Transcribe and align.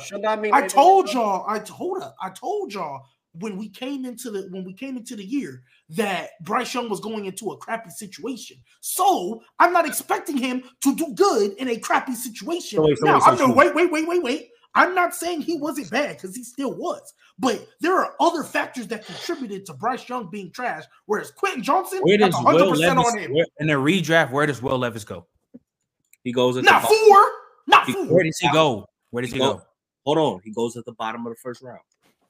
Should 0.00 0.22
not 0.22 0.40
mean 0.40 0.52
I 0.54 0.66
told 0.66 1.12
y'all. 1.12 1.44
I 1.48 1.58
told 1.60 2.02
up. 2.02 2.14
I 2.22 2.30
told 2.30 2.72
y'all 2.74 3.02
when 3.32 3.56
we 3.56 3.68
came 3.68 4.04
into 4.04 4.30
the 4.30 4.48
when 4.50 4.64
we 4.64 4.72
came 4.72 4.96
into 4.96 5.14
the 5.16 5.24
year 5.24 5.62
that 5.90 6.30
Bryce 6.42 6.72
Young 6.74 6.88
was 6.88 7.00
going 7.00 7.26
into 7.26 7.50
a 7.52 7.56
crappy 7.56 7.90
situation. 7.90 8.56
So 8.80 9.42
I'm 9.58 9.72
not 9.72 9.86
expecting 9.86 10.36
him 10.36 10.64
to 10.82 10.94
do 10.96 11.14
good 11.14 11.52
in 11.54 11.68
a 11.68 11.76
crappy 11.78 12.14
situation. 12.14 12.78
So 12.78 12.82
wait, 12.86 12.98
so 12.98 13.06
now, 13.06 13.14
wait, 13.14 13.22
so 13.22 13.30
I'm 13.30 13.38
no, 13.38 13.46
so- 13.48 13.52
wait, 13.54 13.74
wait, 13.74 13.90
wait, 13.92 14.08
wait, 14.08 14.22
wait. 14.22 14.48
I'm 14.76 14.94
not 14.94 15.16
saying 15.16 15.40
he 15.40 15.56
wasn't 15.58 15.90
bad 15.90 16.16
because 16.16 16.36
he 16.36 16.44
still 16.44 16.72
was, 16.72 17.12
but 17.40 17.66
there 17.80 17.96
are 17.98 18.14
other 18.20 18.44
factors 18.44 18.86
that 18.86 19.04
contributed 19.04 19.66
to 19.66 19.74
Bryce 19.74 20.08
Young 20.08 20.30
being 20.30 20.52
trash. 20.52 20.84
Whereas 21.06 21.32
Quentin 21.32 21.60
Johnston, 21.64 21.98
Where 22.02 22.16
that's 22.16 22.36
does 22.36 22.44
100 22.44 22.64
Will 22.64 22.76
Levis 22.76 23.04
on 23.12 23.18
him. 23.18 23.34
where, 23.34 23.46
in 23.58 23.66
the 23.66 23.72
redraft? 23.72 24.30
Where 24.30 24.46
does 24.46 24.62
Will 24.62 24.78
Levis 24.78 25.02
go? 25.04 25.26
He 26.22 26.32
goes 26.32 26.56
at 26.56 26.62
Not 26.62 26.82
the 26.82 26.86
bottom. 26.88 26.98
four, 27.08 27.26
not 27.66 27.86
four. 27.88 28.06
Where 28.14 28.22
does 28.24 28.38
he 28.38 28.48
go? 28.52 28.86
Where 29.10 29.22
does 29.22 29.32
he 29.32 29.38
Go- 29.40 29.54
go? 29.54 29.62
Hold 30.04 30.18
on. 30.18 30.40
He 30.44 30.50
goes 30.52 30.76
at 30.76 30.84
the 30.84 30.92
bottom 30.92 31.26
of 31.26 31.32
the 31.32 31.38
first 31.42 31.62
round. 31.62 31.80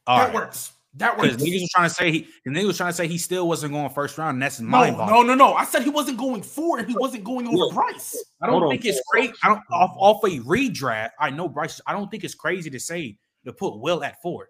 All 0.07 0.19
that 0.19 0.27
right. 0.27 0.35
works. 0.35 0.73
That 0.95 1.17
works. 1.17 1.37
niggas 1.37 1.61
was 1.61 1.71
trying 1.71 1.89
to 1.89 1.95
say 1.95 2.11
he, 2.11 2.29
the 2.45 2.51
niggas 2.51 2.67
was 2.67 2.77
trying 2.77 2.91
to 2.91 2.97
say 2.97 3.07
he 3.07 3.17
still 3.17 3.47
wasn't 3.47 3.73
going 3.73 3.89
first 3.91 4.19
round. 4.19 4.35
And 4.37 4.43
that's 4.43 4.59
No, 4.59 4.67
mind 4.67 4.99
no, 4.99 5.23
no, 5.23 5.35
no. 5.35 5.55
I 5.55 5.65
said 5.65 5.85
he 5.85 5.91
wasn't 5.91 6.19
going 6.19 6.43
four 6.43 6.79
and 6.81 6.89
he 6.89 6.97
wasn't 6.99 7.23
going 7.23 7.47
over 7.47 7.57
Look. 7.57 7.75
Bryce. 7.75 8.25
I 8.43 8.47
don't 8.47 8.55
Hold 8.55 8.65
on. 8.65 8.71
think 8.71 8.85
it's 8.85 9.01
great. 9.09 9.31
I 9.45 9.49
don't 9.49 9.61
off 9.71 9.95
off 9.97 10.25
a 10.25 10.41
redraft. 10.41 11.11
I 11.21 11.31
know 11.31 11.49
Bryce. 11.49 11.81
I 11.87 11.93
don't 11.93 12.11
think 12.11 12.25
it's 12.25 12.35
crazy 12.35 12.71
to 12.71 12.81
say 12.81 13.17
to 13.45 13.53
put 13.53 13.79
Will 13.79 14.03
at 14.03 14.21
four. 14.21 14.49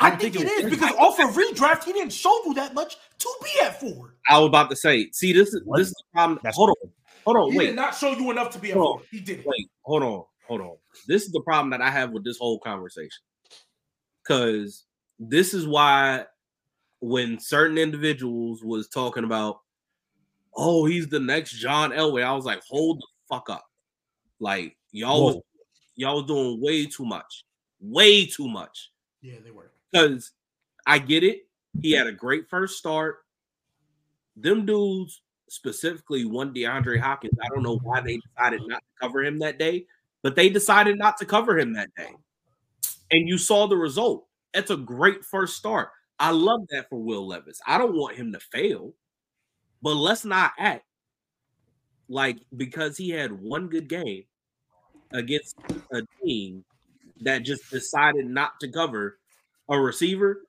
I, 0.00 0.10
don't 0.10 0.20
think, 0.20 0.34
think 0.34 0.46
it 0.46 0.48
it 0.48 0.52
is 0.58 0.64
was- 0.64 0.72
because 0.72 0.92
off 0.96 1.20
of 1.20 1.34
redraft, 1.34 1.84
he 1.84 1.92
didn't 1.92 2.12
show 2.14 2.34
you 2.46 2.54
that 2.54 2.72
much 2.72 2.96
to 3.18 3.28
be 3.42 3.60
at 3.62 3.78
four. 3.78 4.16
I 4.28 4.38
was 4.38 4.48
about 4.48 4.70
to 4.70 4.76
say, 4.76 5.10
see, 5.12 5.32
this 5.34 5.52
is 5.52 5.60
What? 5.66 5.76
this 5.78 5.88
is 5.88 5.94
the 5.94 6.04
problem. 6.14 6.40
That's 6.42 6.56
hold 6.56 6.70
on. 6.70 6.90
Hold 7.26 7.36
on, 7.36 7.52
He 7.52 7.58
wait, 7.58 7.66
did 7.66 7.76
not 7.76 7.94
show 7.94 8.12
you 8.12 8.30
enough 8.30 8.50
to 8.50 8.58
be 8.58 8.70
at 8.72 8.76
Hold 8.78 9.00
four. 9.00 9.06
He 9.10 9.20
did. 9.20 9.44
wait, 9.46 9.68
hold 9.82 10.02
on, 10.02 10.24
hold 10.48 10.60
on. 10.62 10.76
This 11.06 11.24
is 11.24 11.32
the 11.32 11.40
problem 11.40 11.70
that 11.70 11.82
I 11.82 11.90
have 11.90 12.10
with 12.10 12.24
this 12.24 12.38
whole 12.38 12.58
conversation. 12.58 13.22
Cause 14.26 14.84
this 15.18 15.52
is 15.54 15.66
why 15.66 16.24
when 17.00 17.38
certain 17.38 17.76
individuals 17.76 18.64
was 18.64 18.88
talking 18.88 19.24
about, 19.24 19.60
oh, 20.56 20.86
he's 20.86 21.08
the 21.08 21.20
next 21.20 21.52
John 21.52 21.90
Elway, 21.90 22.24
I 22.24 22.32
was 22.32 22.46
like, 22.46 22.62
hold 22.68 23.00
the 23.00 23.06
fuck 23.28 23.50
up. 23.50 23.66
Like 24.40 24.76
y'all 24.92 25.24
was 25.26 25.36
y'all 25.96 26.16
was 26.16 26.26
doing 26.26 26.60
way 26.60 26.86
too 26.86 27.04
much. 27.04 27.44
Way 27.80 28.26
too 28.26 28.48
much. 28.48 28.90
Yeah, 29.20 29.36
they 29.44 29.50
were. 29.50 29.70
because 29.92 30.32
I 30.86 30.98
get 30.98 31.22
it. 31.22 31.46
He 31.80 31.92
had 31.92 32.06
a 32.06 32.12
great 32.12 32.48
first 32.48 32.78
start. 32.78 33.18
Them 34.36 34.66
dudes, 34.66 35.22
specifically 35.48 36.24
one 36.24 36.52
DeAndre 36.54 36.98
Hopkins, 36.98 37.38
I 37.42 37.48
don't 37.48 37.62
know 37.62 37.78
why 37.82 38.00
they 38.00 38.18
decided 38.18 38.62
not 38.66 38.78
to 38.78 39.06
cover 39.06 39.22
him 39.22 39.38
that 39.40 39.58
day, 39.58 39.86
but 40.24 40.34
they 40.34 40.48
decided 40.48 40.98
not 40.98 41.18
to 41.18 41.26
cover 41.26 41.56
him 41.56 41.74
that 41.74 41.94
day. 41.96 42.10
And 43.10 43.28
you 43.28 43.36
saw 43.36 43.66
the 43.66 43.76
result. 43.76 44.26
It's 44.54 44.70
a 44.70 44.76
great 44.76 45.22
first 45.22 45.56
start. 45.56 45.90
I 46.18 46.30
love 46.30 46.62
that 46.70 46.88
for 46.88 46.98
Will 46.98 47.26
Levis. 47.28 47.60
I 47.66 47.76
don't 47.76 47.94
want 47.94 48.16
him 48.16 48.32
to 48.32 48.40
fail, 48.40 48.94
but 49.82 49.94
let's 49.96 50.24
not 50.24 50.52
act 50.58 50.86
like 52.08 52.38
because 52.56 52.96
he 52.96 53.10
had 53.10 53.32
one 53.32 53.68
good 53.68 53.86
game 53.86 54.24
against 55.12 55.56
a 55.92 56.00
team 56.24 56.64
that 57.20 57.42
just 57.42 57.70
decided 57.70 58.26
not 58.26 58.58
to 58.60 58.68
cover 58.68 59.18
a 59.68 59.78
receiver 59.78 60.42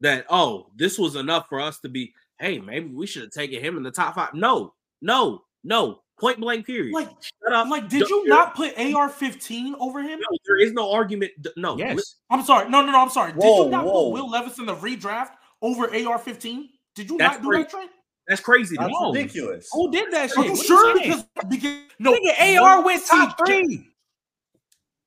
that 0.00 0.26
oh 0.28 0.66
this 0.76 0.98
was 0.98 1.16
enough 1.16 1.46
for 1.48 1.60
us 1.60 1.78
to 1.80 1.88
be 1.88 2.12
hey 2.38 2.58
maybe 2.58 2.88
we 2.88 3.06
should 3.06 3.22
have 3.22 3.30
taken 3.30 3.62
him 3.62 3.78
in 3.78 3.82
the 3.82 3.90
top 3.90 4.14
five 4.14 4.34
no 4.34 4.74
no 5.00 5.42
no 5.64 6.02
point 6.20 6.38
blank 6.40 6.66
period 6.66 6.92
Like, 6.92 7.08
shut 7.20 7.52
up 7.52 7.68
like, 7.68 7.88
did 7.88 8.08
you 8.08 8.24
There- 8.26 8.34
not 8.34 8.54
put 8.54 8.78
AR 8.78 9.08
fifteen 9.08 9.74
over 9.80 10.00
him? 10.02 10.18
no, 10.20 10.38
there 10.46 10.58
is 10.58 10.72
no 10.72 10.92
argument 10.92 11.32
d- 11.40 11.50
no 11.56 11.76
Yes. 11.78 12.16
I'm 12.30 12.44
sorry. 12.44 12.68
No, 12.68 12.84
no, 12.84 12.92
no. 12.92 13.00
I'm 13.00 13.10
sorry. 13.10 13.32
Did 13.32 13.42
you 13.42 13.68
not 13.70 13.84
whoa. 13.86 14.10
put 14.10 14.12
Will 14.22 14.30
Levis 14.30 14.58
in 14.58 14.66
the 14.66 14.76
redraft 14.76 15.30
over 15.62 15.92
AR 15.94 16.18
fifteen? 16.18 16.68
Did 16.94 17.08
you 17.10 17.18
That's 17.18 17.36
not 17.36 17.42
do 17.42 17.48
great. 17.48 17.62
that, 17.66 17.70
Trent? 17.70 17.90
that's 18.28 18.40
crazy 18.40 18.76
That's. 18.78 18.92
No. 18.92 19.12
ridiculous. 19.12 19.68
Who 19.72 19.90
did 19.90 20.12
that 20.12 20.28
shit? 20.30 20.38
Are 20.38 20.44
you 20.44 20.52
What 20.52 20.66
sure? 20.66 20.96
you? 20.96 21.02
Because, 21.02 21.24
because 21.48 21.78
no, 21.98 22.12
Nigga, 22.12 22.58
AR 22.60 22.82
went 22.84 23.04
top 23.06 23.38
three. 23.38 23.86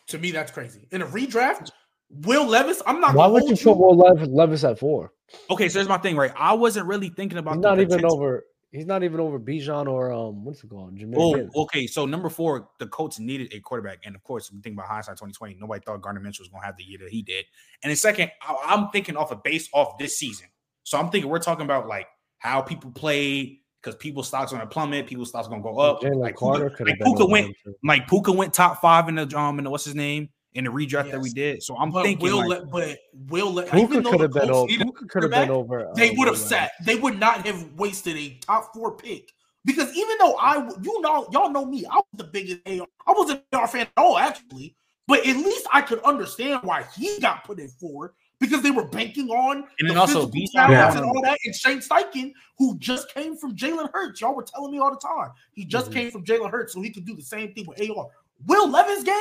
To 0.07 0.17
me, 0.17 0.31
that's 0.31 0.51
crazy. 0.51 0.87
In 0.91 1.01
a 1.01 1.05
redraft, 1.05 1.71
Will 2.09 2.45
Levis, 2.45 2.81
I'm 2.85 2.99
not. 2.99 3.13
Why 3.15 3.25
gonna 3.27 3.33
would 3.33 3.43
you 3.43 3.55
hold 3.73 3.77
put 3.77 3.77
Will 3.77 3.97
Levis, 3.97 4.27
Levis 4.29 4.63
at 4.63 4.79
four? 4.79 5.11
Okay, 5.49 5.67
so 5.69 5.79
here's 5.79 5.89
my 5.89 5.97
thing, 5.97 6.15
right? 6.15 6.31
I 6.37 6.53
wasn't 6.53 6.87
really 6.87 7.09
thinking 7.09 7.37
about 7.37 7.55
He's 7.55 7.61
the 7.61 7.69
not 7.69 7.79
even 7.79 8.05
over. 8.05 8.45
He's 8.77 8.85
not 8.85 9.03
even 9.03 9.19
over 9.19 9.39
Bijan 9.39 9.87
or 9.87 10.13
um. 10.13 10.45
What's 10.45 10.63
it 10.63 10.69
called? 10.69 10.95
Jahmyr 10.97 11.15
Oh, 11.17 11.33
Gibbs. 11.35 11.55
okay. 11.55 11.87
So 11.87 12.05
number 12.05 12.29
four, 12.29 12.69
the 12.79 12.85
Colts 12.87 13.17
needed 13.19 13.51
a 13.53 13.59
quarterback, 13.59 13.99
and 14.05 14.15
of 14.15 14.23
course, 14.23 14.51
we 14.51 14.61
think 14.61 14.73
about 14.73 14.87
hindsight 14.87 15.15
2020. 15.15 15.57
Nobody 15.59 15.81
thought 15.83 16.01
Gardner 16.01 16.21
Minshew 16.21 16.39
was 16.41 16.49
going 16.49 16.61
to 16.61 16.65
have 16.67 16.77
the 16.77 16.83
year 16.83 16.99
that 16.99 17.09
he 17.09 17.23
did. 17.23 17.45
And 17.83 17.89
then 17.89 17.95
second, 17.97 18.31
I- 18.41 18.57
I'm 18.65 18.89
thinking 18.89 19.17
off 19.17 19.31
a 19.31 19.35
base 19.35 19.67
off 19.73 19.97
this 19.97 20.17
season. 20.17 20.47
So 20.83 20.97
I'm 20.99 21.09
thinking 21.09 21.29
we're 21.29 21.39
talking 21.39 21.65
about 21.65 21.87
like 21.87 22.07
how 22.37 22.61
people 22.61 22.91
play 22.91 23.61
because 23.81 23.95
people 23.95 24.21
stocks 24.23 24.51
going 24.51 24.61
to 24.61 24.67
plummet, 24.67 25.07
people's 25.07 25.29
stocks 25.29 25.47
going 25.47 25.61
to 25.61 25.63
go 25.63 25.79
up. 25.79 26.01
Jalen 26.01 26.15
Like 26.17 26.35
Carter 26.35 26.69
Puka, 26.69 26.83
like. 26.85 26.99
Puka 27.01 27.25
went, 27.25 27.55
like 27.83 28.07
Puka 28.07 28.31
went 28.31 28.53
top 28.53 28.79
five 28.81 29.09
in 29.09 29.15
the 29.15 29.37
um 29.37 29.57
in 29.57 29.63
the 29.63 29.69
what's 29.71 29.85
his 29.85 29.95
name 29.95 30.29
in 30.57 30.63
the 30.65 30.69
redraft 30.71 31.11
that 31.11 31.21
we 31.21 31.29
did. 31.29 31.63
So 31.63 31.77
I'm 31.77 31.91
But 31.91 32.03
thinking 32.03 32.23
Will, 32.23 32.47
like, 32.49 32.61
Le- 32.61 32.65
but 32.67 32.97
Will, 33.29 33.53
Le- 33.53 33.63
Puka 33.63 33.77
even 33.77 34.03
though 34.03 34.11
could 34.11 34.19
the 34.19 34.23
have 34.23 34.33
been 34.33 34.51
over. 34.51 34.67
Puka 34.67 35.05
could 35.07 35.23
have 35.23 35.31
been 35.31 35.49
over. 35.51 35.91
they 35.95 36.11
uh, 36.11 36.13
would 36.17 36.27
have 36.27 36.37
sat. 36.37 36.71
They 36.83 36.95
would 36.95 37.19
not 37.19 37.45
have 37.45 37.71
wasted 37.73 38.17
a 38.17 38.37
top 38.41 38.73
four 38.73 38.95
pick 38.97 39.31
because 39.65 39.93
even 39.95 40.17
though 40.19 40.35
I, 40.35 40.67
you 40.81 41.01
know, 41.01 41.27
y'all 41.31 41.49
know 41.51 41.65
me, 41.65 41.85
I 41.85 41.95
was 41.95 42.03
the 42.15 42.23
biggest 42.25 42.61
AR. 42.65 42.87
I 43.05 43.11
wasn't 43.13 43.43
an 43.51 43.59
AR 43.59 43.67
fan 43.67 43.81
at 43.81 43.91
all, 43.97 44.17
actually. 44.17 44.75
But 45.07 45.19
at 45.25 45.37
least 45.37 45.65
I 45.71 45.81
could 45.81 45.99
understand 46.03 46.59
why 46.63 46.83
he 46.97 47.17
got 47.21 47.45
put 47.45 47.59
in 47.59 47.69
four 47.69 48.13
because 48.39 48.61
they 48.61 48.71
were 48.71 48.83
banking 48.83 49.29
on 49.29 49.63
And 49.79 49.89
the 49.89 49.95
also 49.95 50.27
physical 50.27 50.31
Bijan- 50.31 50.51
talents 50.67 50.95
Yeah. 50.95 51.01
and 51.01 51.05
all 51.09 51.21
that. 51.23 51.37
And 51.45 51.55
Shane 51.55 51.79
Steichen, 51.79 52.33
who 52.57 52.77
just 52.77 53.13
came 53.13 53.37
from 53.37 53.55
Jalen 53.55 53.89
Hurts, 53.93 54.19
y'all 54.19 54.35
were 54.35 54.43
telling 54.43 54.71
me 54.71 54.79
all 54.79 54.91
the 54.91 54.99
time. 54.99 55.31
He 55.53 55.63
just 55.63 55.91
Mhm. 55.91 55.93
came 55.93 56.11
from 56.11 56.25
Jalen 56.25 56.51
Hurts, 56.51 56.73
so 56.73 56.81
he 56.81 56.89
could 56.91 57.05
do 57.05 57.15
the 57.15 57.21
same 57.21 57.53
thing 57.53 57.65
with 57.65 57.79
AR. 57.79 58.07
Will 58.47 58.69
Levis 58.69 59.03
game? 59.03 59.15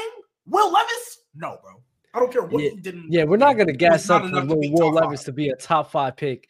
Will 0.47 0.73
Levis? 0.73 1.19
No, 1.35 1.59
bro. 1.63 1.83
I 2.15 2.21
don't 2.21 2.33
care 2.33 2.43
what 2.43 2.63
Yeah. 2.63 2.71
he 2.71 2.77
did. 2.77 2.95
in- 2.95 3.07
Yeah, 3.11 3.25
we're 3.25 3.37
not 3.37 3.55
going 3.57 3.67
to 3.67 3.73
gas 3.75 4.09
up 4.09 4.23
for 4.23 4.29
enough 4.29 4.43
to 4.45 4.49
little 4.55 4.61
be 4.63 4.71
Will 4.71 4.93
Levis 4.93 5.21
five. 5.21 5.25
to 5.27 5.33
be 5.33 5.49
a 5.51 5.57
top 5.57 5.91
five 5.91 6.17
pick 6.17 6.49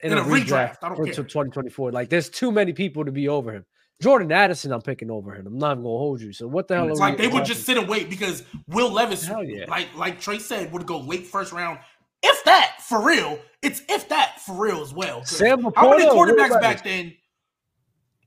in, 0.00 0.12
In 0.12 0.18
a, 0.18 0.20
a 0.20 0.24
redraft, 0.24 0.44
redraft, 0.46 0.76
I 0.82 0.88
don't 0.88 0.96
for 0.96 1.04
care. 1.06 1.14
2024. 1.14 1.92
Like, 1.92 2.08
there's 2.10 2.28
too 2.28 2.52
many 2.52 2.72
people 2.72 3.04
to 3.04 3.12
be 3.12 3.28
over 3.28 3.52
him. 3.52 3.64
Jordan 4.00 4.30
Addison, 4.30 4.70
I'm 4.72 4.82
picking 4.82 5.10
over 5.10 5.34
him. 5.34 5.46
I'm 5.46 5.58
not 5.58 5.72
even 5.72 5.82
going 5.82 5.94
to 5.94 5.98
hold 5.98 6.20
you. 6.20 6.32
So 6.32 6.46
what 6.46 6.68
the 6.68 6.76
hell? 6.76 6.88
It's 6.88 7.00
are 7.00 7.06
we 7.06 7.10
like 7.10 7.18
they 7.18 7.26
would 7.26 7.44
just 7.44 7.64
sit 7.64 7.76
and 7.78 7.88
wait 7.88 8.08
because 8.08 8.44
Will 8.68 8.90
Levis, 8.92 9.26
yeah. 9.28 9.64
like 9.68 9.88
like 9.96 10.20
Trey 10.20 10.38
said, 10.38 10.72
would 10.72 10.86
go 10.86 10.98
late 11.00 11.26
first 11.26 11.52
round. 11.52 11.80
If 12.22 12.44
that 12.44 12.76
for 12.82 13.04
real, 13.04 13.40
it's 13.60 13.82
if 13.88 14.08
that 14.10 14.40
for 14.40 14.54
real 14.54 14.82
as 14.82 14.94
well. 14.94 15.24
Sam 15.24 15.68
how 15.74 15.90
many 15.90 16.04
Will 16.04 16.14
quarterbacks 16.14 16.60
back 16.60 16.84
then? 16.84 17.12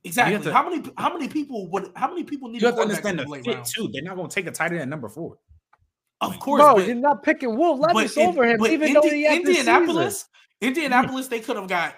Exactly. 0.04 0.44
to- 0.46 0.54
how 0.54 0.68
many 0.70 0.84
how 0.98 1.14
many 1.14 1.28
people 1.28 1.70
would 1.70 1.92
how 1.96 2.08
many 2.10 2.24
people 2.24 2.50
need 2.50 2.62
you 2.62 2.68
have 2.68 2.76
to 2.76 2.82
quarterbacks 2.82 2.84
understand 2.84 3.20
in 3.20 3.30
the 3.30 3.38
the 3.38 3.44
fit 3.44 3.56
rounds? 3.56 3.74
too. 3.74 3.90
They're 3.94 4.02
not 4.04 4.16
going 4.16 4.30
to 4.30 4.34
take 4.34 4.48
a 4.48 4.52
tight 4.52 4.72
end 4.72 4.82
at 4.82 4.88
number 4.90 5.10
four. 5.10 5.38
Of 6.22 6.40
course, 6.40 6.62
Bro, 6.62 6.76
but, 6.76 6.86
you're 6.88 6.96
not 6.96 7.24
picking 7.24 7.58
Will 7.58 7.80
Levis 7.80 8.16
but 8.16 8.22
in- 8.22 8.30
over 8.30 8.46
him, 8.46 8.58
but 8.60 8.72
even 8.72 8.90
Indi- 8.90 8.94
though 9.00 9.10
he 9.16 9.24
had 9.24 9.38
Indianapolis, 9.38 10.16
season. 10.16 10.28
Indianapolis, 10.62 11.28
they 11.28 11.40
could 11.40 11.56
have 11.56 11.68
got. 11.68 11.96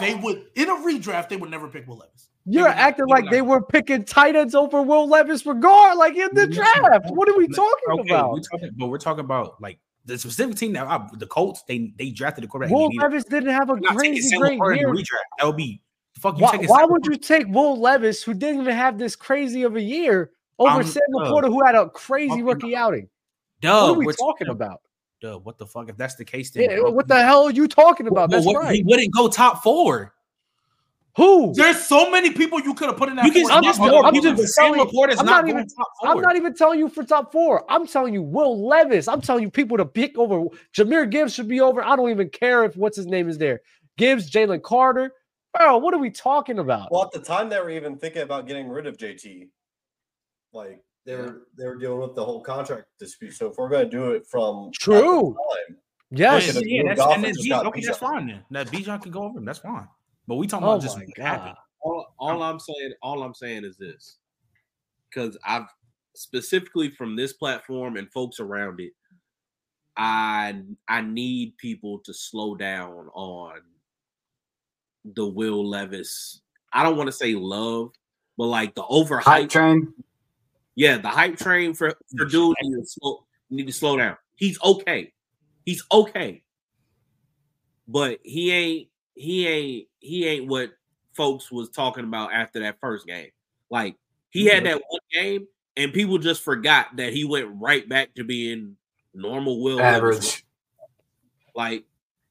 They 0.00 0.14
would 0.14 0.44
in 0.56 0.68
a 0.68 0.74
redraft. 0.74 1.28
They 1.28 1.36
would 1.36 1.50
never 1.50 1.68
pick 1.68 1.86
Will 1.86 1.96
Levis. 1.98 2.28
You're 2.44 2.64
would 2.68 2.72
acting 2.76 3.06
they 3.06 3.12
like 3.12 3.30
they 3.30 3.42
were 3.42 3.62
picking 3.62 4.04
tight 4.04 4.34
ends 4.36 4.54
over 4.54 4.82
Will 4.82 5.08
Levis 5.08 5.44
regard, 5.46 5.96
like 5.96 6.16
in 6.16 6.28
the 6.32 6.46
draft. 6.46 7.06
What 7.10 7.28
are 7.28 7.36
we 7.36 7.48
talking 7.48 7.72
Okay, 8.00 8.10
about? 8.14 8.32
we're 8.32 8.40
talking, 8.40 8.70
but 8.76 8.86
we're 8.88 8.98
talking 8.98 9.24
about 9.24 9.60
like 9.60 9.78
the 10.04 10.18
specific 10.18 10.56
team 10.56 10.72
that 10.74 10.86
I, 10.86 11.06
the 11.18 11.26
Colts. 11.26 11.62
They 11.68 11.92
they 11.98 12.10
drafted 12.10 12.44
the 12.44 12.48
quarterback. 12.48 12.74
Will 12.74 12.90
they. 12.90 12.96
Levis 12.98 13.24
didn't 13.24 13.50
have 13.50 13.70
a 13.70 13.74
You're 13.74 13.80
not 13.92 13.98
taking 13.98 14.12
crazy 14.14 14.36
great 14.58 14.78
year. 14.80 14.88
redraft. 14.88 15.04
That 15.38 15.46
would 15.46 15.56
be 15.56 15.80
the 15.80 15.80
fuck 16.20 16.36
you 16.38 16.44
Why, 16.44 16.52
taking. 16.52 16.68
why 16.68 16.84
would 16.84 17.06
you 17.06 17.16
take 17.16 17.46
Will 17.48 17.78
Levis, 17.78 18.22
who 18.22 18.34
didn't 18.34 18.60
even 18.62 18.74
have 18.74 18.98
this 18.98 19.16
crazy 19.16 19.62
of 19.62 19.76
a 19.76 19.80
year, 19.82 20.30
over 20.58 20.80
Um, 20.80 20.84
Sam 20.84 21.02
uh, 21.16 21.20
LaPorta, 21.24 21.46
who 21.46 21.64
had 21.64 21.74
a 21.74 21.88
crazy 21.90 22.28
talking 22.30 22.44
rookie 22.44 22.76
outing? 22.76 23.08
Duh, 23.60 23.82
what 23.82 23.90
are 23.90 23.98
we 23.98 24.06
we're 24.06 24.12
talking 24.12 24.48
about? 24.48 24.80
Duh, 25.20 25.38
what 25.38 25.56
the 25.58 25.66
fuck? 25.66 25.88
If 25.88 25.96
that's 25.96 26.14
the 26.16 26.24
case, 26.24 26.50
then 26.50 26.70
Yeah, 26.70 26.80
what 26.88 27.08
the 27.08 27.22
hell 27.22 27.44
are 27.44 27.50
you 27.50 27.66
talking 27.68 28.06
about? 28.06 28.28
Well, 28.30 28.38
That's 28.40 28.46
what- 28.46 28.56
right. 28.56 28.74
He 28.76 28.82
wouldn't 28.82 29.12
go 29.14 29.28
top 29.28 29.62
four. 29.62 30.12
Who? 31.16 31.54
There's 31.54 31.78
so 31.82 32.10
many 32.10 32.30
people 32.30 32.60
you 32.60 32.74
could 32.74 32.88
have 32.88 32.98
put 32.98 33.08
in 33.08 33.16
that. 33.16 33.24
You 33.24 33.32
can. 33.32 33.42
four. 33.44 33.52
I'm 33.52 33.62
there's 33.62 33.78
just- 33.78 33.90
more 33.90 34.04
I'm 34.04 34.14
just 34.14 34.54
Sam 34.54 34.64
telling 34.74 34.80
you- 34.80 34.86
LaPorta's 34.86 35.18
I'm 35.18 35.24
not, 35.24 35.44
not 35.46 35.48
even- 35.48 35.66
top 35.66 35.88
4 36.02 36.10
I'm 36.10 36.20
not 36.20 36.36
even 36.36 36.54
telling 36.54 36.78
you 36.78 36.88
for 36.90 37.04
top 37.04 37.32
four. 37.32 37.64
I'm 37.72 37.86
telling 37.86 38.12
you 38.12 38.20
Will 38.22 38.66
Levis. 38.68 39.08
I'm 39.08 39.22
telling 39.22 39.42
you 39.42 39.50
people 39.50 39.78
to 39.78 39.86
pick 39.86 40.18
over. 40.18 40.44
Jahmyr 40.76 41.10
Gibbs 41.10 41.32
should 41.32 41.48
be 41.48 41.62
over. 41.62 41.82
I 41.82 41.96
don't 41.96 42.10
even 42.10 42.28
care 42.28 42.64
if 42.64 42.76
what's 42.76 42.98
his 42.98 43.06
name 43.06 43.30
is 43.30 43.38
there. 43.38 43.62
Gibbs, 43.96 44.30
Jalen 44.30 44.62
Carter, 44.62 45.14
Bro, 45.56 45.78
what 45.78 45.94
are 45.94 45.98
we 45.98 46.10
talking 46.10 46.58
about? 46.58 46.88
Well, 46.90 47.04
at 47.04 47.12
the 47.12 47.20
time 47.20 47.48
they 47.48 47.58
were 47.58 47.70
even 47.70 47.96
thinking 47.96 48.22
about 48.22 48.46
getting 48.46 48.68
rid 48.68 48.86
of 48.86 48.96
JT. 48.96 49.48
Like 50.52 50.82
they 51.04 51.14
were 51.16 51.48
they 51.56 51.66
were 51.66 51.76
dealing 51.76 52.00
with 52.00 52.14
the 52.14 52.24
whole 52.24 52.42
contract 52.42 52.86
dispute. 52.98 53.34
So 53.34 53.50
if 53.50 53.56
we're 53.56 53.68
gonna 53.68 53.88
do 53.88 54.12
it 54.12 54.26
from 54.26 54.70
True. 54.72 55.34
time, 55.34 55.78
Yes. 56.10 56.54
Look 56.54 56.64
yeah, 56.66 56.94
that's, 56.94 57.00
and 57.14 57.24
then 57.24 57.34
just 57.34 57.42
B- 57.42 57.52
okay, 57.52 57.82
that's 57.84 57.98
fine 57.98 58.28
then. 58.28 58.44
That 58.50 58.68
Bijan 58.68 59.02
can 59.02 59.10
go 59.10 59.24
over 59.24 59.38
him. 59.38 59.44
That's 59.44 59.58
fine. 59.58 59.88
But 60.26 60.36
we 60.36 60.46
talking 60.46 60.66
Oh 60.66 60.72
about 60.72 60.82
just 60.82 60.96
my 60.96 61.04
what 61.04 61.16
god. 61.16 61.24
happened. 61.24 61.54
all, 61.80 62.06
all 62.18 62.42
I'm 62.42 62.60
saying, 62.60 62.92
all 63.02 63.22
I'm 63.22 63.34
saying 63.34 63.64
is 63.64 63.76
this, 63.76 64.18
because 65.10 65.36
I've 65.44 65.66
specifically 66.14 66.90
from 66.90 67.16
this 67.16 67.32
platform 67.32 67.96
and 67.96 68.10
folks 68.12 68.40
around 68.40 68.80
it, 68.80 68.92
I 69.96 70.62
I 70.88 71.00
need 71.00 71.56
people 71.58 71.98
to 72.00 72.14
slow 72.14 72.54
down 72.54 73.08
on 73.14 73.60
the 75.14 75.26
Will 75.26 75.68
Levis. 75.68 76.40
I 76.72 76.82
don't 76.82 76.96
want 76.96 77.08
to 77.08 77.12
say 77.12 77.34
love, 77.34 77.90
but 78.36 78.46
like 78.46 78.74
the 78.74 78.82
overhype. 78.82 79.22
Hype 79.22 79.48
train. 79.50 79.92
Yeah, 80.74 80.98
the 80.98 81.08
hype 81.08 81.36
train 81.38 81.74
for 81.74 81.94
for 82.16 82.24
dude 82.26 82.54
need 82.62 82.80
to 82.80 82.86
slow 82.86 83.24
need 83.50 83.66
to 83.66 83.72
slow 83.72 83.96
down. 83.96 84.16
He's 84.34 84.60
okay. 84.62 85.12
He's 85.64 85.82
okay. 85.90 86.42
But 87.88 88.18
he 88.22 88.52
ain't 88.52 88.88
he 89.14 89.46
ain't 89.46 89.86
he 90.00 90.26
ain't 90.26 90.48
what 90.48 90.72
folks 91.14 91.50
was 91.50 91.70
talking 91.70 92.04
about 92.04 92.32
after 92.32 92.60
that 92.60 92.78
first 92.80 93.06
game. 93.06 93.30
Like 93.70 93.96
he 94.30 94.46
had 94.46 94.66
that 94.66 94.82
one 94.88 95.00
game 95.12 95.46
and 95.76 95.92
people 95.92 96.18
just 96.18 96.42
forgot 96.42 96.96
that 96.96 97.12
he 97.12 97.24
went 97.24 97.48
right 97.54 97.88
back 97.88 98.14
to 98.16 98.24
being 98.24 98.76
normal 99.14 99.62
Will 99.62 99.76
Levis. 99.76 100.16
Average. 100.18 100.44
Like 101.54 101.84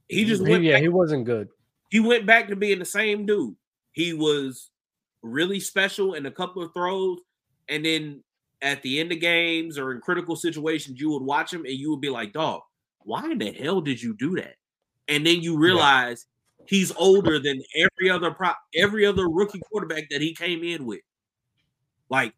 he 0.07 0.25
just 0.25 0.43
He- 0.45 0.51
went 0.51 0.63
yeah, 0.63 0.73
back 0.73 0.81
he 0.83 0.89
wasn't 0.89 1.25
good. 1.25 1.49
He 1.95 2.01
went 2.01 2.25
back 2.25 2.49
to 2.49 2.57
being 2.57 2.79
the 2.79 2.83
same 2.83 3.25
dude. 3.25 3.55
He 3.93 4.11
was 4.11 4.69
really 5.21 5.61
special 5.61 6.15
in 6.15 6.25
a 6.25 6.31
couple 6.31 6.61
of 6.61 6.73
throws, 6.73 7.19
and 7.69 7.85
then 7.85 8.21
at 8.61 8.81
the 8.81 8.99
end 8.99 9.13
of 9.13 9.21
games 9.21 9.77
or 9.77 9.93
in 9.93 10.01
critical 10.01 10.35
situations, 10.35 10.99
you 10.99 11.09
would 11.11 11.23
watch 11.23 11.53
him 11.53 11.63
and 11.63 11.73
you 11.73 11.91
would 11.91 12.01
be 12.01 12.09
like, 12.09 12.33
"Dog, 12.33 12.63
why 13.05 13.31
in 13.31 13.37
the 13.37 13.49
hell 13.49 13.79
did 13.79 14.03
you 14.03 14.13
do 14.13 14.35
that?" 14.35 14.57
And 15.07 15.25
then 15.25 15.39
you 15.39 15.57
realize 15.57 16.25
he's 16.67 16.91
older 16.97 17.39
than 17.39 17.63
every 17.77 18.09
other 18.09 18.31
pro- 18.31 18.51
every 18.75 19.05
other 19.05 19.29
rookie 19.29 19.61
quarterback 19.71 20.09
that 20.09 20.19
he 20.19 20.35
came 20.35 20.65
in 20.65 20.85
with. 20.85 20.99
Like 22.09 22.33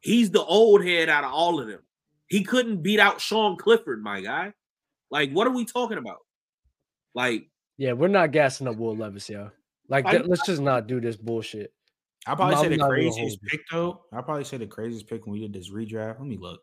he's 0.00 0.30
the 0.30 0.44
old 0.44 0.84
head 0.84 1.08
out 1.08 1.24
of 1.24 1.32
all 1.32 1.58
of 1.58 1.68
them. 1.68 1.80
He 2.26 2.44
couldn't 2.44 2.82
beat 2.82 3.00
out 3.00 3.22
Sean 3.22 3.56
Clifford, 3.56 4.02
my 4.02 4.20
guy. 4.20 4.52
Like, 5.10 5.32
what 5.32 5.46
are 5.46 5.54
we 5.54 5.64
talking 5.64 5.96
about? 5.96 6.18
Like, 7.14 7.48
Yeah, 7.80 7.94
we're 7.94 8.08
not 8.08 8.30
gassing 8.30 8.68
up 8.68 8.76
Will 8.76 8.94
Levis, 8.94 9.30
yo. 9.30 9.50
Like, 9.88 10.06
th- 10.06 10.26
let's 10.26 10.44
just 10.44 10.60
not 10.60 10.86
do 10.86 11.00
this 11.00 11.16
bullshit. 11.16 11.72
I'll 12.26 12.36
probably 12.36 12.56
No, 12.56 12.60
say 12.60 12.66
I'm 12.66 12.78
the 12.78 12.86
craziest 12.86 13.42
pick 13.42 13.62
though. 13.72 14.02
I'll 14.12 14.22
probably 14.22 14.44
say 14.44 14.58
the 14.58 14.66
craziest 14.66 15.08
pick 15.08 15.24
when 15.24 15.32
we 15.32 15.40
did 15.40 15.54
this 15.54 15.70
redraft. 15.70 16.18
Let 16.18 16.28
me 16.28 16.36
look. 16.36 16.60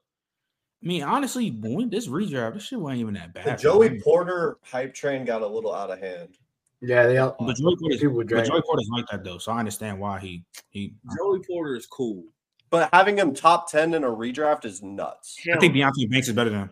I 0.83 0.85
mean, 0.87 1.01
honestly, 1.01 1.49
when 1.59 1.89
this 1.89 2.07
redraft, 2.07 2.53
this 2.53 2.67
shit 2.67 2.79
wasn't 2.79 2.99
even 3.01 3.15
that 3.15 3.33
bad. 3.33 3.45
the 3.45 3.49
bad. 3.49 3.59
Joey 3.59 3.99
Porter 3.99 4.57
hype 4.61 4.93
train 4.93 5.25
got 5.25 5.41
a 5.41 5.47
little 5.47 5.73
out 5.73 5.89
of 5.89 5.97
hand. 5.99 6.37
Yeah, 6.81 7.07
they 7.07 7.17
all 7.17 7.35
But 7.39 7.55
Joey 7.55 7.75
Porter's, 7.77 7.99
people 7.99 8.17
but 8.17 8.27
drag. 8.27 8.45
Joey 8.45 8.61
Porter's 8.61 8.89
like 8.91 9.07
that 9.09 9.23
though, 9.23 9.39
so 9.39 9.51
I 9.51 9.57
understand 9.57 9.99
why 9.99 10.19
he 10.19 10.45
he. 10.69 10.93
Joey 11.17 11.39
Porter 11.49 11.75
is 11.75 11.87
cool. 11.87 12.25
But 12.69 12.89
having 12.93 13.17
him 13.17 13.33
top 13.33 13.71
10 13.71 13.95
in 13.95 14.03
a 14.03 14.07
redraft 14.07 14.65
is 14.65 14.83
nuts. 14.83 15.35
I 15.51 15.57
think 15.57 15.73
Deonte 15.73 16.11
Banks 16.11 16.27
is 16.27 16.35
better 16.35 16.51
than 16.51 16.59
him. 16.59 16.69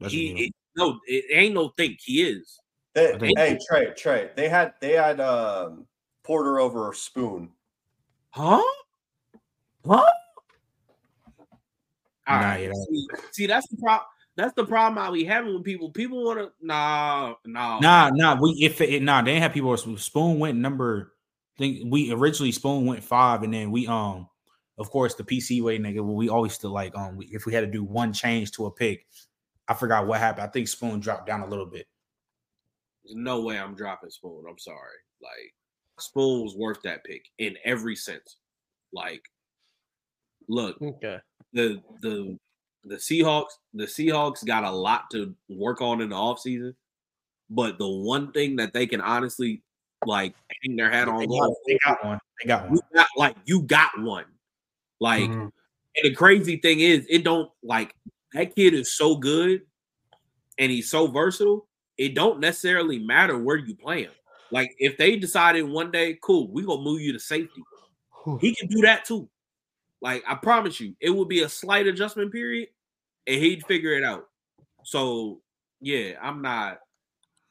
That's 0.00 0.12
he, 0.12 0.46
it- 0.46 0.52
no, 0.74 0.98
it 1.06 1.24
ain't 1.30 1.54
no 1.54 1.68
think 1.76 2.00
he 2.02 2.22
is. 2.24 2.58
They, 2.96 3.12
I 3.12 3.18
think- 3.18 3.38
hey, 3.38 3.58
Trey, 3.68 3.92
Trey, 3.94 4.30
they 4.36 4.48
had 4.48 4.72
they 4.80 4.92
had 4.94 5.20
um, 5.20 5.86
Porter 6.24 6.58
over 6.58 6.94
Spoon. 6.94 7.50
Huh? 8.30 8.62
Huh? 9.86 10.02
All 12.28 12.36
Nah, 12.36 12.40
right. 12.40 12.62
yeah, 12.64 12.72
see, 12.72 13.06
see, 13.32 13.46
that's 13.46 13.68
the 13.68 13.76
problem. 13.76 14.06
That's 14.34 14.54
the 14.54 14.64
problem 14.64 14.98
I 14.98 15.10
be 15.12 15.24
having 15.24 15.52
with 15.54 15.64
people 15.64 15.90
people 15.90 16.24
want 16.24 16.38
to 16.38 16.50
nah 16.60 17.34
nah 17.44 17.80
Nah, 17.80 18.10
nah. 18.14 18.38
We 18.40 18.52
if 18.62 18.80
it, 18.80 19.02
nah, 19.02 19.20
they 19.20 19.32
didn't 19.32 19.42
have 19.42 19.52
people. 19.52 19.76
Spoon 19.76 20.38
went 20.38 20.56
number. 20.58 21.12
I 21.56 21.58
think 21.58 21.92
we 21.92 22.12
originally 22.12 22.52
Spoon 22.52 22.86
went 22.86 23.04
five, 23.04 23.42
and 23.42 23.52
then 23.52 23.70
we 23.70 23.86
um, 23.86 24.26
of 24.78 24.90
course, 24.90 25.14
the 25.14 25.22
PC 25.24 25.62
way 25.62 25.78
nigga. 25.78 25.96
well, 25.96 26.14
We 26.16 26.30
always 26.30 26.54
still 26.54 26.72
like 26.72 26.96
um, 26.96 27.18
we, 27.18 27.26
if 27.26 27.44
we 27.44 27.52
had 27.52 27.60
to 27.60 27.66
do 27.66 27.84
one 27.84 28.14
change 28.14 28.52
to 28.52 28.64
a 28.66 28.70
pick, 28.70 29.06
I 29.68 29.74
forgot 29.74 30.06
what 30.06 30.18
happened. 30.18 30.46
I 30.46 30.50
think 30.50 30.68
Spoon 30.68 30.98
dropped 31.00 31.26
down 31.26 31.42
a 31.42 31.46
little 31.46 31.66
bit. 31.66 31.86
There's 33.06 33.16
no 33.16 33.40
way 33.42 33.58
I'm 33.58 33.74
dropping 33.74 34.10
Spoon. 34.10 34.44
I'm 34.48 34.58
sorry. 34.58 34.98
Like 35.22 35.54
Spoon 36.00 36.42
was 36.42 36.56
worth 36.56 36.82
that 36.82 37.04
pick 37.04 37.24
in 37.38 37.56
every 37.64 37.96
sense. 37.96 38.36
Like, 38.92 39.22
look, 40.48 40.80
Okay. 40.82 41.18
the 41.52 41.82
the 42.02 42.38
the 42.84 42.96
Seahawks 42.96 43.50
the 43.74 43.84
Seahawks 43.84 44.44
got 44.44 44.64
a 44.64 44.70
lot 44.70 45.10
to 45.12 45.34
work 45.48 45.80
on 45.80 46.00
in 46.00 46.10
the 46.10 46.16
offseason, 46.16 46.74
but 47.50 47.78
the 47.78 47.88
one 47.88 48.32
thing 48.32 48.56
that 48.56 48.72
they 48.72 48.86
can 48.86 49.00
honestly 49.00 49.62
like 50.04 50.34
hang 50.62 50.76
their 50.76 50.90
hat 50.90 51.08
on 51.08 51.18
They 51.20 51.26
got, 51.26 51.50
they 51.66 51.78
got 51.84 52.04
one. 52.04 52.18
They 52.42 52.46
got 52.48 52.64
you 52.64 52.70
one. 52.70 52.80
got 52.94 53.08
like 53.16 53.36
you 53.44 53.62
got 53.62 53.98
one. 54.00 54.26
Like 55.00 55.30
Mhm. 55.30 55.42
and 55.96 56.04
the 56.04 56.14
crazy 56.14 56.56
thing 56.58 56.80
is 56.80 57.06
it 57.08 57.24
don't 57.24 57.50
like 57.62 57.94
that 58.34 58.54
kid 58.54 58.74
is 58.74 58.94
so 58.96 59.16
good 59.16 59.62
and 60.58 60.70
he's 60.70 60.90
so 60.90 61.06
versatile, 61.06 61.66
it 61.98 62.14
don't 62.14 62.40
necessarily 62.40 62.98
matter 62.98 63.38
where 63.38 63.56
you 63.56 63.74
play 63.74 64.02
him. 64.04 64.12
Like 64.50 64.74
if 64.78 64.96
they 64.96 65.16
decided 65.16 65.62
one 65.62 65.90
day, 65.90 66.18
cool, 66.22 66.48
we 66.48 66.62
gonna 66.64 66.82
move 66.82 67.00
you 67.00 67.12
to 67.12 67.18
safety. 67.20 67.62
He 68.40 68.54
can 68.54 68.68
do 68.68 68.80
that 68.82 69.04
too. 69.04 69.28
Like 70.00 70.22
I 70.28 70.34
promise 70.34 70.78
you, 70.80 70.94
it 71.00 71.10
would 71.10 71.28
be 71.28 71.42
a 71.42 71.48
slight 71.48 71.86
adjustment 71.86 72.32
period, 72.32 72.68
and 73.26 73.36
he'd 73.42 73.64
figure 73.66 73.92
it 73.92 74.04
out. 74.04 74.26
So 74.84 75.40
yeah, 75.80 76.12
I'm 76.22 76.42
not. 76.42 76.80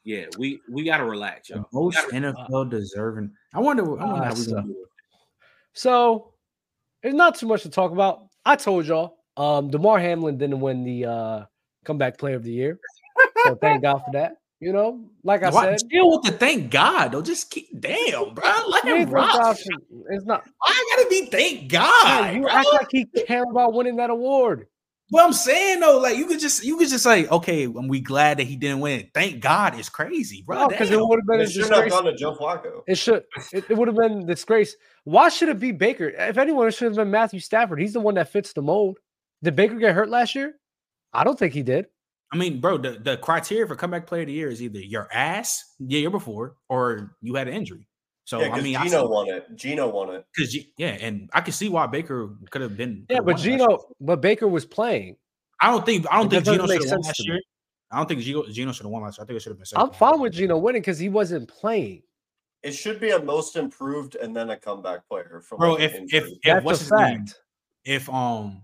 Yeah, 0.04 0.26
we 0.38 0.60
we 0.70 0.84
gotta 0.84 1.04
relax, 1.04 1.48
The 1.48 1.56
y'all. 1.56 1.66
most 1.72 1.96
gotta- 1.96 2.14
NFL 2.32 2.70
deserving. 2.70 3.32
I 3.52 3.60
wonder. 3.60 3.82
I 3.84 4.04
wonder 4.04 4.24
how 4.24 4.30
Ah, 4.30 4.34
we 4.34 4.36
so- 4.40 4.50
gonna 4.54 4.66
do 4.68 4.72
it. 4.72 4.88
So 5.72 6.32
there's 7.02 7.14
not 7.14 7.34
too 7.34 7.46
much 7.46 7.62
to 7.62 7.70
talk 7.70 7.92
about. 7.92 8.28
I 8.44 8.56
told 8.56 8.86
y'all, 8.86 9.18
um, 9.36 9.68
Damar 9.70 9.98
Hamlin 9.98 10.38
didn't 10.38 10.60
win 10.60 10.84
the 10.84 11.04
uh 11.04 11.44
comeback 11.84 12.16
player 12.18 12.36
of 12.36 12.44
the 12.44 12.52
year. 12.52 12.78
So 13.46 13.54
thank 13.56 13.82
God 13.82 13.98
for 14.04 14.12
that. 14.12 14.36
You 14.58 14.72
know, 14.72 15.10
like 15.22 15.42
I 15.42 15.50
Why, 15.50 15.76
said, 15.76 15.88
deal 15.90 16.10
with 16.10 16.22
the 16.22 16.32
thank 16.32 16.70
God 16.70 17.08
though. 17.12 17.20
Just 17.20 17.50
keep 17.50 17.68
damn, 17.78 18.32
bro. 18.32 18.50
Let 18.68 18.84
you 18.84 18.94
ain't 18.94 19.08
him 19.08 19.14
rock. 19.14 19.58
It's 20.10 20.24
not. 20.24 20.48
I 20.64 20.96
gotta 20.96 21.10
be 21.10 21.26
thank 21.26 21.70
God. 21.70 22.24
Man, 22.24 22.36
you 22.36 22.42
bro. 22.42 22.50
act 22.50 22.68
like 22.72 22.88
he 22.90 23.04
care 23.26 23.44
about 23.50 23.74
winning 23.74 23.96
that 23.96 24.08
award. 24.08 24.66
What 25.10 25.24
I'm 25.24 25.34
saying 25.34 25.80
though, 25.80 25.98
like 25.98 26.16
you 26.16 26.26
could 26.26 26.40
just 26.40 26.64
you 26.64 26.78
could 26.78 26.88
just 26.88 27.04
like, 27.04 27.30
okay, 27.30 27.64
and 27.64 27.88
we 27.90 28.00
glad 28.00 28.38
that 28.38 28.44
he 28.44 28.56
didn't 28.56 28.80
win. 28.80 29.08
Thank 29.12 29.40
God 29.40 29.78
it's 29.78 29.90
crazy, 29.90 30.42
bro. 30.44 30.68
because 30.68 30.90
it 30.90 30.98
would 30.98 31.18
have 31.20 31.26
been 31.26 31.40
a 31.40 31.42
It 31.44 31.50
should 31.50 31.62
have 31.64 31.84
disgrace. 31.84 31.92
gone 31.92 32.04
to 32.04 32.16
Joe 32.16 32.34
Flacco. 32.34 32.82
It 32.88 32.96
should. 32.96 33.24
It, 33.52 33.64
it 33.68 33.76
would 33.76 33.88
have 33.88 33.96
been 33.96 34.26
disgrace. 34.26 34.74
Why 35.04 35.28
should 35.28 35.50
it 35.50 35.60
be 35.60 35.70
Baker? 35.70 36.08
If 36.08 36.38
anyone, 36.38 36.66
it 36.66 36.72
should 36.72 36.86
have 36.86 36.96
been 36.96 37.10
Matthew 37.10 37.40
Stafford. 37.40 37.78
He's 37.78 37.92
the 37.92 38.00
one 38.00 38.14
that 38.14 38.32
fits 38.32 38.52
the 38.54 38.62
mold. 38.62 38.98
Did 39.42 39.54
Baker 39.54 39.76
get 39.76 39.94
hurt 39.94 40.08
last 40.08 40.34
year? 40.34 40.54
I 41.12 41.24
don't 41.24 41.38
think 41.38 41.52
he 41.52 41.62
did. 41.62 41.86
I 42.32 42.36
mean, 42.36 42.60
bro, 42.60 42.78
the, 42.78 42.92
the 42.92 43.16
criteria 43.18 43.66
for 43.66 43.76
comeback 43.76 44.06
player 44.06 44.22
of 44.22 44.26
the 44.28 44.32
year 44.32 44.48
is 44.48 44.62
either 44.62 44.80
your 44.80 45.08
ass 45.12 45.74
the 45.78 45.98
year 45.98 46.10
before 46.10 46.56
or 46.68 47.16
you 47.20 47.34
had 47.34 47.48
an 47.48 47.54
injury. 47.54 47.86
So 48.24 48.40
yeah, 48.40 48.46
I 48.46 48.48
because 48.48 48.64
mean, 48.64 48.76
I 48.76 48.84
Gino 48.84 49.08
won 49.08 49.28
it. 49.28 49.46
Gino 49.54 49.88
won 49.88 50.14
it. 50.14 50.26
because 50.34 50.56
yeah, 50.76 50.96
and 51.00 51.30
I 51.32 51.40
can 51.40 51.52
see 51.52 51.68
why 51.68 51.86
Baker 51.86 52.30
could 52.50 52.60
have 52.60 52.76
been. 52.76 53.06
Yeah, 53.08 53.18
but 53.18 53.26
won 53.26 53.34
last 53.36 53.44
year. 53.46 53.58
Gino, 53.58 53.78
but 54.00 54.20
Baker 54.20 54.48
was 54.48 54.64
playing. 54.64 55.16
I 55.60 55.70
don't 55.70 55.86
think 55.86 56.06
I 56.10 56.16
don't 56.18 56.28
That 56.30 56.44
think 56.44 56.56
Gino 56.56 56.66
should 56.66 56.82
have 56.82 56.90
won 56.90 57.00
last 57.02 57.26
year. 57.26 57.40
I 57.92 57.98
don't 57.98 58.08
think 58.08 58.20
Gino, 58.22 58.42
Gino 58.48 58.72
should 58.72 58.82
have 58.82 58.90
won 58.90 59.02
last 59.02 59.18
year. 59.18 59.24
I 59.24 59.26
think 59.28 59.36
it 59.36 59.42
should 59.42 59.52
have 59.52 59.58
been. 59.58 59.66
I'm 59.76 59.92
fine 59.92 60.20
with 60.20 60.32
Gino 60.32 60.58
winning 60.58 60.82
because 60.82 60.98
he 60.98 61.08
wasn't 61.08 61.48
playing. 61.48 62.02
It 62.64 62.72
should 62.72 62.98
be 62.98 63.10
a 63.10 63.22
most 63.22 63.54
improved 63.54 64.16
and 64.16 64.34
then 64.34 64.50
a 64.50 64.56
comeback 64.56 65.08
player 65.08 65.40
from 65.46 65.58
bro. 65.58 65.74
like, 65.74 65.94
an 65.94 66.08
If 66.10 66.24
if 66.24 66.24
if 66.24 66.38
That's 66.42 66.64
what's 66.64 66.80
a 66.80 66.82
his 66.82 66.92
name? 66.92 67.26
If 67.84 68.10
um, 68.10 68.62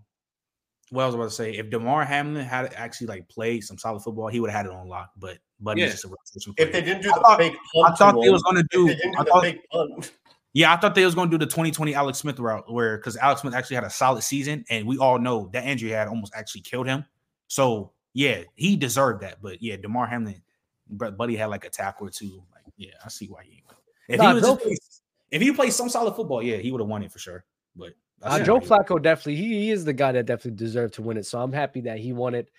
what 0.93 1.03
I 1.05 1.07
was 1.07 1.15
about 1.15 1.25
to 1.25 1.31
say, 1.31 1.53
if 1.53 1.71
Damar 1.71 2.05
Hamlin 2.05 2.45
had 2.45 2.73
actually 2.75 3.07
like 3.07 3.27
played 3.29 3.65
some 3.65 3.79
solid 3.79 4.01
football, 4.03 4.29
he 4.29 4.41
would 4.41 4.51
have 4.51 4.67
had 4.67 4.73
it 4.73 4.73
on 4.77 4.87
lock. 4.89 5.11
But 5.17 5.39
but 5.59 5.79
Yeah. 5.79 5.87
just 5.87 6.05
a 6.05 6.09
rotation 6.09 6.55
if 6.59 6.71
they 6.73 6.83
didn't 6.83 7.03
do 7.03 7.11
I 7.11 7.15
the 7.15 7.21
thought- 7.21 7.39
fake 7.39 7.55
I 7.85 7.93
thought 7.95 8.21
they 8.23 8.31
was 8.31 8.43
gonna 8.43 8.61
if 8.61 8.69
do. 8.69 8.91
I 9.19 9.25
thought, 9.25 10.11
yeah, 10.53 10.73
I 10.73 10.77
thought 10.77 10.95
they 10.95 11.05
was 11.05 11.15
gonna 11.15 11.31
do 11.31 11.39
the 11.39 11.47
2020 11.47 11.95
Alex 11.95 12.19
Smith 12.19 12.39
route, 12.39 12.71
where 12.71 12.99
because 12.99 13.17
Alex 13.17 13.41
Smith 13.41 13.55
actually 13.55 13.77
had 13.77 13.85
a 13.85 13.91
solid 13.91 14.23
season, 14.23 14.65
and 14.69 14.87
we 14.87 14.99
all 14.99 15.19
know 15.19 15.49
that 15.55 15.65
injury 15.65 15.91
had 15.91 16.09
almost 16.09 16.35
actually 16.37 16.61
killed 16.61 16.87
him. 16.87 17.05
So 17.49 17.93
yeah, 18.13 18.43
he 18.55 18.77
deserved 18.77 19.23
that. 19.23 19.41
But 19.41 19.63
yeah, 19.63 19.77
Damar 19.77 20.07
Hamlin, 20.07 20.43
Buddy 20.91 21.37
had 21.37 21.47
like 21.47 21.65
a 21.65 21.71
tackle 21.71 22.07
or 22.07 22.11
two. 22.11 22.43
Like 22.53 22.65
yeah, 22.77 22.91
I 23.03 23.09
see 23.09 23.27
why 23.29 23.45
he. 23.45 23.63
If 24.09 24.19
Nah, 24.19 24.29
he 24.35 24.41
was 24.41 24.63
just 24.65 25.03
if 25.31 25.41
he 25.41 25.53
played 25.53 25.73
some 25.73 25.89
solid 25.89 26.15
football, 26.15 26.43
yeah, 26.43 26.59
he 26.59 26.71
would 26.71 26.83
have 26.83 26.89
won 26.89 27.03
it 27.03 27.11
for 27.11 27.19
sure. 27.19 27.45
But 27.75 27.89
I 27.89 27.93
Uh, 28.23 28.43
Joe 28.43 28.61
Flacco 28.61 29.03
definitely 29.03 29.37
he, 29.37 29.65
he 29.65 29.71
is 29.71 29.85
the 29.85 29.93
guy 29.93 30.13
that 30.13 30.27
definitely 30.27 30.57
deserved 30.59 30.95
to 30.95 31.03
win 31.03 31.17
it. 31.17 31.27
So 31.27 31.41
I'm 31.41 31.53
happy 31.53 31.81
that 31.83 31.99
he 31.99 32.13
won 32.13 32.35
it. 32.35 32.51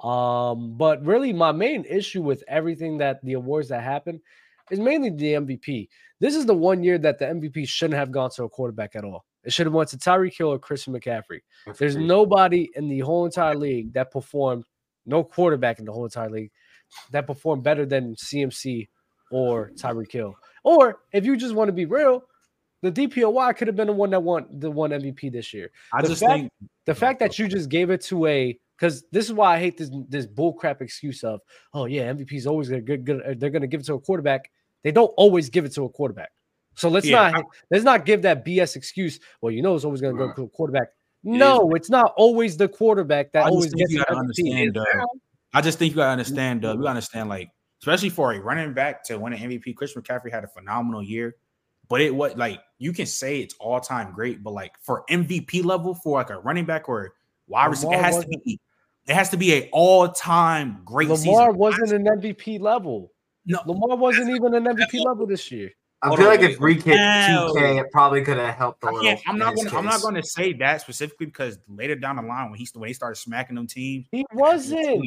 Um, 0.00 0.76
but 0.76 1.04
really, 1.04 1.32
my 1.32 1.52
main 1.52 1.84
issue 1.84 2.22
with 2.22 2.44
everything 2.48 2.98
that 2.98 3.24
the 3.24 3.32
awards 3.32 3.68
that 3.70 3.82
happened, 3.82 4.20
is 4.70 4.80
mainly 4.80 5.10
the 5.10 5.34
MVP. 5.34 5.88
This 6.20 6.34
is 6.34 6.46
the 6.46 6.54
one 6.54 6.82
year 6.82 6.98
that 6.98 7.18
the 7.18 7.26
MVP 7.26 7.68
shouldn't 7.68 7.98
have 7.98 8.10
gone 8.10 8.30
to 8.30 8.44
a 8.44 8.48
quarterback 8.48 8.96
at 8.96 9.04
all. 9.04 9.24
It 9.44 9.52
should 9.52 9.66
have 9.66 9.74
went 9.74 9.90
to 9.90 9.96
Tyreek 9.96 10.36
Hill 10.36 10.48
or 10.48 10.58
Christian 10.58 10.92
McCaffrey. 10.92 11.40
There's 11.78 11.96
nobody 11.96 12.68
in 12.74 12.88
the 12.88 13.00
whole 13.00 13.26
entire 13.26 13.54
league 13.54 13.92
that 13.92 14.10
performed, 14.10 14.64
no 15.04 15.22
quarterback 15.22 15.78
in 15.78 15.84
the 15.84 15.92
whole 15.92 16.04
entire 16.04 16.30
league 16.30 16.50
that 17.12 17.26
performed 17.26 17.62
better 17.62 17.86
than 17.86 18.14
CMC 18.16 18.88
or 19.30 19.70
Tyreek 19.74 20.10
Hill. 20.10 20.34
Or 20.64 21.00
if 21.12 21.24
you 21.24 21.36
just 21.36 21.54
want 21.54 21.68
to 21.68 21.72
be 21.72 21.84
real, 21.84 22.24
the 22.90 23.08
DPOY 23.08 23.56
could 23.56 23.66
have 23.68 23.76
been 23.76 23.86
the 23.88 23.92
one 23.92 24.10
that 24.10 24.20
won 24.22 24.46
the 24.58 24.70
one 24.70 24.90
MVP 24.90 25.30
this 25.32 25.52
year. 25.54 25.70
I 25.92 26.02
The 26.02 26.08
just 26.08 26.20
fact- 26.22 26.32
think 26.32 26.52
The 26.86 26.94
fact 26.94 27.18
that 27.20 27.38
you 27.38 27.48
just 27.48 27.68
gave 27.68 27.90
it 27.90 28.00
to 28.02 28.26
a 28.26 28.58
because 28.78 29.04
this 29.10 29.24
is 29.26 29.32
why 29.32 29.56
I 29.56 29.58
hate 29.58 29.76
this 29.76 29.90
this 30.08 30.26
bullcrap 30.26 30.80
excuse 30.80 31.24
of 31.24 31.40
oh 31.74 31.86
yeah 31.86 32.12
MVP 32.12 32.32
is 32.34 32.46
always 32.46 32.68
gonna 32.68 32.82
good, 32.82 33.04
good 33.04 33.40
they're 33.40 33.50
gonna 33.50 33.66
give 33.66 33.80
it 33.80 33.86
to 33.86 33.94
a 33.94 34.00
quarterback. 34.00 34.50
They 34.84 34.92
don't 34.92 35.12
always 35.16 35.48
give 35.50 35.64
it 35.64 35.72
to 35.74 35.84
a 35.84 35.88
quarterback. 35.88 36.30
So 36.76 36.88
let's 36.88 37.06
Yeah, 37.06 37.30
not 37.30 37.44
let's 37.70 37.84
not 37.84 38.04
give 38.06 38.22
that 38.22 38.44
BS 38.44 38.76
excuse. 38.76 39.18
Well, 39.40 39.50
you 39.50 39.62
know 39.62 39.74
it's 39.74 39.84
always 39.84 40.00
gonna 40.00 40.16
go 40.16 40.32
to 40.32 40.42
a 40.44 40.48
quarterback. 40.48 40.88
No, 41.24 41.70
it's 41.74 41.90
not 41.90 42.12
always 42.16 42.56
the 42.56 42.68
quarterback 42.68 43.32
that 43.32 43.46
I 43.46 43.48
always 43.48 43.72
gets 43.74 43.90
you 43.92 43.98
the 43.98 44.04
gotta 44.04 44.20
understand. 44.20 44.78
I 45.54 45.60
just 45.60 45.78
think 45.78 45.90
you 45.92 45.96
gotta 45.96 46.12
understand. 46.12 46.62
You 46.62 46.68
Mm-hmm. 46.68 46.78
gotta 46.82 46.90
understand, 46.90 47.28
like, 47.30 47.48
especially 47.82 48.10
for 48.10 48.32
a 48.34 48.38
running 48.40 48.74
back 48.74 49.02
to 49.04 49.18
win 49.18 49.32
an 49.32 49.40
MVP, 49.40 49.74
Christian 49.74 50.02
McCaffrey 50.02 50.30
had 50.30 50.44
a 50.44 50.48
phenomenal 50.48 51.02
year. 51.02 51.34
But 51.88 52.00
it 52.00 52.14
was 52.14 52.34
like 52.36 52.60
you 52.78 52.92
can 52.92 53.06
say 53.06 53.40
it's 53.40 53.54
all 53.60 53.80
time 53.80 54.12
great, 54.12 54.42
but 54.42 54.52
like 54.52 54.72
for 54.82 55.04
MVP 55.10 55.64
level 55.64 55.94
for 55.94 56.18
like 56.18 56.30
a 56.30 56.38
running 56.38 56.64
back 56.64 56.88
or 56.88 57.14
wide 57.46 57.66
receiver, 57.66 57.94
it 57.94 58.00
has 58.00 58.18
to 58.18 58.28
be 58.28 58.60
it 59.06 59.14
has 59.14 59.30
to 59.30 59.36
be 59.36 59.54
a 59.54 59.68
all 59.72 60.08
time 60.08 60.80
great 60.84 61.08
Lamar 61.08 61.16
season. 61.18 61.56
wasn't 61.56 61.92
an 61.92 62.04
MVP 62.20 62.60
level. 62.60 63.12
No. 63.44 63.60
Lamar 63.66 63.96
wasn't 63.96 64.30
even 64.30 64.54
an 64.54 64.64
MVP 64.64 64.98
level 65.04 65.26
this 65.26 65.50
year. 65.52 65.70
I 66.02 66.08
Hold 66.08 66.18
feel 66.18 66.28
on, 66.28 66.36
like 66.36 66.50
if 66.50 66.60
Reek 66.60 66.82
hit 66.82 66.96
No. 66.96 67.52
2K, 67.54 67.80
it 67.80 67.90
probably 67.90 68.22
could 68.22 68.36
have 68.36 68.54
helped 68.54 68.84
a 68.84 68.88
I 68.88 68.90
little. 68.90 69.18
I'm 69.26 69.38
not 69.38 69.54
gonna 69.56 69.70
I'm 69.76 69.84
not 69.84 70.02
gonna 70.02 70.22
say 70.22 70.52
that 70.54 70.80
specifically 70.80 71.26
because 71.26 71.58
later 71.68 71.94
down 71.94 72.16
the 72.16 72.22
line 72.22 72.50
when 72.50 72.58
he 72.58 72.68
when 72.74 72.88
they 72.88 72.92
started 72.92 73.16
smacking 73.16 73.56
them 73.56 73.66
teams, 73.66 74.06
He 74.12 74.26
wasn't. 74.34 75.02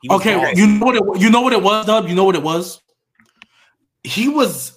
he 0.00 0.08
was 0.08 0.20
Okay, 0.20 0.34
balling. 0.34 0.56
you 0.56 0.66
know 0.66 0.86
what 0.86 0.96
it 0.96 1.20
you 1.20 1.30
know 1.30 1.40
what 1.42 1.52
it 1.52 1.62
was, 1.62 1.86
Dub? 1.86 2.08
You 2.08 2.14
know 2.14 2.24
what 2.24 2.34
it 2.34 2.42
was? 2.42 2.80
He 4.02 4.28
was 4.28 4.73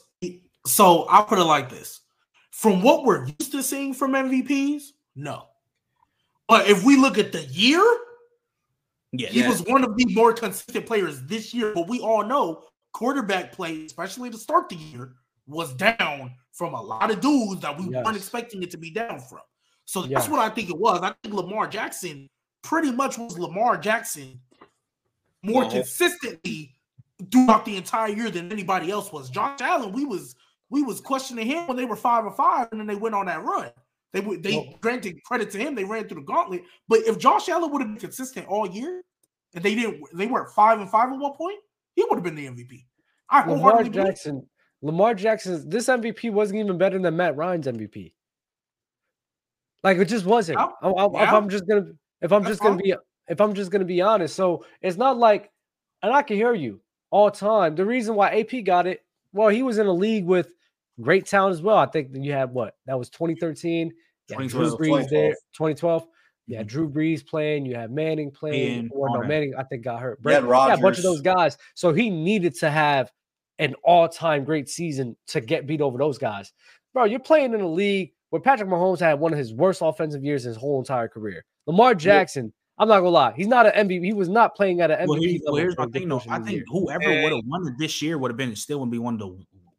so 0.68 1.04
I'll 1.04 1.26
put 1.26 1.40
it 1.40 1.44
like 1.44 1.70
this. 1.70 2.02
From 2.52 2.82
what 2.82 3.04
we're 3.06 3.26
used 3.40 3.52
to 3.52 3.62
seeing 3.62 3.94
from 3.94 4.14
MVPs, 4.14 4.92
no. 5.16 5.48
But 6.48 6.68
if 6.70 6.84
we 6.84 6.98
look 6.98 7.18
at 7.18 7.32
the 7.32 7.44
year, 7.46 7.84
yeah, 9.12 9.30
he 9.30 9.42
that- 9.42 9.50
was 9.50 9.62
one 9.64 9.84
of 9.84 9.96
the 9.96 10.06
more 10.14 10.34
consistent 10.34 10.86
players 10.86 11.22
this 11.24 11.54
year. 11.54 11.74
But 11.74 11.88
we 11.88 12.00
all 12.00 12.24
know 12.24 12.64
quarterback 12.94 13.52
play, 13.52 13.86
especially 13.86 14.30
to 14.32 14.38
start 14.38 14.70
the 14.70 14.76
year, 14.76 15.14
was 15.46 15.74
down 15.74 16.34
from 16.52 16.74
a 16.74 16.82
lot 16.82 17.12
of 17.12 17.22
dudes 17.22 17.62
that 17.62 17.78
we 17.78 17.90
Yes. 17.90 18.04
weren't 18.04 18.18
expecting 18.18 18.64
it 18.64 18.72
to 18.72 18.78
be 18.78 18.90
down 18.90 19.20
from. 19.20 19.42
So 19.86 20.02
that's 20.02 20.28
what 20.28 20.40
I 20.40 20.50
think 20.50 20.70
it 20.70 20.78
was. 20.78 21.02
I 21.02 21.14
think 21.24 21.36
Lamar 21.36 21.68
Jackson 21.68 22.30
pretty 22.64 22.92
much 22.92 23.18
was 23.18 23.38
Lamar 23.38 23.78
Jackson 23.78 24.42
more 25.44 25.62
Well- 25.62 25.72
consistently 25.72 26.76
throughout 27.32 27.66
the 27.66 27.78
entire 27.78 28.14
year 28.14 28.30
than 28.30 28.52
anybody 28.52 28.92
else 28.92 29.12
was. 29.12 29.30
Josh 29.30 29.62
Allen, 29.62 29.92
we 29.92 30.06
was 30.06 30.36
we 30.70 30.84
was 30.84 31.00
questioning 31.02 31.46
him 31.48 31.68
when 31.68 31.78
they 31.78 31.86
were 31.86 31.96
five 31.96 32.26
and 32.26 32.36
five, 32.36 32.68
and 32.72 32.80
then 32.80 32.88
they 32.88 32.96
went 32.96 33.16
on 33.16 33.26
that 33.28 33.44
run. 33.44 33.72
They 34.14 34.20
would 34.22 34.44
they 34.44 34.56
Well- 34.58 34.78
granted 34.82 35.22
credit 35.24 35.52
to 35.52 35.58
him, 35.58 35.76
they 35.76 35.84
ran 35.84 36.08
through 36.08 36.22
the 36.22 36.26
gauntlet. 36.26 36.64
But 36.88 37.00
if 37.00 37.18
Josh 37.18 37.50
Allen 37.50 37.72
would 37.72 37.82
have 37.82 37.90
been 37.90 38.00
consistent 38.00 38.48
all 38.48 38.68
year, 38.68 39.04
and 39.54 39.64
they 39.64 39.76
didn't, 39.76 40.04
they 40.14 40.28
weren't 40.28 40.50
five 40.52 40.80
and 40.80 40.90
five 40.90 41.10
at 41.12 41.18
one 41.20 41.34
point, 41.34 41.60
he 41.96 42.04
would 42.04 42.16
have 42.16 42.24
been 42.24 42.36
the 42.36 42.46
MVP. 42.48 42.86
I 43.30 43.42
Lamar 43.42 43.58
wholeheartedly 43.58 43.90
believe- 43.92 44.06
Jackson. 44.08 44.50
Lamar 44.82 45.14
Jackson. 45.16 45.68
This 45.70 45.88
MVP 45.88 46.30
wasn't 46.30 46.60
even 46.60 46.78
better 46.78 47.00
than 47.00 47.18
Matt 47.18 47.36
Ryan's 47.36 47.68
MVP. 47.68 48.14
Like 49.84 49.98
it 49.98 50.06
just 50.06 50.26
wasn't. 50.26 50.60
Yeah. 50.60 50.70
I- 50.82 50.90
I- 50.90 51.06
If 51.06 51.12
Yeah. 51.14 51.36
I'm 51.38 51.50
just 51.50 51.68
gonna, 51.68 51.86
if 52.22 52.32
I'm 52.32 52.42
That's 52.44 52.52
just 52.54 52.62
gonna 52.62 52.76
fine. 52.76 52.84
be, 52.84 52.96
if 53.28 53.42
I'm 53.42 53.54
just 53.54 53.72
gonna 53.72 53.86
be 53.86 54.02
honest, 54.02 54.36
so 54.36 54.66
it's 54.82 54.98
not 54.98 55.18
like, 55.18 55.52
and 56.02 56.14
I 56.14 56.22
can 56.24 56.36
hear 56.38 56.54
you 56.54 56.82
all 57.10 57.32
time. 57.32 57.76
The 57.76 57.86
reason 57.86 58.16
why 58.16 58.30
AP 58.40 58.62
got 58.64 58.88
it, 58.88 59.06
well, 59.34 59.50
he 59.50 59.64
was 59.64 59.78
in 59.78 59.88
a 59.88 59.92
league 59.94 60.26
with 60.26 60.52
great 61.02 61.26
talent 61.26 61.54
as 61.54 61.62
well. 61.62 61.78
I 61.78 61.86
think 61.86 62.10
you 62.14 62.32
had 62.32 62.52
what 62.52 62.76
that 62.86 62.98
was 62.98 63.10
2013. 63.10 63.92
Yeah, 64.30 64.38
Drew 64.38 64.48
2012. 64.50 64.80
Brees 64.80 65.10
there, 65.10 65.32
2012. 65.54 66.02
2012. 66.02 66.08
Yeah, 66.48 66.60
mm-hmm. 66.60 66.68
Drew 66.68 66.90
Brees 66.90 67.26
playing. 67.26 67.66
You 67.66 67.76
had 67.76 67.92
Manning 67.92 68.32
playing. 68.32 68.76
Ian, 68.76 68.90
or 68.94 69.10
no, 69.10 69.22
that. 69.22 69.28
Manning 69.28 69.54
I 69.58 69.64
think 69.64 69.84
got 69.84 70.02
hurt. 70.02 70.20
You 70.24 70.32
had 70.32 70.44
yeah, 70.44 70.74
a 70.74 70.78
bunch 70.78 70.98
of 70.98 71.04
those 71.04 71.22
guys. 71.22 71.58
So 71.76 71.94
he 71.94 72.10
needed 72.10 72.56
to 72.60 72.70
have 72.70 73.12
an 73.60 73.76
all-time 73.84 74.44
great 74.44 74.70
season 74.70 75.16
to 75.28 75.42
get 75.42 75.68
beat 75.68 75.82
over 75.82 75.98
those 75.98 76.18
guys. 76.18 76.54
Bro, 76.94 77.06
you're 77.06 77.20
playing 77.20 77.54
in 77.54 77.62
a 77.62 77.68
league 77.68 78.12
where 78.30 78.42
Patrick 78.42 78.70
Mahomes 78.70 79.00
had 79.00 79.20
one 79.20 79.34
of 79.34 79.40
his 79.40 79.54
worst 79.54 79.82
offensive 79.84 80.24
years 80.24 80.44
his 80.44 80.58
whole 80.58 80.80
entire 80.80 81.08
career. 81.08 81.44
Lamar 81.66 81.96
Jackson, 81.96 82.54
I'm 82.78 82.88
not 82.88 83.00
gonna 83.00 83.10
lie, 83.10 83.34
he's 83.36 83.48
not 83.48 83.66
an 83.66 83.88
MVP. 83.88 84.06
He 84.06 84.14
was 84.14 84.30
not 84.30 84.56
playing 84.56 84.82
at 84.82 84.92
an 84.92 85.00
MVP 85.00 85.08
Well, 85.08 85.20
here's, 85.22 85.34
level. 85.42 85.54
well, 85.54 85.62
here's 85.62 85.78
my 85.78 85.86
thing, 85.88 86.08
though. 86.08 86.22
I 86.30 86.40
think 86.40 86.52
year. 86.58 86.64
whoever 86.68 87.04
And- 87.04 87.24
would 87.24 87.34
have 87.34 87.46
won 87.46 87.68
it 87.68 87.74
this 87.78 88.02
year 88.02 88.18
would 88.18 88.32
have 88.32 88.38
been 88.38 88.56
still 88.56 88.80
would 88.80 88.92
be 88.92 89.00
one 89.00 89.16
of 89.16 89.20
the 89.20 89.38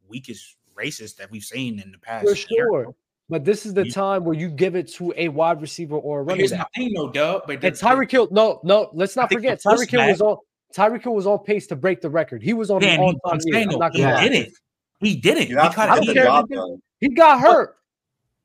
weakest 0.09 0.58
races 0.79 1.15
that 1.15 1.31
we've 1.31 1.43
seen 1.45 1.81
in 1.81 1.93
the 1.93 1.99
past. 1.99 2.25
for 2.25 2.35
year. 2.55 2.69
sure. 2.71 2.95
But 3.29 3.45
this 3.45 3.67
is 3.67 3.75
the 3.75 3.85
You- 3.85 3.93
time 3.93 4.25
where 4.25 4.35
you 4.35 4.49
give 4.49 4.75
it 4.75 4.89
to 4.95 5.13
a 5.17 5.29
wide 5.29 5.61
receiver 5.61 5.97
or 5.97 6.21
a 6.21 6.25
But 6.25 6.29
running 6.31 6.41
here's 6.41 6.53
my 6.53 6.59
back. 6.59 6.73
thing, 6.75 6.93
though, 6.95 7.11
Dub. 7.11 7.43
But 7.47 7.63
And 7.63 7.63
the- 7.63 7.71
Tyreek 7.73 8.11
Hill, 8.11 8.29
no, 8.31 8.61
no, 8.65 8.89
let's 8.95 9.17
not 9.17 9.31
forget. 9.31 9.61
first 9.61 9.83
Tyreek 9.83 9.91
Hill 9.91 10.07
was 10.09 10.21
on 10.23 10.37
Tyreek 10.75 11.03
Hill 11.03 11.15
was 11.15 11.27
on 11.27 11.39
pace 11.41 11.67
to 11.67 11.77
break 11.77 12.01
the 12.01 12.11
record. 12.11 12.43
He 12.43 12.53
was 12.55 12.71
on 12.71 12.81
Man, 12.81 12.95
an 12.95 13.01
he, 13.01 13.05
all-time 13.07 13.21
I'm 13.25 13.41
year. 13.45 13.55
saying 13.55 13.73
I'm 13.75 13.79
though, 13.81 13.91
he 13.93 14.05
lie. 14.05 14.29
didn't. 14.29 14.55
He 15.01 15.17
didn't. 15.17 15.49
You 15.49 15.57
have 15.59 15.73
because 15.73 15.87
to 15.87 15.93
I 15.93 15.99
get 16.01 16.07
don't 16.07 16.49
the 16.51 16.55
job 16.57 16.79
he 17.01 17.07
He 17.09 17.15
got 17.15 17.41
hurt. 17.41 17.77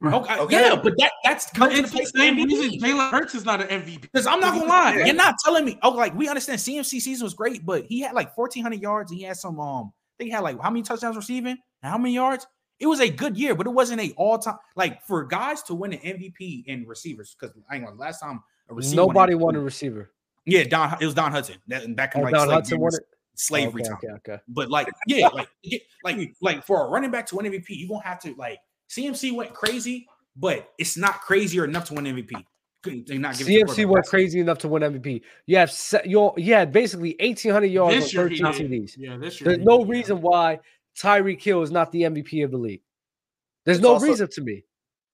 okay, 0.05 0.39
Okay. 0.39 0.55
yeah, 0.61 0.75
but 0.75 0.93
that 0.99 1.11
that's 1.23 1.45
But 1.51 1.57
comes 1.57 1.71
it's 1.79 1.79
into 1.79 1.91
the 1.91 2.11
play 2.11 2.21
same 2.27 2.35
reason 2.35 2.79
Jalen 2.79 3.09
Hurts 3.11 3.35
is 3.35 3.45
not 3.45 3.61
an 3.61 3.67
MVP. 3.69 4.01
Because 4.01 4.27
I'm 4.27 4.39
not 4.39 4.53
gonna 4.53 4.65
lie, 4.67 4.97
Yeah. 4.97 5.05
you're 5.05 5.15
not 5.15 5.35
telling 5.43 5.65
me. 5.65 5.77
Oh, 5.81 5.89
like 5.91 6.13
we 6.15 6.27
understand 6.27 6.59
CMC 6.59 6.99
season 7.01 7.23
was 7.23 7.33
great, 7.33 7.65
but 7.65 7.85
he 7.85 8.01
had 8.01 8.13
like 8.13 8.33
1,400 8.37 8.81
yards. 8.81 9.11
And 9.11 9.19
he 9.19 9.25
had 9.25 9.37
some. 9.37 9.59
Um, 9.59 9.91
I 9.93 10.13
think 10.19 10.27
he 10.27 10.31
had 10.31 10.41
like 10.43 10.61
how 10.61 10.69
many 10.69 10.83
touchdowns 10.83 11.15
receiving 11.15 11.51
and 11.51 11.59
how 11.83 11.97
many 11.97 12.13
yards. 12.15 12.47
It 12.79 12.87
was 12.87 12.99
a 12.99 13.09
good 13.09 13.37
year, 13.37 13.55
but 13.55 13.65
it 13.67 13.69
wasn't 13.69 14.01
a 14.01 14.11
all 14.17 14.37
time 14.39 14.57
like 14.75 15.05
for 15.05 15.23
guys 15.23 15.61
to 15.63 15.75
win 15.75 15.93
an 15.93 15.99
MVP 15.99 16.65
in 16.65 16.85
receivers. 16.85 17.35
Because 17.39 17.55
I 17.69 17.75
ain't 17.75 17.85
gonna 17.85 17.97
last 17.97 18.19
time 18.19 18.41
a 18.69 18.73
receiver 18.73 18.95
Nobody 18.97 19.33
it- 19.33 19.39
won 19.39 19.55
a 19.55 19.59
receiver. 19.59 20.11
Yeah, 20.45 20.63
Don. 20.63 20.97
It 20.99 21.05
was 21.05 21.13
Don 21.13 21.31
Hutson. 21.31 21.57
That 21.67 21.95
back 21.95 22.15
in 22.15 22.21
Oh, 22.21 22.23
like 22.25 22.33
Don 22.33 22.49
Hutson 22.49 22.77
won 22.79 22.93
it. 22.93 23.01
slavery 23.35 23.81
okay, 23.83 23.89
time. 23.89 23.97
okay, 24.15 24.31
okay. 24.33 24.41
But 24.49 24.69
like, 24.69 24.89
yeah, 25.07 25.27
like, 25.29 25.47
yeah, 25.63 25.79
like, 26.03 26.35
like 26.41 26.65
for 26.65 26.85
a 26.85 26.89
running 26.89 27.11
back 27.11 27.25
to 27.27 27.35
win 27.37 27.45
MVP, 27.45 27.69
you 27.69 27.87
gonna 27.87 28.03
have 28.03 28.19
to 28.21 28.35
like 28.37 28.59
CMC 28.89 29.33
went 29.33 29.53
crazy, 29.53 30.05
but 30.35 30.69
it's 30.77 30.97
not 30.97 31.21
crazier 31.21 31.63
enough 31.63 31.85
to 31.85 31.93
win 31.93 32.05
MVP. 32.05 32.33
Couldn't 32.81 33.09
not 33.21 33.37
give 33.37 33.47
it 33.47 33.65
CMC 33.65 33.85
went 33.87 34.05
crazy 34.07 34.41
enough 34.41 34.57
to 34.57 34.67
win 34.67 34.81
MVP. 34.83 35.21
You 35.45 35.55
have 35.57 35.73
you 36.03 36.33
you 36.35 36.53
had 36.53 36.73
basically 36.73 37.15
1,800 37.21 37.67
yards 37.67 37.95
This 37.95 38.17
on 38.17 38.29
13. 38.29 38.45
TDs. 38.69 38.93
Yeah, 38.97 39.15
this 39.15 39.39
year. 39.39 39.55
There's 39.55 39.65
no 39.65 39.85
reason 39.85 40.19
why 40.21 40.59
Tyreek 40.99 41.41
Hill 41.41 41.61
is 41.63 41.71
not 41.71 41.91
the 41.91 42.03
MVP 42.03 42.43
of 42.43 42.51
the 42.51 42.57
league. 42.57 42.81
There's 43.65 43.77
It's 43.77 43.83
no 43.83 43.93
also- 43.93 44.05
reason 44.07 44.27
to 44.31 44.41
me. 44.41 44.63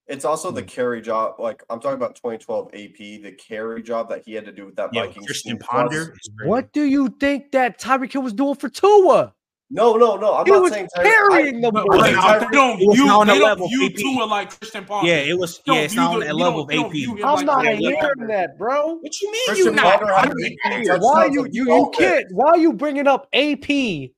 It's 0.07 0.25
also 0.25 0.49
Hmm. 0.49 0.55
the 0.55 0.63
carry 0.63 1.01
job. 1.01 1.35
Like 1.39 1.63
I'm 1.69 1.79
talking 1.79 1.95
about 1.97 2.15
2012 2.15 2.69
AP, 2.73 3.19
the 3.21 3.31
carry 3.33 3.83
job 3.83 4.09
that 4.09 4.23
he 4.25 4.33
had 4.33 4.45
to 4.45 4.51
do 4.51 4.65
with 4.65 4.75
that 4.77 4.89
Yeah, 4.91 5.05
Vikings 5.05 5.25
Christian. 5.27 5.57
Ponder. 5.59 6.05
Plus- 6.07 6.17
is 6.17 6.31
crazy. 6.35 6.49
What 6.49 6.73
do 6.73 6.83
you 6.83 7.09
think 7.19 7.51
that 7.51 7.79
Tyreek 7.79 8.11
Hill 8.11 8.23
was 8.23 8.33
doing 8.33 8.55
for 8.55 8.69
Tua? 8.69 9.35
No, 9.71 9.97
no, 9.97 10.15
no. 10.15 10.33
I'm 10.33 10.47
He 10.47 10.51
not 10.51 10.63
was 10.63 10.71
saying 10.73 10.87
Tyreek- 10.97 11.03
carrying 11.03 11.61
the 11.61 11.71
But, 11.71 11.85
ball. 11.85 11.99
but 11.99 12.09
I- 12.15 12.39
they 12.39 12.45
don't 12.51 12.81
It 12.81 12.87
was 12.87 12.95
view, 12.97 13.05
not 13.05 13.19
on 13.19 13.27
they 13.27 13.33
don't 13.37 13.43
level 13.49 13.67
view 13.67 13.85
AP. 13.85 13.93
Tua 13.97 14.23
like 14.23 14.49
Christian 14.59 14.83
Ponder. 14.85 15.07
Yeah, 15.11 15.17
it 15.17 15.37
was. 15.37 15.61
Yeah, 15.67 15.73
it's 15.75 15.93
not 15.93 16.15
on 16.15 16.19
that 16.21 16.35
level 16.35 16.61
of 16.61 16.71
AP. 16.71 17.05
I'm 17.05 17.19
like 17.19 17.45
not 17.45 17.63
that. 17.65 17.77
hearing 17.77 18.27
that, 18.29 18.57
bro. 18.57 18.95
What 18.95 19.21
you 19.21 19.31
mean 19.31 19.45
Christian 19.45 19.65
you 19.67 19.71
not? 19.73 19.99
Ponder 19.99 20.11
had 20.15 20.29
I'm 20.31 20.39
18 20.43 20.57
serious. 20.63 20.87
touchdowns 20.87 21.03
Why 21.05 21.25
of 21.27 21.33
you 21.33 21.47
you, 21.51 21.65
you 21.71 21.91
can't? 21.95 22.25
Why 22.31 22.47
are 22.49 22.57
you 22.57 22.73
bringing 22.73 23.05
up 23.05 23.27
AP 23.31 24.11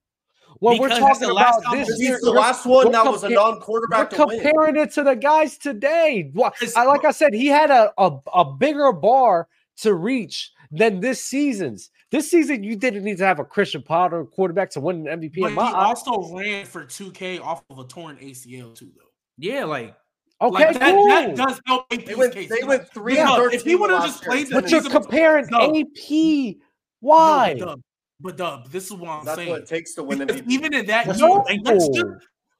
when 0.62 0.78
we're 0.80 0.88
Because 0.88 1.00
talking 1.00 1.28
the 1.28 1.34
last 1.34 1.60
about 1.60 1.72
this 1.74 1.88
This 1.90 2.00
year? 2.02 2.16
is 2.16 2.22
the 2.22 2.32
last 2.32 2.66
one 2.66 2.86
we're 2.86 2.92
that 2.94 3.06
was 3.06 3.24
a 3.24 3.30
non-quarterback 3.30 4.12
We're 4.12 4.18
to 4.20 4.26
win. 4.28 4.42
comparing 4.44 4.76
it 4.78 4.92
to 4.94 5.04
the 5.04 5.16
guys 5.16 5.58
today. 5.58 6.30
Why- 6.34 6.52
I, 6.78 6.86
like 6.86 7.04
I 7.04 7.12
said, 7.12 7.34
he 7.34 7.48
had 7.48 7.72
a, 7.72 7.92
a, 7.98 8.12
a 8.34 8.46
bigger 8.54 8.94
bar 8.94 9.48
to 9.78 9.96
reach 9.96 10.52
than 10.72 11.00
this 11.00 11.24
season's. 11.24 11.90
This 12.12 12.30
season, 12.30 12.64
you 12.64 12.76
didn't 12.76 13.04
need 13.04 13.18
to 13.18 13.26
have 13.26 13.40
a 13.40 13.44
Christian 13.46 13.82
Ponder 13.82 14.24
quarterback 14.26 14.70
to 14.72 14.80
win 14.80 15.08
an 15.08 15.20
MVP. 15.20 15.40
But 15.42 15.46
in 15.48 15.50
he 15.52 15.56
my 15.56 15.64
eyes. 15.64 15.98
also 16.08 16.34
ran 16.38 16.66
for 16.66 16.86
2K 16.86 17.42
off 17.42 17.64
of 17.70 17.80
a 17.80 17.86
torn 17.86 18.18
ACL 18.18 18.76
too, 18.76 18.92
though. 18.96 19.02
Yeah, 19.38 19.66
like 19.66 19.96
Okay, 20.42 20.66
like 20.66 20.80
that, 20.80 20.92
cool. 20.94 21.08
that 21.08 21.36
does 21.36 21.62
help 21.68 21.86
AP's 21.92 22.06
They 22.06 22.16
went, 22.16 22.34
case. 22.34 22.50
they 22.50 22.64
went 22.68 22.88
three 22.94 23.16
Yeah, 23.16 23.48
if 23.52 23.64
he 23.64 23.76
would've 23.76 24.02
just 24.04 24.22
year. 24.24 24.32
played 24.32 24.48
the 24.48 24.56
but 24.62 24.70
you're 24.72 24.82
season- 24.82 24.92
comparing 25.02 25.48
No. 25.52 25.76
AP. 25.76 26.56
Why? 27.00 27.56
but, 27.58 27.66
Dub, 27.66 27.82
but 28.22 28.38
Dub, 28.38 28.70
this 28.70 28.86
is 28.86 28.94
what 28.94 29.10
I'm 29.10 29.26
That's 29.26 29.38
saying. 29.38 29.50
what 29.50 29.62
it 29.62 29.68
takes 29.68 29.94
to 29.96 30.04
win 30.04 30.20
Because 30.20 30.42
MVP. 30.42 30.52
even 30.52 30.74
in 30.74 30.86
that 30.88 31.08
That's 31.08 31.20
year, 31.20 31.30
let's 31.64 31.88
just, 31.90 32.08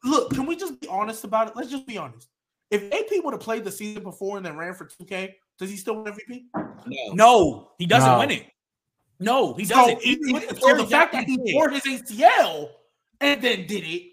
look, 0.04 0.34
can 0.34 0.46
we 0.46 0.56
just 0.56 0.80
be 0.80 0.88
honest 0.88 1.24
about 1.24 1.50
it? 1.50 1.56
Let's 1.56 1.70
just 1.70 1.86
be 1.86 1.98
honest. 1.98 2.28
If 2.72 2.84
AP 2.92 3.24
would 3.24 3.34
have 3.34 3.42
played 3.42 3.64
the 3.64 3.72
season 3.72 4.02
before 4.04 4.38
and 4.38 4.46
then 4.46 4.58
ran 4.58 4.74
for 4.74 4.86
2K, 4.86 5.34
does 5.60 5.70
he 5.70 5.76
still 5.78 6.02
win 6.02 6.14
MVP? 6.14 6.44
No. 6.88 7.14
no, 7.14 7.72
he 7.78 7.86
doesn't 7.86 8.10
No. 8.10 8.20
win 8.20 8.32
it. 8.32 8.46
No, 9.20 9.54
he 9.54 9.66
So, 9.66 9.76
doesn't. 9.76 10.02
he- 10.02 10.12
Even 10.14 10.34
with 10.34 10.60
so 10.60 10.76
the 10.78 10.88
fact 10.88 11.14
that 11.14 11.26
he 11.26 11.38
did. 11.38 11.54
tore 11.54 11.70
his 11.70 11.84
ACL 11.86 12.70
and 13.20 13.42
then 13.42 13.68
did 13.68 13.84
it. 13.84 14.08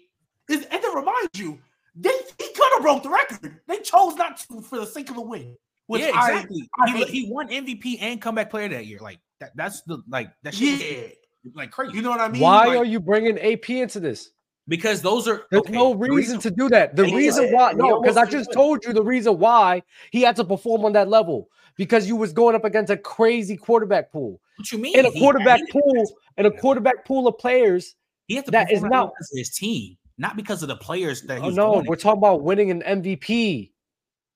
Is 0.49 0.65
and 0.65 0.83
then 0.83 0.95
remind 0.95 1.29
you, 1.35 1.59
they 1.95 2.09
he 2.39 2.53
could 2.53 2.73
have 2.73 2.81
broke 2.81 3.03
the 3.03 3.09
record. 3.09 3.59
They 3.67 3.77
chose 3.79 4.15
not 4.15 4.37
to 4.49 4.61
for 4.61 4.79
the 4.79 4.85
sake 4.85 5.09
of 5.09 5.15
the 5.15 5.21
win. 5.21 5.55
Which 5.87 6.01
yeah, 6.01 6.09
exactly. 6.09 6.67
I 6.79 6.91
he, 6.91 7.03
he 7.05 7.31
won 7.31 7.49
MVP 7.49 7.97
and 8.01 8.21
comeback 8.21 8.49
player 8.51 8.67
that 8.69 8.85
year. 8.85 8.99
Like 8.99 9.19
that. 9.39 9.51
That's 9.55 9.81
the 9.83 10.01
like 10.07 10.31
that. 10.43 10.53
Shit 10.55 10.79
yeah, 10.79 11.01
was, 11.03 11.11
like 11.55 11.71
crazy. 11.71 11.95
you 11.95 12.01
know 12.01 12.09
what 12.11 12.19
I 12.19 12.27
mean. 12.29 12.41
Why 12.41 12.67
Like, 12.67 12.77
are 12.79 12.85
you 12.85 12.99
bringing 12.99 13.37
AP 13.39 13.69
into 13.69 13.99
this? 13.99 14.29
because 14.67 15.01
those 15.01 15.27
are 15.27 15.45
There's 15.49 15.61
okay, 15.61 15.73
no 15.73 15.91
the 15.93 15.97
reason, 16.11 16.39
to 16.41 16.51
do 16.51 16.69
that. 16.69 16.95
The 16.95 17.05
He 17.07 17.15
reason 17.15 17.45
did. 17.45 17.53
why, 17.55 17.71
no, 17.73 17.99
because 18.01 18.17
I 18.17 18.25
just 18.25 18.51
told 18.53 18.85
you 18.85 18.93
the 18.93 19.03
reason 19.03 19.39
why 19.39 19.81
he 20.11 20.21
had 20.21 20.35
to 20.35 20.43
perform 20.45 20.85
on 20.85 20.93
that 20.93 21.07
level 21.07 21.49
because 21.75 22.07
you 22.07 22.15
was 22.15 22.33
going 22.33 22.55
up 22.55 22.65
against 22.65 22.91
a 22.91 22.97
crazy 22.97 23.57
quarterback 23.57 24.11
pool 24.11 24.39
What 24.57 24.71
you 24.71 24.77
mean? 24.77 24.95
in 24.97 25.05
a 25.07 25.11
quarterback 25.11 25.59
he- 25.65 25.71
pool 25.71 26.03
in 26.37 26.45
a 26.45 26.51
quarterback 26.51 27.03
pool 27.05 27.27
of 27.27 27.37
players. 27.39 27.95
He 28.27 28.35
had 28.35 28.45
to 28.45 28.51
that 28.51 28.69
perform 28.69 28.89
not- 28.91 29.11
because 29.13 29.31
of 29.33 29.37
his 29.39 29.49
team, 29.49 29.97
not 30.19 30.35
because 30.35 30.61
of 30.61 30.67
the 30.69 30.75
players 30.75 31.23
that 31.23 31.39
he 31.41 31.47
Oh, 31.47 31.49
no, 31.49 31.71
we're 31.71 31.79
against. 31.81 32.01
talking 32.03 32.17
about 32.19 32.43
winning 32.43 32.69
an 32.69 32.83
MVP. 32.83 33.71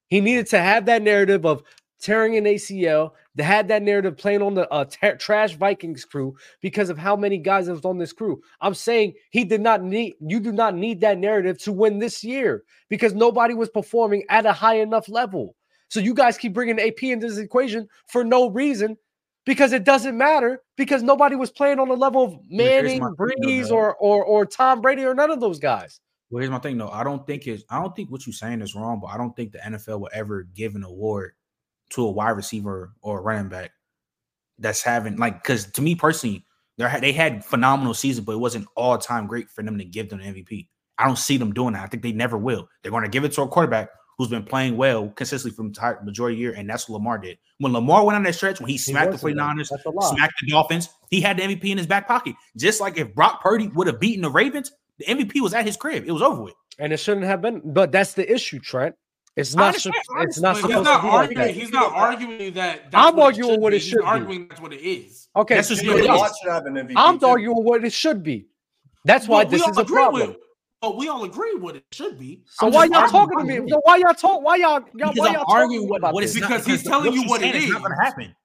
He 0.08 0.20
needed 0.22 0.48
to 0.48 0.60
have 0.60 0.86
that 0.88 1.04
narrative 1.04 1.46
of 1.46 1.62
tearing 2.04 2.36
an 2.36 2.44
ACL. 2.44 3.12
They 3.36 3.44
had 3.44 3.68
that 3.70 3.82
narrative 3.82 4.18
playing 4.18 4.42
on 4.42 4.54
the 4.54 4.70
uh, 4.70 4.86
tra- 4.86 5.18
trash 5.18 5.56
Vikings 5.56 6.06
crew 6.06 6.36
because 6.62 6.90
of 6.90 6.98
how 6.98 7.16
many 7.16 7.38
guys 7.38 7.66
that 7.66 7.74
was 7.74 7.86
on 7.86 7.98
this 7.98 8.14
crew. 8.14 8.42
I'm 8.62 8.76
saying 8.76 9.14
he 9.32 9.44
did 9.44 9.62
not 9.62 9.82
need. 9.82 10.16
You 10.20 10.40
do 10.40 10.52
not 10.52 10.76
need 10.76 11.02
that 11.02 11.18
narrative 11.18 11.58
to 11.64 11.72
win 11.72 12.00
this 12.00 12.24
year 12.24 12.64
because 12.90 13.14
nobody 13.14 13.54
was 13.54 13.70
performing 13.70 14.24
at 14.30 14.46
a 14.46 14.54
high 14.54 14.80
enough 14.80 15.10
level. 15.10 15.56
So 15.90 16.00
you 16.00 16.14
guys 16.14 16.38
keep 16.38 16.54
bringing 16.54 16.80
AP 16.80 17.04
into 17.04 17.28
this 17.28 17.38
equation 17.38 17.88
for 18.08 18.24
no 18.24 18.50
reason. 18.50 18.98
Because 19.46 19.74
it 19.74 19.84
doesn't 19.84 20.18
matter 20.18 20.62
because 20.78 21.04
nobody 21.04 21.36
was 21.36 21.52
playing 21.52 21.78
on 21.78 21.90
the 21.90 21.98
level 21.98 22.24
of 22.24 22.40
Manning, 22.50 23.02
my 23.02 23.08
thing, 23.08 23.36
though, 23.42 23.48
Brees, 23.50 23.72
or 23.72 23.94
or 23.96 24.24
or 24.24 24.46
Tom 24.46 24.80
Brady 24.80 25.04
or 25.04 25.14
none 25.14 25.32
of 25.32 25.42
those 25.42 25.60
guys. 25.60 26.00
Well, 26.30 26.40
here's 26.40 26.50
my 26.50 26.60
thing 26.60 26.78
though. 26.78 26.88
I 26.90 27.04
don't 27.04 27.28
think 27.28 27.46
it's 27.46 27.66
I 27.70 27.82
don't 27.82 27.94
think 27.94 28.10
what 28.10 28.26
you're 28.26 28.34
saying 28.34 28.62
is 28.62 28.74
wrong, 28.74 29.02
but 29.02 29.08
I 29.08 29.18
don't 29.18 29.36
think 29.36 29.52
the 29.52 29.58
NFL 29.58 30.00
will 30.00 30.10
ever 30.14 30.48
give 30.56 30.76
an 30.76 30.86
award 30.86 31.34
to 31.92 32.06
a 32.06 32.12
wide 32.12 32.32
receiver 32.32 32.94
or 33.02 33.20
a 33.20 33.22
running 33.22 33.50
back 33.50 33.72
that's 34.60 34.82
having 34.82 35.18
like 35.18 35.42
because 35.44 35.66
to 35.72 35.82
me 35.82 35.96
personally, 35.96 36.46
they 36.78 37.00
they 37.00 37.12
had 37.12 37.44
phenomenal 37.44 37.94
season, 37.94 38.24
but 38.24 38.34
it 38.34 38.40
wasn't 38.40 38.68
all 38.76 38.98
time 38.98 39.28
great 39.28 39.50
for 39.50 39.64
them 39.64 39.78
to 39.78 39.86
give 39.86 40.10
them 40.10 40.20
the 40.20 40.26
MVP. 40.26 40.68
I 40.98 41.06
don't 41.06 41.18
see 41.18 41.38
them 41.38 41.54
doing 41.54 41.74
that. 41.74 41.84
I 41.84 41.88
think 41.88 42.04
they 42.04 42.12
never 42.12 42.38
will. 42.38 42.68
They're 42.82 42.92
going 42.92 43.04
to 43.04 43.10
give 43.10 43.24
it 43.24 43.32
to 43.34 43.42
a 43.42 43.48
quarterback 43.48 43.90
who's 44.18 44.28
been 44.28 44.44
playing 44.44 44.78
well 44.78 45.10
consistently 45.10 45.56
from 45.56 45.72
the 45.72 45.98
majority 46.04 46.36
of 46.36 46.38
the 46.38 46.42
year, 46.42 46.54
and 46.54 46.70
that's 46.70 46.88
what 46.88 46.98
Lamar 46.98 47.18
did. 47.18 47.38
When 47.58 47.74
Lamar 47.74 48.06
went 48.06 48.16
on 48.16 48.24
that 48.24 48.36
stretch, 48.36 48.60
when 48.60 48.70
he 48.70 48.78
smacked 48.78 49.12
the 49.12 49.18
wasn't, 49.18 49.38
49ers, 49.38 49.70
That's 49.70 49.86
a 49.86 49.90
lot. 49.90 50.16
smacked 50.16 50.34
the 50.42 50.52
Dolphins, 50.52 50.90
he 51.10 51.20
had 51.20 51.38
the 51.38 51.44
MVP 51.44 51.66
in 51.66 51.78
his 51.78 51.88
back 51.88 52.08
pocket. 52.08 52.36
Just 52.56 52.80
like 52.80 52.98
if 52.98 53.14
Brock 53.16 53.42
Purdy 53.42 53.70
would 53.70 53.88
have 53.88 54.00
beaten 54.00 54.22
the 54.22 54.30
Ravens, 54.30 54.72
the 55.00 55.06
MVP 55.06 55.42
was 55.42 55.54
at 55.54 55.66
his 55.66 55.78
crib. 55.78 56.04
It 56.06 56.12
was 56.12 56.22
over 56.22 56.44
with. 56.44 56.54
And 56.80 56.94
it 56.94 56.98
shouldn't 56.98 57.26
have 57.26 57.42
been, 57.42 57.62
but 57.74 57.92
that's 57.92 58.14
the 58.14 58.32
issue, 58.32 58.60
Trent. 58.60 58.96
It's 59.36 59.56
not. 59.56 59.68
understand, 59.68 59.96
sup- 60.06 60.16
It's 60.28 60.40
not 60.40 60.54
But 60.54 60.62
supposed 60.62 60.76
he's 60.78 60.84
not 60.86 60.96
to 60.98 61.02
be 61.02 61.08
like 61.08 61.14
arguing. 61.16 61.38
that. 61.48 61.56
he's 61.56 61.72
not 61.72 61.92
arguing 61.94 62.54
that. 62.54 62.92
that's 62.92 63.08
I'm 63.08 63.16
what 63.16 63.26
arguing 63.26 63.62
what 63.62 63.72
be. 63.72 63.78
it 63.78 63.80
should 63.80 63.98
be. 63.98 64.02
He's 64.04 64.08
arguing 64.10 64.48
that's 64.48 64.62
what 64.62 64.74
it 64.74 64.82
is. 64.82 65.28
Okay, 65.36 65.56
That's 65.56 65.70
just 65.70 65.82
what 65.86 65.90
it 65.90 65.90
you're 65.96 66.02
is. 66.04 66.08
not- 66.08 66.20
Watt 66.20 66.32
should 66.42 66.52
have 66.52 66.66
an 66.68 66.74
MVP. 66.78 66.94
I'm 66.96 67.20
too. 67.20 67.26
arguing 67.26 67.64
what 67.64 67.84
it 67.84 67.94
should 67.94 68.22
be. 68.24 68.46
That's 69.06 69.28
why 69.28 69.44
But 69.44 69.52
we 69.52 69.58
this 69.58 69.68
is 69.68 69.78
a 69.78 69.86
problem. 69.86 70.28
with- 70.30 70.38
But 70.82 70.98
we 70.98 71.08
all 71.08 71.24
agree 71.24 71.56
what 71.56 71.76
it 71.78 71.84
should 71.92 72.20
be. 72.20 72.44
So 72.48 72.68
I'm 72.68 72.74
why 72.74 72.86
y'all 72.86 73.08
talking 73.08 73.40
to 73.40 73.44
me? 73.46 73.70
So 73.70 73.80
why 73.84 73.98
y'all 73.98 74.14
talk? 74.14 74.42
Why 74.44 74.58
y'all? 74.58 74.82
y'all 74.96 75.14
why 75.16 75.28
I'm 75.30 75.34
y'all 75.34 75.46
arguing 75.48 75.80
talking 75.80 75.90
what, 75.90 75.98
about 76.00 76.14
what 76.14 76.24
is 76.24 76.34
this? 76.34 76.42
Because 76.44 76.66
he's 76.66 76.84
telling 76.84 77.14
you 77.14 77.24
what 77.24 77.42
it 77.42 77.56
is. 77.56 77.70
not 77.72 77.82
going 77.84 77.96
to 77.98 78.04
happen. 78.04 78.36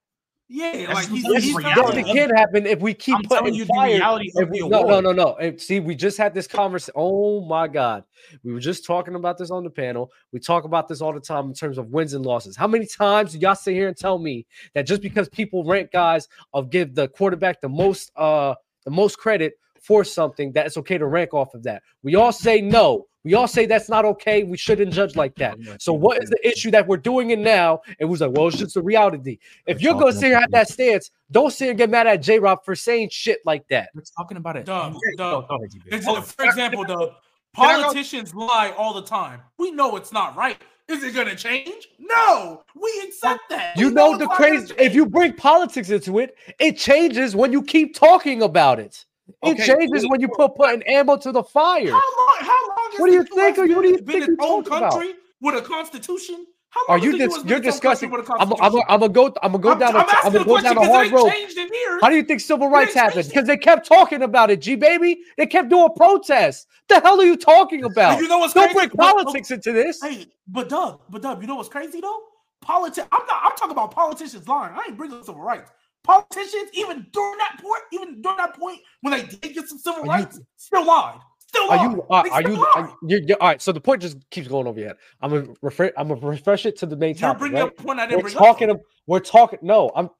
Yeah, 0.50 0.86
That's 0.86 0.94
like 0.94 1.08
the- 1.08 1.14
he's, 1.14 1.24
that's 1.24 1.44
he's 1.44 1.54
the 1.54 1.60
telling 1.62 1.76
reality 1.76 2.00
it 2.00 2.06
you- 2.06 2.14
can't 2.14 2.38
happen 2.38 2.66
if 2.66 2.80
we 2.80 2.94
keep 2.94 3.16
I'm 3.16 3.22
putting 3.24 3.54
you 3.54 3.64
the 3.66 3.74
fire. 3.74 3.90
reality 3.96 4.30
if 4.34 4.42
of 4.44 4.48
we- 4.50 4.60
the 4.60 4.68
no, 4.68 4.80
no, 4.80 4.88
award. 4.88 5.04
no, 5.04 5.12
no. 5.12 5.34
And 5.36 5.60
see, 5.60 5.78
we 5.78 5.94
just 5.94 6.16
had 6.16 6.32
this 6.32 6.46
conversation. 6.46 6.94
Oh 6.96 7.42
my 7.42 7.68
god, 7.68 8.04
we 8.42 8.52
were 8.54 8.60
just 8.60 8.86
talking 8.86 9.14
about 9.14 9.36
this 9.36 9.50
on 9.50 9.62
the 9.62 9.68
panel. 9.70 10.10
We 10.32 10.40
talk 10.40 10.64
about 10.64 10.88
this 10.88 11.02
all 11.02 11.12
the 11.12 11.20
time 11.20 11.48
in 11.48 11.54
terms 11.54 11.76
of 11.76 11.90
wins 11.90 12.14
and 12.14 12.24
losses. 12.24 12.56
How 12.56 12.66
many 12.66 12.86
times 12.86 13.32
do 13.32 13.38
y'all 13.38 13.54
sit 13.54 13.74
here 13.74 13.88
and 13.88 13.96
tell 13.96 14.18
me 14.18 14.46
that 14.74 14.86
just 14.86 15.02
because 15.02 15.28
people 15.28 15.64
rank 15.64 15.90
guys 15.92 16.28
of 16.54 16.70
give 16.70 16.94
the 16.94 17.08
quarterback 17.08 17.60
the 17.60 17.68
most 17.68 18.10
uh 18.16 18.54
the 18.84 18.90
most 18.90 19.18
credit 19.18 19.52
for 19.82 20.04
something 20.04 20.52
that 20.52 20.66
it's 20.66 20.76
okay 20.78 20.98
to 20.98 21.06
rank 21.06 21.34
off 21.34 21.54
of 21.54 21.62
that? 21.64 21.82
We 22.02 22.14
all 22.14 22.32
say 22.32 22.60
no. 22.60 23.06
We 23.24 23.34
all 23.34 23.48
say 23.48 23.66
that's 23.66 23.88
not 23.88 24.04
okay. 24.04 24.44
We 24.44 24.56
shouldn't 24.56 24.92
judge 24.92 25.14
like 25.16 25.34
that. 25.36 25.58
So 25.78 25.92
what 25.92 26.22
is 26.22 26.30
the 26.30 26.48
issue 26.48 26.70
that 26.70 26.86
we're 26.86 26.96
doing 26.96 27.30
it 27.30 27.38
now? 27.38 27.80
It 27.98 28.06
was 28.06 28.20
like, 28.20 28.30
well, 28.32 28.48
it's 28.48 28.56
just 28.56 28.74
the 28.74 28.82
reality. 28.82 29.38
If 29.66 29.82
you're 29.82 29.94
gonna 29.94 30.12
sit 30.12 30.26
here 30.26 30.34
and 30.34 30.42
have 30.42 30.50
that 30.52 30.68
stance, 30.68 31.10
don't 31.30 31.52
sit 31.52 31.68
and 31.68 31.76
get 31.76 31.90
mad 31.90 32.06
at 32.06 32.22
J 32.22 32.38
Rob 32.38 32.64
for 32.64 32.74
saying 32.74 33.10
shit 33.10 33.40
like 33.44 33.66
that. 33.68 33.90
We're 33.94 34.02
talking 34.16 34.36
about 34.38 34.56
it. 34.56 34.64
Dub, 34.66 34.94
Go- 34.94 35.00
dub. 35.16 35.48
go 35.48 35.56
ahead, 35.56 35.70
G-Baby. 35.72 35.96
It's- 35.96 36.04
Oh, 36.08 36.22
for 36.22 36.44
example, 36.46 36.84
the 36.84 37.12
politicians 37.52 38.34
lie 38.34 38.72
all 38.78 38.94
the 38.94 39.02
time. 39.02 39.40
We 39.58 39.72
know 39.72 39.96
it's 39.96 40.12
not 40.12 40.36
right. 40.36 40.56
Is 40.86 41.02
it 41.04 41.14
gonna 41.14 41.36
change? 41.36 41.88
No, 41.98 42.62
we 42.74 43.02
accept 43.06 43.40
that. 43.50 43.76
You 43.76 43.88
We 43.88 43.94
know 43.94 44.12
it's 44.14 44.20
the 44.20 44.28
crazy. 44.28 44.74
If 44.78 44.94
you 44.94 45.04
bring 45.04 45.34
politics 45.34 45.90
into 45.90 46.18
it, 46.18 46.34
it 46.58 46.78
changes 46.78 47.36
when 47.36 47.52
you 47.52 47.62
keep 47.62 47.94
talking 47.94 48.42
about 48.42 48.80
it. 48.80 49.04
It 49.42 49.50
Okay, 49.52 49.66
changes 49.66 50.08
when 50.08 50.20
you 50.20 50.28
put 50.28 50.54
putting 50.56 50.82
ammo 50.84 51.16
to 51.18 51.32
the 51.32 51.42
fire. 51.42 51.86
How 51.90 51.92
long? 51.92 52.36
How 52.40 52.68
long? 52.68 52.90
What 52.98 53.06
do 53.08 53.12
you 53.12 53.22
think- 53.24 53.56
what 53.58 53.82
do 53.82 53.88
you 53.88 53.98
think 53.98 54.28
its 54.28 54.36
own 54.40 54.64
talking 54.64 54.78
about? 54.78 54.92
country 54.92 55.14
with 55.40 55.54
a 55.54 55.62
constitution? 55.62 56.46
How 56.70 56.80
Are 56.88 56.98
you 56.98 57.16
dis- 57.16 57.44
you're 57.46 57.60
discussing? 57.60 58.10
country 58.10 58.22
with 58.22 58.28
a 58.28 58.42
I'm, 58.42 58.52
I'm. 58.60 58.82
I'm 58.88 59.00
gonna 59.00 59.08
go. 59.08 59.32
I'm 59.42 59.52
gonna 59.52 59.58
go 59.58 59.70
I'm- 59.70 59.78
down. 59.78 59.96
I'm 59.96 60.02
a, 60.08 60.12
I'm 60.24 60.32
gonna 60.32 60.44
go 60.44 60.60
down 60.60 60.76
a 60.78 60.82
it 60.82 60.86
hard 60.90 61.10
road. 61.12 61.30
changed 61.30 61.56
in 61.56 61.68
years. 61.72 62.00
How 62.02 62.10
do 62.10 62.16
you 62.16 62.22
think 62.22 62.40
civil 62.40 62.68
rights 62.68 62.92
happened? 62.94 63.26
Because 63.28 63.46
they 63.46 63.56
kept 63.56 63.86
talking 63.86 64.22
about 64.22 64.50
it, 64.50 64.60
G 64.60 64.74
baby. 64.76 65.18
They 65.38 65.46
kept 65.46 65.70
doing 65.70 65.88
protests. 65.96 66.66
The 66.88 67.00
hell 67.00 67.20
are 67.20 67.24
you 67.24 67.36
talking 67.36 67.84
about? 67.84 68.14
But 68.16 68.22
you 68.22 68.28
know 68.28 68.38
what's 68.38 68.52
Don't 68.52 68.64
crazy? 68.72 68.74
bring 68.74 68.88
But- 68.96 69.06
oh, 69.14 69.22
politics 69.24 69.50
into 69.50 69.72
this. 69.72 70.02
Hey, 70.02 70.26
but 70.46 70.68
Doug, 70.68 71.00
but 71.08 71.22
Doug, 71.22 71.40
you 71.40 71.46
know 71.48 71.56
what's 71.56 71.68
crazy 71.70 72.00
though? 72.00 72.20
Politics. 72.60 73.06
I'm 73.12 73.26
not. 73.26 73.40
I'm 73.44 73.52
talking 73.56 73.70
about 73.72 73.90
politicians 73.92 74.46
lying. 74.46 74.74
I 74.74 74.84
ain't 74.88 74.96
bringing 74.98 75.22
civil 75.22 75.40
rights. 75.40 75.70
Politicians, 76.04 76.70
even 76.74 77.06
during 77.12 77.38
that 77.38 77.58
point, 77.62 77.82
even 77.92 78.22
during 78.22 78.36
that 78.38 78.58
point 78.58 78.80
when 79.02 79.12
they 79.12 79.24
did 79.26 79.54
get 79.54 79.68
some 79.68 79.78
civil 79.78 80.00
Are 80.00 80.04
you- 80.04 80.10
rights, 80.24 80.40
still 80.56 80.86
lied. 80.86 81.18
Still 81.48 81.68
lied. 81.68 81.80
Are 81.80 81.90
you? 81.90 82.02
Are, 82.10 82.26
uh, 82.26 82.30
are 82.30 82.42
you? 82.42 82.66
Are, 82.76 82.96
you're, 83.02 83.20
you're- 83.20 83.34
all 83.40 83.48
right. 83.48 83.60
So 83.62 83.72
the 83.72 83.80
point 83.80 84.02
just 84.02 84.18
keeps 84.30 84.48
going 84.48 84.66
over 84.66 84.78
your 84.78 84.88
head. 84.88 84.96
I'm 85.20 85.30
gonna 85.30 85.54
refresh. 85.62 85.92
I'm 85.96 86.08
gonna 86.08 86.26
refresh 86.26 86.66
it 86.66 86.78
to 86.78 86.86
the 86.86 86.96
main 86.96 87.10
You're 87.14 87.20
topic. 87.20 87.38
bringing 87.40 87.58
right? 87.58 87.66
up 87.68 87.76
point 87.76 88.00
I 88.00 88.06
didn't 88.06 88.18
We're 88.18 88.22
bring 88.24 88.34
talking. 88.34 88.70
up. 88.70 88.80
We're 89.06 89.20
talking. 89.20 89.58
No, 89.62 89.90
I'm. 89.96 90.10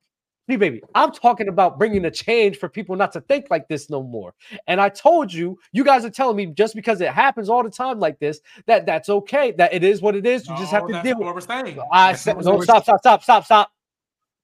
See, 0.49 0.57
baby, 0.57 0.83
I'm 0.95 1.13
talking 1.13 1.49
about 1.49 1.79
bringing 1.79 2.07
a 2.07 2.11
change 2.11 2.57
for 2.57 2.71
people 2.71 2.97
not 2.97 3.13
to 3.13 3.21
think 3.21 3.49
like 3.51 3.69
this 3.69 3.91
no 3.91 4.03
more. 4.03 4.33
And 4.67 4.81
I 4.81 4.89
told 4.89 5.31
you, 5.31 5.59
you 5.73 5.85
guys 5.85 6.07
are 6.07 6.11
telling 6.11 6.37
me 6.37 6.47
just 6.47 6.75
because 6.75 7.03
it 7.03 7.11
happens 7.11 7.51
all 7.51 7.63
the 7.63 7.69
time 7.69 8.01
like 8.01 8.19
this, 8.19 8.41
that 8.67 8.87
that's 8.87 9.11
okay. 9.11 9.53
That 9.59 9.75
it 9.75 9.85
is 9.85 10.01
what 10.01 10.17
it 10.17 10.25
is. 10.27 10.49
You 10.49 10.57
just 10.57 10.71
have 10.73 10.87
to 10.87 11.03
deal 11.03 11.19
with. 11.19 11.27
what 11.27 11.35
we're 11.35 11.43
saying. 11.43 11.79
I 11.93 12.15
said, 12.15 12.43
no, 12.43 12.63
stop, 12.63 12.85
stop, 12.85 13.01
stop, 13.01 13.23
stop, 13.23 13.45
stop. 13.45 13.71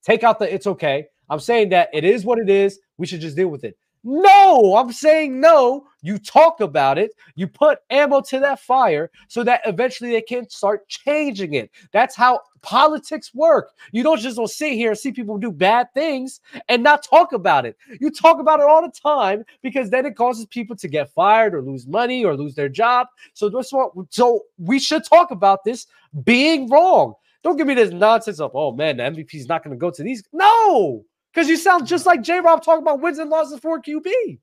Take 0.04 0.22
out 0.24 0.38
the 0.38 0.52
it's 0.54 0.66
okay. 0.66 1.06
I'm 1.30 1.40
saying 1.40 1.70
that 1.70 1.90
it 1.92 2.04
is 2.04 2.24
what 2.24 2.38
it 2.38 2.48
is. 2.48 2.80
We 2.98 3.06
should 3.06 3.20
just 3.20 3.36
deal 3.36 3.48
with 3.48 3.64
it. 3.64 3.76
No, 4.06 4.76
I'm 4.76 4.92
saying 4.92 5.40
no. 5.40 5.86
You 6.02 6.18
talk 6.18 6.60
about 6.60 6.98
it. 6.98 7.12
You 7.36 7.48
put 7.48 7.78
ammo 7.88 8.20
to 8.20 8.38
that 8.40 8.60
fire 8.60 9.10
so 9.28 9.42
that 9.44 9.62
eventually 9.64 10.10
they 10.10 10.20
can 10.20 10.46
start 10.50 10.86
changing 10.88 11.54
it. 11.54 11.70
That's 11.90 12.14
how 12.14 12.40
politics 12.60 13.34
work. 13.34 13.70
You 13.92 14.02
don't 14.02 14.20
just 14.20 14.36
don't 14.36 14.50
sit 14.50 14.74
here 14.74 14.90
and 14.90 14.98
see 14.98 15.10
people 15.10 15.38
do 15.38 15.50
bad 15.50 15.86
things 15.94 16.42
and 16.68 16.82
not 16.82 17.02
talk 17.02 17.32
about 17.32 17.64
it. 17.64 17.78
You 17.98 18.10
talk 18.10 18.40
about 18.40 18.60
it 18.60 18.66
all 18.66 18.82
the 18.82 18.92
time 18.92 19.42
because 19.62 19.88
then 19.88 20.04
it 20.04 20.16
causes 20.16 20.44
people 20.44 20.76
to 20.76 20.88
get 20.88 21.10
fired 21.14 21.54
or 21.54 21.62
lose 21.62 21.86
money 21.86 22.26
or 22.26 22.36
lose 22.36 22.54
their 22.54 22.68
job. 22.68 23.06
So 23.32 23.48
that's 23.48 23.72
what. 23.72 23.92
So 24.10 24.42
we 24.58 24.78
should 24.78 25.04
talk 25.06 25.30
about 25.30 25.64
this 25.64 25.86
being 26.24 26.68
wrong. 26.68 27.14
Don't 27.42 27.56
give 27.56 27.66
me 27.66 27.74
this 27.74 27.90
nonsense 27.90 28.38
of, 28.38 28.50
oh 28.54 28.72
man, 28.72 28.98
the 28.98 29.02
MVP 29.04 29.34
is 29.34 29.48
not 29.48 29.64
going 29.64 29.74
to 29.74 29.80
go 29.80 29.90
to 29.90 30.02
these. 30.02 30.22
No, 30.30 31.04
because 31.34 31.48
you 31.48 31.56
sound 31.56 31.86
just 31.86 32.06
like 32.06 32.22
J 32.22 32.40
Rob 32.40 32.62
talking 32.62 32.82
about 32.82 33.00
wins 33.00 33.18
and 33.18 33.28
losses 33.30 33.58
for 33.60 33.80
QB. 33.80 34.38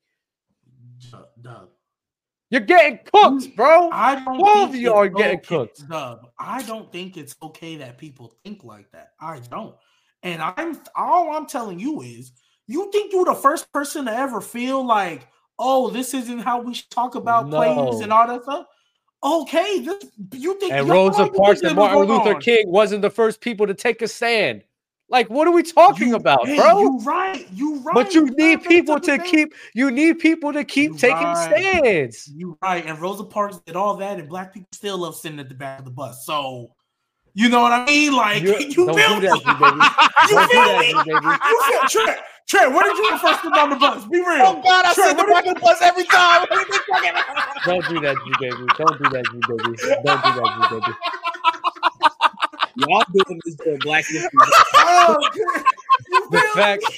Doug, 1.42 1.70
You're 2.50 2.62
getting 2.62 3.00
cooked, 3.12 3.56
bro. 3.56 3.90
I 3.92 4.16
don't. 4.24 4.38
Both 4.38 4.64
of 4.66 4.72
think 4.72 4.82
you 4.84 4.94
are 4.94 5.06
it's 5.06 5.16
getting 5.16 5.38
okay- 5.40 5.48
cooked. 5.48 5.90
Doug, 5.90 6.28
I 6.38 6.62
don't 6.64 6.92
think 6.92 7.18
it's 7.18 7.36
okay 7.42 7.78
that 7.78 7.98
people 7.98 8.36
think 8.44 8.64
like 8.64 8.92
that. 8.92 9.14
I 9.20 9.40
don't. 9.40 9.76
And 10.24 10.42
I'm 10.42 10.80
all 10.96 11.32
I'm 11.36 11.48
telling 11.48 11.80
you 11.80 12.02
is, 12.02 12.32
you 12.68 12.92
think 12.92 13.12
you're 13.14 13.26
the 13.26 13.34
first 13.34 13.72
person 13.74 14.06
to 14.06 14.14
ever 14.16 14.40
feel 14.42 14.86
like, 14.86 15.28
oh, 15.58 15.90
this 15.90 16.14
isn't 16.14 16.40
how 16.40 16.62
we 16.62 16.74
should 16.76 16.92
talk 16.92 17.16
about 17.16 17.50
plays 17.50 17.76
No. 17.76 18.02
and 18.02 18.14
all 18.14 18.28
that 18.28 18.44
stuff. 18.44 18.66
Okay, 19.24 19.80
this 19.80 20.04
you 20.34 20.60
think 20.60 20.74
And 20.74 20.88
Rosa 20.90 21.28
Parks 21.30 21.62
and 21.62 21.76
Martin 21.76 22.04
Luther 22.04 22.36
on? 22.36 22.42
King 22.42 22.70
wasn't 22.72 23.02
the 23.02 23.10
first 23.10 23.40
people 23.42 23.66
to 23.68 23.74
take 23.74 24.02
a 24.02 24.08
stand. 24.08 24.64
Like, 25.12 25.30
what 25.30 25.46
are 25.48 25.52
we 25.52 25.62
talking 25.62 26.08
You- 26.10 26.16
about, 26.16 26.48
hey, 26.48 26.56
bro? 26.56 26.80
You 26.80 27.00
right, 27.00 27.46
you 27.54 27.76
right. 27.82 27.94
but 27.94 28.14
you 28.14 28.28
gotta 28.28 28.38
need 28.42 28.64
people 28.64 28.98
to 29.00 29.18
thing. 29.18 29.22
keep. 29.30 29.54
You 29.76 29.92
need 29.92 30.20
people 30.20 30.54
to 30.54 30.64
keep 30.64 30.92
You 30.94 30.98
taking 30.98 31.18
right. 31.24 31.50
stands. 31.50 32.30
You 32.34 32.58
right, 32.64 32.86
and 32.86 32.98
Rosa 33.00 33.26
Parks 33.26 33.58
did 33.66 33.76
all 33.76 33.98
that, 33.98 34.20
and 34.20 34.30
black 34.30 34.54
people 34.54 34.70
still 34.72 34.98
love 35.00 35.16
sitting 35.16 35.40
at 35.40 35.50
the 35.50 35.56
back 35.56 35.80
of 35.80 35.86
the 35.86 35.92
bus. 35.92 36.26
So, 36.26 36.70
you 37.34 37.50
know 37.50 37.62
what 37.62 37.74
I 37.74 37.86
mean? 37.86 38.14
Like, 38.14 38.42
You- 38.42 38.58
you, 38.60 38.86
don't 38.86 38.96
feel 38.96 39.20
do 39.20 39.22
that, 39.28 39.34
me? 39.34 39.40
G, 39.40 39.54
baby. 39.60 39.84
You 40.30 40.36
Don't 40.36 40.52
feel 40.52 40.64
that, 40.64 40.80
me? 40.80 41.14
Baby. 41.14 41.28
You 41.50 41.62
feel 41.64 41.90
Trent, 41.90 42.20
Trent, 42.48 42.74
what 42.74 42.84
did 42.86 42.98
you 42.98 43.18
first 43.18 43.42
sit 43.44 43.54
on 43.54 43.70
the 43.70 43.76
bus? 43.76 44.06
Be 44.08 44.18
real. 44.20 44.44
Oh 44.46 44.62
God, 44.64 44.86
I 44.86 44.94
Trent, 44.94 45.10
sit 45.10 45.18
the 45.18 45.24
what 45.32 45.44
back 45.44 45.46
of 45.48 45.56
the 45.56 45.60
bus 45.62 45.82
every 45.82 46.04
time. 46.06 46.42
What 46.42 46.52
are 46.52 46.62
you 46.62 46.80
talking 46.90 47.10
about? 47.10 47.66
Don't 47.66 47.88
do 47.90 48.00
that, 48.00 48.16
G 48.16 48.32
baby. 48.40 48.66
Don't 48.78 48.98
do 48.98 49.10
that, 49.12 49.26
G 49.28 49.40
baby. 49.48 49.76
Don't 50.08 50.24
do 50.24 50.32
that, 50.40 50.70
G 50.70 50.76
baby. 50.80 50.98
Y'all 52.76 53.04
doing 53.14 53.42
this 53.46 53.56
for 53.64 53.78
Black 53.80 54.06
History. 54.06 54.30
Oh, 54.76 55.16
The 56.32 56.42
fact 56.56 56.84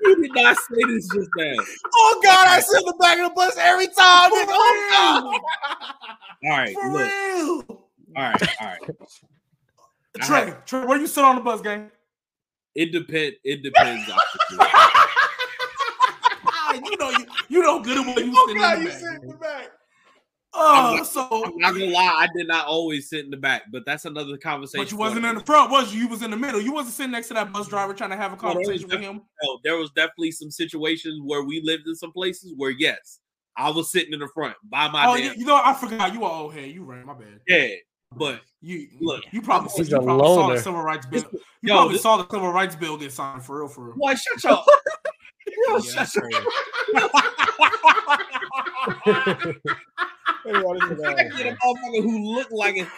You 0.00 0.16
did 0.22 0.34
not 0.34 0.56
say 0.56 0.84
this 0.86 1.08
just 1.08 1.30
now. 1.36 1.54
Oh 1.94 2.20
God, 2.22 2.46
I 2.48 2.60
sit 2.60 2.80
in 2.80 2.86
the 2.86 2.94
back 3.00 3.18
of 3.18 3.28
the 3.30 3.34
bus 3.34 3.56
every 3.58 3.86
time. 3.86 4.30
nigga. 4.30 4.46
Oh 4.48 5.40
All 6.44 6.50
right, 6.50 6.74
for 6.74 6.90
look. 6.90 7.08
real. 7.08 7.64
All 8.16 8.22
right, 8.22 8.42
all 8.60 8.66
right. 8.66 8.80
I 10.20 10.26
Trent, 10.26 10.66
Trent, 10.66 10.88
where 10.88 10.98
you 11.00 11.06
sit 11.06 11.24
on 11.24 11.36
the 11.36 11.40
bus, 11.42 11.60
gang? 11.62 11.90
It 12.74 12.92
depend. 12.92 13.34
It 13.44 13.62
depends. 13.62 14.10
obviously. 14.10 14.66
Ah, 16.54 16.74
you 16.74 16.96
know 16.98 17.10
you 17.10 17.26
you 17.48 17.62
know 17.62 17.80
good 17.80 17.98
when 18.06 18.26
you 18.26 18.32
God, 18.32 18.46
sitting 18.46 18.62
God, 18.62 18.76
in 18.78 18.82
you 18.82 18.88
the 18.88 18.94
sit 18.94 19.02
back. 19.12 19.22
in 19.22 19.28
the 19.28 19.34
back. 19.36 19.68
Oh, 20.54 20.96
I'm 20.98 21.04
so 21.04 21.26
I'm 21.46 21.56
not 21.58 21.72
gonna 21.72 21.86
lie. 21.86 22.02
I 22.18 22.28
did 22.36 22.46
not 22.46 22.66
always 22.66 23.08
sit 23.08 23.24
in 23.24 23.30
the 23.30 23.36
back, 23.38 23.62
but 23.72 23.84
that's 23.86 24.04
another 24.04 24.36
conversation. 24.36 24.84
but 24.84 24.90
you 24.92 24.98
wasn't 24.98 25.24
in 25.24 25.34
the 25.36 25.40
front, 25.40 25.70
was 25.70 25.94
you? 25.94 26.02
You 26.02 26.08
was 26.08 26.22
in 26.22 26.30
the 26.30 26.36
middle. 26.36 26.60
You 26.60 26.72
wasn't 26.72 26.94
sitting 26.94 27.12
next 27.12 27.28
to 27.28 27.34
that 27.34 27.52
bus 27.52 27.68
driver 27.68 27.94
trying 27.94 28.10
to 28.10 28.16
have 28.16 28.32
a 28.32 28.36
Well, 28.36 28.52
conversation 28.52 28.86
with 28.88 29.00
him. 29.00 29.22
No, 29.42 29.58
there 29.64 29.76
was 29.76 29.90
definitely 29.92 30.30
some 30.32 30.50
situations 30.50 31.20
where 31.24 31.42
we 31.42 31.62
lived 31.64 31.86
in 31.86 31.94
some 31.94 32.12
places 32.12 32.52
where 32.56 32.70
yes, 32.70 33.20
I 33.56 33.70
was 33.70 33.90
sitting 33.90 34.12
in 34.12 34.20
the 34.20 34.28
front 34.34 34.54
by 34.64 34.88
my 34.88 35.06
Oh, 35.06 35.14
you, 35.14 35.30
damn 35.30 35.38
you 35.38 35.46
know, 35.46 35.56
I 35.62 35.72
forgot 35.74 36.12
you 36.12 36.20
were 36.20 36.28
old 36.28 36.52
head. 36.54 36.70
You 36.70 36.84
ran, 36.84 37.06
my 37.06 37.14
bad. 37.14 37.40
yeah. 37.48 37.68
But 38.14 38.42
You 38.60 38.88
Look, 39.00 39.24
you 39.32 39.40
probably, 39.40 39.70
you 39.86 39.90
probably 39.90 40.18
saw 40.26 40.48
the 40.50 40.58
civil 40.58 40.82
rights 40.82 41.06
bill. 41.06 41.24
You 41.32 41.40
Yo, 41.62 41.74
probably 41.76 41.92
this- 41.94 42.02
saw 42.02 42.16
the 42.18 42.28
civil 42.30 42.52
rights 42.52 42.76
bill 42.76 42.98
get 42.98 43.10
signed 43.10 43.42
for 43.42 43.60
real, 43.60 43.68
for 43.68 43.84
real. 43.86 43.94
Why 43.96 44.14
shut 44.14 44.44
your 44.44 44.62
Yo, 45.68 45.80
shut 45.80 46.14
your 46.14 46.30
I 50.44 50.50
get 50.50 51.46
a 51.46 51.56
motherfucker 51.64 52.02
who 52.02 52.34
look 52.34 52.48
like 52.50 52.76
it. 52.76 52.88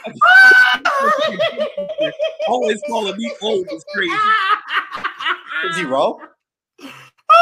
Always 2.49 2.81
calling 2.89 3.17
me 3.17 3.33
old 3.43 3.67
is 3.71 3.85
crazy. 3.95 4.13
Is 5.71 5.77
he 5.77 5.85
wrong? 5.85 6.21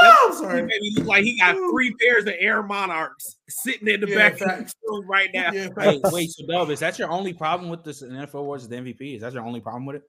Oh, 0.05 0.25
I'm 0.27 0.33
He 0.33 0.39
sorry. 0.39 0.63
made 0.63 0.81
me 0.81 0.93
look 0.97 1.07
like 1.07 1.25
he 1.25 1.39
got 1.39 1.57
three 1.71 1.95
pairs 2.01 2.25
of 2.25 2.35
Air 2.39 2.63
Monarchs 2.63 3.37
sitting 3.49 3.89
in 3.89 4.01
the 4.01 4.09
Yeah, 4.09 4.17
back 4.31 4.39
facts. 4.39 4.75
room 4.87 5.07
right 5.09 5.29
now. 5.33 5.51
Yeah, 5.53 5.69
Wait, 5.77 6.01
wait, 6.05 6.31
so 6.31 6.47
Dub, 6.47 6.71
is 6.71 6.81
that 6.81 6.99
your 6.99 7.11
only 7.11 7.33
problem 7.33 7.71
with 7.71 7.85
this 7.85 8.03
NFL 8.03 8.35
awards? 8.35 8.65
Is 8.65 8.69
the 8.69 8.77
MVP? 8.77 9.17
Is 9.17 9.23
that 9.23 9.33
your 9.33 9.45
only 9.45 9.61
problem 9.61 9.87
with 9.87 9.97
it? 9.97 10.03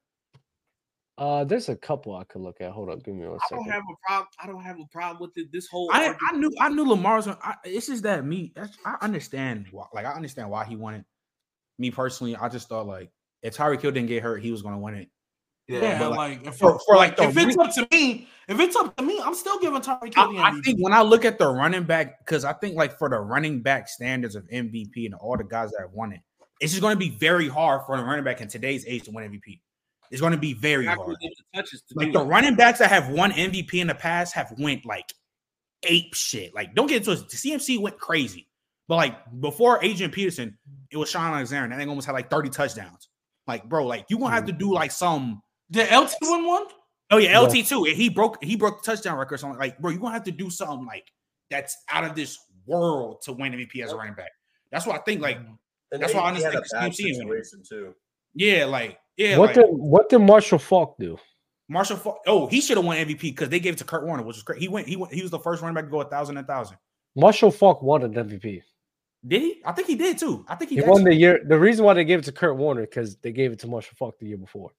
Uh 1.17 1.43
there's 1.43 1.69
a 1.69 1.75
couple 1.75 2.15
I 2.15 2.23
could 2.23 2.41
look 2.41 2.59
at. 2.61 2.71
Hold 2.71 2.89
up, 2.89 3.03
give 3.03 3.13
me 3.15 3.27
one 3.27 3.39
I 3.51 3.55
don't 3.55 3.69
have 3.69 3.83
a 3.83 3.95
problem. 4.07 4.27
I 4.41 4.47
don't 4.47 4.63
have 4.63 4.79
a 4.79 4.85
problem 4.91 5.21
with 5.21 5.37
it. 5.37 5.51
This 5.51 5.67
whole 5.67 5.89
I, 5.91 6.15
I 6.31 6.35
knew 6.35 6.51
I 6.59 6.69
knew 6.69 6.87
Lamar's. 6.87 7.27
I, 7.27 7.55
it's 7.63 7.87
just 7.87 8.03
that 8.03 8.25
me. 8.25 8.51
that's- 8.55 8.75
I 8.85 8.97
understand 9.01 9.67
why. 9.71 9.85
Like 9.93 10.05
I 10.05 10.13
understand 10.13 10.49
why 10.49 10.65
he 10.65 10.75
won 10.75 10.95
it. 10.95 11.05
Me 11.77 11.91
personally, 11.91 12.35
I 12.35 12.49
just 12.49 12.69
thought 12.69 12.87
like 12.87 13.11
if 13.41 13.55
Tyreek 13.55 13.81
Hill 13.81 13.91
didn't 13.91 14.07
get 14.09 14.23
hurt, 14.23 14.41
he 14.41 14.51
was 14.51 14.61
gonna 14.61 14.79
win 14.79 14.95
it. 14.95 15.09
Yeah, 15.67 15.97
but, 15.97 16.11
like, 16.11 16.45
if, 16.45 16.57
for- 16.57 16.77
for, 16.85 16.97
like, 16.97 17.15
the 17.15 17.23
if 17.23 17.37
it's 17.37 17.57
up 17.57 17.73
to 17.75 17.87
me, 17.91 18.27
if 18.49 18.59
it's 18.59 18.75
up 18.75 18.97
to 18.97 19.03
me, 19.03 19.21
I'm 19.23 19.33
still 19.33 19.57
giving 19.59 19.79
Tyreek 19.81 20.13
Hill 20.13 20.33
the 20.33 20.39
I, 20.39 20.49
I 20.49 20.61
think 20.61 20.79
when 20.81 20.91
I 20.91 21.01
look 21.01 21.23
at 21.23 21.39
the 21.39 21.47
running 21.47 21.83
back, 21.83 22.19
because 22.19 22.43
I 22.43 22.51
think 22.51 22.75
like 22.75 22.97
for 22.97 23.07
the 23.09 23.19
running 23.19 23.61
back 23.61 23.87
standards 23.87 24.35
of 24.35 24.43
MVP 24.49 25.05
and 25.05 25.13
all 25.13 25.37
the 25.37 25.45
guys 25.45 25.71
that 25.71 25.81
have 25.81 25.91
won 25.93 26.11
it, 26.11 26.19
it's 26.59 26.73
just 26.73 26.81
going 26.81 26.95
to 26.95 26.99
be 26.99 27.09
very 27.11 27.47
hard 27.47 27.81
for 27.85 27.95
a 27.95 28.03
running 28.03 28.25
back 28.25 28.41
in 28.41 28.49
today's 28.49 28.85
age 28.85 29.03
to 29.03 29.11
win 29.11 29.31
MVP. 29.31 29.61
It's 30.13 30.21
going 30.21 30.31
to 30.31 30.37
be 30.37 30.53
very 30.53 30.85
hard. 30.85 31.17
the 31.19 31.81
Like 31.95 32.07
do 32.07 32.13
the 32.13 32.23
running 32.23 32.55
backs 32.55 32.79
that 32.79 32.89
have 32.89 33.09
won 33.09 33.31
MVP 33.31 33.73
in 33.73 33.87
the 33.87 33.95
past 33.95 34.33
have 34.35 34.53
went 34.59 34.85
like 34.85 35.11
ape 35.83 36.13
shit. 36.13 36.53
Like 36.53 36.75
don't 36.75 36.87
get 36.87 36.97
into 36.97 37.11
it. 37.11 37.29
CMC 37.29 37.81
went 37.81 37.97
crazy, 37.97 38.47
but 38.87 38.95
like 38.97 39.17
before 39.41 39.83
Adrian 39.83 40.11
Peterson, 40.11 40.57
it 40.91 40.97
was 40.97 41.09
Shaun 41.09 41.33
Alexander. 41.33 41.63
and 41.65 41.73
That 41.73 41.77
thing 41.79 41.89
almost 41.89 42.05
had 42.05 42.13
like 42.13 42.29
thirty 42.29 42.49
touchdowns. 42.49 43.09
Like 43.47 43.67
bro, 43.67 43.85
like 43.85 44.05
you 44.09 44.17
gonna 44.19 44.33
have 44.33 44.45
to 44.45 44.53
mm. 44.53 44.59
do 44.59 44.73
like 44.73 44.91
some. 44.91 45.41
Did 45.71 45.91
LT 45.91 46.13
win 46.21 46.45
one? 46.45 46.65
Oh 47.11 47.17
yeah, 47.17 47.31
Yeah. 47.31 47.39
LT 47.39 47.65
too. 47.65 47.83
He 47.83 48.07
broke 48.09 48.43
he 48.43 48.55
broke 48.55 48.83
the 48.83 48.91
touchdown 48.91 49.17
record. 49.17 49.35
or 49.35 49.37
something. 49.39 49.59
Like 49.59 49.79
bro, 49.79 49.91
you 49.91 49.99
gonna 49.99 50.13
have 50.13 50.23
to 50.25 50.31
do 50.31 50.49
something 50.49 50.85
like 50.85 51.11
that's 51.49 51.75
out 51.91 52.05
of 52.05 52.15
this 52.15 52.37
world 52.65 53.21
to 53.23 53.33
win 53.33 53.51
MVP 53.53 53.83
as 53.83 53.91
a 53.91 53.95
running 53.95 54.13
back. 54.13 54.31
That's 54.71 54.85
what 54.85 54.95
I 54.95 55.03
think. 55.03 55.21
Like 55.21 55.39
mm. 55.39 55.57
And 55.93 56.01
That's 56.01 56.13
why 56.13 56.21
I 56.21 56.33
he 56.33 56.41
had 56.41 56.55
understand 56.55 56.91
CMC 56.91 57.15
situation 57.15 57.61
too. 57.67 57.93
yeah, 58.33 58.65
like 58.65 58.97
yeah. 59.17 59.37
what 59.37 59.47
like, 59.47 59.55
did 59.55 59.65
what 59.69 60.09
did 60.09 60.19
Marshall 60.19 60.59
Faulk 60.59 60.95
do? 60.99 61.17
Marshall. 61.69 61.97
Fa- 61.97 62.13
oh, 62.27 62.47
he 62.47 62.61
should 62.61 62.77
have 62.77 62.85
won 62.85 62.97
MVP 62.97 63.21
because 63.21 63.49
they 63.49 63.59
gave 63.59 63.73
it 63.73 63.77
to 63.77 63.83
Kurt 63.83 64.05
Warner, 64.05 64.23
which 64.23 64.35
was 64.35 64.43
great. 64.43 64.59
He 64.59 64.67
went. 64.67 64.87
He 64.87 64.95
went. 64.95 65.13
He 65.13 65.21
was 65.21 65.31
the 65.31 65.39
first 65.39 65.61
running 65.61 65.75
back 65.75 65.85
to 65.85 65.91
go 65.91 66.01
a 66.01 66.05
thousand, 66.05 66.43
thousand. 66.45 66.77
Marshall 67.15 67.51
Faulk 67.51 67.81
won 67.81 68.03
an 68.03 68.13
MVP. 68.13 68.61
Did 69.25 69.41
he? 69.41 69.61
I 69.65 69.71
think 69.71 69.87
he 69.87 69.95
did 69.95 70.17
too. 70.17 70.45
I 70.49 70.55
think 70.55 70.69
he, 70.71 70.77
He 70.77 70.81
won 70.81 71.03
the 71.03 71.13
year. 71.13 71.39
The 71.45 71.57
reason 71.57 71.85
why 71.85 71.93
they 71.93 72.03
gave 72.03 72.19
it 72.19 72.25
to 72.25 72.31
Kurt 72.31 72.57
Warner 72.57 72.81
because 72.81 73.15
they 73.17 73.31
gave 73.31 73.51
it 73.53 73.59
to 73.59 73.67
Marshall 73.67 73.95
Faulk 73.97 74.19
the 74.19 74.27
year 74.27 74.37
before. 74.37 74.71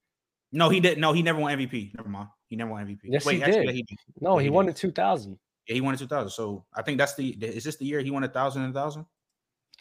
No, 0.53 0.69
he 0.69 0.81
didn't. 0.81 1.01
No, 1.01 1.13
he 1.13 1.23
never 1.23 1.41
won 1.41 1.57
MVP. 1.59 1.95
Never 1.97 2.09
mind. 2.09 2.29
He 2.49 2.57
never 2.57 2.71
won 2.71 2.87
MVP. 2.87 3.01
Yes, 3.05 3.25
Wait, 3.25 3.37
he 3.37 3.43
actually, 3.43 3.67
did. 3.67 3.75
he 3.75 3.83
did. 3.83 3.99
No, 4.21 4.37
he 4.39 4.45
he 4.45 4.51
won 4.51 4.67
did. 4.67 4.71
in 4.71 4.77
2000. 4.77 5.39
Yeah, 5.67 5.75
he 5.75 5.81
won 5.81 5.95
in 5.95 5.99
2000. 5.99 6.31
So 6.31 6.65
I 6.75 6.83
think 6.83 6.99
that's 6.99 7.15
the. 7.15 7.31
Is 7.31 7.65
this 7.65 7.77
the 7.77 7.87
year 7.87 8.01
he 8.01 8.11
won 8.11 8.23
a 8.25 8.29
thousand 8.29 8.63
and 8.63 8.77
a 8.77 8.79
thousand? 8.79 9.07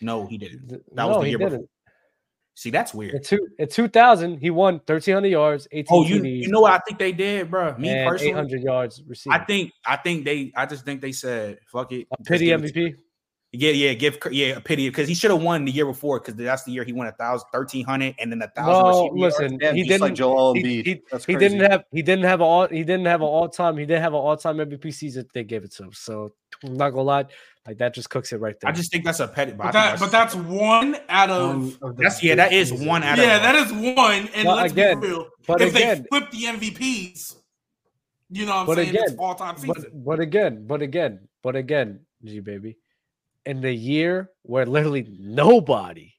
No, 0.02 0.26
he 0.26 0.38
didn't. 0.38 0.70
Th- 0.70 0.82
That 0.94 1.06
was 1.06 1.18
no, 1.18 1.20
the 1.20 1.26
he 1.26 1.30
year 1.32 1.40
before. 1.40 1.66
Didn't. 2.56 2.60
See, 2.60 2.70
that's 2.70 2.94
weird. 2.94 3.16
In, 3.16 3.24
two, 3.24 3.48
in 3.58 3.68
2000, 3.68 4.38
he 4.40 4.50
won 4.50 4.76
1,300 4.76 5.28
yards, 5.28 5.68
18 5.72 5.86
Oh, 5.90 6.04
you, 6.06 6.22
TDs, 6.22 6.42
you 6.44 6.50
know 6.50 6.62
what 6.62 6.74
I 6.74 6.80
think 6.86 7.00
they 7.00 7.12
did, 7.12 7.50
bro? 7.50 7.76
Me 7.78 7.90
and 7.90 8.08
personally, 8.10 8.32
800 8.34 8.62
yards 8.64 9.02
receiving. 9.08 9.40
I 9.42 9.44
think 9.46 9.72
I 9.86 9.96
think 9.98 10.26
they 10.26 10.52
I 10.56 10.66
just 10.66 10.86
think 10.86 11.02
they 11.02 11.12
said 11.12 11.58
fuck 11.72 11.92
it. 11.92 12.08
a 12.12 12.24
pity 12.24 12.46
give 12.46 12.64
it 12.64 12.74
to- 12.74 12.80
MVP. 12.80 12.96
Yeah, 13.56 13.70
yeah, 13.70 13.94
give 13.94 14.18
yeah 14.32 14.56
a 14.58 14.60
pity 14.60 14.90
because 14.90 15.08
he 15.08 15.14
should 15.14 15.30
have 15.30 15.40
won 15.44 15.64
the 15.64 15.72
year 15.72 15.86
before 15.86 16.20
because 16.20 16.34
that's 16.34 16.64
the 16.64 16.72
year 16.72 16.84
he 16.84 16.92
won 16.92 17.06
a 17.06 17.12
thousand, 17.12 17.48
thirteen 17.54 17.86
hundred, 17.86 18.16
and 18.20 18.32
then 18.32 18.42
a 18.42 18.48
thousand. 18.48 18.74
No, 18.74 18.88
receiving 19.10 19.18
yards. 19.20 19.40
listen, 19.62 19.76
he 19.76 19.84
didn't. 19.84 20.02
like 20.02 20.14
Joel 20.16 20.54
he- 20.56 20.64
Embiid. 20.64 20.86
he- 20.88 21.02
That's 21.12 21.26
he 21.26 21.36
didn't 21.36 21.60
have. 21.60 21.84
He 21.92 22.02
didn't 22.02 22.26
have 22.26 22.42
a 22.42 22.44
all. 22.44 22.68
He 22.68 22.80
didn't 22.84 23.06
have 23.06 23.22
an 23.22 23.28
all 23.28 23.48
time. 23.48 23.78
He 23.78 23.86
didn't 23.86 24.02
have 24.02 24.14
an 24.14 24.20
all 24.22 24.36
time 24.38 24.58
MVP 24.58 24.92
season. 24.92 25.28
They 25.36 25.44
gave 25.44 25.64
it 25.64 25.72
to 25.74 25.84
him. 25.84 25.94
So 25.94 26.34
I'm 26.64 26.74
not 26.74 26.90
gonna 26.92 27.04
lie, 27.04 27.26
like 27.66 27.78
that 27.78 27.94
just 27.94 28.10
cooks 28.10 28.34
it 28.34 28.38
right 28.42 28.60
there. 28.60 28.70
I 28.70 28.74
just 28.74 28.92
think 28.92 29.06
that's 29.06 29.20
a 29.22 29.28
petty. 29.28 29.54
But, 29.54 29.66
But, 29.66 29.72
that, 29.74 30.00
but 30.00 30.12
that's 30.12 30.36
one 30.36 30.98
out 31.10 31.30
of. 31.30 31.50
Um, 31.52 31.78
of 31.82 31.96
That's- 31.98 32.22
yeah, 32.22 32.36
that 32.36 32.52
is 32.52 32.72
big 32.72 32.86
one 32.88 33.04
out 33.04 33.18
of- 33.18 33.24
yeah, 33.24 33.40
that 33.40 33.56
is 33.56 33.72
one. 33.72 34.28
And 34.36 34.46
But 34.46 34.56
let's 34.58 34.74
again- 34.74 35.00
be 35.00 35.08
real. 35.08 35.30
but 35.48 35.62
if 35.62 35.74
again- 35.76 36.02
they 36.02 36.08
flip 36.20 36.30
the 36.32 36.46
MVPs, 36.46 37.36
you 38.30 38.46
know 38.46 38.52
what 38.52 38.60
I'm 38.62 38.66
But 38.68 38.76
saying? 38.76 38.96
it's 38.96 39.16
all 39.18 39.36
time 39.36 39.56
but 39.66 39.78
season. 39.78 39.92
but 40.04 40.20
again, 40.20 40.66
but 40.68 40.82
again, 40.82 41.28
but 41.42 41.56
again, 41.56 42.02
G 42.26 42.40
baby, 42.42 42.78
in 43.46 43.62
the 43.62 43.74
year 43.74 44.30
where 44.44 44.66
literally 44.66 45.08
nobody, 45.20 46.14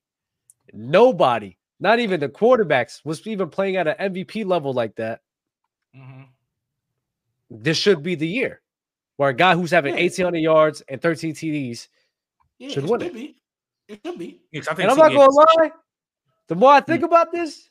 nobody, 0.72 1.56
not 1.80 1.98
even 1.98 2.20
the 2.20 2.28
quarterbacks, 2.28 3.04
was 3.04 3.26
even 3.26 3.50
playing 3.50 3.76
at 3.76 3.86
an 3.86 3.96
MVP 3.98 4.44
level 4.44 4.72
like 4.72 4.94
that, 4.96 5.20
Mhm. 5.94 6.26
this 7.50 7.76
should 7.76 8.02
be 8.02 8.14
the 8.14 8.26
year 8.28 8.60
where 9.16 9.30
a 9.30 9.34
guy 9.34 9.54
who's 9.54 9.70
having 9.70 9.94
Yeah. 9.94 10.00
1,800 10.00 10.38
yards 10.38 10.80
and 10.88 11.00
13 11.00 11.34
TDs, 11.34 11.88
Yeah, 12.58 12.68
Should 12.70 12.84
it 12.84 12.90
win 12.90 13.00
should 13.00 13.08
it. 13.08 13.14
be. 13.14 13.36
It 13.88 14.00
should 14.04 14.18
be. 14.18 14.40
Yes, 14.52 14.68
I 14.68 14.74
think 14.74 14.88
and 14.88 14.92
I'm 14.92 14.96
not 14.98 15.12
gonna 15.12 15.30
lie, 15.60 15.72
the 16.48 16.54
more 16.54 16.72
I 16.72 16.80
hmm. 16.80 16.86
think 16.86 17.02
about 17.02 17.32
this, 17.32 17.68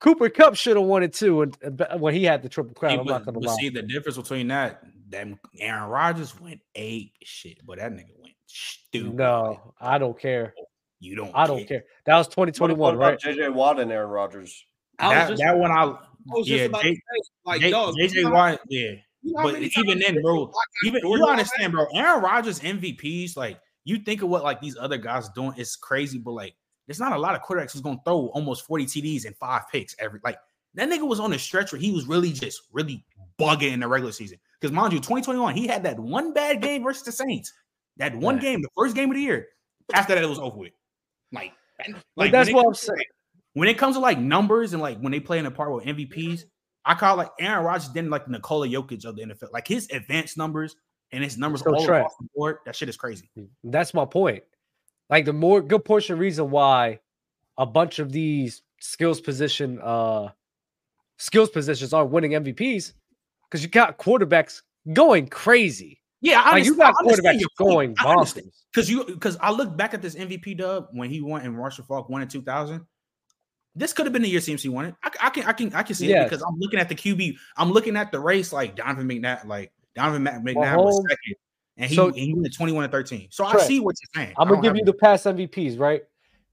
Cooper 0.00 0.28
Kupp 0.28 0.54
should 0.54 0.76
have 0.76 0.86
won 0.86 1.02
it 1.02 1.12
too, 1.12 1.42
and 1.42 1.56
and 1.62 2.00
when 2.00 2.14
he 2.14 2.22
had 2.24 2.42
the 2.42 2.48
triple 2.48 2.74
crown, 2.74 2.92
See, 2.92 2.98
I'm 2.98 3.06
but, 3.06 3.12
not 3.12 3.24
gonna 3.24 3.38
lie. 3.40 3.56
see 3.56 3.68
the 3.68 3.82
difference 3.82 4.16
between 4.16 4.46
that, 4.48 4.82
them 5.08 5.40
Aaron 5.58 5.88
Rodgers 5.88 6.38
went 6.40 6.60
ape 6.76 7.14
shit, 7.24 7.58
but 7.66 7.78
that 7.78 7.90
nigga 7.92 8.16
went 8.20 8.34
stupid. 8.46 9.14
No, 9.14 9.74
I 9.80 9.98
don't 9.98 10.16
care. 10.18 10.54
you 11.00 11.16
don't. 11.16 11.32
I 11.34 11.46
don't 11.48 11.66
care. 11.66 11.84
That 12.06 12.16
was 12.16 12.26
What 12.36 12.46
2021, 12.46 12.94
about 12.94 13.04
right? 13.04 13.18
JJ 13.18 13.52
Watt 13.54 13.80
and 13.80 13.90
Aaron 13.90 14.10
Rodgers. 14.10 14.64
I 15.00 15.08
was 15.08 15.14
That, 15.16 15.28
just, 15.30 15.42
that 15.42 15.58
one, 15.58 15.70
I 15.72 15.74
I 15.82 15.96
was 16.28 16.46
just 16.46 16.58
yeah, 16.60 16.64
about 16.66 16.82
J- 16.82 16.90
to 16.90 16.96
say, 16.96 17.22
like, 17.44 17.60
J- 17.60 17.70
dog, 17.70 17.94
JJ 17.96 18.32
Watt, 18.32 18.60
yeah. 18.68 18.92
You 19.22 19.32
know 19.32 19.42
But 19.42 19.60
even 19.62 19.98
then, 19.98 20.22
bro, 20.22 20.52
Even 20.84 21.00
you 21.04 21.26
understand, 21.26 21.72
bro. 21.72 21.86
Aaron 21.94 22.22
Rodgers 22.22 22.60
MVPs, 22.60 23.36
like 23.36 23.60
you 23.84 23.98
think 23.98 24.22
of 24.22 24.28
what 24.28 24.42
like 24.44 24.60
these 24.60 24.76
other 24.76 24.96
guys 24.98 25.28
doing, 25.30 25.52
it's 25.56 25.76
crazy, 25.76 26.18
but 26.18 26.32
like 26.32 26.54
there's 26.86 27.00
not 27.00 27.12
a 27.12 27.18
lot 27.18 27.34
of 27.34 27.42
quarterbacks 27.42 27.72
who's 27.72 27.82
gonna 27.82 27.98
throw 28.04 28.28
almost 28.34 28.66
40 28.66 28.86
TDs 28.86 29.24
and 29.26 29.36
five 29.36 29.62
picks 29.70 29.94
every 29.98 30.20
like 30.24 30.38
that 30.74 30.88
nigga 30.88 31.06
was 31.06 31.20
on 31.20 31.32
a 31.32 31.38
stretch 31.38 31.72
where 31.72 31.80
he 31.80 31.90
was 31.92 32.06
really 32.06 32.32
just 32.32 32.62
really 32.72 33.04
bugging 33.38 33.72
in 33.72 33.80
the 33.80 33.88
regular 33.88 34.12
season. 34.12 34.38
Because 34.60 34.72
mind 34.72 34.92
you, 34.92 34.98
2021, 34.98 35.54
he 35.54 35.66
had 35.66 35.82
that 35.84 35.98
one 35.98 36.32
bad 36.32 36.60
game 36.60 36.82
versus 36.82 37.02
the 37.04 37.12
Saints. 37.12 37.52
That 37.96 38.14
one 38.16 38.36
Yeah. 38.36 38.42
game, 38.42 38.62
the 38.62 38.68
first 38.76 38.94
game 38.94 39.10
of 39.10 39.16
the 39.16 39.22
year. 39.22 39.48
After 39.94 40.14
that, 40.14 40.22
it 40.22 40.28
was 40.28 40.38
over 40.38 40.56
with. 40.56 40.72
Like, 41.32 41.52
like 41.78 41.96
Like, 42.16 42.32
that's 42.32 42.48
when 42.48 42.54
it 42.54 42.56
what 42.56 42.66
I'm 42.66 42.74
saying. 42.74 42.98
when 43.54 43.68
it 43.68 43.78
comes 43.78 43.96
to 43.96 44.00
like 44.00 44.18
numbers 44.18 44.72
and 44.72 44.82
like 44.82 44.98
when 45.00 45.12
they 45.12 45.20
play 45.20 45.38
in 45.38 45.46
a 45.46 45.50
part 45.50 45.72
with 45.72 45.84
MVPs, 45.84 46.44
I 46.88 46.94
call 46.94 47.16
like 47.16 47.30
Aaron 47.38 47.64
Rodgers 47.64 47.90
didn't 47.90 48.08
like 48.08 48.26
Nikola 48.28 48.66
Jokic 48.66 49.04
of 49.04 49.14
the 49.14 49.22
NFL. 49.22 49.52
Like 49.52 49.68
his 49.68 49.88
advanced 49.92 50.38
numbers 50.38 50.74
and 51.12 51.22
his 51.22 51.36
numbers 51.36 51.60
So 51.60 51.74
all 51.74 51.84
Trent- 51.84 52.06
across 52.06 52.16
the 52.18 52.28
board, 52.34 52.56
that 52.64 52.74
shit 52.74 52.88
is 52.88 52.96
crazy. 52.96 53.30
That's 53.62 53.92
my 53.92 54.06
point. 54.06 54.42
Like 55.10 55.26
the 55.26 55.34
more 55.34 55.60
good 55.60 55.84
portion 55.84 56.18
reason 56.18 56.50
why 56.50 57.00
a 57.58 57.66
bunch 57.66 57.98
of 57.98 58.10
these 58.10 58.62
skills 58.80 59.20
position 59.20 59.78
uh 59.82 60.28
skills 61.18 61.50
positions 61.50 61.92
aren't 61.92 62.10
winning 62.10 62.30
MVPs 62.32 62.94
because 63.44 63.62
you 63.62 63.68
got 63.68 63.98
quarterbacks 63.98 64.62
going 64.92 65.28
crazy. 65.28 66.00
Yeah, 66.22 66.40
I 66.42 66.52
Like 66.52 66.64
you 66.64 66.74
got 66.76 66.94
quarterbacks 66.94 67.42
going 67.58 67.94
bonkers. 67.96 68.40
because 68.72 68.90
you 68.90 69.04
because 69.04 69.36
I 69.42 69.50
look 69.50 69.76
back 69.76 69.92
at 69.92 70.00
this 70.00 70.14
MVP 70.14 70.56
dub 70.56 70.88
when 70.92 71.10
he 71.10 71.20
won 71.20 71.42
and 71.42 71.54
Marshall 71.54 71.84
Faulk 71.84 72.08
won 72.08 72.22
in 72.22 72.28
2000. 72.28 72.84
This 73.78 73.92
could 73.92 74.06
have 74.06 74.12
been 74.12 74.22
the 74.22 74.28
year 74.28 74.40
CMC 74.40 74.68
won 74.70 74.86
it. 74.86 74.94
I, 75.04 75.10
I 75.22 75.30
can 75.30 75.44
I 75.44 75.52
can 75.52 75.72
I 75.74 75.82
can 75.82 75.94
see 75.94 76.08
Yes. 76.08 76.22
it 76.22 76.30
because 76.30 76.42
I'm 76.46 76.58
looking 76.58 76.80
at 76.80 76.88
the 76.88 76.94
QB. 76.94 77.36
I'm 77.56 77.70
looking 77.70 77.96
at 77.96 78.10
the 78.12 78.18
race 78.20 78.52
like 78.52 78.74
Donovan 78.76 79.08
McNabb, 79.08 79.46
like 79.46 79.72
Donovan 79.94 80.24
McNabb 80.24 80.76
was 80.84 80.96
second, 81.08 81.34
and 81.76 81.88
he 81.88 81.94
So- 81.96 82.08
and 82.08 82.16
he 82.16 82.34
went 82.34 82.52
21 82.54 82.84
and 82.84 82.90
13. 82.92 83.28
So 83.30 83.44
I 83.44 83.58
see 83.58 83.80
what 83.80 83.94
you're 84.02 84.22
saying. 84.24 84.34
I'm 84.38 84.48
gonna 84.48 84.60
give 84.62 84.76
you 84.76 84.84
the 84.84 84.92
past 84.94 85.26
MVPs, 85.26 85.78
right? 85.78 86.02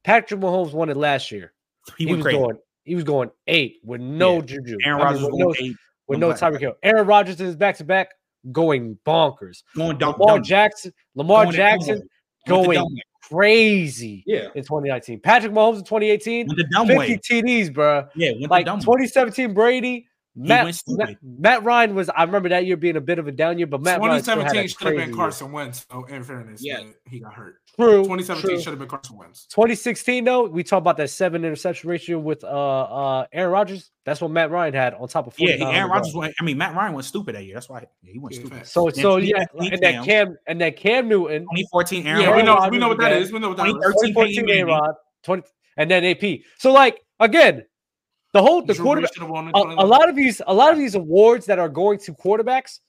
Patrick 0.03 0.39
Mahomes 0.39 0.71
won 0.71 0.89
it 0.89 0.97
last 0.97 1.31
year. 1.31 1.51
he, 1.97 2.05
He, 2.05 2.13
was 2.13 2.21
crazy. 2.23 2.37
going, 2.37 2.57
he 2.83 2.95
was 2.95 3.03
going 3.03 3.31
eight 3.47 3.79
with 3.83 4.01
no 4.01 4.35
Yeah. 4.35 4.41
juju. 4.41 4.77
Aaron 4.85 5.01
I 5.01 5.03
mean, 5.03 5.05
Rodgers 5.05 5.21
was 5.21 5.31
with 5.31 5.39
no, 5.39 5.45
going 5.45 5.55
eight, 5.61 5.75
with 6.07 6.19
no 6.19 6.29
Tyreek 6.33 6.59
Hill. 6.59 6.73
Aaron 6.83 7.07
Rodgers 7.07 7.41
is 7.41 7.55
back 7.55 7.77
to 7.77 7.83
back 7.83 8.09
going 8.51 8.97
bonkers. 9.05 9.63
going 9.75 9.97
dumb, 9.97 10.13
Lamar 10.19 10.35
dumb, 10.37 10.43
Jackson, 10.43 10.93
Lamar 11.15 11.45
going 11.45 11.55
Jackson 11.55 12.07
dumb 12.45 12.65
way. 12.65 12.77
Went 12.77 12.79
the 12.79 12.81
going. 12.81 13.01
Crazy 13.29 14.23
Yeah, 14.25 14.49
in 14.55 14.63
2019. 14.63 15.19
Patrick 15.19 15.51
Mahomes 15.51 15.77
in 15.77 15.83
2018, 15.83 16.47
went 16.47 16.57
the 16.57 16.67
dumb 16.71 16.87
50 16.87 16.97
way. 16.97 17.17
TDs, 17.17 17.73
bro. 17.73 18.07
Yeah, 18.15 18.31
went 18.39 18.49
Like 18.51 18.65
the 18.65 18.71
dumb 18.71 18.79
way. 18.79 18.85
2017 18.85 19.53
Brady. 19.53 20.07
Matt, 20.37 20.65
went 20.65 20.83
Matt. 20.87 21.17
Matt 21.23 21.63
Ryan 21.63 21.95
was. 21.95 22.09
I 22.09 22.23
remember 22.23 22.49
that 22.49 22.65
year 22.65 22.75
being 22.75 22.97
a 22.97 23.01
bit 23.01 23.19
of 23.19 23.27
a 23.27 23.31
down 23.31 23.57
year, 23.57 23.67
but 23.67 23.81
Matt 23.81 24.01
Ryan 24.01 24.21
still 24.21 24.41
had 24.41 24.51
2017 24.51 24.65
a 24.65 24.67
should 24.67 24.79
have 24.79 24.87
crazy 24.87 24.97
been 24.97 25.09
year. 25.09 25.15
Carson 25.15 25.51
Wentz. 25.53 25.85
Oh, 25.91 26.03
in 26.03 26.23
fairness, 26.23 26.61
Yeah. 26.63 26.79
yeah, 26.79 26.87
he 27.09 27.19
got 27.19 27.33
hurt. 27.33 27.55
True. 27.75 28.03
2017 28.03 28.49
true. 28.49 28.59
should 28.61 28.69
have 28.71 28.79
been 28.79 28.87
Carson 28.89 29.17
Wentz. 29.17 29.45
2016 29.47 30.23
though, 30.25 30.43
we 30.47 30.63
talk 30.63 30.79
about 30.79 30.97
that 30.97 31.09
seven 31.09 31.45
interception 31.45 31.89
ratio 31.89 32.19
with 32.19 32.43
uh 32.43 32.47
uh 32.47 33.25
Aaron 33.31 33.51
Rodgers. 33.51 33.91
That's 34.05 34.19
what 34.19 34.31
Matt 34.31 34.51
Ryan 34.51 34.73
had 34.73 34.93
on 34.95 35.07
top 35.07 35.27
of 35.27 35.35
Yeah, 35.37 35.51
Aaron 35.51 35.71
yards. 35.73 35.89
Rodgers 35.91 36.15
went. 36.15 36.33
I 36.39 36.43
mean, 36.43 36.57
Matt 36.57 36.75
Ryan 36.75 36.93
went 36.93 37.05
stupid 37.05 37.35
that 37.35 37.43
year. 37.45 37.53
That's 37.53 37.69
why 37.69 37.85
yeah, 38.03 38.11
he 38.11 38.19
went 38.19 38.35
Yeah, 38.35 38.41
stupid. 38.41 38.67
So 38.67 38.87
And 38.87 38.95
so 38.97 39.17
yeah, 39.17 39.45
he 39.59 39.69
and 39.71 39.81
that 39.81 39.93
Cam. 39.93 40.03
Cam 40.05 40.37
and 40.47 40.59
that 40.61 40.75
Cam 40.75 41.07
Newton, 41.07 41.43
2014 41.43 42.07
Aaron 42.07 42.21
Yeah, 42.21 42.35
we 42.35 42.43
know 42.43 42.67
we 42.69 42.77
know 42.77 42.89
what 42.89 42.97
that 42.99 43.13
is. 43.13 43.31
We 43.31 43.39
know 43.39 43.49
what 43.49 43.57
that 43.57 43.67
is. 43.67 43.73
2013 43.73 44.13
2014 44.13 44.35
Peyton 44.35 44.49
A 44.49 44.65
Manning. 44.65 44.81
Rod, 44.81 44.95
20 45.23 45.43
and 45.77 45.91
then 45.91 46.03
AP. 46.05 46.39
So 46.57 46.71
like 46.73 47.01
again, 47.19 47.63
the 48.35 48.41
whole 48.41 48.61
the 48.61 48.73
Drew 48.73 48.83
quarterback 48.83 49.13
should 49.13 49.21
have 49.23 49.31
won 49.31 49.47
in 49.47 49.55
a, 49.55 49.59
a 49.59 49.87
lot 49.87 50.09
of 50.09 50.15
these 50.15 50.41
a 50.45 50.53
lot 50.53 50.73
of 50.73 50.77
these 50.77 50.93
awards 50.93 51.45
that 51.45 51.57
are 51.57 51.69
going 51.69 51.99
to 51.99 52.13
quarterbacks, 52.13 52.79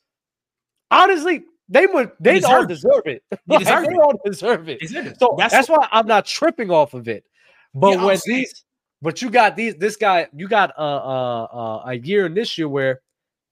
honestly, 0.91 1.45
they 1.69 1.87
would 1.87 2.11
they 2.19 2.43
all 2.43 2.67
deserve 2.67 3.03
it. 3.07 3.23
They 3.31 3.37
Like, 3.47 3.61
deserve 3.61 3.87
they 3.87 3.93
it. 3.93 4.01
all 4.01 4.21
deserve 4.25 4.69
it. 4.69 4.79
It? 4.83 5.21
So 5.21 5.37
that's, 5.39 5.69
why 5.69 5.87
I'm 5.93 6.09
not 6.09 6.27
tripping 6.27 6.73
off 6.73 6.95
of 6.95 7.07
it. 7.07 7.25
But 7.73 7.93
Yeah, 7.93 8.05
when 8.07 8.19
these, 8.27 8.65
but 9.01 9.23
you 9.23 9.31
got 9.31 9.55
these, 9.55 9.77
this 9.77 9.95
guy, 9.95 10.27
you 10.35 10.49
got 10.49 10.73
uh, 10.77 10.83
uh, 10.83 11.45
uh, 11.45 11.83
a 11.91 11.95
year 11.95 12.27
in 12.27 12.35
this 12.35 12.59
year 12.59 12.69
where 12.69 13.01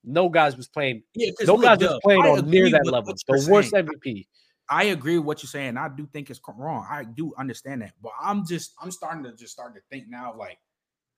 no 0.02 0.28
guys 0.28 0.57
was 0.57 0.66
playing, 0.66 1.04
yeah, 1.14 1.30
no 1.46 1.57
guys 1.57 1.78
was 1.78 2.00
playing 2.02 2.22
I 2.22 2.30
on 2.30 2.50
near 2.50 2.70
that 2.70 2.87
level. 2.87 3.14
The 3.28 3.48
worst 3.48 3.70
saying. 3.70 3.87
MVP. 3.87 4.26
I 4.68 4.85
agree 4.85 5.18
with 5.18 5.26
what 5.26 5.42
you're 5.44 5.48
saying. 5.48 5.76
I 5.76 5.88
do 5.88 6.09
think 6.12 6.28
it's 6.28 6.40
wrong. 6.57 6.88
I 6.90 7.04
do 7.04 7.33
understand 7.38 7.83
that, 7.83 7.92
but 8.02 8.12
I'm 8.20 8.44
just 8.44 8.72
I'm 8.83 8.90
starting 8.90 9.22
to 9.24 9.33
just 9.37 9.52
start 9.52 9.76
to 9.76 9.80
think 9.92 10.09
now 10.09 10.35
like 10.37 10.59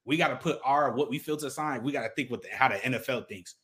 we 0.07 0.17
got 0.17 0.29
to 0.29 0.37
put 0.37 0.59
our 0.65 0.93
what 0.93 1.11
we 1.11 1.19
feel 1.19 1.37
to 1.37 1.51
sign. 1.51 1.83
We 1.83 1.93
got 1.93 2.03
to 2.05 2.11
think 2.17 2.31
what 2.31 2.41
the, 2.43 2.49
how 2.53 2.69
the 2.69 2.77
NFL 2.77 3.29
thinks. 3.29 3.57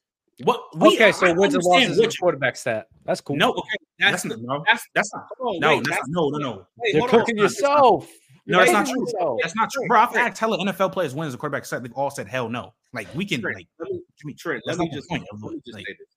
What 0.45 0.61
we, 0.77 0.95
okay, 0.97 1.13
so 1.13 1.27
I 1.29 1.33
wins 1.33 1.55
and 1.55 1.63
losses 1.63 1.91
is 1.93 1.99
what 1.99 2.07
a 2.09 2.11
you- 2.13 2.19
quarterback 2.21 2.57
stat. 2.57 2.89
That's 3.05 3.21
cool. 3.21 3.37
No, 3.37 3.53
okay, 3.53 3.69
That's 3.99 4.23
that's, 4.23 4.25
not 4.25 4.39
no, 4.41 4.65
that's 4.69 4.87
that's 4.95 5.15
not 5.15 5.27
hold 5.39 5.57
on, 5.57 5.61
no, 5.61 5.69
wait, 5.69 5.77
that's 5.85 5.89
that's- 5.91 6.09
no, 6.09 6.29
no, 6.31 6.39
no. 6.39 6.67
wait, 6.79 6.95
You're 6.95 7.01
hold 7.01 7.15
on. 7.15 7.21
cooking 7.21 7.37
no, 7.37 7.45
it's 7.45 7.61
not. 7.63 7.69
yourself. 7.71 8.09
No, 8.45 8.57
You're 8.59 8.63
it's 8.65 8.73
not 8.73 8.87
true. 8.87 9.01
yourself. 9.03 9.39
That's 9.43 9.55
not 9.55 9.71
true, 9.71 9.87
bro. 9.87 10.01
I've 10.01 10.17
asked 10.17 10.39
hella 10.41 10.59
NFL 10.59 10.93
players 10.93 11.15
when 11.15 11.29
is 11.29 11.35
a 11.35 11.39
quarterback 11.39 11.65
set. 11.65 11.83
They've 11.83 11.93
all 11.93 12.11
said 12.11 12.27
hell 12.27 12.49
no. 12.49 12.75
Like 12.93 13.07
we 13.15 13.25
can 13.25 13.41
Trent, 13.41 13.57
like 13.57 13.69
let 13.79 13.91
me, 14.25 14.35
Trent, 14.35 14.63
let 14.67 14.79
me 14.79 14.91
just 14.93 15.09
point 15.09 15.23
let 15.41 15.53
me 15.53 15.61
just 15.65 15.77
like- 15.77 15.87
say 15.87 15.93
this. 15.99 16.09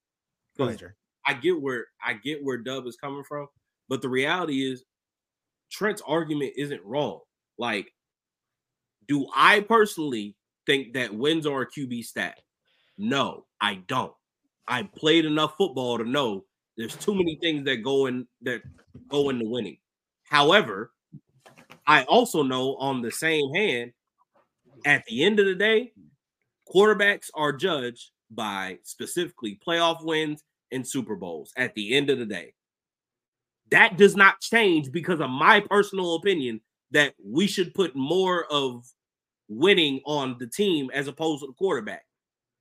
go 0.58 0.64
ahead, 0.64 0.80
Jerry. 0.80 0.94
I 1.28 1.34
get 1.34 1.62
where 1.62 1.86
I 2.04 2.14
get 2.14 2.44
where 2.44 2.58
Dub 2.58 2.88
is 2.88 2.96
coming 2.96 3.24
from, 3.28 3.48
but 3.90 4.02
the 4.02 4.10
reality 4.10 4.72
is 4.72 4.84
Trent's 5.72 6.02
argument 6.08 6.54
isn't 6.58 6.82
wrong. 6.84 7.20
Like, 7.58 7.92
do 9.08 9.28
I 9.36 9.62
personally 9.62 10.36
think 10.66 10.94
that 10.94 11.14
wins 11.14 11.46
are 11.46 11.62
a 11.62 11.70
QB 11.70 12.04
stat? 12.06 12.40
No, 12.98 13.46
I 13.62 13.76
don't. 13.88 14.14
I 14.68 14.84
played 14.84 15.26
enough 15.26 15.56
football 15.58 15.98
to 15.98 16.04
know 16.04 16.46
there's 16.78 16.96
too 16.96 17.14
many 17.14 17.38
things 17.42 17.66
that 17.66 17.84
go 17.84 18.08
in 18.08 18.28
that 18.42 18.62
go 19.10 19.30
into 19.30 19.48
winning. 19.48 19.78
However, 20.24 20.92
I 21.88 22.04
also 22.04 22.42
know 22.44 22.76
on 22.78 23.02
the 23.02 23.12
same 23.12 23.54
hand, 23.54 23.92
at 24.86 25.06
the 25.06 25.24
end 25.24 25.40
of 25.40 25.46
the 25.46 25.56
day, 25.56 25.94
quarterbacks 26.74 27.30
are 27.34 27.54
judged 27.54 28.12
by 28.32 28.80
specifically 28.84 29.60
playoff 29.66 30.04
wins 30.04 30.44
and 30.72 30.88
Super 30.88 31.16
Bowls 31.16 31.54
at 31.56 31.76
the 31.76 31.96
end 31.96 32.10
of 32.10 32.20
the 32.20 32.26
day. 32.26 32.54
That 33.72 33.98
does 33.98 34.16
not 34.16 34.42
change 34.42 34.92
because 34.92 35.20
of 35.20 35.30
my 35.30 35.60
personal 35.60 36.16
opinion 36.16 36.62
that 36.92 37.14
we 37.24 37.48
should 37.48 37.74
put 37.74 37.96
more 37.96 38.46
of 38.52 38.86
winning 39.48 40.02
on 40.06 40.38
the 40.40 40.48
team 40.48 40.90
as 40.94 41.08
opposed 41.08 41.42
to 41.42 41.48
the 41.48 41.54
quarterback. 41.54 42.04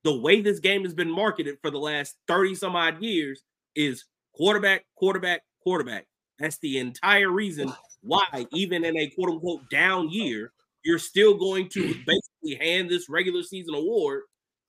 The 0.03 0.19
way 0.19 0.41
this 0.41 0.59
game 0.61 0.85
has 0.85 0.95
been 0.95 1.11
marketed 1.11 1.57
for 1.63 1.71
the 1.71 1.79
last 1.79 2.17
30 2.29 2.55
some 2.57 2.77
odd 2.77 3.03
years 3.03 3.43
is 3.75 4.05
quarterback, 4.35 4.85
quarterback, 4.97 5.43
quarterback. 5.63 6.07
That's 6.39 6.59
the 6.59 6.79
entire 6.79 7.31
reason 7.31 7.73
why, 8.03 8.47
even 8.53 8.85
in 8.85 8.97
a 8.99 9.09
quote 9.11 9.31
unquote 9.31 9.71
down 9.71 10.11
year, 10.11 10.53
you're 10.85 10.99
still 10.99 11.35
going 11.39 11.69
to 11.71 11.95
basically 12.07 12.57
hand 12.61 12.91
this 12.91 13.09
regular 13.09 13.43
season 13.43 13.75
award 13.75 14.23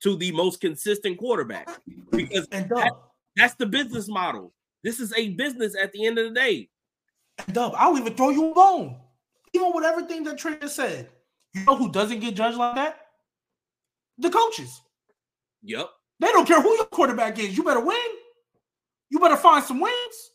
to 0.04 0.16
the 0.16 0.32
most 0.32 0.62
consistent 0.62 1.18
quarterback 1.18 1.68
because 2.12 2.48
And 2.52 2.70
that- 2.70 2.94
that's 3.36 3.56
the 3.56 3.66
business 3.66 4.08
model. 4.08 4.54
This 4.84 5.00
is 5.02 5.12
a 5.18 5.30
business 5.30 5.76
at 5.76 5.92
the 5.92 6.06
end 6.06 6.18
of 6.20 6.30
the 6.30 6.34
day. 6.40 6.70
Dub, 7.52 7.74
I'll 7.76 7.98
even 7.98 8.14
throw 8.16 8.30
you 8.30 8.52
a 8.52 8.54
bone. 8.54 8.96
Even 9.56 9.72
with 9.74 9.86
everything 9.86 10.26
that 10.26 10.38
Trey 10.38 10.58
just 10.60 10.76
said, 10.76 11.08
you 11.54 11.64
know 11.64 11.78
who 11.78 11.90
doesn't 11.90 12.20
get 12.20 12.36
judged 12.36 12.58
like 12.58 12.76
that? 12.76 12.98
The 14.18 14.30
coaches. 14.30 14.82
Yep. 15.64 15.90
They 16.20 16.28
don't 16.28 16.46
care 16.46 16.62
who 16.62 16.76
your 16.76 16.86
quarterback 16.88 17.40
is. 17.40 17.56
You 17.56 17.64
better 17.64 17.80
win. 17.80 17.98
You 19.10 19.20
better 19.20 19.38
find 19.38 19.64
some 19.64 19.80
wins. 19.80 20.32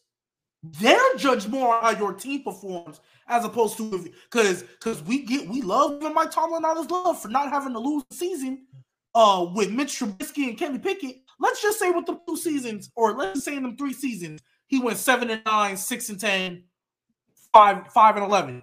They're 0.63 1.17
judged 1.17 1.51
more 1.51 1.75
on 1.75 1.83
how 1.83 1.99
your 1.99 2.15
team 2.15 2.43
performs 2.43 3.01
as 3.29 3.45
opposed 3.45 3.77
to 3.77 4.11
because 4.31 4.63
because 4.63 5.03
we 5.03 5.23
get 5.23 5.49
we 5.49 5.61
love 5.61 6.01
Mike 6.15 6.31
Tomlin 6.31 6.65
all 6.65 6.81
his 6.81 6.91
love 6.91 7.21
for 7.21 7.29
not 7.29 7.51
having 7.51 7.73
to 7.75 7.79
lose 7.79 8.03
the 8.11 8.17
season 8.17 8.67
uh 9.15 9.47
with 9.55 9.71
Mitch 9.71 9.99
Trubisky 9.99 10.49
and 10.49 10.59
Kenny 10.59 10.79
Pickett. 10.79 11.17
Let's 11.39 11.63
just 11.63 11.79
say 11.79 11.91
with 11.91 12.07
the 12.07 12.19
two 12.27 12.37
seasons, 12.37 12.91
or 12.95 13.17
let's 13.17 13.45
say 13.45 13.57
in 13.57 13.63
them 13.63 13.77
three 13.77 13.95
seasons, 13.95 14.43
he 14.67 14.79
went 14.79 14.99
seven 14.99 15.31
and 15.31 15.43
nine, 15.47 15.77
six 15.79 16.11
and 16.11 16.21
ten, 16.21 16.65
five, 17.53 17.87
five 17.93 18.17
and 18.17 18.25
eleven. 18.25 18.63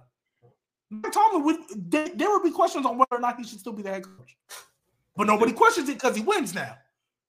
Mike 0.90 1.12
Tomlin 1.12 1.44
would 1.44 1.56
there, 1.90 2.08
there 2.14 2.30
would 2.30 2.42
be 2.42 2.50
questions 2.50 2.86
on 2.86 2.96
whether 2.96 3.16
or 3.16 3.20
not 3.20 3.36
he 3.36 3.44
should 3.44 3.60
still 3.60 3.72
be 3.72 3.82
the 3.82 3.90
head 3.90 4.04
coach. 4.04 4.36
But 5.16 5.26
nobody 5.26 5.52
questions 5.52 5.88
it 5.88 5.94
because 5.94 6.16
he 6.16 6.22
wins 6.22 6.54
now. 6.54 6.76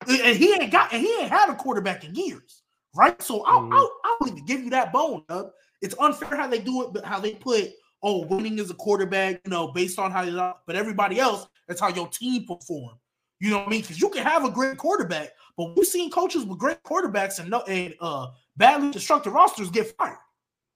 And 0.08 0.38
he 0.38 0.54
ain't 0.54 0.72
got 0.72 0.94
and 0.94 1.02
he 1.02 1.12
ain't 1.20 1.30
had 1.30 1.50
a 1.50 1.56
quarterback 1.56 2.04
in 2.06 2.16
years, 2.16 2.64
right? 2.96 3.22
So 3.22 3.44
I'll, 3.44 3.64
Mhm. 3.64 3.74
I'll, 3.74 3.92
I'll 4.06 4.28
even 4.30 4.46
give 4.46 4.64
you 4.64 4.70
that 4.70 4.94
bone, 4.94 5.24
Doug. 5.28 5.52
It's 5.82 5.96
unfair 6.00 6.38
how 6.38 6.48
they 6.48 6.60
do 6.60 6.84
it, 6.84 6.94
but 6.94 7.04
how 7.04 7.20
they 7.20 7.34
put 7.34 7.72
oh 8.02 8.26
winning 8.28 8.60
is 8.60 8.70
a 8.70 8.76
quarterback, 8.76 9.42
you 9.44 9.52
know, 9.52 9.70
based 9.74 10.00
on 10.00 10.12
how 10.12 10.22
you 10.22 10.36
but 10.66 10.76
everybody 10.76 11.20
else, 11.20 11.48
that's 11.68 11.82
how 11.82 11.90
your 11.90 12.08
team 12.08 12.46
perform. 12.46 12.98
You 13.42 13.50
know 13.50 13.58
what 13.60 13.68
I 13.68 13.72
mean? 13.72 13.82
Because 13.82 14.00
you 14.00 14.10
can 14.10 14.24
have 14.24 14.46
a 14.46 14.52
great 14.52 14.78
quarterback, 14.78 15.32
but 15.58 15.76
we've 15.76 15.88
seen 15.88 16.10
coaches 16.12 16.46
with 16.46 16.60
great 16.60 16.82
quarterbacks 16.84 17.40
and 17.40 17.50
no 17.50 17.62
and 17.62 17.94
uh 18.00 18.28
badly 18.56 18.92
constructed 18.92 19.32
rosters 19.32 19.70
get 19.70 19.96
fired. 19.98 20.18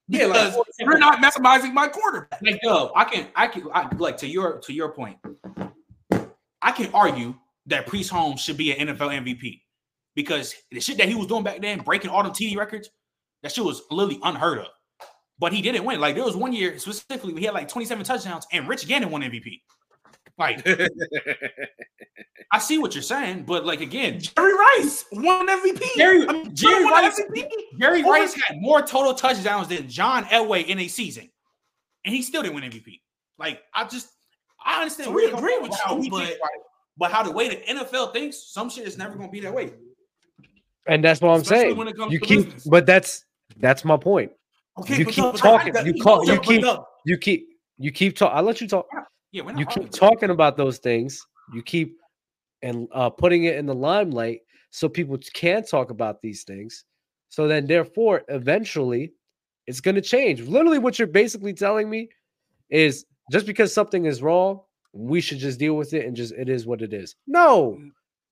Yeah, 0.07 0.25
like, 0.25 0.51
Because 0.51 0.65
you're 0.79 0.97
not 0.97 1.21
maximizing 1.23 1.73
my 1.73 1.87
quarterback. 1.87 2.41
like 2.41 2.59
Dub, 2.61 2.91
I 2.95 3.05
can 3.05 3.27
I 3.35 3.47
can 3.47 3.67
I, 3.73 3.87
like 3.95 4.17
to 4.17 4.27
your 4.27 4.59
to 4.59 4.73
your 4.73 4.89
point. 4.89 5.17
I 6.61 6.71
can 6.71 6.93
argue 6.93 7.35
that 7.67 7.87
Priest 7.87 8.09
Holmes 8.09 8.41
should 8.41 8.57
be 8.57 8.73
an 8.73 8.87
NFL 8.89 9.23
MVP 9.23 9.61
because 10.15 10.55
the 10.71 10.79
shit 10.79 10.97
that 10.97 11.07
he 11.07 11.15
was 11.15 11.27
doing 11.27 11.43
back 11.43 11.61
then, 11.61 11.79
breaking 11.79 12.09
all 12.09 12.23
the 12.23 12.29
TD 12.29 12.57
records, 12.57 12.89
that 13.41 13.51
shit 13.51 13.63
was 13.63 13.83
literally 13.91 14.19
unheard 14.23 14.59
of. 14.59 14.67
But 15.39 15.53
he 15.53 15.61
didn't 15.61 15.83
win. 15.83 15.99
Like 15.99 16.15
there 16.15 16.23
was 16.23 16.35
one 16.35 16.53
year 16.53 16.77
specifically, 16.79 17.33
he 17.33 17.45
had 17.45 17.53
like 17.53 17.67
27 17.67 18.05
touchdowns, 18.05 18.45
and 18.51 18.67
Rich 18.67 18.87
Gannon 18.87 19.09
won 19.09 19.21
MVP. 19.21 19.61
Like 20.37 20.65
I 22.51 22.59
see 22.59 22.77
what 22.77 22.93
you're 22.95 23.01
saying, 23.01 23.43
but 23.45 23.65
like 23.65 23.81
again, 23.81 24.19
Jerry 24.19 24.53
Rice 24.53 25.05
won 25.11 25.47
MVP. 25.47 25.83
Jerry- 25.95 26.27
I 26.27 26.33
mean, 26.33 26.55
Jerry 26.55 26.83
won 26.85 26.93
Rice- 27.03 27.19
MVP. 27.19 27.47
Jerry 27.79 28.03
Rice 28.03 28.33
had 28.33 28.57
more 28.59 28.81
total 28.81 29.13
touchdowns 29.13 29.67
than 29.67 29.87
John 29.87 30.25
Elway 30.25 30.65
in 30.65 30.79
a 30.79 30.87
season, 30.87 31.29
and 32.05 32.13
he 32.15 32.21
still 32.21 32.41
didn't 32.41 32.55
win 32.55 32.63
MVP. 32.63 33.01
Like 33.39 33.61
I 33.75 33.85
just, 33.85 34.09
I 34.63 34.81
understand. 34.81 35.05
So 35.07 35.11
we 35.11 35.25
agree 35.25 35.57
with 35.59 35.71
you, 35.71 36.09
but- 36.09 36.23
about 36.27 36.37
but 36.95 37.11
how 37.11 37.23
the 37.23 37.31
way 37.31 37.49
the 37.49 37.55
NFL 37.73 38.13
thinks, 38.13 38.51
some 38.53 38.69
shit 38.69 38.87
is 38.87 38.97
never 38.99 39.15
gonna 39.15 39.31
be 39.31 39.39
that 39.41 39.53
way. 39.53 39.73
And 40.87 41.03
that's 41.03 41.21
what 41.21 41.29
I'm 41.29 41.41
Especially 41.41 41.63
saying. 41.65 41.77
when 41.77 41.87
it 41.87 41.95
comes 41.97 42.11
You 42.13 42.19
to 42.19 42.25
keep, 42.25 42.45
business. 42.45 42.67
but 42.67 42.85
that's 42.85 43.23
that's 43.57 43.83
my 43.83 43.97
point. 43.97 44.31
Okay, 44.79 44.97
You 44.97 45.05
keep 45.05 45.17
no, 45.17 45.31
talking, 45.31 45.73
that- 45.73 45.85
you 45.87 45.93
that- 45.93 46.01
call- 46.01 46.25
you 46.27 46.39
keep- 46.39 46.63
You 47.05 47.17
keep 47.17 47.49
you 47.79 47.91
keep 47.91 48.15
talking. 48.15 48.37
I'll 48.37 48.43
let 48.43 48.61
you 48.61 48.67
talk. 48.67 48.85
Yeah, 48.93 49.01
we're 49.41 49.57
You 49.57 49.65
keep 49.65 49.91
talking 49.91 50.29
about 50.29 50.57
those 50.57 50.77
things. 50.77 51.25
You 51.53 51.61
keep 51.63 51.97
and 52.61 52.87
uh, 52.93 53.09
putting 53.09 53.43
it 53.45 53.57
in 53.57 53.65
the 53.65 53.75
limelight 53.75 54.41
so 54.71 54.87
people 54.87 55.17
can 55.33 55.63
talk 55.65 55.89
about 55.89 56.21
these 56.21 56.43
things. 56.43 56.85
So 57.29 57.47
then, 57.47 57.65
therefore, 57.67 58.21
eventually, 58.29 59.11
it's 59.67 59.81
going 59.81 59.95
to 59.95 60.01
change. 60.01 60.41
Literally, 60.41 60.79
what 60.79 60.97
you're 60.99 61.07
basically 61.07 61.53
telling 61.53 61.89
me 61.89 62.09
is 62.69 63.05
just 63.31 63.45
because 63.45 63.73
something 63.73 64.05
is 64.05 64.21
wrong, 64.21 64.61
we 64.93 65.19
should 65.19 65.39
just 65.39 65.59
deal 65.59 65.75
with 65.75 65.93
it 65.93 66.05
and 66.05 66.15
just 66.15 66.33
it 66.33 66.47
is 66.47 66.65
what 66.65 66.81
it 66.81 66.93
is. 66.93 67.15
No, 67.27 67.79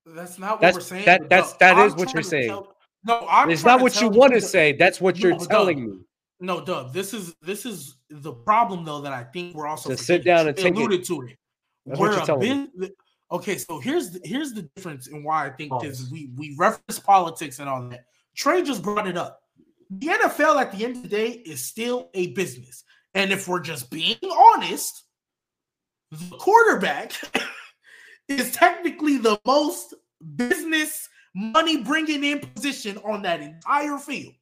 That's 0.05 0.39
not 0.39 0.53
what 0.53 0.61
That's- 0.61 0.75
we're 0.75 0.81
saying. 0.81 1.05
that- 1.05 1.29
that's- 1.29 1.53
that 1.57 1.77
is 1.85 1.95
what 1.95 2.13
you're 2.13 2.23
saying. 2.23 2.49
tell- 2.49 2.75
no, 3.05 3.25
I'm 3.29 3.49
it's 3.49 3.63
not 3.63 3.81
what 3.81 3.99
you 4.01 4.09
want 4.09 4.33
to 4.33 4.41
say. 4.41 4.71
That's 4.73 4.99
what 5.01 5.19
you're 5.19 5.31
No, 5.33 5.45
telling 5.45 5.79
Doug, 5.79 5.97
me. 5.99 6.03
No, 6.41 6.59
Dub. 6.65 6.91
This 6.91 7.13
is 7.13 7.35
this 7.41 7.65
is 7.67 7.97
the 8.09 8.33
problem 8.33 8.83
though 8.83 8.99
that 9.01 9.13
I 9.13 9.23
think 9.23 9.55
we're 9.55 9.67
also 9.67 9.89
So 9.91 9.95
sit 9.95 10.25
down 10.25 10.47
and 10.47 10.57
take 10.57 10.73
it. 10.73 10.77
alluded 10.77 11.03
to 11.05 11.21
it. 11.21 11.37
That's 11.85 11.99
We're 11.99 12.11
a. 12.17 12.67
Okay, 13.31 13.57
so 13.57 13.79
here's 13.79 14.11
the, 14.11 14.19
here's 14.25 14.51
the 14.51 14.63
difference 14.75 15.07
in 15.07 15.23
why 15.23 15.45
I 15.45 15.51
think 15.51 15.71
this 15.81 15.99
Oh. 16.01 16.03
is 16.03 16.11
we 16.11 16.31
we 16.35 16.55
reference 16.57 16.99
politics 16.99 17.59
and 17.59 17.69
all 17.69 17.87
that. 17.89 18.05
Trey 18.35 18.63
just 18.63 18.81
brought 18.81 19.07
it 19.07 19.17
up. 19.17 19.39
The 19.91 20.07
NFL 20.07 20.59
at 20.59 20.71
the 20.71 20.83
end 20.83 20.97
of 20.97 21.03
the 21.03 21.09
day 21.09 21.29
is 21.29 21.63
still 21.63 22.09
a 22.13 22.27
business, 22.33 22.83
and 23.13 23.31
if 23.31 23.47
we're 23.47 23.59
just 23.61 23.89
being 23.91 24.17
honest, 24.55 25.03
the 26.11 26.35
quarterback 26.37 27.13
is 28.27 28.51
technically 28.51 29.17
the 29.17 29.39
most 29.45 29.93
business 30.35 31.07
money 31.35 31.83
bringing 31.83 32.23
in 32.23 32.39
position 32.39 32.97
on 32.99 33.21
that 33.21 33.41
entire 33.41 33.97
field. 33.97 34.33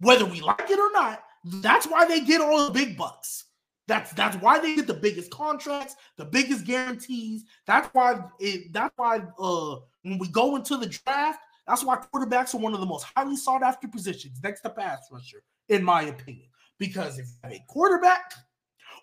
Whether 0.00 0.24
we 0.24 0.40
like 0.40 0.70
it 0.70 0.78
or 0.78 0.92
not, 0.92 1.22
that's 1.44 1.86
why 1.86 2.06
they 2.06 2.20
get 2.20 2.40
all 2.40 2.66
the 2.66 2.72
big 2.72 2.96
bucks. 2.96 3.44
That's 3.88 4.12
that's 4.12 4.36
why 4.36 4.58
they 4.58 4.76
get 4.76 4.86
the 4.86 4.94
biggest 4.94 5.30
contracts, 5.30 5.96
the 6.18 6.26
biggest 6.26 6.66
guarantees. 6.66 7.44
That's 7.66 7.88
why 7.94 8.20
it. 8.38 8.72
That's 8.72 8.92
why 8.96 9.22
uh 9.38 9.76
when 10.02 10.18
we 10.18 10.28
go 10.28 10.56
into 10.56 10.76
the 10.76 10.86
draft, 10.86 11.40
that's 11.66 11.84
why 11.84 11.96
quarterbacks 11.96 12.54
are 12.54 12.58
one 12.58 12.74
of 12.74 12.80
the 12.80 12.86
most 12.86 13.06
highly 13.16 13.36
sought 13.36 13.62
after 13.62 13.88
positions 13.88 14.40
next 14.42 14.60
to 14.62 14.70
pass 14.70 15.08
rusher, 15.10 15.42
in 15.68 15.82
my 15.82 16.02
opinion. 16.02 16.48
Because 16.78 17.18
if 17.18 17.26
you 17.26 17.32
have 17.42 17.52
a 17.52 17.64
quarterback, 17.66 18.34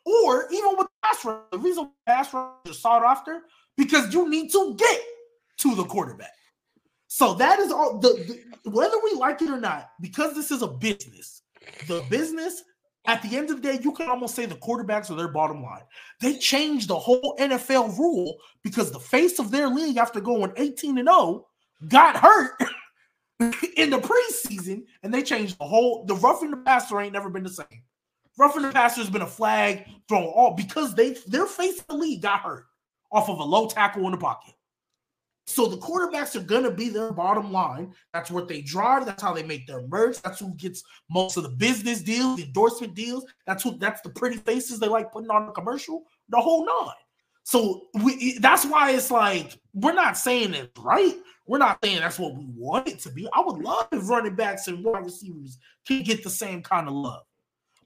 or 0.06 0.48
even 0.52 0.78
with 0.78 0.88
pass 1.04 1.26
rusher, 1.26 1.42
the 1.52 1.60
reason 1.60 1.90
pass 2.06 2.32
rusher 2.32 2.54
is 2.66 2.80
sought 2.80 3.04
after 3.04 3.42
because 3.76 4.14
you 4.14 4.30
need 4.30 4.52
to 4.52 4.76
get 4.78 5.02
to 5.58 5.76
the 5.76 5.84
quarterback. 5.84 6.32
So 7.15 7.34
that 7.36 7.60
is 7.60 7.71
all. 7.71 7.97
The, 7.97 8.10
the 8.63 8.69
whether 8.69 8.97
we 9.01 9.13
like 9.13 9.41
it 9.41 9.49
or 9.49 9.58
not, 9.58 9.91
because 10.01 10.36
this 10.36 10.51
is 10.51 10.62
a 10.62 10.67
business, 10.67 11.43
the 11.88 12.04
business 12.10 12.62
at 13.08 13.21
the 13.21 13.38
end 13.38 13.49
of 13.49 13.62
the 13.62 13.62
day, 13.62 13.80
you 13.82 13.93
can 13.93 14.10
almost 14.10 14.36
say 14.36 14.45
the 14.45 14.56
quarterbacks 14.56 15.10
are 15.10 15.15
their 15.15 15.30
bottom 15.30 15.63
line. 15.63 15.84
They 16.19 16.38
changed 16.38 16.89
the 16.89 16.99
whole 16.99 17.38
NFL 17.39 17.97
rule 17.97 18.36
because 18.63 18.91
the 18.91 18.99
face 18.99 19.39
of 19.39 19.49
their 19.49 19.69
league 19.69 19.95
after 19.95 20.19
going 20.19 20.51
18 20.58 20.97
and 20.97 21.08
0 21.08 21.47
got 21.88 22.17
hurt 22.17 22.60
in 23.78 23.91
the 23.91 23.99
preseason, 23.99 24.84
and 25.01 25.13
they 25.13 25.23
changed 25.23 25.58
the 25.58 25.63
whole 25.63 26.04
the 26.08 26.15
roughing 26.15 26.51
the 26.51 26.58
passer 26.58 26.99
ain't 26.99 27.13
never 27.13 27.30
been 27.30 27.43
the 27.43 27.49
same. 27.49 27.84
Roughing 28.38 28.63
the 28.63 28.73
passer 28.73 28.99
has 28.99 29.10
been 29.10 29.21
a 29.21 29.25
flag 29.25 29.86
thrown 30.10 30.25
all 30.25 30.54
because 30.54 30.93
they 30.93 31.12
their 31.28 31.45
face 31.45 31.80
of 31.80 31.88
the 31.88 31.95
league 31.95 32.23
got 32.23 32.41
hurt 32.41 32.65
off 33.10 33.30
of 33.30 33.39
a 33.39 33.43
low 33.43 33.69
tackle 33.69 34.04
in 34.04 34.12
the 34.12 34.17
pocket. 34.17 34.55
So 35.48 35.68
the 35.68 35.78
quarterbacks 35.78 36.36
are 36.36 36.44
gonna 36.44 36.72
be 36.72 36.90
their 36.90 37.12
bottom 37.12 37.52
line. 37.52 37.94
That's 38.14 38.32
what 38.32 38.48
they 38.48 38.62
drive. 38.62 39.06
That's 39.06 39.22
how 39.22 39.34
they 39.34 39.44
make 39.44 39.68
their 39.68 39.86
merch. 39.88 40.22
That's 40.22 40.40
who 40.40 40.56
gets 40.56 40.84
most 41.10 41.38
of 41.38 41.44
the 41.44 41.50
business 41.50 42.02
deals, 42.02 42.38
the 42.38 42.44
endorsement 42.44 42.96
deals. 42.96 43.26
That's 43.46 43.64
who. 43.64 43.78
That's 43.78 44.02
the 44.02 44.10
pretty 44.10 44.38
faces 44.38 44.80
they 44.80 44.88
like 44.88 45.12
putting 45.12 45.30
on 45.30 45.46
the 45.46 45.52
commercial. 45.52 46.04
The 46.30 46.42
whole 46.42 46.66
nine. 46.66 46.96
So 47.44 47.84
we. 48.04 48.40
That's 48.40 48.66
why 48.66 48.92
it's 48.92 49.12
like 49.12 49.60
we're 49.74 49.94
not 49.94 50.18
saying 50.18 50.56
it's 50.56 50.80
right. 50.80 51.16
We're 51.46 51.60
not 51.60 51.78
saying 51.84 52.00
that's 52.00 52.18
what 52.18 52.36
we 52.36 52.48
want 52.56 52.88
it 52.88 53.00
to 53.02 53.12
be. 53.12 53.28
I 53.32 53.42
would 53.42 53.62
love 53.62 53.88
if 53.92 54.10
running 54.10 54.36
backs 54.36 54.68
and 54.68 54.84
wide 54.84 55.06
receivers 55.06 55.60
can 55.88 56.02
get 56.02 56.24
the 56.24 56.30
same 56.30 56.64
kind 56.64 56.88
of 56.88 56.96
love. 56.96 57.22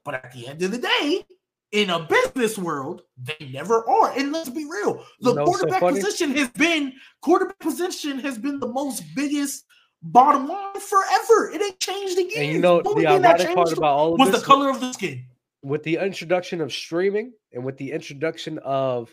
But 0.06 0.13
at 0.15 0.32
the 0.32 0.48
end 0.48 0.62
of 0.63 0.72
the 0.72 0.78
day, 0.78 1.26
in 1.71 1.89
a 1.89 1.99
business 1.99 2.58
world, 2.58 3.03
they 3.17 3.49
never 3.51 3.88
are. 3.88 4.12
And 4.17 4.32
let's 4.32 4.49
be 4.49 4.65
real, 4.65 5.05
the 5.21 5.32
You 5.32 5.36
know 5.36 5.43
what's 5.43 5.60
so 5.60 5.67
quarterback 5.67 5.93
position 5.93 6.36
has 6.36 6.49
been 6.49 6.93
quarterback 7.21 7.60
position 7.60 8.19
has 8.19 8.38
been 8.38 8.60
the 8.60 8.67
most 8.67 9.03
biggest 9.15 9.65
bottom 10.01 10.47
line 10.47 10.79
forever. 10.79 11.51
It 11.51 11.62
ain't 11.62 11.79
changed 11.79 12.17
again. 12.17 12.43
And 12.43 12.51
you 12.53 12.60
know 12.60 12.82
the 12.82 13.01
that 13.01 13.39
ironic 13.41 13.55
part 13.55 13.71
about 13.73 13.95
all 13.95 14.13
of 14.13 14.19
was 14.19 14.32
this 14.32 14.41
the 14.41 14.45
color 14.45 14.69
of 14.69 14.79
the 14.79 14.93
skin. 14.93 15.25
with 15.62 15.84
the 15.84 15.97
introduction 15.97 16.62
of 16.62 16.71
streaming 16.71 17.34
and 17.53 17.63
with 17.63 17.77
the 17.77 17.91
introduction 17.91 18.58
of 18.60 19.10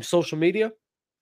social 0.00 0.38
media, 0.38 0.72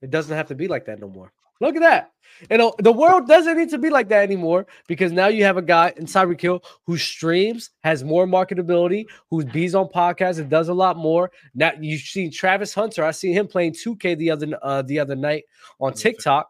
it 0.02 0.10
doesn't 0.10 0.36
have 0.36 0.48
to 0.48 0.54
be 0.54 0.68
like 0.68 0.84
that 0.86 1.00
no 1.00 1.08
more. 1.08 1.32
Look 1.60 1.76
at 1.76 1.82
that. 1.82 2.12
You 2.50 2.58
know, 2.58 2.74
the 2.78 2.92
world 2.92 3.26
doesn't 3.26 3.56
need 3.56 3.70
to 3.70 3.78
be 3.78 3.90
like 3.90 4.08
that 4.08 4.22
anymore 4.22 4.66
because 4.86 5.10
now 5.10 5.26
you 5.26 5.44
have 5.44 5.56
a 5.56 5.62
guy 5.62 5.92
in 5.96 6.06
Tyreek 6.06 6.40
Hill 6.40 6.62
who 6.86 6.96
streams, 6.96 7.70
has 7.82 8.04
more 8.04 8.26
marketability, 8.26 9.06
who 9.30 9.44
bees 9.44 9.74
on 9.74 9.88
podcasts 9.88 10.38
and 10.38 10.48
does 10.48 10.68
a 10.68 10.74
lot 10.74 10.96
more. 10.96 11.32
Now 11.54 11.72
you've 11.80 12.02
seen 12.02 12.30
Travis 12.30 12.72
Hunter. 12.72 13.04
I 13.04 13.10
seen 13.10 13.32
him 13.32 13.48
playing 13.48 13.72
2K 13.72 14.16
the 14.18 14.30
other 14.30 14.58
uh, 14.62 14.82
the 14.82 15.00
other 15.00 15.16
night 15.16 15.44
on 15.80 15.94
TikTok. 15.94 16.48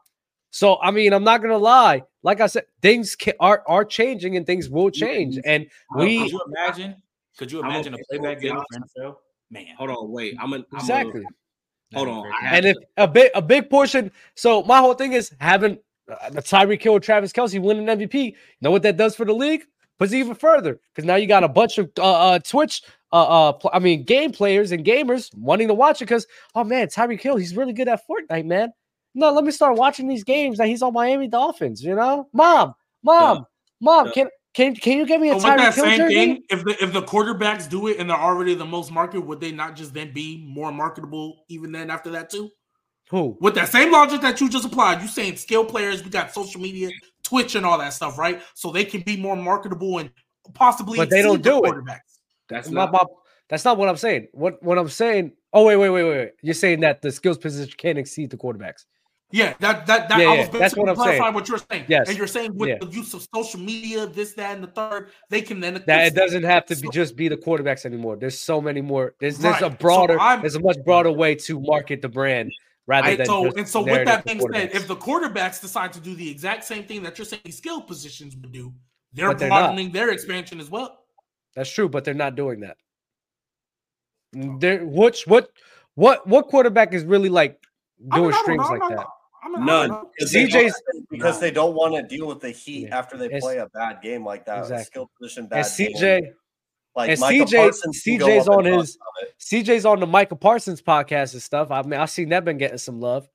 So 0.51 0.79
I 0.81 0.91
mean, 0.91 1.13
I'm 1.13 1.25
not 1.25 1.43
gonna 1.43 1.59
lie. 1.59 2.03
Like 2.23 2.41
I 2.41 2.47
said, 2.47 2.65
things 2.83 3.17
ca- 3.17 3.33
are 3.41 3.63
are 3.67 3.85
changing 3.85 4.37
and 4.37 4.47
things 4.47 4.69
will 4.69 4.91
change. 4.91 5.39
And 5.45 5.67
Could 5.93 6.05
we 6.05 6.29
you 6.29 6.41
imagine? 6.47 6.97
Could 7.39 7.53
you 7.53 7.61
imagine 7.61 7.95
a 7.95 7.97
okay. 7.97 8.05
playback 8.11 8.41
game 8.41 8.57
for 8.57 8.81
NFL? 8.81 9.17
Man, 9.51 9.67
Hold 9.79 9.91
on, 9.91 10.11
wait. 10.11 10.37
I'm 10.41 10.53
an 10.53 10.65
I'm 10.73 10.81
exactly. 10.81 11.23
A, 11.23 11.25
hold 11.95 12.09
on. 12.09 12.33
And 12.45 12.67
if 12.67 12.77
a 12.97 13.09
big 13.09 13.31
a 13.35 13.43
big 13.43 13.71
portion, 13.71 14.11
so 14.35 14.63
my 14.63 14.79
whole 14.79 14.95
thing 14.95 15.13
is 15.13 15.33
having 15.41 15.79
uh, 16.11 16.31
the 16.31 16.43
Tyreek 16.43 16.83
Hill, 16.83 17.01
Travis 17.01 17.33
Kelce 17.33 17.61
winning 17.61 17.89
an 17.89 17.99
MVP. 17.99 18.25
You 18.25 18.35
know 18.61 18.71
what 18.71 18.83
that 18.83 18.97
does 18.97 19.15
for 19.15 19.25
the 19.25 19.33
league? 19.35 19.63
Puts 19.99 20.13
even 20.13 20.35
further 20.35 20.81
because 20.95 21.05
now 21.05 21.17
you 21.17 21.27
got 21.27 21.45
a 21.45 21.49
bunch 21.49 21.79
of 21.79 21.91
uh, 21.99 22.31
uh 22.31 22.39
Twitch, 22.39 22.83
uh, 23.13 23.49
uh, 23.49 23.53
pl- 23.53 23.71
I 23.73 23.79
mean, 23.81 24.05
game 24.05 24.31
players 24.33 24.71
and 24.71 24.85
gamers 24.85 25.35
wanting 25.37 25.69
to 25.69 25.75
watch 25.75 26.01
it 26.01 26.05
because 26.05 26.27
oh 26.55 26.65
man, 26.65 26.87
Tyreek 26.87 27.21
Hill, 27.21 27.37
he's 27.37 27.57
really 27.57 27.73
good 27.73 27.89
at 27.89 28.03
Fortnite, 28.09 28.45
man. 28.47 28.73
No, 29.15 29.33
let 29.33 29.45
me 29.45 29.51
start 29.51 29.77
watching 29.77 30.07
these 30.07 30.23
games 30.23 30.59
that 30.59 30.69
he's 30.69 30.83
on 30.83 30.93
Miami 30.93 31.27
Dolphins. 31.27 31.83
You 31.83 31.97
know, 31.97 32.29
mom, 32.33 32.75
mom, 33.03 33.47
mom, 33.81 34.07
Yeah. 34.07 34.13
can 34.13 34.29
can 34.59 34.75
can 34.75 34.99
you 34.99 35.07
give 35.07 35.21
me 35.21 35.29
a 35.31 35.35
oh, 35.37 35.41
But 35.41 35.45
with 35.45 35.53
Tyreek 35.53 35.57
that 35.59 35.75
Hill 35.77 35.85
same 35.85 35.97
jersey? 35.99 36.15
thing, 36.15 36.43
if 36.51 36.65
the 36.65 36.83
if 36.83 36.93
the 36.93 37.03
quarterbacks 37.03 37.71
do 37.71 37.87
it 37.87 37.99
and 38.01 38.11
they're 38.11 38.17
already 38.17 38.57
the 38.57 38.67
most 38.67 38.91
market, 38.91 39.21
would 39.21 39.41
they 39.41 39.53
not 39.53 39.77
just 39.77 39.95
then 39.95 40.13
be 40.13 40.45
more 40.49 40.73
marketable 40.73 41.45
even 41.49 41.71
then 41.71 41.91
after 41.91 42.11
that 42.11 42.29
too? 42.29 42.51
Who? 43.11 43.39
With 43.41 43.55
that 43.55 43.69
same 43.69 43.93
logic 43.93 44.21
that 44.23 44.41
you 44.41 44.49
just 44.49 44.65
applied, 44.65 45.01
you 45.01 45.07
saying 45.07 45.37
skill 45.37 45.65
players, 45.65 46.03
we 46.03 46.11
got 46.11 46.35
social 46.35 46.61
media, 46.61 46.91
Twitch, 47.23 47.55
and 47.55 47.65
all 47.65 47.79
that 47.79 47.93
stuff, 47.93 48.19
right? 48.19 48.43
So 48.55 48.73
they 48.73 48.85
can 48.85 49.03
be 49.03 49.17
more 49.17 49.37
marketable 49.37 49.99
and 49.99 50.11
possibly. 50.55 50.97
But 50.97 51.09
they 51.09 51.23
don't 51.23 51.37
exceed 51.37 51.53
the 51.53 51.61
do 51.61 51.79
it. 51.79 52.01
that's 52.49 52.69
My- 52.69 52.87
not 52.87 52.93
my- 52.93 53.05
that's 53.49 53.65
not 53.65 53.79
what 53.79 53.89
I'm 53.89 53.97
saying. 53.97 54.27
What 54.33 54.61
what 54.61 54.77
I'm 54.77 54.89
saying? 54.89 55.35
Oh 55.53 55.67
wait, 55.67 55.77
wait, 55.77 55.91
wait, 55.91 56.03
wait. 56.03 56.17
wait. 56.19 56.33
You're 56.43 56.55
saying 56.55 56.81
that 56.81 57.01
the 57.01 57.13
skills 57.13 57.39
position 57.39 57.73
can't 57.79 57.97
exceed 57.97 58.31
the 58.31 58.37
quarterbacks. 58.37 58.87
Yeah, 59.31 59.55
that 59.61 59.87
that 59.87 60.09
that 60.09 60.19
Yeah, 60.21 60.29
I 60.29 60.35
yeah, 60.35 60.41
was 60.41 60.49
that's 60.49 60.59
basically 60.59 60.81
what 60.81 60.89
I'm 60.91 60.97
saying. 60.97 61.07
clarifying 61.07 61.35
what 61.35 61.49
you're 61.49 61.59
saying. 61.71 61.85
Yes, 61.87 62.09
and 62.09 62.17
you're 62.17 62.27
saying 62.27 62.57
with 62.57 62.69
yeah. 62.71 62.79
the 62.81 62.87
use 62.87 63.13
of 63.13 63.27
social 63.35 63.61
media, 63.61 64.07
this, 64.07 64.33
that, 64.35 64.55
and 64.55 64.65
the 64.65 64.69
third, 64.69 65.11
they 65.29 65.43
can 65.43 65.61
then 65.61 65.83
That 65.87 66.07
it 66.07 66.15
doesn't 66.15 66.45
have 66.45 66.65
to 66.67 66.77
be 66.77 66.89
just 66.91 67.15
be 67.15 67.29
the 67.29 67.37
quarterbacks 67.37 67.85
anymore. 67.85 68.17
There's 68.17 68.41
so 68.41 68.61
many 68.61 68.81
more. 68.81 69.15
There's 69.21 69.39
there's 69.39 69.61
a 69.61 69.69
Right. 69.69 69.73
So 69.73 69.79
broader. 69.79 70.19
I'm- 70.19 70.41
there's 70.41 70.55
a 70.55 70.61
much 70.61 70.79
broader 70.85 71.13
way 71.13 71.35
to 71.35 71.61
market 71.61 72.01
the 72.01 72.09
brand 72.09 72.53
rather 72.87 73.09
I, 73.09 73.17
than 73.17 73.27
so 73.27 73.53
and 73.53 73.69
so 73.69 73.83
with 73.83 74.07
that 74.07 74.25
being 74.25 74.41
said, 74.53 74.71
if 74.73 74.89
the 74.89 74.97
quarterbacks 74.97 75.61
decide 75.61 75.93
to 75.93 76.01
do 76.01 76.15
the 76.15 76.29
exact 76.31 76.65
same 76.65 76.85
thing 76.85 77.03
that 77.03 77.19
you're 77.19 77.27
saying 77.27 77.43
skill 77.51 77.83
positions 77.83 78.35
would 78.35 78.51
do, 78.51 78.73
they're, 79.13 79.35
they're 79.35 79.49
not. 79.51 79.93
their 79.93 80.11
expansion 80.11 80.59
as 80.59 80.71
well. 80.71 81.01
That's 81.55 81.71
true, 81.71 81.89
but 81.89 82.05
they're 82.05 82.15
not 82.15 82.35
doing 82.35 82.61
that. 82.61 82.79
There, 84.33 84.87
which 84.87 85.27
what 85.27 85.51
what 85.97 86.27
what 86.27 86.49
quarterback 86.49 86.95
is 86.95 87.05
really 87.05 87.29
like 87.29 87.61
doing 88.15 88.33
I 88.33 88.41
streams 88.43 88.63
know, 88.71 88.77
like 88.77 88.97
that? 88.97 89.07
Know. 89.45 89.55
I 89.55 89.59
mean, 89.61 89.69
I 89.69 89.77
don't 89.87 89.89
None. 89.91 90.05
Because 90.17 90.33
they 90.33 90.45
CJ's 90.47 90.83
don't- 90.93 91.09
because 91.11 91.41
they 91.41 91.51
don't 91.51 91.75
want 91.75 91.95
to 91.95 92.03
deal 92.17 92.27
with 92.27 92.41
the 92.41 92.51
heat 92.51 92.89
Yeah. 92.89 92.99
after 92.99 93.17
they 93.17 93.27
It's- 93.27 93.43
play 93.43 93.59
a 93.59 93.67
bad 93.69 94.01
game 94.03 94.25
like 94.25 94.45
that. 94.47 94.59
a 94.59 94.61
Exactly. 94.63 94.85
Skill 94.85 95.11
position 95.21 95.47
bad 95.47 95.67
and 95.67 95.77
game. 95.77 95.97
CJ 95.97 96.33
like 96.97 97.11
and 97.11 97.21
Micah 97.21 97.45
CJ 97.45 97.57
Parsons 97.59 98.03
CJ's 98.05 98.49
on 98.49 98.65
his 98.65 98.77
bust 98.77 98.99
on 99.01 99.27
it. 99.29 99.35
CJ's 99.39 99.87
on 99.87 100.01
the 100.01 100.07
Micah 100.07 100.37
Parsons 100.37 100.83
podcast 100.83 101.33
and 101.35 101.43
stuff. 101.43 101.71
I 101.71 101.83
mean, 101.83 102.01
I've 102.01 102.11
seen 102.11 102.31
that 102.31 102.45
been 102.45 102.59
getting 102.59 102.79
some 102.79 103.01
love. 103.01 103.29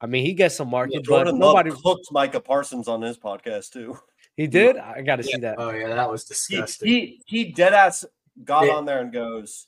I 0.00 0.06
mean, 0.06 0.24
he 0.24 0.32
gets 0.34 0.56
some 0.56 0.68
Yeah, 0.68 0.72
market, 0.72 0.94
but 0.98 1.04
Jordan 1.04 1.38
Love 1.38 1.54
nobody 1.56 1.70
cooked 1.70 2.06
Micah 2.12 2.40
Parsons 2.40 2.88
on 2.88 3.02
his 3.02 3.18
podcast 3.18 3.70
too. 3.72 3.98
he 4.36 4.46
did. 4.46 4.76
I 4.76 5.02
got 5.02 5.16
to 5.16 5.22
see 5.24 5.36
that. 5.38 5.56
Oh 5.58 5.70
yeah, 5.70 5.94
that 5.94 6.10
was 6.10 6.22
He 6.26 6.34
disgusting. 6.56 6.88
he, 6.88 7.22
he 7.26 7.44
dead 7.52 7.72
ass 7.74 8.04
got 8.44 8.66
Yeah. 8.66 8.74
on 8.74 8.84
there 8.84 9.00
and 9.00 9.12
goes, 9.12 9.66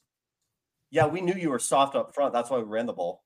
"Yeah, 0.90 1.06
we 1.06 1.20
knew 1.20 1.34
you 1.34 1.50
were 1.50 1.58
soft 1.58 1.96
up 1.96 2.14
front. 2.14 2.32
That's 2.32 2.50
why 2.50 2.58
we 2.58 2.64
ran 2.64 2.86
the 2.86 2.92
ball." 2.92 3.23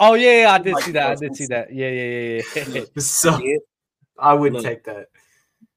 Oh 0.00 0.14
yeah, 0.14 0.42
yeah, 0.42 0.52
I 0.52 0.58
did 0.58 0.72
Mike 0.74 0.84
see 0.84 0.92
that. 0.92 1.10
I 1.10 1.14
did 1.16 1.36
see 1.36 1.46
that. 1.46 1.72
Yeah, 1.72 1.90
yeah, 1.90 2.04
yeah, 2.04 2.74
yeah. 2.74 2.84
so 2.98 3.40
I 4.18 4.34
would 4.34 4.52
Look. 4.52 4.62
take 4.62 4.84
that. 4.84 5.06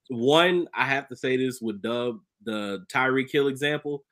one, 0.10 0.68
I 0.74 0.86
have 0.86 1.08
to 1.10 1.16
say 1.16 1.38
this 1.38 1.62
with 1.62 1.82
Dub, 1.82 2.20
the 2.44 2.86
Tyreek 2.94 3.32
Hill 3.32 3.48
example. 3.48 4.04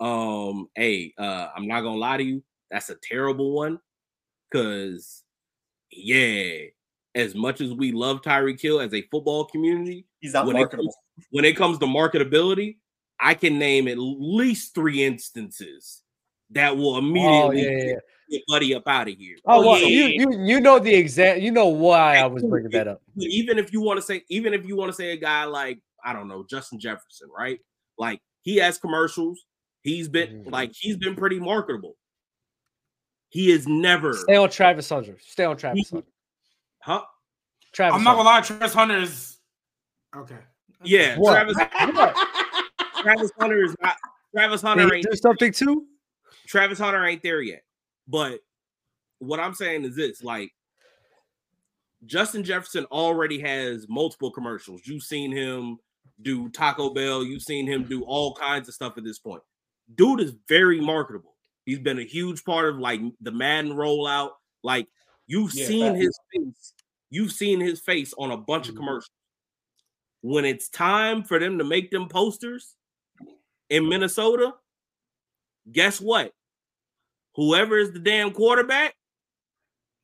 Um, 0.00 0.68
hey, 0.74 1.12
uh, 1.18 1.48
I'm 1.54 1.66
not 1.66 1.82
gonna 1.82 1.96
lie 1.96 2.16
to 2.16 2.22
you, 2.22 2.42
that's 2.70 2.90
a 2.90 2.96
terrible 3.02 3.52
one 3.52 3.78
because 4.50 5.22
yeah, 5.90 6.66
as 7.14 7.34
much 7.34 7.60
as 7.60 7.72
we 7.72 7.92
love 7.92 8.22
Tyreek 8.22 8.60
Hill 8.60 8.80
as 8.80 8.94
a 8.94 9.02
football 9.10 9.44
community, 9.46 10.06
He's 10.20 10.34
not 10.34 10.46
when 10.46 10.56
it, 10.56 10.60
marketable. 10.60 10.84
comes, 10.84 11.26
when 11.30 11.44
it 11.44 11.56
comes 11.56 11.78
to 11.78 11.86
marketability, 11.86 12.76
I 13.20 13.34
can 13.34 13.58
name 13.58 13.88
at 13.88 13.98
least 13.98 14.74
three 14.74 15.04
instances 15.04 16.02
that 16.50 16.76
will 16.76 16.94
Oh 16.94 16.98
immediately 16.98 17.62
yeah, 17.62 17.70
yeah, 17.70 17.84
yeah. 17.84 17.98
Get 18.30 18.42
Buddy 18.48 18.74
up 18.74 18.86
out 18.86 19.08
of 19.08 19.14
here. 19.14 19.36
Oh, 19.46 19.66
well, 19.66 19.78
yeah, 19.78 19.86
you, 20.06 20.30
you 20.32 20.44
you 20.44 20.60
know 20.60 20.78
the 20.78 20.94
exact. 20.94 21.40
You 21.40 21.50
know 21.50 21.66
why 21.68 22.16
I 22.18 22.26
was 22.26 22.42
bringing 22.44 22.70
that 22.72 22.88
up. 22.88 23.02
Even 23.18 23.58
if 23.58 23.72
you 23.72 23.80
want 23.80 23.98
to 23.98 24.02
say, 24.02 24.22
even 24.28 24.54
if 24.54 24.66
you 24.66 24.76
want 24.76 24.90
to 24.90 24.94
say 24.94 25.12
a 25.12 25.16
guy 25.16 25.44
like 25.44 25.80
I 26.04 26.12
don't 26.12 26.28
know 26.28 26.44
Justin 26.48 26.78
Jefferson, 26.80 27.28
right? 27.36 27.58
Like 27.98 28.20
he 28.42 28.56
has 28.56 28.78
commercials. 28.78 29.44
He's 29.82 30.08
been 30.08 30.44
Mhm. 30.44 30.50
like 30.52 30.72
he's 30.74 30.96
been 30.96 31.14
pretty 31.16 31.38
marketable. 31.40 31.96
He 33.30 33.50
is 33.50 33.66
never, 33.66 34.14
Stay 34.14 34.36
on 34.36 34.48
Travis 34.50 34.88
Hunter. 34.88 35.16
Stay 35.20 35.44
on 35.44 35.56
Travis 35.56 35.88
He- 35.90 35.96
Hunter. 35.96 36.10
huh? 36.82 37.02
Travis. 37.74 37.96
I'm 37.98 38.04
not 38.04 38.16
gonna 38.16 38.28
lie, 38.28 38.40
Travis 38.40 38.72
Hunter 38.72 38.96
is 38.98 39.38
okay. 40.16 40.38
Yeah, 40.82 41.16
What? 41.18 41.32
Travis. 41.32 41.56
Travis 43.02 43.30
Hunter 43.38 43.62
is 43.64 43.74
not. 43.82 43.96
Travis 44.34 44.62
Hunter 44.62 44.86
he 44.88 44.96
ain't. 44.96 45.06
do 45.10 45.16
something 45.16 45.52
too? 45.52 45.86
Travis 46.46 46.78
Hunter 46.78 47.04
ain't 47.04 47.22
there 47.22 47.42
yet. 47.42 47.62
But 48.08 48.40
what 49.18 49.38
I'm 49.38 49.54
saying 49.54 49.84
is 49.84 49.94
this: 49.94 50.22
like 50.22 50.50
Justin 52.06 52.42
Jefferson 52.42 52.84
already 52.86 53.38
has 53.40 53.86
multiple 53.88 54.30
commercials. 54.30 54.82
You've 54.86 55.02
seen 55.02 55.30
him 55.30 55.78
do 56.22 56.48
Taco 56.48 56.90
Bell. 56.90 57.22
You've 57.22 57.42
seen 57.42 57.66
him 57.66 57.84
do 57.84 58.02
all 58.02 58.34
kinds 58.34 58.68
of 58.68 58.74
stuff 58.74 58.96
at 58.96 59.04
this 59.04 59.18
point. 59.18 59.42
Dude 59.94 60.20
is 60.20 60.34
very 60.48 60.80
marketable. 60.80 61.36
He's 61.66 61.78
been 61.78 61.98
a 61.98 62.04
huge 62.04 62.44
part 62.44 62.68
of 62.68 62.78
like 62.78 63.00
the 63.20 63.30
Madden 63.32 63.72
rollout. 63.72 64.30
Like 64.62 64.88
you've 65.26 65.52
Yeah, 65.54 65.66
seen 65.66 65.94
his 65.94 66.18
face. 66.32 66.72
You've 67.10 67.32
seen 67.32 67.60
his 67.60 67.80
face 67.80 68.14
on 68.18 68.30
a 68.30 68.36
bunch 68.36 68.68
of 68.68 68.74
Mhm. 68.74 68.78
commercials. 68.78 69.10
When 70.20 70.44
it's 70.44 70.68
time 70.68 71.22
for 71.22 71.38
them 71.38 71.58
to 71.58 71.64
make 71.64 71.90
them 71.90 72.08
posters 72.08 72.74
in 73.70 73.88
Minnesota, 73.88 74.54
guess 75.70 76.00
what? 76.00 76.34
Whoever 77.38 77.78
is 77.78 77.92
the 77.92 78.00
damn 78.00 78.32
quarterback, 78.32 78.96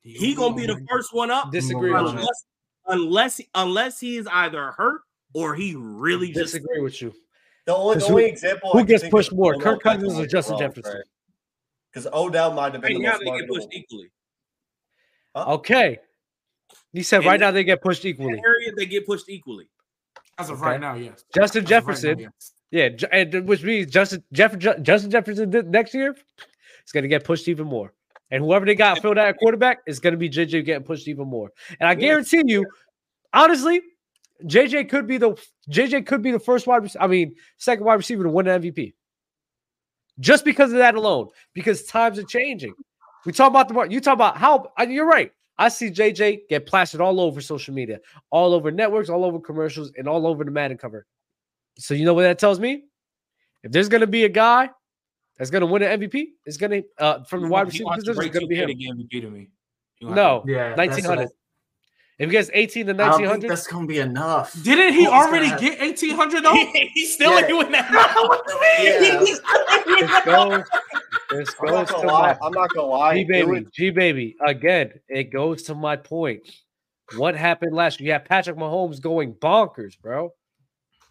he 0.03 0.33
gonna 0.35 0.55
be 0.55 0.65
the 0.65 0.79
first 0.89 1.13
one 1.13 1.29
up 1.29 1.51
Disagree 1.51 1.91
Right. 1.91 2.01
with 2.01 2.13
you. 2.13 2.19
unless 2.19 2.45
unless 2.87 3.41
unless 3.53 3.99
he 3.99 4.15
is 4.15 4.25
either 4.31 4.71
hurt 4.71 5.01
or 5.33 5.53
he 5.53 5.75
really 5.75 6.27
just 6.31 6.53
Disagree 6.53 6.79
with 6.79 7.01
you. 7.01 7.13
The 7.65 7.75
only, 7.75 7.95
the 7.95 7.99
'Cause 7.99 8.07
who- 8.07 8.13
only 8.15 8.25
example 8.29 8.69
who 8.71 8.79
I 8.79 8.83
gets 8.83 9.09
pushed 9.09 9.33
more, 9.33 9.55
Odell 9.55 9.73
Kirk 9.73 9.83
Cousins 9.83 10.13
or 10.13 10.21
was 10.21 10.31
Justin 10.31 10.53
wrong, 10.53 10.59
Jefferson? 10.61 11.03
Because 11.91 12.07
Odell 12.13 12.53
might 12.53 12.71
have 12.71 12.81
been 12.81 12.91
Hey, 12.93 12.97
the 12.99 13.03
now 13.03 13.11
most 13.11 13.19
they 13.25 13.39
get 13.39 13.49
pushed 13.49 13.67
equally. 13.73 14.11
Okay. 15.35 15.99
he 16.93 17.03
said 17.03 17.17
And 17.17 17.25
right 17.25 17.39
that- 17.39 17.47
now 17.47 17.51
they 17.51 17.65
get 17.65 17.81
pushed 17.81 18.05
equally. 18.05 18.35
that 18.35 18.43
area 18.45 18.71
they 18.73 18.85
get 18.85 19.05
pushed 19.05 19.27
equally. 19.27 19.67
As 20.37 20.49
of 20.49 20.61
Okay. 20.61 20.69
right 20.71 20.79
now, 20.79 20.93
yes. 20.95 21.25
Justin 21.35 21.41
As 21.43 21.43
of 21.43 21.55
right 21.55 21.63
now, 21.63 21.67
Jefferson, 21.67 22.19
yes. 22.19 22.53
yeah, 22.71 23.07
and 23.11 23.45
which 23.47 23.63
means 23.63 23.91
Justin 23.91 24.23
Jeff, 24.31 24.57
Justin 24.57 25.11
Jefferson 25.11 25.49
next 25.71 25.93
year 25.93 26.15
is 26.85 26.91
going 26.91 27.03
to 27.03 27.07
get 27.07 27.23
pushed 27.23 27.47
even 27.47 27.67
more. 27.67 27.93
And 28.31 28.43
whoever 28.43 28.65
they 28.65 28.75
got 28.75 29.01
filled 29.01 29.17
out 29.17 29.27
at 29.27 29.37
quarterback 29.37 29.79
is 29.85 29.99
going 29.99 30.13
to 30.13 30.17
be 30.17 30.29
JJ 30.29 30.65
getting 30.65 30.83
pushed 30.83 31.07
even 31.07 31.27
more. 31.27 31.51
And 31.79 31.87
I 31.87 31.95
guarantee 31.95 32.41
you, 32.45 32.65
honestly, 33.33 33.81
JJ 34.43 34.89
could 34.89 35.07
be 35.07 35.17
the 35.17 35.35
JJ 35.69 36.05
could 36.05 36.21
be 36.21 36.31
the 36.31 36.39
first 36.39 36.67
wide. 36.67 36.89
I 36.99 37.07
mean, 37.07 37.35
second 37.57 37.85
wide 37.85 37.95
receiver 37.95 38.23
to 38.23 38.29
win 38.29 38.47
an 38.47 38.61
MVP. 38.61 38.93
Just 40.19 40.45
because 40.45 40.71
of 40.71 40.77
that 40.77 40.95
alone, 40.95 41.27
because 41.53 41.83
times 41.83 42.17
are 42.17 42.23
changing. 42.23 42.73
We 43.25 43.31
talk 43.31 43.49
about 43.49 43.67
the 43.67 43.93
you 43.93 44.01
talk 44.01 44.13
about 44.13 44.37
how 44.37 44.71
you're 44.87 45.07
right. 45.07 45.31
I 45.57 45.69
see 45.69 45.89
JJ 45.89 46.49
get 46.49 46.65
plastered 46.65 47.01
all 47.01 47.21
over 47.21 47.39
social 47.41 47.73
media, 47.73 47.99
all 48.29 48.53
over 48.53 48.71
networks, 48.71 49.09
all 49.09 49.23
over 49.23 49.39
commercials, 49.39 49.91
and 49.97 50.07
all 50.07 50.27
over 50.27 50.43
the 50.43 50.51
Madden 50.51 50.77
cover. 50.77 51.05
So 51.77 51.93
you 51.93 52.05
know 52.05 52.13
what 52.13 52.23
that 52.23 52.39
tells 52.39 52.59
me? 52.59 52.83
If 53.63 53.71
there's 53.71 53.89
going 53.89 54.01
to 54.01 54.07
be 54.07 54.25
a 54.25 54.29
guy 54.29 54.69
that's 55.37 55.49
going 55.49 55.61
to 55.61 55.67
win 55.67 55.81
an 55.83 55.99
MVP, 55.99 56.25
it's 56.45 56.57
going 56.57 56.71
to 56.71 56.83
uh, 57.03 57.23
from 57.23 57.43
the 57.43 57.47
wide 57.47 57.67
receiver 57.67 57.89
position, 57.95 58.23
it's 58.23 58.33
going 58.33 58.41
to 58.41 58.47
be 58.47 58.55
him. 58.55 58.69
MVP 58.69 59.21
to 59.21 59.29
me. 59.29 59.49
You 59.99 60.07
gonna 60.09 60.15
No, 60.15 60.43
Yeah, 60.47 60.75
1900. 60.75 61.29
If 62.17 62.29
he 62.29 62.31
gets 62.31 62.49
18 62.53 62.85
to 62.85 62.91
I, 62.91 62.95
I 62.95 62.97
don't 62.97 63.17
think 63.17 63.29
1900, 63.29 63.49
that's 63.49 63.67
gonna 63.67 63.87
be 63.87 63.99
enough. 63.99 64.53
Didn't 64.63 64.93
he 64.93 65.03
Who's 65.03 65.07
gonna 65.07 65.21
already 65.27 65.49
get 65.59 65.81
eighteen 65.81 66.15
hundred 66.15 66.43
though? 66.45 66.55
He's 66.93 67.13
still 67.13 67.37
Yeah. 67.41 67.45
doing 67.47 67.71
that. 67.71 67.91
what 68.15 68.47
do 68.47 68.53
you 68.53 68.61
mean? 68.61 69.03
Yeah. 69.03 69.19
He's 69.25 70.17
still 70.21 70.63
this 71.29 71.49
goes, 71.49 71.59
I'm 71.59 71.65
not 71.73 71.87
goes 71.87 71.87
to 71.87 71.93
gonna 71.95 72.07
lie. 72.07 72.37
my 72.39 72.47
I'm 72.47 72.53
not 72.53 72.69
gonna 72.73 72.87
lie. 72.87 73.15
G 73.15 73.23
baby, 73.25 73.65
G 73.73 73.89
baby. 73.89 74.35
Again, 74.47 74.93
it 75.09 75.25
goes 75.25 75.63
to 75.63 75.75
my 75.75 75.97
point. 75.97 76.49
What 77.17 77.35
happened 77.35 77.75
last 77.75 77.99
year? 77.99 78.07
You 78.07 78.13
had 78.13 78.23
Patrick 78.23 78.55
Mahomes 78.55 79.01
going 79.01 79.33
bonkers, 79.33 79.99
bro. 79.99 80.31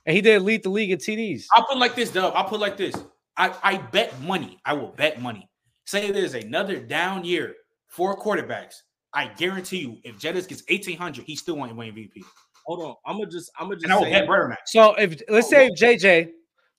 And 0.06 0.16
he 0.16 0.22
didn't 0.22 0.46
lead 0.46 0.62
the 0.62 0.70
league 0.70 0.90
in 0.90 0.98
TDs. 0.98 1.44
I'll 1.52 1.66
put 1.66 1.76
like 1.76 1.94
this, 1.94 2.12
Dub. 2.12 2.32
I'll 2.34 2.44
put 2.44 2.60
like 2.60 2.78
this. 2.78 2.94
I, 3.36 3.54
I 3.62 3.76
bet 3.78 4.20
money. 4.22 4.58
I 4.64 4.74
will 4.74 4.88
bet 4.88 5.20
money. 5.20 5.48
Say 5.86 6.10
there's 6.10 6.34
another 6.34 6.78
down 6.78 7.24
year 7.24 7.54
for 7.88 8.16
quarterbacks. 8.18 8.74
I 9.12 9.28
guarantee 9.28 9.78
you, 9.78 9.98
if 10.02 10.18
Jettis 10.18 10.48
gets 10.48 10.62
1800, 10.68 11.24
he 11.24 11.36
still 11.36 11.56
won't 11.56 11.74
win 11.76 11.92
MVP. 11.92 12.24
Hold 12.66 12.82
on. 12.82 12.94
I'm 13.06 13.18
gonna 13.18 13.30
just 13.30 13.50
I'm 13.58 13.66
gonna 13.66 13.76
just 13.76 13.84
And 13.84 13.92
I 13.92 13.96
will 13.96 14.04
say 14.04 14.12
bet 14.12 14.26
Burner 14.26 14.56
So 14.66 14.94
if 14.94 15.20
let's 15.28 15.48
say 15.48 15.66
if 15.66 15.78
JJ, 15.78 16.30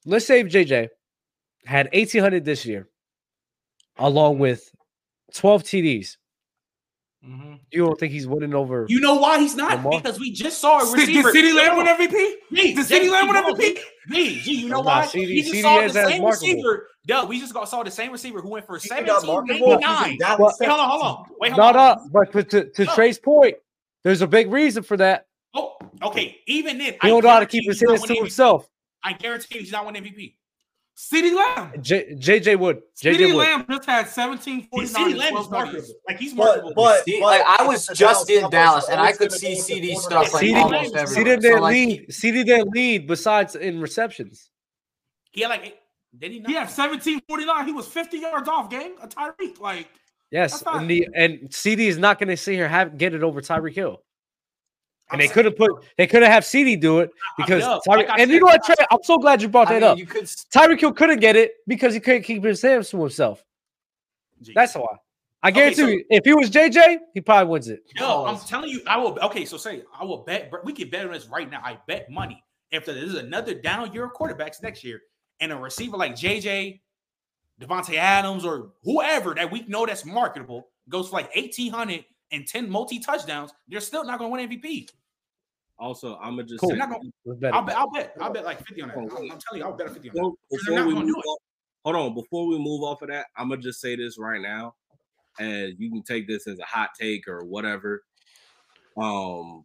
let's 0.06 0.26
say 0.26 0.40
if 0.40 0.48
JJ 0.48 0.90
had 1.66 1.88
1800 1.94 2.44
this 2.44 2.66
year, 2.66 2.90
along 3.98 4.40
with 4.40 4.70
12 5.34 5.64
TDs, 5.64 6.18
Mhm. 7.28 7.60
you 7.72 7.86
don't 7.86 8.00
think 8.00 8.12
he's 8.14 8.28
winning 8.28 8.54
over? 8.54 8.86
You 8.88 9.00
know 9.00 9.16
why 9.16 9.40
he's 9.40 9.56
not? 9.56 9.78
Lamar? 9.78 10.00
Because 10.02 10.20
we 10.20 10.32
just 10.32 10.60
saw 10.60 10.80
a 10.80 10.92
receiver. 10.94 11.32
did 11.32 11.44
CeeDee 11.46 11.56
Lamb 11.56 11.78
win 11.78 11.88
MVP? 11.88 12.36
Me, 12.52 12.74
Did 12.76 12.86
CeeDee 12.86 13.12
Lamb 13.12 13.28
win 13.28 13.38
MVP? 13.56 13.80
Me, 14.08 14.40
G, 14.40 14.52
you 14.62 14.70
know 14.70 14.78
Nah, 14.82 14.84
why? 15.02 15.06
CD 15.08 15.26
we 15.28 15.36
just 15.42 15.50
CD 15.52 15.62
saw 15.64 15.82
the 15.82 15.90
same 15.90 16.04
marketable. 16.22 16.28
receiver. 16.30 16.88
Duh, 17.08 17.26
we 17.28 17.40
just 17.40 17.54
got, 17.54 17.68
saw 17.70 17.84
the 17.84 17.92
same 17.92 18.12
receiver 18.12 18.42
who 18.42 18.50
went 18.50 18.66
for 18.66 18.78
He 18.78 18.88
got 18.90 19.06
marketable 19.26 19.44
because 19.78 19.82
1799. 19.84 20.38
Well, 20.40 20.54
hold 20.60 20.80
on, 20.80 20.90
hold 20.90 21.02
on. 21.04 21.26
Wait, 21.40 21.52
hold 21.52 21.58
Not 21.60 21.76
on. 21.76 21.90
up, 21.92 22.02
but 22.12 22.32
to, 22.34 22.44
to, 22.44 22.70
to 22.72 22.84
No. 22.86 22.94
Trey's 22.96 23.18
point, 23.20 23.56
there's 24.04 24.22
a 24.22 24.28
big 24.28 24.52
reason 24.52 24.84
for 24.84 24.98
that. 24.98 25.26
Oh, 25.56 25.78
okay. 26.04 26.38
Even 26.48 26.78
then, 26.78 26.94
He 27.02 27.08
don't 27.08 27.24
know 27.24 27.30
how 27.30 27.40
to 27.40 27.46
keep 27.46 27.66
his 27.66 27.82
hands 27.82 28.02
to 28.04 28.14
MVP. 28.14 28.18
himself. 28.18 28.68
I 29.04 29.14
guarantee 29.14 29.60
he's 29.60 29.72
not 29.72 29.86
winning 29.86 30.04
MVP. 30.04 30.36
CeeDee 30.98 31.36
Lamb. 31.36 31.74
J, 31.82 32.16
JJ 32.16 32.58
Wood, 32.58 32.78
JJ 32.98 33.12
CD 33.18 33.26
Wood. 33.28 33.36
Lamb 33.36 33.66
just 33.70 33.86
had 33.86 34.08
seventeen 34.08 34.64
forty 34.72 34.88
CD 34.88 35.04
nine. 35.10 35.18
Lamb 35.18 35.38
is 35.38 35.50
marketable. 35.50 35.88
Like 36.08 36.20
he's 36.20 36.34
But 36.34 36.46
marketable. 36.46 36.74
but, 36.76 37.04
See, 37.04 37.20
but 37.20 37.26
like, 37.26 37.60
I 37.60 37.68
was 37.68 37.88
just 37.88 38.30
in 38.30 38.42
Cowboys 38.42 38.52
Dallas, 38.52 38.90
and 38.90 39.02
I 39.02 39.12
could 39.12 39.32
see 39.32 39.48
go 39.48 39.50
with 39.58 39.68
the 39.68 39.74
CD 39.74 39.96
stuff 39.98 40.34
like 40.34 40.42
CD 40.42 40.56
almost 40.56 40.94
Lamb- 40.94 41.04
everywhere. 41.04 41.36
CD 41.42 41.48
So, 41.50 41.56
like, 41.62 41.74
lead. 41.74 42.14
CD 42.14 42.44
didn't 42.46 42.70
lead 42.70 43.08
besides 43.08 43.56
in 43.56 43.82
receptions. 43.82 44.50
he 45.32 45.42
had 45.42 45.50
like, 45.50 45.78
did 46.18 46.32
he 46.32 46.40
not? 46.40 46.50
He 46.50 46.56
had 46.56 46.70
seventeen 46.70 47.20
forty 47.28 47.44
nine. 47.46 47.66
He 47.66 47.74
was 47.74 47.88
fifty 47.88 48.20
yards 48.20 48.48
off 48.48 48.70
game. 48.70 48.94
A 49.02 49.08
Tyreek. 49.08 49.60
Like 49.60 49.90
Yes, 50.32 50.62
That's 50.62 50.78
and 50.78 50.90
the 50.90 51.08
and 51.14 51.54
CD 51.54 51.88
is 51.88 51.98
not 51.98 52.20
going 52.20 52.30
to 52.30 52.38
see 52.38 52.56
her 52.56 52.68
have 52.70 52.98
get 52.98 53.14
it 53.14 53.22
over 53.22 53.42
Tyreek 53.42 53.76
Hill. 53.76 54.02
I'm 55.10 55.14
And 55.16 55.22
they 55.22 55.28
saying- 55.28 55.34
could 55.34 55.46
have 55.46 55.56
put 55.58 55.72
they 55.98 56.08
could 56.08 56.24
have 56.24 56.32
have 56.32 56.46
CD 56.46 56.76
do 56.76 57.00
it 57.00 57.12
because 57.38 57.62
Yeah, 57.62 57.80
Tyreek. 57.88 58.08
like 58.08 58.20
and 58.20 58.32
you 58.32 58.40
know 58.40 58.48
what, 58.48 58.64
Trey? 58.64 58.76
I'm 58.92 59.04
so 59.04 59.18
glad 59.20 59.42
you 59.42 59.48
brought 59.50 59.68
I 59.68 59.74
that 59.80 59.82
mean, 59.82 59.90
up. 59.92 59.98
you 60.00 60.06
could 60.08 60.24
Tyreek 60.26 60.80
Hill 60.80 60.94
couldn't 60.94 61.20
get 61.20 61.36
it 61.36 61.54
because 61.68 61.94
he 61.94 62.00
couldn't 62.00 62.24
keep 62.24 62.44
his 62.44 62.62
hands 62.62 62.90
to 62.90 63.00
himself. 63.00 63.44
G. 64.42 64.54
That's 64.56 64.74
why. 64.76 64.84
I 65.44 65.50
Okay, 65.50 65.56
guarantee 65.60 65.76
so- 65.82 65.88
you, 65.88 66.06
if 66.10 66.26
he 66.26 66.34
was 66.34 66.50
JJ, 66.50 66.98
he 67.14 67.22
probably 67.22 67.52
wins 67.52 67.68
it. 67.68 67.84
Yo, 67.96 68.26
I'm 68.26 68.38
telling 68.40 68.70
you, 68.70 68.82
I 68.88 68.98
will. 68.98 69.18
Okay, 69.20 69.46
so 69.46 69.58
say 69.58 69.84
I 69.98 70.04
will 70.04 70.24
bet. 70.24 70.52
We 70.64 70.74
can 70.74 70.90
bet 70.90 71.06
on 71.06 71.12
this 71.12 71.28
right 71.28 71.50
now. 71.50 71.62
I 71.64 71.78
bet 71.88 72.10
money 72.10 72.44
if 72.72 72.86
there 72.86 72.98
is 72.98 73.14
another 73.14 73.54
down 73.54 73.94
year 73.94 74.06
of 74.06 74.14
quarterbacks 74.14 74.64
next 74.64 74.84
year, 74.84 75.02
and 75.40 75.52
a 75.52 75.56
receiver 75.56 75.98
like 75.98 76.16
JJ, 76.16 76.82
Davante 77.62 77.94
Adams, 77.96 78.44
or 78.44 78.72
whoever 78.84 79.36
that 79.36 79.52
we 79.52 79.62
know 79.68 79.86
that's 79.86 80.04
marketable 80.04 80.70
goes 80.90 81.10
for 81.10 81.18
like 81.18 81.30
eighteen 81.36 81.72
hundred 81.72 82.06
and 82.32 82.48
ten 82.48 82.70
multi 82.70 83.00
touchdowns, 83.00 83.52
they're 83.68 83.80
still 83.80 84.04
not 84.04 84.20
going 84.20 84.32
to 84.32 84.48
win 84.56 84.62
MVP. 84.62 84.90
Also, 85.78 86.16
I'm 86.18 86.32
gonna 86.38 86.44
just 86.44 86.62
Cool. 86.62 86.70
say 86.72 86.78
not 86.78 86.90
gonna, 86.90 87.10
I'll 87.54 87.62
bet. 87.64 87.76
I'll 87.76 87.92
bet. 87.92 88.14
I'll 88.22 88.32
bet 88.32 88.46
like 88.46 88.66
fifty 88.66 88.82
on 88.82 88.88
that. 88.90 88.98
I'm, 88.98 89.04
I'm 89.32 89.40
telling 89.40 89.60
you, 89.60 89.64
I'll 89.66 89.74
bet 89.74 89.90
fifty 89.92 90.10
on 90.10 90.16
that. 90.16 90.22
before, 90.22 90.60
they're 90.68 90.76
not 90.80 90.88
we 90.88 90.94
gonna 90.94 91.06
move 91.06 91.16
do 91.16 91.20
it. 91.20 91.26
off, 91.28 91.40
hold 91.84 91.96
on 91.98 92.14
before 92.16 92.48
we 92.48 92.58
move 92.58 92.82
off 92.82 93.02
of 93.04 93.10
that 93.10 93.28
i'm 93.38 93.48
gonna 93.50 93.62
just 93.62 93.80
say 93.80 93.96
this 93.96 94.18
right 94.18 94.42
now 94.42 94.74
and 95.40 95.76
you 95.78 95.92
can 95.92 96.02
take 96.02 96.28
this 96.28 96.48
as 96.48 96.58
a 96.58 96.64
hot 96.66 96.90
take 97.00 97.28
or 97.28 97.44
whatever 97.44 98.04
um 98.98 99.64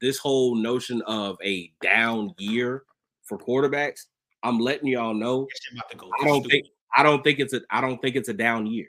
this 0.00 0.16
whole 0.18 0.54
notion 0.54 1.02
of 1.02 1.36
a 1.44 1.70
down 1.82 2.32
year 2.38 2.84
for 3.24 3.36
quarterbacks 3.36 4.06
i'm 4.44 4.58
letting 4.58 4.88
y'all 4.88 5.12
know 5.12 5.42
That 5.42 5.58
shit 5.62 5.72
about 5.78 5.90
to 5.90 5.96
go 5.98 6.10
i 6.22 6.24
don't 6.24 6.48
think 6.48 6.66
i 6.96 7.02
don't 7.02 7.22
think 7.22 7.38
it's 7.40 7.52
a 7.52 7.60
i 7.70 7.80
don't 7.82 8.00
think 8.00 8.16
it's 8.16 8.28
a 8.30 8.34
down 8.34 8.66
year 8.66 8.88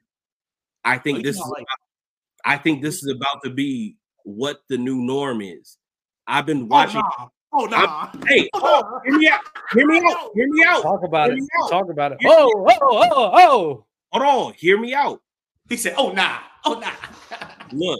i 0.86 0.98
think 0.98 1.18
Well, 1.18 1.24
this 1.24 1.36
is 1.38 1.46
like- 1.48 1.66
i 2.46 2.58
think 2.58 2.82
this 2.82 3.04
is 3.04 3.10
about 3.10 3.42
to 3.44 3.50
be 3.50 3.96
what 4.24 4.62
the 4.70 4.78
new 4.78 4.98
norm 4.98 5.42
is 5.42 5.78
i've 6.28 6.46
been 6.46 6.64
oh 6.64 6.66
watching 6.66 7.02
nah. 7.02 7.28
Oh 7.52 7.66
nah. 7.66 8.12
hey 8.28 8.48
oh, 8.54 9.00
hear 9.06 9.18
me 9.18 9.28
out 9.28 9.40
hear 9.74 9.88
me 9.88 9.98
out 9.98 10.30
hear 10.36 10.48
me 10.48 10.64
out 10.66 10.84
Talk 10.84 11.04
about 11.04 11.30
Hear 11.30 11.38
it. 11.38 11.44
out. 11.64 11.70
Talk 11.70 11.90
about 11.90 12.12
it. 12.12 12.20
Hear 12.22 12.30
Oh, 12.32 12.68
oh, 12.70 13.10
oh, 13.12 13.32
oh. 13.34 13.86
hold 14.12 14.48
on 14.48 14.54
hear 14.54 14.80
me 14.80 14.94
out 14.94 15.20
He 15.68 15.76
said, 15.76 15.96
"Oh 15.98 16.12
nah, 16.12 16.38
oh 16.66 16.80
nah." 16.80 16.92
look, 17.72 18.00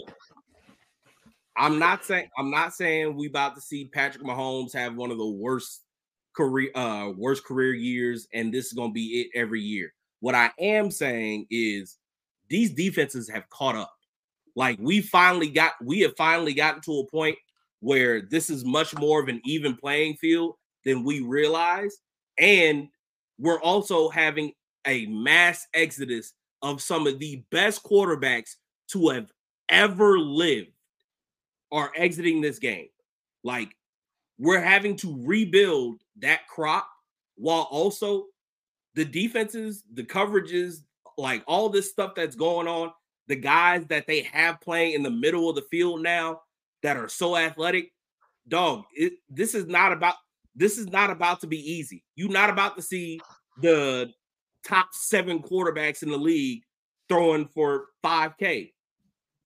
I'm 1.56 1.78
not 1.78 2.04
saying 2.04 2.28
I'm 2.38 2.50
not 2.50 2.74
saying 2.74 3.16
we 3.16 3.26
about 3.26 3.54
to 3.56 3.60
see 3.60 3.86
Patrick 3.86 4.22
Mahomes 4.24 4.72
have 4.72 4.94
one 4.94 5.10
of 5.10 5.18
the 5.18 5.26
worst 5.28 5.82
career 6.36 6.70
uh 6.76 7.10
worst 7.16 7.44
career 7.44 7.74
years 7.74 8.28
and 8.32 8.54
this 8.54 8.66
is 8.66 8.72
going 8.72 8.90
to 8.90 8.94
be 8.94 9.20
it 9.20 9.38
every 9.38 9.60
year. 9.60 9.92
What 10.20 10.34
I 10.36 10.50
am 10.60 10.90
saying 10.92 11.46
is 11.50 11.96
these 12.48 12.72
defenses 12.72 13.28
have 13.28 13.48
caught 13.50 13.74
up. 13.74 13.92
Like 14.56 14.78
we 14.80 15.00
finally 15.00 15.48
got 15.48 15.72
we 15.82 16.00
have 16.00 16.16
finally 16.16 16.54
gotten 16.54 16.80
to 16.82 17.00
a 17.00 17.06
point 17.10 17.36
where 17.80 18.22
this 18.22 18.50
is 18.50 18.64
much 18.64 18.96
more 18.96 19.22
of 19.22 19.28
an 19.28 19.40
even 19.44 19.76
playing 19.76 20.16
field 20.16 20.54
than 20.84 21.04
we 21.04 21.20
realize 21.20 21.98
and 22.38 22.88
we're 23.38 23.60
also 23.60 24.08
having 24.08 24.52
a 24.86 25.06
mass 25.06 25.66
exodus 25.74 26.32
of 26.62 26.82
some 26.82 27.06
of 27.06 27.18
the 27.18 27.42
best 27.50 27.82
quarterbacks 27.82 28.56
to 28.88 29.08
have 29.08 29.30
ever 29.68 30.18
lived 30.18 30.72
are 31.72 31.92
exiting 31.96 32.40
this 32.40 32.58
game. 32.58 32.88
Like 33.44 33.74
we're 34.38 34.60
having 34.60 34.96
to 34.96 35.22
rebuild 35.24 36.00
that 36.20 36.46
crop 36.48 36.88
while 37.36 37.68
also 37.70 38.26
the 38.94 39.04
defenses, 39.04 39.84
the 39.94 40.02
coverages, 40.02 40.82
like 41.16 41.42
all 41.46 41.68
this 41.68 41.90
stuff 41.90 42.14
that's 42.14 42.36
going 42.36 42.66
on, 42.66 42.92
the 43.28 43.36
guys 43.36 43.86
that 43.86 44.06
they 44.06 44.22
have 44.22 44.60
playing 44.60 44.94
in 44.94 45.02
the 45.02 45.10
middle 45.10 45.48
of 45.48 45.56
the 45.56 45.66
field 45.70 46.02
now 46.02 46.40
that 46.82 46.96
are 46.96 47.08
so 47.08 47.36
athletic, 47.36 47.92
dog, 48.48 48.84
it, 48.94 49.14
this 49.28 49.54
is 49.54 49.66
not 49.66 49.92
about 49.92 50.16
this 50.54 50.78
is 50.78 50.88
not 50.88 51.10
about 51.10 51.40
to 51.40 51.46
be 51.46 51.58
easy. 51.58 52.04
You're 52.16 52.30
not 52.30 52.50
about 52.50 52.76
to 52.76 52.82
see 52.82 53.20
the 53.60 54.10
top 54.66 54.88
seven 54.92 55.40
quarterbacks 55.40 56.02
in 56.02 56.10
the 56.10 56.18
league 56.18 56.62
throwing 57.08 57.46
for 57.46 57.86
5K 58.04 58.72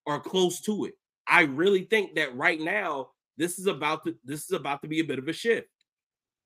or 0.05 0.19
close 0.19 0.61
to 0.61 0.85
it. 0.85 0.93
I 1.27 1.43
really 1.43 1.83
think 1.83 2.15
that 2.15 2.35
right 2.35 2.59
now 2.59 3.09
this 3.37 3.59
is 3.59 3.67
about 3.67 4.03
to 4.05 4.15
this 4.23 4.45
is 4.45 4.51
about 4.51 4.81
to 4.81 4.87
be 4.87 4.99
a 4.99 5.03
bit 5.03 5.19
of 5.19 5.27
a 5.27 5.33
shift. 5.33 5.67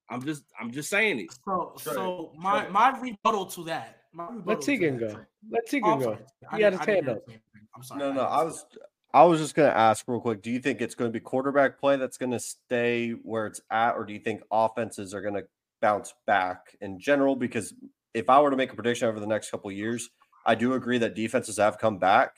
I'm 0.09 0.23
just 0.23 0.43
I'm 0.59 0.71
just 0.71 0.89
saying 0.89 1.19
it. 1.19 1.27
So 1.45 1.73
so 1.77 2.33
my 2.37 2.67
my 2.69 2.97
rebuttal 2.99 3.45
to 3.47 3.63
that. 3.65 3.98
My 4.13 4.23
rebuttal 4.25 4.43
Let 4.45 4.61
to 4.61 4.65
Tegan 4.65 4.97
that, 4.97 5.07
go. 5.07 5.13
Trey. 5.13 5.23
Let 5.51 5.61
Oh, 5.63 5.67
Tegan 5.69 5.89
I'm 5.91 5.99
go. 5.99 6.17
He 6.55 6.61
had 6.63 6.71
didn't- 6.71 6.79
his 6.79 6.95
hand 6.95 7.09
up. 7.09 7.29
I'm 7.75 7.83
sorry. 7.83 7.99
No, 7.99 8.07
no, 8.07 8.13
didn't 8.21 8.27
I 8.33 8.43
was 8.43 8.65
I 9.13 9.23
was 9.23 9.39
just 9.39 9.55
gonna 9.55 9.69
ask 9.69 10.05
real 10.07 10.19
quick. 10.19 10.41
Do 10.41 10.51
you 10.51 10.59
think 10.59 10.81
it's 10.81 10.95
going 10.95 11.11
to 11.11 11.13
be 11.13 11.19
quarterback 11.23 11.79
play 11.79 11.95
that's 11.97 12.17
going 12.17 12.31
to 12.31 12.39
stay 12.39 13.11
where 13.11 13.47
it's 13.47 13.61
at, 13.71 13.93
or 13.95 14.05
do 14.05 14.13
you 14.13 14.19
think 14.19 14.41
offenses 14.51 15.13
are 15.15 15.21
going 15.21 15.33
to 15.33 15.45
bounce 15.81 16.13
back 16.27 16.75
in 16.81 16.99
general? 16.99 17.35
Because 17.35 17.73
if 18.13 18.29
I 18.29 18.39
were 18.41 18.51
to 18.51 18.57
make 18.57 18.71
a 18.71 18.75
prediction 18.75 19.07
over 19.07 19.19
the 19.19 19.25
next 19.27 19.49
couple 19.49 19.69
of 19.69 19.75
years, 19.75 20.09
I 20.45 20.53
do 20.55 20.73
agree 20.73 20.97
that 20.99 21.15
defenses 21.15 21.57
have 21.57 21.77
come 21.79 21.97
back, 21.97 22.35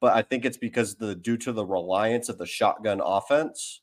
but 0.00 0.12
I 0.14 0.22
think 0.22 0.44
it's 0.44 0.56
because 0.56 0.94
the 0.96 1.14
due 1.16 1.36
to 1.38 1.52
the 1.52 1.66
reliance 1.66 2.28
of 2.28 2.38
the 2.38 2.46
shotgun 2.46 3.00
offense. 3.04 3.82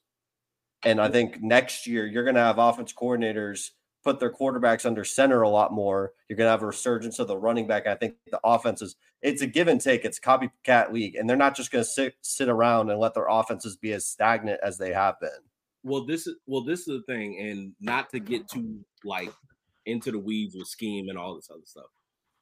And 0.83 1.01
I 1.01 1.09
think 1.09 1.41
next 1.41 1.87
year 1.87 2.05
you're 2.07 2.23
going 2.23 2.35
to 2.35 2.41
have 2.41 2.57
offense 2.57 2.93
coordinators 2.93 3.71
put 4.09 4.19
their 4.19 4.33
quarterbacks 4.33 4.87
under 4.87 5.05
center 5.05 5.43
a 5.43 5.49
lot 5.49 5.71
more. 5.71 6.13
You're 6.27 6.37
going 6.37 6.47
to 6.47 6.51
have 6.51 6.63
a 6.63 6.67
resurgence 6.67 7.19
of 7.19 7.27
the 7.27 7.37
running 7.37 7.67
back. 7.67 7.85
I 7.85 7.93
think 7.93 8.15
the 8.31 8.39
offenses, 8.43 8.95
it's 9.21 9.43
a 9.43 9.47
give 9.47 9.67
and 9.67 9.79
take. 9.79 10.03
It's 10.03 10.19
copycat 10.19 10.91
league, 10.91 11.15
and 11.15 11.29
they're 11.29 11.37
not 11.37 11.55
just 11.55 11.71
going 11.71 11.83
to 11.83 11.89
sit 11.89 12.15
sit 12.21 12.49
around 12.49 12.89
and 12.89 12.99
let 12.99 13.13
their 13.13 13.27
offenses 13.29 13.77
be 13.77 13.93
as 13.93 14.07
stagnant 14.07 14.59
as 14.63 14.79
they 14.79 14.91
have 14.93 15.19
been. 15.19 15.29
Well, 15.83 16.07
this 16.07 16.25
is 16.25 16.37
well, 16.47 16.63
this 16.63 16.81
is 16.81 16.87
the 16.87 17.03
thing, 17.07 17.39
and 17.39 17.73
not 17.79 18.09
to 18.09 18.19
get 18.19 18.49
too 18.49 18.79
like 19.03 19.31
into 19.85 20.11
the 20.11 20.19
weeds 20.19 20.55
with 20.55 20.67
scheme 20.67 21.09
and 21.09 21.17
all 21.17 21.35
this 21.35 21.51
other 21.51 21.61
stuff. 21.65 21.85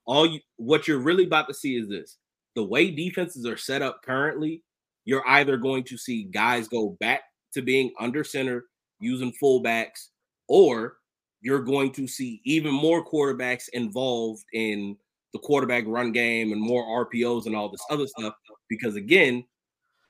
All 0.06 0.26
you 0.26 0.40
what 0.56 0.88
you're 0.88 1.00
really 1.00 1.26
about 1.26 1.50
to 1.50 1.54
see 1.54 1.76
is 1.76 1.90
this: 1.90 2.18
the 2.56 2.64
way 2.64 2.92
defenses 2.92 3.46
are 3.46 3.58
set 3.58 3.82
up 3.82 4.04
currently, 4.06 4.64
you're 5.04 5.28
either 5.28 5.58
going 5.58 5.84
to 5.84 5.98
see 5.98 6.24
guys 6.24 6.70
go 6.70 6.96
back 7.02 7.24
to 7.56 7.62
being 7.62 7.92
under 8.00 8.24
center 8.24 8.64
using 9.02 9.34
fullbacks, 9.44 10.08
or 10.48 10.98
you're 11.42 11.64
going 11.64 11.92
to 11.94 12.08
see 12.08 12.42
even 12.46 12.74
more 12.74 13.06
quarterbacks 13.06 13.70
involved 13.74 14.44
in 14.54 14.98
the 15.34 15.40
quarterback 15.40 15.84
run 15.88 16.12
game 16.12 16.52
and 16.52 16.62
more 16.62 17.06
RPOs 17.06 17.46
and 17.46 17.56
all 17.56 17.70
this 17.70 17.86
other 17.90 18.08
stuff. 18.08 18.34
Because 18.70 18.96
again, 18.96 19.46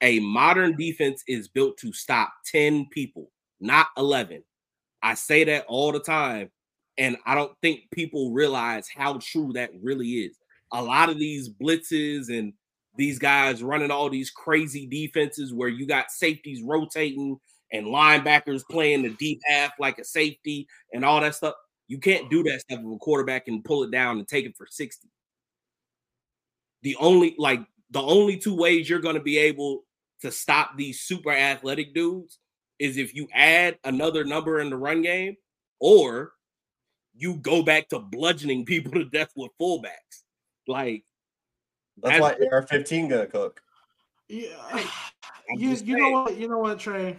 a 0.01 0.19
modern 0.19 0.75
defense 0.75 1.23
is 1.27 1.47
built 1.47 1.77
to 1.77 1.91
stop 1.91 2.31
10 2.45 2.87
people, 2.91 3.31
not 3.59 3.87
11. 3.97 4.43
I 5.01 5.15
say 5.15 5.43
that 5.45 5.65
all 5.67 5.91
the 5.91 5.99
time, 5.99 6.49
and 6.97 7.17
I 7.25 7.35
don't 7.35 7.55
think 7.61 7.81
people 7.91 8.31
realize 8.31 8.87
how 8.87 9.19
true 9.21 9.51
that 9.53 9.71
really 9.81 10.07
is. 10.07 10.37
A 10.73 10.81
lot 10.81 11.09
of 11.09 11.19
these 11.19 11.49
blitzes 11.49 12.29
and 12.29 12.53
these 12.97 13.19
guys 13.19 13.63
running 13.63 13.91
all 13.91 14.09
these 14.09 14.31
crazy 14.31 14.87
defenses 14.87 15.53
where 15.53 15.69
you 15.69 15.87
got 15.87 16.11
safeties 16.11 16.63
rotating 16.63 17.39
and 17.71 17.87
linebackers 17.87 18.63
playing 18.69 19.03
the 19.03 19.09
deep 19.09 19.39
half 19.45 19.71
like 19.79 19.97
a 19.99 20.03
safety 20.03 20.67
and 20.93 21.03
all 21.03 21.21
that 21.21 21.35
stuff. 21.35 21.55
You 21.87 21.99
can't 21.99 22.29
do 22.29 22.43
that 22.43 22.61
stuff 22.61 22.81
with 22.81 22.95
a 22.95 22.99
quarterback 22.99 23.47
and 23.47 23.63
pull 23.63 23.83
it 23.83 23.91
down 23.91 24.17
and 24.17 24.27
take 24.27 24.45
it 24.45 24.55
for 24.57 24.67
60. 24.69 25.07
The 26.83 26.95
only 26.97 27.35
like 27.37 27.61
the 27.91 28.01
only 28.01 28.37
two 28.37 28.55
ways 28.55 28.89
you're 28.89 28.99
going 28.99 29.15
to 29.15 29.21
be 29.21 29.37
able 29.37 29.83
to 30.21 30.31
stop 30.31 30.77
these 30.77 31.01
super 31.01 31.31
athletic 31.31 31.93
dudes 31.93 32.39
is 32.79 32.97
if 32.97 33.13
you 33.13 33.27
add 33.33 33.77
another 33.83 34.23
number 34.23 34.59
in 34.59 34.69
the 34.69 34.77
run 34.77 35.01
game 35.01 35.35
or 35.79 36.33
you 37.15 37.35
go 37.35 37.63
back 37.63 37.89
to 37.89 37.99
bludgeoning 37.99 38.65
people 38.65 38.91
to 38.93 39.05
death 39.05 39.31
with 39.35 39.51
fullbacks. 39.59 40.23
Like 40.67 41.03
That's 42.01 42.15
As- 42.15 42.21
why 42.21 42.35
AR-15 42.51 43.09
gonna 43.09 43.25
cook. 43.25 43.61
Yeah, 44.27 44.49
you 45.49 45.71
you 45.71 45.97
know 45.97 46.11
what 46.11 46.37
you 46.37 46.47
know 46.47 46.59
what 46.59 46.79
Trey. 46.79 47.17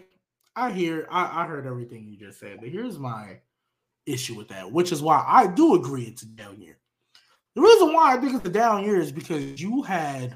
I 0.58 0.72
hear 0.72 1.06
I, 1.10 1.42
I 1.42 1.46
heard 1.46 1.66
everything 1.66 2.08
you 2.08 2.16
just 2.16 2.40
said, 2.40 2.58
but 2.60 2.68
here's 2.70 2.98
my 2.98 3.38
issue 4.06 4.34
with 4.34 4.48
that, 4.48 4.70
which 4.72 4.90
is 4.90 5.00
why 5.02 5.24
I 5.26 5.46
do 5.46 5.74
agree 5.74 6.02
it's 6.04 6.22
a 6.22 6.26
down 6.26 6.60
year. 6.60 6.78
The 7.54 7.62
reason 7.62 7.92
why 7.92 8.14
I 8.14 8.20
think 8.20 8.34
it's 8.34 8.44
a 8.46 8.50
down 8.50 8.84
year 8.84 9.00
is 9.00 9.12
because 9.12 9.60
you 9.60 9.82
had, 9.82 10.34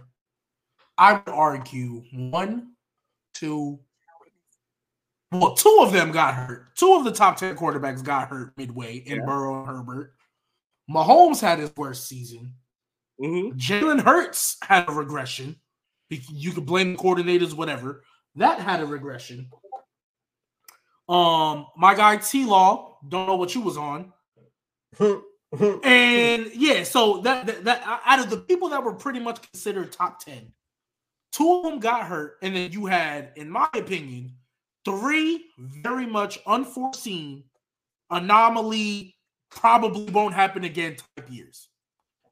I 0.99 1.15
would 1.15 1.29
argue, 1.29 2.03
one, 2.13 2.73
two, 3.35 3.79
well, 5.31 5.55
two 5.55 5.79
of 5.81 5.93
them 5.93 6.13
got 6.13 6.35
hurt. 6.35 6.75
Two 6.77 6.95
of 6.95 7.05
the 7.05 7.13
top 7.13 7.37
10 7.37 7.57
quarterbacks 7.57 8.05
got 8.05 8.29
hurt 8.29 8.53
midway 8.57 8.97
in 8.97 9.19
Yeah. 9.19 9.25
Burrow 9.25 9.59
and 9.61 9.67
Herbert. 9.67 10.15
Mahomes 10.91 11.41
had 11.41 11.59
his 11.59 11.73
worst 11.77 12.07
season. 12.07 12.55
mhm. 13.21 13.53
Jalen 13.55 14.03
Hurts 14.03 14.57
had 14.63 14.89
a 14.89 14.93
regression. 14.93 15.57
You 16.11 16.53
could 16.53 16.67
blame 16.67 16.93
the 16.93 16.99
coordinators, 16.99 17.55
whatever. 17.55 18.05
That 18.35 18.61
had 18.61 18.81
a 18.81 18.87
regression. 18.87 19.49
Um, 21.09 21.67
my 21.77 21.95
guy 21.95 22.17
T 22.17 22.45
Law, 22.45 22.99
don't 23.07 23.27
know 23.27 23.37
what 23.37 23.55
you 23.55 23.61
was 23.61 23.77
on. 23.77 24.13
And 25.85 26.51
yeah, 26.55 26.83
so 26.83 27.19
that, 27.19 27.47
that 27.47 27.65
that 27.65 28.01
out 28.07 28.21
of 28.21 28.31
the 28.31 28.39
people 28.39 28.71
that 28.71 28.83
were 28.83 28.95
pretty 28.95 29.21
much 29.21 29.43
considered 29.51 29.93
top 29.93 30.25
10, 30.25 30.51
two 31.31 31.57
of 31.57 31.65
them 31.65 31.79
got 31.79 32.07
hurt, 32.07 32.39
and 32.43 32.57
then 32.57 32.73
you 32.73 32.87
had, 32.87 33.33
in 33.37 33.51
my 33.51 33.69
opinion, 33.75 34.33
three 34.85 35.45
very 35.59 36.07
much 36.07 36.39
unforeseen 36.47 37.45
anomaly, 38.11 39.15
probably 39.51 40.11
won't 40.11 40.35
happen 40.35 40.65
again 40.65 40.97
type 41.17 41.31
years. 41.31 41.69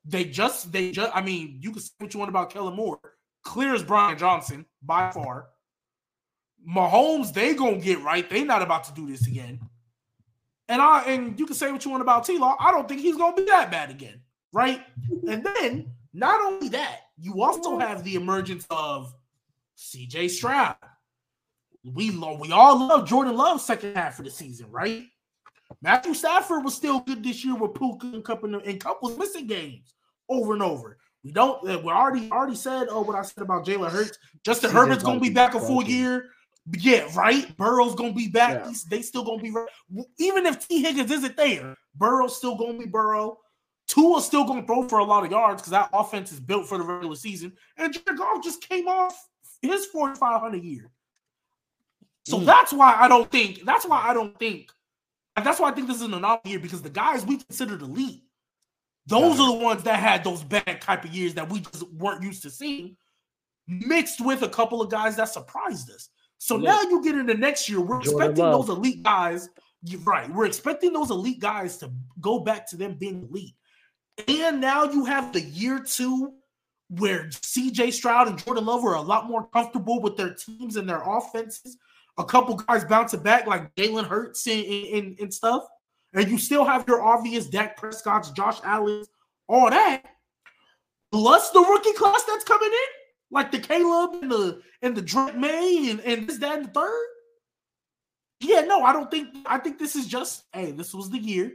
They 0.05 0.25
just, 0.25 0.73
they 0.73 0.91
just, 0.91 1.15
I 1.15 1.21
mean, 1.21 1.59
you 1.61 1.73
can 1.73 1.83
say 1.83 1.91
what 1.99 2.15
you 2.15 2.19
want 2.19 2.31
about 2.31 2.51
Kellen 2.51 2.75
Moore. 2.75 3.01
Clear 3.45 3.75
as 3.75 3.83
Brian 3.83 4.17
Johnson 4.17 4.65
by 4.83 5.11
far. 5.11 5.49
Mahomes, 6.69 7.33
they 7.33 7.55
gonna 7.55 7.79
get 7.79 8.01
right. 8.03 8.29
They 8.29 8.45
not 8.45 8.63
about 8.63 8.85
to 8.85 8.93
do 8.95 9.07
this 9.07 9.27
again. 9.27 9.61
And 10.69 10.81
I 10.81 11.03
and 11.05 11.39
you 11.39 11.47
can 11.47 11.55
say 11.57 11.73
what 11.73 11.85
you 11.85 11.91
want 11.91 12.03
about 12.03 12.25
T 12.25 12.39
Law. 12.39 12.57
I 12.61 12.71
don't 12.71 12.89
think 12.89 13.01
he's 13.01 13.17
gonna 13.17 13.35
be 13.37 13.45
that 13.45 13.71
bad 13.71 13.91
again, 13.91 14.21
right? 14.53 14.83
And 15.29 15.45
then 15.45 15.91
not 16.13 16.41
only 16.41 16.69
that, 16.71 17.01
you 17.19 17.43
also 17.43 17.79
have 17.79 18.03
the 18.05 18.15
emergence 18.17 18.67
of 18.71 19.15
CJ 19.77 20.31
Stroud. 20.31 20.77
We 21.85 22.11
lo- 22.11 22.37
we 22.39 22.53
all 22.53 22.79
love 22.89 23.09
Jordan 23.09 23.37
Love 23.37 23.61
second 23.61 23.95
half 23.97 24.19
of 24.19 24.25
the 24.27 24.31
season, 24.31 24.71
right? 24.71 25.05
Matthew 25.83 26.15
Stafford 26.15 26.65
was 26.65 26.75
still 26.75 27.01
good 27.01 27.23
this 27.25 27.45
year 27.45 27.55
with 27.55 27.75
Puka 27.75 28.07
and 28.09 28.25
Kupp 28.25 28.45
and, 28.45 28.57
and 28.57 28.81
Kupp 28.81 29.03
was 29.03 29.17
missing 29.17 29.47
games 29.47 29.95
over 30.29 30.53
and 30.53 30.63
over. 30.63 30.99
We 31.25 31.33
don't. 31.33 31.67
uh, 31.69 31.79
We 31.79 31.91
already 31.91 32.31
already 32.31 32.57
said. 32.57 32.89
Oh, 32.91 33.03
what 33.03 33.17
I 33.17 33.23
said 33.23 33.43
about 33.43 33.65
Jalen 33.65 33.91
Hurts. 33.91 34.19
Justin 34.45 34.71
Herbert's 34.71 35.03
gonna 35.03 35.21
be 35.21 35.31
back 35.31 35.55
a 35.55 35.61
full 35.61 35.83
year. 35.85 36.31
Yeah, 36.79 37.09
right. 37.17 37.57
Burrow's 37.57 37.95
gonna 37.95 38.13
be 38.13 38.29
back. 38.29 38.65
Yeah. 38.65 38.73
They 38.89 39.03
still 39.03 39.25
gonna 39.25 39.43
be 39.43 39.51
right. 39.51 39.69
Even 40.19 40.47
if 40.47 40.67
Tee 40.67 40.83
Higgins 40.83 41.11
isn't 41.11 41.37
there, 41.37 41.77
Burrow's 41.95 42.37
still 42.37 42.57
gonna 42.57 42.79
be 42.79 42.87
Burrow. 42.87 43.39
Tua's 43.89 44.25
still 44.25 44.45
gonna 44.45 44.65
throw 44.65 44.87
for 44.89 44.99
a 45.01 45.05
lot 45.05 45.25
of 45.25 45.31
yards 45.31 45.63
because 45.63 45.73
that 45.73 45.91
offense 45.93 46.33
is 46.33 46.39
built 46.41 46.69
for 46.69 46.79
the 46.79 46.85
regular 46.85 47.17
season. 47.17 47.53
And 47.77 47.93
Jared 47.93 48.19
Goff 48.19 48.45
just 48.45 48.67
came 48.69 48.87
off 48.87 49.17
his 49.63 49.87
4,500 49.87 50.63
year. 50.63 50.91
So 52.27 52.39
Mm. 52.39 52.45
that's 52.45 52.73
why 52.73 52.95
I 52.95 53.09
don't 53.09 53.31
think. 53.31 53.65
That's 53.65 53.87
why 53.87 54.01
I 54.03 54.15
don't 54.15 54.39
think. 54.39 54.71
That's 55.37 55.59
why 55.59 55.71
I 55.71 55.73
think 55.73 55.87
this 55.89 55.97
is 55.97 56.03
an 56.03 56.15
anomaly 56.15 56.51
year 56.51 56.61
because 56.61 56.83
the 56.83 56.91
guys 56.91 57.25
we 57.25 57.39
considered 57.39 57.83
elite, 57.83 58.23
those 59.07 59.41
are 59.41 59.47
the 59.47 59.65
ones 59.65 59.83
that 59.85 59.99
had 59.99 60.23
those 60.23 60.45
bad 60.45 60.81
type 60.83 61.05
of 61.05 61.15
years 61.15 61.35
that 61.35 61.49
we 61.49 61.61
just 61.61 61.83
weren't 61.93 62.23
used 62.23 62.43
to 62.43 62.51
seeing, 62.51 62.97
mixed 63.67 64.21
with 64.21 64.43
a 64.43 64.49
couple 64.49 64.83
of 64.83 64.91
guys 64.91 65.17
that 65.17 65.31
surprised 65.31 65.91
us. 65.91 66.11
So 66.43 66.57
Look. 66.57 66.65
now 66.65 66.81
you 66.89 67.05
get 67.05 67.17
into 67.17 67.35
next 67.35 67.69
year, 67.69 67.81
we're 67.81 68.01
Jordan 68.01 68.13
expecting 68.13 68.45
Love. 68.45 68.67
those 68.67 68.77
elite 68.77 69.03
guys. 69.03 69.51
You're 69.83 70.01
right. 70.01 70.29
We're 70.33 70.47
expecting 70.47 70.95
those 70.95 71.11
elite 71.11 71.39
guys 71.39 71.77
to 71.79 71.93
go 72.19 72.41
back 72.41 72.67
to 72.71 72.79
them 72.79 72.97
being 72.99 73.29
elite. 73.29 73.55
And 74.27 74.59
now 74.59 74.85
you 74.85 75.05
have 75.05 75.35
the 75.35 75.43
year 75.43 75.81
two 75.81 76.33
where 76.89 77.27
CJ 77.27 77.93
Stroud 77.93 78.27
and 78.29 78.43
Jordan 78.43 78.65
Love 78.65 78.83
are 78.87 78.95
a 78.95 79.03
lot 79.03 79.29
more 79.29 79.49
comfortable 79.49 80.01
with 80.01 80.17
their 80.17 80.33
teams 80.33 80.77
and 80.77 80.89
their 80.89 81.03
offenses. 81.07 81.77
A 82.17 82.25
couple 82.25 82.57
guys 82.57 82.87
bouncing 82.87 83.23
back 83.23 83.47
like 83.47 83.75
Jalen 83.75 84.07
Hurts 84.07 84.47
and, 84.47 84.65
and, 84.65 85.21
and 85.21 85.35
stuff. 85.35 85.65
And 86.15 86.29
you 86.31 86.39
still 86.39 86.65
have 86.65 86.87
your 86.89 87.03
obvious 87.03 87.49
Dak 87.49 87.77
Prescott's, 87.77 88.31
Josh 88.31 88.59
Allen's, 88.65 89.09
all 89.47 89.69
that. 89.69 90.05
Plus 91.13 91.51
the 91.51 91.61
rookie 91.61 91.93
class 91.93 92.23
that's 92.27 92.45
coming 92.45 92.71
in, 92.71 93.00
like 93.31 93.51
the 93.53 93.59
Caleb 93.59 94.23
and 94.23 94.31
the 94.31 94.63
and 94.83 94.97
the 94.97 95.03
Drake 95.03 95.37
Maye 95.37 95.91
and, 95.91 96.01
and 96.01 96.29
this, 96.29 96.39
that, 96.39 96.59
and 96.59 96.67
the 96.67 96.71
third. 96.71 97.07
Yeah, 98.41 98.63
no, 98.63 98.83
I 98.83 98.93
don't 98.93 99.11
think 99.11 99.29
I 99.47 99.59
think 99.59 99.79
this 99.79 99.97
is 99.97 100.07
just 100.07 100.45
hey, 100.53 100.73
this 100.73 100.95
was 100.95 101.11
the 101.11 101.19
year. 101.19 101.53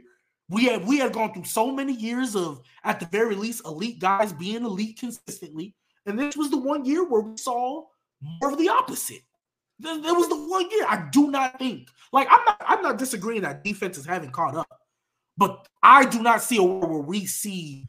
We 0.48 0.66
had 0.66 0.86
we 0.86 0.98
had 0.98 1.12
gone 1.12 1.32
through 1.32 1.44
so 1.44 1.72
many 1.72 1.92
years 1.92 2.36
of 2.36 2.60
at 2.84 3.00
the 3.00 3.06
very 3.06 3.34
least 3.34 3.66
elite 3.66 3.98
guys 3.98 4.32
being 4.32 4.64
elite 4.64 4.98
consistently. 4.98 5.74
And 6.06 6.18
this 6.18 6.36
was 6.36 6.50
the 6.50 6.58
one 6.58 6.84
year 6.84 7.04
where 7.04 7.22
we 7.22 7.36
saw 7.36 7.84
more 8.22 8.52
of 8.52 8.58
the 8.58 8.68
opposite. 8.68 9.22
That 9.80 10.00
was 10.02 10.28
the 10.28 10.36
one 10.36 10.70
year. 10.70 10.86
I 10.88 11.08
do 11.10 11.30
not 11.30 11.58
think 11.58 11.88
like 12.12 12.28
I'm 12.30 12.44
not 12.46 12.62
I'm 12.66 12.82
not 12.82 12.98
disagreeing 12.98 13.42
that 13.42 13.64
defenses 13.64 14.06
haven't 14.06 14.32
caught 14.32 14.56
up, 14.56 14.68
but 15.36 15.66
I 15.82 16.06
do 16.06 16.22
not 16.22 16.42
see 16.42 16.56
a 16.56 16.62
world 16.62 16.90
where 16.90 17.00
we 17.00 17.26
see 17.26 17.88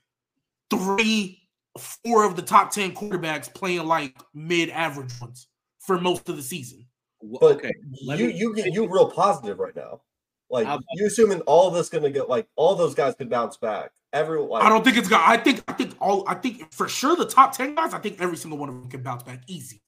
three, 0.70 1.47
four 1.78 2.24
of 2.24 2.36
the 2.36 2.42
top 2.42 2.72
ten 2.72 2.94
quarterbacks 2.94 3.54
playing 3.54 3.86
like 3.86 4.18
mid-average 4.34 5.20
ones 5.22 5.48
for 5.80 6.00
most 6.00 6.28
of 6.30 6.36
the 6.36 6.42
season. 6.44 6.86
But 7.22 7.44
okay, 7.58 7.74
you 7.92 8.28
me- 8.28 8.38
you 8.38 8.56
get 8.56 8.74
you 8.74 8.88
real 8.88 9.10
positive 9.10 9.60
right 9.60 9.76
now. 9.76 10.02
Like 10.50 10.68
I'll- 10.68 10.80
you 10.94 11.08
assuming 11.08 11.42
all 11.42 11.72
this 11.72 11.90
gonna 11.90 12.10
get 12.10 12.30
like 12.30 12.48
all 12.56 12.76
those 12.76 12.96
guys 12.96 13.16
could 13.16 13.30
bounce 13.30 13.58
back. 13.58 13.92
Everyone 14.14 14.50
like 14.50 14.64
I 14.64 14.70
don't 14.70 14.84
think 14.84 14.98
it's 14.98 15.10
got. 15.10 15.28
I 15.28 15.36
think. 15.36 15.64
I 15.68 15.74
think 15.74 15.96
all. 16.00 16.24
I 16.28 16.36
think 16.36 16.72
for 16.74 16.88
sure 16.88 17.16
the 17.16 17.26
top 17.26 17.52
ten 17.52 17.76
guys. 17.76 17.94
I 17.94 18.00
think 18.00 18.22
every 18.22 18.38
single 18.38 18.58
one 18.58 18.70
of 18.70 18.76
them 18.76 18.90
can 18.90 19.04
bounce 19.04 19.24
back 19.24 19.42
easy. 19.48 19.82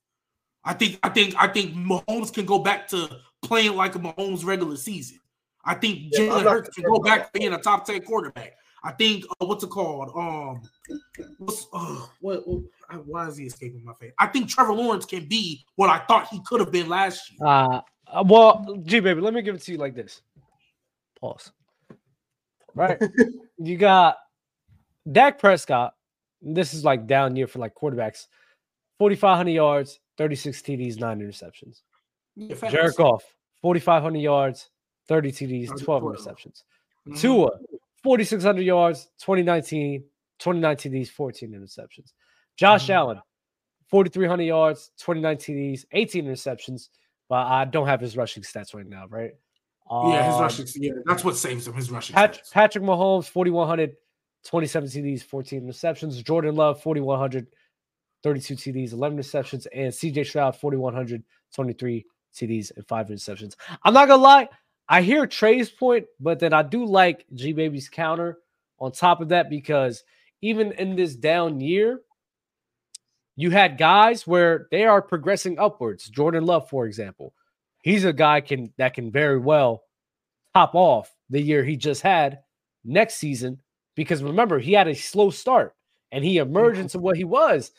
I 0.66 0.74
think. 0.74 1.00
I 1.04 1.10
think. 1.10 1.36
I 1.38 1.48
think 1.48 1.74
Mahomes 1.74 2.34
can 2.34 2.46
go 2.46 2.60
back 2.60 2.88
to 2.90 3.10
playing 3.42 3.76
like 3.76 3.96
a 3.96 4.00
Mahomes 4.00 4.44
regular 4.44 4.76
season. 4.76 5.20
I 5.64 5.76
think 5.76 6.10
Yeah, 6.12 6.24
I'm 6.24 6.28
Jalen 6.30 6.44
not 6.44 6.52
Hurts 6.54 6.70
can 6.76 6.84
go 6.84 7.00
back 7.00 7.20
about 7.20 7.34
to 7.34 7.40
being 7.40 7.54
a 7.54 7.60
top 7.60 7.86
ten 7.86 8.02
quarterback. 8.02 8.56
I 8.84 8.92
think. 8.94 9.26
Uh, 9.40 9.46
what's 9.46 9.64
it 9.64 9.70
called? 9.70 10.12
Um, 10.16 10.62
what's 11.38 11.68
uh, 11.74 12.06
what, 12.22 12.48
what? 12.48 12.62
Why 13.06 13.28
is 13.28 13.38
he 13.38 13.46
escaping 13.46 13.84
my 13.84 13.94
face? 13.94 14.14
I 14.18 14.28
think 14.28 14.50
Trevor 14.50 14.74
Lawrence 14.74 15.06
can 15.06 15.26
be 15.26 15.64
what 15.76 15.90
I 15.90 16.00
thought 16.06 16.28
he 16.28 16.42
could 16.46 16.60
have 16.60 16.72
been 16.72 16.90
last 16.90 17.32
year. 17.32 17.48
Uh, 17.48 17.82
uh, 18.08 18.24
well, 18.26 18.80
G 18.84 19.00
baby, 19.00 19.22
let 19.22 19.34
me 19.34 19.42
give 19.42 19.56
it 19.56 19.62
to 19.62 19.72
you 19.72 19.78
like 19.78 19.96
this. 19.96 20.22
Pause. 21.20 21.52
Right. 22.76 23.02
you 23.58 23.78
got 23.78 24.18
Dak 25.12 25.40
Prescott. 25.40 25.94
This 26.42 26.74
is 26.74 26.86
like 26.86 27.06
down 27.06 27.36
year 27.36 27.48
for 27.48 27.60
like 27.60 27.76
quarterbacks. 27.76 28.28
4,500 29.00 29.52
yards, 29.52 30.00
36 30.18 30.62
TDs, 30.62 31.00
nine 31.00 31.20
interceptions. 31.20 31.82
Yeah, 32.36 32.56
facts. 32.56 32.74
Jared 32.74 32.96
Goff, 32.96 33.24
4,500 33.62 34.20
yards, 34.20 34.70
30 35.08 35.32
TDs, 35.32 35.68
12 35.68 35.84
12. 35.84 36.04
interceptions. 36.04 36.64
Mhm. 37.08 37.20
Tua, 37.20 37.50
4,600 38.04 38.62
yards, 38.62 39.06
2019, 39.20 40.04
29 40.40 40.76
TDs, 40.76 41.10
14 41.10 41.52
interceptions. 41.52 42.14
Josh 42.56 42.88
Mhm. 42.88 42.94
Allen, 42.96 43.22
4,300 43.88 44.44
yards, 44.44 44.92
29 45.00 45.38
TDs, 45.38 45.86
18 45.92 46.26
interceptions. 46.26 46.90
But 47.28 47.46
I 47.48 47.66
don't 47.66 47.88
have 47.88 48.02
his 48.02 48.18
rushing 48.18 48.44
stats 48.44 48.74
right 48.74 48.88
now, 48.88 49.06
right? 49.08 49.32
Yeah, 49.92 50.24
his 50.26 50.36
Um, 50.36 50.42
rushing. 50.42 50.66
Yeah, 50.76 50.94
that's 51.06 51.24
what 51.24 51.36
saves 51.36 51.68
him. 51.68 51.74
His 51.74 51.92
rushing. 51.92 52.16
Pat- 52.16 52.42
stats. 52.44 52.52
Patrick 52.52 52.84
Mahomes, 52.84 53.28
4,100, 53.28 53.96
27 54.44 54.90
TDs, 54.90 55.22
14 55.24 55.62
interceptions. 55.68 56.24
Jordan 56.24 56.56
Love, 56.56 56.82
4,100, 56.82 57.48
32 58.24 58.56
TDs, 58.56 58.94
11 58.94 59.18
interceptions. 59.18 59.68
And 59.74 59.94
CJ 59.94 60.24
Stroud, 60.24 60.56
4,100, 60.56 61.24
23 61.54 62.06
TDs, 62.36 62.72
and 62.76 62.88
five 62.88 63.08
interceptions. 63.08 63.56
I'm 63.84 63.94
not 63.94 64.08
going 64.08 64.20
to 64.20 64.24
lie. 64.24 64.48
I 64.90 65.04
hear 65.04 65.28
Trey's 65.28 65.70
point, 65.70 66.08
but 66.20 66.40
then 66.40 66.52
I 66.52 66.64
do 66.64 66.84
like 66.84 67.26
G 67.36 67.54
Baby's 67.54 67.88
counter 67.88 68.40
on 68.80 68.92
top 68.92 69.22
of 69.22 69.30
that 69.30 69.50
because 69.50 70.04
even 70.42 70.72
in 70.74 70.96
this 70.96 71.16
down 71.16 71.62
year, 71.62 72.02
you 73.36 73.52
had 73.52 73.78
guys 73.78 74.26
where 74.26 74.68
they 74.72 74.86
are 74.86 75.02
progressing 75.02 75.60
upwards. 75.60 76.10
Jordan 76.10 76.46
Love, 76.46 76.68
for 76.70 76.88
example, 76.88 77.34
he's 77.84 78.04
a 78.04 78.12
guy 78.12 78.42
can 78.42 78.74
that 78.78 78.96
can 78.96 79.12
very 79.12 79.38
well 79.38 79.84
top 80.56 80.74
off 80.74 81.16
the 81.30 81.40
year 81.40 81.64
he 81.64 81.78
just 81.78 82.02
had 82.02 82.40
next 82.84 83.16
season 83.16 83.62
because 83.96 84.24
remember 84.24 84.58
he 84.58 84.74
had 84.74 84.88
a 84.88 84.96
slow 84.96 85.30
start 85.30 85.76
and 86.12 86.26
he 86.26 86.38
emerged 86.38 86.80
into 86.80 86.98
what 86.98 87.16
he 87.16 87.24
was. 87.24 87.72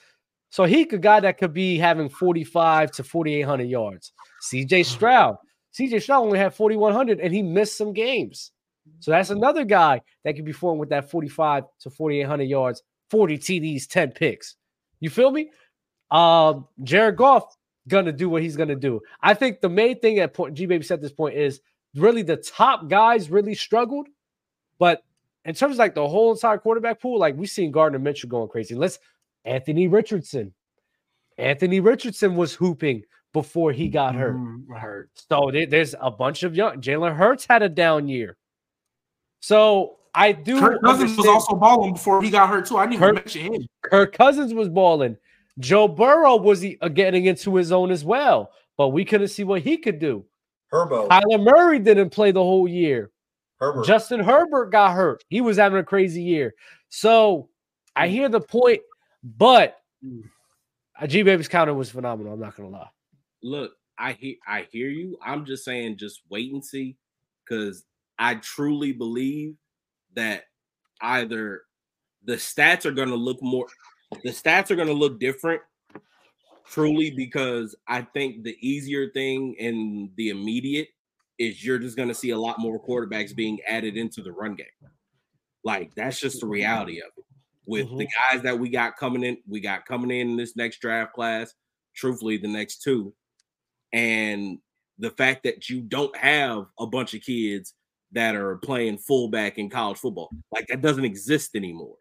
So 0.51 0.65
he 0.65 0.85
could 0.85 1.03
guy 1.03 1.21
that 1.21 1.39
could 1.39 1.53
be 1.53 1.79
having 1.79 2.09
45 2.09 2.93
to 2.93 3.05
4800 3.05 3.65
yards. 3.65 4.13
CJ 4.43 4.85
Stroud. 4.85 5.37
CJ 5.79 6.03
Stroud 6.03 6.25
only 6.25 6.39
had 6.39 6.55
4100 6.55 7.21
and 7.21 7.33
he 7.33 7.43
missed 7.43 7.77
some 7.77 7.93
games. 7.93 8.53
So 8.99 9.11
that's 9.11 9.31
another 9.31 9.65
guy 9.65 10.01
that 10.25 10.35
could 10.35 10.45
be 10.45 10.53
formed 10.53 10.81
with 10.81 10.89
that 10.89 11.11
45 11.11 11.65
to 11.81 11.91
4800 11.91 12.45
yards, 12.45 12.83
40 13.11 13.39
TDs, 13.39 13.87
10 13.89 14.13
picks. 14.13 14.57
You 14.99 15.11
feel 15.11 15.31
me? 15.31 15.51
Um, 16.11 16.67
Jared 16.83 17.17
Goff 17.17 17.57
gonna 17.89 18.13
do 18.13 18.29
what 18.29 18.43
he's 18.43 18.57
gonna 18.57 18.77
do. 18.77 19.01
I 19.23 19.35
think 19.35 19.61
the 19.61 19.69
main 19.69 19.99
thing 20.01 20.19
at 20.19 20.35
point 20.35 20.55
G 20.55 20.67
Baby 20.67 20.85
said 20.85 21.01
this 21.01 21.13
point 21.13 21.37
is 21.37 21.61
really 21.95 22.23
the 22.23 22.37
top 22.37 22.89
guys 22.89 23.31
really 23.31 23.55
struggled, 23.55 24.09
but 24.79 25.03
in 25.45 25.55
terms 25.55 25.77
of 25.77 25.79
like 25.79 25.95
the 25.95 26.07
whole 26.07 26.33
entire 26.33 26.59
quarterback 26.59 27.01
pool, 27.01 27.19
like 27.19 27.37
we've 27.37 27.49
seen 27.49 27.71
Gardner 27.71 27.99
Minshew 27.99 28.29
going 28.29 28.49
crazy. 28.49 28.75
Let's 28.75 28.99
Anthony 29.45 29.89
Richardson. 29.89 30.53
Anthony 31.39 31.81
Richardson 31.81 32.37
was 32.37 32.53
hooping 32.53 33.03
before 33.33 33.73
he 33.73 33.89
got 33.89 34.15
hurt. 34.15 34.37
Mhm, 34.37 34.77
hurt. 34.77 35.11
So 35.29 35.51
there's 35.69 35.95
a 36.01 36.11
bunch 36.11 36.43
of 36.43 36.55
young 36.57 36.81
Jalen 36.81 37.15
Hurts 37.17 37.47
had 37.49 37.63
a 37.63 37.69
down 37.69 38.09
year. 38.09 38.37
So 39.41 39.97
I 40.15 40.33
do 40.33 40.59
Kirk 40.61 40.83
Cousins 40.83 41.17
was 41.17 41.27
also 41.27 41.55
balling 41.57 41.93
before 41.95 42.23
he 42.23 42.31
got 42.31 42.49
hurt 42.49 42.67
too. 42.67 42.77
I 42.77 42.87
didn't 42.87 42.95
even 42.95 43.07
Kirk- 43.09 43.15
mention 43.15 43.55
him. 43.55 43.67
Kirk 43.83 44.13
Cousins 44.13 44.53
was 44.53 44.69
balling. 44.69 45.17
Joe 45.59 45.89
Burrow 45.89 46.37
was 46.37 46.61
he, 46.61 46.79
uh, 46.81 46.89
getting 46.89 47.27
into 47.27 47.55
his 47.57 47.71
own 47.71 47.91
as 47.91 48.05
well, 48.05 48.51
but 48.77 48.89
we 48.89 49.05
couldn't 49.05 49.29
see 49.29 49.45
what 49.45 49.63
he 49.63 49.77
could 49.77 49.99
do. 49.99 50.25
Herbo. 50.73 51.09
Kyler 51.09 51.43
Murray 51.43 51.79
didn't 51.79 52.11
play 52.11 52.31
the 52.33 52.43
whole 52.43 52.67
year. 52.69 53.11
Herbert. 53.59 53.85
Justin 53.85 54.21
Herbert 54.21 54.67
got 54.71 54.95
hurt. 54.95 55.23
He 55.29 55.41
was 55.41 55.59
having 55.59 55.79
a 55.79 55.85
crazy 55.85 56.23
year. 56.23 56.55
So 56.89 57.51
I 57.95 58.09
hear 58.09 58.29
the 58.29 58.41
point, 58.41 58.81
but 59.23 59.77
uh, 60.99 61.07
G 61.07 61.23
Baby's 61.23 61.49
counter 61.49 61.75
was 61.75 61.91
phenomenal. 61.91 62.33
I'm 62.33 62.41
not 62.41 62.57
gonna 62.57 62.71
lie. 62.71 62.89
Look, 63.43 63.73
I 63.99 64.13
hear 64.13 64.37
I 64.47 64.67
hear 64.71 64.89
you. 64.89 65.19
I'm 65.25 65.45
just 65.45 65.65
saying, 65.65 65.99
just 65.99 66.23
wait 66.29 66.53
and 66.53 66.65
see, 66.65 66.97
because 67.45 67.85
I 68.19 68.37
truly 68.37 68.93
believe 68.93 69.57
that 70.15 70.45
either 71.01 71.63
the 72.25 72.35
stats 72.35 72.85
are 72.85 72.93
going 72.93 73.09
to 73.09 73.17
look 73.17 73.43
more, 73.43 73.67
the 74.23 74.31
stats 74.31 74.71
are 74.71 74.77
going 74.77 74.89
to 74.89 74.95
look 74.95 75.21
different, 75.21 75.63
truly, 76.67 77.11
because 77.11 77.77
I 77.87 78.03
think 78.03 78.43
the 78.43 78.57
easier 78.61 79.11
thing 79.11 79.55
in 79.59 80.11
the 80.17 80.31
immediate 80.31 80.89
is 81.39 81.65
you're 81.65 81.79
just 81.79 81.97
going 81.97 82.09
to 82.09 82.15
see 82.15 82.31
a 82.31 82.39
lot 82.39 82.59
more 82.59 82.83
quarterbacks 82.83 83.35
being 83.35 83.59
added 83.67 83.97
into 83.97 84.23
the 84.23 84.33
run 84.33 84.55
game. 84.55 84.67
Like 85.65 85.95
that's 85.95 86.21
just 86.21 86.41
the 86.41 86.47
reality 86.47 87.01
of 87.01 87.11
it. 87.17 87.25
With 87.67 87.89
the 87.89 88.05
mm-hmm. 88.05 88.35
guys 88.35 88.43
that 88.43 88.59
we 88.59 88.69
got 88.69 88.97
coming 88.97 89.25
in, 89.25 89.39
we 89.47 89.61
got 89.61 89.87
coming 89.87 90.11
in, 90.11 90.31
in 90.31 90.37
this 90.37 90.57
next 90.57 90.81
draft 90.81 91.13
class. 91.13 91.55
Truthfully, 91.95 92.37
the 92.37 92.49
next 92.49 92.83
two, 92.83 93.15
and 93.93 94.59
the 94.99 95.11
fact 95.11 95.45
that 95.45 95.69
you 95.69 95.81
don't 95.81 96.15
have 96.17 96.67
a 96.79 96.87
bunch 96.87 97.15
of 97.15 97.23
kids 97.23 97.75
that 98.13 98.35
are 98.35 98.57
playing 98.59 98.99
fullback 98.99 99.59
in 99.59 99.71
college 99.71 99.99
football, 99.99 100.31
like 100.53 100.67
that 100.69 100.83
doesn't 100.83 101.05
exist 101.05 101.55
anymore. 101.55 101.97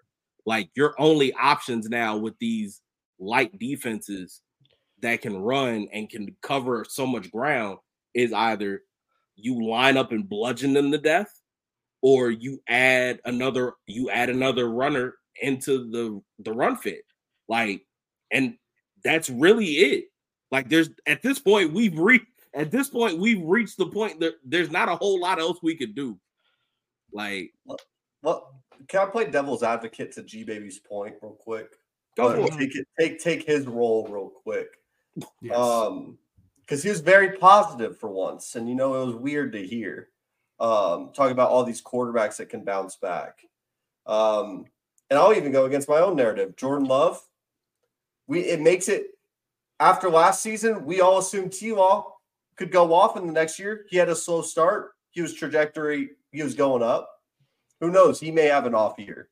Like 0.46 0.70
your 0.76 0.96
only 1.00 1.34
options 1.34 1.88
now 1.90 2.18
with 2.18 2.34
these 2.40 2.82
light 3.20 3.58
defenses 3.60 4.42
that 5.02 5.22
can 5.22 5.38
run 5.38 5.88
and 5.94 6.10
can 6.10 6.36
cover 6.42 6.86
so 6.88 7.06
much 7.06 7.32
ground 7.32 7.78
is 8.14 8.34
either 8.34 8.82
you 9.36 9.66
line 9.66 9.98
up 9.98 10.12
and 10.12 10.28
bludgeon 10.28 10.74
them 10.74 10.92
to 10.92 10.98
death, 10.98 11.32
or 12.02 12.32
you 12.32 12.62
add 12.68 13.20
another 13.26 13.74
you 13.88 14.10
add 14.10 14.30
another 14.30 14.70
runner 14.70 15.16
into 15.42 15.90
the 15.92 16.22
the 16.44 16.52
run 16.52 16.76
fit. 16.76 17.04
Like, 17.48 17.84
and 18.32 18.56
that's 19.04 19.30
really 19.30 19.66
it. 19.68 20.06
Like, 20.52 20.70
there's 20.70 20.90
at 21.06 21.22
this 21.22 21.40
point 21.40 21.74
we've 21.74 21.98
reached 21.98 22.28
at 22.54 22.72
this 22.72 22.90
point 22.90 23.20
we've 23.20 23.44
reached 23.44 23.78
the 23.78 23.86
point 23.86 24.20
that 24.22 24.36
there's 24.44 24.72
not 24.72 24.90
a 24.90 24.96
whole 24.96 25.20
lot 25.20 25.40
else 25.40 25.60
we 25.62 25.76
could 25.76 25.96
do. 25.96 26.20
Like, 27.12 27.54
Well, 28.22 28.62
can 28.88 29.02
I 29.02 29.06
play 29.06 29.30
devil's 29.30 29.64
advocate 29.64 30.12
to 30.14 30.24
G 30.24 30.44
Baby's 30.44 30.80
point 30.80 31.16
real 31.22 31.34
quick? 31.34 31.76
go 32.16 32.30
Uh, 32.30 32.48
take 32.58 32.76
it, 32.76 32.88
take 33.00 33.20
take 33.20 33.46
his 33.46 33.66
role 33.66 34.08
real 34.08 34.30
quick. 34.30 34.78
Yes. 35.42 35.58
Um, 35.58 36.18
because 36.62 36.84
he 36.84 36.90
was 36.90 37.00
very 37.00 37.36
positive 37.38 37.98
for 37.98 38.10
once, 38.10 38.56
and 38.56 38.70
you 38.70 38.76
know 38.76 39.02
it 39.02 39.06
was 39.08 39.16
weird 39.16 39.54
to 39.54 39.66
hear. 39.66 40.10
Um, 40.60 41.12
talking 41.16 41.32
about 41.32 41.50
all 41.50 41.64
these 41.64 41.82
quarterbacks 41.82 42.38
that 42.38 42.50
can 42.50 42.64
bounce 42.64 42.96
back. 42.96 43.40
Um, 44.06 44.66
and 45.10 45.18
I'll 45.18 45.34
even 45.34 45.52
go 45.52 45.66
against 45.66 45.90
my 45.90 46.00
own 46.00 46.16
narrative. 46.16 46.56
Jordan 46.58 46.88
Love, 46.88 47.20
we 48.28 48.42
it 48.42 48.62
makes 48.62 48.88
it 48.88 49.08
after 49.80 50.10
last 50.10 50.42
season, 50.42 50.86
we 50.86 51.02
all 51.02 51.20
assumed 51.20 51.54
T 51.54 51.72
Law 51.72 52.16
could 52.56 52.72
go 52.72 52.94
off 52.94 53.18
in 53.18 53.26
the 53.26 53.34
next 53.34 53.60
year. 53.60 53.86
He 53.90 53.98
had 53.98 54.10
a 54.10 54.16
slow 54.16 54.42
start. 54.42 54.92
He 55.12 55.22
was 55.22 55.34
trajectory, 55.34 56.12
he 56.32 56.44
was 56.44 56.54
going 56.54 56.84
up. 56.84 57.10
Who 57.80 57.90
knows? 57.90 58.20
He 58.20 58.32
may 58.32 58.46
have 58.46 58.66
an 58.66 58.76
off 58.76 59.00
year. 59.00 59.30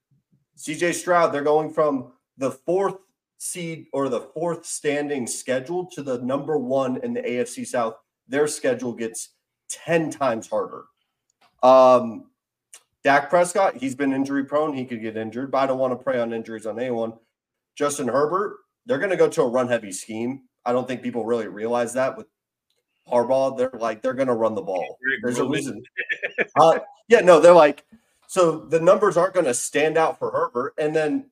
CJ 0.57 0.93
Stroud, 0.93 1.31
they're 1.31 1.43
going 1.43 1.71
from 1.71 2.13
the 2.37 2.51
fourth 2.51 2.95
seed 3.37 3.87
or 3.93 4.09
the 4.09 4.21
fourth 4.21 4.65
standing 4.65 5.27
schedule 5.27 5.85
to 5.85 6.01
the 6.01 6.19
number 6.19 6.57
one 6.57 6.97
in 7.03 7.13
the 7.13 7.21
AFC 7.21 7.67
South. 7.67 7.95
Their 8.27 8.47
schedule 8.47 8.93
gets 8.93 9.29
10 9.69 10.09
times 10.09 10.47
harder. 10.47 10.85
Um, 11.61 12.31
Dak 13.03 13.29
Prescott, 13.29 13.77
he's 13.77 13.95
been 13.95 14.13
injury 14.13 14.45
prone. 14.45 14.73
He 14.73 14.85
could 14.85 15.01
get 15.01 15.17
injured, 15.17 15.51
but 15.51 15.59
I 15.59 15.67
don't 15.67 15.79
want 15.79 15.97
to 15.97 16.03
prey 16.03 16.19
on 16.19 16.33
injuries 16.33 16.65
on 16.65 16.79
anyone. 16.79 17.13
Justin 17.75 18.07
Herbert, 18.07 18.57
they're 18.87 18.97
going 18.97 19.11
to 19.11 19.17
go 19.17 19.29
to 19.29 19.41
a 19.43 19.47
run 19.47 19.67
heavy 19.67 19.91
scheme. 19.91 20.43
I 20.65 20.71
don't 20.71 20.87
think 20.87 21.03
people 21.03 21.25
really 21.25 21.47
realize 21.47 21.93
that 21.93 22.17
with 22.17 22.27
Harbaugh. 23.07 23.57
They're 23.57 23.71
like, 23.79 24.01
they're 24.01 24.13
going 24.13 24.27
to 24.27 24.33
run 24.33 24.55
the 24.55 24.61
ball. 24.61 24.97
There's 25.21 25.37
a 25.39 25.45
reason. 25.45 25.83
Uh, 26.55 26.79
yeah, 27.07 27.19
no, 27.19 27.39
they're 27.39 27.53
like, 27.53 27.85
so 28.27 28.59
the 28.59 28.79
numbers 28.79 29.15
aren't 29.17 29.33
going 29.33 29.45
to 29.45 29.53
stand 29.53 29.97
out 29.97 30.17
for 30.19 30.31
Herbert. 30.31 30.73
And 30.77 30.95
then 30.95 31.29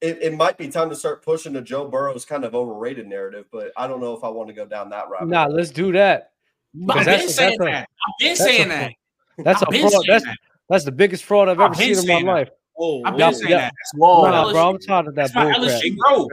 it, 0.00 0.18
it 0.20 0.34
might 0.34 0.58
be 0.58 0.68
time 0.68 0.88
to 0.90 0.96
start 0.96 1.24
pushing 1.24 1.52
the 1.52 1.62
Joe 1.62 1.88
Burrow's 1.88 2.24
kind 2.24 2.44
of 2.44 2.54
overrated 2.54 3.06
narrative, 3.06 3.46
but 3.52 3.72
I 3.76 3.86
don't 3.86 4.00
know 4.00 4.14
if 4.16 4.24
I 4.24 4.28
want 4.28 4.48
to 4.48 4.54
go 4.54 4.66
down 4.66 4.90
that 4.90 5.08
route. 5.08 5.28
Nah, 5.28 5.46
let's 5.46 5.70
do 5.70 5.92
that. 5.92 6.32
I've 6.90 7.04
been 7.04 7.28
saying 7.28 7.58
that's 7.58 7.60
a- 7.60 7.64
that. 7.64 7.88
I've 7.88 8.18
been 8.18 8.28
that's 8.28 8.40
a 8.40 8.44
saying 8.44 8.68
that. 8.68 8.92
That's 9.38 9.62
I've 9.62 9.74
a 9.74 9.78
fraud. 9.90 10.04
That's 10.08 10.24
that. 10.24 10.36
that's 10.68 10.84
the 10.84 10.92
biggest 10.92 11.24
fraud 11.24 11.48
I've 11.48 11.60
I've 11.60 11.72
ever 11.72 11.74
seen 11.74 11.98
in 11.98 12.06
my 12.06 12.20
that. 12.20 12.24
life. 12.26 12.50
Oh, 12.78 13.02
I've 13.04 13.18
yeah. 13.18 13.26
been 13.30 13.34
saying 13.34 13.50
yeah. 13.50 13.56
that. 13.58 13.72
That's 13.78 13.92
Whoa, 13.94 14.30
Nah, 14.30 14.50
bro, 14.52 14.70
I'm 14.70 14.78
tired 14.78 15.08
of 15.08 15.14
that 15.14 15.32
That's 15.32 15.34
my 15.34 15.44
bull 15.44 15.52
crap. 15.52 15.82
LSU, 15.82 15.96
bro. 15.98 16.28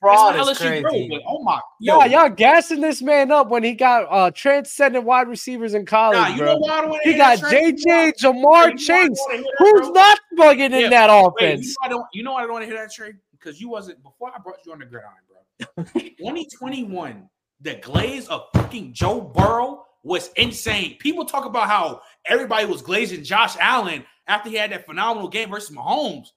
fraud 0.00 0.34
That's 0.34 0.48
is 0.50 0.60
my 0.60 0.66
LSU, 0.66 0.82
bro. 0.82 0.90
crazy. 0.90 1.08
But, 1.10 1.22
oh 1.26 1.42
my, 1.42 1.60
Yo, 1.80 2.00
yo, 2.00 2.06
y'all 2.06 2.28
gassing 2.28 2.80
this 2.80 3.00
man 3.00 3.30
up 3.30 3.48
when 3.48 3.62
he 3.64 3.72
got 3.72 4.06
uh 4.10 4.30
transcendent 4.30 5.04
wide 5.04 5.28
receivers 5.28 5.74
in 5.74 5.86
college, 5.86 6.18
Nah, 6.18 6.28
you 6.28 6.36
bro. 6.38 6.52
know 6.52 6.58
why 6.58 6.70
I 6.78 6.80
don't 6.82 7.00
He 7.04 7.14
got 7.14 7.38
Trey? 7.38 7.72
JJ, 7.72 8.12
Ja'Marr 8.20 8.24
You 8.24 8.32
know 8.32 8.40
why 8.50 8.64
I 8.64 8.68
don't 8.68 8.78
Chase. 8.78 9.26
wanna 9.28 9.42
that, 9.42 9.54
Who's 9.58 9.90
not 9.90 10.18
bugging 10.36 10.60
in 10.66 10.72
Yeah, 10.72 10.88
that 10.90 11.10
Wait, 11.10 11.20
you 11.20 11.26
offense? 11.54 11.68
know 11.68 11.74
I 11.82 11.88
don't. 11.88 12.04
You 12.12 12.22
know 12.24 12.32
why 12.32 12.38
I 12.38 12.42
don't 12.42 12.52
want 12.52 12.62
to 12.62 12.66
hear 12.70 12.76
that, 12.78 12.92
trade 12.92 13.14
Because 13.32 13.60
you 13.60 13.68
wasn't 13.68 14.02
before 14.02 14.30
I 14.34 14.38
brought 14.38 14.58
you 14.66 14.72
on 14.72 14.78
the 14.80 14.86
gridiron, 14.86 15.14
bro. 15.28 15.84
2021, 15.94 17.28
the 17.60 17.74
glaze 17.76 18.28
of 18.28 18.46
fucking 18.54 18.92
Joe 18.92 19.20
Burrow 19.20 19.84
was 20.04 20.30
insane. 20.36 20.96
People 20.98 21.24
talk 21.24 21.44
about 21.44 21.68
how 21.68 22.00
everybody 22.26 22.66
was 22.66 22.82
glazing 22.82 23.24
Josh 23.24 23.56
Allen 23.60 24.04
after 24.28 24.50
he 24.50 24.56
had 24.56 24.70
that 24.72 24.86
phenomenal 24.86 25.28
game 25.28 25.50
versus 25.50 25.74
Mahomes. 25.74 26.28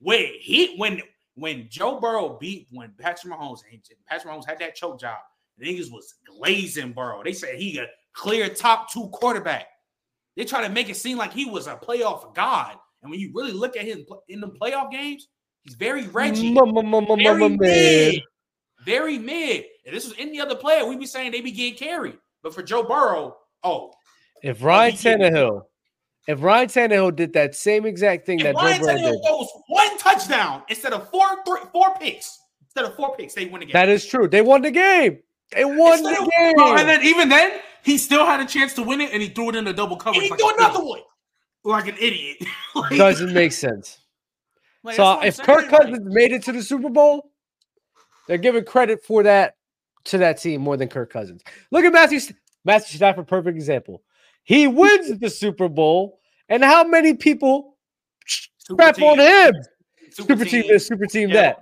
Wait, 0.00 0.40
he 0.40 0.76
when 0.76 1.00
when 1.34 1.68
Joe 1.70 2.00
Burrow 2.00 2.36
beat 2.38 2.66
when 2.70 2.92
Patrick 2.98 3.32
Mahomes 3.32 3.60
and 3.70 3.80
Patrick 4.06 4.32
Mahomes 4.32 4.46
had 4.46 4.58
that 4.58 4.74
choke 4.74 5.00
job, 5.00 5.18
the 5.58 5.66
niggas 5.66 5.90
was 5.90 6.14
glazing 6.26 6.92
Burrow. 6.92 7.22
They 7.22 7.32
said 7.32 7.54
he 7.56 7.78
a 7.78 7.86
clear 8.12 8.48
top 8.48 8.90
two 8.90 9.08
quarterback. 9.08 9.66
They 10.36 10.44
try 10.44 10.62
to 10.62 10.68
make 10.68 10.90
it 10.90 10.96
seem 10.96 11.16
like 11.16 11.32
he 11.32 11.46
was 11.46 11.66
a 11.66 11.76
playoff 11.76 12.34
god. 12.34 12.76
And 13.02 13.10
when 13.10 13.20
you 13.20 13.30
really 13.34 13.52
look 13.52 13.76
at 13.76 13.84
him 13.84 14.04
in 14.28 14.40
the 14.40 14.48
playoff 14.48 14.90
games, 14.90 15.28
he's 15.62 15.74
very 15.74 16.06
Reggie, 16.08 16.52
Ma- 16.52 16.64
ma- 16.64 16.82
ma- 16.82 17.00
ma- 17.00 17.16
very 17.16 17.42
mm. 17.42 17.58
mid, 17.58 18.20
very 18.84 19.18
mid. 19.18 19.64
If 19.84 19.94
this 19.94 20.04
was 20.04 20.14
any 20.18 20.40
other 20.40 20.56
player, 20.56 20.84
we'd 20.84 20.98
be 20.98 21.06
saying 21.06 21.32
they 21.32 21.40
be 21.40 21.52
getting 21.52 21.78
carried. 21.78 22.18
But 22.42 22.54
for 22.54 22.62
Joe 22.62 22.82
Burrow, 22.82 23.36
oh, 23.62 23.92
If 24.42 24.62
Ryan 24.62 24.92
oh, 24.92 24.96
he 24.96 25.08
Tannehill, 25.08 25.62
if 26.26 26.42
Ryan 26.42 26.68
Tannehill 26.68 27.14
did 27.16 27.32
that 27.34 27.54
same 27.54 27.86
exact 27.86 28.26
thing 28.26 28.40
if 28.40 28.44
that 28.44 28.54
Ryan 28.56 28.80
Joe 28.80 28.86
Burrow 28.86 28.96
Tannehill 28.96 29.12
did, 29.12 29.22
throws 29.26 29.48
one 29.68 29.98
touchdown 29.98 30.62
instead 30.68 30.92
of 30.92 31.08
four, 31.10 31.26
three, 31.46 31.60
four 31.72 31.94
picks, 32.00 32.38
instead 32.62 32.84
of 32.84 32.94
four 32.96 33.14
picks, 33.16 33.34
they 33.34 33.46
win 33.46 33.60
the 33.60 33.66
game. 33.66 33.72
that 33.74 33.88
is 33.88 34.04
true. 34.06 34.28
They 34.28 34.42
won 34.42 34.62
the 34.62 34.70
game. 34.70 35.18
They 35.54 35.64
won 35.64 35.98
Instead 35.98 36.16
the 36.16 36.22
of- 36.22 36.30
game. 36.30 36.54
Bro, 36.56 36.76
and 36.76 36.88
then 36.88 37.04
even 37.04 37.28
then, 37.28 37.52
he 37.84 37.96
still 37.98 38.26
had 38.26 38.40
a 38.40 38.46
chance 38.46 38.72
to 38.74 38.82
win 38.82 39.00
it, 39.00 39.12
and 39.12 39.22
he 39.22 39.28
threw 39.28 39.50
it 39.50 39.54
in 39.56 39.64
the 39.64 39.72
double 39.72 39.94
and 39.94 40.02
coverage. 40.02 40.24
he 40.24 40.30
like 40.30 40.38
do 40.40 40.48
an 40.48 40.54
another 40.58 40.80
idiot. 40.80 41.04
one. 41.62 41.74
like 41.74 41.86
an 41.88 41.96
idiot. 42.00 42.36
Like- 42.74 42.96
Doesn't 42.96 43.32
make 43.32 43.52
sense. 43.52 43.98
Like, 44.82 44.94
so 44.94 45.02
that's 45.02 45.16
what 45.16 45.22
I'm 45.22 45.28
if 45.28 45.34
saying, 45.34 45.46
Kirk 45.46 45.70
like- 45.72 45.80
Cousins 45.80 46.14
made 46.14 46.32
it 46.32 46.42
to 46.44 46.52
the 46.52 46.62
Super 46.62 46.88
Bowl, 46.90 47.30
they're 48.28 48.38
giving 48.38 48.64
credit 48.64 49.04
for 49.04 49.24
that 49.24 49.56
to 50.04 50.18
that 50.18 50.40
team 50.40 50.60
more 50.60 50.76
than 50.76 50.86
Kirk 50.88 51.12
Cousins. 51.12 51.42
Look 51.72 51.84
at 51.84 51.92
Matthew 51.92 52.20
St- 52.20 52.38
Matthew 52.64 52.96
Stafford, 52.96 53.26
perfect 53.26 53.56
example. 53.56 54.02
He 54.46 54.66
wins 54.80 55.18
the 55.18 55.28
Super 55.28 55.68
Bowl, 55.68 56.20
and 56.48 56.64
how 56.64 56.82
many 56.84 57.14
people 57.14 57.76
Super 58.26 58.82
crap 58.82 58.96
team. 58.96 59.04
on 59.04 59.18
him? 59.18 59.54
Super, 60.10 60.32
Super 60.34 60.44
team 60.46 60.64
this, 60.68 60.86
super 60.86 61.04
team 61.06 61.28
Yeah. 61.28 61.54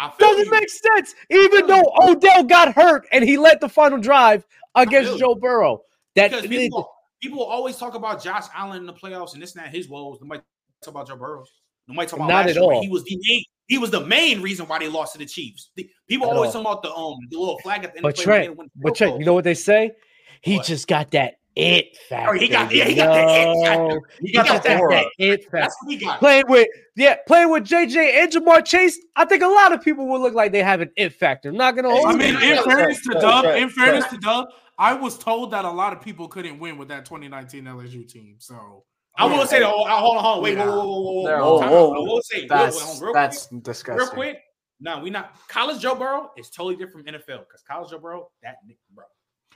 that. 0.00 0.18
Doesn't 0.18 0.46
you. 0.46 0.50
make 0.50 0.68
sense. 0.68 1.14
Even 1.30 1.66
though 1.68 1.84
Odell 2.02 2.42
got 2.42 2.74
hurt 2.74 3.06
and 3.12 3.22
he 3.24 3.36
led 3.38 3.60
the 3.60 3.68
final 3.68 3.98
drive 3.98 4.44
against 4.74 5.18
Joe 5.18 5.34
Burrow. 5.36 5.82
That 6.16 6.30
because 6.32 6.46
people, 6.48 6.90
people 7.22 7.44
always 7.44 7.76
talk 7.76 7.94
about 7.94 8.20
Josh 8.22 8.46
Allen 8.54 8.78
in 8.78 8.86
the 8.86 8.92
playoffs 8.94 9.34
and 9.34 9.42
this 9.42 9.54
and 9.54 9.64
that 9.64 9.72
his 9.72 9.88
woes. 9.88 10.18
Nobody 10.20 10.40
talk 10.82 10.94
about 10.94 11.06
Joe 11.06 11.16
Burrow. 11.16 11.44
Nobody 11.86 12.08
talk 12.08 12.18
about 12.18 12.28
Not 12.28 12.34
last 12.46 12.48
at 12.50 12.54
year 12.56 12.64
all. 12.64 12.82
He 12.82 12.88
was 12.88 13.04
the 13.04 13.16
main. 13.28 13.44
He 13.68 13.78
was 13.78 13.90
the 13.92 14.04
main 14.04 14.42
reason 14.42 14.66
why 14.66 14.80
they 14.80 14.88
lost 14.88 15.12
to 15.12 15.18
the 15.18 15.26
Chiefs. 15.26 15.70
The- 15.76 15.88
people 16.08 16.28
At 16.28 16.34
always 16.36 16.54
all. 16.56 16.64
talk 16.64 16.72
about 16.72 16.82
the 16.82 16.92
um 16.94 17.18
the 17.30 17.38
little 17.38 17.58
flag 17.60 17.84
at 17.84 17.92
the 17.92 17.98
end 17.98 18.02
But 18.02 18.14
of 18.14 18.16
the 18.16 18.22
play 18.24 18.48
when 18.48 18.56
Trent, 18.56 18.70
but 18.76 18.94
Trent, 18.96 19.18
you 19.20 19.24
know 19.26 19.34
what 19.34 19.44
they 19.44 19.54
say? 19.54 19.92
He 20.40 20.56
What? 20.56 20.66
just 20.66 20.88
got 20.88 21.10
that 21.12 21.34
it 21.60 21.96
factor. 22.08 22.30
Oh, 22.30 22.38
he 22.38 22.48
got- 22.48 22.72
yeah, 22.74 22.84
he 22.84 22.90
you 22.90 22.96
got 22.96 23.14
that 23.14 23.28
it 23.28 23.64
factor. 23.66 24.00
He 24.20 24.26
He 24.28 24.32
got 24.32 24.46
got 24.46 24.62
that 24.62 24.68
that, 24.68 24.80
aura. 24.80 24.94
that 24.96 25.06
it 25.18 25.42
factor. 25.44 25.58
That's 25.60 25.76
what 25.82 25.92
he 25.92 26.04
got. 26.04 26.18
Playing 26.18 26.44
with 26.48 26.68
yeah, 26.96 27.16
playing 27.26 27.50
with 27.50 27.64
JJ 27.64 27.96
and 28.22 28.32
Ja'Marr 28.32 28.64
Chase, 28.64 28.98
I 29.16 29.24
think 29.24 29.42
a 29.42 29.48
lot 29.48 29.72
of 29.72 29.82
people 29.82 30.06
would 30.08 30.20
look 30.20 30.34
like 30.34 30.52
they 30.52 30.62
have 30.62 30.80
an 30.80 30.90
it 30.96 31.10
factor. 31.14 31.48
I'm 31.50 31.56
not 31.56 31.76
gonna 31.76 31.90
hold 31.90 32.06
I 32.06 32.12
mean, 32.12 32.30
in 32.30 32.56
Right, 32.56 32.64
fairness 32.64 33.00
to 33.02 33.10
right, 33.12 33.20
Dub, 33.20 33.44
right, 33.44 33.62
in 33.62 33.70
fairness 33.70 34.02
right. 34.04 34.10
to 34.12 34.18
Dub, 34.18 34.48
I 34.78 34.94
was 34.94 35.18
told 35.18 35.50
that 35.52 35.64
a 35.64 35.70
lot 35.70 35.92
of 35.92 36.00
people 36.02 36.28
couldn't 36.28 36.58
win 36.58 36.78
with 36.78 36.88
that 36.88 37.04
2019 37.04 37.64
LSU 37.64 38.08
team. 38.08 38.36
So 38.38 38.84
I 39.16 39.26
will 39.26 39.46
say 39.46 39.60
though. 39.60 39.70
Hold 39.70 39.88
on, 39.88 40.00
hold 40.00 40.16
on. 40.38 40.42
Wait, 40.42 40.56
Yeah. 40.56 40.66
whoa, 40.66 40.76
whoa, 40.76 40.84
whoa, 40.84 41.12
whoa, 41.12 41.26
They're 41.26 41.38
whoa. 41.40 41.44
all- 41.44 41.58
Time 41.60 41.68
out. 41.68 41.72
whoa, 41.72 41.92
I 41.94 41.98
will 41.98 42.22
say, 42.22 42.38
real, 42.40 42.48
That's 42.48 43.00
real, 43.02 43.12
that's 43.12 43.46
quick, 43.48 43.62
disgusting. 43.64 43.98
real 43.98 44.10
quick. 44.10 44.38
No, 44.82 44.98
we 45.00 45.10
not 45.10 45.34
college 45.48 45.80
Joe 45.82 45.94
Burrow 45.94 46.30
is 46.38 46.48
totally 46.48 46.74
different 46.76 47.06
from 47.06 47.14
NFL 47.14 47.40
because 47.46 47.62
college 47.68 47.90
Joe 47.90 47.98
Burrow, 47.98 48.30
that 48.42 48.56
nigga, 48.66 48.76
bro, 48.94 49.04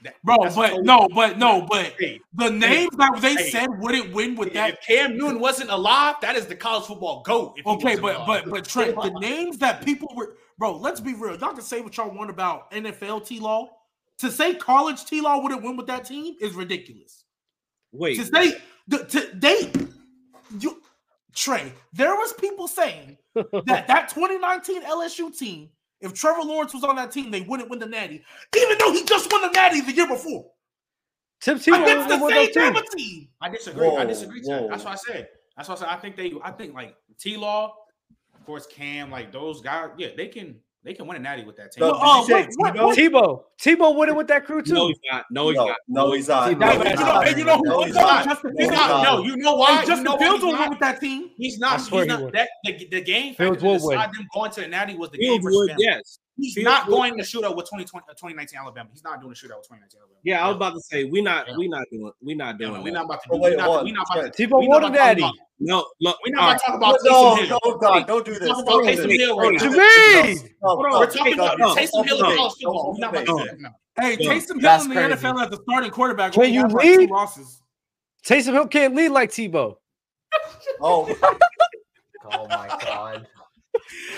that, 0.03 0.15
bro, 0.23 0.37
but 0.37 0.53
totally- 0.53 0.83
no, 0.83 1.07
but 1.13 1.37
no, 1.37 1.65
but 1.69 1.95
Hey, 1.99 2.19
the 2.33 2.49
names 2.49 2.91
that 2.97 3.19
they 3.21 3.35
Hey. 3.35 3.49
said 3.49 3.67
wouldn't 3.79 4.13
win 4.13 4.35
with 4.35 4.53
that 4.53 4.73
if 4.73 4.81
Cam 4.81 5.17
Newton 5.17 5.39
wasn't 5.39 5.69
alive, 5.71 6.15
that 6.21 6.35
is 6.35 6.45
the 6.47 6.55
college 6.55 6.85
football 6.85 7.21
goat. 7.23 7.53
if 7.57 7.65
Okay, 7.65 7.95
but 7.95 8.15
alive. 8.17 8.27
but 8.27 8.49
but 8.49 8.65
Trent, 8.65 8.95
the 8.95 9.09
names 9.19 9.57
that 9.59 9.83
people 9.85 10.11
were 10.15 10.37
bro, 10.57 10.77
let's 10.77 10.99
be 11.01 11.13
real. 11.13 11.37
Y'all 11.37 11.53
can 11.53 11.61
say 11.61 11.81
what 11.81 11.95
y'all 11.97 12.09
want 12.15 12.29
about 12.29 12.71
NFL 12.71 13.21
T 13.25 13.39
Law. 13.39 13.69
To 14.19 14.31
say 14.31 14.53
college 14.55 15.05
T 15.05 15.19
Law 15.21 15.41
wouldn't 15.41 15.63
win 15.63 15.75
with 15.75 15.87
that 15.87 16.05
team 16.05 16.35
is 16.39 16.53
ridiculous. 16.53 17.23
Wait, 17.91 18.15
To 18.17 18.25
say 18.25 18.61
the, 18.87 19.05
to 19.05 19.29
they 19.33 19.71
you 20.59 20.81
Trey, 21.33 21.73
there 21.91 22.15
was 22.15 22.31
people 22.33 22.67
saying 22.67 23.17
that 23.35 23.87
that 23.87 24.09
2019 24.09 24.83
LSU 24.83 25.37
team, 25.37 25.69
if 26.01 26.13
Trevor 26.13 26.41
Lawrence 26.41 26.73
was 26.73 26.83
on 26.83 26.95
that 26.97 27.11
team, 27.11 27.31
they 27.31 27.41
wouldn't 27.41 27.69
win 27.69 27.79
the 27.79 27.85
Natty, 27.85 28.23
even 28.55 28.77
though 28.79 28.91
he 28.91 29.03
just 29.03 29.31
won 29.31 29.41
the 29.41 29.49
Natty 29.49 29.81
the 29.81 29.93
year 29.93 30.07
before 30.07 30.45
Tim 31.41 31.59
Tebow 31.59 31.83
against 31.83 32.09
the 32.09 32.29
same 32.29 32.73
those 32.73 32.81
teams. 32.89 32.95
Team. 32.95 33.27
I 33.41 33.49
disagree. 33.49 33.89
I 33.89 34.05
disagree. 34.05 34.41
Whoa. 34.43 34.67
That's 34.69 34.83
what 34.83 34.93
I 34.93 34.95
said. 34.95 35.29
That's 35.55 35.69
what 35.69 35.77
I 35.77 35.81
said. 35.81 35.89
I 35.89 35.97
think 35.97 36.15
they. 36.15 36.33
I 36.43 36.51
think 36.51 36.73
like 36.73 36.95
T 37.19 37.37
Law, 37.37 37.75
of 38.33 38.45
course, 38.45 38.67
Cam, 38.67 39.11
like 39.11 39.31
those 39.31 39.61
guys. 39.61 39.89
Yeah, 39.97 40.09
they 40.15 40.27
can. 40.27 40.59
They 40.85 40.93
can 40.93 41.07
win 41.07 41.17
a 41.17 41.19
natty 41.19 41.43
with 41.43 41.57
that 41.57 41.71
team. 41.71 41.81
No, 41.81 41.97
oh, 41.99 42.27
did 42.27 42.47
what- 42.57 42.75
what- 42.75 42.95
Tebow? 42.95 43.09
Tebow. 43.11 43.43
Tebow 43.59 43.95
winning 43.97 44.15
with 44.15 44.27
that 44.27 44.45
crew 44.45 44.61
too. 44.61 44.73
no, 44.75 44.87
he's 44.87 44.99
not. 45.11 45.25
No, 45.31 45.47
he's 45.49 45.57
No, 45.57 45.65
not. 45.65 45.77
no, 45.87 46.11
he's 46.11 46.27
not. 46.27 46.51
Tebow. 46.51 46.59
No, 46.59 46.67
And 46.69 46.83
he's 46.87 46.91
you 46.91 46.95
know, 47.05 47.05
not. 47.13 47.27
and 47.27 47.37
you 47.39 47.43
know 47.45 47.57
who 47.57 47.63
No, 47.65 47.83
he's 47.83 47.95
not. 47.95 48.25
Justin 48.25 48.51
No, 48.53 48.57
Fields? 48.59 48.71
not. 48.77 48.89
not. 48.89 49.03
No, 49.17 49.23
you 49.23 49.35
know 49.37 49.55
why? 49.55 49.71
And 49.71 49.81
You 49.81 49.87
Justin 49.87 50.03
know 50.03 50.17
Fields 50.17 50.43
will 50.43 50.51
win 50.59 50.69
with 50.69 50.79
that 50.79 50.99
team. 51.01 51.31
He's 51.37 51.59
I 51.61 51.69
not. 51.71 51.81
swear 51.81 52.03
He's 52.03 52.11
he 52.13 52.17
not 52.17 52.23
would. 52.25 52.33
that 52.35 52.49
the, 52.63 52.87
the 52.91 53.01
game 53.01 53.33
Fields 53.33 53.61
factor 53.63 53.67
to 53.79 53.79
decide 53.79 54.13
them 54.13 54.27
going 54.33 54.51
to 54.51 54.61
the 54.61 54.67
natty 54.67 54.95
was 54.95 55.09
the 55.09 55.17
game 55.17 55.27
Fields 55.41 55.43
versus 55.43 55.57
would, 55.57 55.69
Bama. 55.71 55.75
yes. 55.79 56.19
He's 56.37 56.53
Fields 56.53 56.65
not 56.65 56.87
would. 56.87 56.91
going 56.93 57.17
to 57.17 57.23
shootout 57.23 57.55
with 57.55 57.65
2020, 57.65 58.05
uh, 58.09 58.13
2019 58.13 58.59
Alabama. 58.59 58.89
He's 58.91 59.03
not 59.03 59.21
doing 59.21 59.31
a 59.31 59.35
shootout 59.35 59.63
with 59.63 59.67
2019 59.71 59.99
Alabama. 60.01 60.19
Yeah, 60.23 60.43
I 60.43 60.47
was 60.49 60.57
about 60.57 60.73
to 60.73 60.81
say 60.81 61.05
we 61.05 61.21
not 61.21 61.47
Yeah. 61.47 61.55
we 61.57 61.67
not 61.69 61.85
doing 61.91 62.11
we 62.21 62.35
not 62.35 62.55
Yeah, 62.59 62.67
doing 62.67 62.83
we're 62.83 62.91
not 62.91 63.05
about 63.05 63.23
to 63.23 63.29
Oh, 63.31 63.35
do. 63.37 63.41
wait, 63.41 63.51
We're 63.51 63.57
not, 63.57 63.83
we 63.85 63.89
on. 63.91 63.95
not 63.95 64.07
about 64.11 64.33
to. 64.35 64.47
Tebow 64.47 64.59
we 64.59 64.67
won 64.67 64.81
not 64.81 64.91
a 64.91 64.93
about 64.93 64.97
to 64.97 65.05
natty. 65.05 65.21
talk 65.21 65.33
about- 65.33 65.45
No, 65.59 65.85
look, 66.01 66.17
We're 66.25 66.35
not 66.35 66.41
right. 66.41 66.47
about 66.49 66.59
to 66.59 66.65
talk 66.65 66.75
about 66.75 66.99
No, 67.03 67.35
Taysom 67.35 67.45
Hill. 67.47 67.59
no, 67.63 67.77
God, 67.77 68.07
don't 68.07 68.25
do 68.25 68.33
this. 68.33 68.49
Talk 68.49 68.57
about 68.59 68.69
Don't 68.71 68.85
Taysom. 68.85 69.11
Hill 69.17 69.27
Don't 69.27 69.37
right 69.39 69.61
now. 69.61 69.69
this. 69.69 70.43
Jermaine! 70.43 70.49
No, 70.61 70.69
Hold 70.69 70.85
on, 70.85 70.91
no, 70.91 70.99
we're 70.99 71.05
talking 71.11 71.33
about 71.35 71.57
Taysom 71.77 72.05
Hill 72.05 72.17
in 72.29 72.35
college 72.37 72.53
football. 72.61 72.91
We're 72.93 72.99
not 72.99 73.09
about 73.11 73.19
to 73.19 73.25
do 73.25 73.45
that. 73.51 73.59
No. 73.61 73.69
Hey, 74.01 74.17
Taysom 74.17 74.59
Hill 74.61 74.81
in 74.81 74.89
the. 74.89 75.15
NFL 75.15 75.41
as 75.47 75.57
a 75.57 75.61
starting 75.63 75.91
quarterback. 75.91 76.33
Can 76.33 76.53
you 76.53 76.63
has 76.63 76.73
like 76.73 76.83
two 76.85 76.97
lead? 76.97 77.09
losses. 77.09 77.61
Taysom 78.27 78.51
Hill 78.51 78.67
can't 78.67 78.93
lead 78.93 79.09
like 79.09 79.29
Tebow. 79.31 79.77
Oh, 80.81 81.07
Oh 82.31 82.47
my 82.49 82.67
god. 82.81 83.27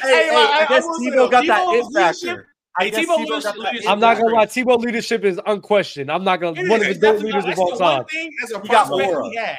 Hey, 0.01 0.29
hey, 0.29 0.29
I- 0.29 0.59
I 0.61 0.65
I 0.65 0.65
guess 0.67 0.83
will 0.83 0.93
say 0.95 1.05
Tebow 1.09 1.15
though, 1.15 1.29
got 1.29 1.45
that 1.47 1.67
Tebow's 1.67 1.95
it 1.95 1.99
factor. 1.99 2.47
I 2.79 2.83
Hey, 2.83 2.91
guess 2.91 3.05
Tebow 3.05 3.15
Tebow 3.17 3.27
Lewis- 3.29 3.43
got 3.43 3.55
that- 3.55 3.73
Lewis- 3.73 3.87
I'm 3.87 3.99
not 3.99 4.17
gonna 4.17 4.35
lie, 4.35 4.45
Tebow 4.45 4.79
leadership 4.79 5.23
is 5.25 5.39
unquestioned. 5.45 6.11
I'm 6.11 6.23
not 6.23 6.39
gonna 6.39 6.59
It 6.61 6.69
one 6.69 6.81
of 6.81 6.87
the 6.87 6.93
That's 6.93 7.21
GOAT 7.21 7.25
leaders 7.25 7.45
of 7.45 7.59
all 7.59 7.77
time. 7.77 8.05
thing 8.05 8.29
as 8.43 8.51
got 8.51 8.65
prospect 8.65 8.89
Laura. 9.11 9.29
he 9.29 9.35
had. 9.35 9.57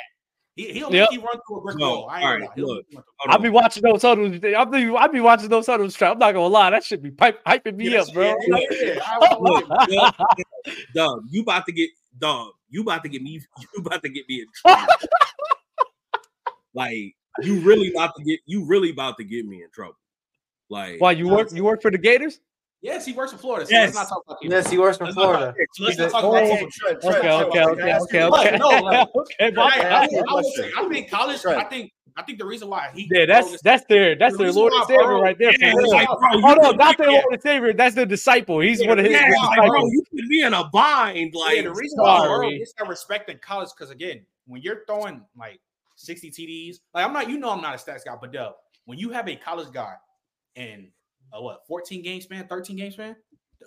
He, 0.57 0.73
he'll 0.73 0.93
Yep. 0.93 1.11
make 1.11 1.13
you 1.21 1.25
run 1.25 1.39
through 1.47 1.57
a 1.59 1.61
brick 1.63 1.77
No, 1.79 1.89
wall. 1.89 2.09
I 2.11 2.17
ain't 2.19 2.25
all 2.25 2.31
gonna 2.33 2.41
right, 2.41 2.49
lie. 2.49 2.55
He'll 2.57 2.67
look. 2.67 2.77
make 2.79 2.87
you 2.91 2.97
run 2.97 3.05
through- 3.05 3.13
Hold 3.19 3.31
I'll 3.33 3.39
be 3.43 3.49
watching 3.49 3.83
those 3.85 4.03
huddles. 4.03 4.45
I'll 4.57 4.67
be 4.67 4.97
I'll 4.97 5.09
be 5.09 5.21
watching 5.21 5.49
those 5.49 5.67
huddles. 5.67 6.03
I'm 6.03 6.19
not 6.19 6.33
gonna 6.33 6.47
lie, 6.49 6.71
that 6.71 6.83
should 6.85 7.01
be 7.03 7.11
pipe, 7.13 7.45
hyping 7.45 7.77
me 7.77 7.91
Yeah, 7.91 8.01
up, 8.01 8.13
bro. 8.13 8.25
yeah, 8.49 8.59
yeah, 8.71 9.01
I 9.05 9.37
Look, 9.41 9.69
lie. 9.69 9.87
Dub, 9.87 10.15
Dub, 10.95 11.19
you 11.31 11.43
about 11.43 11.65
to 11.67 11.73
get 11.73 11.91
Dub, 12.19 12.49
you 12.71 12.83
about 12.83 13.03
to 13.05 13.09
get 13.09 13.23
me 13.23 13.41
you 13.61 13.69
about 13.79 14.03
to 14.03 14.09
get 14.09 14.29
me 14.29 14.41
in 14.41 14.47
trouble. 14.57 14.93
like 16.75 17.15
you 17.43 17.61
really 17.61 17.91
about 17.93 18.15
to 18.17 18.23
get 18.25 18.41
you 18.47 18.65
really 18.65 18.91
about 18.91 19.17
to 19.19 19.25
get 19.25 19.47
me 19.47 19.63
in 19.63 19.71
trouble. 19.71 19.97
Like 20.71 21.01
Why 21.01 21.13
you 21.13 21.29
work 21.29 21.53
you 21.53 21.65
work 21.65 21.81
for 21.83 21.91
the 21.91 21.99
Gators? 21.99 22.41
Yes, 22.81 23.05
he 23.05 23.13
works 23.13 23.33
in 23.33 23.39
Florida. 23.39 23.67
So 23.67 23.73
Yes. 23.73 23.95
let's 23.95 23.97
not 23.97 24.09
talk 24.09 24.25
about 24.27 24.43
him. 24.45 24.53
Yes, 24.53 24.71
he 24.71 24.79
works 24.79 24.99
from 24.99 25.07
Let's 25.07 25.17
not 25.17 25.23
Florida. 25.25 25.55
Let's 25.81 25.99
not 25.99 26.11
talk 26.13 26.25
about 26.25 26.43
Hey, 26.45 26.57
him. 26.59 26.71
Trent, 26.71 26.99
Okay, 26.99 27.19
Trent, 27.21 27.25
okay, 27.27 27.65
okay, 27.65 27.75
can 27.81 27.81
I 27.81 27.91
ask 27.91 28.03
okay, 28.05 28.19
you 28.19 28.25
okay. 28.27 28.57
no, 28.59 28.69
like- 28.69 29.09
okay, 29.17 29.35
But 29.51 29.55
my 29.57 29.63
I, 29.65 29.89
I, 29.89 30.05
I 30.05 30.33
will 30.35 30.43
say, 30.45 30.71
I 30.77 30.89
think 30.89 31.11
college. 31.11 31.45
I 31.47 31.65
think 31.65 31.93
I 32.17 32.23
think 32.23 32.39
the 32.39 32.45
reason 32.47 32.69
why 32.69 32.91
he 32.95 33.09
Yeah, 33.13 33.27
that's 33.27 33.61
that's 33.63 33.85
their 33.89 34.15
that's 34.17 34.37
The 34.37 34.45
their 34.45 34.53
Lord 34.53 34.73
and 34.75 34.85
Savior 34.87 35.03
Burrow- 35.07 35.23
right 35.23 35.39
there. 35.39 35.53
Yeah, 35.59 35.73
for 35.73 35.87
like, 35.89 36.07
bro, 36.09 36.41
Hold 36.41 36.59
on, 36.59 36.77
not 36.77 36.99
me- 36.99 37.05
their 37.05 37.13
Lord 37.15 37.25
and 37.33 37.43
Savior. 37.43 37.73
That's 37.73 37.95
their 37.97 38.07
disciple. 38.07 38.61
He's 38.61 38.81
Yeah, 38.81 38.89
one 38.89 38.99
of 39.01 39.05
his 39.07 39.15
yeah, 39.15 39.27
Yeah, 39.29 39.47
like, 39.59 39.69
bro, 39.71 39.87
you 39.87 40.03
put 40.13 40.25
me 40.27 40.43
in 40.43 40.55
a 40.55 40.69
bind. 40.73 41.35
Like 41.35 41.57
yeah, 41.57 41.63
the 41.63 41.73
reason 41.75 41.99
why 42.01 42.19
sorry. 42.19 42.29
Burrow 42.49 42.59
gets 42.59 42.73
that 42.79 42.89
respect 42.89 43.29
in 43.31 43.39
college 43.39 43.71
because 43.77 43.91
again, 43.91 44.25
when 44.47 44.63
you're 44.63 44.85
throwing 44.87 45.25
like 45.37 45.61
60 45.99 46.31
TDs, 46.31 46.77
like 46.95 47.05
I'm 47.05 47.13
not, 47.13 47.29
you 47.29 47.39
know, 47.39 47.51
I'm 47.51 47.61
not 47.61 47.75
a 47.75 47.79
stats 47.79 48.05
guy, 48.05 48.17
but 48.21 48.33
Dub, 48.33 48.55
when 48.87 48.99
you 48.99 49.11
have 49.11 49.29
a 49.29 49.37
college 49.37 49.73
guy 49.73 49.95
in 50.55 50.91
a 51.33 51.43
what 51.43 51.67
14 51.69 52.03
game 52.03 52.21
span, 52.21 52.47
13 52.47 52.77
game 52.77 52.91
span, 52.91 53.17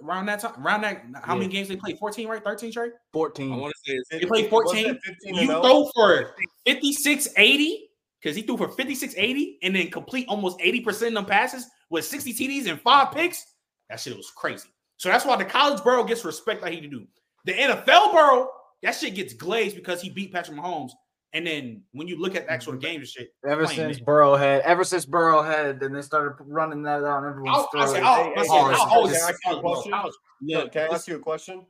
around 0.03 0.25
that 0.27 0.39
time, 0.39 0.53
around 0.65 0.81
that, 0.81 1.03
how 1.23 1.35
many 1.35 1.47
games 1.47 1.67
they 1.67 1.75
play? 1.75 1.93
14, 1.93 2.27
right? 2.27 2.43
13 2.43 2.71
straight. 2.71 2.93
I 2.93 2.97
14. 3.13 3.55
want 3.55 3.73
to 3.73 3.91
say 3.91 3.97
it's 3.97 4.09
They 4.09 4.25
played 4.25 4.49
14. 4.49 4.85
It 4.85 4.99
15 5.03 5.35
You 5.35 5.41
and 5.41 5.51
oh? 5.51 5.61
0? 5.61 5.61
throw 5.61 5.89
for 5.93 6.35
56 6.65 7.27
80 7.37 7.89
because 8.21 8.35
he 8.35 8.43
threw 8.43 8.57
for 8.57 8.69
56 8.69 9.13
80 9.17 9.59
and 9.63 9.75
then 9.75 9.89
complete 9.89 10.27
almost 10.27 10.59
80% 10.59 11.07
of 11.07 11.13
them 11.13 11.25
passes 11.25 11.67
with 11.89 12.05
60 12.05 12.33
TDs 12.33 12.69
and 12.69 12.79
five 12.79 13.11
picks. 13.11 13.45
That 13.89 13.99
shit 13.99 14.15
was 14.15 14.31
crazy. 14.31 14.69
So 14.97 15.09
that's 15.09 15.25
why 15.25 15.35
the 15.35 15.45
college 15.45 15.83
Burrow 15.83 16.03
gets 16.03 16.23
respect 16.23 16.61
like 16.61 16.73
he 16.73 16.81
to 16.81 16.87
do. 16.87 17.07
The 17.45 17.53
NFL 17.53 18.13
Burrow, 18.13 18.49
that 18.83 18.95
shit 18.95 19.15
gets 19.15 19.33
glazed 19.33 19.75
because 19.75 20.01
he 20.01 20.09
beat 20.09 20.31
Patrick 20.31 20.57
Mahomes. 20.57 20.91
And 21.33 21.47
then 21.47 21.81
when 21.93 22.07
you 22.09 22.19
look 22.19 22.35
at 22.35 22.45
the 22.45 22.51
actual 22.51 22.73
games 22.73 22.99
and 22.99 23.07
shit, 23.07 23.33
Ever 23.47 23.65
since 23.65 23.97
it. 23.97 24.05
Burrow 24.05 24.35
had, 24.35 24.61
ever 24.61 24.83
since 24.83 25.05
Burrow 25.05 25.41
had, 25.41 25.79
then 25.79 25.93
they 25.93 26.01
started 26.01 26.35
running 26.45 26.83
that 26.83 27.03
on 27.05 27.25
everyone's 27.25 27.55
I'll, 27.57 27.69
I'll 27.81 27.87
throat. 27.87 27.95
say, 27.95 28.01
I'll, 28.01 28.15
Hey, 28.15 28.21
I'll, 28.21 28.35
hey, 28.35 28.41
hey, 28.43 28.49
I'll 28.51 28.67
listen, 28.67 28.87
always 28.89 29.13
can 29.13 29.21
I 29.23 29.29
ask 29.29 29.39
you 29.45 29.51
a 29.55 29.61
question? 29.61 29.91
College- 29.93 30.13
yeah, 30.41 30.67
Can 30.67 30.81
I 30.89 30.93
ask 30.93 31.07
you 31.07 31.15
a 31.15 31.19
question? 31.19 31.65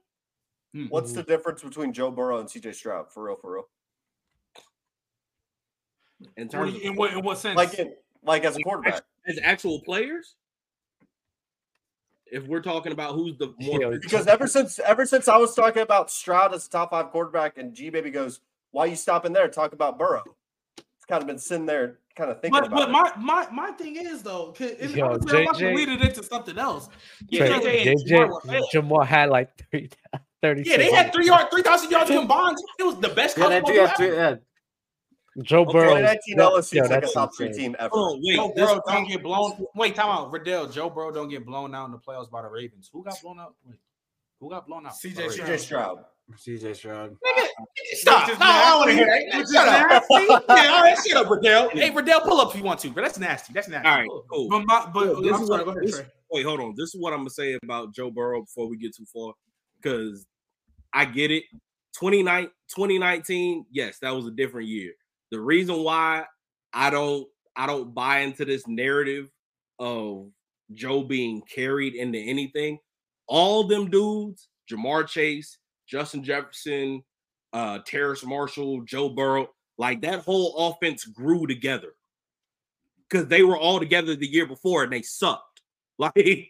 Hmm. 0.74 0.86
What's 0.86 1.12
the 1.14 1.22
difference 1.24 1.62
between 1.62 1.94
Joe 1.94 2.10
Burrow 2.12 2.40
and 2.40 2.50
CJ 2.50 2.74
Stroud? 2.74 3.12
For 3.14 3.26
real, 3.26 3.36
for 3.36 3.54
real. 3.54 3.64
in 6.38 6.46
What 6.48 6.52
terms 6.52 6.72
do 6.74 6.78
of 6.78 6.84
in 6.84 6.96
what 6.96 7.14
in 7.14 7.22
what 7.24 7.38
sense? 7.38 7.58
Like, 7.58 7.74
in, 7.76 7.94
like 8.24 8.44
as 8.46 8.56
a 8.58 8.62
quarterback. 8.62 9.02
as 9.28 9.38
actual 9.44 9.82
players. 9.82 10.36
If 12.26 12.48
we're 12.48 12.62
talking 12.62 12.94
about 12.94 13.14
who's 13.16 13.38
the 13.38 13.54
more 13.60 13.98
Because 14.02 14.26
ever 14.28 14.48
since 14.48 14.80
ever 14.80 15.06
since 15.06 15.28
I 15.28 15.36
was 15.38 15.54
talking 15.54 15.82
about 15.82 16.10
Stroud 16.10 16.54
as 16.54 16.66
a 16.66 16.70
top 16.70 16.92
five 16.92 17.10
quarterback, 17.12 17.58
and 17.58 17.74
G 17.74 17.90
Baby 17.90 18.10
goes, 18.10 18.40
"Why 18.72 18.86
you 18.86 18.96
stopping 18.96 19.34
there? 19.34 19.48
Talk 19.48 19.74
about 19.74 20.00
Burrow." 20.00 20.24
It's 20.78 21.06
kind 21.08 21.22
of 21.22 21.28
been 21.28 21.38
sitting 21.40 21.66
there, 21.66 22.00
kind 22.16 22.32
of 22.32 22.42
thinking 22.42 22.60
but 22.60 22.68
about 22.68 22.92
but 22.92 23.16
it. 23.16 23.18
my, 23.20 23.46
my 23.46 23.52
my 23.52 23.72
thing 23.72 23.96
is 23.96 24.24
though, 24.24 24.52
'cause 24.52 24.72
it, 24.72 24.92
Yo, 24.92 25.06
I'm, 25.06 25.16
about 25.16 25.58
to 25.58 25.66
JJ 25.66 25.76
lead 25.76 25.90
it 25.90 26.02
into 26.02 26.24
something 26.24 26.58
else. 26.58 26.90
Yeah, 27.30 27.48
Trey, 27.48 27.84
JJ 27.86 27.92
and 27.92 28.00
JJ, 28.02 28.74
Ja'Marr 28.74 28.90
were 29.00 29.06
had 29.06 29.30
like 29.30 29.50
30, 29.72 29.90
30 30.42 30.64
Yeah, 30.66 30.78
they 30.78 30.92
had 30.92 31.14
three 31.14 31.26
yard, 31.28 31.48
three 31.52 31.64
thousand 31.64 31.92
yards 31.92 32.10
combined. 32.10 32.58
It 32.80 32.84
was 32.84 33.00
the 33.00 33.10
best. 33.10 33.38
yeah, 33.38 33.50
they 33.50 33.62
college 33.62 33.76
do 33.76 33.82
football 33.82 33.88
have 33.88 33.98
three. 33.98 34.16
Yeah, 34.16 34.36
Joe 35.44 35.66
Burrow. 35.66 35.96
2019 35.96 36.38
Yo, 36.38 36.50
LSU 36.50 36.74
yo, 36.74 36.84
is 36.84 36.90
like 36.90 37.04
a 37.04 37.08
top 37.08 37.36
three 37.36 37.54
team 37.54 37.76
ever. 37.80 37.90
Hold 37.94 38.16
on, 38.16 38.22
wait. 38.24 38.36
Joe 38.36 38.54
Burrow 38.56 38.82
don't 38.86 39.08
get 39.08 39.24
blown. 39.24 39.66
Wait, 39.76 39.96
time 39.96 40.10
out. 40.10 40.32
Riddell, 40.32 40.68
Joe 40.68 40.90
Burrow 40.90 41.12
don't 41.12 41.30
get 41.30 41.46
blown 41.46 41.74
out 41.74 41.86
in 41.86 41.92
the 41.92 41.98
playoffs 41.98 42.30
by 42.30 42.42
the 42.42 42.50
Ravens. 42.50 42.90
Who 42.92 43.04
got 43.04 43.22
blown 43.22 43.40
out? 43.40 43.56
Who 44.40 44.50
got 44.50 44.68
blown 44.68 44.86
out? 44.86 44.94
CJ 44.94 45.48
By 45.48 45.56
Stroud. 45.58 46.04
CJ 46.34 46.76
Stroud. 46.76 46.76
CJ 46.76 46.76
Stroud. 46.76 47.12
Nigga, 47.12 47.44
uh, 47.44 47.66
stop. 47.94 48.28
Which 48.30 48.40
No, 48.40 48.46
I 48.46 48.70
don't 48.70 48.80
want 48.80 48.90
to 48.92 48.96
hear 48.96 49.06
that. 49.06 49.48
Shut 49.52 49.68
up. 49.68 49.90
nasty. 49.90 50.16
Yeah, 50.66 50.72
all 50.74 50.82
right, 50.82 50.98
shut 51.08 51.26
up, 51.26 51.32
Riddell. 51.32 51.70
Hey, 51.70 51.90
Riddell, 51.92 52.22
pull 52.22 52.40
up 52.42 52.52
if 52.52 52.58
you 52.58 52.64
want 52.64 52.80
to, 52.82 52.90
but 52.92 53.02
that's 53.04 53.20
nasty. 53.20 53.54
That's 53.54 53.68
nasty. 53.68 53.88
All 53.88 53.96
right, 53.98 54.10
cool. 54.32 54.50
But 54.50 54.66
my 54.66 54.90
but 54.94 55.08
Look, 55.08 55.24
this 55.24 55.34
I'm 55.36 55.42
is 55.42 55.48
sorry, 55.48 55.64
what- 55.64 55.66
go 55.66 55.72
ahead, 55.80 55.88
this- 55.88 55.96
Trey. 55.98 56.06
wait, 56.32 56.46
hold 56.46 56.60
on. 56.60 56.74
This 56.78 56.94
is 56.94 57.02
what 57.02 57.14
I'm 57.14 57.20
gonna 57.20 57.30
say 57.30 57.58
about 57.64 57.94
Joe 57.94 58.10
Burrow 58.12 58.42
before 58.42 58.68
we 58.68 58.78
get 58.78 58.96
too 58.96 59.06
far, 59.14 59.34
because 59.82 60.26
I 60.94 61.06
get 61.06 61.32
it. 61.32 61.44
29 61.98 62.50
2019, 62.74 63.66
yes, 63.72 64.00
that 64.00 64.12
was 64.16 64.26
a 64.26 64.32
different 64.32 64.68
year. 64.70 64.94
The 65.32 65.40
reason 65.40 65.84
why 65.84 66.26
I 66.74 66.90
don't 66.90 67.28
I 67.56 67.68
don't 67.68 67.94
buy 67.94 68.20
into 68.20 68.46
this 68.46 68.66
narrative 68.68 69.30
of 69.80 70.30
Joe 70.74 71.04
being 71.04 71.42
carried 71.42 71.96
into 71.96 72.18
anything. 72.18 72.80
All 73.28 73.66
them 73.68 73.90
dudes, 73.90 74.48
Ja'Marr 74.72 75.06
Chase, 75.08 75.58
Justin 75.92 76.24
Jefferson, 76.24 77.04
uh, 77.54 77.80
Terrace 77.86 78.24
Marshall, 78.26 78.82
Joe 78.84 79.10
Burrow, 79.10 79.50
like 79.78 80.02
that 80.02 80.20
whole 80.22 80.56
offense 80.70 81.04
grew 81.04 81.46
together 81.46 81.90
because 83.10 83.28
they 83.28 83.44
were 83.44 83.58
all 83.58 83.78
together 83.80 84.16
the 84.16 84.28
year 84.28 84.46
before 84.46 84.84
and 84.84 84.92
they 84.94 85.02
sucked. 85.02 85.48
Like 86.00 86.48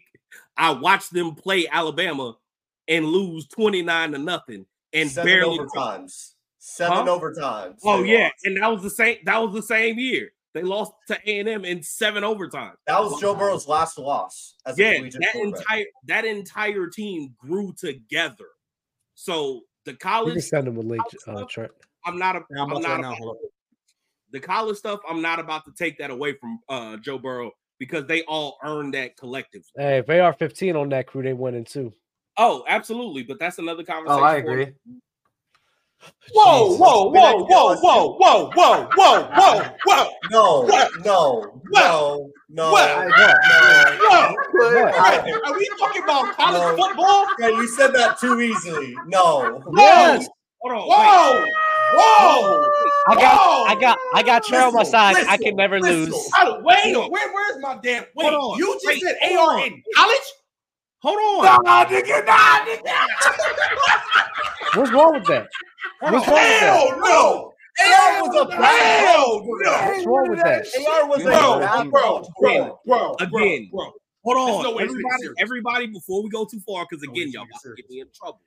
I 0.56 0.70
watched 0.70 1.12
them 1.12 1.34
play 1.34 1.66
Alabama 1.70 2.36
and 2.88 3.04
lose 3.04 3.46
29 3.48 4.12
to 4.12 4.18
nothing 4.18 4.64
and 4.94 5.10
Seven 5.10 5.26
barely 5.26 5.58
overtimes. 5.58 6.30
Seven 6.58 6.96
Huh? 6.98 7.04
overtimes. 7.06 7.80
Oh 7.84 8.02
yeah, 8.02 8.24
lost. 8.30 8.34
and 8.44 8.56
that 8.56 8.70
was 8.72 8.82
the 8.82 8.88
same 8.88 9.18
that 9.26 9.36
was 9.42 9.52
the 9.52 9.62
same 9.62 9.98
year. 9.98 10.30
They 10.54 10.62
lost 10.62 10.92
to 11.08 11.18
A&M 11.26 11.64
in 11.66 11.82
seven 11.82 12.24
overtime. 12.24 12.74
that 12.86 12.98
was 13.02 13.20
Joe 13.20 13.34
Burrow's 13.34 13.66
last 13.68 13.98
loss 13.98 14.54
as 14.64 14.78
Yeah, 14.78 14.92
that 14.92 15.32
quarterback. 15.32 15.34
entire 15.60 15.84
that 16.06 16.24
entire 16.24 16.86
team 16.86 17.34
grew 17.38 17.74
together. 17.76 18.46
So 19.22 19.60
the 19.84 19.92
You 19.92 19.96
can 19.98 20.10
college, 20.10 20.42
send 20.42 20.66
him 20.66 20.76
a 20.78 20.80
link, 20.80 21.04
uh, 21.28 21.44
Trent. 21.48 21.70
I'm 22.04 22.18
not 22.18 22.34
a, 22.34 22.40
Yeah, 22.50 22.62
I'm 22.62 22.72
I'm 22.72 22.82
not 22.82 22.90
right 22.90 23.00
now. 23.02 23.12
about- 23.14 23.36
the 24.32 24.40
college 24.40 24.78
stuff. 24.78 24.98
I'm 25.08 25.20
not 25.22 25.38
about 25.38 25.64
to 25.66 25.72
take 25.78 25.98
that 25.98 26.10
away 26.10 26.32
from 26.32 26.58
uh 26.68 26.96
Joe 26.96 27.18
Burrow 27.18 27.52
because 27.78 28.06
they 28.06 28.22
all 28.24 28.56
earned 28.64 28.94
that 28.94 29.16
collectively. 29.16 29.68
Hey, 29.76 29.98
if 29.98 30.08
AR 30.10 30.32
15 30.32 30.74
on 30.74 30.88
that 30.88 31.06
crew, 31.06 31.22
they 31.22 31.34
winning 31.34 31.64
too. 31.64 31.92
Oh, 32.36 32.64
absolutely, 32.66 33.22
but 33.22 33.38
that's 33.38 33.58
another 33.58 33.84
conversation. 33.84 34.20
Oh, 34.20 34.24
I 34.24 34.40
for- 34.40 34.50
agree. 34.60 34.74
Whoa, 36.34 36.64
Jesus. 36.66 36.80
whoa, 36.80 37.10
whoa, 37.10 37.44
whoa, 37.44 37.76
whoa, 37.76 38.16
whoa, 38.18 38.52
whoa, 38.54 38.92
whoa, 38.94 39.24
whoa, 39.34 39.78
whoa, 39.84 40.10
No, 40.30 40.66
no, 41.04 41.62
no, 41.70 42.32
no, 42.48 42.70
What? 42.72 43.10
no. 43.18 44.36
What? 44.58 44.94
Are 45.44 45.54
we 45.54 45.68
talking 45.78 46.02
about 46.02 46.32
college 46.36 46.62
No. 46.62 46.76
football? 46.76 47.26
Yeah, 47.38 47.48
you 47.48 47.66
said 47.68 47.92
that 47.94 48.18
too 48.18 48.40
easily. 48.40 48.98
No. 49.06 49.62
Yes. 49.76 50.28
Hold 50.62 50.74
on, 50.74 50.88
wait. 50.88 50.88
Whoa, 50.90 51.46
whoa. 51.92 52.70
I 53.08 53.14
got, 53.16 53.38
Whoa. 53.40 53.64
I 53.66 53.74
got, 53.74 53.98
I 54.14 54.22
got 54.22 54.44
Trey 54.44 54.58
on 54.60 54.72
my 54.72 54.80
Listen, 54.80 54.92
side. 54.92 55.16
I 55.28 55.36
can 55.36 55.56
never 55.56 55.80
listen. 55.80 56.04
lose. 56.12 56.30
I 56.34 56.58
Wait, 56.62 56.96
where, 57.10 57.32
where's 57.32 57.60
my 57.60 57.78
damn? 57.82 58.04
Wait, 58.14 58.30
Hold 58.30 58.54
on. 58.54 58.58
you 58.58 58.74
just 58.74 58.86
Wait, 58.86 59.00
said 59.02 59.16
AR 59.36 59.58
in 59.66 59.82
college? 59.94 60.32
Hold 61.02 61.18
on. 61.18 61.64
Nah, 61.64 61.84
nigga, 61.84 62.24
nah, 62.24 62.64
nigga. 62.64 62.82
What's 64.74 64.90
wrong 64.90 65.12
with 65.14 65.26
that? 65.26 65.48
What's 66.00 66.26
wrong 66.26 66.36
with 66.36 66.60
that? 66.60 66.96
No. 67.04 67.52
AR 67.80 68.22
was 68.22 68.36
a 68.36 68.48
bad 68.48 69.06
Hell 69.06 69.42
no. 69.44 69.92
What's 69.92 70.06
wrong 70.06 70.30
with 70.30 70.38
that? 70.40 70.66
AR 70.88 71.08
was 71.08 71.20
a 71.20 71.24
Bro, 71.24 71.58
bad 71.60 71.90
bro, 71.90 72.22
bro, 72.40 72.80
bro, 72.86 73.14
Again. 73.20 73.68
bro, 73.72 73.84
bro. 73.84 73.92
Hold 74.24 74.36
on, 74.36 74.62
no 74.62 74.78
everybody, 74.78 75.28
everybody. 75.38 75.86
Before 75.88 76.22
we 76.22 76.30
go 76.30 76.44
too 76.44 76.60
far, 76.60 76.86
because 76.88 77.02
again, 77.02 77.24
it's 77.24 77.34
y'all 77.34 77.44
about 77.44 77.60
to 77.62 77.74
get 77.74 77.90
me 77.90 78.00
in 78.00 78.06
trouble. 78.14 78.40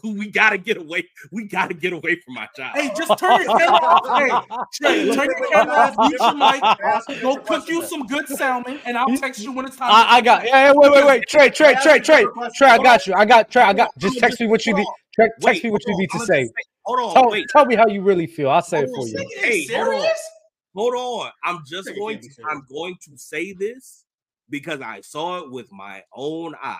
we 0.04 0.30
gotta 0.30 0.58
get 0.58 0.76
away. 0.76 1.08
We 1.32 1.44
gotta 1.44 1.74
get 1.74 1.92
away 1.92 2.20
from 2.24 2.34
my 2.34 2.48
child. 2.56 2.76
Hey, 2.76 2.92
just 2.96 3.18
turn 3.18 3.42
your 3.42 3.58
camera 3.58 3.80
off. 3.80 4.66
Hey, 4.80 5.04
Trey, 5.04 5.14
turn 5.14 5.26
your 5.26 5.48
camera 5.50 5.74
off, 5.74 5.94
mute 5.98 6.20
your 6.20 6.34
mic, 6.34 7.20
go 7.22 7.36
cook 7.36 7.68
you 7.68 7.84
some 7.84 8.06
good 8.06 8.28
salmon, 8.28 8.80
and 8.84 8.96
I'll 8.96 9.16
text 9.16 9.40
you 9.40 9.52
when 9.52 9.66
it's 9.66 9.76
time. 9.76 9.90
I, 9.92 10.16
I 10.16 10.20
got. 10.20 10.44
Yeah, 10.44 10.66
yeah, 10.66 10.72
wait, 10.74 10.92
wait, 10.92 11.06
wait. 11.06 11.24
Trey, 11.28 11.50
Trey, 11.50 11.74
Trey, 11.82 12.00
Trey, 12.00 12.24
Trey. 12.56 12.68
I 12.68 12.78
got 12.78 13.06
you. 13.06 13.14
I 13.14 13.24
got 13.24 13.50
Trey. 13.50 13.62
I 13.62 13.72
got. 13.72 13.90
Just 13.98 14.18
text 14.18 14.40
me 14.40 14.46
what 14.46 14.64
you 14.66 14.74
need. 14.74 14.86
Trey, 15.14 15.28
Wait, 15.40 15.52
text 15.52 15.64
me 15.64 15.70
what 15.70 15.82
you 15.86 15.96
need 15.98 16.10
on, 16.12 16.20
to 16.20 16.26
say. 16.26 16.50
Hold 16.84 17.00
on, 17.00 17.14
Tell, 17.14 17.30
wait. 17.30 17.46
tell 17.48 17.64
me 17.64 17.74
how 17.74 17.86
you 17.86 18.02
really 18.02 18.26
feel. 18.26 18.50
I'll 18.50 18.62
say 18.62 18.82
it 18.82 18.90
for 18.94 19.06
you. 19.06 19.28
Hey, 19.40 19.66
hold 19.66 19.88
on. 19.88 19.94
serious? 19.94 20.30
Hold 20.74 20.94
on. 20.94 21.30
I'm 21.42 21.62
just 21.66 21.90
going 21.96 22.20
to. 22.20 22.28
I'm 22.48 22.62
going 22.70 22.96
to 23.08 23.16
say 23.16 23.52
this 23.52 24.04
because 24.50 24.80
I 24.80 25.00
saw 25.00 25.38
it 25.38 25.50
with 25.50 25.72
my 25.72 26.02
own 26.14 26.54
eyes. 26.62 26.76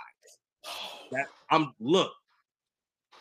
That 1.12 1.26
I'm 1.50 1.72
look. 1.80 2.12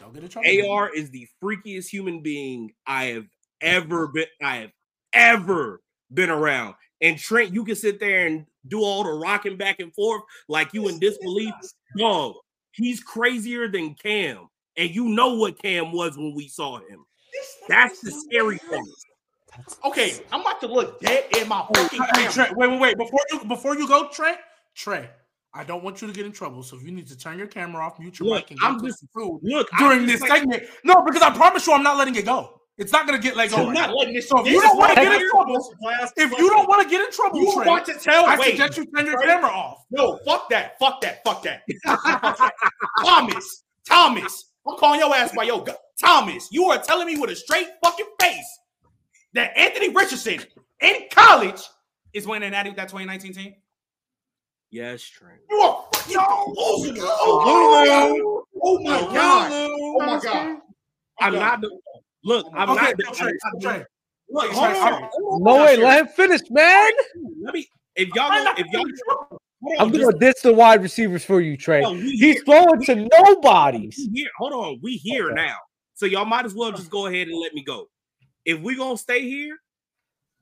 Don't 0.06 0.14
get 0.14 0.24
in 0.24 0.30
trouble. 0.30 0.72
AR 0.72 0.94
is 0.94 1.10
the 1.10 1.28
freakiest 1.44 1.88
human 1.90 2.22
being 2.22 2.72
I 2.86 3.06
have 3.06 3.26
ever 3.62 4.08
been. 4.08 4.28
I 4.42 4.58
have 4.58 4.72
ever 5.14 5.82
been 6.14 6.30
around. 6.30 6.76
And 7.02 7.18
Trent, 7.18 7.54
you 7.54 7.66
can 7.66 7.76
sit 7.76 8.00
there 8.00 8.28
and 8.28 8.46
do 8.68 8.82
all 8.84 9.04
the 9.04 9.12
rocking 9.12 9.58
back 9.58 9.80
and 9.80 9.94
forth 9.96 10.22
like 10.48 10.74
you 10.74 10.88
in 10.88 11.00
disbelief. 11.00 11.54
Dog, 11.98 12.36
he's 12.72 13.02
crazier 13.04 13.68
than 13.68 13.96
Cam. 13.96 14.48
And 14.78 14.90
you 14.94 15.06
know 15.10 15.36
what 15.36 15.60
Cam 15.60 15.92
was 15.92 16.18
when 16.18 16.34
we 16.36 16.48
saw 16.50 16.78
him. 16.78 17.04
That's 17.68 18.00
the 18.02 18.12
scary 18.12 18.60
part. 18.60 18.82
Okay, 19.86 20.20
I'm 20.32 20.42
about 20.42 20.60
to 20.62 20.68
look 20.68 21.00
dead 21.00 21.26
in 21.38 21.48
my 21.48 21.66
fucking 21.74 22.00
Oh, 22.02 22.06
camera. 22.14 22.22
hey, 22.22 22.32
Trey, 22.32 22.50
wait, 22.56 22.70
wait, 22.70 22.80
wait. 22.80 22.98
Before 22.98 23.22
you 23.32 23.40
before 23.46 23.76
you 23.76 23.88
go, 23.88 24.10
Trent, 24.10 24.38
Trey, 24.76 25.10
I 25.58 25.64
don't 25.64 25.84
want 25.84 26.02
you 26.02 26.08
to 26.08 26.14
get 26.14 26.26
in 26.26 26.34
trouble. 26.34 26.62
So 26.64 26.76
if 26.76 26.84
you 26.84 26.92
need 26.92 27.08
to 27.08 27.18
turn 27.18 27.38
your 27.38 27.48
camera 27.48 27.82
off, 27.86 27.98
mute 27.98 28.20
your 28.20 28.28
Look, 28.30 28.50
mic, 28.50 28.52
and 28.52 28.60
I'm 28.62 28.86
just- 28.86 29.06
food 29.14 29.40
Look, 29.42 29.70
I'm 29.74 29.80
during 29.90 30.06
this 30.06 30.20
saying- 30.20 30.34
segment. 30.52 30.64
No, 30.84 31.02
because 31.02 31.22
I 31.22 31.32
promise 31.34 31.66
you, 31.66 31.74
I'm 31.74 31.82
not 31.84 31.98
letting 31.98 32.16
it 32.16 32.26
go. 32.26 32.62
It's 32.78 32.92
not 32.92 33.06
gonna 33.06 33.20
get 33.20 33.38
let 33.38 33.52
go. 33.52 33.56
I'm 33.58 33.68
right 33.68 33.74
not 33.74 33.90
now. 33.92 33.96
letting 33.96 34.14
this. 34.16 34.28
So 34.28 34.42
if 34.46 34.52
you 34.52 34.60
don't 34.62 34.78
want 34.78 34.94
to 34.96 35.02
get 35.02 35.22
in 35.22 35.30
trouble, 35.30 35.74
if 36.18 36.32
you 36.38 36.50
don't 36.50 36.68
want 36.68 36.84
to 36.84 36.90
get 36.90 37.06
in 37.06 37.12
trouble, 37.14 37.40
you 37.40 37.54
Trey, 37.54 37.66
want 37.68 37.86
to 37.86 37.94
tell, 37.94 38.26
I 38.26 38.38
wait, 38.38 38.50
suggest 38.58 38.78
you 38.78 38.86
turn 38.88 39.06
your 39.06 39.16
Trey, 39.16 39.28
camera 39.28 39.50
off. 39.50 39.86
No, 39.92 40.20
fuck 40.26 40.50
that. 40.50 40.78
Fuck 40.78 41.00
that. 41.00 41.24
Fuck 41.24 41.42
that. 41.44 41.62
Fuck 41.86 42.04
that. 42.04 42.52
Thomas. 43.02 43.64
Thomas. 43.88 44.52
I'm 44.68 44.76
calling 44.78 45.00
your 45.00 45.16
ass 45.16 45.32
by 45.34 45.44
your 45.44 45.64
gut. 45.64 45.80
Thomas, 45.98 46.50
you 46.52 46.66
are 46.66 46.78
telling 46.82 47.08
me 47.08 47.18
with 47.18 47.30
a 47.30 47.36
straight 47.38 47.68
fucking 47.82 48.08
face 48.20 48.60
that 49.34 49.56
Anthony 49.58 49.90
Richardson 49.90 50.40
in 50.82 50.96
college 51.12 51.62
is 52.14 52.28
winning 52.28 52.52
that 52.52 52.66
that 52.76 52.90
2019 52.90 53.34
team? 53.34 53.54
Yes, 54.76 55.04
Trent. 55.04 55.40
You 55.50 55.58
are 55.62 55.86
fucking 55.94 56.16
delusional. 56.16 57.08
Oh, 57.10 57.44
oh, 57.46 58.44
oh, 58.46 58.46
oh 58.62 58.80
my 58.84 59.00
god. 59.16 59.52
Oh 59.54 59.98
my 60.06 60.20
god. 60.22 60.58
I'm 61.18 61.34
not 61.36 61.62
the 61.62 61.80
look. 62.26 62.46
I'm 62.54 62.72
okay, 62.72 62.82
not. 62.88 62.98
The, 62.98 63.04
Trey, 63.14 63.32
I'm 63.46 63.60
not 63.60 63.86
look, 64.30 64.46
Trey, 64.48 64.54
hold 64.54 64.68
Trey, 64.72 64.80
on. 64.82 64.94
I'm- 64.94 65.10
hold 65.14 65.34
on. 65.34 65.44
No 65.44 65.64
way, 65.64 65.78
let 65.78 66.02
him 66.02 66.08
finish, 66.10 66.42
man. 66.50 66.92
Let 67.42 67.54
me. 67.54 67.66
If 67.96 68.10
y'all, 68.16 68.28
I'm 68.30 68.44
go, 68.44 68.52
if 68.58 68.68
y'all, 68.74 68.84
getting 68.84 68.98
in 69.70 69.80
I'm 69.80 69.92
gonna 69.92 70.04
just- 70.12 70.20
ditch 70.20 70.38
the 70.44 70.52
wide 70.54 70.82
receivers 70.84 71.24
for 71.24 71.40
you, 71.40 71.56
Trey. 71.56 71.80
no, 71.80 71.94
He's 71.94 72.20
here, 72.20 72.44
throwing 72.44 72.84
to 72.84 73.08
nobodies. 73.18 73.96
we 74.12 74.20
here. 74.20 74.30
Hold 74.40 74.52
on, 74.52 74.80
we 74.84 74.98
here 74.98 75.28
Okay. 75.28 75.36
now. 75.36 75.56
So 75.94 76.06
y'all 76.06 76.26
might 76.26 76.44
as 76.44 76.54
well 76.54 76.74
just 76.74 76.90
go 76.90 77.06
ahead 77.06 77.30
and 77.30 77.40
let 77.40 77.54
me 77.54 77.64
go. 77.64 77.88
If 78.44 78.60
we 78.60 78.76
gonna 78.76 78.98
stay 78.98 79.22
here, 79.22 79.56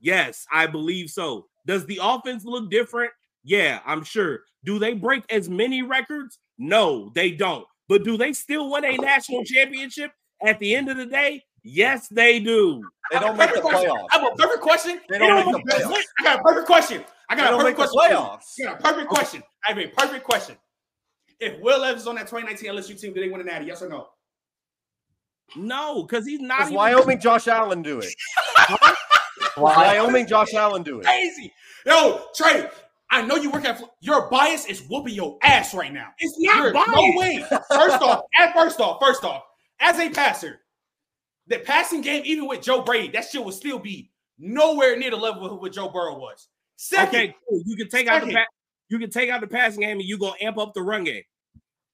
yes, 0.02 0.48
I 0.52 0.66
believe 0.66 1.12
so. 1.12 1.50
Does 1.68 1.86
the 1.86 2.00
offense 2.02 2.46
look 2.46 2.72
different? 2.72 3.12
Yeah, 3.44 3.80
I'm 3.86 4.04
sure. 4.04 4.41
Do 4.64 4.80
they 4.80 4.94
break 4.94 5.24
as 5.30 5.50
many 5.50 5.82
records? 5.82 6.39
No, 6.58 7.12
they 7.14 7.32
don't. 7.32 7.66
But 7.89 8.04
do 8.04 8.18
they 8.18 8.34
still 8.34 8.72
win 8.72 8.86
a 8.86 8.96
national 8.98 9.44
championship 9.44 10.12
at 10.46 10.60
the 10.60 10.76
end 10.76 10.89
of 10.89 10.98
the 10.98 11.06
day? 11.06 11.44
Yes, 11.64 12.08
they 12.10 12.39
do. 12.39 12.84
They 13.12 13.20
don't 13.20 13.38
make 13.38 13.54
the 13.54 13.62
playoffs. 13.62 14.06
I 14.12 14.20
have 14.20 14.34
a 14.34 14.36
perfect 14.36 14.62
question. 14.62 15.00
They 15.10 15.18
don't 15.18 15.46
They 15.46 15.52
make 15.52 15.66
the 15.66 15.72
playoffs. 15.72 16.02
I 16.20 16.24
got 16.24 16.39
a 16.39 16.44
perfect 16.44 16.68
question. 16.68 17.06
I 17.30 17.36
They 17.36 17.41
got 17.41 17.54
a 17.54 17.58
perfect 17.58 17.78
question. 17.78 18.00
playoffs. 18.00 18.44
I 18.60 18.64
got 18.64 18.80
a 18.80 18.84
perfect 18.84 19.10
question. 19.10 19.44
I 19.66 19.70
have 19.72 19.78
a 19.78 19.88
perfect 19.88 20.24
question. 20.26 20.58
If 21.39 21.62
Will 21.62 21.80
Levis 21.82 22.02
is 22.02 22.08
on 22.08 22.16
that 22.16 22.28
2019 22.28 22.70
LSU 22.70 23.00
team, 23.00 23.14
do 23.14 23.22
they 23.22 23.30
win 23.30 23.41
a 23.41 23.44
natty? 23.44 23.66
Yes 23.66 23.82
or 23.82 23.89
no? 23.89 24.08
No, 25.56 26.04
because 26.04 26.26
he's 26.26 26.39
not 26.39 26.60
Does 26.60 26.68
even 26.70 26.78
Wyoming 26.78 27.20
Josh 27.20 27.48
Allen 27.48 27.82
do 27.82 28.00
it? 28.00 28.14
Wyoming 29.58 30.28
Josh 30.28 30.54
Allen 30.54 30.84
do 30.84 31.00
it? 31.00 31.06
Crazy. 31.06 31.54
Yo, 31.86 32.26
Trey, 32.36 32.70
I 33.14 33.22
know 33.22 33.36
you 33.36 33.51
work 33.51 33.64
at 33.64 33.82
your 33.99 34.28
bias 34.30 34.66
is 34.66 34.82
whooping 34.89 35.14
your 35.14 35.38
ass 35.43 35.76
right 35.76 35.93
now. 35.93 36.07
It's 36.18 36.36
not 36.39 36.74
biased. 36.74 36.89
No 36.95 37.20
way. 37.20 37.45
First 37.70 38.01
off, 38.01 38.24
at 38.39 38.53
first 38.53 38.80
off, 38.80 38.99
first 38.99 39.24
off, 39.24 39.43
as 39.80 39.99
a 39.99 40.09
passer, 40.09 40.61
the 41.45 41.59
passing 41.59 42.01
game, 42.01 42.24
even 42.26 42.47
with 42.47 42.61
Joe 42.64 42.82
Brady, 42.82 43.09
that 43.09 43.26
shit 43.26 43.45
would 43.45 43.53
still 43.53 43.78
be 43.78 44.09
nowhere 44.39 44.97
near 44.97 45.11
the 45.11 45.18
level 45.18 45.45
of 45.45 45.59
what 45.59 45.74
Joe 45.74 45.89
Burrow 45.89 46.18
was. 46.18 46.47
Second, 46.76 47.07
Okay, 47.20 47.36
cool. 47.47 47.61
You 47.66 47.76
can 47.76 47.88
take 47.89 48.07
out 48.07 48.26
the 48.26 48.34
pa- 48.34 48.45
you 48.89 48.97
can 48.97 49.11
take 49.11 49.30
out 49.30 49.41
the 49.41 49.47
passing 49.47 49.82
game 49.82 49.99
and 49.99 50.03
you 50.07 50.18
gonna 50.18 50.34
amp 50.41 50.57
up 50.57 50.74
the 50.74 50.82
run 50.82 51.03
game. 51.03 51.22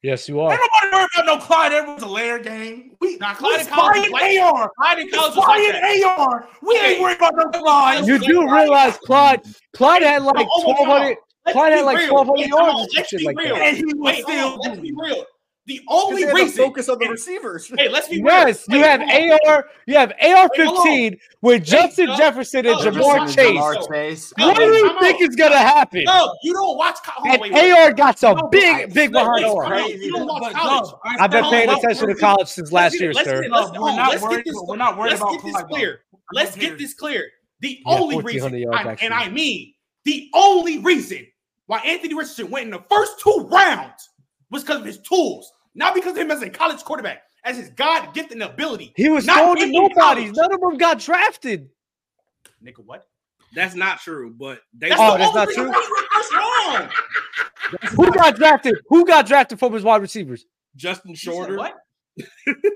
Yes, 0.02 0.30
you 0.30 0.40
Ain't 0.42 0.54
are. 0.54 0.60
nobody 0.82 0.96
worried 0.96 1.08
about 1.14 1.26
no 1.26 1.46
Clyde 1.46 1.74
Edwards-Helaire 1.74 2.42
game. 2.44 2.92
We 3.02 3.18
not 3.18 3.36
we 3.42 3.48
Clyde 3.50 3.60
and 3.60 3.70
Collins 3.70 4.06
spying 4.08 4.12
was 4.14 4.54
AR. 4.54 4.72
Clyde 4.78 5.00
in 5.00 5.06
We 5.06 5.12
college 5.12 5.36
was 5.36 5.48
like 5.48 5.72
that. 5.74 6.18
AR. 6.20 6.50
We 6.62 6.76
Hey. 6.78 6.92
ain't 6.94 7.02
worried 7.02 7.18
about 7.18 7.34
no 7.36 7.60
Clyde. 7.60 8.08
You 8.08 8.20
do 8.20 8.50
realize 8.50 8.98
Clyde, 9.06 9.42
Clyde 9.76 10.04
had 10.04 10.24
like 10.24 10.36
Oh, 10.40 10.64
oh, 10.66 10.68
1,200. 10.86 11.18
Clyde 11.52 11.72
had 11.74 11.86
like 11.86 12.12
1,200 12.12 12.32
Wait, 12.40 12.48
yards 12.48 12.94
Let's 12.96 13.12
be 13.12 13.24
like 13.26 13.38
real. 13.38 13.56
that. 13.56 13.62
And 13.64 13.78
he 13.78 13.84
was 13.86 13.96
Wait, 13.98 14.24
still 14.24 14.58
let's 14.64 14.80
be 14.80 14.94
real. 14.96 15.26
The 15.70 15.78
'Cause 15.88 16.04
only 16.04 16.24
they 16.26 16.34
reason 16.34 16.64
focus 16.66 16.90
on 16.90 16.98
the 16.98 17.06
Hey, 17.06 17.12
receivers. 17.12 17.72
Hey, 17.78 17.90
let's 17.90 18.08
be 18.08 18.18
Yes, 18.18 18.68
real. 18.68 18.78
you 18.78 18.82
Wait, 18.84 18.90
have 18.90 19.02
hold. 19.08 19.40
AR. 19.48 19.70
You 19.86 19.96
have 19.98 20.12
AR 20.20 20.50
Wait, 20.58 20.66
hold 20.66 20.78
15 20.84 21.18
with 21.44 21.64
Justin 21.64 22.08
Doug. 22.08 22.18
Jefferson 22.18 22.66
and 22.66 22.80
Doug, 22.80 22.94
Ja'Marr 22.96 23.20
just- 23.26 23.36
Chase. 23.38 23.60
Ja'Marr 23.60 23.88
Chase. 23.94 24.34
No, 24.40 24.48
What 24.48 24.58
do 24.58 24.66
no, 24.66 24.72
you 24.74 24.90
time 24.90 25.00
think 25.00 25.16
out. 25.22 25.30
is 25.30 25.36
gonna 25.36 25.58
happen? 25.60 26.04
No, 26.06 26.34
you 26.42 26.54
don't 26.54 26.76
watch. 26.76 26.98
co- 27.06 27.22
And 27.30 27.40
wait, 27.40 27.54
wait. 27.54 27.72
AR 27.72 27.94
got 27.94 28.18
some 28.18 28.38
No, 28.38 28.48
big, 28.48 28.64
I- 28.66 28.86
big 28.88 28.96
Wait, 28.96 29.12
behind 29.12 29.46
wait, 29.46 29.46
arm. 29.46 29.90
You 29.92 30.12
don't 30.12 30.26
watch 30.26 30.54
college. 30.54 30.92
I- 31.06 31.24
I've 31.24 31.30
been 31.32 31.44
Hold 31.44 31.54
paying 31.54 31.70
on, 31.70 31.78
attention 31.78 32.08
to 32.08 32.16
college 32.16 32.48
since 32.48 32.72
last 32.72 33.00
year, 33.00 33.14
sir. 33.14 33.46
let's- 33.48 33.70
we're 33.78 33.96
not 33.96 34.12
get 34.14 34.22
worried- 34.24 34.46
this- 34.46 34.56
we're 34.66 34.76
not 34.76 34.98
worried 34.98 35.10
let's 35.12 35.22
about 35.22 35.34
get 35.34 35.44
this 35.54 35.62
clear. 35.70 36.02
Let's 36.34 36.56
get 36.56 36.78
this 36.80 36.94
clear. 36.96 37.30
The 37.60 37.80
only 37.86 38.22
reason, 38.24 38.56
and. 38.56 39.14
I 39.14 39.30
mean 39.30 39.74
the 40.04 40.30
only 40.34 40.80
reason 40.80 41.28
why 41.68 41.78
Anthony 41.86 42.16
Richardson 42.16 42.50
went 42.50 42.66
in 42.66 42.72
the 42.72 42.82
first 42.90 43.20
two 43.20 43.48
rounds 43.52 44.10
was 44.50 44.64
because 44.64 44.80
of 44.80 44.86
his 44.86 44.98
tools, 45.00 45.52
not 45.80 45.96
because 45.96 46.12
of 46.12 46.18
him 46.18 46.30
as 46.30 46.42
a 46.44 46.50
college 46.50 46.84
quarterback, 46.84 47.24
as 47.46 47.58
his 47.58 47.70
God 47.70 48.14
gifted 48.14 48.42
ability. 48.42 48.94
He 48.98 49.08
was 49.10 49.26
Not 49.26 49.38
throwing 49.38 49.58
to 49.58 49.64
in 49.64 49.72
nobodies. 49.72 49.98
college. 49.98 50.32
None 50.36 50.54
of 50.54 50.60
them 50.60 50.78
got 50.78 51.00
drafted. 51.00 51.70
Nigga, 52.64 52.86
what? 52.86 53.08
That's 53.56 53.74
not 53.76 54.00
true, 54.02 54.36
but 54.38 54.60
they 54.78 54.90
That's 54.90 55.02
Oh, 55.02 55.14
the 55.14 55.18
that's 55.20 55.30
only 55.30 55.40
not 55.40 55.48
reason 55.48 55.64
true? 55.64 55.72
why 55.72 55.86
he 55.88 55.92
went 55.94 56.08
first 56.14 56.34
round. 56.36 56.92
Who 57.96 58.12
got 58.12 58.36
drafted? 58.36 58.76
Who 58.90 59.06
got 59.06 59.26
drafted 59.26 59.58
from 59.58 59.74
his 59.74 59.84
wide 59.84 60.02
receivers? 60.02 60.46
Justin 60.76 61.16
Shorter. 61.16 61.58
What? 61.58 61.76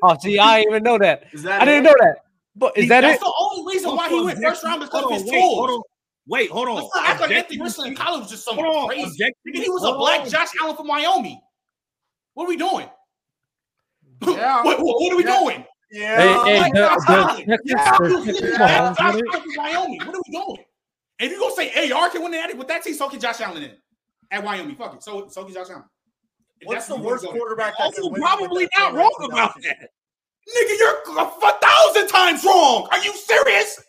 Oh, 0.03 0.17
see, 0.19 0.39
I 0.39 0.59
didn't 0.61 0.71
even 0.73 0.83
know 0.83 0.97
that. 0.97 1.25
Is 1.33 1.43
that 1.43 1.61
I 1.61 1.65
didn't 1.65 1.83
know 1.83 1.95
that. 1.99 2.15
But 2.55 2.77
is 2.77 2.87
that 2.89 3.01
That's 3.01 3.17
it? 3.17 3.19
the 3.25 3.33
only 3.39 3.73
reason 3.73 3.95
why 3.95 4.07
he 4.09 4.21
went 4.23 4.39
first 4.41 4.63
round 4.63 4.81
because 4.81 5.03
of 5.03 5.09
Hold 5.09 5.13
his 5.13 5.23
wait, 5.23 5.31
tools. 5.31 5.55
hold 5.55 5.69
on. 5.69 5.81
Wait, 6.27 6.49
hold 6.49 6.67
on. 6.69 6.75
Let's 6.75 6.89
not 6.95 7.09
Anthony 7.09 7.23
Objectively 7.25 7.57
Richardson 7.57 7.85
in 7.87 7.95
college 7.95 8.21
was 8.21 8.29
just 8.31 8.45
something 8.45 8.63
Hold 8.63 8.77
on. 8.77 8.87
crazy. 8.87 9.31
he 9.53 9.69
was 9.69 9.83
a 9.83 9.93
black. 9.97 10.27
Josh 10.27 10.49
Allen 10.61 10.75
from 10.77 10.87
Wyoming. 10.87 11.41
What 12.33 12.45
are 12.45 12.49
we 12.49 12.57
doing? 12.57 12.87
Yeah. 14.25 14.63
what, 14.63 14.79
what, 14.79 15.01
what 15.01 15.13
are 15.13 15.17
we 15.17 15.23
Yeah. 15.25 15.39
doing? 15.39 15.65
Yeah. 15.91 16.17
Hey, 16.17 16.51
hey, 16.53 16.59
Like 16.61 16.73
the, 16.73 16.79
Josh 16.79 17.05
the 17.05 17.13
Allen. 17.13 17.43
Yeah, 17.47 17.97
the 17.99 18.09
you 18.09 18.23
Texas 18.23 18.39
said 18.39 18.59
Mahomes 18.59 18.97
Josh 18.97 18.97
did 18.97 19.01
Allen 19.01 19.21
it. 19.25 19.41
from 19.43 19.43
Wyoming. 19.57 19.99
What 19.99 20.15
are 20.15 20.21
we 20.27 20.31
doing? 20.33 20.65
And 21.19 21.27
if 21.27 21.31
you 21.31 21.39
gonna 21.39 21.55
say 21.55 21.91
AR 21.91 22.09
can 22.09 22.23
win 22.23 22.31
the 22.31 22.37
that 22.37 22.57
with 22.57 22.67
that 22.67 22.83
team, 22.83 22.93
so 22.95 23.09
can 23.09 23.19
Josh 23.19 23.41
Allen 23.41 23.61
in 23.63 23.71
at 24.31 24.43
Wyoming. 24.43 24.75
Fuck 24.75 24.95
it. 24.95 25.03
So 25.03 25.27
so 25.27 25.43
can 25.45 25.53
Josh 25.53 25.69
Allen. 25.69 25.83
If 26.61 26.67
What's 26.67 26.87
that's 26.87 26.87
the 26.87 26.95
what 26.95 27.03
worst 27.05 27.25
quarterback 27.25 27.77
that 27.77 27.93
can 27.93 28.03
Also, 28.03 28.09
win 28.09 28.21
probably 28.21 28.67
not 28.77 28.93
wrong 28.95 29.13
about 29.29 29.53
that. 29.61 29.89
Nigga, 30.49 30.79
you're 30.79 31.19
a 31.19 31.23
a 31.23 31.59
thousand 31.61 32.07
times 32.07 32.43
wrong. 32.43 32.87
Are 32.91 32.97
you 33.03 33.13
serious? 33.13 33.79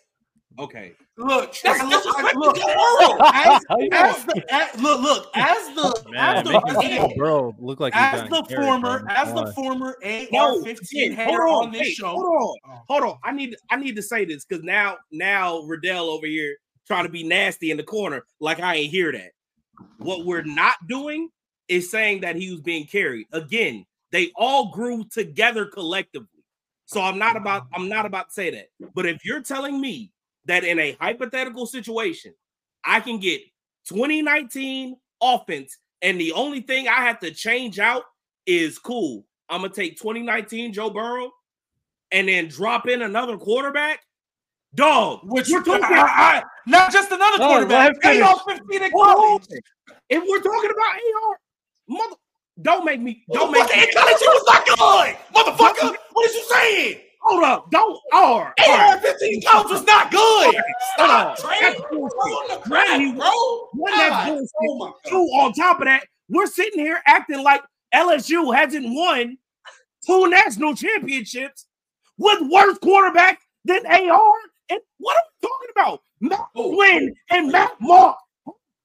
Okay. 0.57 0.93
Look, 1.17 1.55
That's 1.63 1.83
look, 1.83 2.03
disrespectful 2.03 2.41
look, 2.41 2.55
the 2.55 3.31
as, 3.33 3.61
as 3.91 4.25
the 4.25 4.45
as, 4.53 4.81
look, 4.81 5.01
look, 5.01 5.31
as 5.35 5.75
the 5.75 5.81
oh, 5.81 5.93
as 5.97 6.11
Man, 6.11 6.43
the 6.45 6.51
making 6.51 6.73
president, 6.73 7.17
bro 7.17 7.55
look 7.59 7.79
like 7.79 7.95
as 7.95 8.29
the 8.29 8.43
former, 8.55 8.99
bro. 8.99 9.13
as 9.13 9.33
the 9.33 9.53
former 9.53 9.97
AR-15 10.03 10.91
again, 10.91 11.11
hater 11.13 11.47
on, 11.47 11.67
on, 11.67 11.71
this 11.71 11.81
hey, 11.81 11.89
show. 11.91 12.07
hold 12.07 12.25
on, 12.25 12.57
Oh. 12.67 12.81
hold 12.87 13.03
on. 13.03 13.17
I 13.23 13.31
need 13.31 13.55
I 13.69 13.77
need 13.77 13.95
to 13.95 14.01
say 14.01 14.25
this 14.25 14.45
because 14.45 14.63
now 14.63 14.97
now 15.11 15.61
Riddell 15.61 16.09
over 16.09 16.27
here 16.27 16.55
trying 16.87 17.05
to 17.05 17.11
be 17.11 17.23
nasty 17.23 17.71
in 17.71 17.77
the 17.77 17.83
corner 17.83 18.23
like 18.39 18.59
I 18.59 18.75
ain't 18.75 18.91
hear 18.91 19.11
that. 19.11 19.31
What 19.97 20.25
we're 20.25 20.43
not 20.43 20.75
doing 20.87 21.29
is 21.67 21.89
saying 21.89 22.21
that 22.21 22.35
he 22.35 22.51
was 22.51 22.61
being 22.61 22.85
carried. 22.85 23.27
Again, 23.31 23.85
they 24.11 24.31
all 24.35 24.71
grew 24.71 25.03
together 25.05 25.65
collectively. 25.65 26.27
So 26.85 27.01
I'm 27.01 27.17
not 27.17 27.35
about 27.35 27.67
I'm 27.73 27.89
not 27.89 28.05
about 28.05 28.27
to 28.27 28.33
say 28.33 28.49
that. 28.51 28.67
But 28.93 29.05
if 29.05 29.25
you're 29.25 29.41
telling 29.41 29.81
me 29.81 30.11
that 30.45 30.63
in 30.63 30.79
a 30.79 30.97
hypothetical 30.99 31.65
situation, 31.65 32.33
I 32.83 32.99
can 32.99 33.19
get 33.19 33.41
2019 33.89 34.95
offense 35.21 35.77
and 36.01 36.19
the 36.19 36.33
only 36.33 36.61
thing 36.61 36.87
I 36.87 37.05
have 37.05 37.19
to 37.21 37.31
change 37.31 37.79
out 37.79 38.03
is 38.45 38.77
cool. 38.77 39.25
I'm 39.49 39.61
gonna 39.61 39.73
take 39.73 39.97
2019 39.97 40.73
Joe 40.73 40.89
Burrow 40.89 41.31
and 42.11 42.27
then 42.27 42.47
drop 42.47 42.87
in 42.87 43.01
another 43.01 43.37
quarterback. 43.37 43.99
Dog, 44.75 45.21
Which 45.23 45.49
we're 45.49 45.63
talking 45.63 45.83
I, 45.83 46.01
I, 46.01 46.43
not 46.67 46.91
just 46.91 47.09
another 47.09 47.37
No, 47.39 47.47
quarterback. 47.47 47.95
let 48.03 48.15
him 48.15 48.19
finish. 48.19 48.27
AR-15 48.27 48.85
in 48.85 48.91
college. 48.91 49.43
if 50.09 50.23
we're 50.27 50.41
talking 50.41 50.69
about 50.69 50.95
AR, 50.95 51.37
mother, 51.87 52.15
don't 52.61 52.83
make 52.85 52.99
me 52.99 53.23
don't 53.31 53.43
Don't 53.43 53.51
make 53.53 53.61
fucking 53.63 53.79
me 53.81 53.87
in 53.87 53.93
college, 53.95 54.17
he 54.19 54.27
was 54.27 54.43
not 54.45 54.65
good, 54.65 55.17
motherfucker. 55.33 55.95
What 56.11 56.29
is 56.29 56.35
you 56.35 56.43
saying? 56.53 57.01
Hold 57.27 57.43
up, 57.43 57.71
don't 57.71 57.99
or 58.13 58.53
AR 58.69 58.99
15 58.99 59.41
college 59.41 59.71
was 59.71 59.83
not 59.85 60.11
good. 60.11 60.55
Stop, 60.93 61.39
Hold 61.39 61.53
on. 61.53 61.59
That's 61.61 61.79
Bro, 61.81 61.89
bullshit. 61.89 62.17
on 62.19 62.47
the 62.49 62.69
crack, 62.69 62.99
One, 62.99 63.15
bro. 63.17 63.67
One 63.73 63.91
that's 63.97 64.29
bullshit. 64.29 64.49
Oh 64.61 64.77
my 64.77 64.91
Two, 65.09 65.17
on 65.17 65.53
top 65.53 65.79
of 65.79 65.85
that, 65.85 66.05
we're 66.29 66.45
sitting 66.45 66.79
here 66.79 67.01
acting 67.07 67.41
like 67.43 67.63
LSU 67.95 68.55
hasn't 68.55 68.85
won 68.87 69.37
two 70.05 70.27
national 70.29 70.75
championships 70.75 71.65
with 72.19 72.39
worse 72.51 72.77
quarterback 72.77 73.39
than 73.63 73.85
AR. 73.87 74.33
And 74.69 74.79
what 74.99 75.17
are 75.17 75.23
we 75.41 75.47
talking 75.47 75.69
about? 75.75 76.01
Matt 76.21 76.45
Oh. 76.55 76.73
Flynn 76.75 77.13
and 77.31 77.51
Matt 77.51 77.71
Mauck. 77.81 78.15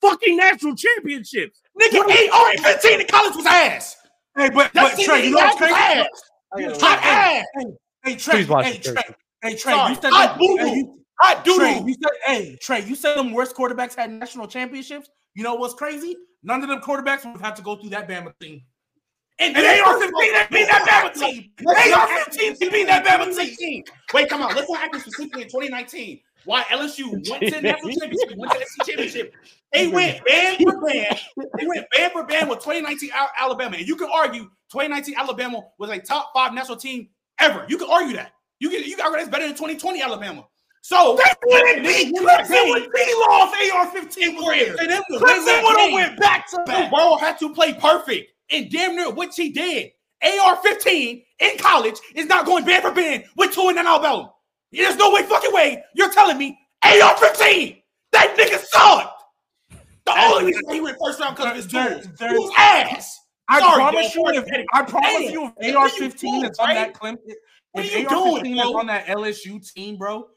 fucking 0.01 0.37
national 0.37 0.77
championships. 0.77 1.61
Nigga, 1.81 2.31
AR 2.33 2.51
and 2.53 2.61
15 2.61 3.01
in 3.03 3.07
college 3.07 3.37
was 3.37 3.45
ass. 3.47 3.97
Hey, 4.37 4.49
but, 4.49 4.71
but 4.73 4.99
Trey, 4.99 5.27
you 5.27 5.31
know 5.33 5.37
what's 5.39 5.57
crazy? 5.57 5.75
ass. 5.75 6.07
Hot 6.81 6.99
ass. 7.03 7.45
Hey, 8.05 8.17
Trey, 8.17 8.35
Please 8.35 8.49
watch 8.49 8.67
hey, 8.67 8.77
it, 8.77 8.83
Trey, 8.83 8.95
hey, 9.43 9.57
Trey, 9.57 9.73
Sorry. 9.73 9.91
you 9.95 10.01
said 10.01 10.13
Hot 10.13 10.29
them, 10.31 10.39
boo-boo. 10.39 10.65
hey, 10.65 10.75
you, 10.77 10.99
Hot 11.21 11.45
Trey, 11.45 11.83
you 11.85 11.95
said, 11.95 12.13
hey, 12.27 12.59
Trey, 12.63 12.85
you 12.87 12.95
said 12.95 13.17
them 13.17 13.33
worst 13.33 13.55
quarterbacks 13.55 13.95
had 13.95 14.11
national 14.11 14.47
championships. 14.47 15.11
You 15.35 15.43
know 15.43 15.55
what's 15.55 15.75
crazy? 15.75 16.17
None 16.43 16.63
of 16.63 16.69
them 16.69 16.81
quarterbacks 16.81 17.25
would 17.25 17.33
have 17.33 17.41
had 17.41 17.57
to 17.57 17.63
go 17.63 17.77
through 17.77 17.91
that 17.91 18.09
Bama 18.09 18.33
team. 18.41 18.63
And, 19.39 19.57
And 19.57 19.67
AR-15 19.67 20.11
that 20.33 20.49
beat 20.51 20.67
that 20.69 20.87
Bama 21.15 21.15
team. 21.19 21.51
They 21.59 21.93
AR-15 21.93 22.73
beat 22.73 22.87
that 22.87 23.05
Bama 23.05 23.37
team. 23.37 23.57
team. 23.57 23.85
Wait, 24.13 24.29
come 24.29 24.43
on. 24.43 24.55
Let's 24.55 24.71
not 24.71 24.83
act 24.83 25.01
specifically 25.01 25.43
in 25.43 25.49
2019. 25.49 26.21
Why 26.47 26.63
LSU 26.65 27.11
went 27.31 27.43
to 27.45 27.51
the 27.51 27.61
national 27.61 27.91
championship, 27.91 28.37
went 28.37 28.53
to 28.53 28.59
the 28.59 28.65
SEC 28.67 28.87
championship. 28.87 29.35
They 29.73 29.89
went 29.89 30.25
band 30.25 30.57
for 30.63 30.81
band. 30.87 31.19
They 31.59 31.67
went 31.67 31.87
band 31.95 32.13
for 32.13 32.25
band 32.25 32.49
with 32.49 32.59
2019 32.61 33.11
Alabama. 33.39 33.77
And 33.77 33.87
you 33.87 33.97
can 33.97 34.09
argue 34.13 34.45
2019 34.73 35.15
Alabama 35.19 35.61
was 35.79 35.91
a 35.91 35.99
top 35.99 36.31
five 36.35 36.53
national 36.55 36.79
team 36.79 37.09
ever. 37.41 37.67
You 37.69 37.79
can 37.79 37.89
argue 37.91 38.17
that. 38.17 38.33
You 38.59 38.71
can 38.71 38.85
you 38.85 38.97
can 38.97 39.05
argue 39.05 39.19
that's 39.19 39.31
better 39.31 39.47
than 39.47 39.55
2020 39.55 40.03
Alabama. 40.03 40.47
So 40.83 41.19
They 41.23 41.33
wouldn't 41.45 41.83
beat 41.87 42.15
Clemson 42.15 42.73
with 42.73 42.89
D-Law 42.95 43.53
AR-15 43.53 44.37
was 44.37 44.47
there. 44.47 44.77
For 44.77 44.87
them 44.87 45.03
to 45.11 45.19
win 45.19 45.21
Clemson 45.21 45.63
would 45.63 45.81
have 45.81 45.93
went 45.93 46.19
back 46.19 46.51
to 46.51 46.63
back. 46.65 46.91
Burrow 46.91 47.17
had 47.17 47.39
to 47.41 47.53
play 47.53 47.75
perfect, 47.75 48.33
and 48.51 48.71
damn 48.71 48.97
near 48.97 49.11
which 49.11 49.37
he 49.37 49.51
did. 49.51 49.91
AR 50.23 50.57
15 50.57 51.23
in 51.39 51.59
college 51.59 51.97
is 52.15 52.27
not 52.27 52.47
going 52.47 52.65
band 52.65 52.83
for 52.83 52.93
band 52.93 53.25
with 53.37 53.53
two 53.53 53.69
in 53.69 53.79
an 53.79 53.87
Alabama. 53.87 54.33
There's 54.73 54.97
no 54.97 55.11
way, 55.13 55.23
fucking 55.23 55.53
way. 55.53 55.83
You're 55.95 56.13
telling 56.13 56.39
me 56.39 56.59
AR 56.83 57.17
15. 57.17 57.77
That 58.13 58.37
nigga 58.37 58.59
sucked. 58.59 59.23
The 60.07 60.13
only 60.13 60.47
reason 60.47 60.63
he 60.71 60.81
went 60.81 60.97
first 61.03 61.21
round 61.21 61.37
because 61.37 61.51
of 61.51 61.57
his 61.57 61.71
He 62.19 62.39
was 62.39 62.53
ass. 62.57 63.21
I 63.51 63.59
Sorry, 63.59 63.75
promise 63.83 64.13
Joe. 64.13 64.33
you, 64.33 64.41
if 64.41 64.67
I 64.73 64.83
promise 64.83 65.13
Damn. 65.13 65.33
you, 65.33 65.53
if 65.59 65.77
AR-15 65.77 66.51
is 66.51 66.59
on 66.61 66.69
doing, 66.69 66.77
that 66.77 66.95
Clemson, 66.95 67.35
What 67.73 67.85
if 67.85 67.95
are 67.95 67.99
you 67.99 68.09
AR-15 68.09 68.55
is 68.55 68.75
on 68.77 68.87
that 68.87 69.07
LSU 69.07 69.73
team, 69.75 69.97
bro, 69.97 70.29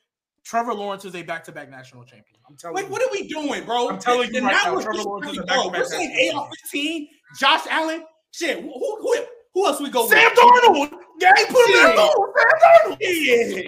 Trevor 0.43 0.73
Lawrence 0.73 1.05
is 1.05 1.13
a 1.15 1.21
back-to-back 1.21 1.69
national 1.69 2.03
champion. 2.05 2.39
I'm 2.49 2.57
telling 2.57 2.75
Like, 2.75 2.85
you. 2.87 2.91
what 2.91 3.01
are 3.03 3.09
we 3.11 3.27
doing, 3.27 3.63
bro? 3.65 3.87
I'm 3.89 3.99
telling 3.99 4.31
you 4.31 4.37
And 4.37 4.47
right 4.47 4.53
now 4.63 4.71
now, 4.71 4.75
we're 4.77 4.81
Trevor 4.81 5.03
Lawrence 5.03 5.31
is 5.31 5.37
a 5.37 5.43
back-to-back 5.43 5.79
We're 5.79 5.85
saying 5.85 6.09
national 6.11 6.41
AR 6.43 6.49
15, 6.63 7.07
Josh 7.39 7.61
Allen. 7.69 8.03
Shit, 8.31 8.61
who, 8.61 8.71
who, 8.73 9.15
who 9.53 9.67
else 9.67 9.79
we 9.79 9.89
go 9.91 10.07
Sam 10.07 10.31
with? 10.31 10.39
Darnold. 10.39 10.99
Yeah, 11.21 11.33
he 11.37 11.45
put 11.45 11.69
him 11.69 11.75
Yeah. 11.75 11.89
in 11.91 11.95
there. 11.95 12.09
Sam 12.97 13.59
Darnold. 13.61 13.67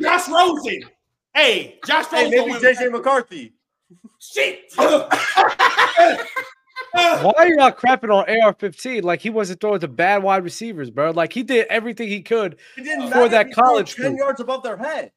Yeah. 0.00 0.08
Josh 0.16 0.28
Rosen. 0.28 0.80
Hey, 1.34 1.78
Josh 1.84 2.06
Hey, 2.06 2.24
Rosen. 2.26 2.48
maybe 2.52 2.52
JJ 2.76 2.92
McCarthy. 2.92 3.52
Shit. 4.20 4.72
Why 7.22 7.32
are 7.36 7.48
you 7.48 7.56
not 7.56 7.76
crapping 7.76 8.12
on 8.14 8.24
AR-15 8.28 9.02
like 9.02 9.20
he 9.20 9.30
wasn't 9.30 9.60
throwing 9.60 9.80
to 9.80 9.88
bad 9.88 10.22
wide 10.22 10.44
receivers, 10.44 10.90
bro? 10.90 11.10
Like 11.12 11.32
he 11.32 11.42
did 11.42 11.66
everything 11.68 12.08
he 12.08 12.22
could, 12.22 12.58
It 12.76 12.82
didn't 12.84 13.10
For 13.12 13.28
that 13.28 13.48
he 13.48 13.52
college 13.52 13.94
ten 13.94 14.10
group. 14.12 14.18
yards 14.18 14.40
above 14.40 14.62
their 14.62 14.76
head. 14.76 15.12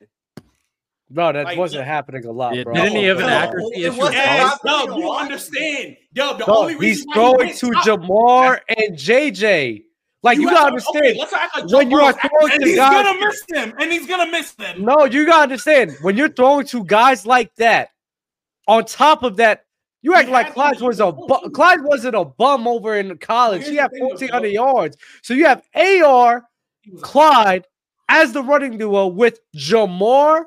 bro. 1.09 1.31
That 1.33 1.45
Like, 1.45 1.57
wasn't 1.57 1.85
happening 1.85 2.25
a 2.25 2.31
lot, 2.31 2.55
Yeah, 2.55 2.63
bro. 2.63 2.73
didn't 2.73 2.95
he 2.95 3.03
have 3.05 3.19
an 3.19 3.27
No, 3.27 3.33
accuracy 3.33 3.83
issue? 3.83 4.01
Yes, 4.03 4.13
happening 4.15 4.59
college? 4.73 4.87
Dub, 4.87 4.97
you 4.97 5.01
don't 5.03 5.21
understand. 5.21 5.97
Dub, 6.13 6.39
the 6.39 6.45
Dog, 6.45 6.57
only 6.57 6.75
reason 6.75 6.87
he's 6.87 7.05
why 7.05 7.13
he 7.45 7.53
throwing 7.53 7.53
to 7.53 7.71
top- 7.71 7.85
Ja'Marr 8.01 8.59
and 8.69 8.97
JJ. 8.97 9.83
Like 10.23 10.37
you, 10.37 10.47
have 10.49 10.57
gotta 10.57 10.67
understand 10.67 11.05
okay, 11.07 11.19
let's 11.19 11.33
act 11.33 11.55
like 11.55 11.67
when 11.67 11.89
you 11.89 11.97
are 11.99 12.13
throwing 12.13 12.51
And 12.53 12.61
to 12.61 12.67
he's 12.67 12.75
guys. 12.77 13.03
gonna 13.03 13.19
miss 13.25 13.43
them. 13.49 13.73
And 13.79 13.91
he's 13.91 14.05
gonna 14.05 14.31
miss 14.31 14.51
them. 14.51 14.83
No, 14.85 15.05
you 15.05 15.25
gotta 15.25 15.41
understand 15.43 15.97
when 16.03 16.15
you're 16.15 16.29
throwing 16.29 16.67
to 16.67 16.83
guys 16.85 17.25
like 17.25 17.55
that. 17.55 17.89
On 18.67 18.85
top 18.85 19.23
of 19.23 19.37
that, 19.37 19.65
you 20.01 20.13
act 20.15 20.29
like 20.29 20.53
Clyde 20.53 20.79
was 20.81 20.99
a 20.99 21.11
bu- 21.11 21.49
Clyde 21.51 21.81
wasn't 21.83 22.15
a 22.15 22.25
bum 22.25 22.67
over 22.67 22.95
in 22.97 23.17
college. 23.17 23.67
He 23.67 23.75
had 23.75 23.91
thing, 23.91 24.03
1,400 24.05 24.47
yards. 24.47 24.97
So 25.21 25.33
you 25.33 25.45
have 25.45 25.61
AR, 25.75 26.43
Clyde 27.01 27.65
as 28.09 28.33
the 28.33 28.43
running 28.43 28.77
duo 28.77 29.07
with 29.07 29.39
Ja'Marr 29.55 30.43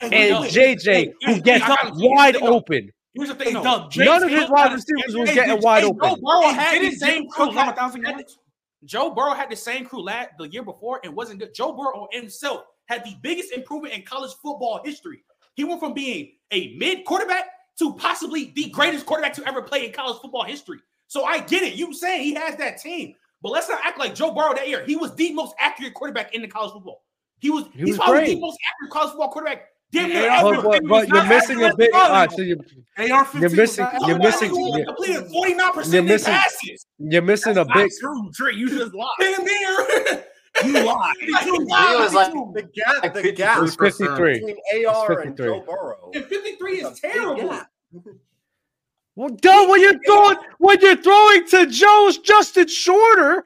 And 0.00 0.12
and 0.14 0.44
JJ, 0.46 0.84
hey, 0.84 1.12
who 1.24 1.32
hey, 1.34 1.40
gets 1.40 1.64
wide 1.68 2.34
here's 2.34 2.34
the 2.34 2.38
thing, 2.38 2.40
though. 2.44 2.54
open. 2.56 2.90
Here's 3.14 3.28
the 3.28 3.34
thing, 3.34 3.54
though. 3.54 3.62
Dub, 3.62 3.92
None 3.96 4.22
of 4.24 4.30
his 4.30 4.50
wide 4.50 4.72
receivers 4.72 5.16
was 5.16 5.30
getting 5.32 5.60
wide 5.62 5.84
open. 5.84 5.98
Joe 6.10 6.16
Burrow 6.16 6.48
had 6.52 6.76
the 6.76 6.80
didn't 6.90 6.98
same 6.98 7.28
crew. 7.28 7.46
Cook 7.46 7.54
have 7.54 7.64
a 7.64 7.70
last- 7.70 7.78
thousand 7.78 8.04
had 8.04 8.10
yards? 8.16 8.34
the- 8.34 8.40
Joe 8.86 9.10
Burrow 9.10 9.32
had 9.34 9.50
the 9.50 9.56
same 9.56 9.84
crew 9.84 10.02
last 10.02 10.30
the 10.38 10.44
year 10.48 10.62
before 10.62 11.00
and 11.02 11.14
wasn't 11.16 11.40
good. 11.40 11.52
Joe 11.52 11.72
Burrow 11.72 12.06
himself 12.12 12.62
had 12.86 13.02
the 13.04 13.16
biggest 13.22 13.52
improvement 13.52 13.92
in 13.94 14.02
college 14.02 14.30
football 14.42 14.80
history. 14.84 15.24
He 15.54 15.64
went 15.64 15.80
from 15.80 15.94
being 15.94 16.32
a 16.52 16.74
mid 16.76 17.04
quarterback 17.04 17.46
to 17.78 17.92
possibly 17.94 18.52
the 18.56 18.68
greatest 18.70 19.06
quarterback 19.06 19.32
to 19.34 19.46
ever 19.48 19.62
play 19.62 19.86
in 19.86 19.92
college 19.92 20.20
football 20.20 20.44
history. 20.44 20.78
So 21.06 21.24
I 21.24 21.38
get 21.38 21.62
it. 21.62 21.74
You 21.74 21.92
saying 21.94 22.22
he 22.22 22.34
has 22.34 22.56
that 22.56 22.78
team, 22.78 23.14
but 23.42 23.50
let's 23.52 23.68
not 23.68 23.80
act 23.84 23.98
like 23.98 24.14
Joe 24.14 24.32
Burrow 24.32 24.54
that 24.54 24.68
year. 24.68 24.84
He 24.84 24.96
was 24.96 25.14
the 25.14 25.32
most 25.32 25.54
accurate 25.58 25.94
quarterback 25.94 26.34
in 26.34 26.42
the 26.42 26.48
college 26.48 26.72
football. 26.72 27.02
He 27.40 27.50
was. 27.50 27.64
He 27.72 27.80
he's 27.80 27.88
was 27.90 27.96
probably 27.98 28.18
great. 28.20 28.34
the 28.34 28.40
most 28.40 28.58
accurate 28.68 28.92
college 28.92 29.10
football 29.10 29.30
quarterback. 29.30 29.62
Damn 29.90 30.10
near 30.10 30.22
Yeah, 30.24 30.40
ever. 30.44 30.56
But, 30.56 30.82
but, 30.82 30.88
but 30.88 31.08
you're 31.08 31.24
missing 31.26 31.62
a 31.62 31.66
accurate 31.68 31.78
big. 31.78 31.88
at 31.88 31.94
All 31.94 32.02
all. 32.08 32.12
right, 32.12 32.30
so 32.32 32.42
you're, 32.42 32.58
AR-15 32.98 33.40
You're 33.40 33.50
missing- 33.50 33.86
you're 34.06 34.18
missing- 34.18 34.54
He 34.54 34.60
you're- 34.70 34.84
completed 34.84 35.24
49% 35.24 35.34
you're 35.38 35.78
of 35.78 35.84
his 35.86 36.02
missing- 36.04 36.34
passes. 36.34 36.86
you're 36.98 37.22
missing 37.22 37.52
a 37.52 37.64
Not 37.64 37.72
big. 37.74 37.90
true, 37.98 38.30
Trey. 38.34 38.52
You 38.52 38.68
just 38.68 38.92
lied. 38.92 39.08
Damn 39.18 39.44
near. 39.46 40.24
You 40.64 40.72
lied. 40.84 41.14
He 41.20 41.30
was 41.30 42.14
like, 42.14 42.32
The 42.54 42.62
gap, 42.74 43.02
like 43.02 43.14
the 43.14 43.32
gap 43.32 43.58
53%. 43.58 43.64
It's 43.66 43.76
53. 43.76 44.34
between 44.34 44.86
AR 44.86 45.12
and 45.20 45.36
53. 45.36 45.46
Joe 45.46 45.64
Burrow. 45.66 46.10
And 46.14 46.24
53 46.24 46.72
is 46.80 47.00
terrible. 47.00 47.60
Well, 49.16 49.30
duh, 49.30 49.66
when 49.68 49.80
you're 49.80 49.98
throwing 50.06 50.36
when 50.58 50.78
you're 50.80 50.96
throwing 50.96 51.46
to 51.48 51.66
Joe's 51.66 52.18
Justin 52.18 52.68
Shorter, 52.68 53.44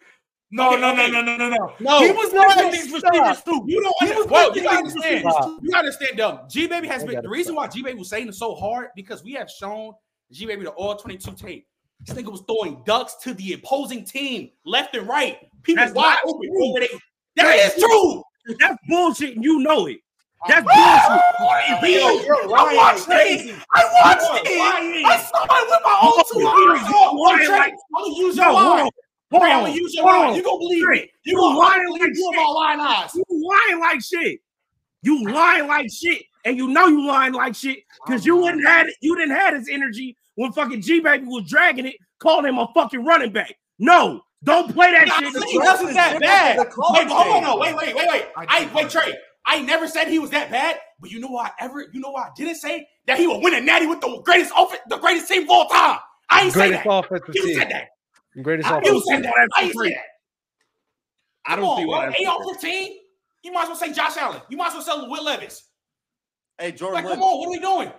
No, 0.51 0.73
Okay, 0.73 0.81
no, 0.83 0.95
no, 0.95 1.07
no, 1.09 1.23
no, 1.23 1.37
no, 1.37 1.49
no. 1.49 1.73
No, 1.81 2.01
he 2.03 2.13
was 2.13 2.31
no, 2.35 2.47
missing 2.47 2.71
these 2.73 2.93
receivers 2.93 3.43
too. 3.43 3.65
You 3.67 3.81
don't 3.81 3.95
He 4.01 4.07
was 4.15 4.27
understand. 4.27 4.31
Well, 4.31 4.55
you 4.57 4.63
gotta 4.63 4.83
these 4.85 4.93
understand. 4.95 5.25
receivers. 5.25 5.59
You 5.63 5.71
gotta 5.71 5.79
understand, 5.79 6.17
dumb. 6.19 6.41
G 6.51 6.67
Baby 6.67 6.89
has 6.89 7.05
been 7.05 7.23
the 7.23 7.29
reason 7.29 7.55
stop. 7.55 7.65
why 7.65 7.69
G 7.69 7.83
Baby 7.83 7.99
was 7.99 8.11
saying 8.11 8.29
it 8.29 8.35
so 8.35 8.55
hard 8.55 8.89
because 8.95 9.25
we 9.25 9.33
have 9.33 9.49
shown 9.51 9.93
G 10.31 10.45
Baby 10.45 10.65
the 10.65 10.71
all 10.73 10.95
22 10.97 11.33
tape. 11.33 11.67
This 12.05 12.15
nigga 12.17 12.31
was 12.31 12.43
throwing 12.43 12.83
ducks 12.85 13.15
to 13.23 13.33
the 13.33 13.55
opposing 13.55 14.05
team 14.05 14.51
left 14.67 14.95
and 14.95 15.09
right. 15.09 15.39
People 15.63 15.85
That's 15.85 15.95
wide 15.95 16.19
open. 16.27 16.49
true. 16.49 16.65
Over 16.69 16.81
they, 16.81 16.89
that 17.37 17.57
is 17.57 17.83
true. 17.83 18.23
That's 18.59 18.77
bullshit, 18.89 19.37
and 19.37 19.45
you 19.45 19.59
know 19.61 19.87
it. 19.87 19.99
That's 20.49 20.67
Yo, 20.67 21.81
bullshit. 21.81 22.27
you're 22.27 22.57
I 22.57 22.75
watched 22.75 23.05
crazy. 23.05 23.51
it. 23.51 23.57
I 23.73 23.85
watched 24.03 24.47
it. 24.47 24.59
lying. 24.59 25.05
I 25.07 25.17
saw 25.19 25.45
it 25.45 25.71
with 25.71 25.81
my 25.85 25.99
own 26.03 26.25
two 26.33 26.49
eyes. 26.49 26.83
I'm 26.93 28.03
gonna 28.03 28.16
use 28.19 28.36
your 28.36 28.45
hold 28.47 28.81
on. 28.81 28.91
I'm 29.35 29.41
on. 29.43 29.62
gonna 29.65 29.73
use 29.73 29.95
your 29.95 30.11
Hold 30.11 30.27
on. 30.27 30.35
You 30.35 30.43
gonna 30.43 30.59
believe 30.59 30.85
it. 30.91 31.11
You 31.24 31.32
you 31.32 31.36
gonna 31.39 31.59
lying 31.59 31.91
like 31.91 32.11
you 32.12 32.55
lying 32.55 32.81
eyes. 32.81 33.15
You 33.15 33.24
lying 33.31 33.81
like 33.81 34.03
shit. 34.03 34.41
You 35.03 35.28
lying 35.31 35.69
like 35.69 35.91
shit, 35.93 36.23
and 36.45 36.57
you 36.57 36.69
know 36.69 36.86
you 36.86 37.07
lying 37.07 37.32
like 37.32 37.55
shit 37.55 37.78
because 38.05 38.27
you 38.27 38.36
wouldn't 38.36 38.66
had 38.66 38.86
it. 38.86 38.95
You 39.01 39.16
didn't 39.16 39.36
have 39.36 39.55
his 39.55 39.69
energy 39.69 40.16
when 40.35 40.53
fucking 40.53 40.81
G 40.82 41.01
baby 41.01 41.24
was 41.27 41.49
dragging 41.49 41.86
it, 41.86 41.97
calling 42.19 42.47
him 42.47 42.59
a 42.59 42.69
fucking 42.74 43.05
running 43.05 43.32
back. 43.32 43.55
No, 43.78 44.23
don't 44.44 44.73
play 44.73 44.90
that 44.93 45.06
Nah, 45.06 45.19
shit. 45.31 45.48
he 45.48 45.59
wasn't 45.59 45.94
that 45.94 46.19
bad. 46.20 46.59
Wait, 46.59 46.69
hold 46.77 47.36
on, 47.36 47.43
no, 47.43 47.56
wait, 47.56 47.77
wait, 47.77 47.94
wait, 47.94 48.09
wait. 48.09 48.24
I 48.36 48.47
I 48.48 48.70
wait. 48.74 48.90
Trey. 48.90 49.14
I 49.44 49.60
never 49.60 49.89
said 49.89 50.09
he 50.09 50.19
was 50.19 50.31
that 50.31 50.51
bad, 50.51 50.78
but 51.01 51.10
you 51.10 51.19
know 51.19 51.28
what? 51.28 51.52
I 51.59 51.64
ever, 51.64 51.82
you 51.93 52.01
know 52.01 52.10
what? 52.10 52.27
I 52.27 52.31
didn't 52.36 52.56
say 52.56 52.86
that 53.06 53.19
he 53.19 53.27
would 53.27 53.43
win 53.43 53.55
a 53.55 53.60
natty 53.60 53.86
with 53.86 54.01
the 54.01 54.20
greatest 54.24 54.52
off- 54.52 54.74
the 54.89 54.98
greatest 54.98 55.28
team 55.28 55.44
of 55.44 55.51
all 55.51 55.69
time. 55.69 55.98
I 56.31 56.43
ain't 56.44 56.52
say 56.52 56.70
that. 56.70 56.86
offensive 56.89 57.35
You 57.35 57.47
team, 57.47 57.59
said 57.59 57.70
that. 57.70 57.89
greatest 58.43 58.69
You 58.69 58.77
offensive. 58.77 59.02
said 59.09 59.24
that. 59.24 59.35
I 59.56 59.62
ain't 59.64 59.77
say 59.77 59.90
that. 59.90 59.97
I 61.44 61.56
don't 61.56 61.64
Come 61.66 61.77
see 61.78 61.82
on, 61.82 61.89
why 61.89 61.98
bro. 62.02 62.06
that's 62.10 62.20
Eight 62.20 62.27
off 62.27 62.43
fifteen. 62.52 62.98
You 63.43 63.52
might 63.52 63.62
as 63.62 63.69
well 63.69 63.77
say 63.77 63.93
Josh 63.93 64.16
Allen. 64.16 64.40
You 64.48 64.56
might 64.56 64.69
as 64.69 64.74
well 64.74 64.82
say 65.02 65.09
Will 65.09 65.24
Levis. 65.24 65.69
Hey, 66.59 66.70
Jordan 66.73 67.05
Like, 67.05 67.12
come 67.12 67.23
on, 67.23 67.39
what 67.40 67.48
are 67.48 67.51
we 67.51 67.59
doing? 67.59 67.93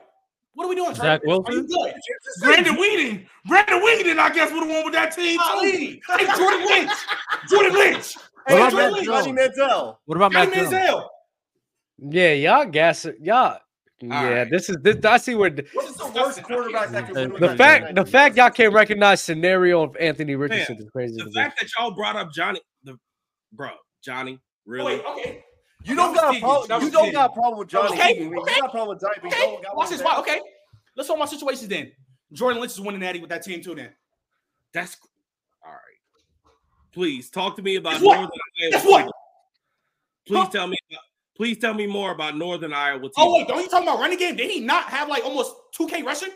What 0.56 0.66
are 0.66 0.70
we 0.70 0.76
doing, 0.76 0.94
Trey? 0.94 1.06
Zach 1.06 1.22
Are 1.22 1.28
you 1.28 1.42
Wilson? 1.42 1.68
good? 1.68 1.94
Brandon 2.42 2.76
Weeden. 2.76 3.26
Brandon 3.48 3.80
Weeden, 3.80 4.20
I 4.20 4.30
guess, 4.30 4.52
would 4.52 4.64
have 4.64 4.70
won 4.70 4.86
with 4.86 4.94
that 4.94 5.16
team 5.16 5.38
too. 5.38 5.44
Ali. 5.44 6.02
Hey, 6.08 6.26
Jordan 6.38 6.66
Lynch. 6.66 6.92
Jordan 7.50 7.74
Lynch. 7.74 8.16
Hey, 8.48 8.60
What 8.60 8.74
about 8.74 9.04
Johnny 9.04 9.32
Matt 9.32 9.56
Johnny 9.56 9.68
Manziel. 9.68 9.98
What 10.06 10.16
about 10.16 10.32
Johnny 10.32 10.52
Matt 10.52 10.56
Jones? 10.56 10.74
Manziel. 10.74 11.08
Yeah, 11.98 12.34
y'all 12.34 12.66
gas 12.66 13.06
it. 13.06 13.18
Y'all. 13.22 13.58
Yeah, 14.02 14.30
right. 14.30 14.50
this 14.52 14.70
is 14.70 14.78
this. 14.82 14.98
I 15.06 15.18
see 15.18 15.34
where 15.34 15.50
the, 15.50 15.66
What's 15.74 15.96
the 15.96 16.12
worst 16.12 16.44
quarterback 16.44 16.90
that 16.90 17.06
can 17.06 17.32
win 17.32 17.42
the 17.42 17.56
fact 17.56 17.96
the 17.96 18.06
fact 18.06 18.36
y'all 18.36 18.50
can't 18.50 18.74
recognize 18.74 19.22
scenario 19.22 19.84
of 19.84 19.96
Anthony 19.98 20.36
Richardson 20.36 20.78
is 20.78 20.90
crazy. 20.90 21.16
The 21.16 21.24
to 21.24 21.26
me. 21.28 21.34
fact 21.34 21.62
that 21.62 21.70
y'all 21.78 21.92
brought 21.92 22.18
up 22.18 22.30
Johnny, 22.34 22.60
the 22.84 22.98
bro, 23.54 23.70
Johnny, 24.04 24.40
oh, 24.42 24.46
really? 24.66 24.96
Wait, 24.98 25.06
okay. 25.06 25.44
You 25.86 25.96
don't 25.96 26.14
got 26.16 26.36
a 26.36 26.40
problem. 26.40 26.82
You 26.84 26.90
don't 26.92 27.12
got 27.12 27.30
a 27.30 27.34
problem 27.34 27.60
with 27.60 27.68
Johnny. 27.70 27.94
Okay, 28.00 28.12
Egan. 28.14 28.30
You 28.32 28.46
got 28.46 28.60
a 28.60 28.70
problem 28.70 28.90
with 28.90 29.02
Johnny. 29.02 29.16
but 29.22 29.24
you 29.24 29.38
Okay, 29.38 29.40
don't 29.52 29.64
got 29.64 29.76
watch 29.76 29.86
one 29.86 29.92
this. 29.92 30.00
with 30.00 30.06
Why? 30.06 30.20
Okay, 30.20 30.40
let's 30.96 31.08
talk 31.08 31.18
about 31.18 31.30
situations 31.30 31.68
then. 31.68 31.92
Jordan 32.32 32.60
Lynch 32.62 32.74
is 32.74 32.82
winning 32.82 33.02
Natty 33.02 33.20
with 33.20 33.30
that 33.30 33.44
team 33.44 33.62
too. 33.62 33.76
Then 33.76 33.90
That's 34.74 34.98
all 35.66 35.72
right. 35.72 35.80
Please 36.94 37.30
talk 37.30 37.56
to 37.58 37.62
me 37.62 37.76
about 37.76 37.94
Guess 37.94 38.02
what? 38.02 38.16
Northern 38.16 38.32
Iowa. 38.62 38.72
guess 38.72 38.86
what? 38.86 39.12
Please 40.28 40.38
Huh? 40.38 40.50
tell 40.52 40.68
me. 40.68 40.78
Please 41.36 41.58
tell 41.58 41.74
me 41.74 41.88
more 41.88 42.12
about 42.12 42.38
Northern 42.38 42.74
Iowa. 42.74 43.10
Oh 43.18 43.38
wait, 43.38 43.48
don't 43.48 43.62
you 43.62 43.68
talking 43.70 43.88
about 43.88 44.00
running 44.00 44.18
game? 44.20 44.36
Did 44.36 44.50
he 44.52 44.60
not 44.62 44.86
have 44.86 45.10
like 45.10 45.26
almost 45.26 45.54
two 45.76 45.88
K 45.88 46.02
rushing? 46.04 46.30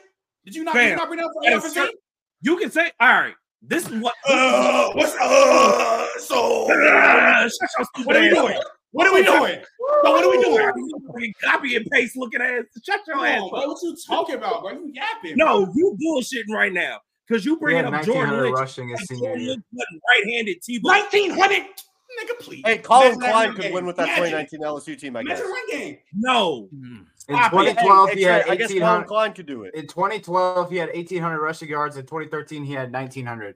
Did 0.45 0.55
you 0.55 0.63
not, 0.63 0.73
Fam, 0.75 0.83
did 0.83 0.89
you 0.91 0.95
not 0.97 1.07
bring 1.07 1.19
that 1.19 1.29
at 1.47 1.53
a 1.53 1.55
up 1.57 1.63
for 1.63 1.69
certain- 1.69 1.95
You 2.41 2.57
can 2.57 2.71
say, 2.71 2.91
all 2.99 3.07
right, 3.09 3.35
this 3.61 3.87
is 3.87 3.93
what. 4.01 4.13
Uh, 4.27 4.89
what's 4.93 5.13
uh, 5.21 6.07
so? 6.19 6.67
Shut 6.67 7.49
your 7.49 7.49
stupid 7.85 8.05
What 8.05 8.15
are 8.15 8.23
you 8.23 8.33
doing? 8.35 8.57
Up. 8.97 9.03
What 9.03 9.07
are 9.07 9.13
we 9.13 9.23
doing? 9.23 9.63
So 10.03 10.11
what 10.11 10.23
are 10.25 10.29
we 10.29 10.43
doing? 10.43 11.01
Fucking 11.07 11.33
Copy 11.43 11.75
and 11.75 11.85
paste 11.91 12.17
looking 12.17 12.41
ass. 12.41 12.63
Shut 12.83 13.01
your 13.07 13.25
ass 13.25 13.39
No, 13.39 13.45
up. 13.47 13.51
bro, 13.51 13.67
what 13.67 13.77
you 13.83 13.95
talking 14.07 14.35
about, 14.35 14.61
bro? 14.61 14.71
You 14.73 14.91
yapping? 14.93 15.37
No, 15.37 15.71
you 15.75 15.97
bullshitting 16.03 16.53
right 16.53 16.73
now 16.73 16.99
because 17.27 17.45
you 17.45 17.55
He 17.55 17.59
bringing 17.59 17.85
had 17.85 17.93
up 17.93 18.03
Jordan 18.05 18.39
Lynch. 18.41 18.55
rushing 18.55 18.89
his 18.89 18.99
like 18.99 19.07
senior 19.07 19.21
Jordan 19.29 19.41
year. 19.43 19.49
Lynch 19.51 19.63
wasn't 19.71 20.01
right-handed 20.09 20.61
T-ball. 20.63 20.91
nineteen 20.91 21.29
hundred, 21.31 21.63
nigga, 21.63 22.39
please. 22.39 22.61
Hey, 22.65 22.77
Collin 22.79 23.19
Klein 23.19 23.53
could 23.53 23.61
game. 23.63 23.73
win 23.73 23.85
with 23.85 23.95
that 23.97 24.03
Imagine- 24.17 24.47
2019 24.47 24.59
LSU 24.61 24.99
team, 24.99 25.15
I 25.15 25.23
guess. 25.23 25.39
Imagine 25.39 25.51
run 25.51 25.69
game. 25.69 25.97
No, 26.13 26.69
In 26.73 27.35
2012, 27.35 28.09
Hey, 28.09 28.15
he 28.15 28.21
had 28.23 28.43
Trey, 28.45 28.51
I 28.51 28.55
guess 28.55 28.67
Collin 28.69 28.81
1800. 28.81 29.07
Klein 29.07 29.33
could 29.33 29.45
do 29.45 29.63
it. 29.63 29.75
In 29.75 29.87
2012, 29.87 30.71
he 30.71 30.77
had 30.77 30.89
1800 30.93 31.39
rushing 31.39 31.69
yards. 31.69 31.97
In 31.97 32.03
2013, 32.05 32.63
he 32.63 32.73
had 32.73 32.91
1900. 32.91 33.55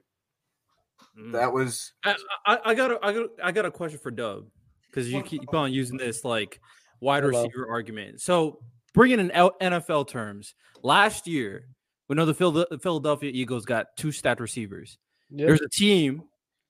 Mm. 1.18 1.32
That 1.32 1.52
was 1.52 1.92
I, 2.04 2.16
I, 2.46 2.58
I 2.66 2.74
got 2.74 2.90
a, 2.92 2.98
I 3.02 3.12
got 3.12 3.22
a, 3.24 3.28
I 3.44 3.52
got 3.52 3.64
a 3.66 3.70
question 3.70 3.98
for 3.98 4.10
Dub 4.10 4.46
because 4.92 5.10
you 5.10 5.22
keep 5.22 5.52
on 5.54 5.72
using 5.72 5.96
this 5.96 6.24
like 6.24 6.60
wide 7.00 7.22
Hello. 7.22 7.42
receiver 7.42 7.68
argument. 7.68 8.20
So 8.20 8.58
bringing 8.94 9.20
in 9.20 9.30
NFL 9.30 10.08
terms, 10.08 10.54
last 10.82 11.26
year 11.26 11.66
we 12.08 12.16
know 12.16 12.26
the 12.26 12.78
Philadelphia 12.82 13.30
Eagles 13.32 13.64
got 13.64 13.86
two 13.96 14.12
stat 14.12 14.40
receivers. 14.40 14.98
Yeah. 15.30 15.46
There's 15.46 15.62
a 15.62 15.68
team 15.68 16.24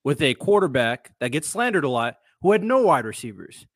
with 0.04 0.22
a 0.22 0.34
quarterback 0.34 1.12
that 1.20 1.30
gets 1.30 1.48
slandered 1.48 1.84
a 1.84 1.88
lot 1.88 2.16
who 2.42 2.52
had 2.52 2.62
no 2.62 2.82
wide 2.82 3.04
receivers. 3.04 3.66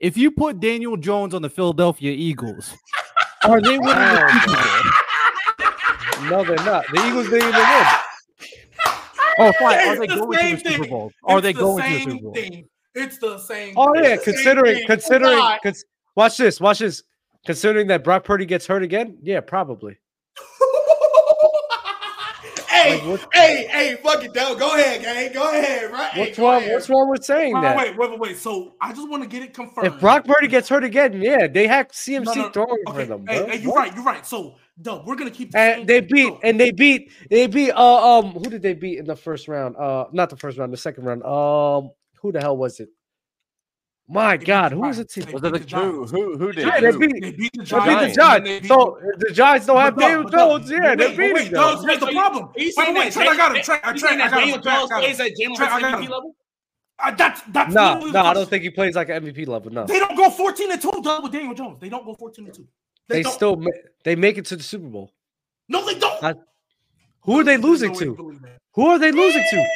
If 0.00 0.16
you 0.16 0.30
put 0.30 0.60
Daniel 0.60 0.96
Jones 0.96 1.34
on 1.34 1.42
the 1.42 1.48
Philadelphia 1.48 2.12
Eagles, 2.12 2.74
are 3.44 3.60
they 3.60 3.78
winning 3.78 3.94
the 3.94 4.28
oh, 4.28 4.40
Super 4.44 6.20
Bowl? 6.20 6.30
No, 6.30 6.44
they're 6.44 6.56
not. 6.64 6.84
The 6.92 7.06
Eagles 7.06 7.28
didn't 7.30 7.48
even 7.48 7.60
win. 7.60 7.86
Oh, 9.36 9.52
fine. 9.58 9.88
Are 9.88 9.98
they 9.98 10.06
the 10.06 10.14
going 10.14 10.30
to 10.30 10.38
same 10.38 10.56
the 10.62 10.70
Super. 10.70 10.88
Bowl? 10.88 11.12
Are 11.24 11.40
they 11.40 11.52
going 11.52 11.82
to 11.82 11.88
the 11.88 11.98
same 11.98 12.10
Super 12.10 12.22
Bowl? 12.22 12.64
It's 12.94 13.18
the 13.18 13.38
same. 13.38 13.74
Oh 13.76 13.92
yeah, 13.96 14.14
It's 14.14 14.24
the 14.24 14.32
same 14.32 14.44
considering 14.44 14.86
considering 14.86 15.58
cons- 15.62 15.84
watch 16.16 16.36
this, 16.36 16.60
watch 16.60 16.78
this. 16.80 17.02
Considering 17.46 17.86
that 17.88 18.02
Brock 18.02 18.24
Purdy 18.24 18.46
gets 18.46 18.66
hurt 18.66 18.82
again, 18.82 19.18
yeah, 19.22 19.40
probably. 19.40 19.98
hey, 22.68 22.94
Like, 22.94 23.02
what- 23.06 23.28
hey, 23.34 23.66
hey, 23.70 23.96
fuck 24.02 24.24
it, 24.24 24.32
though. 24.32 24.54
Go 24.54 24.74
ahead, 24.74 25.02
gang. 25.02 25.30
Go 25.32 25.50
ahead, 25.50 25.92
right? 25.92 26.16
What's 26.16 26.36
go 26.38 26.44
wrong? 26.44 26.62
ahead. 26.62 26.72
What's 26.72 26.88
wrong 26.88 27.10
with 27.10 27.22
saying 27.24 27.52
Wait, 27.54 27.60
that? 27.60 27.76
wait, 27.76 27.96
wait, 27.98 28.10
wait, 28.10 28.18
wait. 28.18 28.38
So 28.38 28.74
I 28.80 28.92
just 28.94 29.08
want 29.10 29.22
to 29.22 29.28
get 29.28 29.42
it 29.42 29.52
confirmed. 29.52 29.88
If 29.88 30.00
Brock 30.00 30.24
Purdy 30.24 30.48
gets 30.48 30.70
hurt 30.70 30.84
again, 30.84 31.20
yeah, 31.20 31.46
they 31.46 31.66
have 31.66 31.88
CMC 31.88 32.24
No, 32.24 32.34
no, 32.34 32.48
throwing 32.50 32.78
okay, 32.88 33.00
for 33.00 33.04
them, 33.06 33.26
hey, 33.26 33.46
hey, 33.46 33.56
you're 33.58 33.74
right. 33.74 33.94
You're 33.94 34.04
right. 34.04 34.24
So, 34.26 34.56
Doug, 34.80 35.06
we're 35.06 35.16
gonna 35.16 35.30
keep. 35.30 35.50
the 35.52 35.58
And 35.58 35.86
they 35.86 36.00
beat 36.00 36.32
and 36.42 36.58
they 36.58 36.70
beat 36.70 37.10
they 37.30 37.46
beat 37.46 37.72
uh 37.72 38.18
um 38.18 38.32
who 38.32 38.44
did 38.48 38.62
they 38.62 38.74
beat 38.74 38.98
in 38.98 39.04
the 39.04 39.16
first 39.16 39.48
round? 39.48 39.76
Uh 39.76 40.06
not 40.12 40.30
the 40.30 40.36
first 40.36 40.56
round, 40.58 40.72
the 40.72 40.76
second 40.78 41.04
round. 41.04 41.22
Um 41.24 41.90
who 42.24 42.32
the 42.32 42.40
hell 42.40 42.56
was 42.56 42.80
it? 42.80 42.88
My 44.08 44.36
beat 44.38 44.46
God, 44.46 44.72
who 44.72 44.80
was 44.80 44.98
it? 44.98 45.10
Team? 45.10 45.24
Was 45.30 45.42
beat 45.42 45.48
it 45.48 45.52
the 45.52 45.58
the 45.58 45.58
who? 45.58 45.64
Giants. 45.64 46.10
Who? 46.10 46.38
Who 46.38 46.52
did? 46.52 46.66
Yeah, 46.66 46.80
they 46.80 46.90
Who? 46.92 46.98
beat 46.98 47.20
They 47.20 47.30
beat 47.32 47.52
the 47.52 47.64
Giants. 47.64 47.86
they 47.86 48.06
beat 48.06 48.08
the 48.08 48.14
Giants. 48.16 48.16
and 48.16 48.16
then 48.16 48.16
Giants. 48.16 48.48
they 48.48 48.60
beat 48.60 48.68
So 48.68 48.98
the 49.18 49.32
Giants 49.34 49.66
don't 49.66 49.76
have 49.80 49.94
But 49.94 50.00
Doug, 50.00 50.08
Daniel 50.10 50.24
but 50.30 50.32
Jones. 50.32 50.70
Yeah, 50.70 50.78
wait, 50.78 50.98
they're 50.98 51.08
beating 51.10 51.34
wait, 51.34 51.44
them. 51.44 51.52
Doug, 51.52 51.84
here's 51.86 52.00
the 52.00 52.06
problem. 52.12 52.44
Are 52.44 52.52
you 52.60 52.72
Wait, 52.76 52.94
wait, 52.94 53.12
that 53.14 53.28
I 53.28 53.36
got 53.36 53.56
it. 53.56 53.58
Jalen- 53.60 53.64
Trey, 53.64 53.80
I 53.82 53.92
you 53.92 53.98
Trey, 53.98 54.08
saying 54.08 54.18
got 54.18 54.30
Daniel 54.30 54.56
it. 54.56 54.66
I 54.66 54.76
Jones 54.78 54.90
got 54.90 55.02
it. 55.02 55.16
plays 55.16 55.20
at 55.20 55.26
Jalen 55.38 55.56
Trey, 55.56 55.66
Hurts 55.66 55.84
MVP 55.84 56.08
level? 56.08 56.36
Uh, 56.98 57.10
that's 57.10 57.40
that's 57.48 57.74
No, 57.74 57.92
literally 57.92 58.12
no, 58.12 58.20
I 58.22 58.32
don't 58.34 58.48
think 58.48 58.62
he 58.62 58.70
plays 58.70 58.94
like 58.94 59.08
an 59.10 59.24
MVP 59.24 59.46
level. 59.48 59.70
No, 59.72 59.84
They 59.84 59.98
don't 59.98 60.16
go 60.16 60.30
14 60.30 60.72
and 60.72 60.80
2, 60.80 60.90
Doug, 61.02 61.22
with 61.24 61.32
Daniel 61.32 61.52
Jones. 61.54 61.78
They 61.80 61.88
don't 61.90 62.04
go 62.06 62.14
14 62.14 62.46
and 62.46 62.54
2. 62.54 62.66
they 63.08 63.22
still 63.24 63.62
they 64.04 64.16
make 64.16 64.38
it 64.38 64.46
to 64.46 64.56
the 64.56 64.62
Super 64.62 64.86
Bowl. 64.88 65.10
No, 65.68 65.84
they 65.84 65.98
don't. 65.98 66.38
Who 67.22 67.40
are 67.40 67.44
they 67.44 67.56
losing 67.56 67.94
to? 67.96 68.38
Who 68.74 68.86
are 68.86 68.98
they 68.98 69.12
losing 69.12 69.42
to? 69.50 69.66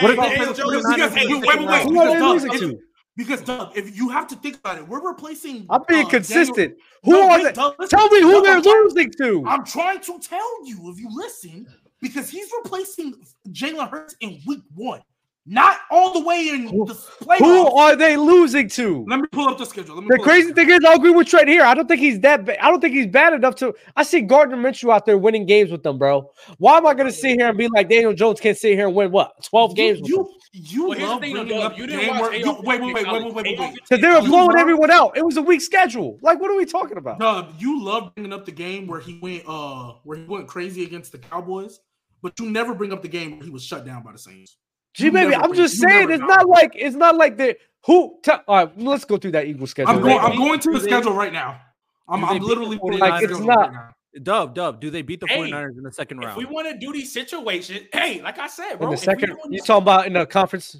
What 0.00 0.14
Bro, 0.16 0.24
Daniel 0.24 0.38
because- 0.52 0.56
Jones 0.58 0.86
because- 0.94 1.14
hey, 1.14 1.26
wait, 1.28 1.44
wait, 1.46 1.66
wait. 1.66 1.82
Who 1.84 2.00
are 2.00 2.14
they 2.14 2.20
losing 2.20 2.52
if- 2.52 2.60
to? 2.60 2.78
Because 3.16 3.42
Doug, 3.42 3.76
if 3.76 3.96
you 3.96 4.08
have 4.08 4.26
to 4.26 4.34
think 4.36 4.56
about 4.58 4.76
it, 4.78 4.88
we're 4.88 5.06
replacing. 5.06 5.66
I'm 5.70 5.82
being 5.88 6.04
uh, 6.06 6.08
consistent. 6.08 6.56
Daniel- 6.56 6.78
Who 7.04 7.10
No, 7.12 7.22
are 7.30 7.36
wait, 7.38 7.44
they? 7.44 7.52
Doug, 7.52 7.74
listen. 7.78 7.96
Tell 7.98 8.08
me 8.08 8.20
who 8.22 8.32
Doug, 8.32 8.42
they're 8.44 8.56
I'm 8.56 8.62
trying- 8.62 8.82
losing 8.82 9.10
to. 9.18 9.44
I'm 9.46 9.64
trying 9.64 10.00
to 10.00 10.18
tell 10.18 10.66
you 10.66 10.90
if 10.90 10.98
you 10.98 11.08
listen, 11.12 11.66
because 12.00 12.28
he's 12.28 12.50
replacing 12.64 13.14
Jalen 13.50 13.88
Hurts 13.88 14.16
in 14.20 14.40
week 14.46 14.62
one, 14.74 15.00
not 15.46 15.76
all 15.90 16.14
the 16.14 16.24
way 16.24 16.48
in 16.48 16.64
the 16.64 16.70
playoffs. 16.70 17.38
Who 17.38 17.66
are 17.66 17.94
they 17.96 18.16
losing 18.16 18.66
to? 18.70 19.04
Let 19.06 19.20
me 19.20 19.26
pull 19.30 19.46
up 19.46 19.58
the 19.58 19.66
schedule. 19.66 20.00
the 20.00 20.18
crazy 20.22 20.54
thing 20.54 20.70
is, 20.70 20.80
I 20.88 20.94
agree 20.94 21.10
with 21.10 21.26
Trent 21.26 21.48
here. 21.48 21.64
I 21.64 21.74
don't 21.74 21.86
think 21.86 22.00
he's 22.00 22.18
that. 22.20 22.46
Ba- 22.46 22.64
I 22.64 22.70
don't 22.70 22.80
think 22.80 22.94
he's 22.94 23.08
bad 23.08 23.34
enough 23.34 23.54
to. 23.56 23.74
I 23.94 24.04
see 24.04 24.22
Gardner 24.22 24.56
Minshew 24.56 24.90
out 24.90 25.04
there 25.04 25.18
winning 25.18 25.44
games 25.44 25.70
with 25.70 25.82
them, 25.82 25.98
bro. 25.98 26.30
Why 26.56 26.78
am 26.78 26.86
I 26.86 26.94
going 26.94 27.08
to 27.08 27.12
sit 27.12 27.32
here 27.32 27.48
and 27.48 27.58
be 27.58 27.68
like 27.68 27.90
Daniel 27.90 28.14
Jones 28.14 28.40
can't 28.40 28.56
sit 28.56 28.72
here 28.72 28.86
and 28.86 28.96
win 28.96 29.10
what 29.10 29.42
twelve 29.44 29.76
games? 29.76 30.00
You 30.08 30.30
you, 30.52 30.62
you 30.62 30.88
well, 30.88 30.98
love 31.00 31.20
bringing 31.20 31.48
though, 31.48 31.60
up 31.60 31.76
you 31.76 31.86
didn't 31.88 32.06
game 32.06 32.18
where, 32.20 32.34
you, 32.34 32.52
wait 32.62 32.80
wait 32.80 32.94
wait 32.94 33.06
wait 33.06 33.34
wait 33.34 33.58
wait 33.58 33.74
because 33.74 34.00
they 34.00 34.08
were 34.08 34.22
blowing 34.22 34.56
everyone 34.56 34.90
out. 34.90 35.14
It 35.14 35.26
was 35.26 35.36
a 35.36 35.42
weak 35.42 35.60
schedule. 35.60 36.18
Like 36.22 36.40
what 36.40 36.50
are 36.50 36.56
we 36.56 36.64
talking 36.64 36.96
about? 36.96 37.18
Dub, 37.18 37.54
you 37.58 37.82
love 37.84 38.14
bringing 38.14 38.32
up 38.32 38.46
the 38.46 38.52
game 38.52 38.86
where 38.86 39.00
he 39.00 39.18
went 39.20 39.42
uh 39.46 39.92
where 40.04 40.16
he 40.16 40.24
went 40.24 40.48
crazy 40.48 40.84
against 40.84 41.12
the 41.12 41.18
Cowboys, 41.18 41.80
but 42.22 42.32
you 42.40 42.50
never 42.50 42.74
bring 42.74 42.94
up 42.94 43.02
the 43.02 43.08
game 43.08 43.32
where 43.32 43.44
he 43.44 43.50
was 43.50 43.62
shut 43.62 43.84
down 43.84 44.02
by 44.02 44.12
the 44.12 44.18
Saints. 44.18 44.56
G 44.94 45.10
baby, 45.10 45.34
I'm 45.34 45.54
just 45.54 45.74
you 45.74 45.88
saying 45.88 46.10
it's 46.10 46.20
know. 46.20 46.26
not 46.26 46.48
like 46.48 46.72
it's 46.74 46.96
not 46.96 47.16
like 47.16 47.36
the 47.36 47.56
who. 47.86 48.18
T- 48.22 48.30
all 48.46 48.56
right, 48.66 48.78
let's 48.78 49.04
go 49.04 49.16
through 49.16 49.32
that 49.32 49.46
Eagle 49.46 49.66
schedule. 49.66 49.90
I'm 49.92 50.00
going. 50.00 50.10
they 50.14 50.18
I'm 50.18 50.36
going 50.36 50.60
to 50.60 50.72
the 50.72 50.78
they- 50.78 50.84
schedule 50.86 51.12
right 51.14 51.32
now. 51.32 51.60
I'm, 52.08 52.24
I'm 52.24 52.38
literally 52.38 52.76
the 52.76 52.80
pulling 52.80 53.00
49ers? 53.00 53.02
up 53.02 53.20
the 53.20 53.26
Like, 53.28 53.30
it's 53.30 53.40
not- 53.40 53.72
right. 53.72 53.90
Dub, 54.22 54.54
Dub, 54.54 54.80
do 54.80 54.90
they 54.90 55.02
beat 55.02 55.18
the 55.20 55.26
Hey, 55.26 55.38
49ers 55.50 55.76
in 55.76 55.82
the 55.82 55.90
second 55.90 56.18
If 56.22 56.26
round? 56.26 56.38
we 56.38 56.44
want 56.44 56.68
to 56.68 56.78
do 56.78 56.92
these 56.92 57.12
situations, 57.12 57.80
hey, 57.92 58.22
like 58.22 58.38
I 58.38 58.46
said, 58.46 58.76
bro. 58.76 58.86
in 58.86 58.90
the 58.92 58.96
second, 58.96 59.30
you 59.30 59.58
this- 59.58 59.66
talking 59.66 59.82
about 59.82 60.06
in 60.06 60.12
the 60.12 60.24
conference? 60.26 60.76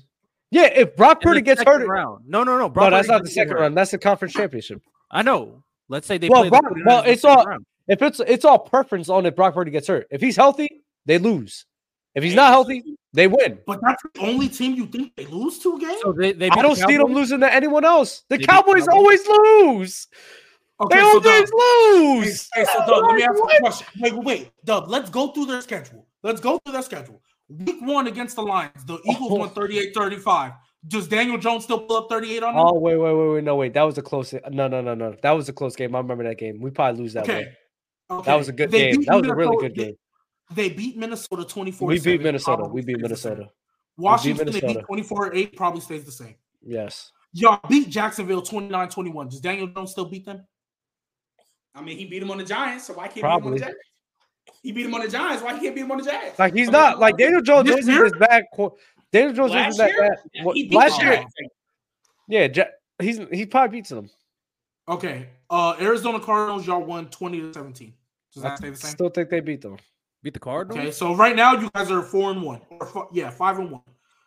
Yeah, 0.53 0.67
if 0.67 0.95
Brock 0.95 1.19
In 1.23 1.29
Purdy 1.29 1.41
gets 1.41 1.61
hurt, 1.65 1.85
round. 1.89 2.25
No, 2.29 2.45
no, 2.45 2.57
no. 2.59 2.69
no, 2.69 2.91
that's 2.91 3.09
not 3.09 3.25
the 3.25 3.31
second 3.31 3.55
round. 3.55 3.77
That's 3.77 3.91
the 3.91 3.99
conference 3.99 4.35
championship. 4.35 4.83
I 5.11 5.23
know. 5.23 5.65
Let's 5.89 6.07
say 6.07 6.17
they 6.19 6.29
Well, 6.29 6.43
play 6.43 6.51
the 6.51 6.61
Brock- 6.61 6.73
49ers 6.75 6.87
well, 6.87 7.03
it's 7.07 7.25
all- 7.25 7.45
round. 7.45 7.67
If 7.89 8.01
it's 8.03 8.21
it's 8.21 8.45
all 8.45 8.59
preference 8.61 9.09
on 9.09 9.27
if 9.27 9.35
Brock 9.35 9.55
Purdy 9.55 9.71
gets 9.73 9.89
hurt. 9.89 10.07
If 10.11 10.21
he's 10.21 10.37
healthy, 10.37 10.85
they 11.05 11.19
lose. 11.19 11.67
If 12.15 12.23
he's 12.23 12.35
not 12.35 12.51
healthy, 12.51 12.83
they 13.15 13.27
win. 13.29 13.59
But 13.67 13.81
that's 13.81 14.03
the 14.15 14.21
only 14.21 14.49
team 14.49 14.75
you 14.75 14.87
think 14.87 15.15
they 15.17 15.27
lose 15.27 15.59
two 15.61 15.79
games. 15.79 16.01
So 16.03 16.13
they, 16.13 16.33
they 16.33 16.51
I 16.51 16.61
don't 16.63 16.79
the 16.79 16.87
see 16.87 16.97
them 16.97 17.13
losing 17.15 17.41
to 17.41 17.53
anyone 17.53 17.85
else. 17.85 18.25
The 18.29 18.39
Cowboys 18.39 18.87
Cowboys? 18.87 18.89
always 18.89 19.27
lose. 19.29 20.09
Okay, 20.81 20.97
They 20.97 21.03
so 21.03 21.07
always 21.09 21.23
Dub, 21.23 21.49
lose. 21.55 22.49
hey, 22.55 22.65
so 22.65 22.79
Dub, 22.87 23.05
let 23.07 23.15
me 23.15 23.23
ask 23.23 23.35
you 23.37 23.45
a 23.45 23.61
question. 23.61 23.87
Wait, 24.01 24.13
wait, 24.15 24.25
wait, 24.25 24.51
Dub, 24.65 24.89
let's 24.89 25.09
go 25.09 25.29
through 25.29 25.47
their 25.47 25.61
schedule. 25.61 26.07
Let's 26.25 26.41
go 26.41 26.59
through 26.59 26.73
their 26.73 26.83
schedule. 26.83 27.23
Week 27.49 27.77
one 27.81 28.09
against 28.09 28.35
the 28.37 28.43
Lions, 28.43 28.85
the 28.85 28.95
oh. 28.95 29.01
Eagles 29.13 29.31
Oh. 29.33 29.35
won 29.37 29.51
38-35. 29.51 30.57
Does 30.89 31.07
Daniel 31.09 31.39
Jones 31.39 31.65
still 31.65 31.79
pull 31.81 31.97
up 31.99 32.09
38 32.11 32.43
on 32.43 32.55
them? 32.55 32.65
Oh 32.67 32.79
wait, 32.79 32.97
wait, 32.97 33.15
wait, 33.15 33.33
wait. 33.35 33.45
No, 33.45 33.55
wait. 33.57 33.73
That 33.73 33.85
was 33.85 33.97
a 33.97 34.03
close. 34.03 34.35
No, 34.51 34.67
no, 34.69 34.83
no, 34.83 34.95
no. 34.95 35.15
That 35.23 35.31
was 35.31 35.49
a 35.49 35.53
close 35.53 35.77
game. 35.77 35.95
I 35.95 35.99
remember 36.01 36.25
that 36.25 36.37
game. 36.39 36.61
We 36.61 36.71
probably 36.71 37.01
lose 37.03 37.13
that 37.15 37.23
okay. 37.25 37.47
one. 38.09 38.19
okay. 38.21 38.31
That 38.31 38.35
was 38.37 38.49
a 38.49 38.53
good 38.53 38.71
They 38.71 38.91
game. 38.93 39.03
That 39.05 39.15
was 39.21 39.29
a 39.31 39.35
really 39.35 39.57
Minnesota- 39.57 39.69
good 39.69 39.75
game. 39.83 39.95
They, 40.53 40.69
they 40.69 40.75
beat 40.75 40.97
Minnesota 40.97 41.45
24 41.45 41.89
We 41.89 42.01
beat 42.01 42.23
Minnesota. 42.23 42.65
We 42.65 42.83
beat 42.83 42.97
stays 42.99 43.09
the 43.11 43.17
same. 43.17 43.31
Minnesota. 43.33 43.51
Washington, 43.97 44.47
they 44.47 44.53
beat 44.53 44.63
Minnesota. 44.63 44.87
24 44.87 45.35
8, 45.35 45.57
probably 45.57 45.81
stays 45.81 46.05
the 46.05 46.13
same. 46.13 46.35
Yes. 46.63 47.13
Y'all 47.33 47.61
beat 47.69 47.89
Jacksonville 47.89 48.43
29 48.43 48.89
21. 48.89 49.29
Does 49.29 49.41
Daniel 49.41 49.67
Jones 49.69 49.91
still 49.93 50.05
beat 50.05 50.25
them? 50.25 50.47
I 51.75 51.83
mean, 51.83 51.99
he 51.99 52.05
beat 52.07 52.23
him 52.23 52.31
on 52.31 52.39
the 52.39 52.45
Giants, 52.45 52.87
so 52.87 52.95
why 52.95 53.05
can't 53.05 53.15
he 53.15 53.21
beat 53.21 53.23
Probably. 53.23 53.47
him 53.49 53.53
on 53.55 53.59
the 53.59 53.65
Jags? 53.67 53.77
He 54.63 54.73
beat 54.73 54.87
him 54.87 54.95
on 54.95 55.01
the 55.01 55.09
Giants. 55.09 55.43
Why 55.43 55.55
he 55.55 55.61
can't 55.61 55.75
beat 55.75 55.81
him 55.83 55.91
on 55.91 55.99
the 55.99 56.05
Jags? 56.05 56.39
Like 56.39 56.55
he's 56.55 56.69
I 56.69 56.73
mean, 56.73 56.81
not 56.81 56.99
like 57.01 57.17
Daniel 57.17 57.41
Jones 57.43 57.67
This 57.69 57.79
isn't 57.81 57.93
year? 57.95 58.05
this 58.11 58.19
bad. 58.19 58.45
qu- 58.55 58.71
Daniel 59.13 59.33
Jones 59.35 59.53
Last 59.53 59.69
isn't 59.71 59.87
that 59.87 59.91
year? 59.93 60.09
bad. 60.35 60.45
What- 60.45 60.57
He 60.57 60.69
last 60.71 61.03
year, 61.03 61.15
Jags. 61.17 61.33
yeah, 62.29 62.49
Ja- 62.55 62.65
he's 63.01 63.19
he 63.33 63.47
probably 63.47 63.79
beats 63.79 63.89
them. 63.91 64.11
Okay. 64.89 65.29
Uh 65.51 65.75
Arizona 65.81 66.21
Cardinals, 66.21 66.67
y'all 66.67 66.83
won 66.85 67.09
20 67.09 67.41
to 67.41 67.53
17. 67.55 67.95
Does 68.33 68.43
that 68.43 68.59
stay 68.59 68.71
the 68.71 68.77
same? 68.77 68.91
Still 68.93 69.09
think 69.09 69.31
they 69.31 69.41
beat 69.41 69.61
them. 69.63 69.77
Beat 70.25 70.33
the 70.35 70.41
Cardinals? 70.41 70.79
Okay, 70.81 70.91
so 70.91 71.15
right 71.15 71.37
now 71.37 71.53
you 71.53 71.71
guys 71.75 71.91
are 71.91 72.03
four 72.03 72.31
and 72.33 72.43
one. 72.43 72.61
Or 72.71 72.87
fi- 72.87 73.05
yeah, 73.13 73.29
five 73.31 73.59
and 73.59 73.71
one. 73.71 73.83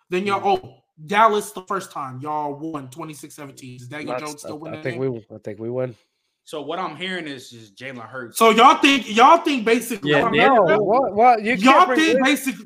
Then 0.09 0.25
y'all 0.27 0.39
Mm-hmm. 0.57 0.67
oh 0.67 0.75
Dallas 1.05 1.51
the 1.51 1.61
first 1.63 1.91
time 1.91 2.19
y'all 2.21 2.55
won 2.55 2.87
26-17. 2.87 3.79
Does 3.79 3.87
Daniel 3.87 4.13
That's- 4.13 4.29
Jones 4.29 4.41
still 4.41 4.57
win 4.59 4.73
I, 4.75 4.79
I 4.79 4.81
think 4.83 5.01
game? 5.01 5.11
we 5.11 5.25
I 5.35 5.39
think 5.43 5.59
we 5.59 5.69
win. 5.69 5.95
So 6.43 6.61
what 6.61 6.79
I'm 6.79 6.95
hearing 6.95 7.27
is 7.27 7.49
just 7.49 7.75
Jalen 7.75 8.07
Hurts. 8.07 8.37
So 8.37 8.51
y'all 8.51 8.75
think 8.77 9.13
y'all 9.15 9.39
think 9.39 9.65
basically 9.65 10.11
Yeah, 10.11 10.25
I'm 10.25 10.33
yeah. 10.33 10.47
No, 10.47 10.77
what, 10.77 11.13
what 11.13 11.43
you 11.43 11.55
y'all 11.55 11.85
can't 11.87 11.95
think 11.99 12.13
wins, 12.21 12.27
basically 12.45 12.65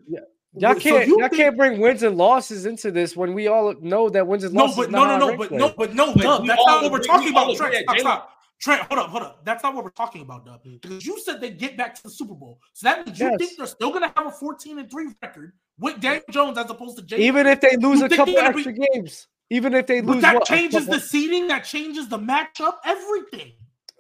y'all 0.56 0.76
can't 0.76 1.08
you 1.08 1.20
y'all 1.20 1.30
think- 1.30 1.42
can't 1.42 1.58
bring 1.58 1.80
wins 1.80 2.04
and 2.04 2.18
losses 2.18 2.66
into 2.66 2.92
this 2.92 3.16
when 3.16 3.34
we 3.34 3.48
all 3.48 3.74
know 3.82 4.10
that 4.10 4.28
wins 4.28 4.44
and 4.44 4.54
No, 4.54 4.66
losses. 4.66 4.76
but 4.78 4.86
is 4.88 4.92
no, 4.92 5.04
not 5.06 5.20
no, 5.20 5.26
how 5.28 5.32
no, 5.32 5.38
but 5.38 5.52
no, 5.52 5.74
but 5.78 5.94
no, 5.96 6.14
But 6.14 6.22
Dub. 6.22 6.42
we 6.42 6.48
That's 6.50 6.60
all 6.60 6.68
not 6.68 6.84
what 6.84 6.92
we're 6.92 7.00
talking 7.00 7.30
about. 7.30 7.56
Trent, 7.56 7.76
stop, 7.84 7.98
stop. 8.00 8.30
Trent, 8.62 8.82
hold 8.84 9.00
up, 9.00 9.10
hold 9.10 9.24
up. 9.24 9.44
That's 9.44 9.64
not 9.64 9.74
what 9.74 9.84
we're 9.84 9.90
talking 9.90 10.22
about, 10.22 10.46
Dub. 10.46 10.64
Mm. 10.64 10.82
Because 10.82 11.06
you 11.06 11.20
said 11.20 11.42
they 11.42 11.50
get 11.50 11.78
back 11.78 11.96
to 11.96 12.04
the 12.04 12.10
Super 12.12 12.36
Bowl. 12.36 12.60
So 12.74 12.88
that 12.88 13.06
means 13.06 13.20
you 13.20 13.28
Yes. 13.28 13.38
think 13.40 13.58
they're 13.58 13.66
still 13.66 13.92
gonna 13.92 14.14
have 14.16 14.28
a 14.28 14.32
14 14.32 14.78
and 14.80 14.90
3 14.90 15.08
record 15.22 15.54
with 15.80 16.00
Daniel 16.00 16.24
Jones 16.30 16.58
as 16.60 16.70
opposed 16.70 16.98
to 16.98 17.04
Jalen. 17.04 17.20
even 17.20 17.48
if 17.48 17.60
they 17.60 17.76
lose 17.78 18.00
You 18.00 18.06
a 18.06 18.10
couple 18.10 18.38
extra 18.38 18.72
games, 18.74 19.28
even 19.50 19.74
if 19.74 19.88
they 19.88 20.02
but 20.02 20.14
lose 20.14 20.22
that 20.22 20.36
what, 20.36 20.46
changes 20.46 20.86
the 20.86 21.00
seating, 21.00 21.48
that 21.48 21.64
changes 21.64 22.08
the 22.08 22.20
matchup, 22.20 22.76
everything. 22.86 23.54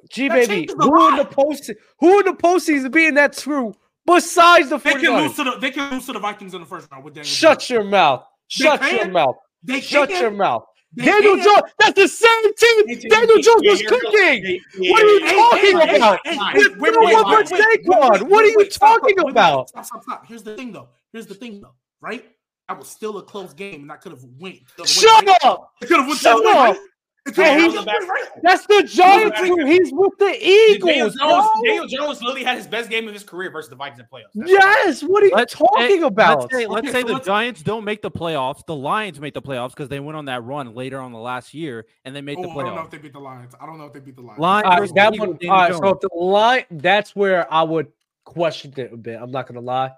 G 0.09 0.29
baby, 0.29 0.67
who 0.77 1.07
in 1.09 1.15
the 1.15 1.25
post 1.25 1.71
who 1.99 2.19
in 2.19 2.25
the 2.25 2.33
postseason 2.33 2.91
being 2.91 3.15
that 3.15 3.33
true 3.37 3.73
Besides 4.05 4.69
the 4.69 4.77
They 4.77 4.93
can 4.95 5.15
lose 5.15 5.35
to 5.35 5.43
the 5.43 5.57
they 5.59 5.71
can 5.71 5.91
lose 5.93 6.05
to 6.07 6.13
the 6.13 6.19
Vikings 6.19 6.53
in 6.53 6.59
the 6.61 6.65
first 6.67 6.91
round 6.91 7.03
with 7.03 7.13
Daniel. 7.13 7.27
Shut 7.31 7.59
Jones. 7.59 7.69
your 7.69 7.83
mouth. 7.83 8.23
Shut 8.47 8.81
your 8.91 9.07
mouth. 9.09 9.35
They 9.63 9.79
Shut 9.79 10.09
can. 10.09 10.21
your 10.21 10.31
mouth. 10.31 10.63
Daniel. 10.95 11.37
Jones, 11.37 11.61
that's 11.79 11.93
the 11.93 12.07
same 12.07 12.53
team 12.55 13.09
Daniel 13.09 13.37
Jones 13.39 13.61
was 13.63 13.81
cooking. 13.83 14.59
What 14.77 15.03
are 15.03 15.07
you 15.07 15.19
talking 15.19 15.75
about? 15.95 16.19
hey, 16.25 16.35
hey, 16.35 16.67
With 16.67 16.79
wait, 16.79 16.95
one 16.95 17.05
wait, 17.05 17.23
but 17.23 17.51
wait, 17.51 17.61
wait, 17.61 17.85
Saquon. 17.85 18.29
What 18.29 18.43
are 18.43 18.47
you 18.47 18.69
talking 18.69 19.29
about? 19.29 19.69
Stop, 19.69 19.85
stop, 19.85 20.03
stop. 20.03 20.25
Here's 20.27 20.43
the 20.43 20.55
thing, 20.55 20.73
though. 20.73 20.89
Here's 21.13 21.27
the 21.27 21.35
thing, 21.35 21.61
though. 21.61 21.73
Right? 22.01 22.25
That 22.67 22.77
was 22.77 22.87
still 22.87 23.17
a 23.17 23.23
close 23.23 23.53
game, 23.53 23.81
and 23.81 23.91
I 23.91 23.97
could 23.97 24.11
have 24.11 24.23
went. 24.39 24.59
Shut 24.85 25.27
up. 25.43 25.73
Could 25.81 25.91
have 25.91 26.07
went 26.07 26.19
Shut 26.19 26.37
that 26.37 26.45
way, 26.45 26.53
right? 26.53 26.75
up. 26.75 26.83
It 27.27 27.35
could 27.35 27.45
Hey, 27.45 27.57
went 27.57 27.73
he's- 27.73 27.85
that 27.85 28.07
right? 28.09 28.23
That's 28.41 28.65
the 28.65 28.81
Giants. 28.83 29.37
Hey, 29.39 29.49
crew. 29.49 29.63
He's 29.65 29.91
with 29.93 30.17
the 30.17 30.35
Eagles. 30.43 30.89
Daniel 30.89 31.07
Eagles. 31.07 31.15
Jones, 31.15 31.47
bro. 31.53 31.63
Daniel 31.65 31.87
Jones 31.87 32.21
literally 32.23 32.43
had 32.43 32.57
his 32.57 32.65
best 32.65 32.89
game 32.89 33.07
of 33.07 33.13
his 33.13 33.23
career 33.23 33.51
versus 33.51 33.69
the 33.69 33.75
Vikings 33.75 33.99
in 33.99 34.05
playoffs. 34.07 34.31
That's 34.33 34.49
Yes. 34.51 35.03
What 35.03 35.21
are 35.21 35.27
you 35.27 35.35
Let's- 35.35 35.53
talking 35.53 35.85
hey, 35.85 36.01
about? 36.01 36.41
Let's 36.41 36.53
say, 36.55 36.65
let's 36.65 36.87
Okay, 36.87 36.91
say 36.93 37.01
so 37.01 37.07
the 37.07 37.13
let's- 37.13 37.25
Giants 37.27 37.61
don't 37.61 37.83
make 37.85 38.01
the 38.01 38.09
playoffs. 38.09 38.65
The 38.65 38.75
Lions 38.75 39.19
make 39.19 39.35
the 39.35 39.41
playoffs 39.41 39.69
because 39.69 39.87
they 39.89 39.99
went 39.99 40.17
on 40.17 40.25
that 40.25 40.43
run 40.43 40.73
later 40.73 40.99
on 40.99 41.11
the 41.11 41.19
last 41.19 41.53
year 41.53 41.85
and 42.05 42.15
they 42.15 42.21
made 42.21 42.39
Oh, 42.39 42.41
the 42.41 42.49
I 42.49 42.53
don't 42.53 42.63
know 42.65 42.71
playoffs. 42.81 42.85
if 42.85 42.89
they 42.91 42.97
beat 42.97 43.13
the 43.13 43.19
Lions. 43.19 43.55
I 43.61 43.65
don't 43.67 43.77
know 43.77 43.85
if 43.85 43.93
they 43.93 43.99
beat 43.99 44.15
the 44.15 44.21
Lions. 44.23 44.39
Lions 44.39 44.65
All 44.65 44.79
right, 44.79 44.93
that 44.95 45.13
Eagles, 45.13 45.29
one. 45.29 45.49
All 45.49 45.57
right, 45.57 45.73
so 45.75 45.87
if 45.89 45.99
the 45.99 46.09
line, 46.15 46.65
that's 46.71 47.15
where 47.15 47.53
I 47.53 47.61
would 47.61 47.91
question 48.25 48.73
it 48.77 48.91
a 48.91 48.97
bit. 48.97 49.19
I'm 49.21 49.29
not 49.31 49.45
gonna 49.47 49.61
lie. 49.61 49.91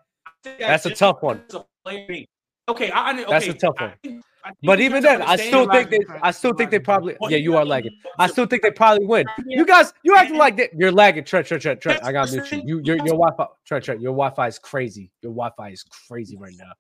That's 0.59 0.85
a 0.85 0.89
tough 0.93 1.21
one. 1.23 1.41
Okay, 1.87 2.91
I, 2.91 3.11
I 3.11 3.13
okay, 3.13 3.25
That's 3.29 3.47
a 3.47 3.53
tough 3.53 3.75
one. 3.79 3.91
I 3.91 3.95
think 4.03 4.23
But 4.63 4.79
even 4.79 5.03
then, 5.03 5.21
I 5.21 5.35
still 5.35 5.69
think 5.69 5.89
they. 5.89 5.99
I 6.21 6.31
still 6.31 6.53
think 6.53 6.71
they 6.71 6.79
probably. 6.79 7.15
Yeah, 7.29 7.37
you 7.37 7.57
are 7.57 7.65
lagging. 7.65 7.97
I 8.19 8.27
still 8.27 8.45
think 8.45 8.61
they 8.61 8.71
probably 8.71 9.05
win. 9.05 9.25
You 9.45 9.65
guys, 9.65 9.93
you 10.03 10.15
acting 10.15 10.37
like 10.37 10.57
that. 10.57 10.71
You're 10.73 10.91
lagging. 10.91 11.23
Trent, 11.23 11.47
Trent, 11.47 11.61
Trent, 11.61 11.81
Trent. 11.81 12.03
I 12.03 12.11
got 12.11 12.27
to 12.27 12.33
mute 12.33 12.51
you. 12.51 12.61
You, 12.65 12.81
your, 12.83 12.97
your 12.97 13.17
Wi-Fi, 13.17 13.45
Trent, 13.65 13.85
Trent. 13.85 14.01
Your 14.01 14.11
Wi-Fi 14.11 14.47
is 14.47 14.59
crazy. 14.59 15.11
Your 15.21 15.31
Wi-Fi 15.31 15.69
is 15.69 15.83
crazy 15.83 16.37
right 16.37 16.53
now. 16.57 16.71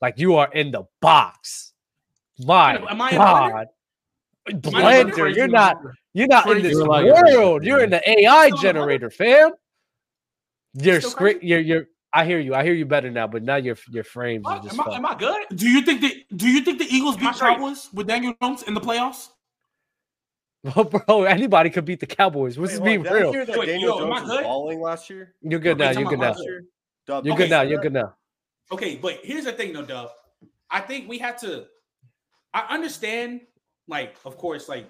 Like 0.00 0.18
you 0.18 0.36
are 0.36 0.50
in 0.52 0.70
the 0.70 0.84
box. 1.00 1.72
My 2.38 2.76
Am 2.76 3.00
I 3.02 3.10
in 3.10 3.16
God, 3.16 3.66
Am 4.48 4.74
I 4.74 4.96
in 4.96 5.08
Blender. 5.08 5.34
You're 5.34 5.48
not. 5.48 5.76
You're 6.12 6.26
not 6.26 6.50
in 6.50 6.62
this 6.62 6.72
You're 6.72 6.88
world. 6.88 7.64
You're 7.64 7.84
in 7.84 7.90
the 7.90 8.20
AI 8.20 8.50
generator, 8.60 9.10
fam. 9.10 9.50
Your 10.74 11.00
Still 11.00 11.10
script. 11.10 11.40
crazy? 11.40 11.48
Your 11.48 11.60
your. 11.60 11.86
I 12.12 12.24
hear 12.24 12.38
you. 12.40 12.54
I 12.54 12.64
hear 12.64 12.74
you 12.74 12.86
better 12.86 13.10
now. 13.10 13.26
But 13.26 13.42
now 13.42 13.56
your 13.56 13.76
your 13.90 14.04
frames 14.04 14.44
are 14.46 14.54
What? 14.54 14.62
just. 14.64 14.78
Am 14.78 14.88
I, 14.88 14.96
am 14.96 15.06
I 15.06 15.14
good? 15.14 15.46
Do 15.54 15.68
you 15.68 15.82
think 15.82 16.00
that? 16.00 16.14
Do 16.36 16.48
you 16.48 16.60
think 16.62 16.78
the 16.78 16.86
Eagles 16.86 17.14
Am 17.16 17.20
beat 17.20 17.34
straight? 17.36 17.56
Cowboys 17.56 17.88
with 17.92 18.06
Daniel 18.08 18.34
Jones 18.42 18.62
in 18.64 18.74
the 18.74 18.80
playoffs? 18.80 19.28
Well, 20.62 20.84
bro, 20.84 21.22
anybody 21.24 21.70
could 21.70 21.86
beat 21.86 22.00
the 22.00 22.06
Cowboys. 22.06 22.58
Let's 22.58 22.78
Wait, 22.78 22.84
be 22.84 22.94
hold 22.96 23.04
did 23.04 23.12
I 23.12 23.16
real. 23.16 23.32
hear 23.32 23.46
that 23.46 23.58
Wait, 23.58 23.64
Daniel 23.66 23.92
yo, 23.92 23.98
Jones 24.00 24.10
was 24.10 24.28
good? 24.28 24.44
balling 24.44 24.80
last 24.82 25.08
year? 25.08 25.34
You're 25.40 25.58
good 25.58 25.80
Okay, 25.80 25.94
now. 25.94 25.98
You're 26.00 26.10
good 26.10 26.18
now. 26.18 26.26
last. 26.32 26.44
Dub, 27.06 27.24
You're 27.24 27.32
Okay, 27.34 27.44
good 27.44 27.50
now. 27.50 27.62
You're 27.62 27.80
good 27.80 27.92
now. 27.94 28.14
Okay, 28.70 28.96
but 28.96 29.20
here's 29.22 29.46
the 29.46 29.52
thing, 29.52 29.72
though, 29.72 29.86
Dub. 29.86 30.10
I 30.70 30.80
think 30.80 31.08
we 31.08 31.16
have 31.16 31.40
to. 31.40 31.64
I 32.52 32.66
understand, 32.74 33.40
like, 33.88 34.16
of 34.26 34.36
course, 34.36 34.68
like 34.68 34.86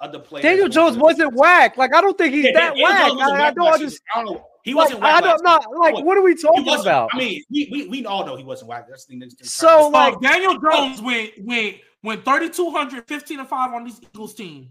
other 0.00 0.18
players. 0.18 0.44
Daniel 0.44 0.68
Jones 0.68 0.96
wasn't 0.96 1.34
whack. 1.34 1.76
Like 1.76 1.94
I 1.94 2.00
don't 2.00 2.16
think 2.16 2.32
he's 2.34 2.46
Yeah, 2.46 2.52
that 2.54 2.68
Daniel 2.76 2.84
whack. 2.88 3.12
I, 3.30 3.46
I 3.48 3.50
don't 3.50 3.66
understand. 3.66 4.00
I 4.14 4.22
don't 4.22 4.34
know. 4.36 4.46
He 4.68 4.74
wasn't 4.74 5.00
whack. 5.00 5.22
I 5.24 5.26
don't 5.26 5.42
know. 5.44 5.60
Like, 5.78 6.04
what 6.04 6.16
are 6.18 6.22
we 6.22 6.34
talking 6.34 6.62
about? 6.80 7.10
I 7.12 7.18
mean, 7.18 7.42
we, 7.50 7.68
we 7.72 7.88
we 7.88 8.06
all 8.06 8.24
know 8.26 8.36
he 8.36 8.44
wasn't 8.44 8.68
whack. 8.68 8.86
That's 8.88 9.06
the 9.06 9.18
thing. 9.18 9.30
So, 9.42 9.88
like- 9.88 10.14
So 10.14 10.20
Daniel 10.20 10.58
Jones 10.58 11.00
went 11.00 11.32
went 11.42 11.76
went 12.02 12.24
3,200, 12.24 13.06
15 13.08 13.40
and 13.40 13.48
five 13.48 13.72
on 13.74 13.84
this 13.84 14.00
Eagles 14.02 14.34
team. 14.34 14.68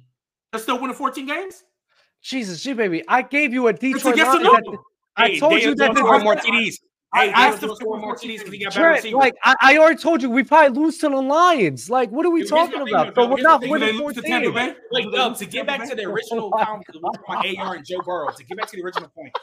They're 0.51 0.61
still 0.61 0.79
winning 0.79 0.95
14 0.95 1.25
games. 1.25 1.63
Jesus, 2.21 2.61
G 2.63 2.73
baby, 2.73 3.03
I 3.07 3.21
gave 3.21 3.53
you 3.53 3.67
a 3.67 3.73
Detroit. 3.73 4.15
yes 4.17 4.35
or 4.35 4.39
no? 4.39 4.53
that- 4.53 4.77
I 5.19 5.37
told 5.39 5.61
you 5.61 5.73
that 5.75 5.93
the 5.93 5.99
scored 5.99 6.23
more 6.23 6.35
TDs. 6.35 6.75
I 7.13 7.27
Hey, 7.27 7.31
asked 7.31 7.35
Daniel 7.35 7.53
if 7.53 7.61
Jones 7.61 7.79
scored 7.79 7.97
they 7.97 8.01
more 8.01 8.09
were 8.11 8.15
TDs 8.17 8.37
because 8.39 8.51
he 8.53 8.59
got 8.59 8.69
better 8.73 8.79
Trent, 8.81 8.95
receivers. 8.97 9.17
like 9.19 9.33
I, 9.43 9.55
I 9.61 9.77
already 9.77 9.97
told 9.97 10.21
you, 10.21 10.29
we 10.29 10.43
probably 10.43 10.79
lose 10.79 10.97
to 10.99 11.09
the 11.09 11.15
Lions. 11.21 11.89
Like, 11.89 12.11
what 12.11 12.25
are 12.25 12.29
we 12.29 12.41
Here's 12.41 12.51
my 12.51 12.57
talking 12.67 12.81
about? 12.93 13.15
though, 13.15 13.23
So 13.23 13.29
we're 13.29 13.37
here's 13.37 13.43
the 13.43 13.49
not 13.49 13.61
winning 13.61 13.87
they 13.97 14.03
lose 14.05 14.13
to 14.15 14.21
Tampa 14.21 14.51
Bay. 14.51 14.75
Wait, 14.91 15.11
Dub, 15.11 15.37
to 15.37 15.45
get 15.45 15.65
back 15.65 15.87
to 15.89 15.95
the 15.95 16.03
original 16.03 16.51
com- 16.51 16.81
my 17.27 17.55
AR 17.59 17.75
and 17.75 17.85
Joe 17.85 18.01
Burrow, 18.05 18.29
to 18.31 18.43
get 18.43 18.57
back 18.57 18.67
to 18.69 18.75
the 18.75 18.83
original 18.83 19.09
point, 19.09 19.33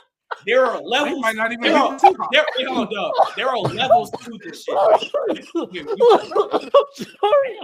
there 0.47 0.65
are 0.67 0.81
levels. 0.81 1.21
might 1.21 1.37
not 1.37 1.53
even 1.53 1.63
There 1.63 1.77
are, 1.77 1.99
the 1.99 2.29
there, 2.33 2.45
wait, 2.59 2.67
hold 2.69 2.93
on, 2.97 3.13
There 3.37 3.49
are 3.49 3.59
levels 3.59 4.11
to 4.25 4.39
this 4.45 4.65
shit. 4.65 4.75
right? 4.75 5.11
You- 5.55 5.69
you- 5.73 6.85
Sorry. 6.95 7.59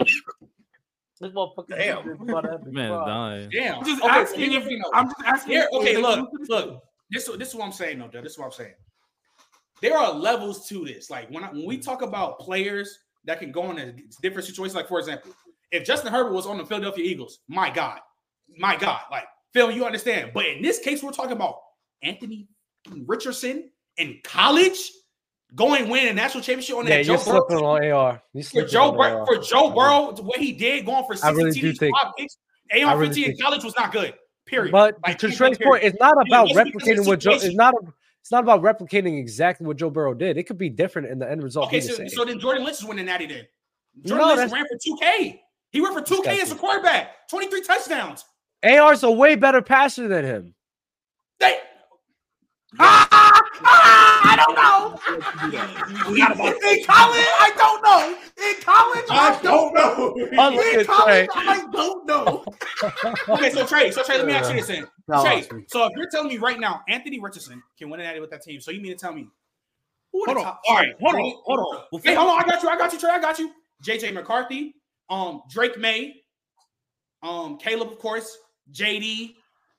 This 1.20 1.32
motherfucker. 1.32 1.68
Damn. 1.76 2.72
Man, 2.72 2.90
dying. 2.90 3.51
Damn. 3.52 3.78
I'm 3.78 3.84
just 3.84 4.02
Okay, 4.02 4.10
asking 4.10 4.52
if 4.52 4.62
the 4.64 4.68
thing, 4.70 4.78
though. 4.82 4.90
I'm 4.98 5.06
just 5.06 5.20
asking. 5.26 5.52
Here, 5.52 5.68
okay, 5.74 5.97
look, 5.98 6.18
lose 6.32 6.48
to 6.48 6.55
the 6.55 6.55
look. 6.66 6.82
This, 7.10 7.28
this 7.38 7.48
is 7.48 7.55
what 7.55 7.66
I'm 7.66 7.72
saying, 7.72 7.98
though. 7.98 8.09
Dub. 8.09 8.22
This 8.22 8.32
is 8.32 8.38
what 8.38 8.47
I'm 8.47 8.52
saying. 8.52 8.74
There 9.82 9.97
are 9.97 10.12
levels 10.12 10.66
to 10.68 10.84
this. 10.84 11.10
Like 11.10 11.30
when 11.30 11.44
I, 11.44 11.51
when 11.51 11.66
we 11.66 11.76
talk 11.78 12.02
about 12.02 12.38
players 12.38 12.98
that 13.24 13.38
can 13.38 13.52
go 13.52 13.70
in 13.70 13.78
a 13.78 13.92
different 14.22 14.47
situations, 14.47 14.74
like 14.74 14.88
for 14.88 14.98
example, 14.98 15.32
if 15.72 15.84
Justin 15.84 16.12
Herbert 16.12 16.32
was 16.32 16.47
on 16.47 16.56
the 16.59 16.64
Philadelphia 16.64 17.05
Eagles, 17.05 17.40
my 17.48 17.70
God, 17.70 18.01
my 18.56 18.76
God, 18.76 19.01
like 19.10 19.24
Phil, 19.52 19.70
you 19.70 19.84
understand. 19.84 20.30
But 20.32 20.47
in 20.47 20.62
this 20.62 20.78
case, 20.78 21.02
we're 21.02 21.12
talking 21.12 21.32
about 21.32 21.56
Anthony 22.02 22.47
Richardson 23.07 23.70
in 23.97 24.20
college 24.24 24.78
going 25.55 25.89
win 25.89 26.09
a 26.09 26.12
national 26.15 26.43
championship 26.43 26.77
on 26.77 26.86
Yeah, 26.86 26.97
that 26.98 27.07
you're 27.07 27.16
Joe 27.16 27.24
Burrow. 27.24 27.47
slipping 27.48 27.65
on 27.66 27.85
AR. 27.85 28.23
For 28.52 28.62
Joe, 28.65 28.90
on 28.90 28.97
Bur- 28.97 29.19
AR. 29.19 29.27
for 29.27 29.36
Joe 29.39 29.70
Burrow, 29.70 30.12
what 30.23 30.39
he 30.39 30.52
did 30.52 30.86
going 30.86 31.05
for 31.05 31.16
60 31.16 31.32
really 31.35 31.73
think- 31.77 31.97
five 31.97 32.12
picks, 32.16 32.36
AR 32.73 32.97
really 32.98 33.09
15 33.15 33.31
in 33.32 33.36
college 33.39 33.65
was 33.65 33.74
not 33.77 33.93
good. 33.93 34.15
Period. 34.47 34.73
But 34.73 34.97
Like, 35.07 35.19
to 35.19 35.31
Trey's 35.31 35.59
point, 35.59 35.82
it's 35.85 35.98
not 36.01 36.15
about 36.27 36.48
Yeah, 36.48 36.55
just 36.65 36.73
because 36.73 36.89
of 37.01 37.05
replicating 37.05 37.07
what 37.09 37.20
Joe. 37.20 37.32
It's 37.32 37.55
not. 37.55 37.74
A, 37.74 37.93
it's 38.20 38.31
not 38.32 38.43
about 38.43 38.62
replicating 38.62 39.19
exactly 39.19 39.66
what 39.66 39.77
Joe 39.77 39.90
Burrow 39.90 40.12
did. 40.15 40.36
It 40.36 40.44
could 40.44 40.59
be 40.59 40.69
different, 40.69 41.09
and 41.09 41.20
the 41.20 41.31
end 41.31 41.43
result 41.43 41.69
Okay, 41.69 41.81
so, 41.81 42.07
so 42.07 42.24
then 42.24 42.39
Jordan 42.39 42.65
Lynch 42.65 42.78
is 42.78 42.85
winning 42.85 43.07
natty 43.07 43.27
then. 43.27 43.47
No, 44.05 44.19
Jordan 44.19 44.36
Lynch 44.36 44.52
ran 44.52 44.66
for 44.66 44.77
2K. 44.77 45.40
He 45.70 45.81
ran 45.81 45.93
for 45.94 46.02
2K 46.02 46.40
as 46.43 46.52
a 46.52 46.55
quarterback, 46.55 47.28
23 47.28 47.62
touchdowns. 47.62 48.24
AR's 48.62 49.02
a 49.05 49.11
way 49.11 49.36
better 49.36 49.62
passer 49.62 50.07
than 50.09 50.24
him. 50.24 50.55
They, 51.39 51.59
Ah, 52.78 53.42
ah, 53.64 54.32
I 54.32 54.36
don't 54.36 54.55
know. 54.55 55.01
In 55.51 56.84
college, 56.84 57.26
I 57.38 57.52
don't 57.56 57.82
know. 57.82 58.16
In 58.38 58.62
college, 58.62 59.05
I 59.10 59.38
don't 59.42 59.74
know. 59.74 60.14
Unlook 60.38 60.64
In 60.72 60.84
college, 60.86 61.28
Trey. 61.28 61.28
I 61.34 61.66
don't 61.72 62.06
know. 62.06 62.44
okay, 63.30 63.51
so 63.51 63.66
Trey, 63.66 63.90
so 63.90 64.02
Trey, 64.05 64.18
let 64.18 64.26
me 64.26 64.32
ask 64.32 64.51
you 64.51 64.56
this 64.56 64.68
then. 64.68 64.86
No, 65.09 65.22
Trey, 65.24 65.42
so 65.66 65.84
if 65.86 65.92
you're 65.97 66.09
telling 66.10 66.28
me 66.28 66.38
right 66.38 66.60
now, 66.60 66.82
Anthony 66.88 67.18
Richardson 67.20 67.62
can 67.76 67.90
win 67.90 68.01
a 68.01 68.05
natty 68.05 68.20
with 68.20 68.30
that 68.30 68.42
team, 68.42 68.60
so 68.60 68.70
you 68.70 68.80
mean 68.80 68.92
to 68.92 68.98
tell 68.98 69.12
me? 69.12 69.26
Who 70.12 70.22
are 70.22 70.26
the 70.26 70.32
Hold 70.34 70.38
on. 70.38 70.44
top- 70.44 70.60
All 70.68 70.76
right, 70.76 70.94
hold 71.01 71.14
on, 71.16 71.20
hold 71.44 71.59
on. 71.92 72.01
Hey, 72.02 72.14
hold 72.14 72.28
on, 72.30 72.40
I 72.44 72.48
got 72.48 72.62
you, 72.62 72.68
I 72.68 72.76
got 72.76 72.92
you, 72.92 72.98
Trey, 72.98 73.10
I 73.10 73.18
got 73.20 73.38
you. 73.38 73.52
JJ 73.84 74.12
McCarthy, 74.14 74.74
um, 75.09 75.42
Drake 75.51 75.78
Maye, 75.78 76.22
um, 77.22 77.59
Caleb, 77.59 77.88
of 77.88 77.98
course, 77.98 78.36
JD. 78.72 79.34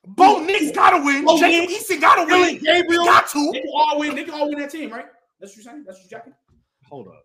Bo 0.06 0.40
Nix 0.44 0.72
gotta 0.72 1.04
win. 1.04 1.24
Bo 1.24 1.38
Jacob 1.38 1.70
Nix. 1.70 1.90
Eason 1.90 2.00
gotta 2.00 2.26
Billy 2.26 2.54
win. 2.54 2.62
Gabriel. 2.62 3.04
Got 3.04 3.28
to. 3.30 3.50
They 3.52 3.60
can 3.60 3.70
all 3.74 3.98
win. 3.98 4.14
They 4.14 4.24
can 4.24 4.34
all 4.34 4.48
win 4.48 4.58
that 4.58 4.70
team, 4.70 4.90
right? 4.90 5.06
That's 5.40 5.52
what 5.52 5.64
you're 5.64 5.72
saying. 5.72 5.84
That's 5.86 5.98
what 6.00 6.10
you're 6.10 6.18
jacking. 6.18 6.34
Hold 6.84 7.08
up. 7.08 7.24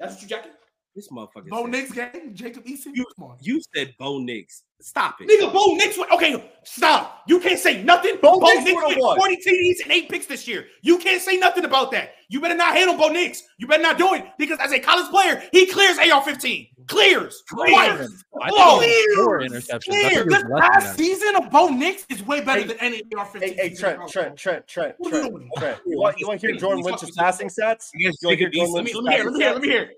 That's 0.00 0.14
what 0.14 0.22
you're 0.22 0.38
jacking. 0.38 0.52
This 0.98 1.08
motherfucker. 1.10 1.48
Bo 1.48 1.62
said- 1.62 1.70
Nix 1.70 1.92
game. 1.92 2.34
Jacob 2.34 2.64
Eason. 2.64 2.86
You- 2.92 3.06
Come 3.16 3.30
on. 3.30 3.36
You 3.40 3.60
said 3.72 3.94
Bo 4.00 4.18
Nix. 4.18 4.64
Stop 4.80 5.20
it. 5.20 5.28
Nigga, 5.28 5.52
Bo 5.52 5.74
Nix. 5.74 5.96
went- 5.98 6.10
Okay, 6.12 6.50
stop. 6.64 7.22
You 7.28 7.38
can't 7.40 7.58
say 7.58 7.82
nothing. 7.82 8.16
Bo 8.22 8.38
Bo, 8.40 8.46
Nix 8.46 8.64
Nix 8.64 8.82
went 8.84 8.98
40 9.16 9.36
TDs 9.36 9.80
and 9.82 9.90
eight 9.92 10.08
picks 10.08 10.26
this 10.26 10.46
year. 10.48 10.66
You 10.82 10.98
can't 10.98 11.20
say 11.22 11.36
nothing 11.36 11.64
about 11.64 11.90
that. 11.92 12.14
You 12.28 12.40
better 12.40 12.54
not 12.56 12.74
hate 12.74 12.88
on 12.88 12.96
Bo 12.96 13.08
Nix. 13.08 13.42
You 13.58 13.66
better 13.68 13.82
not 13.82 13.96
do 13.98 14.14
it 14.14 14.24
because 14.38 14.58
as 14.60 14.72
a 14.72 14.78
college 14.80 15.08
player, 15.10 15.42
he 15.52 15.66
clears 15.66 15.98
AR-15. 15.98 16.70
Clears. 16.86 17.42
Twice. 17.48 17.70
I 17.72 17.96
think 17.96 18.12
Oh, 18.34 18.80
four 19.16 19.38
clears, 19.38 19.52
interceptions. 19.52 19.74
I 19.74 19.78
Clear. 19.78 20.02
think 20.10 20.12
it 20.20 20.24
was 20.26 20.34
This 20.34 20.44
last 20.50 20.96
season 20.96 21.36
of 21.36 21.50
Bo 21.50 21.68
Nix 21.68 22.06
is 22.08 22.22
way 22.24 22.40
better 22.40 22.60
Hey, 22.60 22.66
than 22.68 22.78
any 22.78 23.02
AR-15. 23.16 23.40
Hey, 23.42 23.54
hey, 23.54 23.74
Trent, 23.74 24.08
Trent. 24.08 24.36
Trent, 24.36 24.66
Trent, 24.68 24.94
What 24.98 25.12
are 25.12 25.16
you 25.22 25.22
Trent. 25.30 25.52
Trent. 25.58 25.80
You 25.86 25.98
want, 25.98 26.18
to 26.18 26.36
hear 26.46 26.56
Jordan 26.56 26.84
Lynch's 26.84 27.10
passing 27.16 27.48
stats? 27.48 27.88
You 27.94 28.10
want 28.10 28.20
to 28.20 28.36
hear 28.36 28.48
Jordan 28.50 28.72
Let 28.74 28.84
Lynch's 28.84 28.94
me, 28.94 29.00
let 29.00 29.04
me 29.04 29.12
hear. 29.16 29.24
Let 29.24 29.32
me 29.32 29.40
hear. 29.40 29.52
Let 29.52 29.62
me 29.62 29.68
hear. 29.68 29.90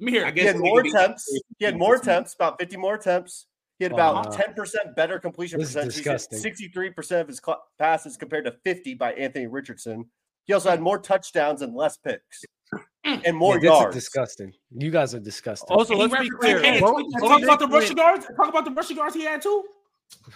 Let 0.00 0.04
me 0.04 0.12
hear. 0.12 0.26
I 0.26 0.30
He 0.30 0.40
had 0.40 0.58
more 0.58 0.82
Jacob 0.82 0.94
Eason- 0.98 1.04
attempts. 1.04 1.40
He 1.58 1.64
had 1.64 1.76
more 1.76 1.94
attempts, 1.94 2.34
about 2.34 2.58
50 2.58 2.76
more 2.76 2.94
attempts. 2.94 3.46
He 3.78 3.84
had 3.84 3.92
about 3.92 4.26
uh-huh. 4.26 4.42
no. 4.56 4.64
10% 4.64 4.94
better 4.96 5.18
completion 5.18 5.60
percentage. 5.60 5.94
He 5.94 6.02
hit 6.02 6.16
disgusting. 6.18 6.38
63% 6.38 7.20
of 7.20 7.28
his 7.28 7.40
cl- 7.44 7.62
passes 7.78 8.16
compared 8.16 8.44
to 8.46 8.52
50 8.64 8.94
by 8.94 9.12
Anthony 9.12 9.46
Richardson. 9.46 10.06
He 10.44 10.52
also 10.52 10.70
had 10.70 10.78
hmm. 10.78 10.84
more 10.84 10.98
touchdowns 10.98 11.62
and 11.62 11.74
less 11.74 11.96
picks 11.98 12.44
hmm. 12.72 13.14
and 13.24 13.36
more 13.36 13.58
Yeah, 13.58 13.70
yards. 13.80 13.94
disgusting. 13.94 14.52
You 14.70 14.90
guys 14.90 15.14
are 15.14 15.20
disgusting. 15.20 15.76
Also, 15.76 15.94
let's 15.96 16.14
be 16.18 16.30
clear. 16.30 16.60
2K. 16.60 16.80
Bo- 16.80 16.98
And 16.98 17.12
Bo 17.20 17.28
talk 17.28 17.42
about 17.42 17.58
the 17.58 17.66
Nix 17.66 17.74
rushing 17.74 17.96
went- 17.96 18.08
yards. 18.08 18.26
Talk 18.36 18.48
about 18.48 18.64
the 18.64 18.70
rushing 18.70 18.96
yards 18.96 19.14
he 19.14 19.24
had 19.24 19.42
too. 19.42 19.64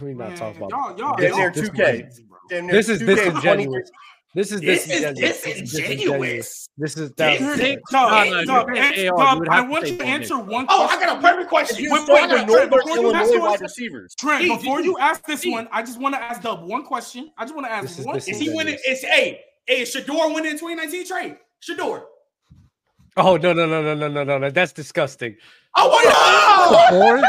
We're 0.01 0.15
not 0.15 0.31
Man, 0.31 0.37
talking 0.39 0.63
about. 0.63 0.71
y'all, 0.71 0.99
y'all, 0.99 1.17
Damn 1.17 1.31
y'all 1.31 1.39
near 1.39 1.51
2K. 1.53 1.75
crazy, 1.75 2.25
bro. 2.25 2.39
Damn 2.49 2.67
This 2.67 2.89
is 2.89 3.01
2K, 3.03 3.07
disingenuous. 3.07 3.91
23 4.33 4.43
This 4.43 4.53
is 4.53 4.61
This 4.61 4.87
is 4.87 5.17
disingenuous. 5.17 5.43
disingenuous. 5.73 6.69
This 6.79 6.91
is 6.97 6.97
This 6.97 7.13
that. 7.17 7.41
is- 7.41 7.57
Think- 7.59 7.81
Dub, 7.91 8.11
No, 8.11 8.31
no, 8.31 8.45
Dub, 8.45 8.69
you 8.69 8.75
can't 8.75 8.97
answer- 8.97 9.15
AR, 9.15 9.19
Dub, 9.25 9.35
you 9.35 9.41
would 9.41 9.49
I 9.49 9.61
want 9.63 9.87
you 9.87 9.93
to 9.93 9.99
Bo 9.99 10.05
Nix. 10.05 10.15
answer 10.31 10.39
one 10.39 10.67
Oh, 10.69 10.87
I 10.87 11.01
got 11.05 11.19
a 11.19 11.21
perfect 11.21 11.49
question. 11.49 11.77
He 11.79 11.89
Wait, 11.91 12.01
wait, 12.09 12.09
wait, 12.09 12.29
Trent, 12.49 12.71
before 12.71 12.97
you 12.99 13.13
ask 13.13 13.31
Illinois 13.33 13.39
wide 13.51 13.61
receivers. 13.61 14.15
Trent, 14.15 14.43
Hey, 14.45 14.49
before 14.49 14.81
you 14.81 14.93
you- 14.93 14.99
ask 14.99 15.25
this 15.27 15.43
Hey. 15.43 15.51
one, 15.51 15.69
I 15.73 15.83
just 15.83 16.01
want 16.01 16.15
to 16.15 16.23
ask 16.23 16.43
Dub 16.43 16.63
one 16.63 16.85
question. 16.85 17.33
I 17.37 17.45
just 17.45 17.55
want 17.55 17.67
to 17.67 17.73
ask 17.73 17.83
This 17.89 17.99
is 17.99 18.07
one. 18.07 18.15
this 18.15 18.29
Is 18.29 18.39
he 18.39 18.51
winning? 18.51 18.75
Disingenuous. 18.77 19.03
Is 19.05 19.09
hey, 19.11 19.41
Hey, 19.67 19.83
is 19.83 19.95
Shedeur 19.95 20.35
winning 20.35 20.53
in 20.53 20.59
2019 20.59 21.07
trade? 21.07 21.37
Shedeur. 21.61 22.03
Oh 23.17 23.37
no 23.37 23.53
no 23.53 23.67
no 23.67 23.83
no 23.83 23.95
no 23.95 24.09
no 24.09 24.23
no 24.25 24.39
no! 24.39 24.51
That's 24.51 24.73
disgusting. 24.73 25.37
Oh, 25.77 25.89
what 25.89 26.07
Or- 26.93 27.19
no! 27.19 27.23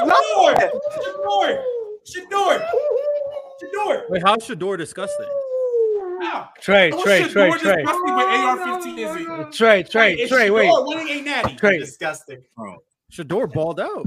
Shedeur! 0.00 0.70
Shedeur! 0.86 1.62
Shedeur! 2.06 2.66
Shedeur! 3.60 4.02
Wait, 4.10 4.22
how's 4.24 4.38
Shedeur 4.46 4.78
disgusting? 4.78 5.26
Wow. 6.20 6.48
Trey, 6.60 6.90
What's 6.90 7.02
Trey, 7.04 7.22
shit 7.22 7.30
Trey, 7.32 7.48
more 7.48 7.58
Trey, 7.58 7.82
with 7.82 7.88
AR-15 7.88 8.98
is 8.98 9.46
it? 9.46 9.52
Trey, 9.52 9.82
Trey, 9.84 10.14
Is 10.14 10.28
Trey. 10.30 10.48
Shedeur 10.48 10.54
Wait, 10.54 10.70
winning 10.98 11.20
a 11.20 11.22
natty? 11.22 11.54
Trey. 11.56 11.78
Disgusting. 11.78 12.42
Shedeur 13.12 13.52
balled 13.52 13.80
out. 13.80 14.06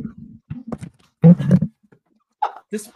This 2.70 2.90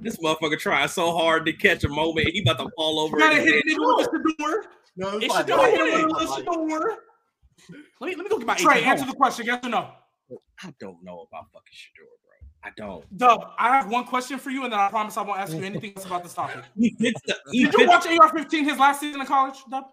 this 0.00 0.16
motherfucker 0.18 0.58
trying 0.58 0.88
so 0.88 1.12
hard 1.16 1.44
to 1.46 1.52
catch 1.52 1.84
a 1.84 1.88
moment. 1.88 2.28
He 2.28 2.40
about 2.42 2.58
to 2.64 2.70
fall 2.76 3.00
over. 3.00 3.18
You 3.18 3.22
gotta 3.24 3.36
hit 3.40 3.64
his 3.66 3.74
it 3.76 3.78
head. 3.78 3.78
with 3.80 4.10
the 4.10 4.34
door. 4.38 4.64
No, 4.96 5.18
It's 5.18 5.26
fine. 5.34 5.44
Shedeur 5.44 5.70
hit 5.70 5.78
winning. 5.80 6.00
it 6.00 6.06
with 6.08 6.36
the 6.36 6.42
door. 6.42 6.96
Let 8.00 8.08
me 8.08 8.14
let 8.16 8.18
me 8.18 8.28
go 8.28 8.38
get 8.38 8.46
my 8.46 8.54
Trey, 8.54 8.82
answer 8.84 9.04
home. 9.04 9.10
the 9.10 9.16
question. 9.16 9.46
Yes 9.46 9.60
or 9.64 9.68
no? 9.68 9.90
I 10.62 10.72
don't 10.78 11.02
know 11.02 11.26
about 11.28 11.46
fucking 11.52 11.72
Shedeur, 11.74 12.06
bro. 12.24 12.29
I 12.62 12.70
don't. 12.76 13.04
Dub, 13.16 13.52
I 13.58 13.74
have 13.76 13.90
one 13.90 14.04
question 14.04 14.38
for 14.38 14.50
you, 14.50 14.64
and 14.64 14.72
then 14.72 14.78
I 14.78 14.88
promise 14.90 15.16
I 15.16 15.22
won't 15.22 15.40
ask 15.40 15.52
you 15.54 15.64
anything 15.64 15.94
else 15.96 16.04
about 16.04 16.22
this 16.22 16.34
topic. 16.34 16.64
He 16.76 16.90
fits 16.90 17.20
the. 17.22 17.36
He 17.50 17.64
Did 17.64 17.74
you 17.74 17.86
watch 17.88 18.06
AR-15 18.06 18.64
his 18.64 18.78
last 18.78 19.00
season 19.00 19.20
in 19.20 19.26
college, 19.26 19.56
Dub? 19.70 19.84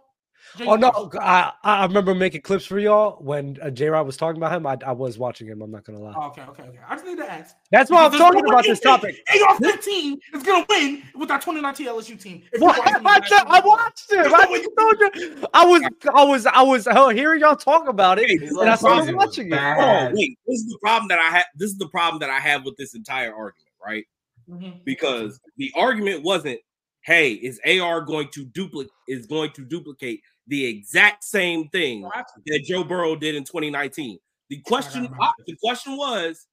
Oh 0.62 0.76
no, 0.76 1.12
I 1.20 1.52
I 1.64 1.86
remember 1.86 2.16
making 2.16 2.42
clips 2.42 2.66
for 2.66 2.80
y'all 2.80 3.22
when 3.22 3.58
uh, 3.62 3.70
J 3.70 3.90
Rod 3.90 4.06
was 4.06 4.18
talking 4.18 4.38
about 4.38 4.54
him. 4.54 4.66
I, 4.66 4.78
I 4.86 4.92
was 4.92 5.18
watching 5.18 5.48
him. 5.48 5.62
I'm 5.62 5.72
not 5.72 5.84
gonna 5.84 6.00
lie. 6.00 6.14
Oh, 6.16 6.28
okay, 6.28 6.42
okay, 6.44 6.64
okay. 6.64 6.80
I 6.88 6.96
just 6.96 7.06
need 7.06 7.18
to 7.18 7.32
ask. 7.32 7.56
That's 7.72 7.92
why 7.92 8.06
I'm 8.06 8.12
talking 8.12 8.46
about 8.46 8.64
this 8.64 8.80
topic. 8.80 9.16
AR-15 9.30 10.18
is 10.34 10.44
gonna 10.44 10.66
win 10.70 11.04
with 11.16 11.30
that 11.30 11.42
2019 11.42 11.88
LSU 11.88 12.20
team. 12.22 12.44
If 12.52 12.62
you 12.62 12.66
What? 12.68 12.78
watch 12.78 12.88
I, 13.06 13.20
the 13.20 13.26
ju- 13.28 13.36
I 13.36 13.60
national 13.60 13.70
watched 13.70 14.12
him. 14.14 14.34
I 14.34 14.46
just 14.46 14.70
told 14.78 15.00
you. 15.00 15.48
I 15.54 15.66
was 15.66 15.82
I 16.14 16.24
was 16.24 16.48
I 16.48 16.62
was 16.62 16.88
uh, 16.88 17.10
hearing 17.10 17.42
y'all 17.42 17.56
talk 17.56 17.88
about 17.88 18.20
it, 18.20 18.30
His 18.30 18.56
and 18.58 18.70
I 18.70 18.76
started 18.76 19.02
season 19.02 19.16
was 19.16 19.26
watching 19.28 19.54
it. 19.54 19.60
oh 19.78 20.10
wait, 20.14 20.38
this 20.48 20.60
is 20.60 20.68
the 20.68 20.78
problem 20.82 21.08
that 21.10 21.20
I 21.20 21.30
have. 21.30 21.46
This 21.56 21.72
is 21.72 21.78
the 21.78 21.90
problem 21.90 22.20
that 22.22 22.30
I 22.30 22.40
have 22.40 22.64
with 22.66 22.78
this 22.78 22.96
entire 22.96 23.34
argument, 23.34 23.74
right? 23.84 24.06
Mhm. 24.50 24.84
Because 24.86 25.40
the 25.58 25.72
argument 25.76 26.24
wasn't, 26.24 26.60
"Hey, 27.02 27.34
is 27.34 27.60
AR 27.66 28.02
going 28.02 28.30
to 28.34 28.46
duplicate? 28.46 28.92
Is 29.08 29.28
going 29.28 29.52
to 29.52 29.66
duplicate 29.66 30.22
the 30.48 30.66
exact 30.66 31.24
same 31.24 31.68
thing 31.70 32.02
that 32.46 32.64
Joe 32.66 32.84
Burrow 32.84 33.16
did 33.16 33.36
in 33.36 33.44
2019?" 33.44 34.20
The 34.50 34.60
question, 34.62 35.04
the 35.46 35.56
question 35.62 35.98
was, 35.98 36.48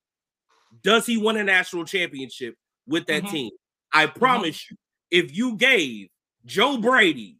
does 0.82 1.06
he 1.06 1.16
win 1.16 1.36
a 1.36 1.44
national 1.44 1.84
championship 1.84 2.56
with 2.86 3.06
that 3.06 3.22
Mhm. 3.22 3.30
team? 3.30 3.50
I 3.92 4.06
promise 4.06 4.68
you, 4.70 4.76
if 5.10 5.36
you 5.36 5.56
gave 5.56 6.08
Joe 6.44 6.76
Brady 6.78 7.38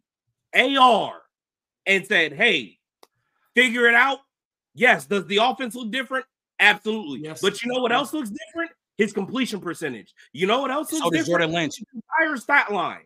AR 0.53 1.21
and 1.85 2.05
said, 2.07 2.31
"Hey, 2.33 2.79
figure 3.53 3.87
it 3.87 3.95
out," 3.95 4.21
yes. 4.73 5.05
Does 5.05 5.25
the 5.27 5.37
offense 5.37 5.75
look 5.75 5.91
different? 5.91 6.25
Absolutely. 6.61 7.19
Yes. 7.19 7.41
But 7.41 7.61
you 7.61 7.73
know 7.73 7.81
what 7.81 7.91
else 7.91 8.13
looks 8.13 8.29
different? 8.29 8.71
His 8.97 9.11
completion 9.11 9.59
percentage. 9.59 10.13
You 10.31 10.47
know 10.47 10.61
what 10.61 10.71
else 10.71 10.89
looks 10.93 11.03
So 11.03 11.09
different? 11.09 11.27
Jordan 11.27 11.51
Lynch. 11.51 11.83
Entire 11.93 12.37
stat 12.37 12.71
line. 12.71 13.05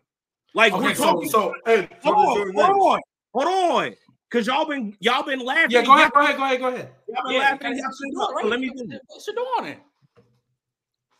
Like 0.54 0.72
we're 0.72 0.84
Okay, 0.84 0.94
so 0.94 1.04
talking. 1.04 1.28
so 1.28 1.54
hey, 1.66 1.88
hold 2.04 2.16
on, 2.16 2.54
hold 2.54 2.92
on, 2.94 3.00
hold 3.34 3.46
on. 3.46 3.94
Cause 4.30 4.46
y'all 4.46 4.64
been 4.64 4.96
y'all 5.00 5.24
been 5.24 5.40
laughing. 5.40 5.72
yeah, 5.72 5.82
go 5.82 5.92
ahead, 5.96 6.12
go 6.12 6.20
ahead, 6.20 6.36
go 6.36 6.44
ahead, 6.44 6.60
go 6.60 6.68
ahead. 6.68 6.90
Y'all 7.08 7.22
been 7.24 7.32
Yeah, 7.34 7.38
laughing. 7.40 7.76
you 7.76 7.82
y'all 7.82 7.90
gotta 8.18 8.30
Shedeur, 8.30 8.34
laughing. 8.34 8.50
Let 8.50 8.60
me 8.60 8.68
finish. 8.68 9.00
Shedeur 9.28 9.58
on 9.58 9.66
it. 9.66 9.78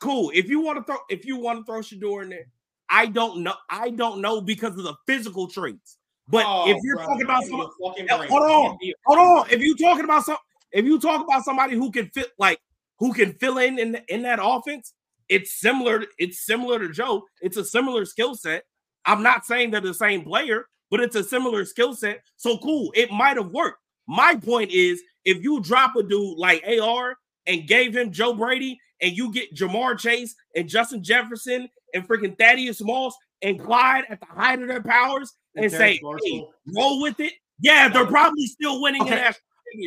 cool. 0.00 0.30
If 0.32 0.48
you 0.48 0.60
want 0.60 0.78
to 0.78 0.84
throw, 0.84 0.98
if 1.08 1.24
you 1.26 1.36
want 1.36 1.58
to 1.58 1.64
throw 1.64 1.80
Shedeur 1.80 2.22
in 2.22 2.30
there, 2.30 2.46
I 2.88 3.06
don't 3.06 3.42
know. 3.42 3.54
I 3.68 3.90
don't 3.90 4.20
know 4.20 4.40
because 4.40 4.76
of 4.78 4.84
the 4.84 4.94
physical 5.08 5.48
traits. 5.48 5.98
But 6.28 6.44
Oh, 6.46 6.70
if 6.70 6.76
you're 6.84 6.96
talking 6.98 7.22
about 7.22 7.42
some, 7.44 7.58
hold 7.58 8.42
on. 8.42 8.78
hold 9.06 9.18
on. 9.18 9.46
If 9.50 9.60
you're 9.60 9.76
talking 9.76 10.04
about 10.04 10.24
some, 10.24 10.36
if 10.70 10.84
you 10.84 11.00
talk 11.00 11.24
about 11.24 11.44
somebody 11.44 11.74
who 11.74 11.90
can 11.90 12.06
fit, 12.10 12.28
like 12.38 12.60
who 13.00 13.12
can 13.12 13.32
fill 13.34 13.58
in 13.58 13.78
in, 13.80 14.00
in 14.08 14.22
that 14.22 14.38
offense, 14.40 14.92
it's 15.28 15.58
similar. 15.58 16.04
It's 16.18 16.46
similar 16.46 16.78
to 16.78 16.90
Joe. 16.90 17.24
It's 17.40 17.56
a 17.56 17.64
similar 17.64 18.04
skill 18.04 18.36
set. 18.36 18.62
I'm 19.04 19.24
not 19.24 19.44
saying 19.46 19.72
they're 19.72 19.80
the 19.80 19.94
same 19.94 20.22
player, 20.22 20.66
but 20.90 21.00
it's 21.00 21.16
a 21.16 21.24
similar 21.24 21.64
skill 21.64 21.94
set. 21.94 22.22
So 22.36 22.58
cool. 22.58 22.92
It 22.94 23.10
might 23.10 23.36
have 23.36 23.52
worked. 23.52 23.78
My 24.06 24.34
point 24.36 24.70
is, 24.70 25.00
if 25.24 25.42
you 25.42 25.60
drop 25.60 25.96
a 25.96 26.02
dude 26.02 26.38
like 26.38 26.64
AR 26.66 27.16
and 27.46 27.68
gave 27.68 27.96
him 27.96 28.10
Joe 28.10 28.34
Brady, 28.34 28.78
and 29.00 29.16
you 29.16 29.32
get 29.32 29.54
Ja'Marr 29.54 29.98
Chase 29.98 30.34
and 30.54 30.68
Justin 30.68 31.02
Jefferson 31.02 31.68
and 31.94 32.06
freaking 32.06 32.36
Thaddeus 32.38 32.82
Moss 32.82 33.14
and 33.42 33.58
Clyde 33.58 34.04
at 34.10 34.20
the 34.20 34.26
height 34.26 34.60
of 34.60 34.68
their 34.68 34.82
powers, 34.82 35.32
and, 35.56 35.64
And 35.64 35.72
say, 35.72 36.00
hey, 36.24 36.44
roll 36.76 37.00
with 37.00 37.18
it. 37.20 37.32
Yeah, 37.60 37.88
they're 37.88 38.06
probably 38.06 38.46
still 38.46 38.80
winning 38.82 39.02
Okay. 39.02 39.10
national. 39.14 39.40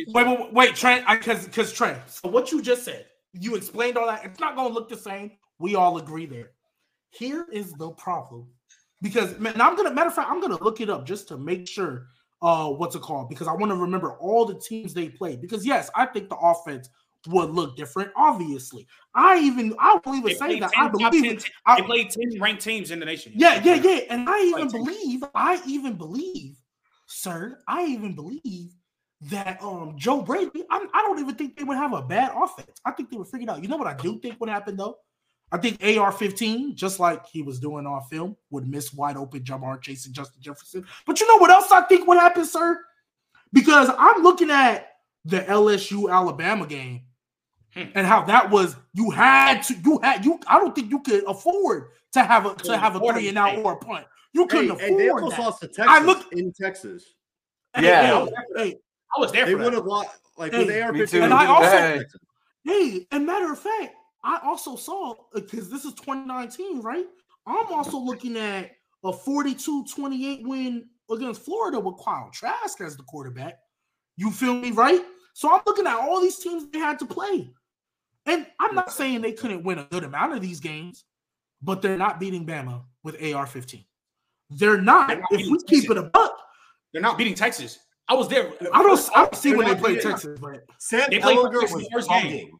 Wait, 0.08 0.26
wait, 0.26 0.52
wait, 0.52 0.74
Trent, 0.74 1.06
because 1.06 1.44
because 1.44 1.72
Trent. 1.72 1.98
So 2.08 2.28
what 2.28 2.50
you 2.50 2.62
just 2.62 2.84
said, 2.84 3.06
you 3.32 3.54
explained 3.54 3.96
all 3.98 4.06
that. 4.06 4.24
It's 4.24 4.40
not 4.40 4.56
gonna 4.56 4.72
look 4.72 4.88
the 4.88 4.96
same. 4.96 5.32
We 5.58 5.74
all 5.74 5.98
agree 5.98 6.26
there. 6.26 6.52
Here 7.10 7.46
is 7.52 7.72
the 7.74 7.90
problem, 7.90 8.48
because 9.04 9.38
man, 9.38 9.60
I'm 9.60 9.76
gonna 9.76 9.92
matter 9.92 10.08
of 10.08 10.14
fact, 10.14 10.30
I'm 10.30 10.40
gonna 10.40 10.60
look 10.64 10.80
it 10.80 10.90
up 10.90 11.06
just 11.06 11.28
to 11.28 11.36
make 11.36 11.68
sure. 11.68 12.08
Uh, 12.42 12.68
what's 12.68 12.94
it 12.94 13.00
called? 13.00 13.30
Because 13.30 13.48
I 13.48 13.54
want 13.54 13.70
to 13.70 13.76
remember 13.76 14.18
all 14.18 14.44
the 14.44 14.58
teams 14.58 14.92
they 14.92 15.08
played. 15.08 15.40
Because 15.40 15.64
yes, 15.64 15.90
I 15.94 16.04
think 16.04 16.28
the 16.28 16.36
offense 16.36 16.90
would 17.26 17.50
look 17.50 17.74
different. 17.74 18.10
Obviously, 18.16 18.86
I 19.14 19.38
even 19.38 19.74
I 19.78 19.98
will 20.04 20.14
even 20.16 20.28
They 20.28 20.34
say 20.34 20.60
that 20.60 20.72
10 20.72 20.84
I 20.84 20.88
believe. 20.88 21.40
10 21.40 21.50
I- 21.64 21.76
They 21.76 21.86
played 21.86 22.10
10 22.10 22.40
ranked 22.40 22.62
teams 22.62 22.90
in 22.90 22.98
the 22.98 23.06
nation. 23.06 23.32
Yeah, 23.34 23.62
yeah, 23.64 23.76
yeah. 23.76 24.00
And 24.10 24.28
I 24.28 24.40
even 24.40 24.68
believe, 24.68 25.22
I 25.34 25.62
even 25.66 25.94
believe, 25.94 26.56
sir, 27.06 27.60
I 27.66 27.86
even 27.86 28.14
believe 28.14 28.72
that 29.30 29.62
um 29.62 29.94
Joe 29.96 30.20
Brady, 30.20 30.64
I, 30.70 30.86
I 30.92 31.02
don't 31.02 31.18
even 31.20 31.34
think 31.36 31.56
they 31.56 31.64
would 31.64 31.78
have 31.78 31.94
a 31.94 32.02
bad 32.02 32.32
offense. 32.36 32.78
I 32.84 32.90
think 32.90 33.10
they 33.10 33.16
would 33.16 33.28
figure 33.28 33.44
it 33.44 33.50
out. 33.50 33.62
You 33.62 33.68
know 33.68 33.76
what 33.78 33.86
I 33.86 33.94
do 33.94 34.18
think 34.18 34.38
would 34.40 34.50
happen 34.50 34.76
though? 34.76 34.98
I 35.54 35.58
think 35.58 35.80
AR-15, 35.82 36.74
just 36.74 36.98
like 36.98 37.24
he 37.26 37.40
was 37.42 37.60
doing 37.60 37.86
on 37.86 38.02
film, 38.10 38.36
would 38.50 38.66
miss 38.68 38.92
wide 38.92 39.16
open 39.16 39.44
Ja'Marr 39.44 39.80
Chase 39.80 40.04
and 40.06 40.14
Justin 40.14 40.42
Jefferson. 40.42 40.84
But 41.06 41.20
you 41.20 41.28
know 41.28 41.36
what 41.36 41.50
else 41.50 41.70
I 41.70 41.82
think 41.82 42.08
would 42.08 42.18
happen, 42.18 42.44
sir? 42.44 42.80
Because 43.52 43.88
I'm 43.96 44.24
looking 44.24 44.50
at 44.50 44.88
the 45.24 45.40
LSU 45.42 46.10
Alabama 46.12 46.66
game 46.66 47.02
Hmm. 47.74 47.82
and 47.96 48.06
how 48.06 48.22
that 48.26 48.50
was 48.50 48.76
you 48.92 49.10
had 49.10 49.62
to 49.62 49.74
you 49.84 49.98
had 50.00 50.24
you 50.24 50.38
I 50.46 50.58
don't 50.60 50.74
think 50.76 50.90
you 50.92 51.00
could 51.00 51.24
afford 51.26 51.88
to 52.12 52.22
have 52.22 52.46
a 52.46 52.54
to 52.54 52.76
have 52.76 52.94
a 52.94 52.98
afford 52.98 53.16
three 53.16 53.28
and 53.28 53.36
out 53.38 53.58
or 53.58 53.72
a 53.72 53.76
punt. 53.76 54.06
You 54.32 54.46
couldn't 54.46 54.78
hey, 54.80 54.94
they 54.96 55.06
afford 55.08 55.22
almost 55.24 55.36
that. 55.36 55.42
lost 55.42 55.60
to 55.62 55.66
Texas 55.68 55.86
I 55.88 55.98
look- 56.04 56.32
in 56.32 56.52
Texas. 56.52 57.04
Hey, 57.74 57.84
Yeah. 57.86 58.26
hey, 58.26 58.30
hey, 58.56 58.76
I 59.16 59.20
was 59.20 59.32
there 59.32 59.46
They 59.46 59.52
for 59.54 59.58
would 59.58 59.72
have 59.72 59.86
lost 59.86 60.10
like 60.36 60.52
Hey, 60.52 60.66
with 60.66 60.76
AR-15. 60.76 61.22
And 61.24 61.34
I 61.34 61.46
also- 61.46 61.68
Hey. 61.70 62.04
Hey, 62.64 63.06
and 63.10 63.26
matter 63.26 63.50
of 63.52 63.58
fact, 63.58 63.94
I 64.24 64.40
also 64.42 64.74
saw 64.74 65.12
uh, 65.12 65.14
because 65.34 65.70
this 65.70 65.84
is 65.84 65.94
2019, 65.94 66.80
right? 66.80 67.04
I'm 67.46 67.66
also 67.72 67.98
looking 67.98 68.36
at 68.36 68.72
a 69.04 69.12
42-28 69.12 70.46
win 70.46 70.86
against 71.10 71.42
Florida 71.42 71.78
with 71.78 72.02
Kyle 72.02 72.30
Trask 72.32 72.80
as 72.80 72.96
the 72.96 73.02
quarterback. 73.02 73.58
You 74.16 74.30
feel 74.30 74.54
me, 74.54 74.70
right? 74.70 75.02
So 75.34 75.52
I'm 75.52 75.60
looking 75.66 75.86
at 75.86 75.96
all 75.96 76.20
these 76.20 76.38
teams 76.38 76.70
they 76.70 76.78
had 76.78 76.98
to 77.00 77.06
play. 77.06 77.52
And 78.26 78.46
I'm 78.58 78.74
not 78.74 78.90
saying 78.90 79.20
they 79.20 79.32
couldn't 79.32 79.64
win 79.64 79.78
a 79.78 79.84
good 79.84 80.04
amount 80.04 80.32
of 80.32 80.40
these 80.40 80.60
games, 80.60 81.04
but 81.60 81.82
they're 81.82 81.98
not 81.98 82.18
beating 82.18 82.46
Bama 82.46 82.82
with 83.02 83.16
AR-15. 83.16 83.84
They're 84.50 84.80
not. 84.80 85.08
They're 85.08 85.18
not 85.18 85.26
if 85.32 85.38
beating 85.38 85.52
we 85.52 85.62
keep 85.64 85.90
it 85.90 85.98
a 85.98 86.04
buck, 86.04 86.32
They're 86.92 87.02
not 87.02 87.18
beating 87.18 87.34
Texas. 87.34 87.78
I 88.08 88.14
was 88.14 88.28
there. 88.28 88.52
I 88.72 88.82
don't, 88.82 89.10
I 89.14 89.22
don't 89.22 89.34
see 89.34 89.54
when 89.54 89.66
they 89.66 89.72
not 89.72 89.82
play 89.82 89.98
Texas, 89.98 90.38
but 90.40 90.64
Sam 90.78 91.08
They 91.10 91.18
played 91.18 91.36
Ehlinger 91.36 91.60
Texas 91.60 91.74
was 91.74 91.84
the 91.84 91.90
first 91.92 92.08
talking. 92.08 92.30
game. 92.30 92.58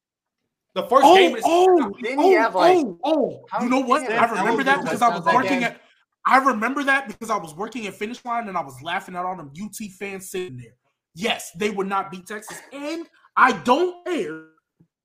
The 0.74 0.82
first 0.82 1.05
oh, 1.05 1.16
game. 1.16 1.36
Is, 1.36 1.42
oh, 1.46 1.66
oh 1.80 1.96
Didn't 2.02 2.18
oh, 2.18 2.22
he 2.22 2.32
have, 2.32 2.56
oh, 2.56 2.59
like- 2.59 2.86
oh, 2.86 2.98
oh, 3.05 3.44
How 3.51 3.62
you 3.62 3.70
know 3.70 3.80
what? 3.80 4.10
I 4.10 4.26
remember 4.26 4.64
that 4.64 4.82
because 4.82 5.02
I 5.02 5.16
was 5.16 5.24
working 5.24 5.64
at. 5.64 5.80
I 6.26 6.38
remember 6.38 6.82
that 6.84 7.06
because 7.06 7.28
I 7.28 7.36
was 7.36 7.55
working 7.55 7.86
at 7.86 7.94
Finish 7.94 8.24
Line 8.24 8.48
and 8.48 8.56
I 8.56 8.62
was 8.62 8.80
laughing 8.82 9.14
at 9.14 9.24
all 9.26 9.36
them 9.36 9.52
UT 9.62 9.76
fans 9.98 10.30
sitting 10.30 10.56
there. 10.56 10.74
Yes, 11.14 11.51
they 11.56 11.70
would 11.70 11.86
not 11.86 12.10
beat 12.10 12.26
Texas, 12.26 12.60
and 12.72 13.06
I 13.36 13.52
don't 13.52 14.05
care 14.06 14.46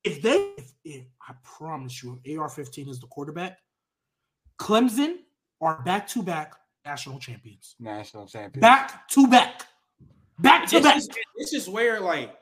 if 0.04 0.22
they. 0.22 0.54
If, 0.58 0.72
if 0.84 1.04
I 1.28 1.34
promise 1.44 2.02
you, 2.02 2.20
if 2.24 2.40
AR-15 2.40 2.90
is 2.90 3.00
the 3.00 3.08
quarterback, 3.08 3.58
Clemson 4.60 5.18
are 5.62 5.82
back 5.84 6.08
to 6.10 6.24
back 6.24 6.54
national 6.86 7.20
champions. 7.20 7.76
National 7.80 8.26
champions. 8.26 8.62
Back 8.62 9.08
to 9.10 9.28
back, 9.28 9.68
back 10.40 10.68
to 10.70 10.80
this, 10.80 10.84
back. 10.84 10.94
is, 10.94 11.10
this 11.38 11.54
is 11.54 11.70
where 11.70 12.00
like, 12.00 12.34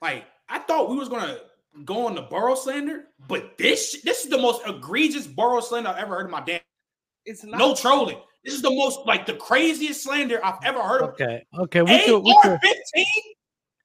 like 0.00 0.26
I 0.48 0.60
thought 0.60 0.90
we 0.90 0.96
was 0.96 1.08
gonna 1.08 1.38
go 1.84 2.06
on 2.06 2.14
the 2.14 2.22
Burrow 2.22 2.54
slander, 2.54 3.04
but 3.28 3.56
this 3.58 4.00
this 4.02 4.24
is 4.24 4.30
the 4.30 4.38
most 4.38 4.62
egregious 4.66 5.26
Burrow 5.26 5.60
slander 5.60 5.90
I've 5.90 5.98
ever 5.98 6.16
heard 6.16 6.26
in 6.26 6.30
my 6.30 6.40
damn. 6.40 6.60
It's 7.24 7.44
not. 7.44 7.58
No 7.58 7.74
trolling. 7.74 8.18
This 8.44 8.54
is 8.54 8.62
the 8.62 8.70
most 8.70 9.06
like 9.06 9.26
the 9.26 9.34
craziest 9.34 10.02
slander 10.02 10.44
I've 10.44 10.58
ever 10.64 10.82
heard 10.82 11.02
of. 11.02 11.10
Okay, 11.10 11.44
okay, 11.58 11.82
we 11.82 12.04
could, 12.04 12.18
we 12.22 12.38
could, 12.42 12.58
fifteen. 12.60 13.06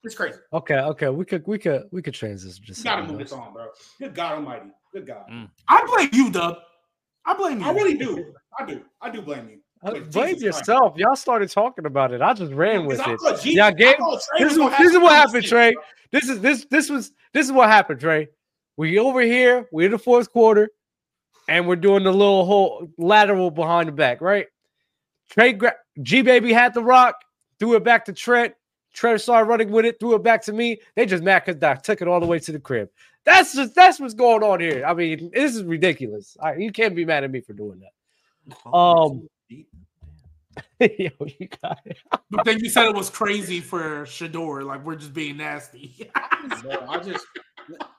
It's 0.04 0.16
crazy. 0.16 0.38
okay, 0.54 0.80
okay, 0.80 1.10
we 1.10 1.26
could, 1.26 1.46
we 1.48 1.60
could, 1.60 1.84
we 1.92 2.02
could 2.02 2.14
transition. 2.14 2.62
You 2.62 2.68
Just 2.68 2.84
gotta 2.84 3.04
move 3.04 3.20
this 3.20 3.32
on, 3.32 3.54
bro. 3.54 3.68
Good 4.00 4.16
God 4.16 4.34
Almighty. 4.34 4.70
Good 4.94 5.06
God. 5.06 5.26
Mm. 5.30 5.50
I 5.68 5.86
blame 5.86 6.10
you, 6.14 6.32
Dub. 6.32 6.58
I 7.26 7.34
blame 7.34 7.60
you. 7.60 7.66
I 7.68 7.72
really 7.72 7.98
do. 7.98 8.34
I 8.58 8.66
do. 8.66 8.82
I 9.02 9.10
do 9.10 9.22
blame 9.22 9.50
you. 9.50 9.60
Uh, 9.84 9.92
Blame 9.92 10.02
Jesus 10.02 10.12
Christ. 10.12 10.42
yourself. 10.42 10.98
Y'all 10.98 11.16
started 11.16 11.50
talking 11.50 11.86
about 11.86 12.12
it. 12.14 12.22
I 12.22 12.34
just 12.34 12.52
ran 12.54 12.86
with 12.86 13.00
it. 13.00 13.20
thought 13.20 13.42
G- 13.42 13.56
Yeah, 13.56 13.68
I 13.68 13.72
Gabe, 13.72 13.98
thought 13.98 14.22
Trey 14.36 14.44
This 14.44 14.54
is, 14.54 14.60
what- 14.60 14.78
this 14.78 14.92
is 14.92 14.98
what 15.00 15.12
happened, 15.14 15.44
shit, 15.44 15.50
Trey. 15.52 15.74
bro. 15.74 15.84
This 16.12 16.30
is 16.30 16.40
this 16.42 16.66
this 16.72 16.90
was 16.90 17.12
this 17.34 17.46
is 17.46 17.52
what 17.52 17.70
happened, 17.70 18.00
Trey. 18.00 18.30
We 18.78 18.98
over 19.00 19.22
here, 19.22 19.68
we're 19.72 19.86
in 19.88 19.92
the 19.92 20.00
fourth 20.00 20.32
quarter, 20.32 20.70
and 21.48 21.68
we're 21.68 21.76
doing 21.76 22.04
the 22.04 22.12
little 22.12 22.46
whole 22.46 22.90
lateral 22.98 23.52
behind 23.52 23.88
the 23.90 23.92
back, 23.92 24.22
right? 24.22 24.48
Trey 25.30 25.54
gra- 25.54 25.76
G 26.02 26.22
baby 26.22 26.54
had 26.54 26.74
the 26.74 26.82
rock, 26.84 27.16
threw 27.60 27.76
it 27.76 27.84
back 27.84 28.06
to 28.06 28.14
Trent. 28.14 28.54
Trent 28.94 29.20
started 29.22 29.48
running 29.50 29.70
with 29.70 29.86
it, 29.86 30.00
threw 30.00 30.16
it 30.16 30.24
back 30.24 30.42
to 30.44 30.54
me. 30.54 30.80
They 30.96 31.06
just 31.06 31.24
mad 31.24 31.44
because 31.46 31.62
I 31.62 31.76
took 31.76 32.02
it 32.02 32.08
all 32.08 32.20
the 32.20 32.26
way 32.26 32.40
to 32.40 32.52
the 32.52 32.60
crib. 32.60 32.90
That's 33.26 33.54
just 33.54 33.76
that's 33.76 34.00
what's 34.00 34.14
going 34.14 34.42
on 34.44 34.60
here. 34.62 34.86
I 34.86 34.94
mean, 34.94 35.30
this 35.34 35.56
is 35.56 35.64
ridiculous. 35.64 36.36
I, 36.42 36.56
you 36.56 36.72
can't 36.72 36.96
be 36.96 37.04
mad 37.06 37.24
at 37.26 37.32
me 37.32 37.42
for 37.42 37.54
doing 37.54 37.82
that. 37.82 38.66
Um, 38.74 39.28
yo, 39.50 39.60
you 40.80 41.48
got 41.62 41.80
it. 41.86 41.98
But 42.30 42.44
then 42.46 42.60
you 42.60 42.70
said 42.70 42.86
it 42.88 42.96
was 42.96 43.10
crazy 43.10 43.62
for 43.62 44.04
Shedeur. 44.04 44.64
Like 44.64 44.84
we're 44.86 44.96
just 44.98 45.14
being 45.14 45.38
nasty. 45.38 46.10
Bro, 46.62 46.86
I 46.90 47.00
just, 47.00 47.26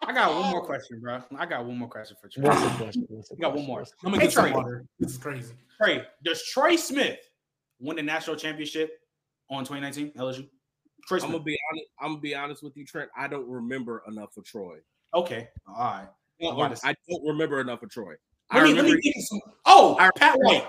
I 0.02 0.12
got 0.12 0.34
one 0.34 0.50
more 0.50 0.64
question, 0.64 1.00
bro. 1.00 1.22
I 1.36 1.46
got 1.46 1.64
one 1.64 1.78
more 1.78 1.88
question 1.88 2.16
for 2.20 2.28
Trey. 2.28 2.42
What's 2.44 2.60
the 2.62 2.68
question? 2.76 3.06
What's 3.08 3.28
the 3.30 3.36
You 3.36 3.40
got 3.42 3.54
one 3.54 3.66
more. 3.66 3.84
Let 4.02 4.12
me 4.12 4.18
Hey, 4.18 4.24
get 4.26 4.32
some 4.34 4.44
Trey. 4.44 4.52
water. 4.52 4.84
This 5.00 5.12
is 5.12 5.18
crazy. 5.18 5.54
Trey, 5.82 6.04
does 6.24 6.42
Troy 6.44 6.76
Smith 6.76 7.18
win 7.80 7.96
the 7.96 8.02
national 8.02 8.36
championship 8.36 8.90
on 9.50 9.64
2019 9.64 10.12
LSU? 10.12 10.46
Trey 11.06 11.20
I'm 11.22 11.30
gonna 11.32 11.42
be 11.42 11.58
honest. 11.72 11.86
I'm 12.00 12.08
gonna 12.12 12.20
be 12.20 12.34
honest 12.34 12.62
with 12.62 12.76
you, 12.76 12.84
Trent. 12.84 13.08
I 13.16 13.28
don't 13.28 13.48
remember 13.48 14.02
enough 14.08 14.36
of 14.36 14.44
Troy. 14.44 14.76
Okay, 15.14 15.48
all 15.66 15.74
right. 15.74 16.08
I'm 16.42 16.54
about 16.54 16.68
to 16.68 16.76
say- 16.76 16.90
I 16.90 16.94
don't 17.08 17.26
remember 17.26 17.60
enough 17.60 17.82
of 17.82 17.90
Troy. 17.90 18.14
Let 18.52 18.62
me, 18.64 18.68
let 18.74 18.76
remember. 18.76 18.96
me 18.96 19.00
think 19.02 19.16
of 19.16 19.22
some. 19.24 19.40
Oh, 19.64 19.96
I- 19.98 20.10
Pat 20.16 20.36
White. 20.38 20.68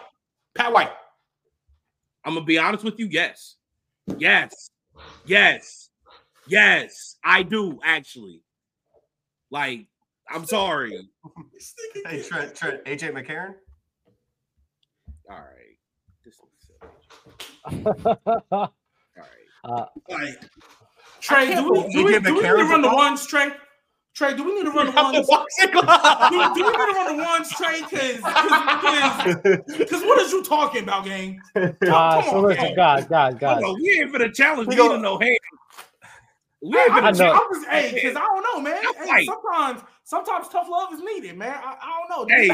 Pat 0.55 0.73
White. 0.73 0.91
I'm 2.25 2.33
gonna 2.33 2.45
be 2.45 2.57
honest 2.57 2.83
with 2.83 2.99
you. 2.99 3.07
Yes, 3.09 3.55
yes, 4.17 4.71
yes, 5.25 5.89
yes. 6.47 7.15
I 7.23 7.43
do 7.43 7.79
actually. 7.83 8.43
Like, 9.51 9.87
I'm 10.29 10.45
sorry. 10.45 11.09
Hey, 12.05 12.21
Trent, 12.21 12.53
Trent, 12.55 12.83
AJ 12.85 13.13
McCarron. 13.13 13.55
All 15.29 15.37
right. 15.37 15.77
This 16.23 16.35
is 16.35 16.41
silly. 17.71 17.83
All 18.51 18.73
right. 19.17 19.27
uh, 19.63 19.85
Like, 20.07 20.39
Trey, 21.19 21.47
can't 21.47 21.65
do 21.65 21.71
we, 21.71 21.79
do 21.79 21.85
we, 21.85 21.91
do 21.93 22.03
we 22.05 22.11
need 22.11 22.23
to 22.25 22.31
McCarron's 22.31 22.69
run 22.69 22.81
the 22.83 22.89
a- 22.89 22.95
ones, 22.95 23.25
Trey? 23.25 23.49
Trey, 24.19 24.35
do 24.35 24.43
we 24.43 24.53
need 24.53 24.65
to 24.65 24.71
run 24.71 24.85
the 24.87 24.91
ones? 24.91 25.27
boxing 25.29 25.71
do, 25.71 25.81
do 25.81 26.61
we 26.65 26.71
need 26.71 26.75
to 26.75 26.93
run 26.93 27.17
the 27.17 27.23
ones, 27.23 27.49
Trey? 27.55 27.83
Because 29.77 30.01
what 30.03 30.19
is 30.19 30.33
you 30.33 30.43
talking 30.43 30.83
about, 30.83 31.05
gang? 31.05 31.41
uh, 31.55 31.71
come 31.79 32.23
so 32.25 32.35
on, 32.35 32.43
listen, 32.43 32.63
man. 32.65 32.75
guys, 32.75 33.05
guys, 33.07 33.35
guys. 33.39 33.63
On, 33.63 33.75
we 33.81 33.97
ain't 34.01 34.11
gonna 34.11 34.29
challenge 34.29 34.67
We 34.67 34.75
me 34.75 34.81
go- 34.81 34.93
to 34.97 35.01
no 35.01 35.17
hand. 35.19 35.37
We 36.61 36.77
I, 36.77 36.81
ain't 36.81 36.91
I, 36.91 36.99
gonna 36.99 37.11
know. 37.13 37.17
challenge. 37.17 37.41
I'm 37.49 37.61
just, 37.61 37.69
hey, 37.69 37.91
because 37.93 38.17
I 38.17 38.19
don't 38.19 38.43
know, 38.43 38.59
man. 38.59 38.81
I'll 38.85 38.93
Hey, 38.95 39.05
fight. 39.07 39.25
sometimes, 39.25 39.81
sometimes 40.03 40.47
tough 40.49 40.67
love 40.69 40.91
is 40.91 40.99
needed, 40.99 41.37
man. 41.37 41.55
I, 41.55 41.77
I 41.81 42.01
don't 42.01 42.09
know. 42.09 42.35
Hey, 42.35 42.47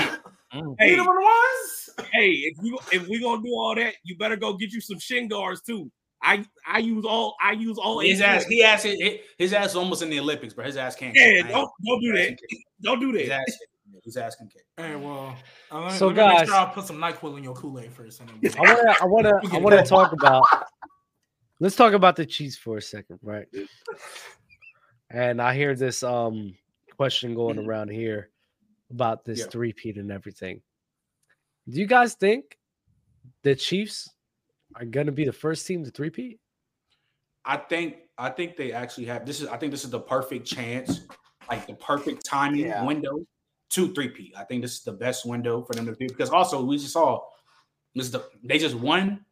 hey, 0.78 0.90
need 0.92 0.98
to 0.98 1.04
ones? 1.04 1.90
hey, 2.14 2.30
if 2.30 2.58
we 2.62 2.78
if 2.92 3.08
we 3.08 3.20
gonna 3.20 3.42
do 3.42 3.50
all 3.56 3.74
that, 3.74 3.96
you 4.04 4.16
better 4.20 4.36
go 4.36 4.54
get 4.54 4.72
you 4.72 4.82
some 4.82 5.00
shin 5.00 5.28
guards 5.28 5.62
too. 5.64 5.92
I 6.22 6.46
I 6.68 6.80
use 6.80 7.06
all 7.06 7.36
I 7.42 7.52
use 7.52 7.78
all 7.78 8.00
His 8.00 8.22
ass, 8.22 8.44
foot. 8.44 8.52
he 8.54 8.64
ass, 8.64 8.84
his, 8.84 9.00
his 9.38 9.54
ass 9.54 9.72
is 9.72 9.76
almost 9.76 10.02
in 10.02 10.10
the 10.10 10.20
Olympics, 10.20 10.54
bro. 10.54 10.66
His 10.66 10.78
ass 10.78 10.96
can't. 10.96 11.16
Yeah, 11.16 11.48
don't 11.48 11.70
don't 11.86 12.02
do 12.02 12.14
that. 12.14 12.38
Don't 12.82 13.00
do 13.00 13.12
His 13.14 13.30
that. 13.30 13.42
ass, 13.48 13.58
his 14.04 14.18
ass 14.18 14.36
can 14.36 14.48
kick. 14.48 14.66
Hey, 14.78 14.96
well, 14.96 15.36
uh, 15.72 15.80
let, 15.82 15.92
me- 15.94 15.98
So, 15.98 16.08
let 16.08 16.16
me 16.18 16.24
make 16.28 16.38
guys- 16.40 16.48
sure 16.48 16.56
I 16.58 16.66
put 16.74 16.86
some 16.86 16.98
Nyquil 16.98 17.38
in 17.38 17.44
your 17.44 17.54
Kool 17.56 17.80
Aid 17.80 17.92
first. 17.94 18.22
I 18.22 18.26
want 18.26 18.42
to, 18.44 18.96
I 19.02 19.06
want 19.06 19.26
to, 19.26 19.56
I 19.56 19.60
want 19.60 19.76
to 19.78 19.84
talk 19.84 20.12
about. 20.12 20.44
Let's 21.62 21.76
talk 21.78 21.94
about 21.94 22.16
the 22.18 22.26
Chiefs 22.26 22.58
for 22.58 22.78
a 22.78 22.82
second, 22.82 23.20
right? 23.24 23.48
And 25.10 25.42
I 25.42 25.54
hear 25.56 25.76
this 25.76 26.04
um 26.04 26.56
question 26.98 27.36
going 27.36 27.60
around 27.60 27.90
here 27.90 28.30
about 28.92 29.24
this 29.26 29.40
Yeah. 29.40 29.46
three-peat 29.48 29.98
and 29.98 30.12
everything. 30.12 30.62
Do 31.70 31.80
you 31.80 31.86
guys 31.88 32.16
think 32.16 32.58
the 33.44 33.56
Chiefs 33.56 34.10
are 34.76 34.86
going 34.86 35.06
to 35.08 35.12
be 35.12 35.26
the 35.26 35.32
first 35.34 35.66
team 35.66 35.84
to 35.84 35.92
three-peat? 35.92 36.40
I 37.46 37.58
think 37.58 37.98
I 38.18 38.30
think 38.30 38.56
they 38.58 38.72
actually 38.72 39.06
have 39.06 39.26
this 39.26 39.40
is 39.42 39.48
I 39.48 39.58
think 39.58 39.72
this 39.72 39.84
is 39.84 39.92
the 39.92 40.00
perfect 40.00 40.48
chance, 40.48 41.02
like 41.50 41.68
the 41.68 41.76
perfect 41.76 42.26
timing 42.26 42.62
Yeah. 42.66 42.84
window 42.84 43.26
to 43.72 43.94
three 43.94 44.10
P. 44.10 44.34
I 44.38 44.44
think 44.46 44.62
this 44.64 44.74
is 44.74 44.84
the 44.84 44.94
best 44.94 45.26
window 45.26 45.62
for 45.64 45.74
them 45.74 45.86
to 45.86 45.94
do 45.96 46.08
because 46.08 46.30
also 46.32 46.64
we 46.64 46.78
just 46.78 46.94
saw 46.94 47.22
this 47.94 48.06
is 48.08 48.12
the 48.12 48.28
they 48.44 48.58
just 48.58 48.76
won 48.76 49.24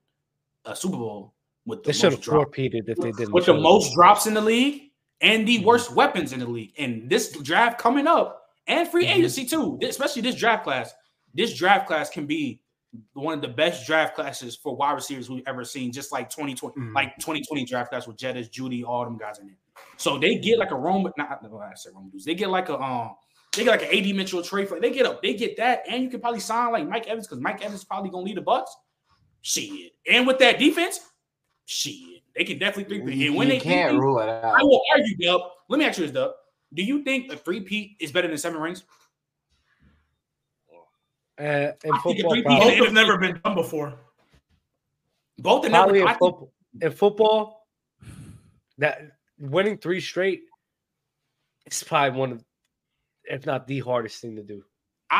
a 0.65 0.75
Super 0.75 0.97
Bowl 0.97 1.33
with 1.65 1.81
the 1.83 1.87
They 1.87 1.93
should 1.93 2.03
have 2.03 2.13
most 2.13 2.21
drops 2.23 2.43
four-peated 2.45 2.87
if 2.87 2.97
they 2.97 3.11
didn't. 3.13 3.31
with 3.33 3.45
the 3.45 3.53
show 3.53 3.59
most 3.59 3.93
drops 3.95 4.27
in 4.27 4.33
the 4.35 4.41
league 4.41 4.91
and 5.21 5.47
Mm-hmm. 5.47 5.61
the 5.61 5.65
worst 5.65 5.91
weapons 5.95 6.33
in 6.33 6.39
the 6.39 6.47
league. 6.47 6.73
And 6.77 7.09
this 7.09 7.31
draft 7.41 7.79
coming 7.79 8.05
up 8.07 8.45
and 8.67 8.87
free 8.87 9.05
Mhm. 9.07 9.15
agency 9.15 9.45
too, 9.45 9.79
especially 9.81 10.21
this 10.21 10.35
draft 10.35 10.63
class. 10.65 10.93
This 11.33 11.55
draft 11.57 11.87
class 11.87 12.09
can 12.11 12.27
be 12.27 12.61
one 13.13 13.33
of 13.33 13.41
the 13.41 13.47
best 13.47 13.85
draft 13.87 14.15
classes 14.15 14.55
for 14.55 14.75
wide 14.75 14.91
receivers 14.93 15.29
we've 15.29 15.43
ever 15.47 15.63
seen. 15.63 15.91
Just 15.91 16.11
like 16.11 16.29
2020, 16.29 16.75
Mhm. 16.79 16.93
like 16.93 17.15
2020 17.17 17.65
draft 17.65 17.89
class 17.89 18.07
with 18.07 18.17
Jettis, 18.17 18.49
Jeudy, 18.51 18.83
all 18.85 19.03
them 19.03 19.17
guys 19.17 19.39
in 19.39 19.49
it. 19.49 19.55
So 19.97 20.17
they 20.17 20.35
get 20.35 20.59
like 20.59 20.71
a 20.71 20.75
Roman, 20.75 21.11
not 21.17 21.41
no, 21.43 21.57
I 21.59 21.73
said 21.75 21.93
Roman 21.95 22.09
dudes. 22.11 22.25
They 22.25 22.35
get 22.35 22.49
like 22.49 22.69
a 22.69 22.79
um, 22.79 23.15
they 23.55 23.63
get 23.63 23.71
like 23.71 23.83
an 23.83 23.89
AD 23.97 24.13
Mitchell 24.13 24.41
trade 24.43 24.67
for. 24.67 24.79
They 24.79 24.91
get 24.91 25.05
up, 25.05 25.21
they 25.21 25.33
get 25.33 25.57
that, 25.57 25.83
and 25.87 26.03
you 26.03 26.09
can 26.09 26.19
probably 26.19 26.39
sign 26.39 26.71
like 26.71 26.87
Mike 26.87 27.07
Evans 27.07 27.27
because 27.27 27.39
Mike 27.41 27.61
Evans 27.63 27.79
is 27.79 27.83
probably 27.85 28.09
gonna 28.09 28.23
lead 28.25 28.37
the 28.37 28.41
Bucs. 28.41 28.67
Shit, 29.41 29.91
and 30.09 30.25
with 30.25 30.39
that 30.39 30.57
defense, 30.59 30.99
shit, 31.65 31.95
they 32.35 32.43
can 32.43 32.57
definitely 32.59 32.99
three. 33.01 33.13
You, 33.15 33.27
And 33.27 33.35
when 33.35 33.47
you 33.47 33.53
they 33.53 33.59
can't 33.59 33.89
three-peat, 33.91 34.01
rule 34.01 34.19
it 34.19 34.29
out, 34.29 34.45
I 34.45 34.63
will 34.63 34.81
argue, 34.93 35.17
Dub. 35.17 35.41
Let 35.69 35.79
me 35.79 35.85
ask 35.85 35.97
you 35.99 36.05
this, 36.05 36.13
Dub. 36.13 36.31
Do 36.73 36.81
you 36.83 37.03
think 37.03 37.31
a 37.31 37.37
three-peat 37.37 37.97
is 37.99 38.11
better 38.11 38.27
than 38.27 38.37
seven 38.37 38.59
rings? 38.61 38.83
Uh, 41.39 41.43
in 41.43 41.45
I 41.45 41.71
think 41.71 41.95
a 41.95 41.99
football, 41.99 42.31
three-peat 42.31 42.45
Both 42.45 42.73
have 42.73 42.93
never 42.93 43.17
been 43.17 43.39
done 43.43 43.55
before. 43.55 43.93
Both 45.39 45.65
are 45.65 45.69
never. 45.69 45.95
in, 45.95 46.03
I 46.03 46.13
think, 46.13 46.19
football, 46.19 46.53
in 46.81 46.91
football, 46.91 47.67
that 48.77 48.99
winning 49.39 49.77
three 49.77 49.99
straight 49.99 50.43
is 51.65 51.83
probably 51.83 52.19
one 52.19 52.31
of, 52.33 52.43
if 53.25 53.45
not 53.45 53.67
the 53.67 53.79
hardest 53.79 54.21
thing 54.21 54.35
to 54.35 54.43
do. 54.43 54.63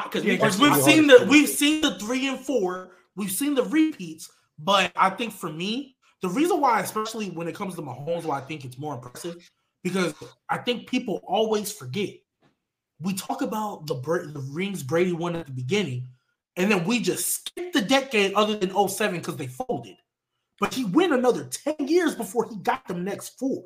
because 0.03 0.23
Yeah, 0.23 0.34
because 0.34 0.57
That's 0.57 0.76
we've 0.76 0.84
seen 0.84 1.07
the 1.07 1.27
we've 1.30 1.49
seen 1.49 1.81
the 1.81 1.98
three 1.99 2.27
and 2.27 2.40
four, 2.40 2.91
we've 3.15 3.31
seen 3.31 3.56
the 3.56 3.64
repeats, 3.64 4.31
but 4.60 4.91
I 4.95 5.10
think 5.10 5.34
for 5.34 5.52
me, 5.52 5.95
the 6.22 6.30
reason 6.30 6.61
why, 6.61 6.80
especially 6.81 7.31
when 7.31 7.48
it 7.48 7.56
comes 7.56 7.76
to 7.76 7.81
Mahomes, 7.81 8.23
why 8.23 8.38
I 8.38 8.41
think 8.41 8.65
it's 8.65 8.77
more 8.77 8.95
impressive, 8.95 9.49
because 9.84 10.14
I 10.49 10.57
think 10.60 10.88
people 10.88 11.22
always 11.26 11.72
forget. 11.72 12.11
We 13.03 13.13
talk 13.13 13.41
about 13.41 13.88
the 13.88 13.95
the 13.95 14.47
rings 14.51 14.81
Brady 14.81 15.13
won 15.13 15.35
at 15.35 15.45
the 15.45 15.51
beginning, 15.51 16.07
and 16.55 16.71
then 16.71 16.85
we 16.85 16.99
just 16.99 17.45
skip 17.45 17.73
the 17.73 17.81
decade 17.81 18.34
other 18.34 18.57
than 18.57 18.88
07 18.88 19.19
because 19.19 19.38
they 19.38 19.47
folded. 19.47 19.97
But 20.59 20.73
he 20.73 20.85
went 20.85 21.13
another 21.13 21.45
10 21.45 21.88
years 21.88 22.15
before 22.15 22.47
he 22.49 22.55
got 22.57 22.88
the 22.88 22.93
next 22.93 23.38
four. 23.39 23.65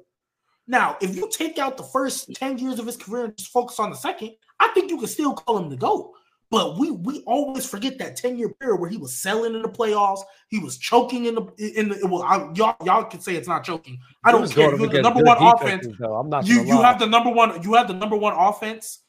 Now, 0.68 0.98
if 1.02 1.16
you 1.16 1.30
take 1.32 1.58
out 1.58 1.78
the 1.78 1.84
first 1.84 2.34
10 2.36 2.58
years 2.58 2.80
of 2.80 2.86
his 2.86 2.98
career 2.98 3.26
and 3.26 3.38
just 3.38 3.52
focus 3.52 3.80
on 3.80 3.90
the 3.90 3.96
second, 3.96 4.32
I 4.60 4.70
think 4.70 4.90
you 4.90 4.98
can 4.98 5.08
still 5.08 5.34
call 5.34 5.58
him 5.58 5.70
the 5.70 5.78
GOAT. 5.78 6.14
But 6.50 6.78
we 6.78 6.92
we 6.92 7.24
always 7.26 7.70
forget 7.70 7.98
that 7.98 8.16
10 8.16 8.38
year 8.38 8.50
period 8.50 8.80
where 8.80 8.90
he 8.90 8.96
was 8.96 9.14
selling 9.14 9.54
in 9.54 9.62
the 9.62 9.70
playoffs, 9.70 10.22
he 10.50 10.60
was 10.60 10.78
choking 10.78 11.26
in 11.26 11.36
the 11.36 11.74
in 11.78 11.90
the 11.90 12.08
well, 12.08 12.24
I, 12.24 12.50
y'all 12.56 12.76
y'all 12.86 13.04
can 13.04 13.20
say 13.20 13.36
it's 13.36 13.50
not 13.50 13.66
choking. 13.66 14.00
I 14.24 14.32
don't 14.32 14.50
care. 14.50 14.74
You 14.74 14.86
up 14.86 14.92
have 14.92 14.92
the 14.92 15.02
number 15.02 15.24
one 15.24 15.38
defenses, 15.38 15.88
offense. 15.88 15.98
Though. 16.00 16.16
I'm 16.16 16.30
not. 16.30 16.48
You 16.48 16.62
you 16.62 16.76
lie. 16.76 16.88
have 16.88 17.00
the 17.00 17.06
number 17.06 17.32
one. 17.32 17.62
You 17.64 17.74
have 17.74 17.90
the 17.90 17.94
number 17.94 18.16
one 18.16 18.34
offense. 18.34 19.00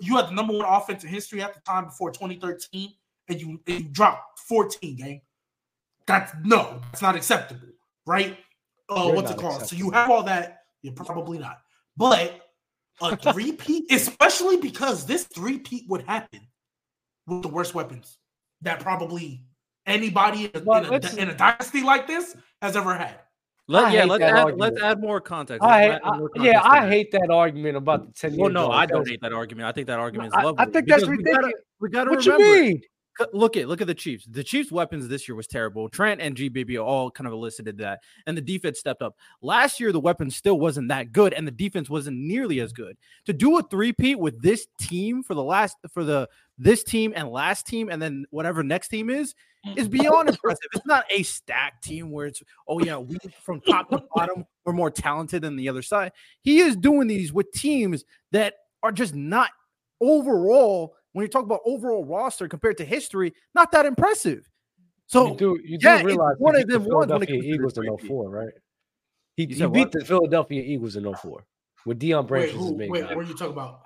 You 0.00 0.16
had 0.16 0.28
the 0.28 0.32
number 0.32 0.52
one 0.52 0.64
offense 0.66 1.02
in 1.04 1.10
history 1.10 1.42
at 1.42 1.54
the 1.54 1.60
time 1.60 1.86
before 1.86 2.10
2013, 2.10 2.92
and 3.28 3.40
you 3.40 3.60
and 3.66 3.84
you 3.84 3.88
dropped 3.88 4.38
14 4.40 4.96
game. 4.96 5.20
That's 6.06 6.32
no, 6.44 6.80
that's 6.84 7.02
not 7.02 7.16
acceptable, 7.16 7.68
right? 8.06 8.38
Uh, 8.88 9.10
what's 9.10 9.30
it 9.30 9.34
not 9.34 9.42
called? 9.42 9.66
So 9.66 9.76
you 9.76 9.90
have 9.90 10.10
all 10.10 10.22
that. 10.24 10.62
You're 10.82 10.94
probably 10.94 11.38
not, 11.38 11.58
but 11.96 12.40
a 13.02 13.16
three-peat, 13.16 13.92
especially 13.92 14.56
because 14.58 15.04
this 15.04 15.24
three-peat 15.24 15.84
would 15.88 16.02
happen 16.02 16.40
with 17.26 17.42
the 17.42 17.48
worst 17.48 17.74
weapons 17.74 18.18
that 18.62 18.80
probably 18.80 19.44
anybody 19.86 20.50
Well, 20.64 20.92
in, 20.92 21.04
a, 21.04 21.16
in 21.16 21.28
a 21.30 21.34
dynasty 21.34 21.82
like 21.82 22.06
this 22.06 22.36
has 22.62 22.76
ever 22.76 22.94
had. 22.94 23.20
Let, 23.70 23.92
yeah, 23.92 24.04
let's 24.04 24.24
add, 24.24 24.56
let's 24.56 24.80
add 24.80 24.98
more 25.00 25.20
context. 25.20 25.62
I, 25.62 25.98
I- 26.02 26.16
more 26.16 26.30
yeah, 26.36 26.54
context 26.60 26.66
I 26.72 26.88
hate 26.88 27.12
that 27.12 27.30
argument 27.30 27.76
about 27.76 28.06
the 28.06 28.12
10 28.12 28.32
year. 28.32 28.40
Well, 28.40 28.50
no, 28.50 28.70
I 28.70 28.86
don't 28.86 29.06
hate 29.06 29.20
that 29.20 29.32
argument. 29.34 29.66
I 29.68 29.72
think 29.72 29.86
that 29.88 29.98
argument 29.98 30.28
is 30.28 30.34
I, 30.34 30.42
lovely. 30.42 30.62
I 30.66 30.70
think 30.70 30.88
that's 30.88 31.02
because 31.04 31.08
we 31.18 31.22
gotta- 31.22 31.36
ridiculous. 31.36 31.54
We 31.80 31.88
got 31.90 32.04
to 32.04 32.10
What 32.10 32.24
remember. 32.24 32.44
you 32.44 32.62
mean? 32.62 32.80
Look 33.32 33.56
at 33.56 33.66
look 33.66 33.80
at 33.80 33.88
the 33.88 33.94
Chiefs. 33.96 34.26
The 34.30 34.44
Chiefs' 34.44 34.70
weapons 34.70 35.08
this 35.08 35.26
year 35.28 35.34
was 35.34 35.48
terrible. 35.48 35.88
Trent 35.88 36.20
and 36.20 36.36
GBB 36.36 36.80
all 36.80 37.10
kind 37.10 37.26
of 37.26 37.32
elicited 37.32 37.76
that, 37.78 37.98
and 38.28 38.36
the 38.36 38.40
defense 38.40 38.78
stepped 38.78 39.02
up. 39.02 39.16
Last 39.42 39.80
year, 39.80 39.90
the 39.90 39.98
weapons 39.98 40.36
still 40.36 40.60
wasn't 40.60 40.86
that 40.88 41.10
good, 41.10 41.32
and 41.32 41.44
the 41.44 41.50
defense 41.50 41.90
wasn't 41.90 42.16
nearly 42.16 42.60
as 42.60 42.72
good. 42.72 42.96
To 43.26 43.32
do 43.32 43.58
a 43.58 43.62
three-peat 43.64 44.20
with 44.20 44.40
this 44.40 44.68
team 44.80 45.24
for 45.24 45.34
the 45.34 45.42
last 45.42 45.76
for 45.92 46.04
the 46.04 46.28
this 46.58 46.84
team 46.84 47.12
and 47.16 47.28
last 47.28 47.66
team, 47.66 47.88
and 47.88 48.00
then 48.00 48.24
whatever 48.30 48.62
next 48.62 48.86
team 48.86 49.10
is, 49.10 49.34
is 49.76 49.88
mm-hmm. 49.88 49.98
beyond 49.98 50.28
impressive. 50.28 50.68
It's 50.72 50.86
not 50.86 51.04
a 51.10 51.22
stacked 51.22 51.84
team 51.84 52.10
where 52.10 52.26
it's 52.26 52.42
oh 52.66 52.80
yeah, 52.80 52.98
we 52.98 53.18
from 53.42 53.60
top 53.60 53.90
to 53.90 54.02
bottom 54.14 54.44
we're 54.64 54.72
more 54.72 54.90
talented 54.90 55.42
than 55.42 55.56
the 55.56 55.68
other 55.68 55.82
side. 55.82 56.12
He 56.42 56.60
is 56.60 56.76
doing 56.76 57.08
these 57.08 57.32
with 57.32 57.50
teams 57.52 58.04
that 58.32 58.54
are 58.82 58.92
just 58.92 59.14
not 59.14 59.50
overall. 60.00 60.94
When 61.12 61.24
you 61.24 61.28
talk 61.28 61.44
about 61.44 61.60
overall 61.64 62.04
roster 62.04 62.46
compared 62.48 62.76
to 62.78 62.84
history, 62.84 63.32
not 63.54 63.72
that 63.72 63.86
impressive. 63.86 64.48
So 65.06 65.28
you 65.28 65.36
do 65.36 65.58
you 65.64 65.78
do 65.78 65.88
yeah, 65.88 66.02
realize 66.02 66.34
one 66.38 66.54
he 66.54 66.62
of 66.62 66.68
beat 66.68 66.72
the 66.74 66.78
them 66.80 66.88
ones 66.94 67.10
when 67.10 67.22
it 67.22 67.26
Philadelphia 67.26 67.36
comes 67.36 67.44
to 67.44 67.48
the 67.48 67.54
Eagles 67.54 68.02
in 68.02 68.08
04, 68.08 68.30
right? 68.30 68.48
He, 69.36 69.46
he 69.46 69.54
beat 69.54 69.68
what? 69.68 69.92
the 69.92 70.04
Philadelphia 70.04 70.62
Eagles 70.62 70.96
in 70.96 71.14
04 71.14 71.46
with 71.86 71.98
Deion 71.98 72.22
Wait, 72.22 72.28
Branch 72.28 72.50
as 72.50 72.56
who, 72.56 72.72
wait, 72.74 72.90
guy. 72.90 73.14
what 73.14 73.24
are 73.24 73.28
you 73.28 73.34
talking 73.34 73.52
about? 73.52 73.80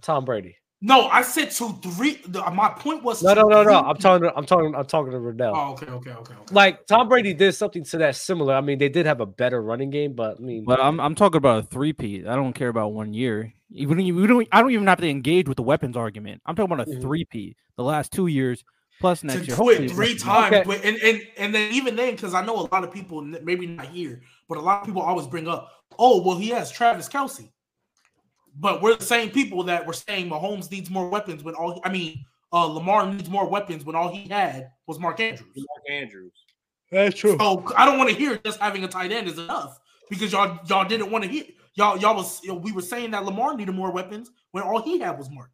Tom 0.00 0.24
Brady. 0.24 0.56
No, 0.82 1.08
I 1.08 1.20
said 1.22 1.50
two, 1.50 1.78
three. 1.82 2.22
The, 2.26 2.40
my 2.52 2.70
point 2.70 3.02
was 3.02 3.22
No, 3.22 3.34
two, 3.34 3.40
no, 3.40 3.48
no, 3.48 3.62
no. 3.64 3.80
I'm 3.80 3.96
talking. 3.96 4.28
To, 4.28 4.34
I'm 4.34 4.46
talking. 4.46 4.74
I'm 4.74 4.86
talking 4.86 5.12
to 5.12 5.18
Riddell. 5.18 5.54
Oh, 5.54 5.72
okay, 5.72 5.86
okay, 5.86 6.10
okay, 6.12 6.34
okay. 6.34 6.54
Like 6.54 6.86
Tom 6.86 7.08
Brady 7.08 7.34
did 7.34 7.52
something 7.52 7.84
to 7.84 7.98
that 7.98 8.16
similar. 8.16 8.54
I 8.54 8.62
mean, 8.62 8.78
they 8.78 8.88
did 8.88 9.04
have 9.04 9.20
a 9.20 9.26
better 9.26 9.62
running 9.62 9.90
game, 9.90 10.14
but 10.14 10.38
I 10.38 10.42
mean, 10.42 10.64
But 10.64 10.80
I'm 10.80 10.98
I'm 10.98 11.14
talking 11.14 11.36
about 11.36 11.64
a 11.64 11.66
three-peat. 11.66 12.26
I 12.26 12.34
don't 12.34 12.54
care 12.54 12.68
about 12.68 12.94
one 12.94 13.12
year. 13.12 13.52
Even 13.72 13.98
we 13.98 14.26
don't 14.26 14.48
I 14.52 14.62
don't 14.62 14.70
even 14.70 14.86
have 14.86 15.00
to 15.00 15.08
engage 15.08 15.48
with 15.48 15.56
the 15.56 15.62
weapons 15.62 15.96
argument. 15.98 16.40
I'm 16.46 16.56
talking 16.56 16.72
about 16.72 16.88
a 16.88 16.90
Mhm. 16.90 17.02
three-peat. 17.02 17.56
The 17.76 17.84
last 17.84 18.10
two 18.10 18.26
years 18.26 18.64
plus 19.00 19.22
next 19.22 19.40
to 19.40 19.46
year. 19.48 19.56
do 19.56 19.68
it 19.70 19.90
three 19.90 20.14
times, 20.16 20.54
Okay. 20.54 20.64
but 20.66 20.84
and, 20.84 20.96
and 21.02 21.22
and 21.36 21.54
then 21.54 21.72
even 21.72 21.94
then, 21.94 22.14
because 22.14 22.32
I 22.34 22.44
know 22.44 22.56
a 22.56 22.68
lot 22.72 22.84
of 22.84 22.92
people, 22.92 23.22
maybe 23.22 23.66
not 23.66 23.86
here, 23.86 24.22
but 24.48 24.56
a 24.56 24.60
lot 24.60 24.80
of 24.80 24.86
people 24.86 25.02
always 25.02 25.26
bring 25.26 25.46
up, 25.48 25.70
oh, 25.98 26.22
well, 26.22 26.36
he 26.36 26.48
has 26.48 26.70
Travis 26.70 27.08
Kelce, 27.08 27.48
but 28.58 28.82
we're 28.82 28.96
the 28.96 29.04
same 29.04 29.30
people 29.30 29.62
that 29.64 29.86
were 29.86 29.92
saying 29.92 30.28
Mahomes 30.28 30.70
needs 30.70 30.90
more 30.90 31.08
weapons 31.08 31.42
when 31.42 31.54
all 31.54 31.80
I 31.84 31.90
mean, 31.90 32.24
uh, 32.52 32.64
Lamar 32.64 33.10
needs 33.12 33.28
more 33.28 33.48
weapons 33.48 33.84
when 33.84 33.96
all 33.96 34.08
he 34.08 34.28
had 34.28 34.70
was 34.86 34.98
Mark 34.98 35.20
Andrews. 35.20 35.50
Mark 35.56 35.82
Andrews. 35.90 36.32
that's 36.90 37.16
true. 37.16 37.36
So 37.38 37.64
I 37.76 37.84
don't 37.84 37.98
want 37.98 38.10
to 38.10 38.16
hear 38.16 38.38
just 38.44 38.60
having 38.60 38.84
a 38.84 38.88
tight 38.88 39.12
end 39.12 39.28
is 39.28 39.38
enough 39.38 39.78
because 40.08 40.32
y'all 40.32 40.58
y'all 40.68 40.84
didn't 40.84 41.10
want 41.10 41.24
to 41.24 41.30
hear 41.30 41.44
y'all 41.74 41.98
y'all 41.98 42.16
was 42.16 42.42
you 42.42 42.50
know, 42.50 42.56
we 42.56 42.72
were 42.72 42.82
saying 42.82 43.12
that 43.12 43.24
Lamar 43.24 43.56
needed 43.56 43.74
more 43.74 43.92
weapons 43.92 44.30
when 44.52 44.64
all 44.64 44.82
he 44.82 44.98
had 44.98 45.16
was 45.16 45.30
Mark. 45.30 45.50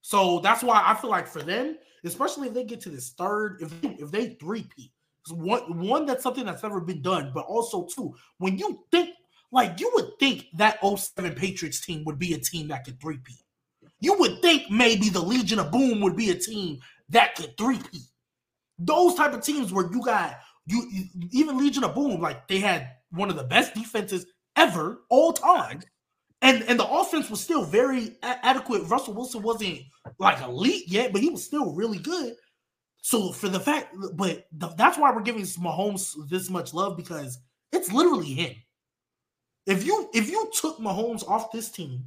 So 0.00 0.40
that's 0.40 0.62
why 0.62 0.82
I 0.84 0.94
feel 0.94 1.10
like 1.10 1.28
for 1.28 1.42
them, 1.42 1.76
especially 2.04 2.48
if 2.48 2.54
they 2.54 2.64
get 2.64 2.80
to 2.82 2.90
this 2.90 3.10
third, 3.10 3.58
if 3.60 3.80
they, 3.80 3.88
if 4.00 4.10
they 4.10 4.28
three 4.40 4.66
peat, 4.76 4.90
one 5.30 5.78
one 5.78 6.06
that's 6.06 6.22
something 6.22 6.44
that's 6.44 6.62
never 6.62 6.80
been 6.80 7.02
done, 7.02 7.30
but 7.32 7.44
also 7.46 7.86
two, 7.86 8.14
when 8.38 8.58
you 8.58 8.84
think 8.90 9.10
like 9.52 9.80
you 9.80 9.90
would 9.94 10.18
think 10.20 10.46
that 10.56 10.80
07 10.84 11.34
Patriots 11.34 11.80
team 11.80 12.04
would 12.06 12.18
be 12.18 12.34
a 12.34 12.38
team 12.38 12.68
that 12.68 12.84
could 12.84 13.00
three 13.00 13.18
peat. 13.18 13.38
You 14.00 14.18
would 14.18 14.42
think 14.42 14.70
maybe 14.70 15.10
the 15.10 15.22
Legion 15.22 15.60
of 15.60 15.72
Boom 15.72 16.00
would 16.02 16.16
be 16.16 16.30
a 16.30 16.36
team 16.36 16.80
that 17.10 17.36
could 17.36 17.56
three 17.58 17.78
peat. 17.92 18.02
Those 18.78 19.14
type 19.14 19.34
of 19.34 19.42
teams 19.42 19.72
where 19.72 19.90
you 19.92 20.02
got 20.04 20.38
you 20.66 20.88
you- 20.90 21.28
even 21.32 21.58
Legion 21.58 21.84
of 21.84 21.94
Boom, 21.94 22.20
like 22.20 22.48
they 22.48 22.60
had 22.60 22.88
one 23.10 23.30
of 23.30 23.36
the 23.36 23.44
best 23.44 23.74
defenses 23.74 24.26
ever 24.56 25.02
all 25.10 25.32
time. 25.32 25.82
And 26.42 26.62
and 26.64 26.80
the 26.80 26.88
offense 26.88 27.30
was 27.30 27.40
still 27.40 27.64
very 27.64 28.16
a- 28.22 28.46
adequate. 28.46 28.84
Russell 28.84 29.14
Wilson 29.14 29.42
wasn't 29.42 29.80
like 30.18 30.40
elite 30.42 30.88
yet, 30.88 31.12
but 31.12 31.22
he 31.22 31.30
was 31.30 31.44
still 31.44 31.74
really 31.74 31.98
good. 31.98 32.34
So 33.02 33.32
for 33.32 33.48
the 33.48 33.60
fact, 33.60 33.94
but 34.14 34.46
the, 34.52 34.68
that's 34.68 34.98
why 34.98 35.12
we're 35.14 35.22
giving 35.22 35.42
Mahomes 35.42 36.14
this 36.28 36.50
much 36.50 36.74
love 36.74 36.96
because 36.96 37.38
it's 37.72 37.92
literally 37.92 38.34
him. 38.34 38.56
If 39.66 39.84
you 39.84 40.10
if 40.12 40.28
you 40.28 40.50
took 40.52 40.78
Mahomes 40.78 41.26
off 41.28 41.52
this 41.52 41.70
team, 41.70 42.04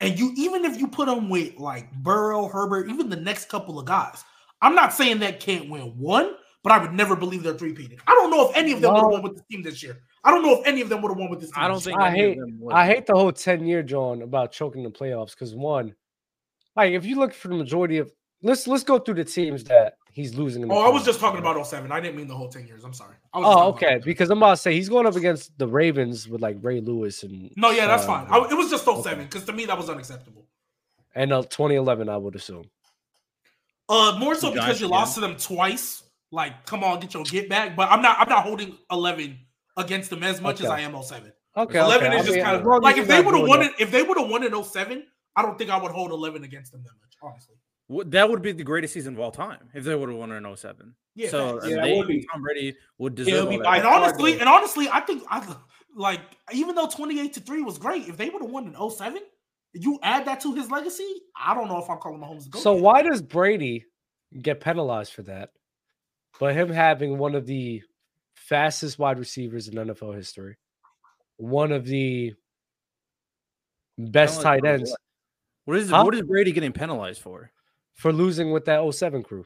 and 0.00 0.18
you 0.18 0.32
even 0.36 0.64
if 0.64 0.78
you 0.78 0.88
put 0.88 1.08
him 1.08 1.28
with 1.28 1.58
like 1.58 1.92
Burrow, 1.92 2.48
Herbert, 2.48 2.88
even 2.88 3.10
the 3.10 3.16
next 3.16 3.48
couple 3.48 3.78
of 3.78 3.84
guys, 3.84 4.24
I'm 4.62 4.74
not 4.74 4.94
saying 4.94 5.18
that 5.20 5.40
can't 5.40 5.68
win 5.68 5.98
one, 5.98 6.34
but 6.62 6.72
I 6.72 6.78
would 6.78 6.94
never 6.94 7.16
believe 7.16 7.42
they're 7.42 7.54
three 7.54 7.74
peated. 7.74 8.00
I 8.06 8.14
don't 8.14 8.30
know 8.30 8.48
if 8.48 8.56
any 8.56 8.72
of 8.72 8.80
them 8.80 8.94
would 8.94 9.00
have 9.00 9.10
won 9.10 9.22
with 9.22 9.34
this 9.34 9.44
team 9.50 9.62
this 9.62 9.82
year. 9.82 9.98
I 10.24 10.30
don't 10.30 10.42
know 10.42 10.60
if 10.60 10.66
any 10.66 10.80
of 10.80 10.88
them 10.88 11.02
would 11.02 11.10
have 11.10 11.18
won 11.18 11.30
with 11.30 11.40
this 11.40 11.50
team. 11.50 11.62
I 11.62 11.68
don't 11.68 11.82
think. 11.82 11.98
I 11.98 12.10
hate- 12.10 12.38
them. 12.38 12.60
I 12.70 12.86
hate 12.86 13.06
the 13.06 13.14
whole 13.14 13.32
10 13.32 13.66
year 13.66 13.82
John 13.82 14.22
about 14.22 14.52
choking 14.52 14.82
the 14.82 14.90
playoffs 14.90 15.30
because 15.30 15.54
one, 15.54 15.94
like 16.76 16.92
if 16.92 17.04
you 17.04 17.16
look 17.16 17.34
for 17.34 17.48
the 17.48 17.56
majority 17.56 17.98
of 17.98 18.10
let's 18.42 18.66
let's 18.66 18.84
go 18.84 18.98
through 18.98 19.14
the 19.14 19.24
teams 19.24 19.64
that 19.64 19.94
he's 20.12 20.34
losing. 20.34 20.70
Oh, 20.70 20.78
I 20.78 20.88
was 20.88 21.04
just 21.04 21.20
talking 21.20 21.38
about 21.40 21.66
07. 21.66 21.90
I 21.90 22.00
didn't 22.00 22.16
mean 22.16 22.26
the 22.28 22.34
whole 22.34 22.48
10 22.48 22.66
years. 22.66 22.84
I'm 22.84 22.92
sorry. 22.94 23.16
I 23.32 23.38
was 23.38 23.56
Oh, 23.56 23.68
okay. 23.70 24.00
Because 24.04 24.30
I'm 24.30 24.38
about 24.38 24.50
to 24.50 24.56
say 24.56 24.74
he's 24.74 24.88
going 24.88 25.06
up 25.06 25.16
against 25.16 25.56
the 25.58 25.66
Ravens 25.66 26.28
with 26.28 26.40
like 26.40 26.56
Ray 26.62 26.80
Lewis 26.80 27.22
and 27.22 27.50
No, 27.56 27.70
yeah, 27.70 27.86
that's 27.86 28.04
uh, 28.04 28.06
fine. 28.06 28.26
I, 28.30 28.38
it 28.50 28.54
was 28.54 28.70
just 28.70 28.84
07 28.84 29.24
because 29.24 29.44
to 29.44 29.52
me 29.52 29.66
that 29.66 29.76
was 29.76 29.88
unacceptable. 29.88 30.46
and 31.14 31.32
uh, 31.32 31.42
2011, 31.42 32.08
I 32.08 32.16
would 32.16 32.34
assume. 32.34 32.70
Uh, 33.88 34.16
more 34.18 34.34
so 34.36 34.48
The 34.48 34.52
because 34.52 34.64
Giants 34.66 34.80
you 34.80 34.88
lost 34.88 35.14
to 35.16 35.20
them 35.20 35.36
twice. 35.36 36.04
Like, 36.30 36.64
come 36.64 36.84
on, 36.84 37.00
get 37.00 37.12
your 37.12 37.24
get 37.24 37.48
back. 37.48 37.74
But 37.74 37.90
I'm 37.90 38.02
not. 38.02 38.20
I'm 38.20 38.28
not 38.28 38.44
holding 38.44 38.78
11 38.92 39.36
against 39.76 40.10
them 40.10 40.22
as 40.22 40.40
much 40.40 40.60
as 40.60 40.66
I 40.66 40.80
am 40.80 41.00
07. 41.02 41.32
Okay, 41.56 41.80
11 41.80 42.06
okay. 42.06 42.16
is 42.16 42.22
I 42.22 42.24
just 42.24 42.34
mean, 42.36 42.44
kind 42.44 42.56
of 42.56 42.82
like 42.82 42.96
if 42.98 43.08
they 43.08 43.20
would 43.20 43.34
have 43.34 43.48
won 43.48 43.62
it. 43.62 43.72
If 43.80 43.90
they 43.90 44.02
would 44.04 44.16
have 44.16 44.30
won 44.30 44.44
in 44.44 44.62
07, 44.62 45.02
I 45.34 45.42
don't 45.42 45.58
think 45.58 45.70
I 45.70 45.82
would 45.82 45.90
hold 45.90 46.12
11 46.12 46.44
against 46.44 46.70
them 46.70 46.84
that 46.84 46.92
much. 47.00 47.16
Honestly. 47.20 47.56
Wh- 47.92 48.06
That 48.06 48.28
would 48.30 48.42
be 48.42 48.52
the 48.52 48.62
greatest 48.64 48.94
season 48.94 49.14
of 49.14 49.20
all 49.20 49.30
time 49.32 49.68
if 49.74 49.84
they 49.84 49.94
would 49.94 50.08
have 50.08 50.18
won 50.18 50.32
in 50.32 50.44
07. 50.56 50.94
Yeah, 51.14 51.28
so 51.30 51.62
Yeah, 51.64 51.82
they, 51.82 51.96
would 51.96 52.06
be- 52.08 52.26
Tom 52.32 52.42
Brady 52.42 52.76
would 52.98 53.14
deserve 53.14 53.34
it'll 53.34 53.46
all 53.46 53.50
be 53.50 53.56
that. 53.58 53.66
and 53.78 53.86
honestly, 53.86 54.38
and 54.38 54.48
honestly, 54.48 54.88
I 54.90 55.00
think 55.00 55.24
I 55.28 55.56
like 55.96 56.20
even 56.52 56.74
though 56.74 56.86
28 56.86 57.32
to 57.34 57.40
3 57.40 57.62
was 57.62 57.78
great, 57.78 58.08
if 58.08 58.16
they 58.16 58.30
would 58.30 58.42
have 58.42 58.50
won 58.50 58.66
in 58.66 58.90
07, 58.90 59.20
you 59.72 59.98
add 60.02 60.24
that 60.26 60.40
to 60.42 60.54
his 60.54 60.70
legacy, 60.70 61.08
I 61.36 61.54
don't 61.54 61.68
know 61.68 61.78
if 61.82 61.90
I'm 61.90 61.98
calling 61.98 62.20
Mahomes 62.20 62.44
the 62.44 62.50
GOAT. 62.50 62.62
So 62.62 62.74
yet. 62.74 62.82
why 62.82 63.02
does 63.02 63.22
Brady 63.22 63.86
get 64.40 64.60
penalized 64.60 65.12
for 65.12 65.22
that? 65.22 65.50
But 66.38 66.54
him 66.54 66.70
having 66.70 67.18
one 67.18 67.34
of 67.34 67.44
the 67.46 67.82
fastest 68.34 68.98
wide 68.98 69.18
receivers 69.18 69.68
in 69.68 69.74
NFL 69.74 70.14
history, 70.14 70.56
one 71.36 71.72
of 71.72 71.84
the 71.86 72.34
best 73.98 74.40
Penalized 74.40 74.62
tight 74.62 74.64
ends 74.64 74.90
what? 74.90 75.00
What 75.66 75.76
is 75.78 75.90
Huh? 75.90 76.02
what 76.04 76.14
is 76.14 76.22
Brady 76.22 76.52
getting 76.52 76.72
penalized 76.72 77.20
for? 77.20 77.50
For 78.00 78.12
losing 78.12 78.50
with 78.50 78.64
that 78.64 78.80
07 78.94 79.22
crew. 79.22 79.44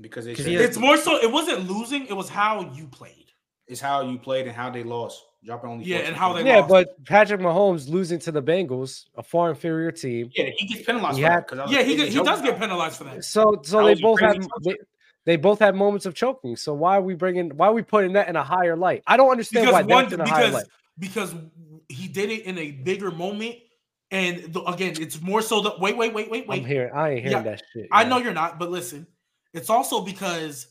because 0.00 0.24
they 0.24 0.34
'Cause 0.34 0.46
has- 0.46 0.60
it's 0.60 0.76
more 0.78 0.96
so 0.96 1.16
it 1.22 1.30
wasn't 1.30 1.68
losing, 1.70 2.06
it 2.06 2.14
was 2.16 2.28
how 2.28 2.72
you 2.74 2.88
played. 2.88 3.26
It's 3.68 3.80
how 3.80 4.00
you 4.02 4.18
played 4.18 4.46
and 4.46 4.56
how 4.56 4.68
they 4.70 4.82
lost. 4.82 5.22
Dropping 5.44 5.70
only 5.70 5.84
Yeah, 5.84 5.98
and 5.98 6.16
how 6.16 6.32
they 6.32 6.44
Yeah, 6.44 6.58
lost. 6.60 6.68
but 6.70 7.04
Patrick 7.04 7.40
Mahomes 7.40 7.88
losing 7.88 8.18
to 8.20 8.32
the 8.32 8.42
Bengals, 8.42 9.04
a 9.16 9.22
far 9.22 9.50
inferior 9.50 9.92
team. 9.92 10.30
Yeah, 10.34 10.50
he 10.56 10.66
gets 10.66 10.84
penalized 10.86 11.18
He 11.18 11.22
for 11.24 11.30
had- 11.30 11.42
that. 11.42 11.48
'cause 11.48 11.58
I 11.58 11.66
Yeah, 11.66 11.82
he, 11.82 11.96
thinking 11.96 12.12
he 12.18 12.22
does 12.24 12.40
get 12.42 12.58
penalized 12.58 12.96
for 12.96 13.04
that. 13.04 13.24
So 13.24 13.60
so 13.62 13.78
That 13.86 13.94
they 13.96 14.00
both 14.02 14.18
have 14.20 14.36
they, 14.64 14.76
they 15.24 15.36
both 15.36 15.58
have 15.60 15.74
moments 15.76 16.06
of 16.06 16.14
choking. 16.14 16.56
So 16.56 16.72
why 16.74 16.96
are 16.96 17.02
we 17.02 17.14
bringing 17.14 17.50
why 17.56 17.66
are 17.68 17.72
we 17.74 17.82
putting 17.82 18.14
that 18.14 18.28
in 18.28 18.34
a 18.36 18.42
higher 18.42 18.76
light? 18.76 19.02
I 19.06 19.16
don't 19.16 19.30
understand 19.30 19.66
Because 19.66 19.84
why 19.86 19.94
one 19.94 20.04
that's 20.04 20.14
in 20.14 20.20
a 20.20 20.28
higher 20.28 20.50
light. 20.50 20.66
because 20.98 21.34
he 21.88 22.08
did 22.08 22.30
it 22.30 22.44
in 22.44 22.56
a 22.58 22.70
bigger 22.72 23.10
moment. 23.12 23.56
And 24.12 24.52
the, 24.52 24.60
again, 24.64 24.94
it's 25.00 25.20
more 25.20 25.42
so 25.42 25.60
that 25.62 25.80
wait, 25.80 25.96
wait, 25.96 26.12
wait, 26.14 26.30
wait, 26.30 26.46
wait. 26.46 26.58
I'm 26.58 26.62
wait. 26.64 26.66
hearing 26.70 26.92
I 26.94 27.10
ain't 27.10 27.20
hearing 27.20 27.32
Yeah, 27.32 27.42
that 27.42 27.62
shit. 27.72 27.88
I 27.90 28.04
know 28.04 28.18
you're 28.18 28.32
not, 28.34 28.58
but 28.58 28.70
listen, 28.70 29.06
it's 29.54 29.70
also 29.70 30.02
because 30.02 30.68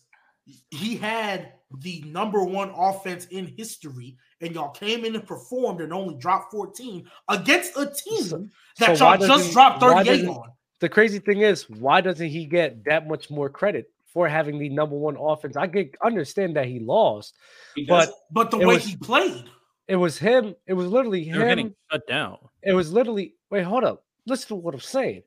he 0.69 0.95
had 0.95 1.53
the 1.79 2.01
number 2.05 2.43
one 2.43 2.69
offense 2.75 3.25
in 3.31 3.47
history, 3.57 4.15
and 4.41 4.53
y'all 4.53 4.69
came 4.69 5.05
in 5.05 5.15
and 5.15 5.25
performed 5.25 5.81
and 5.81 5.91
only 5.91 6.15
dropped 6.15 6.51
14 6.51 7.09
against 7.29 7.75
a 7.77 7.87
team 7.87 8.23
So- 8.23 8.47
that 8.79 8.97
so 8.97 9.05
y'all 9.05 9.17
just 9.17 9.27
doesn't- 9.27 9.53
dropped 9.53 9.81
why 9.81 10.03
38 10.03 10.27
on. 10.27 10.51
the 10.79 10.89
crazy 10.89 11.19
thing 11.19 11.41
is, 11.41 11.69
why 11.69 11.99
doesn't 12.01 12.27
he 12.29 12.45
get 12.45 12.83
that 12.85 13.07
much 13.07 13.29
more 13.31 13.49
credit 13.49 13.91
for 14.05 14.27
having 14.27 14.59
the 14.59 14.69
number 14.69 14.95
one 14.95 15.15
offense? 15.17 15.55
I 15.57 15.65
get 15.67 15.95
understand 16.03 16.55
that 16.57 16.65
he 16.67 16.79
lost. 16.79 17.35
he 17.75 17.85
But 17.85 18.11
But 18.29 18.51
the 18.51 18.57
way 18.59 18.75
was- 18.75 18.83
he 18.85 18.97
played, 18.97 19.45
it 19.91 19.97
was 19.97 20.17
him. 20.17 20.55
It 20.65 20.73
was 20.73 20.87
literally 20.87 21.29
They're 21.29 21.47
getting 21.47 21.75
shut 21.91 22.07
down. 22.07 22.37
It 22.63 22.71
was 22.73 22.93
literally 22.93 23.35
wait, 23.49 23.63
hold 23.63 23.83
up. 23.83 24.05
Listen 24.25 24.47
to 24.49 24.55
what 24.55 24.73
I'm 24.73 24.79
saying. 24.79 25.23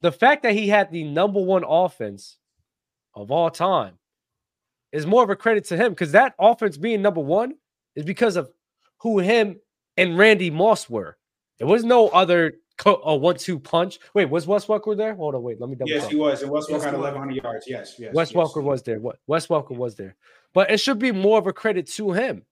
The 0.00 0.10
fact 0.12 0.42
that 0.44 0.54
he 0.54 0.66
had 0.68 0.90
the 0.90 1.04
number 1.04 1.40
one 1.40 1.64
offense 1.66 2.38
of 3.14 3.30
all 3.30 3.50
time 3.50 3.98
is 4.92 5.06
more 5.06 5.22
of 5.22 5.30
a 5.30 5.36
credit 5.36 5.64
to 5.66 5.76
him 5.76 5.90
because 5.92 6.12
that 6.12 6.34
offense 6.38 6.76
being 6.76 7.02
number 7.02 7.20
one 7.20 7.54
is 7.94 8.04
because 8.04 8.36
of 8.36 8.50
who 8.98 9.18
him 9.18 9.60
and 9.96 10.16
Randy 10.16 10.50
Moss 10.50 10.88
were. 10.88 11.18
There 11.58 11.66
was 11.68 11.84
no 11.84 12.08
other 12.08 12.54
co- 12.78 13.02
a 13.04 13.14
one-two 13.14 13.58
punch. 13.60 13.98
Wait, 14.14 14.24
was 14.30 14.46
Wes 14.46 14.64
Welker 14.66 14.96
there? 14.96 15.14
Hold 15.14 15.34
on, 15.34 15.42
wait, 15.42 15.60
let 15.60 15.68
me 15.68 15.76
double 15.76 15.90
Yes, 15.90 16.02
check. 16.04 16.10
he 16.10 16.16
was. 16.16 16.42
And 16.42 16.50
Wes 16.50 16.64
Yes, 16.68 16.80
Welker 16.80 16.84
had 16.86 16.94
1,100 16.94 17.36
yards. 17.44 17.66
Yes, 17.68 17.96
yes. 17.98 18.14
Wes 18.14 18.32
yes. 18.32 18.36
Welker 18.36 18.62
was 18.62 18.82
there. 18.82 18.98
What 18.98 19.18
Wes 19.26 19.46
Welker 19.48 19.76
was 19.76 19.94
there, 19.96 20.16
but 20.54 20.70
it 20.70 20.78
should 20.80 20.98
be 20.98 21.12
more 21.12 21.38
of 21.38 21.46
a 21.46 21.52
credit 21.52 21.86
to 21.92 22.12
him 22.12 22.44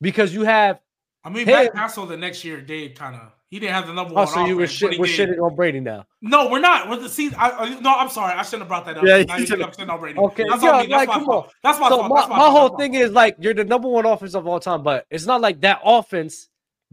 because 0.00 0.32
you 0.32 0.44
have. 0.44 0.80
I 1.24 1.30
mean, 1.30 1.46
Him- 1.46 1.54
Matt 1.54 1.66
uh, 1.68 1.72
Cassel 1.72 2.06
the 2.06 2.16
next 2.16 2.44
year 2.44 2.60
did 2.60 2.96
kind 2.96 3.16
of. 3.16 3.32
He 3.48 3.60
didn't 3.60 3.74
have 3.74 3.86
the 3.86 3.92
number 3.92 4.12
Oh, 4.14 4.16
one. 4.16 4.26
so 4.26 4.44
you 4.46 4.56
were 4.56 4.66
shit. 4.66 4.98
We're 4.98 5.06
did. 5.06 5.28
shitting 5.30 5.40
on 5.40 5.54
Brady 5.54 5.78
now. 5.78 6.06
No, 6.20 6.48
we're 6.50 6.58
not. 6.60 6.90
We're 6.90 6.96
the 6.96 7.08
see. 7.08 7.32
I, 7.34 7.50
I, 7.50 7.80
no, 7.80 7.94
I'm 7.94 8.08
sorry. 8.08 8.34
I 8.34 8.42
shouldn't 8.42 8.62
have 8.62 8.68
brought 8.68 8.84
that 8.86 8.98
up. 8.98 9.04
Yeah, 9.04 9.22
now 9.22 9.36
you 9.36 9.42
you 9.42 9.46
think 9.46 9.48
should've- 9.48 9.62
I'm 9.62 9.70
shitting 9.70 9.92
on 9.92 10.00
Brady. 10.00 10.18
Okay, 10.18 10.44
that's 10.48 10.62
me. 10.62 10.68
That's 10.68 10.88
like, 10.90 11.08
my 11.08 11.14
come 11.14 11.24
fault. 11.24 11.44
on. 11.46 11.52
That's 11.62 11.78
my 11.78 11.88
so 11.88 11.98
fault. 11.98 12.10
my, 12.10 12.16
That's 12.16 12.28
my, 12.30 12.36
my 12.36 12.42
fault. 12.42 12.58
whole 12.58 12.68
That's 12.70 12.80
thing 12.82 12.92
fault. 12.94 13.04
is 13.04 13.10
like 13.12 13.36
you're 13.38 13.54
the 13.54 13.64
number 13.64 13.88
one 13.88 14.06
offense 14.06 14.34
of 14.34 14.46
all 14.48 14.58
time, 14.58 14.82
but 14.82 15.06
it's 15.10 15.24
not 15.26 15.40
like 15.40 15.60
that 15.60 15.80
offense 15.84 16.48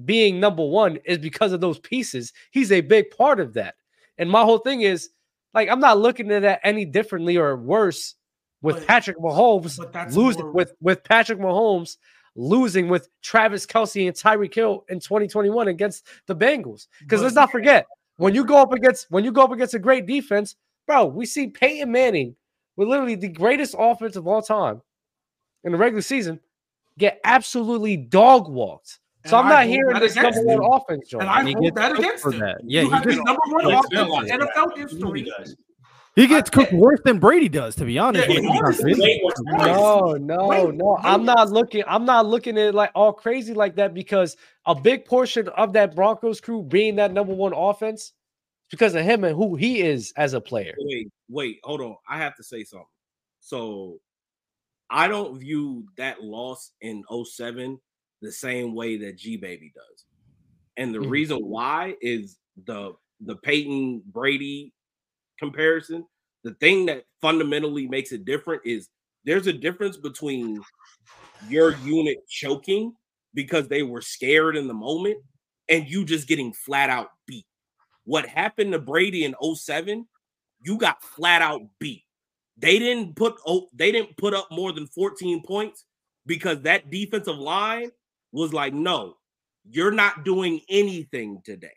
being 0.06 0.40
number 0.40 0.64
one 0.64 0.98
is 1.06 1.18
because 1.18 1.52
of 1.52 1.62
those 1.62 1.80
pieces. 1.80 2.32
He's 2.52 2.72
a 2.72 2.82
big 2.82 3.10
part 3.18 3.40
of 3.40 3.54
that. 3.56 3.74
And 4.20 4.30
my 4.30 4.44
whole 4.44 4.60
thing 4.60 4.82
is 4.82 5.10
Like 5.56 5.68
I'm 5.68 5.80
not 5.80 5.98
looking 5.98 6.32
at 6.32 6.44
that 6.44 6.62
any 6.64 6.86
differently 6.86 7.38
or 7.38 7.58
worse 7.58 8.16
with 8.62 8.78
But- 8.78 8.88
Patrick 8.88 9.18
Mahomes 9.18 9.78
but 9.78 9.92
that's 9.92 10.16
losing 10.16 10.54
with 10.54 10.74
with 10.80 11.04
Patrick 11.04 11.40
Mahomes 11.40 11.98
losing 12.36 12.88
with 12.88 13.10
Travis 13.22 13.66
Kelce 13.66 14.08
and 14.08 14.16
Tyreek 14.16 14.54
Hill 14.54 14.86
in 14.90 15.00
2021 15.00 15.68
against 15.68 16.08
the 16.28 16.36
Bengals. 16.36 16.88
Because 17.00 17.22
let's 17.22 17.36
not 17.36 17.52
forget 17.52 17.86
when 18.18 18.34
you 18.36 18.46
go 18.46 18.58
up 18.58 18.72
against 18.74 19.10
when 19.10 19.24
you 19.24 19.32
go 19.32 19.44
up 19.44 19.52
against 19.52 19.74
a 19.74 19.80
great 19.80 20.06
defense, 20.06 20.56
bro. 20.88 21.06
We 21.06 21.26
see 21.26 21.48
Peyton 21.48 21.92
Manning 21.92 22.36
with 22.78 22.88
literally 22.88 23.16
the 23.16 23.28
greatest 23.28 23.76
offense 23.78 24.16
of 24.16 24.28
all 24.28 24.42
time 24.42 24.82
in 25.64 25.72
the 25.72 25.78
regular 25.78 26.02
season 26.02 26.40
get 26.98 27.20
absolutely 27.24 27.98
dog 27.98 28.50
walked. 28.50 29.00
So 29.26 29.38
And 29.38 29.46
I'm 29.48 29.50
not 29.50 29.58
hold 29.64 29.70
hearing 29.70 29.94
that 29.94 30.00
this 30.00 30.18
against 30.18 30.44
number 30.44 30.62
one 30.64 30.82
offense, 30.82 31.08
John. 31.10 31.22
And 31.22 31.30
I 31.30 31.40
And 31.40 31.48
he 31.48 31.54
hold 31.54 31.76
that 31.76 31.90
cooked 31.92 32.00
against 32.00 32.24
for 32.24 32.32
him. 32.32 32.40
that. 32.40 32.58
Yeah, 32.64 32.82
you 32.82 32.90
he 32.90 32.94
have 32.96 33.04
gets 33.04 33.16
his 33.16 33.24
number 33.24 33.42
one 33.46 33.66
It's 33.72 33.90
been 33.90 34.00
a 34.00 34.04
offense 34.14 34.32
in 34.32 34.40
NFL 34.40 34.76
that. 34.76 34.78
history. 34.78 35.34
He 36.16 36.28
gets 36.28 36.50
I- 36.50 36.54
cooked 36.54 36.74
worse 36.74 37.00
than 37.06 37.20
Brady 37.20 37.48
does, 37.48 37.76
to 37.78 37.86
be 37.86 37.98
honest. 37.98 38.28
Yeah, 38.28 38.36
when 38.36 38.44
it 38.44 38.48
comes 38.48 38.60
down 38.60 38.62
to 38.62 38.66
honestly, 38.66 38.92
it. 38.92 39.00
Way 39.00 39.22
worse 39.24 39.36
than 39.38 39.46
Brady. 39.58 39.72
No, 39.72 40.14
no, 40.20 40.72
no. 40.72 40.98
I'm 41.02 41.24
not 41.24 41.50
looking. 41.50 41.84
I'm 41.88 42.06
not 42.06 42.26
looking 42.26 42.58
at 42.58 42.68
it 42.70 42.76
like 42.76 42.92
all 42.96 43.14
crazy 43.14 43.54
like 43.54 43.76
that 43.78 43.94
because 43.94 44.36
a 44.66 44.76
big 44.76 45.06
portion 45.06 45.48
of 45.50 45.74
that 45.74 45.96
Broncos 45.96 46.42
crew 46.42 46.64
being 46.64 46.96
that 46.98 47.14
number 47.14 47.34
one 47.34 47.54
offense 47.54 48.12
because 48.70 48.94
of 48.96 49.04
him 49.04 49.24
and 49.24 49.36
who 49.36 49.56
he 49.56 49.82
is 49.82 50.14
as 50.18 50.34
a 50.34 50.42
player. 50.42 50.76
Wait, 50.80 51.08
wait, 51.30 51.60
hold 51.64 51.82
on. 51.82 51.96
I 52.10 52.18
have 52.18 52.36
to 52.36 52.44
say 52.44 52.64
something. 52.66 52.86
So 53.40 54.00
I 54.90 55.08
don't 55.08 55.40
view 55.40 55.86
that 55.98 56.22
loss 56.22 56.72
in 56.82 57.04
07 57.10 57.80
the 58.22 58.32
same 58.32 58.76
way 58.76 58.98
that 58.98 59.18
G 59.18 59.38
Baby 59.38 59.72
does. 59.74 60.06
And 60.78 60.94
the 60.94 61.00
Mhm. 61.00 61.10
reason 61.10 61.38
why 61.46 61.96
is 62.02 62.38
the 62.66 62.94
the 63.22 63.36
Peyton 63.38 64.02
Brady 64.08 64.74
comparison. 65.42 66.06
The 66.44 66.54
thing 66.56 66.86
that 66.86 67.04
fundamentally 67.22 67.88
makes 67.88 68.12
it 68.12 68.26
different 68.26 68.62
is 68.64 68.88
there's 69.26 69.48
a 69.48 69.54
difference 69.54 69.98
between 69.98 70.62
your 71.50 71.76
unit 71.78 72.18
choking 72.30 72.94
because 73.34 73.68
they 73.68 73.84
were 73.84 74.02
scared 74.02 74.56
in 74.56 74.68
the 74.68 74.74
moment 74.74 75.18
and 75.68 75.88
you 75.88 76.06
just 76.06 76.28
getting 76.28 76.54
flat 76.54 76.90
out 76.90 77.10
beat. 77.28 77.46
What 78.06 78.26
happened 78.26 78.74
to 78.74 78.80
Brady 78.80 79.26
in 79.26 79.36
07, 79.56 80.08
you 80.64 80.78
got 80.78 81.04
flat 81.04 81.42
out 81.42 81.62
beat. 81.80 82.04
They 82.58 82.78
didn't 82.78 83.16
put 83.16 83.36
oh, 83.46 83.68
they 83.74 83.92
didn't 83.92 84.18
put 84.18 84.34
up 84.34 84.48
more 84.52 84.72
than 84.72 84.86
14 84.88 85.42
points 85.44 85.86
because 86.26 86.62
that 86.62 86.92
defensive 86.92 87.38
line 87.38 87.90
was 88.32 88.54
like, 88.54 88.74
no, 88.74 89.16
you're 89.70 89.92
not 89.92 90.24
doing 90.24 90.62
anything 90.70 91.42
today. 91.44 91.70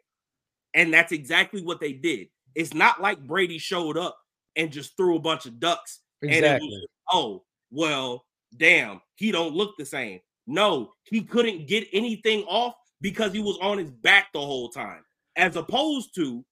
And 0.74 0.93
that's 0.93 1.12
exactly 1.12 1.62
what 1.62 1.81
they 1.81 1.93
did. 1.93 2.28
It's 2.55 2.75
not 2.75 3.01
like 3.01 3.27
Brady 3.27 3.59
showed 3.59 3.97
up 3.97 4.17
and 4.57 4.71
just 4.73 4.97
threw 4.97 5.17
a 5.17 5.21
bunch 5.21 5.47
of 5.47 5.59
ducks 5.59 6.01
Exactly. 6.23 6.69
was, 6.69 6.87
oh, 7.13 7.45
well, 7.71 8.25
damn, 8.57 9.01
he 9.17 9.33
don't 9.33 9.55
look 9.55 9.75
the 9.79 9.85
same. 9.85 10.21
No, 10.47 10.93
he 11.05 11.23
couldn't 11.23 11.67
get 11.67 11.89
anything 11.93 12.43
off 12.45 12.75
because 13.01 13.33
he 13.33 13.41
was 13.41 13.59
on 13.61 13.79
his 13.79 13.91
back 13.91 14.29
the 14.33 14.41
whole 14.41 14.69
time. 14.69 15.03
As 15.37 15.57
opposed 15.57 16.15
to 16.15 16.45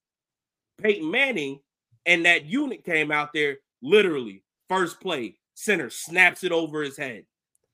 Peyton 0.82 1.10
Manning 1.10 1.60
and 2.06 2.24
that 2.26 2.46
unit 2.46 2.84
came 2.84 3.12
out 3.12 3.30
there 3.32 3.58
literally 3.82 4.42
first 4.68 5.00
play, 5.00 5.38
center 5.54 5.90
snaps 5.90 6.42
it 6.42 6.50
over 6.52 6.82
his 6.82 6.96
head. 6.96 7.24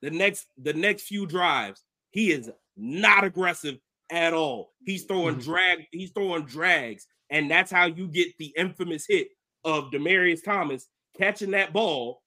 The 0.02 0.10
next 0.10 0.46
the 0.58 0.74
next 0.74 1.02
few 1.04 1.26
drives, 1.26 1.82
he 2.10 2.32
is 2.32 2.50
not 2.76 3.24
aggressive 3.24 3.78
at 4.10 4.34
all. 4.34 4.72
He's 4.84 5.04
throwing 5.04 5.36
Mhm. 5.36 5.44
drag, 5.44 5.86
he's 5.92 6.10
throwing 6.10 6.44
drags, 6.44 7.06
and 7.30 7.50
that's 7.50 7.70
how 7.70 7.86
you 7.86 8.08
get 8.08 8.36
the 8.38 8.52
infamous 8.56 9.06
hit 9.06 9.28
of 9.64 9.90
Demaryius 9.90 10.42
Thomas 10.44 10.88
catching 11.16 11.50
that 11.52 11.72
ball, 11.72 12.22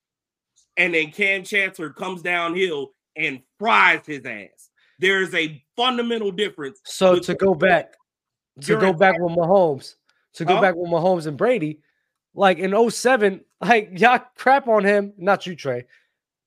and 0.77 0.93
then 0.93 1.11
Kam 1.11 1.43
Chancellor 1.43 1.89
comes 1.91 2.21
downhill 2.21 2.91
and 3.15 3.41
fries 3.59 4.01
his 4.05 4.25
ass. 4.25 4.69
There 4.99 5.21
is 5.21 5.33
a 5.33 5.63
fundamental 5.75 6.31
difference. 6.31 6.79
So 6.85 7.19
to 7.19 7.33
go 7.35 7.55
back, 7.55 7.93
to 8.61 8.77
go 8.77 8.93
back 8.93 9.19
with 9.19 9.31
Mahomes, 9.31 9.95
to 10.33 10.45
go 10.45 10.55
Huh? 10.55 10.61
back 10.61 10.75
with 10.75 10.89
Mahomes 10.89 11.25
and 11.27 11.37
Brady, 11.37 11.79
like 12.33 12.59
in 12.59 12.73
07, 12.89 13.41
like 13.61 13.89
y'all 13.99 14.21
crap 14.35 14.67
on 14.67 14.83
him, 14.83 15.13
not 15.17 15.45
you, 15.47 15.55
Trey. 15.55 15.85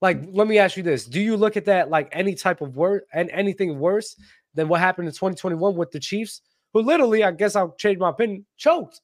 Like, 0.01 0.21
let 0.33 0.47
me 0.47 0.59
ask 0.59 0.77
you 0.77 0.83
this: 0.83 1.07
Do 1.07 1.21
you 1.21 1.37
look 1.37 1.57
at 1.57 1.65
that 1.65 1.89
like 1.91 2.09
any 2.13 2.35
type 2.35 2.61
of 2.61 2.77
worse 2.77 3.03
and 3.13 3.31
anything 3.31 3.79
worse 3.79 4.17
than 4.55 4.69
what 4.69 4.81
happened 4.81 5.09
in 5.09 5.15
2021 5.15 5.75
with 5.75 5.91
the 5.91 6.01
Chiefs, 6.01 6.43
who 6.75 6.83
literally, 6.83 7.25
I 7.25 7.31
guess 7.31 7.57
I'll 7.57 7.75
change 7.79 7.99
my 7.99 8.11
opinion, 8.11 8.45
choked? 8.59 9.01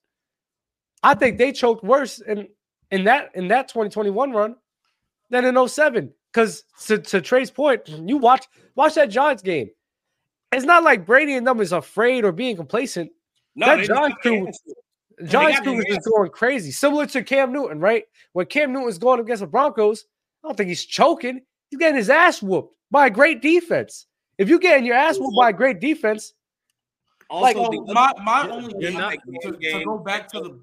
I 1.03 1.15
think 1.15 1.39
they 1.39 1.53
choked 1.53 1.83
worse 1.83 2.21
in 2.21 2.49
in 2.91 3.05
that 3.05 3.31
in 3.35 3.49
that 3.49 3.69
2021 3.69 4.33
run 4.33 4.57
than 5.31 5.45
in 5.47 5.69
07. 5.69 6.13
Because 6.33 6.65
to, 6.87 6.99
to 6.99 7.21
Trey's 7.21 7.51
point, 7.51 7.89
you 7.89 8.19
watch 8.19 8.47
watch 8.75 8.95
that 8.95 9.09
Giants 9.11 9.43
game. 9.43 9.71
It's 10.53 10.65
not 10.65 10.83
like 10.83 11.07
Brady 11.07 11.37
and 11.37 11.47
them 11.47 11.61
is 11.61 11.73
afraid 11.73 12.25
or 12.25 12.33
being 12.33 12.57
complacent. 12.57 13.11
No, 13.55 13.67
That 13.77 13.87
Giants 13.87 14.17
crew- 14.21 14.49
Giants 15.27 15.61
crew 15.61 15.79
is 15.79 15.85
just 15.87 16.09
going 16.09 16.31
crazy, 16.31 16.71
similar 16.71 17.07
to 17.07 17.23
Cam 17.23 17.53
Newton, 17.53 17.79
right? 17.79 18.05
When 18.33 18.47
Cam 18.47 18.73
Newton's 18.73 18.99
going 18.99 19.21
against 19.21 19.41
the 19.41 19.47
Broncos, 19.47 20.05
I 20.43 20.49
don't 20.49 20.57
think 20.57 20.69
he's 20.69 20.85
choking. 20.85 21.41
He's 21.71 21.79
getting 21.79 21.97
his 21.97 22.11
ass 22.11 22.43
whooped 22.43 22.75
by 22.91 23.07
a 23.07 23.11
great 23.11 23.43
defense. 23.43 24.07
If 24.39 24.49
you're 24.49 24.59
getting 24.59 24.87
your 24.87 24.97
ass 24.97 25.19
whooped 25.19 25.37
by 25.39 25.51
a 25.51 25.53
great 25.53 25.79
defense, 25.81 26.33
Also, 27.31 27.43
Like, 27.45 27.57
the 27.57 27.63
So 27.63 27.83
other- 27.85 27.93
my 27.95 28.13
my 28.25 28.49
only 28.51 28.75
game, 28.75 28.95
part 28.95 29.13
to, 29.23 29.51
that 29.53 29.59
to 29.79 29.85
go 29.85 29.99
back 29.99 30.29
to 30.33 30.41
the 30.41 30.61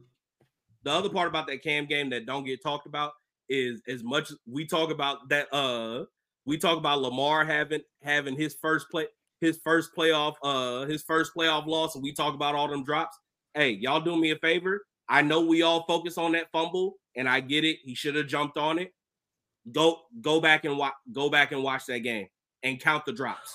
the 0.83 0.91
other 0.91 1.09
part 1.09 1.27
about 1.27 1.47
that 1.47 1.63
cam 1.63 1.85
game 1.85 2.09
that 2.11 2.25
don't 2.25 2.43
get 2.45 2.61
talked 2.61 2.85
about 2.85 3.13
is 3.49 3.81
as 3.87 4.03
much 4.03 4.31
as 4.31 4.37
we 4.45 4.65
talk 4.65 4.91
about 4.91 5.27
that 5.29 5.51
uh 5.53 6.05
we 6.45 6.57
talk 6.57 6.77
about 6.77 7.01
Lamar 7.01 7.43
having 7.45 7.81
having 8.03 8.35
his 8.35 8.55
first 8.61 8.89
play 8.89 9.07
his 9.41 9.59
first 9.63 9.91
playoff 9.95 10.35
uh 10.43 10.85
his 10.85 11.03
first 11.03 11.31
playoff 11.35 11.65
loss 11.65 11.95
and 11.95 12.03
we 12.03 12.11
talk 12.13 12.33
about 12.35 12.53
all 12.55 12.67
them 12.67 12.83
drops. 12.83 13.17
Hey 13.53 13.71
y'all 13.71 14.01
do 14.01 14.15
me 14.17 14.31
a 14.31 14.35
favor. 14.37 14.85
I 15.09 15.21
know 15.21 15.41
we 15.41 15.61
all 15.61 15.83
focus 15.87 16.17
on 16.17 16.33
that 16.33 16.51
fumble 16.51 16.95
and 17.15 17.27
i 17.29 17.39
get 17.39 17.63
it. 17.63 17.77
He 17.83 17.95
should 17.95 18.15
have 18.15 18.27
jumped 18.27 18.57
on 18.57 18.77
it. 18.77 18.93
Go 19.71 20.01
go 20.21 20.39
back 20.41 20.65
and 20.65 20.77
watch 20.77 20.93
go 21.13 21.29
back 21.29 21.51
and 21.53 21.63
watch 21.63 21.85
that 21.87 21.99
game 21.99 22.27
and 22.63 22.79
count 22.79 23.05
the 23.05 23.13
drops 23.13 23.53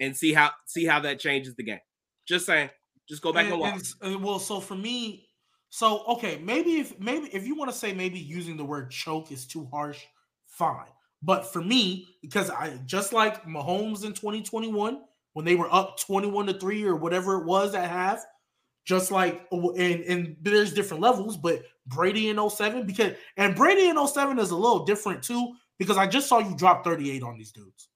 and 0.00 0.16
see 0.16 0.32
how 0.32 0.50
see 0.66 0.84
how 0.84 1.00
that 1.00 1.18
changes 1.20 1.54
the 1.56 1.62
game 1.64 1.80
just 2.26 2.46
saying 2.46 2.70
just 3.08 3.22
go 3.22 3.32
back 3.32 3.44
and, 3.44 3.54
and- 3.54 3.60
watch 3.60 3.82
and 4.02 4.16
uh, 4.16 4.18
well, 4.18 4.38
so 4.38 4.60
for 4.60 4.74
me, 4.74 5.26
so 5.70 6.04
okay, 6.06 6.38
maybe 6.42 6.76
if 6.76 6.98
maybe 6.98 7.28
if 7.32 7.46
you 7.46 7.54
want 7.54 7.70
to 7.70 7.76
say 7.76 7.92
maybe 7.92 8.18
using 8.18 8.56
the 8.56 8.64
word 8.64 8.90
choke 8.90 9.32
is 9.32 9.46
too 9.46 9.68
harsh, 9.72 10.02
fine. 10.46 10.86
But 11.22 11.52
for 11.52 11.62
me, 11.62 12.06
because 12.22 12.50
I 12.50 12.78
just 12.84 13.12
like 13.12 13.44
Mahomes 13.44 14.04
in 14.04 14.12
2021 14.12 15.00
when 15.32 15.44
they 15.44 15.54
were 15.54 15.72
up 15.72 15.98
21 15.98 16.46
to 16.46 16.54
3 16.54 16.84
or 16.84 16.96
whatever 16.96 17.40
it 17.40 17.46
was 17.46 17.74
at 17.74 17.90
half, 17.90 18.24
just 18.84 19.10
like 19.10 19.46
and 19.50 20.00
and 20.04 20.36
there's 20.42 20.72
different 20.72 21.02
levels, 21.02 21.36
but 21.36 21.62
Brady 21.86 22.28
in 22.28 22.50
07 22.50 22.86
because 22.86 23.12
and 23.36 23.54
Brady 23.54 23.88
in 23.88 24.06
07 24.06 24.38
is 24.38 24.50
a 24.50 24.56
little 24.56 24.84
different 24.84 25.22
too 25.22 25.52
because 25.78 25.96
I 25.96 26.06
just 26.06 26.28
saw 26.28 26.38
you 26.38 26.56
drop 26.56 26.84
38 26.84 27.22
on 27.22 27.36
these 27.36 27.52
dudes. 27.52 27.88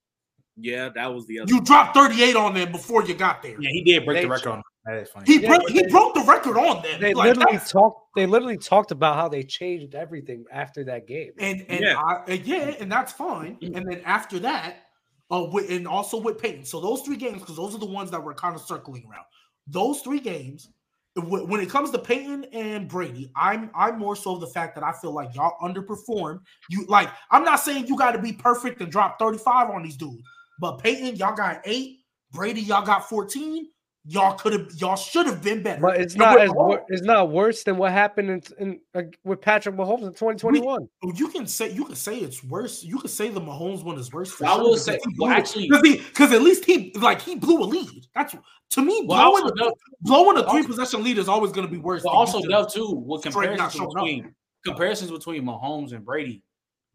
Yeah 0.63 0.89
that 0.95 1.13
was 1.13 1.27
the 1.27 1.41
other 1.41 1.53
You 1.53 1.61
dropped 1.61 1.95
38 1.97 2.37
on 2.37 2.55
them 2.55 2.73
before 2.73 3.05
you 3.05 3.15
got 3.15 3.43
there. 3.43 3.61
Yeah, 3.61 3.71
he 3.71 3.83
did 3.85 4.05
break 4.05 4.19
They- 4.19 4.23
the 4.25 4.29
record 4.31 4.49
on. 4.51 4.57
them. 4.59 4.63
That 4.87 4.97
is 4.97 5.09
funny. 5.11 5.27
He 5.27 5.41
Yeah, 5.43 5.49
broke 5.49 5.63
but 5.65 5.73
he 5.73 5.87
broke 5.89 6.15
the 6.15 6.23
record 6.23 6.57
on 6.57 6.83
them. 6.83 7.01
they 7.01 7.13
Like, 7.13 7.29
literally 7.29 7.53
that's- 7.53 7.71
talked. 7.71 8.15
They 8.17 8.25
literally 8.27 8.57
talked 8.57 8.91
about 8.93 9.17
how 9.17 9.29
they 9.29 9.43
changed 9.43 9.95
everything 9.95 10.45
after 10.51 10.85
that 10.85 11.07
game. 11.07 11.33
and 11.39 11.65
and 11.69 11.81
Yeah. 11.81 11.99
I, 12.01 12.23
and 12.29 12.47
yeah, 12.47 12.75
and 12.81 12.91
that's 12.91 13.13
fine. 13.13 13.59
And 13.61 13.75
then 13.75 14.01
after 14.07 14.39
that, 14.41 14.87
uh, 15.31 15.47
with, 15.53 15.71
and 15.71 15.87
also 15.87 16.17
with 16.19 16.39
Peyton. 16.39 16.65
So 16.65 16.81
those 16.81 17.03
three 17.03 17.17
games, 17.17 17.41
because 17.41 17.57
those 17.57 17.75
are 17.75 17.79
the 17.79 17.87
ones 17.87 18.11
that 18.11 18.25
we're 18.25 18.35
kind 18.35 18.57
of 18.57 18.63
circling 18.63 19.05
around. 19.09 19.25
Those 19.69 20.01
three 20.01 20.19
games, 20.19 20.71
wh- 21.15 21.47
when 21.49 21.61
it 21.61 21.69
comes 21.71 21.91
to 21.93 21.99
Peyton 21.99 22.45
and 22.53 22.89
Brady, 22.89 23.31
I'm 23.37 23.71
I'm 23.75 23.99
more 23.99 24.17
so 24.17 24.39
the 24.39 24.47
fact 24.49 24.75
that 24.77 24.83
I 24.83 24.93
feel 24.93 25.13
like 25.13 25.35
y'all 25.35 25.57
underperformed. 25.63 26.41
You 26.71 26.85
like, 26.87 27.11
I'm 27.31 27.45
not 27.45 27.61
saying 27.61 27.87
you 27.87 27.97
got 27.97 28.13
to 28.13 28.19
be 28.19 28.33
perfect 28.33 28.81
and 28.81 28.91
drop 28.91 29.19
35 29.21 29.71
on 29.71 29.83
these 29.85 29.97
dudes, 29.97 30.23
but 30.61 30.79
Peyton, 30.79 31.17
y'all 31.17 31.35
got 31.35 31.63
eight. 31.65 32.01
Brady, 32.33 32.61
y'all 32.61 32.85
got 32.85 33.09
14. 33.09 33.67
Y'all 34.07 34.35
could 34.39 34.53
have, 34.55 34.73
y'all 34.79 34.97
should 34.97 35.27
have 35.27 35.43
been 35.43 35.63
better. 35.63 35.81
But 35.83 36.01
it's 36.01 36.15
And 36.15 36.21
not 36.21 36.41
as 36.41 36.51
wor- 36.51 36.85
it's 36.89 37.03
not 37.03 37.31
worse 37.31 37.65
than 37.65 37.77
what 37.77 37.93
happened 37.93 38.31
in, 38.31 38.43
in 38.59 38.81
uh, 38.95 39.03
with 39.25 39.43
Patrick 39.43 39.75
Mahomes 39.75 40.05
in 40.07 40.15
2021. 40.15 40.89
Oh, 41.05 41.13
You 41.17 41.29
can 41.29 41.47
say 41.47 41.71
you 41.71 41.85
can 41.85 41.97
say 41.97 42.17
it's 42.19 42.43
worse. 42.43 42.83
You 42.83 42.99
can 42.99 43.09
say 43.11 43.29
the 43.29 43.43
Mahomes 43.43 43.85
one 43.85 43.99
is 43.99 44.11
worse. 44.11 44.33
For 44.33 44.47
I 44.47 44.55
sure 44.55 44.63
will 44.63 44.77
say- 44.79 44.99
he 45.07 45.15
well, 45.19 45.31
actually- 45.31 45.69
because 45.69 46.33
at 46.33 46.41
least 46.41 46.65
he 46.65 46.93
like 46.99 47.21
he 47.21 47.35
blew 47.37 47.63
a 47.63 47.65
lead. 47.67 48.07
That's 48.15 48.35
to 48.71 48.81
me 48.83 49.05
Well, 49.07 49.33
blowing 49.33 49.43
also, 49.43 49.55
a, 49.55 49.59
Dub, 49.59 49.73
blowing 50.01 50.37
a 50.39 50.43
three 50.45 50.61
also- 50.63 50.69
possession 50.69 51.05
lead 51.05 51.19
is 51.19 51.29
always 51.29 51.53
going 51.53 51.67
to 51.67 51.71
be 51.73 51.79
worse. 51.79 52.03
but 52.03 52.09
also 52.11 52.41
just- 52.41 52.75
too 52.75 53.03
with 53.05 53.21
straight 53.21 53.35
not 53.59 53.71
comparisons 53.71 53.75
showing 53.75 53.87
up. 53.89 53.95
between 54.05 54.35
comparisons 54.65 55.11
between 55.11 55.43
Mahomes 55.45 55.93
and 55.93 56.07
Brady. 56.07 56.43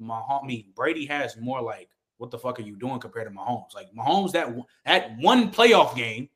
Mahomes, 0.01 0.43
I 0.43 0.47
mean, 0.47 0.65
Brady 0.75 1.05
has 1.05 1.37
more 1.37 1.61
like 1.61 1.89
what 2.17 2.31
the 2.31 2.37
fuck 2.37 2.59
are 2.59 2.63
you 2.63 2.75
doing 2.75 2.99
compared 2.99 3.27
to 3.27 3.33
Mahomes? 3.33 3.73
Like 3.73 3.87
Mahomes, 3.93 4.31
that 4.33 4.55
that 4.85 5.17
one 5.17 5.51
playoff 5.51 5.95
game 5.95 6.29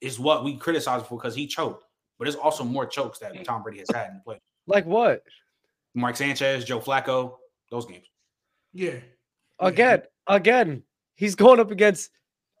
is 0.00 0.18
what 0.18 0.44
we 0.44 0.56
criticize 0.56 1.02
for 1.02 1.18
because 1.18 1.34
he 1.34 1.46
choked. 1.46 1.84
But 2.18 2.24
there's 2.26 2.36
also 2.36 2.64
more 2.64 2.86
chokes 2.86 3.18
that 3.18 3.44
Tom 3.44 3.62
Brady 3.62 3.78
has 3.80 3.88
had 3.92 4.08
in 4.08 4.14
the 4.14 4.20
play. 4.20 4.40
Like 4.66 4.86
what? 4.86 5.22
Mark 5.94 6.16
Sanchez, 6.16 6.64
Joe 6.64 6.80
Flacco, 6.80 7.36
those 7.70 7.86
games. 7.86 8.06
Yeah. 8.72 8.96
Again, 9.58 10.02
again, 10.26 10.82
he's 11.14 11.34
going 11.34 11.60
up 11.60 11.70
against 11.70 12.10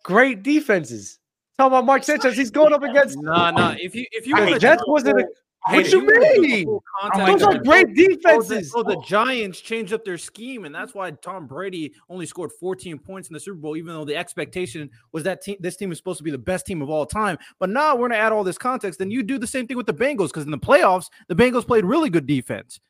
great 0.04 0.42
defenses. 0.42 1.18
Talking 1.58 1.74
about 1.74 1.86
Mark 1.86 2.04
Sanchez, 2.04 2.36
he's 2.36 2.50
going 2.50 2.72
up 2.72 2.82
against 2.82 3.18
Nah, 3.18 3.50
nah. 3.50 3.74
If 3.78 3.94
you 3.94 4.06
if 4.12 4.26
you 4.26 4.36
I 4.36 4.40
wanna 4.40 4.54
the 4.54 4.60
Jets 4.60 4.82
wasn't. 4.86 5.20
A, 5.20 5.24
I 5.24 5.26
what 5.68 5.92
you 5.92 6.06
mean? 6.40 6.64
full 6.66 6.82
I 7.02 7.06
oh 7.06 7.10
contact 7.10 7.26
don't 7.26 7.38
Those 7.38 7.42
are 7.48 7.52
that. 7.54 7.64
great 7.64 7.86
Oh, 7.86 7.92
the, 7.94 8.08
defenses. 8.16 8.72
oh, 8.74 8.82
the 8.82 9.00
Giants 9.06 9.60
changed 9.60 9.92
up 9.92 10.04
their 10.04 10.18
scheme, 10.18 10.64
and 10.64 10.74
that's 10.74 10.92
why 10.94 11.10
Tom 11.12 11.46
Brady 11.46 11.92
only 12.08 12.26
scored 12.26 12.50
14 12.58 12.98
points 12.98 13.28
in 13.28 13.34
the 13.34 13.40
Super 13.40 13.56
Bowl, 13.58 13.76
even 13.76 13.94
though 13.94 14.04
the 14.04 14.16
expectation 14.16 14.90
was 15.12 15.22
that 15.24 15.42
team, 15.42 15.56
this 15.60 15.76
team 15.76 15.92
is 15.92 15.98
supposed 15.98 16.18
to 16.18 16.24
be 16.24 16.30
the 16.30 16.38
best 16.38 16.66
team 16.66 16.82
of 16.82 16.90
all 16.90 17.06
time. 17.06 17.38
But 17.60 17.70
now 17.70 17.94
we're 17.94 18.08
going 18.08 18.12
to 18.12 18.16
add 18.18 18.32
all 18.32 18.44
this 18.44 18.58
context. 18.58 18.98
Then 18.98 19.10
you 19.10 19.22
do 19.22 19.38
the 19.38 19.46
same 19.46 19.66
thing 19.66 19.76
with 19.76 19.86
the 19.86 19.94
Bengals 19.94 20.28
because 20.28 20.44
in 20.44 20.50
the 20.50 20.58
playoffs, 20.58 21.06
the 21.28 21.34
Bengals 21.36 21.66
played 21.66 21.84
really 21.84 22.10
good 22.10 22.26
defense. 22.26 22.80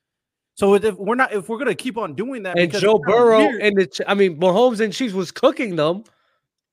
So 0.55 0.75
if 0.75 0.97
we're 0.97 1.15
not, 1.15 1.33
if 1.33 1.49
we're 1.49 1.57
going 1.59 1.69
to 1.69 1.75
keep 1.75 1.97
on 1.97 2.15
doing 2.15 2.43
that, 2.43 2.59
and 2.59 2.71
Joe 2.73 2.99
Burrow 2.99 3.39
weird- 3.39 3.63
and 3.63 3.77
the 3.77 4.05
I 4.07 4.15
mean 4.15 4.39
Mahomes 4.39 4.81
and 4.81 4.93
Chiefs 4.93 5.15
was 5.15 5.31
cooking 5.31 5.77
them, 5.77 6.05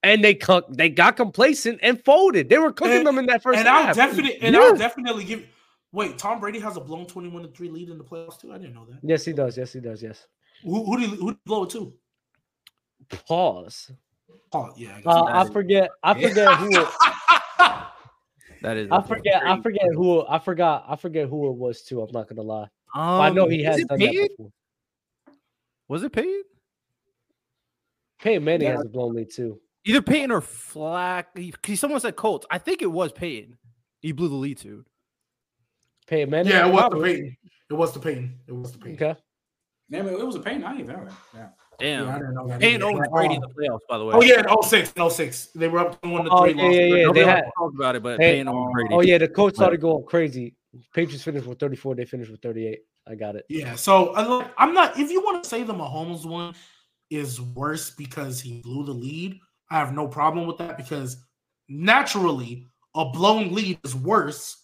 and 0.04 0.22
they 0.24 0.34
cook 0.34 0.66
they 0.70 0.90
got 0.90 1.16
complacent 1.16 1.80
and 1.82 2.04
folded. 2.04 2.50
They 2.50 2.58
were 2.58 2.74
cooking 2.74 2.98
And- 2.98 3.08
them 3.08 3.18
in 3.20 3.26
that 3.28 3.42
first 3.42 3.60
and 3.60 3.68
I'll 3.70 3.84
half. 3.86 3.96
definitely 3.96 4.38
and 4.42 4.54
Yeah. 4.54 4.62
I'll 4.64 4.76
definitely 4.76 5.24
give. 5.24 5.46
Wait, 5.92 6.18
Tom 6.18 6.40
Brady 6.40 6.60
has 6.60 6.78
a 6.78 6.80
blown 6.80 7.06
twenty-one 7.08 7.42
to 7.44 7.48
three 7.50 7.70
lead 7.70 7.90
in 7.90 7.98
the 7.98 8.04
playoffs 8.04 8.40
too. 8.40 8.52
I 8.54 8.58
didn't 8.58 8.76
know 8.76 8.86
that. 8.86 9.00
Yes, 9.02 9.26
he 9.26 9.34
does. 9.34 9.58
Yes, 9.58 9.74
he 9.74 9.80
does. 9.80 10.04
Yes. 10.04 10.28
Who, 10.64 10.84
who 10.86 11.00
did 11.00 11.10
he, 11.10 11.16
who 11.16 11.32
did 11.32 11.44
blow 11.46 11.64
it 11.64 11.70
to? 11.72 11.94
Pause. 13.28 13.92
Oh 14.52 14.72
yeah. 14.78 15.00
I 15.06 15.10
Uh, 15.10 15.24
I 15.24 15.50
forget. 15.50 15.90
I 16.04 16.14
forget 16.14 16.56
who. 16.58 16.70
It, 16.80 16.88
that 18.62 18.78
is, 18.78 18.90
I 18.92 19.02
forget. 19.02 19.42
I 19.46 19.60
forget 19.62 19.88
who. 19.94 20.26
I 20.28 20.38
forgot. 20.38 20.86
I 20.88 20.96
forget 20.96 21.28
who 21.28 21.48
it 21.50 21.56
was 21.56 21.82
too. 21.84 22.02
I'm 22.02 22.12
not 22.12 22.28
gonna 22.28 22.42
lie. 22.42 22.68
Um, 22.96 23.22
I 23.22 23.30
know 23.30 23.48
he 23.48 23.64
has 23.64 23.84
done 23.86 23.98
Peyton? 23.98 24.16
that 24.16 24.30
before. 24.38 24.52
Was 25.88 26.04
it 26.04 26.12
Peyton? 26.12 26.44
Peyton 28.22 28.44
Manning 28.44 28.68
Yeah. 28.68 28.76
has 28.76 28.86
a 28.86 28.90
blown 28.90 29.16
lead 29.16 29.32
too. 29.32 29.60
Either 29.86 30.02
Peyton 30.02 30.30
or 30.32 30.42
Flack. 30.42 31.36
He, 31.38 31.54
he- 31.66 31.76
someone 31.76 32.00
said 32.00 32.16
Colts. 32.16 32.46
I 32.52 32.58
think 32.60 32.82
it 32.82 32.92
was 32.92 33.12
Peyton. 33.12 33.58
He 34.02 34.12
blew 34.12 34.28
the 34.28 34.36
lead 34.36 34.58
to. 34.60 34.86
Peyton 36.10 36.30
Manning. 36.30 36.52
Yeah, 36.52 36.68
it 36.68 36.72
was 36.74 36.84
the 36.84 36.90
Probably. 36.90 37.14
Peyton. 37.14 37.38
It 37.70 37.74
was 37.74 37.94
the 37.94 38.00
Peyton. 38.00 38.40
It 38.48 38.52
was 38.56 38.72
the 38.72 38.78
Peyton. 38.80 38.96
Okay. 39.08 39.20
Damn 39.92 40.08
it, 40.08 40.14
it 40.14 40.26
was 40.26 40.36
a 40.36 40.40
pain. 40.40 40.64
I 40.64 40.74
didn't 40.76 40.84
even 40.92 40.96
know 40.98 41.06
that. 41.06 41.14
Yeah. 41.34 41.48
Damn. 41.80 42.06
Yeah, 42.08 42.16
I 42.16 42.20
didn't 42.20 42.34
know 42.36 42.48
that. 42.48 42.60
Peyton 42.60 42.82
either. 42.82 42.86
owned 42.86 43.06
Oh, 43.08 43.12
Brady 43.16 43.34
in 43.36 43.44
uh, 43.44 43.48
the 43.48 43.54
playoffs, 43.54 43.80
by 43.90 43.98
the 43.98 44.06
way. 44.06 44.16
Oh 44.16 44.22
yeah, 44.22 44.40
in 44.42 44.64
06, 44.64 44.94
in 44.94 45.10
06. 45.10 45.48
They 45.56 45.68
were 45.68 45.80
up 45.80 46.02
to 46.02 46.10
one 46.10 46.26
to 46.26 46.30
Oh, 46.32 46.44
three. 46.44 46.54
yeah, 46.54 46.70
yeah, 46.70 46.80
yeah. 46.82 46.96
They 46.96 47.06
wants 47.06 47.20
had- 47.22 47.42
to 47.46 47.52
talk 47.58 47.74
about 47.76 47.96
it, 47.96 48.04
but 48.04 48.20
Hey, 48.20 48.34
Peyton 48.34 48.48
owned 48.50 48.68
oh, 48.70 48.72
Brady. 48.72 48.94
Oh 48.94 49.02
yeah, 49.02 49.18
the 49.18 49.28
coach 49.28 49.56
started 49.56 49.82
going 49.82 50.04
crazy. 50.06 50.56
Patriots 50.94 51.24
finished 51.24 51.48
with 51.48 51.58
34. 51.60 51.96
They 51.96 52.06
finished 52.06 52.30
with 52.30 52.42
38. 52.42 52.80
I 53.08 53.16
got 53.16 53.36
it. 53.36 53.46
Yeah, 53.50 53.76
so 53.76 54.14
I 54.14 54.28
look- 54.28 54.48
I'm 54.58 54.74
not. 54.76 55.00
If 55.00 55.10
you 55.10 55.22
want 55.22 55.44
to 55.44 55.50
say 55.50 55.64
the 55.64 55.74
Mahomes 55.74 56.26
one 56.26 56.54
is 57.10 57.42
worse 57.42 57.90
because 57.90 58.40
he 58.42 58.62
blew 58.62 58.86
the 58.86 58.92
lead, 58.94 59.40
I 59.72 59.80
have 59.80 59.94
no 59.94 60.08
problem 60.08 60.46
with 60.46 60.58
that 60.60 60.78
because 60.78 61.18
naturally 61.68 62.68
a 62.96 63.06
blown 63.06 63.54
lead 63.54 63.80
is 63.84 63.96
worse 63.96 64.58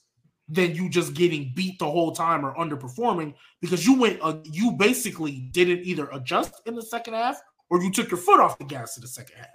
than 0.48 0.76
you 0.76 0.90
just 0.90 1.14
getting 1.16 1.52
beat 1.56 1.80
the 1.80 1.90
whole 1.90 2.12
time 2.12 2.46
or 2.46 2.54
underperforming 2.56 3.34
because 3.62 3.86
you 3.86 4.00
went. 4.00 4.20
Uh, 4.22 4.38
you 4.44 4.72
basically 4.74 5.50
didn't 5.52 5.80
either 5.86 6.08
adjust 6.12 6.62
in 6.66 6.76
the 6.76 6.84
second 6.84 7.14
half 7.16 7.42
or 7.70 7.82
you 7.82 7.92
took 7.92 8.12
your 8.12 8.20
foot 8.20 8.40
off 8.40 8.58
the 8.60 8.66
gas 8.66 8.96
in 8.98 9.02
the 9.02 9.08
second 9.08 9.38
half. 9.38 9.48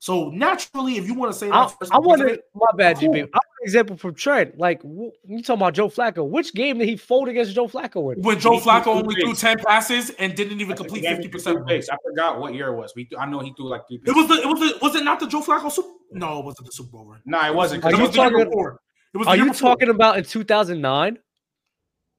So 0.00 0.28
naturally, 0.28 0.98
if 0.98 1.06
you 1.06 1.14
want 1.14 1.32
to 1.32 1.38
say 1.38 1.48
I, 1.48 1.64
that, 1.66 1.74
first 1.80 1.90
I 1.90 1.98
want 1.98 2.20
to. 2.20 2.38
My 2.54 2.66
bad, 2.76 2.98
Cool. 2.98 3.08
GB. 3.08 3.16
I 3.20 3.20
want 3.20 3.32
an 3.32 3.62
example 3.62 3.96
from 3.96 4.14
Trent. 4.14 4.58
Like 4.58 4.82
wh- 4.82 5.16
you 5.26 5.42
talking 5.42 5.62
about 5.62 5.72
Joe 5.72 5.88
Flacco? 5.88 6.28
Which 6.28 6.52
game 6.52 6.76
did 6.76 6.86
he 6.86 6.96
fold 6.98 7.28
against 7.28 7.54
Joe 7.54 7.68
Flacco 7.68 8.14
in? 8.14 8.20
when 8.22 8.38
Joe 8.38 8.58
He 8.58 8.60
Flacco 8.60 8.84
two 8.84 8.90
only 8.90 9.14
threw 9.14 9.28
picks. 9.30 9.40
ten 9.40 9.56
passes 9.60 10.10
and 10.18 10.34
didn't 10.34 10.60
even 10.60 10.76
complete 10.76 11.00
he 11.00 11.06
gave 11.06 11.12
me 11.12 11.16
fifty 11.22 11.28
percent. 11.30 11.56
three 11.56 11.76
picks. 11.76 11.88
I 11.88 11.96
forgot 12.04 12.38
what 12.38 12.52
year 12.52 12.68
it 12.68 12.76
was. 12.76 12.92
We, 12.94 13.08
I 13.18 13.24
know 13.24 13.38
he 13.38 13.54
threw 13.56 13.66
like 13.70 13.88
three. 13.88 13.98
It 14.04 14.14
was 14.14 14.28
the 14.28 14.34
it 14.34 14.46
was 14.46 14.60
the 14.60 14.78
was 14.82 14.94
it 14.94 15.04
not 15.04 15.20
the 15.20 15.26
Joe 15.26 15.40
Flacco 15.40 15.72
Super? 15.72 15.88
No, 16.12 16.38
it 16.40 16.44
wasn't 16.44 16.66
the 16.66 16.72
Super 16.72 16.90
Bowl 16.90 17.06
run. 17.06 17.20
No, 17.24 17.40
it 17.46 17.54
wasn't. 17.54 17.82
Are 17.84 17.88
It 17.88 17.92
Because 17.92 18.14
you 18.14 18.22
was 18.22 18.30
the 18.30 18.36
year 18.36 18.44
before. 18.44 18.80
It 19.14 19.18
was 19.18 19.28
Are 19.28 19.36
you 19.36 19.46
before. 19.52 19.70
talking 19.70 19.90
about 19.90 20.18
in 20.18 20.24
2009 20.24 21.18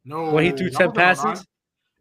no 0.06 0.32
when 0.32 0.44
he 0.46 0.52
threw 0.52 0.70
10 0.70 0.72
was 0.72 0.80
in 0.80 0.86
09. 0.88 0.94
passes? 0.96 1.46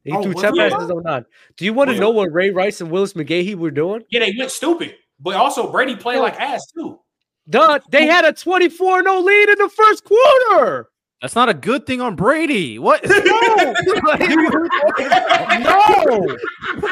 He 0.05 0.13
Oh, 0.13 0.23
threw 0.23 0.35
10 0.35 0.55
it? 0.55 0.71
passes 0.73 0.91
in 0.91 0.97
09. 1.03 1.25
Do 1.57 1.65
you 1.65 1.73
want 1.73 1.91
to 1.91 1.99
know 1.99 2.11
what 2.11 2.33
Ray 2.33 2.51
Rice 2.51 2.81
and 2.81 2.91
Willis 2.91 3.15
McGahee 3.15 3.55
were 3.57 3.71
doing? 3.71 4.03
yeah, 4.11 4.21
they 4.21 4.35
went 4.39 4.51
stupid. 4.51 4.95
But 5.21 5.35
also 5.37 5.71
Brady 5.71 5.97
played 5.97 6.19
like 6.21 6.39
ass 6.41 6.67
too. 6.73 6.99
Duh, 7.49 7.79
they 7.91 8.07
had 8.07 8.25
a 8.25 8.33
24 8.33 9.03
0 9.03 9.21
lead 9.21 9.49
in 9.51 9.59
the 9.59 9.69
first 9.69 10.05
quarter. 10.05 10.89
That's 11.21 11.35
not 11.35 11.49
a 11.49 11.55
good 11.55 11.87
thing 11.87 12.01
on 12.01 12.17
Brady. 12.17 12.79
What? 12.79 13.03
No. 13.09 13.85
No, 15.61 16.37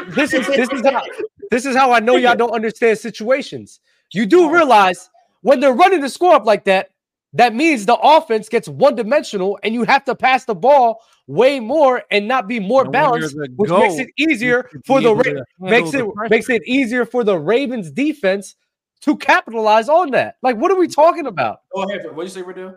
this 0.08 0.32
is 0.32 0.46
this 0.46 0.68
is 0.70 0.82
how 0.84 1.02
this 1.50 1.66
is 1.66 1.74
how 1.76 1.92
I 1.92 2.00
know 2.00 2.16
y'all 2.16 2.36
don't 2.36 2.52
understand 2.54 2.98
situations. 2.98 3.80
You 4.12 4.24
do 4.26 4.50
realize 4.52 5.10
when 5.42 5.60
they're 5.60 5.72
running 5.74 6.00
the 6.00 6.08
score 6.08 6.34
up 6.34 6.44
like 6.46 6.64
that, 6.64 6.90
that 7.34 7.54
means 7.54 7.86
the 7.86 7.96
offense 7.96 8.48
gets 8.48 8.68
one 8.68 8.94
dimensional, 8.94 9.58
and 9.62 9.74
you 9.74 9.84
have 9.84 10.04
to 10.04 10.14
pass 10.14 10.44
the 10.44 10.54
ball 10.54 11.02
way 11.26 11.60
more 11.60 12.02
and 12.10 12.28
not 12.28 12.46
be 12.48 12.60
more 12.60 12.82
And 12.82 12.92
balanced, 12.92 13.34
the 13.36 13.48
which 13.56 13.70
makes 13.70 13.98
it 13.98 14.08
easier 14.16 14.68
for 14.86 15.00
the 15.00 15.14
Ra- 15.14 15.42
makes 15.58 15.94
it 15.94 16.04
pressure. 16.14 16.28
makes 16.30 16.48
it 16.50 16.62
easier 16.66 17.04
for 17.06 17.24
the 17.24 17.38
Ravens 17.38 17.90
defense 17.90 18.56
to 19.02 19.16
capitalize 19.16 19.88
on 19.88 20.10
that. 20.10 20.36
Like, 20.42 20.56
what 20.56 20.70
are 20.70 20.76
we 20.76 20.88
talking 20.88 21.26
about? 21.26 21.60
Go 21.74 21.82
ahead. 21.82 22.04
What 22.14 22.24
did 22.24 22.34
you 22.34 22.40
say, 22.40 22.42
Riddell? 22.42 22.76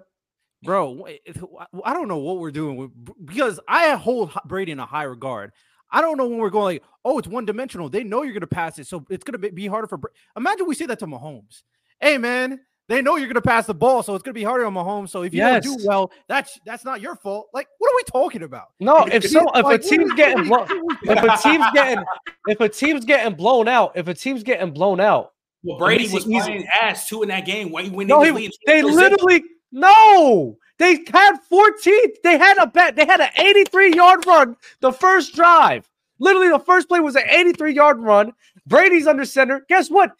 bro. 0.63 0.91
wait, 0.91 1.21
if- 1.25 1.43
I 1.83 1.93
don't 1.93 2.07
know 2.07 2.17
what 2.17 2.39
we're 2.39 2.49
doing 2.51 2.77
with, 2.77 2.91
because 3.25 3.59
I 3.67 3.89
hold 3.95 4.29
H- 4.31 4.37
Brady 4.45 4.71
in 4.71 4.79
a 4.79 4.85
high 4.85 5.03
regard. 5.03 5.51
I 5.91 6.01
don't 6.01 6.17
know 6.17 6.27
when 6.27 6.39
we're 6.39 6.49
going 6.49 6.75
like, 6.75 6.83
oh, 7.03 7.19
it's 7.19 7.27
one 7.27 7.45
dimensional. 7.45 7.89
They 7.89 8.03
know 8.03 8.23
you're 8.23 8.33
going 8.33 8.41
to 8.41 8.47
pass 8.47 8.79
it, 8.79 8.87
so 8.87 9.05
it's 9.09 9.23
going 9.23 9.39
to 9.39 9.51
be 9.51 9.67
harder 9.67 9.87
for. 9.87 9.97
Bra- 9.97 10.09
Imagine 10.35 10.65
we 10.67 10.73
say 10.75 10.87
that 10.87 10.97
to 10.99 11.07
Mahomes. 11.07 11.61
Hey, 11.99 12.17
man, 12.17 12.59
they 12.87 13.01
know 13.01 13.15
you're 13.15 13.27
going 13.27 13.35
to 13.35 13.41
pass 13.41 13.65
the 13.65 13.73
ball, 13.73 14.03
so 14.03 14.13
it's 14.13 14.23
going 14.23 14.33
to 14.33 14.39
be 14.39 14.43
harder 14.43 14.65
on 14.65 14.73
Mahomes. 14.73 15.09
So 15.09 15.23
if 15.23 15.33
you 15.33 15.41
don't 15.41 15.63
do 15.63 15.77
well, 15.85 16.11
that's 16.27 16.59
that's 16.65 16.85
not 16.85 17.01
your 17.01 17.15
fault. 17.15 17.47
Like, 17.53 17.67
what 17.79 17.91
are 17.91 17.95
we 17.95 18.03
talking 18.03 18.43
about? 18.43 18.67
No, 18.79 19.05
if 19.05 19.27
so, 19.27 19.39
if 19.39 19.45
a 19.45 19.49
Like, 19.49 19.63
what 19.63 19.83
team's 19.83 20.13
getting 20.13 20.47
what 20.49 20.67
blown, 20.67 20.87
if 21.03 21.23
a 21.23 21.41
team's 21.41 21.65
getting, 21.73 22.03
if 22.47 22.59
a 22.59 22.69
team's 22.69 23.05
getting 23.05 23.33
blown 23.35 23.67
out, 23.67 23.93
if 23.95 24.07
a 24.07 24.13
team's 24.13 24.43
getting 24.43 24.71
blown 24.71 24.99
out, 24.99 25.33
Well, 25.63 25.77
Brady 25.77 26.07
was 26.09 26.25
it 26.25 26.29
easy. 26.29 26.41
playing 26.41 26.67
ass 26.81 27.09
too 27.09 27.23
in 27.23 27.29
that 27.29 27.45
game 27.45 27.71
when, 27.71 27.91
when 27.93 28.07
no, 28.07 28.21
they, 28.21 28.27
he, 28.27 28.47
was 28.47 28.57
they 28.65 28.83
literally 28.83 29.43
no, 29.71 30.57
they 30.77 31.03
had 31.11 31.37
14. 31.49 31.99
They 32.23 32.37
had 32.37 32.57
a 32.57 32.67
bet. 32.67 32.95
They 32.95 33.05
had 33.05 33.19
an 33.19 33.29
83 33.35 33.95
yard 33.95 34.25
run 34.25 34.55
the 34.81 34.91
first 34.91 35.35
drive. 35.35 35.89
Literally, 36.19 36.49
the 36.49 36.59
first 36.59 36.87
play 36.87 36.99
was 36.99 37.15
an 37.15 37.23
83 37.27 37.73
yard 37.73 37.99
run. 37.99 38.31
Brady's 38.67 39.07
under 39.07 39.25
center. 39.25 39.65
Guess 39.67 39.89
what? 39.89 40.11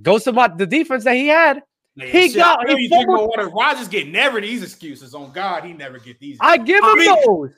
Goes 0.00 0.24
to 0.24 0.32
my, 0.32 0.48
the 0.48 0.66
defense 0.66 1.04
that 1.04 1.16
he 1.16 1.28
had. 1.28 1.62
Man, 1.96 2.08
he 2.08 2.28
shit, 2.28 2.36
got- 2.36 2.60
I 2.68 2.74
he 2.74 2.82
you 2.84 2.88
drink 2.88 3.06
fumbled- 3.06 3.28
water. 3.28 3.48
Rodgers 3.48 3.88
get 3.88 4.08
never 4.08 4.40
these 4.40 4.62
excuses. 4.62 5.14
On 5.14 5.30
God, 5.32 5.64
he 5.64 5.72
never 5.72 5.98
get 5.98 6.18
these. 6.20 6.38
I 6.40 6.56
give 6.56 6.82
I 6.82 6.92
him 6.92 6.98
mean, 6.98 7.16
those. 7.26 7.50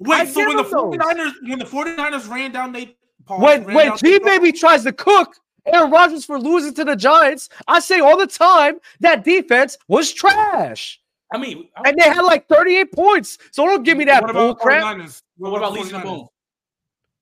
Wait, 0.00 0.20
I 0.20 0.24
so 0.26 0.40
when 0.46 0.56
the 0.56 0.62
him 0.64 0.70
those. 0.70 0.96
49ers 0.96 1.32
when 1.48 1.58
the 1.58 1.64
49ers 1.64 2.28
ran 2.28 2.52
down 2.52 2.72
they 2.72 2.96
pause, 3.26 3.40
when 3.40 3.64
when 3.64 3.88
down 3.88 3.98
G 3.98 4.18
Baby 4.18 4.52
tries 4.52 4.82
to 4.84 4.92
cook 4.92 5.36
Aaron 5.66 5.90
Rodgers 5.90 6.24
for 6.24 6.40
losing 6.40 6.72
to 6.74 6.84
the 6.84 6.96
Giants, 6.96 7.48
I 7.66 7.78
say 7.80 8.00
all 8.00 8.16
the 8.16 8.26
time 8.26 8.78
that 9.00 9.22
defense 9.24 9.76
was 9.86 10.12
trash. 10.12 11.00
I 11.32 11.36
mean, 11.38 11.68
And 11.84 11.96
they 11.98 12.04
had 12.08 12.22
like 12.22 12.48
38 12.48 12.90
points. 12.92 13.36
So 13.52 13.66
don't 13.66 13.82
give 13.82 13.98
me 13.98 14.06
that 14.06 14.22
what 14.22 14.32
bull 14.32 14.50
about 14.50 14.60
crap. 14.60 14.96
49ers? 14.96 15.20
what 15.36 15.58
about 15.58 15.74
the 15.74 15.80
Legion 15.80 15.96
of 15.96 16.02
49ers? 16.02 16.04
Boom 16.04 16.28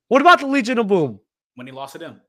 What 0.09 0.21
about 0.23 0.39
the 0.41 0.47
Legion 0.47 0.79
of 0.79 0.87
Boom? 0.87 1.21
when 1.57 1.67
he 1.67 1.73
lost 1.73 1.95
to 1.95 1.99
them? 1.99 2.21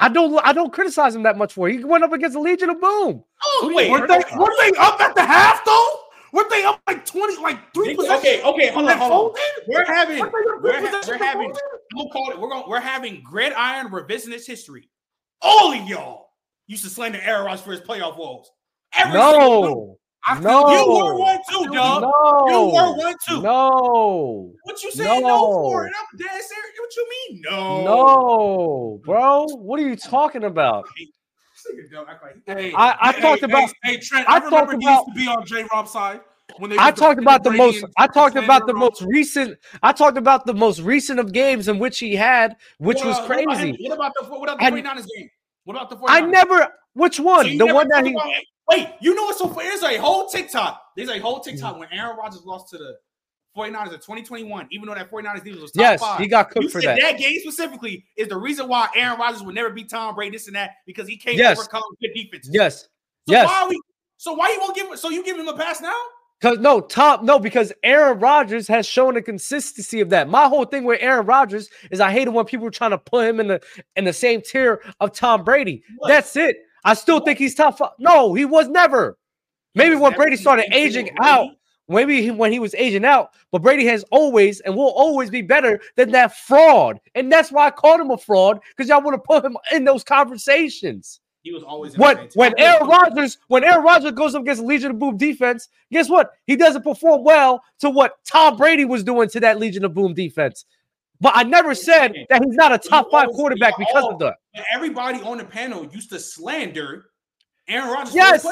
I 0.00 0.08
don't 0.08 0.38
I 0.44 0.52
don't 0.52 0.72
criticize 0.72 1.14
him 1.14 1.22
that 1.24 1.36
much 1.38 1.52
for 1.52 1.68
it. 1.68 1.78
He 1.78 1.84
went 1.84 2.02
up 2.04 2.12
against 2.12 2.34
the 2.34 2.40
Legion 2.40 2.70
of 2.70 2.80
Boom. 2.80 3.22
Oh 3.44 3.72
wait, 3.74 3.90
Weren't 3.90 4.08
they, 4.08 4.22
weren't 4.36 4.58
they 4.60 4.72
up 4.78 5.00
at 5.00 5.14
the 5.14 5.22
half 5.22 5.64
though? 5.64 5.98
Weren't 6.32 6.48
they 6.50 6.64
up 6.64 6.80
like 6.86 7.04
20, 7.04 7.42
like 7.42 7.74
three 7.74 7.94
possessions? 7.94 8.20
okay, 8.24 8.42
okay, 8.42 8.68
hold 8.68 8.68
and 8.68 8.76
on, 8.78 8.84
then 8.86 8.98
hold 8.98 9.12
on. 9.12 9.18
folded? 9.18 9.42
We're 9.68 9.84
having, 9.84 10.18
Weren't 10.18 10.32
they 10.32 10.38
up 10.50 10.62
we're, 10.62 10.72
three 10.72 10.80
ha- 10.80 10.86
possessions 10.86 11.06
we're 11.08 11.14
and 11.14 11.22
having. 11.22 11.42
folded? 11.48 11.62
I'm 11.92 11.98
gonna 11.98 12.10
call 12.10 12.30
it. 12.30 12.40
We're 12.40 12.48
going. 12.48 12.64
We're 12.68 12.80
having 12.80 13.22
gridiron 13.22 13.88
revisionist 13.90 14.46
history. 14.46 14.88
All 15.42 15.72
of 15.74 15.86
y'all 15.86 16.30
used 16.68 16.84
to 16.84 16.90
slander 16.90 17.20
Aaron 17.22 17.44
Rodgers 17.44 17.60
for 17.60 17.72
his 17.72 17.80
playoff 17.82 18.16
woes. 18.16 18.50
Every 18.94 19.12
single 19.20 19.98
No. 20.28 20.34
I 20.34 20.34
feel 20.36 20.42
No. 20.42 20.70
You 20.96 21.04
were 21.04 21.18
one 21.18 21.38
too, 21.50 21.72
dog. 21.72 22.02
No. 22.02 22.46
You 22.48 22.74
were 22.74 22.96
one 22.96 23.14
too. 23.28 23.42
No. 23.42 24.52
What 24.62 24.82
you 24.82 24.92
saying 24.92 25.22
no, 25.22 25.28
No. 25.28 25.46
for? 25.52 25.86
And 25.86 25.94
I'm 25.96 26.18
dead 26.18 26.28
serious. 26.28 26.78
What 26.78 26.96
you 26.96 27.08
mean 27.10 27.42
no? 27.44 27.84
No, 27.84 29.00
bro. 29.04 29.46
What 29.48 29.80
are 29.80 29.82
you 29.88 29.96
talking 29.96 30.44
about? 30.44 30.86
This 30.96 31.08
nigga 31.74 31.90
don't 31.92 32.08
act 32.08 32.22
like- 32.22 32.56
Hey, 32.58 32.72
I- 32.72 32.96
I 33.00 33.12
hey, 33.12 33.20
talked 33.20 33.40
hey, 33.40 33.44
about- 33.46 33.70
Hey, 33.82 33.96
Trent, 33.98 34.28
I 34.28 34.36
I, 34.36 34.40
talked 34.50 34.72
he 34.72 34.76
about- 34.78 35.06
used 35.06 35.08
to 35.08 35.14
be 35.14 35.26
on 35.28 35.44
J. 35.46 35.66
Rob's 35.72 35.90
side 35.90 36.20
when 36.58 36.70
they. 36.70 36.76
I 36.78 36.90
talked 36.92 37.20
about 37.20 37.42
the 37.44 37.50
most. 37.50 37.84
I 37.98 38.06
talked 38.06 38.36
about 38.36 38.66
the 38.66 38.74
most 38.74 39.02
recent. 39.02 39.58
I 39.82 39.92
talked 39.92 40.18
about 40.18 40.46
the 40.46 40.54
most 40.54 40.80
recent 40.80 41.18
of 41.18 41.32
games 41.32 41.66
in 41.68 41.78
which 41.80 41.98
he 41.98 42.14
had, 42.14 42.56
which 42.78 42.98
What, 42.98 43.06
was 43.06 43.18
uh, 43.18 43.22
what 43.26 43.42
about 43.42 43.56
crazy. 43.58 43.76
What 43.88 43.94
about 43.94 44.12
the 44.20 44.26
what 44.28 44.42
about 44.48 44.58
the 44.60 44.64
And- 44.66 44.74
49ers 44.76 45.06
game? 45.16 45.28
What 45.64 45.76
about 45.76 45.90
the 45.90 45.96
49ers? 45.96 46.10
I 46.10 46.20
never. 46.20 46.68
Which 46.94 47.18
one? 47.20 47.46
you 47.48 47.58
the 47.58 47.72
one 47.74 47.88
that 47.88 48.04
he. 48.06 48.16
Wait, 48.76 48.88
you 49.00 49.14
know 49.14 49.24
what's 49.24 49.38
so 49.38 49.48
funny? 49.48 49.68
There's 49.68 49.82
a 49.82 49.98
whole 49.98 50.28
TikTok. 50.28 50.82
There's 50.96 51.08
a 51.08 51.18
whole 51.18 51.40
mm. 51.40 51.44
TikTok 51.44 51.78
when 51.78 51.88
Aaron 51.92 52.16
Rodgers 52.16 52.44
lost 52.44 52.70
to 52.70 52.78
the 52.78 52.96
49ers 53.56 53.86
in 53.88 53.92
2021, 53.92 54.68
even 54.70 54.88
though 54.88 54.94
that 54.94 55.10
49ers 55.10 55.44
defense 55.44 55.60
was 55.60 55.72
top 55.72 55.80
Yes, 55.80 56.00
five. 56.00 56.20
he 56.20 56.26
got 56.26 56.48
You 56.54 56.62
cooked 56.62 56.72
for 56.72 56.80
said 56.80 56.96
that. 56.96 57.02
that 57.02 57.18
game 57.18 57.38
specifically 57.40 58.04
is 58.16 58.28
the 58.28 58.36
reason 58.36 58.68
why 58.68 58.88
Aaron 58.96 59.18
Rodgers 59.18 59.42
would 59.42 59.54
never 59.54 59.70
beat 59.70 59.90
Tom 59.90 60.14
Brady, 60.14 60.36
this 60.36 60.46
and 60.46 60.56
that, 60.56 60.70
because 60.86 61.06
he 61.06 61.16
can't 61.16 61.36
Yes. 61.36 61.58
overcome 61.58 61.82
good 62.00 62.12
defense. 62.14 62.48
Yes. 62.50 62.82
So 63.28 63.34
yes. 63.34 63.46
why 63.46 63.62
are 63.62 63.68
we 63.68 63.80
so 64.16 64.32
why 64.32 64.50
you 64.50 64.60
won't 64.60 64.74
give 64.74 64.86
him 64.86 64.96
so 64.96 65.10
you 65.10 65.24
give 65.24 65.36
him 65.36 65.48
a 65.48 65.56
pass 65.56 65.80
now? 65.80 65.92
Because 66.40 66.58
no, 66.58 66.80
Tom, 66.80 67.24
no, 67.24 67.38
because 67.38 67.72
Aaron 67.84 68.18
Rodgers 68.18 68.66
has 68.66 68.84
shown 68.86 69.16
a 69.16 69.22
consistency 69.22 70.00
of 70.00 70.10
that. 70.10 70.28
My 70.28 70.48
whole 70.48 70.64
thing 70.64 70.84
with 70.84 70.98
Aaron 71.00 71.24
Rodgers 71.26 71.68
is 71.90 72.00
I 72.00 72.10
hate 72.10 72.26
it 72.26 72.32
when 72.32 72.44
people 72.44 72.66
are 72.66 72.70
trying 72.72 72.90
to 72.90 72.98
put 72.98 73.28
him 73.28 73.38
in 73.38 73.48
the 73.48 73.60
in 73.94 74.04
the 74.04 74.12
same 74.12 74.40
tier 74.40 74.82
of 74.98 75.12
Tom 75.12 75.44
Brady. 75.44 75.84
What? 75.98 76.08
That's 76.08 76.34
it. 76.36 76.56
I 76.84 76.94
still 76.94 77.20
think 77.20 77.38
he's 77.38 77.54
top 77.54 77.78
five. 77.78 77.90
No, 77.98 78.34
he 78.34 78.44
was 78.44 78.68
never. 78.68 79.18
Maybe 79.74 79.96
when 79.96 80.12
Brady 80.14 80.36
started 80.36 80.66
aging 80.74 81.10
out, 81.20 81.50
maybe 81.88 82.22
he, 82.22 82.30
when 82.30 82.52
he 82.52 82.58
was 82.58 82.74
aging 82.74 83.04
out, 83.04 83.30
but 83.50 83.62
Brady 83.62 83.86
has 83.86 84.04
always 84.10 84.60
and 84.60 84.76
will 84.76 84.90
always 84.90 85.30
be 85.30 85.42
better 85.42 85.80
than 85.96 86.10
that 86.12 86.36
fraud. 86.36 87.00
And 87.14 87.32
that's 87.32 87.50
why 87.50 87.66
I 87.66 87.70
called 87.70 88.00
him 88.00 88.10
a 88.10 88.18
fraud 88.18 88.60
because 88.76 88.88
y'all 88.88 89.02
want 89.02 89.14
to 89.14 89.26
put 89.26 89.44
him 89.44 89.56
in 89.72 89.84
those 89.84 90.04
conversations. 90.04 91.20
He 91.42 91.52
was 91.52 91.64
always 91.64 91.96
what 91.96 92.18
When 92.34 92.52
when 92.52 92.54
Aaron 92.58 92.86
Rodgers 92.86 93.38
when 93.48 93.64
Aaron 93.64 93.82
Rodgers 93.82 94.12
goes 94.12 94.34
up 94.34 94.42
against 94.42 94.62
Legion 94.62 94.92
of 94.92 94.98
Boom 94.98 95.16
defense, 95.16 95.68
guess 95.90 96.08
what? 96.08 96.32
He 96.46 96.54
doesn't 96.54 96.82
perform 96.82 97.24
well 97.24 97.62
to 97.80 97.90
what 97.90 98.24
Tom 98.24 98.56
Brady 98.56 98.84
was 98.84 99.02
doing 99.02 99.28
to 99.30 99.40
that 99.40 99.58
Legion 99.58 99.84
of 99.84 99.92
Boom 99.92 100.14
defense. 100.14 100.64
But 101.22 101.36
I 101.36 101.44
never 101.44 101.72
said 101.72 102.14
that 102.30 102.42
he's 102.44 102.56
not 102.56 102.72
a 102.72 102.78
top 102.78 103.08
five 103.12 103.28
quarterback 103.28 103.78
because 103.78 104.04
of 104.12 104.18
that. 104.18 104.34
Everybody 104.72 105.22
on 105.22 105.38
the 105.38 105.44
panel 105.44 105.86
used 105.86 106.10
to 106.10 106.18
slander 106.18 107.04
Aaron 107.68 107.90
Rodgers 107.90 108.12
Yes. 108.12 108.44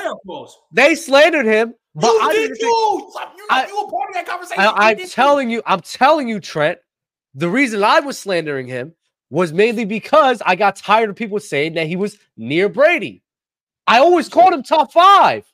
They 0.72 0.94
slandered 0.94 1.46
him, 1.46 1.74
but 1.96 2.12
you 2.12 2.20
I 2.22 2.32
did 2.32 2.50
you. 2.60 3.08
Stop, 3.10 3.34
you, 3.36 3.46
I- 3.50 3.66
you 3.66 3.76
were 3.76 3.90
part 3.90 4.10
of 4.10 4.14
that 4.14 4.26
conversation. 4.26 4.62
I, 4.64 4.92
you. 4.92 5.08
telling 5.08 5.50
you, 5.50 5.62
I'm 5.66 5.80
telling 5.80 6.28
you, 6.28 6.38
Trent. 6.38 6.78
The 7.34 7.48
reason 7.48 7.82
I 7.82 7.98
was 8.00 8.16
slandering 8.18 8.68
him 8.68 8.94
was 9.30 9.52
mainly 9.52 9.84
because 9.84 10.40
I 10.46 10.54
got 10.54 10.76
tired 10.76 11.10
of 11.10 11.16
people 11.16 11.40
saying 11.40 11.74
that 11.74 11.88
he 11.88 11.96
was 11.96 12.18
near 12.36 12.68
Brady. 12.68 13.22
I 13.88 13.98
always 13.98 14.28
called 14.28 14.52
him 14.52 14.62
top 14.62 14.92
five. 14.92 15.44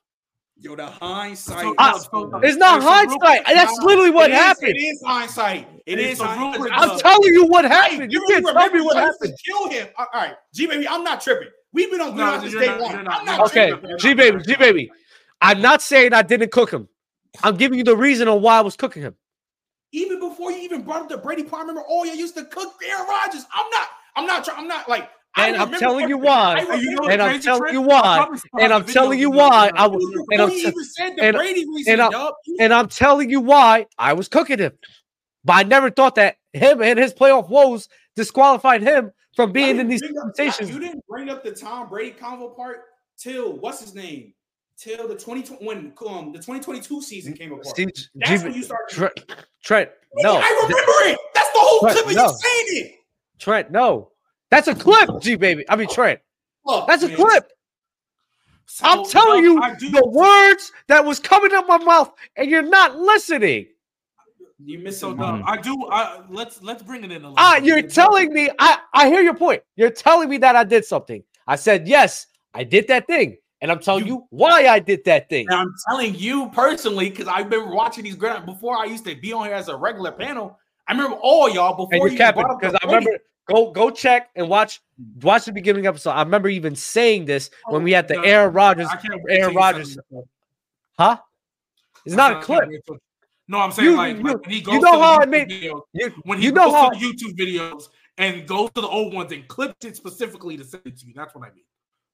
Yo, 0.59 0.75
the 0.75 0.87
hindsight. 0.87 1.61
So- 1.63 1.75
I- 1.79 1.99
so- 1.99 2.41
It's 2.43 2.57
not 2.57 2.83
hindsight. 2.83 3.45
That's 3.47 3.79
literally 3.81 4.11
what 4.11 4.31
It 4.31 4.35
is- 4.35 4.39
happened. 4.41 4.69
It 4.71 4.79
is 4.81 5.03
hindsight. 5.05 5.69
It 5.85 5.99
Hey, 5.99 6.11
is 6.13 6.21
hindsight. 6.21 6.71
I'm 6.73 6.91
uh, 6.91 6.99
telling 6.99 7.33
you 7.35 7.45
what 7.47 7.65
Hey, 7.67 7.75
happened. 7.75 8.11
You 8.13 8.25
can't 8.27 8.45
tell 8.47 8.71
me 8.71 8.81
what 8.81 8.97
y'all 8.97 9.05
to 9.05 9.13
happened. 9.13 9.35
Kill 9.45 9.69
him. 9.69 9.89
All 9.99 10.07
right, 10.15 10.35
G 10.55 10.67
baby, 10.67 10.89
I'm 10.89 11.05
not 11.05 11.21
tripping. 11.21 11.49
We've 11.73 11.91
been 11.91 12.01
on 12.01 12.17
No, 12.17 12.41
day 12.41 12.67
not- 12.67 12.81
one. 12.81 13.05
not- 13.05 13.21
I'm 13.21 13.27
not. 13.27 13.41
Okay. 13.51 13.73
G 13.99 14.15
baby, 14.15 14.43
G 14.43 14.55
baby. 14.57 14.91
I'm 15.43 15.61
not 15.61 15.83
saying 15.83 16.15
I 16.15 16.23
didn't 16.23 16.51
cook 16.53 16.71
him. 16.73 16.89
I'm 17.43 17.57
giving 17.57 17.77
you 17.77 17.85
the 17.85 17.97
reason 17.97 18.27
on 18.27 18.41
why 18.41 18.57
I 18.57 18.63
was 18.63 18.77
cooking 18.77 19.03
him. 19.03 19.15
Even 19.93 20.19
before 20.21 20.51
you 20.51 20.59
even 20.59 20.83
brought 20.83 21.03
up 21.03 21.09
the 21.11 21.19
Brady 21.19 21.47
I 21.53 21.61
remember 21.61 21.83
oh, 21.87 22.05
you 22.05 22.13
used 22.13 22.35
to 22.37 22.45
cook 22.47 22.73
Aaron 22.83 23.07
Rodgers. 23.07 23.45
I'm 23.55 23.71
not. 23.71 23.89
I'm 24.17 24.27
not. 24.27 24.49
I'm 24.59 24.67
not 24.69 24.89
like. 24.89 25.11
And 25.39 25.57
I'm 25.57 25.73
telling 25.73 26.09
you 26.09 26.19
why. 26.19 26.55
I 26.57 26.65
Hey, 26.65 26.81
you 26.81 26.91
know 26.91 27.03
remember 27.03 27.03
what's 27.03 27.13
And 27.13 27.23
I'm 27.23 27.41
telling 27.41 27.73
you 27.75 27.81
why. 27.83 28.29
And 28.61 28.73
I'm 28.73 28.85
telling 28.87 29.19
you 29.19 29.31
why. 29.31 29.71
I 29.75 29.87
was, 29.87 30.03
and 30.31 30.41
I'm, 30.43 30.49
you 30.51 30.55
t- 30.57 30.69
even 30.69 30.85
said 30.85 31.17
the 31.17 31.23
and 31.25 31.37
I- 31.37 31.39
Brady 31.39 31.67
and 31.87 32.01
I- 32.01 32.11
dub, 32.11 32.35
you- 32.47 32.57
and 32.61 32.73
I'm 32.73 32.89
telling 32.89 33.31
you 33.31 33.41
why 33.41 33.87
I 33.99 34.15
was 34.15 34.29
cooking 34.29 34.59
him. 34.59 34.73
But 35.45 35.53
I 35.55 35.63
never 35.65 35.91
thought 35.91 36.15
that 36.17 36.37
him 36.53 36.83
and 36.83 36.99
his 36.99 37.13
playoff 37.15 37.49
woes 37.49 37.89
disqualified 38.17 38.83
him 38.83 39.13
from 39.37 39.53
being 39.53 39.79
in 39.79 39.89
these 39.89 40.03
conversations. 40.03 40.71
You 40.71 40.81
didn't 40.81 41.05
bring 41.07 41.29
up 41.29 41.45
the 41.45 41.53
Tom 41.53 41.89
Brady 41.89 42.17
convo 42.19 42.57
part 42.57 42.85
till 43.19 43.53
what's 43.59 43.81
his 43.81 43.95
name? 43.95 44.33
Till 44.79 45.07
the 45.09 45.15
2020 45.15 45.65
when 45.65 45.93
um 46.07 46.33
the 46.33 46.39
2022 46.39 47.01
season 47.03 47.33
came 47.35 47.53
apart. 47.53 47.77
See, 47.77 47.87
That's 48.15 48.43
G- 48.43 48.49
when 48.49 48.55
you 48.55 48.63
started. 48.63 48.95
Trent, 48.95 49.13
Trent, 49.63 49.91
no, 50.17 50.37
I 50.37 50.67
remember 50.69 51.13
it. 51.13 51.19
That's 51.35 51.51
the 51.53 51.59
whole 51.61 51.81
Trent, 51.81 51.97
clip 51.99 52.07
of 52.09 52.15
no. 52.17 52.23
you 52.27 52.39
saying 52.39 52.85
it. 52.87 52.95
Trent, 53.39 53.71
no. 53.71 54.11
That's 54.51 54.69
a 54.69 54.75
clip, 54.75 55.11
G 55.21 55.37
baby. 55.37 55.65
I 55.69 55.77
mean 55.77 55.89
Trent. 55.89 56.21
Look, 56.65 56.87
That's 56.87 57.03
a 57.03 57.09
man, 57.09 57.17
clip. 57.17 57.49
So, 58.67 58.87
I'm 58.87 59.05
telling 59.09 59.45
Dub, 59.45 59.53
you 59.53 59.63
I 59.63 59.75
do- 59.75 59.91
the 59.91 60.07
words 60.07 60.73
that 60.89 61.05
was 61.05 61.21
coming 61.21 61.53
out 61.53 61.69
my 61.69 61.79
mouth, 61.79 62.13
and 62.37 62.51
you're 62.51 62.63
not 62.63 62.97
listening. 62.99 63.67
You 64.59 64.79
missing 64.79 64.93
So, 64.93 65.11
so 65.11 65.17
Dub, 65.17 65.43
I 65.47 65.57
do. 65.59 65.87
I, 65.91 66.23
let's 66.29 66.63
let's 66.63 66.83
bring 66.83 67.05
it 67.05 67.13
in 67.13 67.23
a 67.23 67.29
little. 67.29 67.35
Ah, 67.37 67.57
you're 67.57 67.83
telling 67.83 68.33
me. 68.33 68.51
I 68.59 68.79
I 68.95 69.09
hear 69.09 69.21
your 69.23 69.35
point. 69.35 69.63
You're 69.77 69.91
telling 69.91 70.29
me 70.29 70.39
that 70.39 70.57
I 70.57 70.65
did 70.65 70.85
something. 70.85 71.23
I 71.47 71.57
said 71.57 71.87
yes, 71.87 72.27
I 72.55 72.65
did 72.65 72.89
that 72.89 73.07
thing, 73.07 73.37
and 73.61 73.71
I'm 73.71 73.79
telling 73.79 74.07
you 74.07 74.27
why 74.31 74.67
I 74.67 74.79
did 74.79 75.05
that 75.05 75.29
thing. 75.29 75.47
And 75.49 75.61
I'm 75.61 75.75
telling 75.89 76.15
you 76.15 76.49
personally 76.51 77.11
because 77.11 77.29
I've 77.29 77.51
been 77.51 77.71
watching 77.71 78.03
these 78.03 78.17
grand 78.17 78.47
before 78.47 78.77
I 78.77 78.87
used 78.87 79.05
to 79.05 79.15
be 79.15 79.33
on 79.33 79.47
here 79.47 79.55
as 79.55 79.69
a 79.69 79.77
regular 79.77 80.11
panel. 80.11 80.59
I 80.89 80.93
remember 80.93 81.17
all 81.21 81.49
y'all 81.49 81.73
before 81.77 81.89
And 81.93 82.03
you 82.03 82.09
you're 82.09 82.17
capping 82.17 82.47
because 82.59 82.75
I 82.83 82.87
remember. 82.87 83.19
Go 83.49 83.71
go 83.71 83.91
check 83.91 84.31
and 84.35 84.49
watch 84.49 84.81
watch 85.23 85.45
the 85.45 85.53
beginning 85.53 85.87
episode. 85.87 86.11
I 86.11 86.23
remember 86.23 86.49
even 86.49 86.75
saying 86.75 87.27
this 87.27 87.51
when 87.69 87.83
we 87.85 87.93
had 87.93 88.09
the 88.09 88.17
Oh, 88.19 88.23
Aaron 88.23 88.53
Rodgers. 88.53 88.89
I 88.91 88.97
can't 88.97 89.23
wait 89.23 89.35
till 89.35 89.41
Aaron 89.43 89.53
you 89.53 89.59
Rodgers. 89.59 89.99
Huh? 90.99 91.19
It's 92.05 92.15
not 92.17 92.33
a 92.33 92.41
clip. 92.41 92.69
No, 93.49 93.59
I'm 93.61 93.71
saying 93.71 93.91
You- 93.91 93.97
like, 93.97 94.17
you- 94.17 94.23
like 94.25 94.41
when 94.43 94.51
he 94.51 94.61
goes 94.61 94.75
you 94.75 94.81
know 94.81 94.93
to 94.93 94.99
how 94.99 95.21
I 95.21 95.27
made- 95.27 95.49
videos, 95.49 95.81
You, 95.93 96.11
when 96.25 96.39
he 96.39 96.47
you 96.47 96.53
know 96.53 96.65
goes 96.65 96.75
how 96.75 96.91
to 96.91 96.99
the 96.99 97.07
YouTube 97.07 97.37
videos 97.39 97.89
and 98.19 98.47
goes 98.49 98.71
to 98.75 98.81
the 98.81 98.89
old 98.89 99.15
ones 99.15 99.31
and 99.31 99.47
clips 99.47 99.85
it 99.85 99.97
specifically 99.97 100.57
to 100.57 100.65
send 100.65 100.83
it 100.85 100.99
to 100.99 101.07
you. 101.07 101.13
That's 101.15 101.33
what 101.35 101.47
I 101.49 101.55
mean. 101.55 101.63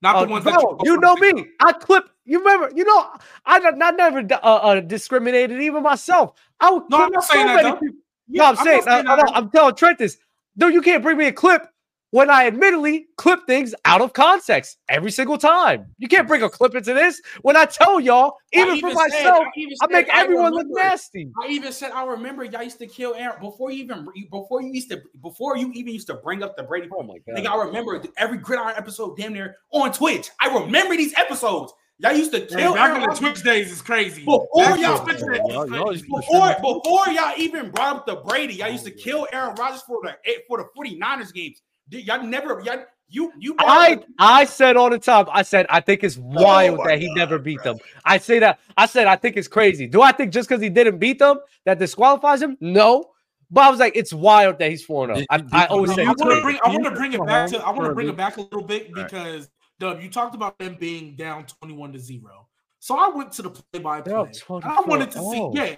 Not 0.02 0.16
Oh, 0.16 0.26
the 0.26 0.32
ones 0.32 0.44
that 0.44 0.54
bro, 0.60 0.74
post 0.74 0.84
you 0.84 0.94
on 0.96 1.00
know 1.00 1.14
me. 1.16 1.46
I 1.60 1.72
clip. 1.72 2.10
You 2.26 2.40
remember? 2.40 2.70
You 2.74 2.84
know, 2.84 3.06
I 3.46 3.58
I 3.80 3.90
never 3.92 4.18
uh, 4.18 4.36
uh, 4.36 4.80
discriminated 4.80 5.62
even 5.62 5.82
myself. 5.82 6.32
I 6.60 6.70
would 6.72 6.82
No, 6.90 7.04
I'm 7.04 7.12
not 7.12 7.24
saying 7.24 7.46
so 7.46 7.48
that, 7.48 7.56
many 7.62 7.70
though. 7.70 7.76
people. 7.80 7.96
Yeah, 8.28 8.42
no, 8.42 8.44
I'm, 8.48 8.58
I'm 8.58 8.64
saying, 8.64 8.82
saying 8.82 9.06
uh, 9.06 9.16
that. 9.16 9.28
I'm, 9.28 9.34
I'm 9.44 9.50
telling 9.50 9.74
Trent 9.76 9.98
this. 9.98 10.18
No, 10.56 10.68
you 10.68 10.82
can't 10.82 11.02
bring 11.02 11.16
me 11.16 11.26
a 11.26 11.32
clip 11.32 11.66
when 12.12 12.28
I 12.28 12.46
admittedly 12.46 13.06
clip 13.16 13.40
things 13.46 13.74
out 13.86 14.02
of 14.02 14.12
context 14.12 14.76
every 14.90 15.10
single 15.10 15.38
time. 15.38 15.86
You 15.96 16.08
can't 16.08 16.28
bring 16.28 16.42
a 16.42 16.50
clip 16.50 16.74
into 16.74 16.92
this 16.92 17.20
when 17.40 17.56
I 17.56 17.64
tell 17.64 17.98
y'all, 17.98 18.34
I 18.54 18.60
even 18.60 18.80
for 18.80 18.92
myself, 18.92 19.46
even 19.56 19.74
I 19.80 19.86
said 19.86 19.90
make 19.90 20.08
everyone 20.12 20.52
look 20.52 20.66
nasty. 20.68 21.30
I 21.42 21.48
even 21.48 21.72
said 21.72 21.90
I 21.92 22.04
remember 22.04 22.44
y'all 22.44 22.62
used 22.62 22.78
to 22.80 22.86
kill 22.86 23.14
Aaron 23.14 23.40
before 23.40 23.70
you 23.70 23.84
even 23.84 24.06
before 24.30 24.60
you 24.62 24.72
used 24.72 24.90
to 24.90 25.00
before 25.22 25.56
you 25.56 25.72
even 25.72 25.94
used 25.94 26.06
to 26.08 26.14
bring 26.14 26.42
up 26.42 26.54
the 26.54 26.62
Brady. 26.62 26.88
Oh 26.94 27.02
my 27.02 27.16
Nigga, 27.34 27.46
I 27.46 27.64
remember 27.64 28.00
every 28.18 28.38
gridiron 28.38 28.74
episode 28.76 29.16
damn 29.16 29.32
near 29.32 29.56
on 29.70 29.92
Twitch. 29.92 30.28
I 30.38 30.54
remember 30.54 30.96
these 30.96 31.14
episodes. 31.14 31.72
Y'all 32.02 32.12
used 32.14 32.32
to 32.32 32.40
kill 32.40 32.74
back 32.74 32.90
Aaron 32.90 33.02
in 33.02 33.08
the 33.10 33.14
Twitch 33.16 33.42
days 33.42 33.70
is 33.70 33.80
crazy. 33.80 34.20
before 34.24 34.48
Back 34.56 34.76
in 34.76 34.82
y'all 34.82 34.98
Twitch 35.04 35.18
days 35.18 35.26
Y'all- 35.48 35.68
y'all 35.70 35.84
crazy. 35.86 35.90
used 35.92 36.04
to- 36.04 36.10
before 36.16 36.54
before 36.80 37.12
y'all 37.12 37.32
even 37.38 37.70
brought 37.70 37.96
up 37.96 38.06
the 38.06 38.16
Brady. 38.16 38.54
Y'all 38.54 38.70
used 38.70 38.84
to 38.84 38.90
kill 38.90 39.26
Aaron 39.32 39.54
Rodgers 39.56 39.82
for 39.82 39.98
the 40.02 40.10
eh, 40.24 40.38
for 40.48 40.58
the 40.58 40.64
49ers 40.76 41.32
games. 41.32 41.62
Did- 41.88 42.06
Y'all 42.06 42.22
never 42.22 42.60
y'all 42.64 42.84
you 43.08 43.30
you 43.38 43.54
I 43.58 43.94
up 43.94 44.04
I 44.18 44.44
said 44.46 44.76
all 44.76 44.88
the 44.90 44.98
time. 44.98 45.26
I 45.30 45.42
said 45.42 45.66
I 45.68 45.80
think 45.80 46.02
it's 46.02 46.16
oh 46.18 46.22
wild 46.22 46.78
my 46.78 46.88
that 46.88 46.98
he 46.98 47.12
never 47.14 47.38
beat 47.38 47.62
them. 47.62 47.78
I 48.04 48.18
say 48.18 48.38
that. 48.40 48.58
I 48.76 48.86
said 48.86 49.06
I 49.06 49.16
think 49.16 49.36
it's 49.36 49.48
crazy. 49.48 49.86
Do 49.86 50.00
I 50.02 50.12
think 50.12 50.32
just 50.32 50.48
because 50.48 50.62
he 50.62 50.70
didn't 50.70 50.98
beat 50.98 51.18
them 51.18 51.38
that 51.66 51.78
disqualifies 51.78 52.40
him? 52.42 52.56
No. 52.60 53.04
But 53.50 53.64
I 53.64 53.70
was 53.70 53.80
like, 53.80 53.92
it's 53.94 54.14
wild 54.14 54.58
that 54.60 54.70
he's 54.70 54.82
four 54.82 55.06
zero. 55.08 55.18
Oh. 55.30 55.36
Did- 55.36 55.46
I, 55.52 55.64
I 55.64 55.66
always 55.66 55.94
say 55.94 56.02
I 56.04 56.06
want 56.06 56.18
to 56.20 56.40
bring 56.42 56.58
I 56.64 56.68
want 56.70 56.84
to 56.84 56.90
bring 56.92 57.12
it 57.12 57.24
back 57.26 57.50
to 57.50 57.58
I 57.62 57.70
want 57.70 57.84
to 57.84 57.94
bring 57.94 58.08
it 58.08 58.16
back 58.16 58.38
a 58.38 58.40
little 58.40 58.62
bit 58.64 58.88
Right. 58.94 59.04
because 59.04 59.50
Dub, 59.82 60.00
you 60.00 60.08
talked 60.08 60.36
about 60.36 60.56
them 60.60 60.76
being 60.78 61.16
down 61.16 61.44
21 61.44 61.92
to 61.94 61.98
0. 61.98 62.46
So 62.78 62.96
I 62.96 63.08
went 63.08 63.32
to 63.32 63.42
the 63.42 63.50
play 63.50 63.80
by 63.80 64.00
play. 64.00 64.14
I 64.14 64.80
wanted 64.86 65.10
to 65.10 65.18
24. 65.18 65.32
see, 65.34 65.40
Oh. 65.40 65.52
yeah. 65.54 65.74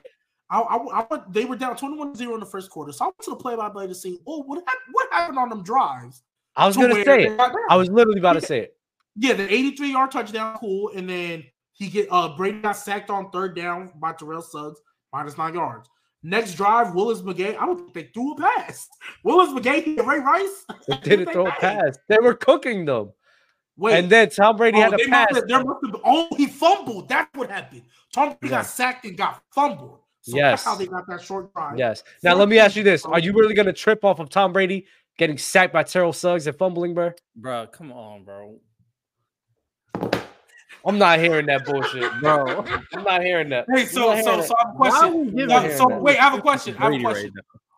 I, 0.50 0.60
I, 0.60 0.76
I 1.00 1.06
went, 1.10 1.32
they 1.32 1.46
were 1.46 1.56
down 1.56 1.74
21 1.74 2.12
to 2.12 2.18
0 2.18 2.34
in 2.34 2.40
the 2.40 2.46
first 2.46 2.70
quarter. 2.70 2.92
So 2.92 3.06
I 3.06 3.08
went 3.08 3.18
to 3.22 3.30
the 3.30 3.36
play 3.36 3.56
by 3.56 3.70
play 3.70 3.86
to 3.86 3.94
see, 3.94 4.18
oh, 4.26 4.42
what, 4.42 4.62
hap- 4.66 4.76
what 4.92 5.10
happened 5.10 5.38
on 5.38 5.48
them 5.48 5.62
drives? 5.62 6.22
I 6.54 6.66
was 6.66 6.76
to 6.76 6.82
gonna 6.82 7.02
say 7.02 7.24
it. 7.24 7.40
I 7.70 7.76
was 7.76 7.88
literally 7.88 8.20
about 8.20 8.34
to 8.34 8.42
say 8.42 8.60
it. 8.60 8.76
Yeah, 9.16 9.32
the 9.32 9.52
83 9.52 9.90
yard 9.92 10.10
touchdown, 10.10 10.58
cool. 10.58 10.90
And 10.94 11.08
then 11.08 11.44
he 11.72 11.88
get 11.88 12.08
uh 12.10 12.36
Brady 12.36 12.60
got 12.60 12.76
sacked 12.76 13.10
on 13.10 13.30
third 13.30 13.56
down 13.56 13.90
by 13.96 14.12
Terrell 14.12 14.42
Suggs, 14.42 14.80
minus 15.12 15.36
nine 15.38 15.54
yards. 15.54 15.88
Next 16.22 16.54
drive, 16.54 16.94
Willis 16.94 17.22
McGahee. 17.22 17.56
I 17.58 17.66
don't 17.66 17.78
think 17.78 17.92
they 17.94 18.10
threw 18.14 18.34
a 18.34 18.36
pass. 18.40 18.88
Willis 19.24 19.50
McGahee 19.50 19.84
hit 19.96 20.06
Ray 20.06 20.20
Rice. 20.20 20.64
They 20.88 20.96
didn't 21.02 21.32
throw 21.32 21.46
a 21.46 21.52
pass. 21.52 21.98
They 22.08 22.18
were 22.18 22.34
cooking 22.34 22.84
them. 22.84 23.12
Wait, 23.76 23.98
And 23.98 24.08
then 24.08 24.28
Tom 24.30 24.56
Brady 24.56 24.78
oh, 24.78 24.82
had 24.82 24.90
they 24.92 25.04
a 25.04 25.08
must 25.08 25.28
pass. 25.28 25.36
have- 25.36 25.48
there 25.48 25.64
must 25.64 25.78
have 25.84 25.92
been- 25.92 26.00
oh, 26.04 26.28
he 26.36 26.46
fumbled. 26.46 27.08
That's 27.08 27.28
what 27.34 27.50
happened. 27.50 27.82
Tom 28.12 28.28
Brady 28.40 28.52
Yeah. 28.52 28.58
got 28.58 28.66
sacked 28.66 29.04
and 29.04 29.16
got 29.16 29.42
fumbled. 29.50 29.98
So 30.20 30.36
Yes. 30.36 30.62
that's 30.62 30.64
how 30.64 30.74
they 30.76 30.86
got 30.86 31.06
that 31.08 31.20
short 31.22 31.52
drive. 31.52 31.76
Yes. 31.78 32.02
Now 32.22 32.34
let 32.34 32.48
me 32.48 32.58
ask 32.58 32.76
you 32.76 32.82
this: 32.82 33.04
Are 33.04 33.18
you 33.18 33.32
really 33.32 33.54
gonna 33.54 33.72
trip 33.72 34.04
off 34.04 34.20
of 34.20 34.30
Tom 34.30 34.52
Brady 34.52 34.86
getting 35.18 35.36
sacked 35.36 35.72
by 35.72 35.82
Terrell 35.82 36.12
Suggs 36.12 36.46
and 36.46 36.56
fumbling, 36.56 36.94
bro? 36.94 37.12
bro. 37.36 37.66
Come 37.66 37.92
on, 37.92 38.24
bro. 38.24 38.58
I'm 40.86 40.98
not 40.98 41.18
hearing 41.18 41.46
that 41.46 41.64
bullshit, 41.64 42.10
Bro, 42.20 42.64
I'm 42.92 43.04
not 43.04 43.22
hearing 43.22 43.48
that. 43.48 43.64
Hey, 43.74 43.86
so 43.86 44.14
so 44.22 44.42
so 44.42 44.54
I 44.58 44.66
have 44.66 44.74
a 44.74 44.76
question. 44.76 45.24
we 45.26 45.30
giving 45.46 45.62
him 45.62 45.72
so 45.78 45.86
that? 45.88 46.00
wait, 46.02 46.18
I 46.18 46.24
have 46.24 46.38
a 46.38 46.42
question. 46.42 46.76
I 46.78 46.84
have 46.84 46.86
a 46.86 46.88
Brady 46.90 47.04
right 47.04 47.12
question. 47.12 47.32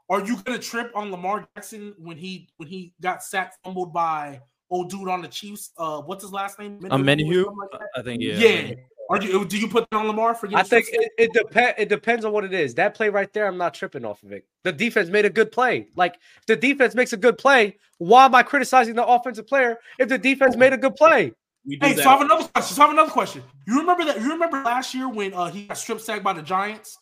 Are 0.09 0.21
you 0.25 0.37
gonna 0.43 0.59
trip 0.59 0.91
on 0.95 1.11
Lamar 1.11 1.47
Jackson 1.55 1.95
when 1.99 2.17
he 2.17 2.49
when 2.57 2.69
he 2.69 2.95
got 3.01 3.23
sacked, 3.23 3.59
fumbled 3.65 3.93
by 3.93 4.41
old 4.71 4.91
dude 4.91 5.09
on 5.09 5.23
the 5.23 5.29
Chiefs? 5.29 5.73
Uh, 5.79 6.01
what's 6.03 6.23
his 6.23 6.33
last 6.33 6.59
name? 6.59 6.79
A 6.91 6.99
Minihue 6.99 7.45
or 7.45 7.55
like? 7.73 7.81
I 7.95 8.03
think 8.03 8.23
yeah. 8.23 8.35
Yeah. 8.35 8.75
Are 9.09 9.23
you? 9.23 9.45
Do 9.45 9.59
you 9.59 9.69
put 9.69 9.89
that 9.91 9.97
on 9.97 10.09
Lamar 10.09 10.35
for? 10.35 10.49
I 10.55 10.63
think 10.65 10.87
it, 10.93 11.13
it 11.17 11.33
depends. 11.33 11.75
It 11.79 11.89
depends 11.89 12.25
on 12.25 12.33
what 12.33 12.45
it 12.45 12.53
is. 12.53 12.75
That 12.75 12.95
play 12.95 13.09
right 13.09 13.33
there, 13.33 13.47
I'm 13.47 13.57
not 13.57 13.73
tripping 13.73 14.05
off 14.05 14.23
of 14.25 14.33
it. 14.33 14.45
The 14.65 14.73
defense 14.73 15.11
made 15.11 15.25
a 15.25 15.31
good 15.31 15.53
play. 15.53 15.89
Like 15.95 16.17
if 16.39 16.47
the 16.47 16.57
defense 16.57 16.95
makes 16.95 17.13
a 17.13 17.17
good 17.17 17.39
play, 17.39 17.77
why 17.99 18.25
am 18.25 18.35
I 18.35 18.43
criticizing 18.43 18.97
the 18.97 19.07
offensive 19.07 19.47
player 19.47 19.79
if 19.99 20.09
the 20.09 20.19
defense 20.19 20.57
made 20.57 20.73
a 20.73 20.77
good 20.77 20.97
play? 20.97 21.33
We 21.65 21.77
do 21.77 21.87
Hey, 21.87 21.93
that. 21.95 22.03
so 22.03 22.09
I 22.09 22.13
have 22.13 22.21
another 22.23 22.49
question. 22.49 22.77
So 22.77 22.83
I 22.83 22.87
have 22.87 22.95
another 22.95 23.11
question. 23.13 23.43
You 23.67 23.79
remember 23.79 24.05
that? 24.07 24.21
You 24.21 24.33
remember 24.33 24.63
last 24.63 24.93
year 24.93 25.09
when 25.09 25.33
uh, 25.35 25.47
he 25.47 25.67
got 25.67 25.79
strip 25.79 26.01
sacked 26.01 26.25
by 26.25 26.33
the 26.33 26.43
Giants, 26.43 26.99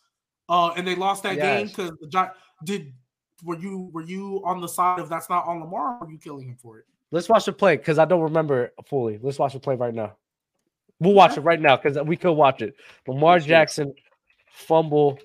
uh, 0.51 0.73
and 0.77 0.86
they 0.86 0.95
lost 0.95 1.23
that 1.23 1.36
game 1.36 1.69
because 1.69 1.91
the 2.01 2.09
Gi- 2.09 2.32
did. 2.65 2.93
Were 3.43 3.59
you 3.59 3.91
were 3.93 4.03
you 4.03 4.41
on 4.45 4.61
the 4.61 4.69
side 4.69 5.01
of 5.01 5.09
that's 5.09 5.28
not 5.28 5.47
on 5.47 5.61
Lamar? 5.61 5.99
Or 6.01 6.07
are 6.07 6.11
you 6.11 6.19
killing 6.19 6.49
him 6.49 6.57
for 6.57 6.78
it? 6.78 6.85
Let's 7.15 7.28
watch 7.28 7.45
the 7.45 7.53
play 7.53 7.77
because 7.77 8.01
I 8.01 8.07
don't 8.07 8.23
remember 8.23 8.65
it 8.65 8.74
fully. 8.89 9.20
Let's 9.23 9.39
watch 9.39 9.53
the 9.53 9.61
play 9.61 9.77
right 9.77 9.95
now. 9.95 10.16
We'll 10.99 11.15
watch 11.15 11.36
it 11.39 11.43
right 11.43 11.61
now 11.61 11.77
because 11.77 11.97
we 12.05 12.16
could 12.16 12.32
watch 12.32 12.61
it. 12.61 12.74
Lamar 13.07 13.39
Jackson 13.39 13.95
fumble 14.51 15.20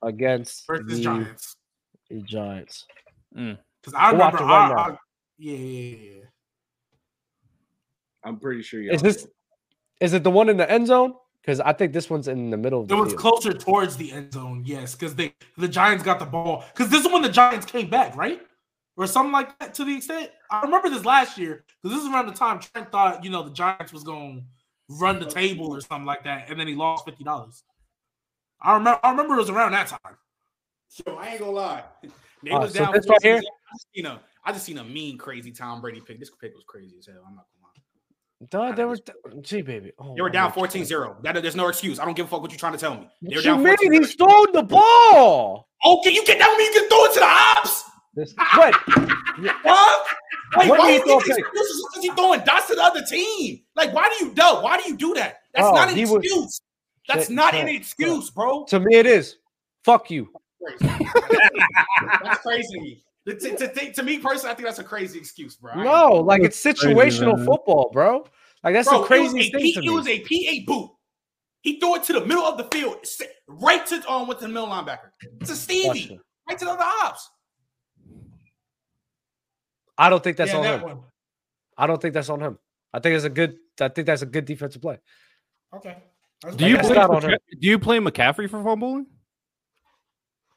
against 0.00 0.64
Versus 0.68 0.86
the 0.86 1.02
Giants. 1.02 1.56
the 2.08 2.20
Giants. 2.22 2.86
Because 3.34 3.94
I 3.96 4.12
We'll 4.12 4.20
remember. 4.26 4.44
right 4.44 4.72
I. 4.78 4.90
I, 4.92 4.96
yeah, 5.38 5.56
yeah, 5.56 5.56
yeah, 5.56 5.96
yeah. 6.14 6.20
I'm 8.22 8.38
pretty 8.38 8.62
sure 8.62 8.80
Is 8.82 9.02
this 9.02 9.26
is 10.00 10.12
it 10.12 10.22
the 10.22 10.30
one 10.30 10.48
in 10.48 10.56
the 10.56 10.70
end 10.70 10.86
zone? 10.86 11.14
Because 11.42 11.58
I 11.58 11.72
think 11.72 11.92
this 11.92 12.08
one's 12.08 12.28
in 12.28 12.50
the 12.50 12.56
middle 12.56 12.82
of 12.82 12.86
It 12.86 12.88
the 12.90 12.96
was 12.96 13.08
field. 13.08 13.20
closer 13.20 13.52
towards 13.52 13.96
the 13.96 14.12
end 14.12 14.32
zone, 14.32 14.62
yes, 14.64 14.94
because 14.94 15.16
they 15.16 15.34
the 15.58 15.66
Giants 15.66 16.04
got 16.04 16.20
the 16.20 16.26
ball. 16.26 16.64
Because 16.72 16.90
this 16.92 17.04
is 17.04 17.12
when 17.12 17.22
the 17.22 17.28
Giants 17.28 17.66
came 17.66 17.90
back, 17.90 18.14
right? 18.14 18.40
Or 18.96 19.06
something 19.08 19.32
like 19.32 19.58
that 19.58 19.74
to 19.74 19.84
the 19.84 19.96
extent. 19.96 20.30
I 20.50 20.62
remember 20.62 20.88
this 20.88 21.04
last 21.04 21.36
year 21.36 21.64
because 21.82 21.96
this 21.96 22.06
is 22.06 22.12
around 22.12 22.26
the 22.26 22.32
time 22.32 22.60
Trent 22.60 22.92
thought, 22.92 23.24
you 23.24 23.30
know, 23.30 23.42
the 23.42 23.50
Giants 23.50 23.92
was 23.92 24.04
going 24.04 24.38
to 24.40 24.94
run 25.00 25.18
the 25.18 25.26
table 25.26 25.74
or 25.74 25.80
something 25.80 26.06
like 26.06 26.22
that, 26.24 26.48
and 26.48 26.60
then 26.60 26.68
he 26.68 26.74
lost 26.74 27.04
fifty 27.04 27.24
dollars. 27.24 27.64
I 28.60 28.74
remember. 28.74 29.00
I 29.02 29.10
remember 29.10 29.34
it 29.34 29.38
was 29.38 29.50
around 29.50 29.72
that 29.72 29.88
time. 29.88 30.16
Yo, 31.06 31.16
I 31.16 31.28
ain't 31.30 31.40
gonna 31.40 31.50
lie. 31.50 31.82
They 32.42 32.50
Uh, 32.52 32.60
was 32.60 32.72
so 32.72 32.78
down 32.84 32.92
this 32.92 33.08
right 33.08 33.20
14 33.22 33.30
here? 33.32 33.36
I 33.38 33.74
just 33.74 33.86
seen 33.94 34.06
a, 34.06 34.20
I 34.44 34.52
just 34.52 34.64
seen 34.64 34.78
a 34.78 34.84
mean, 34.84 35.18
crazy 35.18 35.50
Tom 35.50 35.80
Brady 35.80 36.00
pick. 36.00 36.20
This 36.20 36.30
pick 36.30 36.54
was 36.54 36.64
crazy 36.64 36.94
as 36.98 37.06
hell. 37.06 37.24
I'm 37.26 37.34
not 37.34 37.46
gonna 37.52 37.64
lie. 37.64 38.70
Duh, 38.70 38.76
they 38.76 38.84
were 38.84 38.98
gee 39.40 39.62
baby. 39.62 39.92
Oh, 39.98 40.14
They 40.14 40.22
were 40.22 40.30
down 40.30 40.52
God. 40.54 40.70
14-0. 40.70 41.22
That 41.22 41.42
there's 41.42 41.56
no 41.56 41.68
excuse. 41.68 41.98
I 41.98 42.04
don't 42.04 42.14
give 42.14 42.26
a 42.26 42.28
fuck 42.28 42.42
what 42.42 42.50
you're 42.50 42.58
trying 42.58 42.74
to 42.74 42.78
tell 42.78 42.94
me. 42.94 43.08
They 43.22 43.36
were 43.36 43.40
you 43.40 43.42
down 43.42 43.62
mean? 43.62 43.76
14 43.76 43.92
He's 43.92 44.14
throwing 44.14 44.52
the 44.52 44.62
ball. 44.62 45.68
Okay, 45.84 46.10
you 46.10 46.24
get 46.24 46.38
that 46.38 46.48
with 46.50 46.58
me. 46.58 46.64
You 46.64 46.72
can 46.72 46.88
throw 46.88 47.04
it 47.06 47.14
to 47.14 47.20
the 47.20 47.26
ops. 47.26 47.84
This, 48.16 48.34
what? 48.54 48.74
What? 49.62 50.06
Like, 50.56 50.68
What 50.68 50.78
why 50.78 50.86
do 50.86 50.92
you 50.92 50.98
you 51.00 51.04
throw 51.06 51.20
think 51.20 51.36
pick? 51.36 51.46
excuses 51.46 51.86
because 51.90 52.04
he 52.04 52.10
throwing 52.10 52.40
dots 52.44 52.68
to 52.68 52.76
the 52.76 52.82
other 52.84 53.02
team? 53.02 53.62
Like, 53.74 53.92
why 53.92 54.08
do 54.16 54.24
you 54.24 54.32
do? 54.32 54.42
Why 54.42 54.80
do 54.80 54.88
you 54.88 54.96
do 54.96 55.14
that? 55.14 55.38
That's 55.52 55.66
Oh, 55.66 55.72
not 55.72 55.88
an 55.88 55.96
he 55.96 56.04
was- 56.04 56.22
excuse. 56.24 56.60
That's 57.08 57.26
Shit, 57.26 57.34
not 57.34 57.52
shit, 57.54 57.62
an 57.62 57.68
excuse, 57.68 58.30
bro. 58.30 58.64
To 58.66 58.78
me, 58.80 58.94
it 58.96 59.06
is. 59.06 59.36
Fuck 59.84 60.10
you. 60.10 60.28
Crazy. 60.64 61.06
that's 62.22 62.40
crazy. 62.42 63.04
To, 63.26 63.34
to, 63.34 63.56
to, 63.68 63.92
to 63.92 64.02
me 64.02 64.18
personally, 64.18 64.52
I 64.52 64.54
think 64.54 64.68
that's 64.68 64.78
a 64.78 64.84
crazy 64.84 65.18
excuse, 65.18 65.56
bro. 65.56 65.74
No, 65.82 66.12
like 66.12 66.42
it's 66.42 66.62
situational 66.62 67.36
man. 67.36 67.46
football, 67.46 67.90
bro. 67.92 68.24
Like 68.62 68.74
that's 68.74 68.88
Bro, 68.88 68.98
the 68.98 69.04
it 69.04 69.06
craziest 69.08 69.34
was 69.34 69.46
a 69.46 69.50
thing 69.50 69.60
P- 69.62 69.72
to 69.74 69.82
It 69.84 69.90
was 69.90 70.06
a 70.08 70.20
PA 70.20 70.72
boot. 70.72 70.90
He 71.62 71.80
threw 71.80 71.96
it 71.96 72.04
to 72.04 72.12
the 72.14 72.24
middle 72.24 72.44
of 72.44 72.56
the 72.58 72.64
field, 72.64 72.98
right 73.48 73.84
to 73.86 74.10
um 74.10 74.28
with 74.28 74.38
the 74.38 74.48
middle 74.48 74.68
linebacker. 74.68 75.10
It's 75.40 75.50
a 75.50 75.56
Stevie, 75.56 76.14
it. 76.14 76.20
right 76.48 76.58
to 76.58 76.64
the 76.64 76.70
other 76.70 76.84
ops. 77.02 77.28
I 79.98 80.10
don't 80.10 80.22
think 80.22 80.36
that's 80.36 80.50
yeah, 80.52 80.56
on 80.58 80.62
that 80.64 80.74
him. 80.80 80.82
one. 80.82 80.98
I 81.76 81.86
don't 81.86 82.00
think 82.00 82.14
that's 82.14 82.28
on 82.30 82.40
him. 82.40 82.58
I 82.92 83.00
think 83.00 83.16
it's 83.16 83.24
a 83.24 83.30
good. 83.30 83.56
I 83.80 83.88
think 83.88 84.06
that's 84.06 84.22
a 84.22 84.26
good 84.26 84.44
defensive 84.44 84.80
play. 84.82 84.98
Okay. 85.74 85.96
That's 86.42 86.56
Do 86.56 86.66
you 86.68 86.78
play? 86.78 86.94
not 86.94 87.10
on 87.10 87.22
him. 87.30 87.38
Do 87.60 87.68
you 87.68 87.78
play 87.78 87.98
McCaffrey 87.98 88.48
for 88.48 88.62
fumbling? 88.62 89.06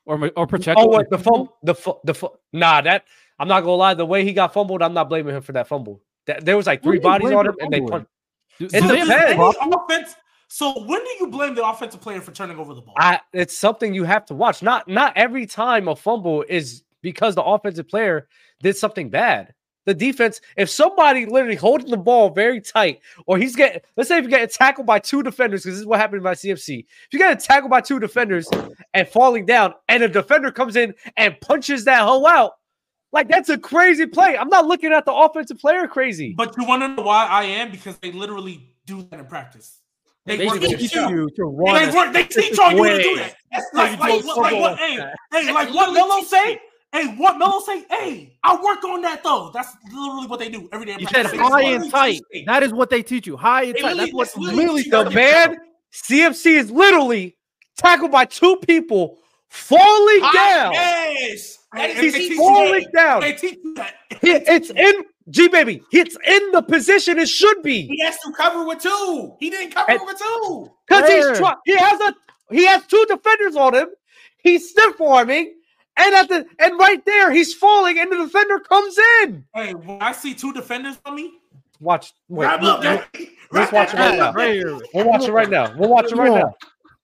Or 0.05 0.18
Ma- 0.18 0.30
or 0.35 0.47
Pacheco? 0.47 0.81
Oh, 0.81 0.85
what 0.88 1.09
the 1.09 1.18
fumble? 1.18 1.57
The 1.64 1.76
fu- 1.76 1.99
the 2.03 2.14
fu- 2.14 2.38
nah. 2.53 2.81
That 2.81 3.05
I'm 3.39 3.47
not 3.47 3.61
gonna 3.61 3.73
lie. 3.76 3.93
The 3.93 4.05
way 4.05 4.23
he 4.23 4.34
got 4.34 4.53
fumbled, 4.53 4.81
I'm 4.81 4.93
not 4.93 5.09
blaming 5.09 5.35
him 5.35 5.41
for 5.41 5.51
that 5.53 5.68
fumble. 5.68 6.01
That, 6.27 6.45
there 6.45 6.55
was 6.57 6.65
like 6.68 6.81
three 6.84 6.99
bodies 6.99 7.31
on 7.31 7.47
him, 7.47 7.55
and 7.59 7.72
they 7.72 7.80
fumbling? 7.80 8.05
punched. 8.05 8.11
Do- 8.59 8.65
It 8.65 8.72
do 8.72 8.80
So 8.80 8.88
they- 8.88 8.99
does 8.99 9.07
depends. 9.07 9.57
any 9.61 9.73
offense. 9.76 10.15
So 10.49 10.84
when 10.85 11.03
do 11.03 11.09
you 11.19 11.27
blame 11.27 11.55
the 11.55 11.68
offensive 11.68 11.99
player 11.99 12.22
for 12.22 12.31
turning 12.31 12.57
over 12.57 12.73
the 12.73 12.81
ball? 12.81 12.93
I 12.97 13.19
it's 13.34 13.57
something 13.57 13.93
you 13.93 14.05
have 14.05 14.26
to 14.27 14.34
watch. 14.34 14.61
Not 14.61 14.88
not 14.88 15.11
every 15.18 15.45
time 15.45 15.89
a 15.89 15.95
fumble 15.95 16.45
is 16.47 16.84
because 17.11 17.35
the 17.35 17.43
offensive 17.43 17.88
player 17.88 18.27
did 18.61 18.75
something 18.75 19.09
bad. 19.09 19.53
The 19.85 19.93
defense, 19.93 20.41
if 20.57 20.69
somebody 20.69 21.25
literally 21.25 21.55
holding 21.55 21.89
the 21.89 21.95
ball 21.95 22.31
very 22.31 22.59
tight, 22.59 22.99
or 23.25 23.38
he's 23.38 23.55
getting, 23.55 23.79
let's 23.95 24.09
say 24.09 24.17
if 24.17 24.25
you 24.25 24.29
get 24.29 24.51
tackled 24.51 24.85
by 24.85 24.99
two 24.99 25.23
defenders, 25.23 25.63
because 25.63 25.75
this 25.75 25.79
is 25.79 25.85
what 25.85 26.01
happened 26.01 26.23
by 26.23 26.34
CMC. 26.34 26.79
If 26.79 27.07
you 27.13 27.19
get 27.19 27.39
tackled 27.39 27.71
by 27.71 27.79
two 27.79 27.97
defenders 27.97 28.49
and 28.93 29.07
falling 29.07 29.45
down, 29.45 29.73
and 29.88 30.03
a 30.03 30.09
defender 30.09 30.51
comes 30.51 30.75
in 30.75 30.93
and 31.15 31.39
punches 31.39 31.85
that 31.85 32.01
hoe 32.01 32.27
out, 32.27 32.55
like 33.13 33.29
that's 33.29 33.47
a 33.47 33.57
crazy 33.57 34.05
play. 34.05 34.38
I'm 34.38 34.49
not 34.49 34.65
looking 34.65 34.91
at 34.91 35.05
the 35.05 35.13
offensive 35.13 35.59
player 35.59 35.88
crazy. 35.88 36.34
But 36.35 36.57
you 36.57 36.65
want 36.65 36.81
to 36.84 36.89
know 36.89 37.03
why 37.03 37.25
I 37.25 37.43
am? 37.45 37.71
Because 37.71 37.97
they 37.99 38.11
literally 38.11 38.73
do 38.85 39.03
that 39.03 39.21
in 39.21 39.25
practice. 39.27 39.79
They, 40.25 40.35
They 40.35 40.47
work 40.47 40.59
teach 40.59 40.93
you. 40.93 41.09
you 41.09 41.29
to 41.38 41.45
run. 41.45 41.89
They 41.89 41.95
work. 41.95 42.11
They 42.11 42.25
teach 42.25 42.59
on 42.59 42.75
you 42.75 42.84
to 42.84 43.01
do 43.01 43.15
that. 43.15 43.35
That's 43.53 43.73
Like, 43.73 43.97
like, 43.97 44.25
like, 44.25 44.38
like 44.38 44.59
what? 44.59 44.77
Hey, 44.77 44.99
hey, 45.31 45.53
like 45.53 45.73
what 45.73 45.93
Melo 45.93 46.21
say? 46.23 46.59
Hey, 46.93 47.07
what 47.18 47.38
Melo 47.38 47.59
say? 47.59 47.85
Hey, 47.89 48.38
I 48.43 48.55
work 48.61 48.84
on 48.85 49.01
that 49.01 49.22
though. 49.23 49.51
That's 49.53 49.69
literally 49.93 50.27
what 50.27 50.39
they 50.39 50.49
do 50.49 50.69
every 50.72 50.85
day. 50.85 50.95
You 50.99 51.07
said 51.07 51.26
high 51.27 51.61
They 51.64 51.76
and 51.76 51.91
tight. 51.91 52.22
you. 52.31 52.45
That 52.45 52.64
is 52.64 52.72
what 52.73 52.89
they 52.89 53.03
teach 53.03 53.27
you. 53.27 53.35
High 53.38 53.64
and 53.64 53.76
They 53.76 53.81
tight. 53.81 53.95
literally- 53.97 54.23
That's 54.23 54.35
what 54.38 54.45
literally 54.55 54.84
really 54.89 55.03
The 55.03 55.09
man, 55.11 55.57
CMC 55.93 56.55
is 56.55 56.72
literally 56.72 57.35
tackled 57.77 58.11
by 58.11 58.26
two 58.26 58.55
people 58.65 59.18
falling 59.49 60.22
down. 60.34 60.73
Yes, 60.73 61.57
that 61.73 61.89
is 61.91 61.95
they 61.97 62.01
He's 62.19 62.30
teach 62.30 62.38
falling 62.38 62.81
you- 62.81 62.91
down. 62.91 63.22
They 63.22 63.34
teach 63.34 63.57
you 63.64 63.73
that. 63.76 63.93
He- 64.22 64.31
it's 64.31 64.69
in 64.69 65.03
G 65.30 65.49
baby. 65.49 65.81
It's 65.91 66.15
in 66.26 66.51
the 66.51 66.61
position 66.61 67.19
it 67.19 67.27
should 67.27 67.61
be 67.64 67.81
He 67.85 68.01
has 68.05 68.18
to 68.19 68.31
cover 68.31 68.65
with 68.65 68.80
two. 68.81 69.34
He 69.41 69.49
didn't 69.49 69.72
cover 69.76 69.91
And- 69.91 69.99
with 70.05 70.18
two. 70.18 70.72
because 70.88 71.09
he's 71.09 71.38
try- 71.38 71.55
he 71.65 71.76
has 71.76 71.99
a 71.99 72.15
he 72.49 72.65
has 72.65 72.85
two 72.88 73.05
defenders 73.09 73.57
on 73.57 73.76
him. 73.76 73.88
He's 74.38 74.69
stiff 74.69 75.01
arming, 75.01 75.53
and 75.98 76.15
at 76.15 76.30
the 76.30 76.45
and 76.60 76.80
right 76.80 77.03
there 77.06 77.32
he's 77.32 77.53
falling, 77.53 77.99
and 77.99 78.11
the 78.11 78.18
defender 78.18 78.60
comes 78.60 78.98
in. 79.24 79.44
Hey, 79.53 79.74
when 79.74 80.02
I 80.02 80.11
see 80.11 80.34
two 80.34 80.53
defenders 80.53 80.98
on 81.06 81.15
me, 81.15 81.34
Watch, 81.80 82.14
wait, 82.28 82.45
grab 82.48 82.61
we'll, 82.61 82.72
up 82.72 82.82
that. 82.82 83.07
let's 83.52 83.72
watch 83.72 83.94
it 83.94 83.98
right 83.98 84.18
now. 84.18 84.34
We'll 84.94 85.06
watch 85.07 85.24
it 85.28 85.32
right 85.32 85.49
now. 85.49 85.76
We'll 85.78 85.90
watch 85.90 86.11
it 86.11 86.15
right 86.15 86.34
now. 86.34 86.56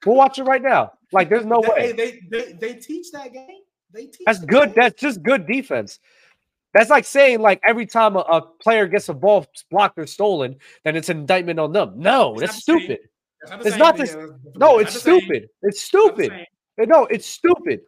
We'll 0.06 0.16
watch 0.16 0.40
it 0.40 0.44
right 0.44 0.62
now. 0.62 0.94
Like 1.12 1.30
there's 1.30 1.46
no 1.46 1.62
They, 1.62 1.70
way. 1.70 1.92
they, 1.92 2.20
they, 2.32 2.54
they 2.54 2.74
teach 2.76 3.12
that 3.12 3.32
game. 3.34 3.48
They 3.94 4.06
teach. 4.08 4.24
That's 4.26 4.40
good. 4.40 4.70
game. 4.70 4.74
That's 4.76 5.00
just 5.00 5.22
good 5.22 5.46
defense. 5.48 6.00
That's 6.74 6.90
like 6.90 7.06
saying 7.06 7.40
like 7.42 7.62
every 7.68 7.86
time 7.86 8.16
a, 8.16 8.20
a 8.22 8.42
player 8.42 8.88
gets 8.88 9.08
a 9.10 9.14
ball 9.14 9.46
blocked 9.70 10.00
or 10.00 10.08
stolen, 10.08 10.56
then 10.84 10.96
it's 10.96 11.10
an 11.10 11.20
indictment 11.20 11.60
on 11.60 11.72
them. 11.72 11.94
No, 11.98 12.34
It's 12.34 12.42
that's 12.42 12.68
not 12.68 12.80
the 12.80 12.80
same. 12.80 12.80
stupid. 12.80 13.00
It's 13.44 13.78
not 13.78 13.98
this- 13.98 14.10
Yeah, 14.10 14.16
that's 14.16 14.32
different. 14.32 14.58
No, 14.58 14.80
it's 14.80 15.00
stupid. 15.00 15.50
It's 15.62 15.82
stupid. 15.82 16.32
No, 16.80 17.06
it's 17.06 17.28
stupid. 17.28 17.82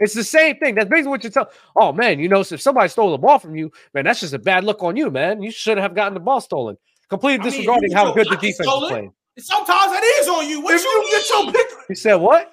It's 0.00 0.14
the 0.14 0.24
same 0.24 0.56
thing. 0.56 0.74
That's 0.74 0.88
basically 0.88 1.10
what 1.10 1.24
you 1.24 1.30
tell. 1.30 1.50
Oh 1.76 1.92
man, 1.92 2.18
you 2.18 2.28
know, 2.28 2.40
if 2.40 2.60
somebody 2.60 2.88
stole 2.88 3.12
the 3.12 3.18
ball 3.18 3.38
from 3.38 3.54
you, 3.54 3.70
man, 3.94 4.04
that's 4.04 4.20
just 4.20 4.34
a 4.34 4.38
bad 4.38 4.64
look 4.64 4.82
on 4.82 4.96
you, 4.96 5.10
man. 5.10 5.42
You 5.42 5.50
should 5.50 5.78
have 5.78 5.94
gotten 5.94 6.14
the 6.14 6.20
ball 6.20 6.40
stolen. 6.40 6.76
Completely 7.08 7.40
I 7.40 7.42
mean, 7.44 7.50
disregarding 7.52 7.92
how 7.92 8.12
good 8.12 8.26
the 8.28 8.36
defense 8.36 8.60
is 8.60 8.88
playing. 8.88 9.12
Sometimes 9.38 9.92
it 9.92 10.04
is 10.04 10.28
on 10.28 10.48
you. 10.48 10.60
What 10.60 10.74
If 10.74 10.82
you 10.82 11.08
get 11.10 11.30
your 11.30 11.52
pick, 11.52 11.66
You 11.88 11.94
said 11.94 12.14
what? 12.16 12.52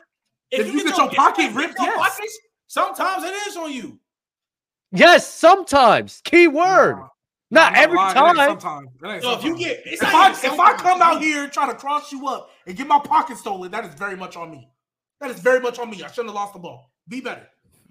if 0.52 0.74
you 0.74 0.84
get 0.84 0.98
your 0.98 1.10
pocket 1.12 1.46
if 1.46 1.56
ripped, 1.56 1.78
your 1.78 1.88
yes. 1.88 1.98
pockets, 1.98 2.40
sometimes 2.68 3.24
it 3.24 3.34
is 3.48 3.58
on 3.58 3.72
you. 3.72 4.00
Yes, 4.92 5.28
sometimes. 5.28 6.22
Key 6.24 6.48
word. 6.48 6.96
Nah, 7.52 7.70
Not 7.70 7.72
I'm 7.74 7.84
every 7.84 7.98
lying. 7.98 8.18
It 8.18 8.20
ain't 8.20 8.38
time. 8.38 8.48
Sometimes. 8.60 8.88
It 9.04 9.08
ain't 9.08 9.24
So 9.24 9.34
if 9.34 9.44
you 9.44 9.58
get, 9.58 9.82
it's 9.86 10.02
if 10.02 10.12
not 10.12 10.44
I 10.44 10.48
if 10.54 10.60
I 10.60 10.74
come 10.74 11.02
out 11.02 11.22
here 11.22 11.44
and 11.44 11.52
try 11.52 11.68
to 11.68 11.76
cross 11.76 12.12
you 12.12 12.28
up 12.28 12.50
and 12.66 12.76
get 12.78 12.88
my 12.88 13.00
pocket 13.00 13.38
stolen, 13.38 13.72
that 13.72 13.86
is 13.86 13.94
very 13.96 14.16
much 14.16 14.36
on 14.36 14.52
me. 14.52 14.70
That 15.20 15.32
is 15.32 15.40
very 15.40 15.60
much 15.60 15.80
on 15.80 15.90
me. 15.90 16.04
I 16.04 16.08
shouldn't 16.08 16.28
have 16.28 16.36
lost 16.36 16.54
the 16.54 16.60
ball. 16.60 16.89
Be 17.10 17.22
better. 17.22 17.48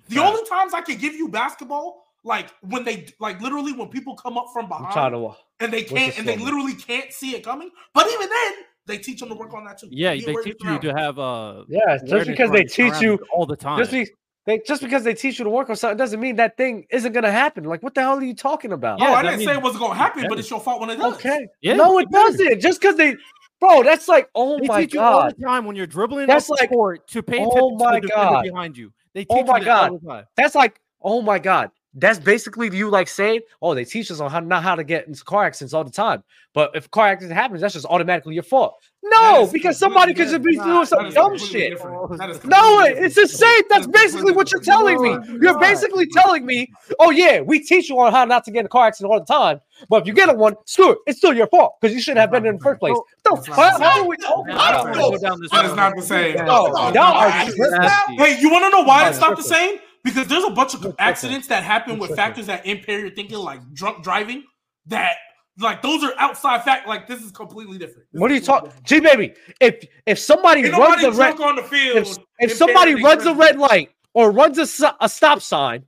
The 0.09 0.17
Facts. 0.17 0.29
only 0.29 0.49
times 0.49 0.73
I 0.75 0.81
can 0.81 0.97
give 0.97 1.15
you 1.15 1.29
basketball, 1.29 2.05
like 2.25 2.49
when 2.63 2.85
they 2.85 3.07
like 3.21 3.41
literally 3.41 3.73
when 3.73 3.89
people 3.89 4.15
come 4.15 4.39
up 4.39 4.47
from 4.53 4.65
I'm 4.73 4.83
behind 4.83 5.13
to. 5.13 5.35
and 5.61 5.73
they 5.73 5.83
can't 5.83 6.19
and 6.19 6.27
they 6.27 6.37
literally 6.37 6.75
can't 6.75 7.13
see 7.13 7.35
it 7.37 7.43
coming. 7.45 7.71
But 7.93 8.07
even 8.13 8.29
then, 8.29 8.53
they 8.87 8.97
teach 8.99 9.21
them 9.21 9.29
to 9.29 9.35
work 9.35 9.53
on 9.53 9.65
that 9.65 9.79
too. 9.79 9.89
Yeah, 9.91 10.15
Be 10.15 10.21
they 10.25 10.35
teach 10.37 10.57
you 10.65 10.79
to 10.79 10.95
have 10.95 11.19
uh 11.19 11.65
Yeah, 11.69 11.99
just 12.07 12.27
because 12.27 12.51
they 12.51 12.65
teach 12.65 13.01
you, 13.03 13.19
all 13.33 13.45
the 13.45 13.57
time. 13.57 13.79
just, 13.79 13.91
be, 13.91 14.09
they, 14.47 14.61
just 14.67 14.81
because 14.81 15.05
they 15.05 15.13
teach 15.13 15.39
you 15.39 15.45
to 15.45 15.51
work 15.51 15.69
on 15.69 15.77
something 15.77 15.99
doesn't 15.99 16.21
mean 16.21 16.37
that 16.37 16.57
thing 16.57 16.87
isn't 16.91 17.13
gonna 17.13 17.31
happen. 17.31 17.65
Like, 17.65 17.83
what 17.83 17.95
the 17.95 18.01
hell 18.01 18.17
are 18.19 18.23
you 18.25 18.35
talking 18.35 18.73
about? 18.73 19.03
Oh, 19.03 19.13
I 19.13 19.23
didn't 19.23 19.41
say 19.41 19.53
it 19.53 19.61
wasn't 19.63 19.83
gonna 19.83 19.95
happen, 19.95 20.23
Yeah. 20.23 20.29
but 20.31 20.39
it's 20.39 20.49
your 20.49 20.61
fault 20.61 20.81
when 20.81 20.89
it 20.91 20.97
does. 20.97 21.15
Okay. 21.17 21.47
Yeah, 21.61 21.75
no, 21.75 21.99
it 21.99 22.05
it 22.05 22.11
does. 22.13 22.37
doesn't. 22.37 22.61
Just 22.61 22.81
because 22.81 22.97
they, 22.97 23.15
bro, 23.61 23.83
that's 23.83 24.09
like, 24.09 24.31
oh 24.35 24.59
They 24.59 24.67
my 24.69 24.81
teach 24.83 24.95
you 24.95 25.01
all 25.01 25.23
god, 25.25 25.35
the 25.37 25.45
time 25.45 25.67
when 25.67 25.77
you're 25.77 25.87
dribbling 25.87 26.27
That's 26.27 26.49
like- 26.49 26.71
court 26.71 27.07
to 27.09 27.23
pay 27.23 27.41
oh 27.45 27.51
attention 27.51 27.77
my 27.79 27.95
to 27.97 28.01
the 28.01 28.07
defender 28.09 28.31
God. 28.33 28.43
behind 28.45 28.79
you. 28.79 28.91
They 29.19 29.27
oh 29.31 29.35
teach 29.39 29.47
Oh 29.49 29.53
my 29.53 29.59
God. 29.59 30.27
that's 30.37 30.55
like, 30.55 30.81
oh 31.03 31.21
my 31.23 31.41
god. 31.41 31.73
That's 31.95 32.19
basically 32.19 32.75
you 32.77 32.91
like 32.91 33.09
saying, 33.09 33.41
"Oh, 33.63 33.75
they 33.75 33.85
teach 33.85 34.11
us 34.11 34.21
on 34.21 34.31
how 34.31 34.41
not 34.41 34.63
how 34.63 34.75
to 34.75 34.85
get 34.85 35.07
into 35.09 35.25
car 35.25 35.45
accidents 35.45 35.73
all 35.75 35.85
the 35.85 35.91
time." 35.91 36.23
But 36.55 36.73
if 36.75 36.87
a 36.87 36.89
car 36.89 37.09
accident 37.09 37.39
happens, 37.39 37.61
that's 37.61 37.75
just 37.75 37.87
automatically 37.87 38.35
your 38.35 38.43
fault. 38.43 38.79
No, 39.03 39.47
because 39.51 39.79
somebody 39.79 40.13
could 40.13 40.29
just 40.29 40.43
be 40.43 40.53
different. 40.53 40.73
doing 40.75 40.87
some 40.87 41.11
dumb 41.11 41.39
shit. 41.39 41.71
different. 41.73 42.19
That 42.19 42.31
is 42.31 42.45
No, 42.45 42.81
it's 42.85 43.15
the 43.15 43.27
same. 43.27 43.63
That's 43.71 43.87
basically 43.87 44.33
what 44.33 44.53
you're 44.53 44.61
telling 44.61 45.01
me. 45.01 45.17
You're 45.41 45.59
basically 45.59 46.07
telling 46.09 46.45
me, 46.45 46.71
"Oh 46.99 47.11
yeah, 47.11 47.41
we 47.41 47.61
teach 47.61 47.89
you 47.89 47.99
on 48.01 48.13
how 48.13 48.25
not 48.27 48.45
to 48.45 48.51
get 48.51 48.61
in 48.61 48.67
a 48.67 48.69
car 48.69 48.87
accident 48.89 49.13
all 49.13 49.21
the 49.21 49.25
time, 49.27 49.61
but 49.89 50.03
if 50.03 50.07
you 50.09 50.13
get 50.13 50.29
in 50.29 50.37
one, 50.37 50.57
screw 50.67 50.91
it, 50.93 50.99
it's 51.07 51.19
still 51.19 51.33
your 51.33 51.47
fault 51.47 51.77
because 51.81 51.95
you 51.95 52.03
shouldn't 52.03 52.21
have 52.21 52.31
been 52.31 52.45
in 52.45 52.57
the 52.57 52.63
first 52.63 52.81
place." 52.81 52.97
The 53.25 53.35
That's 53.37 53.47
fuck? 53.49 53.81
How 53.81 54.03
are 54.03 54.07
we 54.09 54.17
talking 54.17 54.53
about? 54.53 54.73
don't 54.85 54.93
this? 54.93 54.99
wanna 55.03 55.17
go 55.17 55.23
down 55.23 55.41
this 55.41 55.51
That 55.53 55.65
is 55.65 55.71
road. 55.71 55.77
not 55.77 55.97
the 55.97 56.03
same. 56.03 56.37
No, 56.37 56.45
No, 56.45 56.73
y'all 56.73 56.93
no, 56.93 57.01
are 57.03 57.27
I- 57.29 57.45
tripping. 57.47 57.71
Nasty. 57.81 58.17
Hey, 58.17 58.41
you 58.41 58.51
want 58.51 58.65
to 58.65 58.71
know 58.71 58.83
why 58.85 59.01
Y'all 59.03 59.09
it's 59.11 59.19
are 59.19 59.31
not 59.31 59.37
the 59.39 59.43
tripping. 59.43 59.79
same? 59.79 59.79
Because 60.05 60.27
there's 60.27 60.45
a 60.45 60.51
bunch 60.51 60.75
of 60.75 60.95
accidents 60.99 61.49
that 61.49 61.63
happen 61.63 61.99
with 61.99 62.15
factors 62.15 62.47
that 62.47 62.65
impair 62.67 63.01
your 63.01 63.11
thinking, 63.11 63.39
like 63.39 63.61
drunk 63.73 64.03
driving. 64.03 64.45
That 64.87 65.17
like 65.59 65.83
those 65.83 66.03
are 66.05 66.13
outside 66.19 66.63
fact. 66.63 66.87
Like 66.87 67.07
this 67.07 67.23
is 67.23 67.31
completely 67.33 67.79
different. 67.79 68.07
This 68.13 68.21
What 68.21 68.31
are 68.31 68.35
you 68.35 68.41
talking, 68.41 68.73
G 68.85 69.01
baby? 69.01 69.35
If 69.61 69.85
if 70.07 70.19
somebody 70.19 70.63
different. 70.63 70.85
runs 70.85 71.03
a 71.05 71.13
red, 71.13 71.41
on 71.41 71.57
the 71.57 71.63
field. 71.63 71.97
if, 71.97 72.19
if 72.39 72.53
somebody 72.53 72.95
runs 73.03 73.27
a 73.27 73.35
red 73.35 73.59
light 73.59 73.91
or 74.15 74.31
runs 74.31 74.59
a, 74.59 74.97
a 75.01 75.09
stop 75.09 75.43
sign 75.43 75.85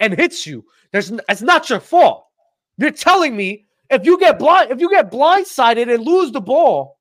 and 0.00 0.14
hits 0.14 0.46
you, 0.46 0.64
there's 0.92 1.10
it's 1.28 1.42
not 1.42 1.68
your 1.68 1.80
fault. 1.80 2.26
You're 2.78 2.90
telling 2.90 3.36
me 3.36 3.66
if 3.90 4.06
you 4.06 4.18
get 4.18 4.38
blind, 4.38 4.70
if 4.70 4.80
you 4.80 4.88
get 4.88 5.10
blindsided 5.10 5.92
and 5.92 6.04
lose 6.04 6.32
the 6.32 6.40
ball, 6.40 6.98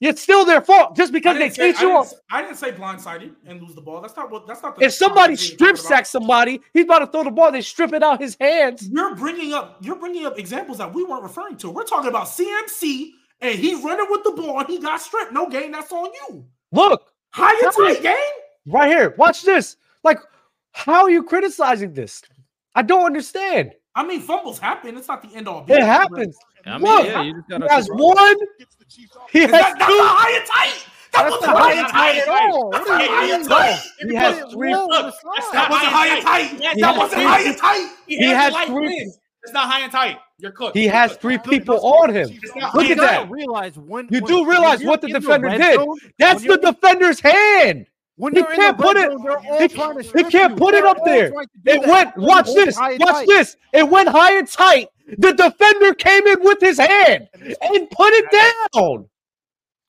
it's 0.00 0.20
still 0.22 0.44
their 0.44 0.60
fault 0.60 0.96
just 0.96 1.12
because 1.12 1.34
they 1.36 1.44
didn't, 1.48 1.54
say, 1.56 1.68
I, 1.68 1.72
teach 1.72 1.80
you. 1.80 1.86
didn't, 1.88 1.96
on- 1.98 2.04
s- 2.06 2.14
I 2.30 2.42
didn't 2.42 2.56
say 2.56 2.72
blindsided 2.72 3.32
and 3.46 3.62
lose 3.62 3.74
the 3.74 3.80
ball. 3.80 4.00
That's 4.00 4.16
not 4.16 4.30
what. 4.30 4.46
That's 4.46 4.62
not 4.62 4.76
the. 4.76 4.84
If 4.84 4.92
somebody 4.92 5.34
context 5.36 5.52
strip 5.54 5.78
sacks 5.78 6.08
somebody, 6.10 6.60
he's 6.74 6.84
about 6.84 7.00
to 7.00 7.06
throw 7.08 7.24
the 7.24 7.30
ball. 7.30 7.50
They 7.52 7.60
strip 7.62 7.92
it 7.92 8.02
out 8.02 8.20
his 8.20 8.36
hands. 8.40 8.88
You're 8.88 9.14
bringing 9.14 9.52
up 9.52 9.78
you're 9.80 9.96
bringing 9.96 10.26
up 10.26 10.38
examples 10.38 10.78
that 10.78 10.92
we 10.92 11.04
weren't 11.04 11.22
referring 11.22 11.56
to. 11.58 11.70
We're 11.70 11.84
talking 11.84 12.08
about 12.08 12.26
CMC 12.26 13.10
and 13.40 13.58
he's 13.58 13.82
running 13.82 14.06
with 14.10 14.22
the 14.24 14.32
ball 14.32 14.58
and 14.60 14.68
he 14.68 14.78
got 14.78 15.00
stripped. 15.00 15.32
No 15.32 15.48
game, 15.48 15.72
that's 15.72 15.90
on 15.92 16.10
you. 16.28 16.44
Look 16.72 17.02
how 17.30 17.52
you 17.52 17.70
me- 17.78 17.94
tight 17.94 18.02
game. 18.02 18.16
right 18.66 18.88
here. 18.90 19.14
Watch 19.18 19.42
this. 19.42 19.76
Like, 20.04 20.18
how 20.72 21.02
are 21.02 21.10
you 21.10 21.22
criticizing 21.22 21.92
this? 21.94 22.22
I 22.74 22.82
don't 22.82 23.04
understand. 23.04 23.72
I 23.94 24.06
mean, 24.06 24.20
fumbles 24.20 24.58
happen. 24.60 24.96
It's 24.96 25.08
not 25.08 25.20
the 25.20 25.36
end 25.36 25.48
all. 25.48 25.64
It 25.68 25.82
happens. 25.82 26.36
I 26.64 26.78
mean, 26.78 26.82
Look, 26.82 27.06
yeah, 27.06 27.22
you 27.22 27.34
just 27.34 27.46
He 27.50 27.58
gotta 27.58 28.79
has 28.90 28.96
keep- 28.96 29.14
one. 29.16 29.26
He 29.32 29.40
has 29.40 29.50
that, 29.50 29.74
that's 29.78 29.86
two. 29.90 29.98
not 29.98 30.16
high 30.18 30.36
and 30.38 30.46
tight. 30.46 30.86
That 31.12 31.22
That's 31.24 31.30
wasn't 31.32 31.52
not 31.52 31.60
high 31.60 31.64
high 31.64 31.72
and 31.72 31.80
and 31.80 31.88
tight 31.90 32.12
tight. 32.12 32.18
at 32.22 32.28
all. 32.52 32.70
That's 32.70 32.88
What 32.88 32.98
not 32.98 33.00
are 33.02 33.14
high 33.16 33.34
and 33.34 33.48
tight. 33.48 33.80
He 34.08 34.14
has 34.14 34.52
three. 34.52 34.74
low 34.74 34.86
the 34.86 35.12
That 35.52 35.70
wasn't 35.70 35.92
high 35.92 36.06
and 36.16 36.22
tight. 36.24 36.74
He 36.74 36.80
That 36.80 36.96
wasn't 36.96 37.12
three- 37.12 37.24
high 37.24 37.40
and 37.42 37.56
tight. 37.58 37.90
He, 38.06 38.16
He 38.16 38.24
has, 38.26 38.36
has 38.36 38.52
the 38.52 38.58
light 38.58 38.66
three- 38.68 39.12
It's 39.42 39.52
not 39.52 39.68
high 39.70 39.80
and 39.80 39.90
tight. 39.92 40.18
You're 40.38 40.52
cooked. 40.52 40.76
He 40.76 40.84
You're 40.84 40.92
has 40.92 41.10
cooked. 41.10 41.22
three 41.22 41.38
people 41.38 41.80
on 41.84 42.14
him. 42.14 42.28
Look 42.74 42.86
at 42.86 42.96
that. 42.98 43.26
You 43.28 43.34
realize 43.34 43.76
when 43.76 44.06
You 44.10 44.20
do 44.20 44.48
realize 44.48 44.84
what 44.84 45.00
the 45.00 45.08
defender 45.08 45.48
did. 45.50 45.74
zone, 45.74 45.98
That's 46.18 46.42
the 46.44 46.56
defender's 46.58 47.18
hand. 47.20 47.86
When 48.20 48.34
He 48.34 48.40
you're 48.40 48.54
can't 48.54 48.76
the 48.76 48.82
put 48.84 48.96
it- 48.98 49.10
zone, 49.10 49.22
they're 49.24 49.60
he- 49.62 49.68
trying 49.74 49.96
to 49.96 50.02
he 50.02 50.08
strip 50.08 50.30
can't 50.30 50.50
you. 50.52 50.56
put 50.58 50.74
it 50.74 50.82
They're 50.82 50.86
up 50.88 50.98
there. 51.06 51.30
trying 51.30 51.46
to 51.46 51.58
do 51.64 51.70
It 51.72 51.80
that. 51.80 51.88
went. 51.88 52.16
You 52.16 52.22
Watch 52.22 52.46
this. 52.54 52.76
Watch 52.78 53.26
this. 53.26 53.56
It 53.72 53.88
went 53.88 54.08
high 54.10 54.34
and 54.38 54.46
tight. 54.46 54.88
The 55.16 55.32
defender 55.32 55.94
came 55.94 56.26
in 56.26 56.42
with 56.42 56.60
his 56.60 56.78
hand 56.78 57.28
and 57.34 57.90
put 57.90 58.12
it 58.12 58.30
down. 58.30 59.08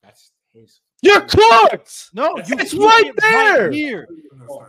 That's 0.02 0.32
his. 0.54 0.80
You're 1.02 1.20
cooked. 1.20 2.10
No, 2.14 2.36
you 2.38 2.42
It's 2.58 2.70
keep 2.72 2.80
right 2.80 3.04
it 3.06 3.16
there. 3.20 3.70
here. 3.70 4.08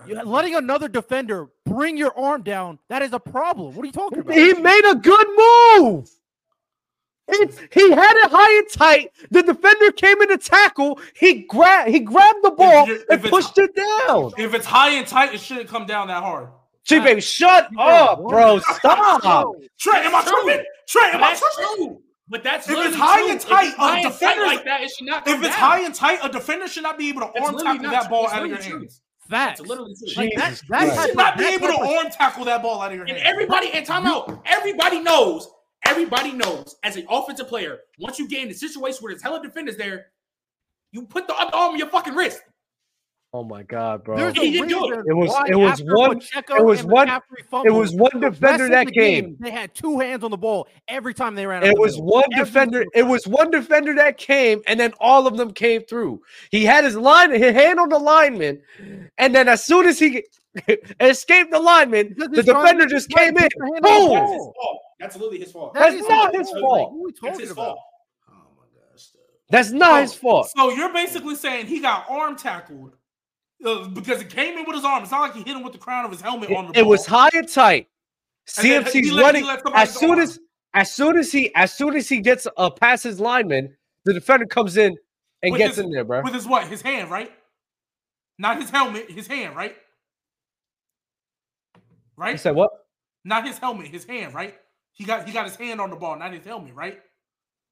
You're 0.07 0.23
letting 0.25 0.55
another 0.55 0.89
defender 0.89 1.47
bring 1.65 1.95
your 1.95 2.17
arm 2.19 2.43
down, 2.43 2.79
that 2.89 3.01
is 3.01 3.13
a 3.13 3.19
problem. 3.19 3.75
What 3.75 3.83
are 3.83 3.85
you 3.85 3.91
talking 3.93 4.19
about? 4.19 4.35
He 4.35 4.53
made 4.53 4.83
a 4.91 4.95
good 4.95 5.27
move. 5.79 6.09
It's, 7.27 7.57
he 7.71 7.89
had 7.91 8.15
it 8.25 8.31
high 8.31 8.57
and 8.59 8.69
tight. 8.69 9.11
The 9.31 9.43
defender 9.43 9.91
came 9.93 10.21
in 10.21 10.27
to 10.29 10.37
tackle. 10.37 10.99
He 11.15 11.43
grabbed. 11.43 11.89
He 11.89 11.99
grabbed 12.01 12.43
the 12.43 12.51
ball 12.51 12.85
you're- 12.87 12.99
and 13.09 13.19
if 13.19 13.25
it's- 13.25 13.29
pushed 13.29 13.57
it 13.57 13.73
down. 13.75 14.31
If 14.37 14.53
it's 14.53 14.65
high 14.65 14.89
and 14.91 15.07
tight, 15.07 15.33
it 15.33 15.39
shouldn't 15.39 15.69
come 15.69 15.85
down 15.85 16.07
that 16.07 16.21
hard. 16.21 16.49
G 16.85 16.99
baby, 16.99 17.21
shut 17.21 17.69
up, 17.79 18.21
bro. 18.21 18.59
Stop. 18.59 19.21
Trey, 19.79 19.99
am 20.05 20.13
I 20.15 20.21
true. 20.23 20.31
tripping? 20.43 20.65
Trey, 20.87 21.09
am 21.11 21.23
I 21.23 21.29
That's 21.29 21.39
tripping? 21.55 21.75
true. 21.87 21.99
But 22.27 22.43
that's 22.43 22.69
If 22.69 22.77
it's 22.77 22.95
high 22.95 23.19
true. 23.19 23.29
and 23.29 23.35
If 23.39 23.47
tight, 23.47 23.67
it's 23.67 23.77
a 23.77 23.79
high 23.79 23.99
and 23.99 24.13
tight 24.19 24.39
like 24.41 24.65
that, 24.65 24.81
it 24.81 24.91
should 24.91 25.07
not 25.07 25.23
come 25.25 25.35
If 25.35 25.39
it's 25.45 25.55
down. 25.55 25.59
high 25.69 25.79
and 25.85 25.95
tight, 25.95 26.19
a 26.23 26.29
defender 26.29 26.67
should 26.67 26.83
not 26.83 26.97
be 26.97 27.07
able 27.09 27.21
to 27.21 27.31
It's 27.35 27.45
arm 27.47 27.57
tackle 27.57 27.83
not 27.83 27.91
that 27.91 28.09
ball 28.09 28.25
true. 28.27 28.33
out 28.37 28.45
of 28.45 28.51
It's 28.51 28.65
your 28.67 28.75
literally 28.79 28.85
hands. 28.85 29.01
Facts. 29.29 29.59
It's 29.61 29.69
literally 29.69 29.95
true. 29.95 30.23
Like, 30.23 30.33
that, 30.35 30.49
Jesus 30.49 30.65
that 30.69 31.05
should 31.07 31.15
not 31.17 31.37
be 31.37 31.45
able 31.45 31.67
to 31.67 31.73
arm 31.79 32.07
tackle 32.11 32.45
that 32.45 32.61
ball 32.61 32.81
out 32.81 32.91
of 32.91 32.97
your 32.97 33.05
hands. 33.05 33.17
And 33.17 33.25
hands. 33.25 33.33
everybody 33.33 33.67
in 33.73 33.83
timeout, 33.85 34.41
everybody 34.45 34.99
knows, 34.99 35.47
everybody 35.85 36.31
knows 36.31 36.75
as 36.83 36.95
an 36.95 37.05
offensive 37.09 37.47
player, 37.47 37.79
once 37.99 38.19
you 38.19 38.27
get 38.27 38.43
in 38.43 38.49
a 38.49 38.53
situation 38.53 38.99
where 39.01 39.13
there's 39.13 39.23
hella 39.23 39.41
defenders 39.41 39.77
there, 39.77 40.07
you 40.91 41.03
put 41.05 41.27
the 41.27 41.35
other 41.35 41.55
arm 41.55 41.71
on 41.73 41.77
your 41.77 41.87
fucking 41.89 42.13
wrist. 42.15 42.41
Oh 43.35 43.43
my 43.43 43.63
god, 43.63 44.03
bro. 44.03 44.15
There's 44.15 44.35
He 44.35 44.49
a 44.49 44.51
didn't 44.51 44.67
do 44.69 44.77
it. 44.85 44.89
reason 44.97 45.03
It 45.07 45.13
was- 45.15 45.49
it 45.49 45.55
was 45.55 45.81
one- 45.83 46.19
Pacheco 46.19 46.55
it 46.57 46.63
was 46.65 46.83
one- 46.83 47.07
McCaffrey 47.07 47.65
It 47.65 47.71
was 47.71 47.91
one 47.91 48.19
defender 48.19 48.69
that 48.69 48.85
the 48.85 48.91
came. 48.91 49.37
They 49.39 49.49
had 49.49 49.73
two 49.73 49.97
hands 49.97 50.23
on 50.23 50.29
the 50.29 50.37
ball 50.37 50.67
every 50.87 51.15
time 51.15 51.33
they 51.33 51.47
ran. 51.47 51.63
It 51.63 51.75
was 51.75 51.93
middle. 51.95 52.11
one 52.11 52.23
Every 52.33 52.45
defender. 52.45 52.77
single 52.81 52.91
It 52.93 53.09
was 53.11 53.27
one 53.27 53.49
defender 53.49 53.95
that 53.95 54.19
came, 54.19 54.61
and 54.67 54.79
then 54.79 54.93
all 54.99 55.25
of 55.25 55.35
them 55.37 55.51
came 55.51 55.81
through. 55.81 56.21
He 56.51 56.63
had 56.63 56.83
his 56.83 56.95
line, 56.95 57.31
his 57.31 57.53
hand 57.55 57.79
on 57.79 57.89
the 57.89 57.97
lineman, 57.97 58.61
and 59.17 59.33
then 59.33 59.47
as 59.47 59.63
soon 59.65 59.87
as 59.87 59.97
he 59.97 60.23
escaped 60.99 61.49
the 61.49 61.59
lineman, 61.59 62.13
the 62.15 62.43
defender 62.43 62.85
just 62.85 63.09
came 63.09 63.29
in. 63.35 63.41
put 63.41 63.51
your 63.57 63.65
hand 63.73 63.85
on 63.87 64.09
the 64.11 64.27
Boom! 64.27 64.51
That's 65.03 65.17
ball. 65.17 65.31
his 65.31 65.51
fault. 65.51 65.73
That's 65.73 65.93
literally 65.95 65.97
his 65.97 66.03
fault. 66.03 66.03
That's 66.03 66.07
not 66.09 66.31
his 66.35 66.39
his 66.41 66.49
fault. 66.49 66.61
fault. 66.61 66.91
What 66.93 66.99
are 66.99 67.05
we 67.05 67.11
talking 67.11 67.39
his 67.39 67.51
about? 67.51 67.65
fault. 67.65 67.79
Oh 68.29 68.33
my 68.57 68.65
gosh. 68.91 69.07
That's 69.49 69.71
not 69.71 69.91
Oh, 69.91 70.01
his 70.01 70.13
fault. 70.13 70.51
So 70.55 70.69
you're 70.71 70.93
basically 70.93 71.35
saying 71.35 71.67
he 71.67 71.79
got 71.79 72.05
arm 72.09 72.35
tackled 72.35 72.95
uh, 73.65 73.87
because 73.89 74.21
he 74.21 74.27
came 74.27 74.57
in 74.57 74.65
with 74.65 74.75
his 74.75 74.85
arm. 74.85 75.03
It's 75.03 75.11
not 75.11 75.21
like 75.21 75.33
he 75.33 75.39
hit 75.43 75.55
him 75.57 75.63
with 75.63 75.73
the 75.73 75.79
crown 75.79 76.05
of 76.05 76.11
his 76.11 76.21
helmet 76.21 76.49
on 76.51 76.65
the 76.67 76.71
It, 76.71 76.77
it 76.79 76.81
ball. 76.83 76.89
was 76.91 77.05
high 77.05 77.29
and 77.33 77.47
tight. 77.47 77.87
And 78.57 78.65
then 78.69 78.83
CMC's 78.85 79.11
let- 79.11 79.23
running 79.23 79.45
let 79.45 79.61
as 79.75 79.93
soon 79.97 80.15
go 80.15 80.21
as 80.21 80.39
as 80.73 80.91
soon 80.91 81.17
as 81.17 81.31
he 81.31 81.53
as 81.55 81.73
soon 81.73 81.95
as 81.95 82.09
he 82.09 82.19
gets 82.19 82.47
uh, 82.57 82.69
past 82.69 83.03
his 83.03 83.19
lineman, 83.19 83.75
the 84.05 84.13
defender 84.13 84.45
comes 84.45 84.75
in 84.77 84.97
and 85.43 85.51
With 85.51 85.59
gets 85.59 85.75
his- 85.77 85.85
in 85.85 85.91
there, 85.91 86.03
bro. 86.03 86.21
with 86.23 86.33
his 86.33 86.47
what? 86.47 86.67
His 86.67 86.81
hand, 86.81 87.09
right? 87.11 87.31
Not 88.39 88.59
his 88.59 88.69
helmet, 88.69 89.09
his 89.11 89.27
hand, 89.27 89.55
right? 89.55 89.75
Right? 92.17 92.31
He 92.33 92.37
said 92.37 92.55
what? 92.55 92.71
Not 93.23 93.45
his 93.47 93.57
helmet, 93.57 93.87
his 93.87 94.05
hand, 94.05 94.33
right? 94.33 94.55
He 94.93 95.03
got 95.05 95.27
he 95.27 95.33
got 95.33 95.45
his 95.45 95.55
hand 95.55 95.81
on 95.81 95.89
the 95.89 95.95
ball, 95.95 96.17
not 96.17 96.33
his 96.33 96.45
helmet, 96.45 96.73
right? 96.73 96.99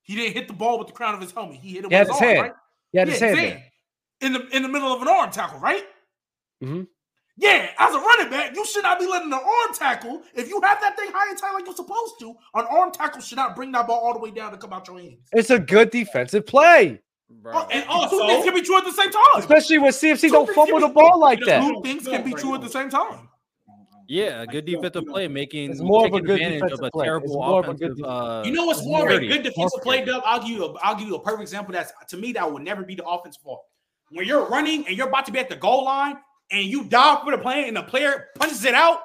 He 0.04 0.16
didn't 0.16 0.34
hit 0.34 0.48
the 0.48 0.54
ball 0.54 0.80
with 0.80 0.88
the 0.88 0.94
crown 0.94 1.14
of 1.14 1.22
his 1.22 1.32
helmet. 1.32 1.58
He 1.58 1.74
hit 1.74 1.86
it 1.86 1.92
He 1.92 1.98
with 1.98 2.08
his 2.08 2.08
his 2.08 2.16
arm, 2.18 2.24
hand. 2.24 2.42
right? 2.42 2.54
He 2.92 2.98
had 3.00 3.08
Yeah, 3.08 3.14
his 3.14 3.22
his 3.22 3.38
hand 3.38 3.40
hand. 3.50 3.64
In 4.22 4.34
the 4.34 4.56
in 4.56 4.64
the 4.64 4.70
middle 4.70 4.92
of 4.94 5.02
an 5.02 5.08
arm 5.08 5.32
tackle, 5.32 5.60
right? 5.60 5.84
Mhm. 6.64 6.88
Yeah, 7.38 7.72
as 7.80 7.96
a 7.96 7.98
running 7.98 8.30
back, 8.30 8.56
you 8.56 8.66
should 8.66 8.84
not 8.84 9.00
be 9.00 9.08
letting 9.08 9.28
an 9.32 9.34
arm 9.40 9.74
tackle. 9.74 10.22
If 10.36 10.48
you 10.50 10.60
have 10.62 10.80
that 10.82 10.96
thing 10.98 11.10
high 11.12 11.30
and 11.30 11.38
tight 11.38 11.54
like 11.54 11.66
you're 11.66 11.76
supposed 11.76 12.20
to, 12.20 12.36
an 12.56 12.66
arm 12.70 12.92
tackle 12.92 13.22
should 13.22 13.38
not 13.38 13.56
bring 13.56 13.72
that 13.72 13.88
ball 13.88 14.00
all 14.00 14.14
the 14.14 14.20
way 14.20 14.32
down 14.32 14.52
to 14.52 14.58
come 14.58 14.74
out 14.74 14.88
your 14.88 15.00
hands. 15.00 15.28
It's 15.32 15.50
a 15.50 15.58
good 15.58 15.90
defensive 15.92 16.46
play, 16.46 17.02
Oh, 17.46 17.68
And 17.72 17.84
two 17.86 17.90
also- 17.90 18.28
things 18.28 18.44
can 18.46 18.54
be 18.54 18.62
true 18.62 18.78
at 18.78 18.84
the 18.84 18.92
same 18.92 19.10
time. 19.10 19.22
especially 19.38 19.78
when 19.78 19.92
CMC 19.94 20.28
Two 20.28 20.34
don't 20.34 20.46
things 20.48 20.56
fumble 20.56 20.80
can 20.80 20.90
the 20.90 20.94
ball 20.94 21.18
like 21.20 21.40
that. 21.46 21.62
know, 21.62 21.76
Two 21.76 21.82
things 21.84 22.06
can 22.08 22.24
be 22.24 22.34
true 22.34 22.54
at 22.56 22.62
the 22.62 22.70
same 22.70 22.90
time. 22.90 23.30
Yeah, 24.12 24.42
a 24.42 24.46
good 24.46 24.66
defensive 24.66 25.06
play 25.08 25.30
making 25.30 25.72
It's 25.72 25.80
more 25.80 26.06
of 26.06 26.14
a 26.14 26.20
good 26.20 26.32
advantage 26.32 26.64
of 26.64 26.80
defensive 26.80 26.86
a 26.86 26.92
play. 26.92 27.04
It's 27.04 27.08
terrible 27.08 27.34
more 27.34 27.60
of 27.62 27.70
a 27.70 27.74
good 27.74 28.04
Uh, 28.04 28.44
You 28.46 28.52
know 28.52 28.66
what's 28.66 28.84
more 28.86 29.10
of 29.10 29.22
a 29.22 29.26
good 29.26 29.42
defensive 29.42 29.82
play, 29.84 30.04
Dub? 30.04 30.22
I'll 30.26 30.42
give 30.42 30.50
you 30.50 30.66
a, 30.66 30.74
I'll 30.84 30.96
give 30.98 31.08
you 31.08 31.16
a 31.16 31.20
perfect 31.24 31.44
example. 31.44 31.72
That's 31.72 31.94
to 32.10 32.18
me 32.18 32.34
that 32.34 32.52
would 32.52 32.62
never 32.62 32.84
be 32.84 32.96
the 32.96 33.06
offense 33.06 33.38
fault. 33.38 33.64
When 34.10 34.28
you're 34.28 34.46
running 34.50 34.86
and 34.86 34.98
you're 34.98 35.08
about 35.08 35.26
to 35.28 35.32
be 35.32 35.40
at 35.40 35.48
the 35.48 35.56
goal 35.56 35.86
line 35.86 36.18
and 36.52 36.66
you 36.66 36.84
dive 36.84 37.24
for 37.24 37.32
the 37.32 37.38
play 37.38 37.70
and 37.70 37.78
the 37.78 37.84
player 37.84 38.28
punches 38.38 38.66
it 38.66 38.74
out, 38.74 39.00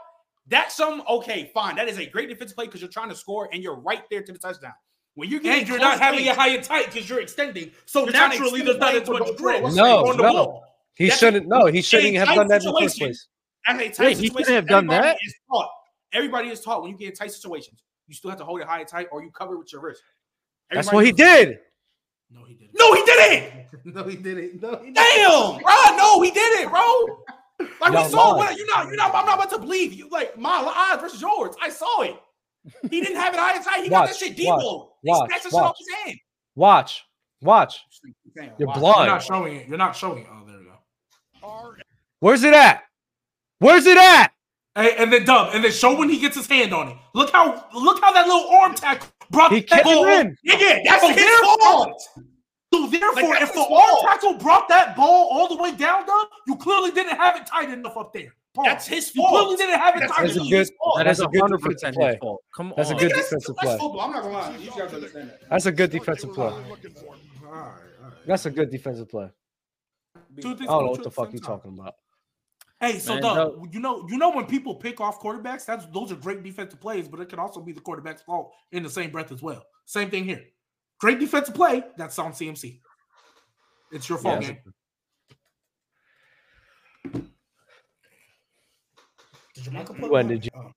that's 0.48 0.74
some 0.76 1.04
okay, 1.08 1.52
fine. 1.54 1.76
That 1.76 1.88
is 1.88 1.98
a 2.00 2.06
great 2.06 2.28
defensive 2.28 2.56
play 2.56 2.66
because 2.66 2.80
you're 2.80 2.90
trying 2.90 3.10
to 3.10 3.14
score 3.14 3.48
and 3.52 3.62
you're 3.62 3.76
right 3.76 4.02
there 4.10 4.22
to 4.22 4.32
the 4.32 4.38
touchdown. 4.40 4.74
When 5.14 5.30
you 5.30 5.38
get 5.38 5.60
And 5.60 5.68
you're 5.68 5.78
not 5.78 6.00
having 6.00 6.26
it 6.26 6.34
high 6.34 6.48
and 6.48 6.64
tight 6.64 6.86
because 6.92 7.08
you're 7.08 7.20
extending. 7.20 7.70
So 7.84 8.02
You're 8.02 8.12
naturally, 8.12 8.62
there's 8.62 8.78
not 8.78 8.92
the 8.92 9.02
as 9.02 9.08
play 9.08 9.18
much 9.20 9.28
for 9.28 9.34
grip. 9.36 9.62
No, 9.72 10.04
on 10.08 10.16
the 10.16 10.22
no. 10.24 10.32
ball. 10.32 10.64
He 10.96 11.04
That's- 11.04 11.20
shouldn't. 11.20 11.46
No, 11.46 11.66
he 11.66 11.80
shouldn't 11.80 12.16
have 12.16 12.34
done 12.34 12.48
that 12.48 12.64
in 12.64 12.72
the 12.72 12.80
first 12.80 12.98
place. 12.98 13.28
As 13.66 13.80
a 13.80 13.88
tight 13.88 13.98
Wait, 13.98 14.16
he 14.18 14.26
situation, 14.28 14.36
couldn't 14.36 14.54
have 14.54 14.68
done 14.68 14.84
everybody 14.84 15.08
that? 15.08 15.18
Is 15.24 15.34
taught. 15.50 15.68
Everybody 16.12 16.48
is 16.48 16.60
taught 16.60 16.82
when 16.82 16.90
you 16.92 16.96
get 16.96 17.08
in 17.10 17.14
tight 17.14 17.32
situations, 17.32 17.82
you 18.06 18.14
still 18.14 18.30
have 18.30 18.38
to 18.38 18.44
hold 18.44 18.60
it 18.60 18.66
high 18.66 18.80
and 18.80 18.88
tight, 18.88 19.08
or 19.10 19.22
you 19.22 19.30
cover 19.30 19.54
it 19.54 19.58
with 19.58 19.72
your 19.72 19.82
wrist. 19.82 20.02
That's 20.70 20.92
what 20.92 21.04
he 21.04 21.12
knows- 21.12 21.18
did. 21.18 21.58
No, 22.30 22.44
he 22.44 22.54
didn't. 22.54 22.72
No, 22.78 22.92
he 22.94 23.04
didn't. 23.04 23.52
No, 23.94 24.02
he 24.02 24.16
didn't. 24.16 24.60
No, 24.60 24.70
he 24.78 24.90
didn't. 24.90 24.94
Damn, 24.94 25.62
bro. 25.62 25.96
No, 25.96 26.20
he 26.22 26.32
didn't, 26.32 26.70
bro. 26.70 26.80
Like 27.80 27.92
Y'all 27.92 28.04
we 28.04 28.10
saw, 28.10 28.36
what, 28.36 28.56
you're 28.56 28.66
not, 28.66 28.86
you're 28.88 28.96
not. 28.96 29.14
I'm 29.14 29.26
not 29.26 29.34
about 29.36 29.50
to 29.50 29.58
believe 29.58 29.92
you. 29.92 30.08
Like 30.10 30.36
my 30.36 30.50
eyes 30.50 31.00
versus 31.00 31.20
yours. 31.20 31.54
I 31.62 31.70
saw 31.70 32.02
it. 32.02 32.16
He 32.90 33.00
didn't 33.00 33.16
have 33.16 33.32
it 33.32 33.38
high 33.38 33.54
and 33.54 33.64
tight. 33.64 33.84
He 33.84 33.88
got 33.88 34.00
Watch, 34.00 34.10
that 34.10 34.16
shit 34.16 34.36
deep 34.36 34.48
watch. 34.48 34.62
He 35.02 35.10
watch, 35.10 35.28
snatched 35.28 35.42
that 35.44 35.50
shit 35.50 35.52
watch. 35.52 35.64
off 35.64 35.76
his 35.78 35.88
hand. 36.04 36.18
Watch, 36.56 37.04
watch. 37.42 37.84
Damn, 38.36 38.50
You're 38.58 38.68
wow. 38.68 38.74
You're 38.98 39.06
not 39.06 39.22
showing 39.22 39.56
it. 39.56 39.68
You're 39.68 39.78
not 39.78 39.94
showing 39.94 40.18
it. 40.24 40.26
Oh, 40.32 40.44
there 40.46 40.58
we 40.58 40.64
go. 40.64 41.74
Where's 42.18 42.42
it 42.42 42.54
at? 42.54 42.82
Where's 43.58 43.86
it 43.86 43.96
at? 43.96 44.32
Hey, 44.74 44.94
and 44.98 45.10
then 45.12 45.24
dub, 45.24 45.54
and 45.54 45.64
then 45.64 45.72
show 45.72 45.96
when 45.98 46.08
he 46.10 46.18
gets 46.18 46.36
his 46.36 46.46
hand 46.46 46.74
on 46.74 46.88
it. 46.88 46.96
Look 47.14 47.30
how 47.30 47.64
look 47.74 48.00
how 48.02 48.12
that 48.12 48.26
little 48.26 48.48
arm 48.50 48.74
tackle 48.74 49.08
brought 49.30 49.52
He 49.52 49.60
that 49.70 49.84
ball. 49.84 50.04
it 50.06 50.20
in. 50.26 50.36
Nigga, 50.46 50.80
that's 50.84 51.00
So 51.02 51.08
his 51.08 51.16
therefore- 51.16 51.58
fault. 51.60 52.02
So 52.74 52.86
therefore, 52.88 53.30
Like, 53.30 53.42
if 53.42 53.54
the 53.54 53.60
arm 53.64 53.96
tackle 54.02 54.34
brought 54.34 54.68
that 54.68 54.94
ball 54.96 55.28
all 55.30 55.48
the 55.48 55.56
way 55.62 55.72
down, 55.74 56.04
dub, 56.06 56.26
you 56.46 56.56
clearly 56.56 56.90
didn't 56.90 57.16
have 57.16 57.36
it 57.36 57.46
tight 57.46 57.70
enough 57.70 57.96
up 57.96 58.12
there. 58.12 58.34
Pause. 58.54 58.66
That's 58.66 58.86
his 58.86 59.14
You 59.14 59.22
fault. 59.22 59.30
clearly 59.32 59.56
didn't 59.56 59.80
have 59.80 59.96
it 59.96 60.00
That's 60.00 60.12
tight 60.12 60.28
a 60.28 60.32
enough. 60.32 60.48
good. 60.50 60.58
his 60.58 60.72
fault. 60.78 60.96
That 60.98 61.04
That's 61.04 61.20
a 61.20 61.24
a 61.24 61.28
good 61.28 61.40
hundred 61.40 61.56
defensive 61.58 61.76
percent 61.80 61.96
play. 61.96 62.06
his 62.08 62.16
fault. 62.18 62.42
Come 62.54 62.74
That's 62.76 62.90
a 62.90 62.94
good 62.94 63.10
that's, 63.12 63.28
defensive 63.30 63.56
that's 63.56 63.66
play. 63.68 63.78
football. 63.78 64.00
I'm 64.02 64.12
not 64.12 64.22
gonna 64.22 64.34
lie. 64.34 64.56
You 64.56 64.70
have 64.72 64.88
to 64.90 64.96
understand 64.96 65.30
that. 65.30 65.40
That's 65.48 65.66
a 65.66 65.72
good 65.72 65.90
defensive 65.90 66.32
play. 66.34 66.46
All 66.48 66.60
right, 66.60 66.68
all 67.46 67.54
right. 67.54 67.72
That's 68.26 68.44
a 68.46 68.50
good 68.50 68.70
defensive 68.70 69.08
play. 69.08 69.30
Two 70.42 70.48
I 70.50 70.54
don't 70.54 70.66
know 70.84 70.90
what 70.90 71.02
the 71.02 71.10
fuck 71.10 71.32
you 71.32 71.38
time. 71.38 71.46
talking 71.60 71.78
about. 71.78 71.94
Hey, 72.80 72.98
so 72.98 73.14
Man, 73.14 73.22
Doug, 73.22 73.74
you 73.74 73.80
know, 73.80 74.06
you 74.08 74.18
know 74.18 74.30
when 74.30 74.44
people 74.44 74.74
pick 74.74 75.00
off 75.00 75.20
quarterbacks, 75.20 75.64
that's 75.64 75.86
those 75.86 76.12
are 76.12 76.16
great 76.16 76.42
defensive 76.42 76.80
plays, 76.80 77.08
but 77.08 77.20
it 77.20 77.28
can 77.30 77.38
also 77.38 77.60
be 77.60 77.72
the 77.72 77.80
quarterback's 77.80 78.22
fault 78.22 78.52
in 78.72 78.82
the 78.82 78.90
same 78.90 79.10
breath 79.10 79.32
as 79.32 79.42
well. 79.42 79.64
Same 79.86 80.10
thing 80.10 80.24
here. 80.24 80.42
Great 81.00 81.18
defensive 81.18 81.54
play, 81.54 81.82
that's 81.96 82.18
on 82.18 82.32
CMC. 82.32 82.80
It's 83.92 84.08
your 84.08 84.18
fault, 84.18 84.42
Yeah. 84.42 84.54
Did 89.54 89.64
your 89.64 89.74
Michael 89.74 89.94
put 89.94 90.10
When 90.10 90.28
did 90.28 90.44
you- 90.44 90.50
Oh. 90.54 90.70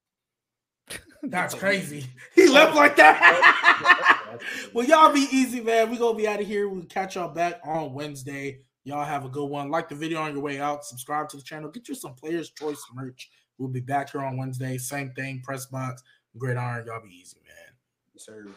That's 1.24 1.54
crazy. 1.54 2.06
He 2.34 2.48
left 2.48 2.76
like 2.76 2.96
that. 2.96 4.40
well, 4.74 4.86
y'all 4.86 5.12
be 5.12 5.28
easy, 5.32 5.60
man. 5.60 5.90
We 5.92 5.98
gonna 5.98 6.18
be 6.18 6.28
out 6.28 6.40
of 6.40 6.48
here. 6.48 6.70
We'll 6.70 6.86
catch 6.86 7.16
y'all 7.16 7.34
back 7.34 7.60
on 7.66 7.94
Wednesday. 7.94 8.62
Y'all 8.90 9.06
have 9.06 9.24
a 9.24 9.30
good 9.30 9.45
one. 9.45 9.70
Like 9.70 9.88
the 9.88 9.94
video 9.94 10.20
on 10.20 10.34
your 10.34 10.41
way 10.41 10.60
out. 10.60 10.84
Subscribe 10.84 11.30
to 11.30 11.38
the 11.38 11.44
channel. 11.44 11.70
Get 11.70 11.88
you 11.88 11.94
some 11.94 12.16
Players 12.16 12.49
Choice 12.49 12.84
merch. 12.95 13.30
We'll 13.60 13.70
be 13.70 13.82
back 13.82 14.11
here 14.11 14.22
on 14.22 14.36
Wednesday. 14.36 14.80
Same 14.80 15.11
thing. 15.11 15.41
Press 15.44 15.68
box. 15.68 16.02
Gridiron. 16.40 16.88
Y'all 16.88 16.99
be 16.99 17.14
easy, 17.14 17.38
man. 17.45 17.76
Yes, 18.16 18.26
sir. 18.26 18.48